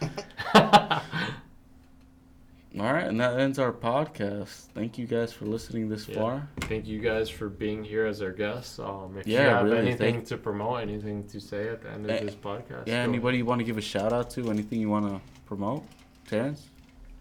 All 2.78 2.92
right, 2.92 3.06
and 3.06 3.18
that 3.20 3.38
ends 3.40 3.58
our 3.58 3.72
podcast. 3.72 4.66
Thank 4.74 4.98
you 4.98 5.06
guys 5.06 5.32
for 5.32 5.46
listening 5.46 5.88
this 5.88 6.06
Yeah. 6.08 6.14
far. 6.16 6.48
Thank 6.62 6.86
you 6.86 7.00
guys 7.00 7.28
for 7.30 7.48
being 7.48 7.82
here 7.82 8.04
as 8.06 8.20
our 8.22 8.30
guests. 8.30 8.78
Um, 8.78 9.16
if 9.18 9.26
you 9.26 9.34
Yeah, 9.34 9.56
have 9.58 9.64
really, 9.64 9.78
anything 9.78 10.14
thank- 10.16 10.26
to 10.28 10.36
promote, 10.36 10.80
anything 10.80 11.26
to 11.28 11.40
say 11.40 11.68
at 11.68 11.82
the 11.82 11.90
end 11.90 12.04
of 12.04 12.10
Eh, 12.10 12.24
this 12.24 12.34
podcast, 12.34 12.86
Yeah, 12.86 13.04
go. 13.04 13.10
anybody 13.10 13.38
you 13.38 13.44
want 13.46 13.60
to 13.60 13.64
give 13.64 13.78
a 13.78 13.82
shout 13.82 14.12
out 14.12 14.30
to? 14.30 14.50
Anything 14.50 14.80
you 14.80 14.90
want 14.90 15.06
to 15.08 15.20
promote? 15.46 15.84
Terrence, 16.28 16.68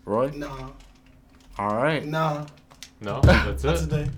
Roy. 0.05 0.31
Nah, 0.35 0.69
All 1.57 1.75
right, 1.75 2.05
nah. 2.05 2.45
No, 3.01 3.19
that's 3.23 3.63
Not 3.63 3.75
it. 3.75 3.79
today. 3.79 4.09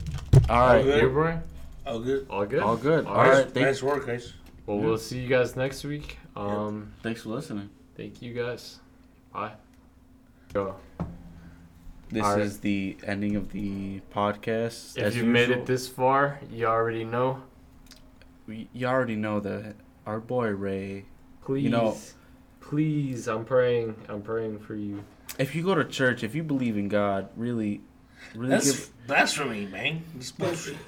all 0.50 0.68
right, 0.74 0.84
good. 0.84 1.02
You, 1.04 1.10
bro? 1.10 1.40
Oh, 1.86 2.00
good. 2.00 2.26
All 2.30 2.46
good. 2.46 2.60
all 2.60 2.76
good. 2.76 3.06
All 3.06 3.14
All 3.16 3.24
right. 3.24 3.30
right, 3.46 3.52
thank, 3.52 3.66
nice 3.68 3.84
work, 3.84 4.08
guys. 4.08 4.34
Well, 4.66 4.80
we'll 4.80 4.98
see 4.98 5.20
you 5.20 5.28
guys 5.30 5.56
next 5.56 5.84
week. 5.86 6.18
Um, 6.40 6.94
thanks 7.04 7.24
for 7.24 7.30
listening. 7.30 7.70
thank 7.98 8.22
you 8.22 8.34
guys. 8.34 8.80
Bye. 9.34 9.52
Go. 10.54 10.76
This 12.12 12.24
All 12.24 12.34
right. 12.34 12.42
is 12.42 12.60
the 12.60 12.98
ending 13.06 13.36
of 13.36 13.52
the 13.52 14.02
podcast. 14.16 14.98
If 14.98 15.16
you've 15.16 15.28
made 15.28 15.52
it 15.52 15.66
this 15.66 15.88
far, 15.88 16.40
you 16.52 16.66
already 16.66 17.04
know. 17.04 17.42
we- 18.48 18.68
you 18.74 18.88
already 18.88 19.16
know 19.16 19.40
that 19.42 19.76
our 20.08 20.20
boy 20.20 20.48
Ray. 20.50 21.06
Please, 21.46 21.70
know- 21.70 21.96
please, 22.62 23.28
I'm 23.28 23.46
praying. 23.46 23.96
I'm 24.08 24.22
praying 24.24 24.60
for 24.60 24.74
you. 24.76 25.04
If 25.38 25.54
you 25.54 25.62
go 25.64 25.76
to 25.76 25.84
church, 25.86 26.24
if 26.24 26.34
you 26.34 26.42
believe 26.42 26.76
in 26.78 26.88
God, 26.88 27.30
really, 27.38 27.82
really 28.34 28.50
That's 28.50 28.72
give. 28.72 28.90
blasphemy, 29.08 29.68
man. 29.68 30.02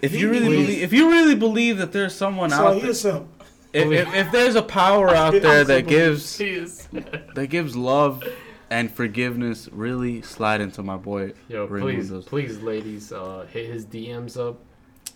If 0.01 0.13
you 0.15 0.29
really 0.31 0.45
believes- 0.45 0.65
believe, 0.67 0.83
if 0.83 0.91
you 0.93 1.09
really 1.11 1.35
believe 1.35 1.77
that 1.77 1.91
there's 1.91 2.15
someone 2.15 2.49
So 2.49 2.67
out 2.67 2.75
he 2.75 2.81
there, 2.81 2.91
a 2.91 2.95
simp. 2.95 3.40
If, 3.73 3.91
if, 3.91 4.13
if 4.13 4.31
there's 4.31 4.55
a 4.55 4.61
power 4.61 5.09
out 5.15 5.33
there 5.33 5.63
that 5.63 5.87
gives 5.87 6.37
Please. 6.37 6.87
that 7.35 7.47
gives 7.49 7.75
love 7.75 8.23
and 8.69 8.91
forgiveness, 8.91 9.67
really 9.71 10.21
slide 10.21 10.61
into 10.61 10.81
my 10.83 10.97
boy 10.97 11.33
Yo, 11.49 11.65
Ray 11.65 11.81
please, 11.81 12.09
Mundo's. 12.11 12.25
please, 12.25 12.61
ladies, 12.61 13.11
uh, 13.11 13.45
hit 13.51 13.69
his 13.69 13.85
DMs 13.85 14.37
up. 14.39 14.59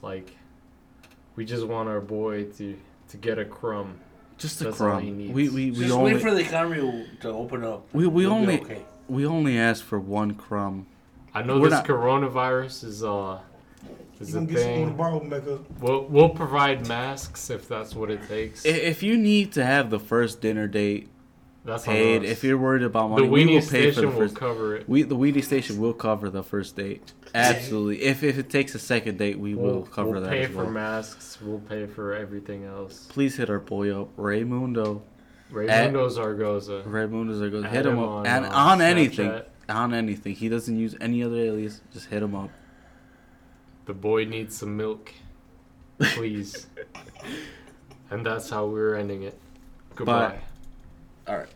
Like, 0.01 0.35
we 1.35 1.45
just 1.45 1.65
want 1.65 1.87
our 1.89 2.01
boy 2.01 2.45
to 2.57 2.77
to 3.09 3.17
get 3.17 3.39
a 3.39 3.45
crumb. 3.45 3.99
Just 4.37 4.59
a 4.61 4.65
That's 4.65 4.81
all 4.81 4.97
he 4.97 5.07
crumb. 5.07 5.17
needs. 5.17 5.33
We 5.33 5.49
we, 5.49 5.71
we 5.71 5.77
Just 5.79 5.91
only 5.93 6.13
wait 6.13 6.21
for 6.21 6.31
the 6.31 6.41
economy 6.41 7.07
to 7.21 7.29
open 7.29 7.63
up. 7.63 7.87
we, 7.93 8.07
we 8.07 8.25
We'll 8.25 8.33
only 8.35 8.59
okay. 8.61 8.85
we 9.07 9.25
only 9.25 9.57
ask 9.57 9.83
for 9.83 9.99
one 9.99 10.33
crumb. 10.35 10.87
I 11.33 11.41
know 11.41 11.59
We're 11.59 11.69
this 11.69 11.79
not- 11.79 11.85
coronavirus 11.87 12.83
is 12.85 13.03
uh 13.03 13.39
is 14.21 14.31
You 14.33 14.37
a 14.37 14.41
gonna 14.41 14.51
get 14.53 14.59
someone 14.61 14.79
to 14.81 14.85
thing. 14.87 14.97
borrow 14.97 15.19
him 15.19 15.29
back 15.29 15.47
up. 15.47 15.65
We'll 15.81 16.05
we'll 16.05 16.29
provide 16.29 16.87
masks 16.87 17.49
if 17.49 17.67
that's 17.67 17.95
what 17.95 18.09
it 18.11 18.27
takes. 18.27 18.65
I- 18.65 18.69
If 18.69 19.03
you 19.03 19.17
need 19.17 19.51
to 19.53 19.65
have 19.65 19.89
the 19.89 19.99
first 19.99 20.41
dinner 20.41 20.67
date 20.67 21.09
that's 21.63 21.87
on 21.87 21.93
paid, 21.93 22.23
us. 22.23 22.29
if 22.29 22.43
you're 22.43 22.57
worried 22.57 22.83
about 22.83 23.09
the 23.15 23.21
money, 23.23 23.27
we 23.29 23.43
weenie 23.45 23.53
will 23.55 23.61
pay 23.61 23.61
for 23.61 23.67
station 23.93 24.01
the 24.01 24.07
will 24.09 24.17
first. 24.17 24.35
cover 24.35 24.75
it. 24.75 24.87
We 24.89 25.03
the 25.03 25.15
weenie 25.17 25.43
station 25.43 25.79
will 25.79 25.93
cover 25.93 26.29
the 26.29 26.43
first 26.43 26.75
date. 26.75 27.13
Absolutely. 27.33 28.03
if 28.03 28.23
if 28.23 28.37
it 28.37 28.49
takes 28.49 28.75
a 28.75 28.79
second 28.79 29.17
date, 29.17 29.37
we 29.39 29.55
will 29.55 29.63
We'll, 29.63 29.81
cover 29.83 30.11
we'll 30.11 30.21
that 30.21 30.29
pay 30.29 30.43
as 30.43 30.51
for 30.51 30.63
well. 30.63 30.69
masks. 30.71 31.37
We'll 31.41 31.59
pay 31.59 31.85
for 31.85 32.13
everything 32.15 32.63
else. 32.63 33.07
Please 33.09 33.35
hit 33.37 33.49
our 33.49 33.59
boy 33.59 33.93
up, 33.99 34.15
Raymundo. 34.15 35.01
Raymundo 35.51 36.09
Zargoza. 36.09 36.83
Raymundo's 36.85 37.41
are 37.41 37.49
good. 37.49 37.65
Add 37.65 37.71
Hit 37.71 37.85
him 37.85 37.93
him 37.93 37.99
up 38.03 38.09
on, 38.09 38.25
and 38.27 38.45
uh, 38.45 38.49
on 38.49 38.81
anything, 38.81 39.41
on 39.69 39.93
anything. 39.93 40.33
He 40.35 40.49
doesn't 40.49 40.77
use 40.77 40.95
any 41.01 41.23
other 41.23 41.35
alias. 41.37 41.81
Just 41.93 42.07
hit 42.07 42.23
him 42.23 42.33
up. 42.35 42.49
The 43.85 43.93
boy 43.93 44.25
needs 44.25 44.57
some 44.57 44.75
milk, 44.75 45.13
please. 45.99 46.67
and 48.09 48.25
that's 48.25 48.49
how 48.49 48.65
we're 48.65 48.95
ending 48.95 49.23
it. 49.23 49.39
Goodbye. 49.95 50.39
All 51.27 51.37
right. 51.37 51.49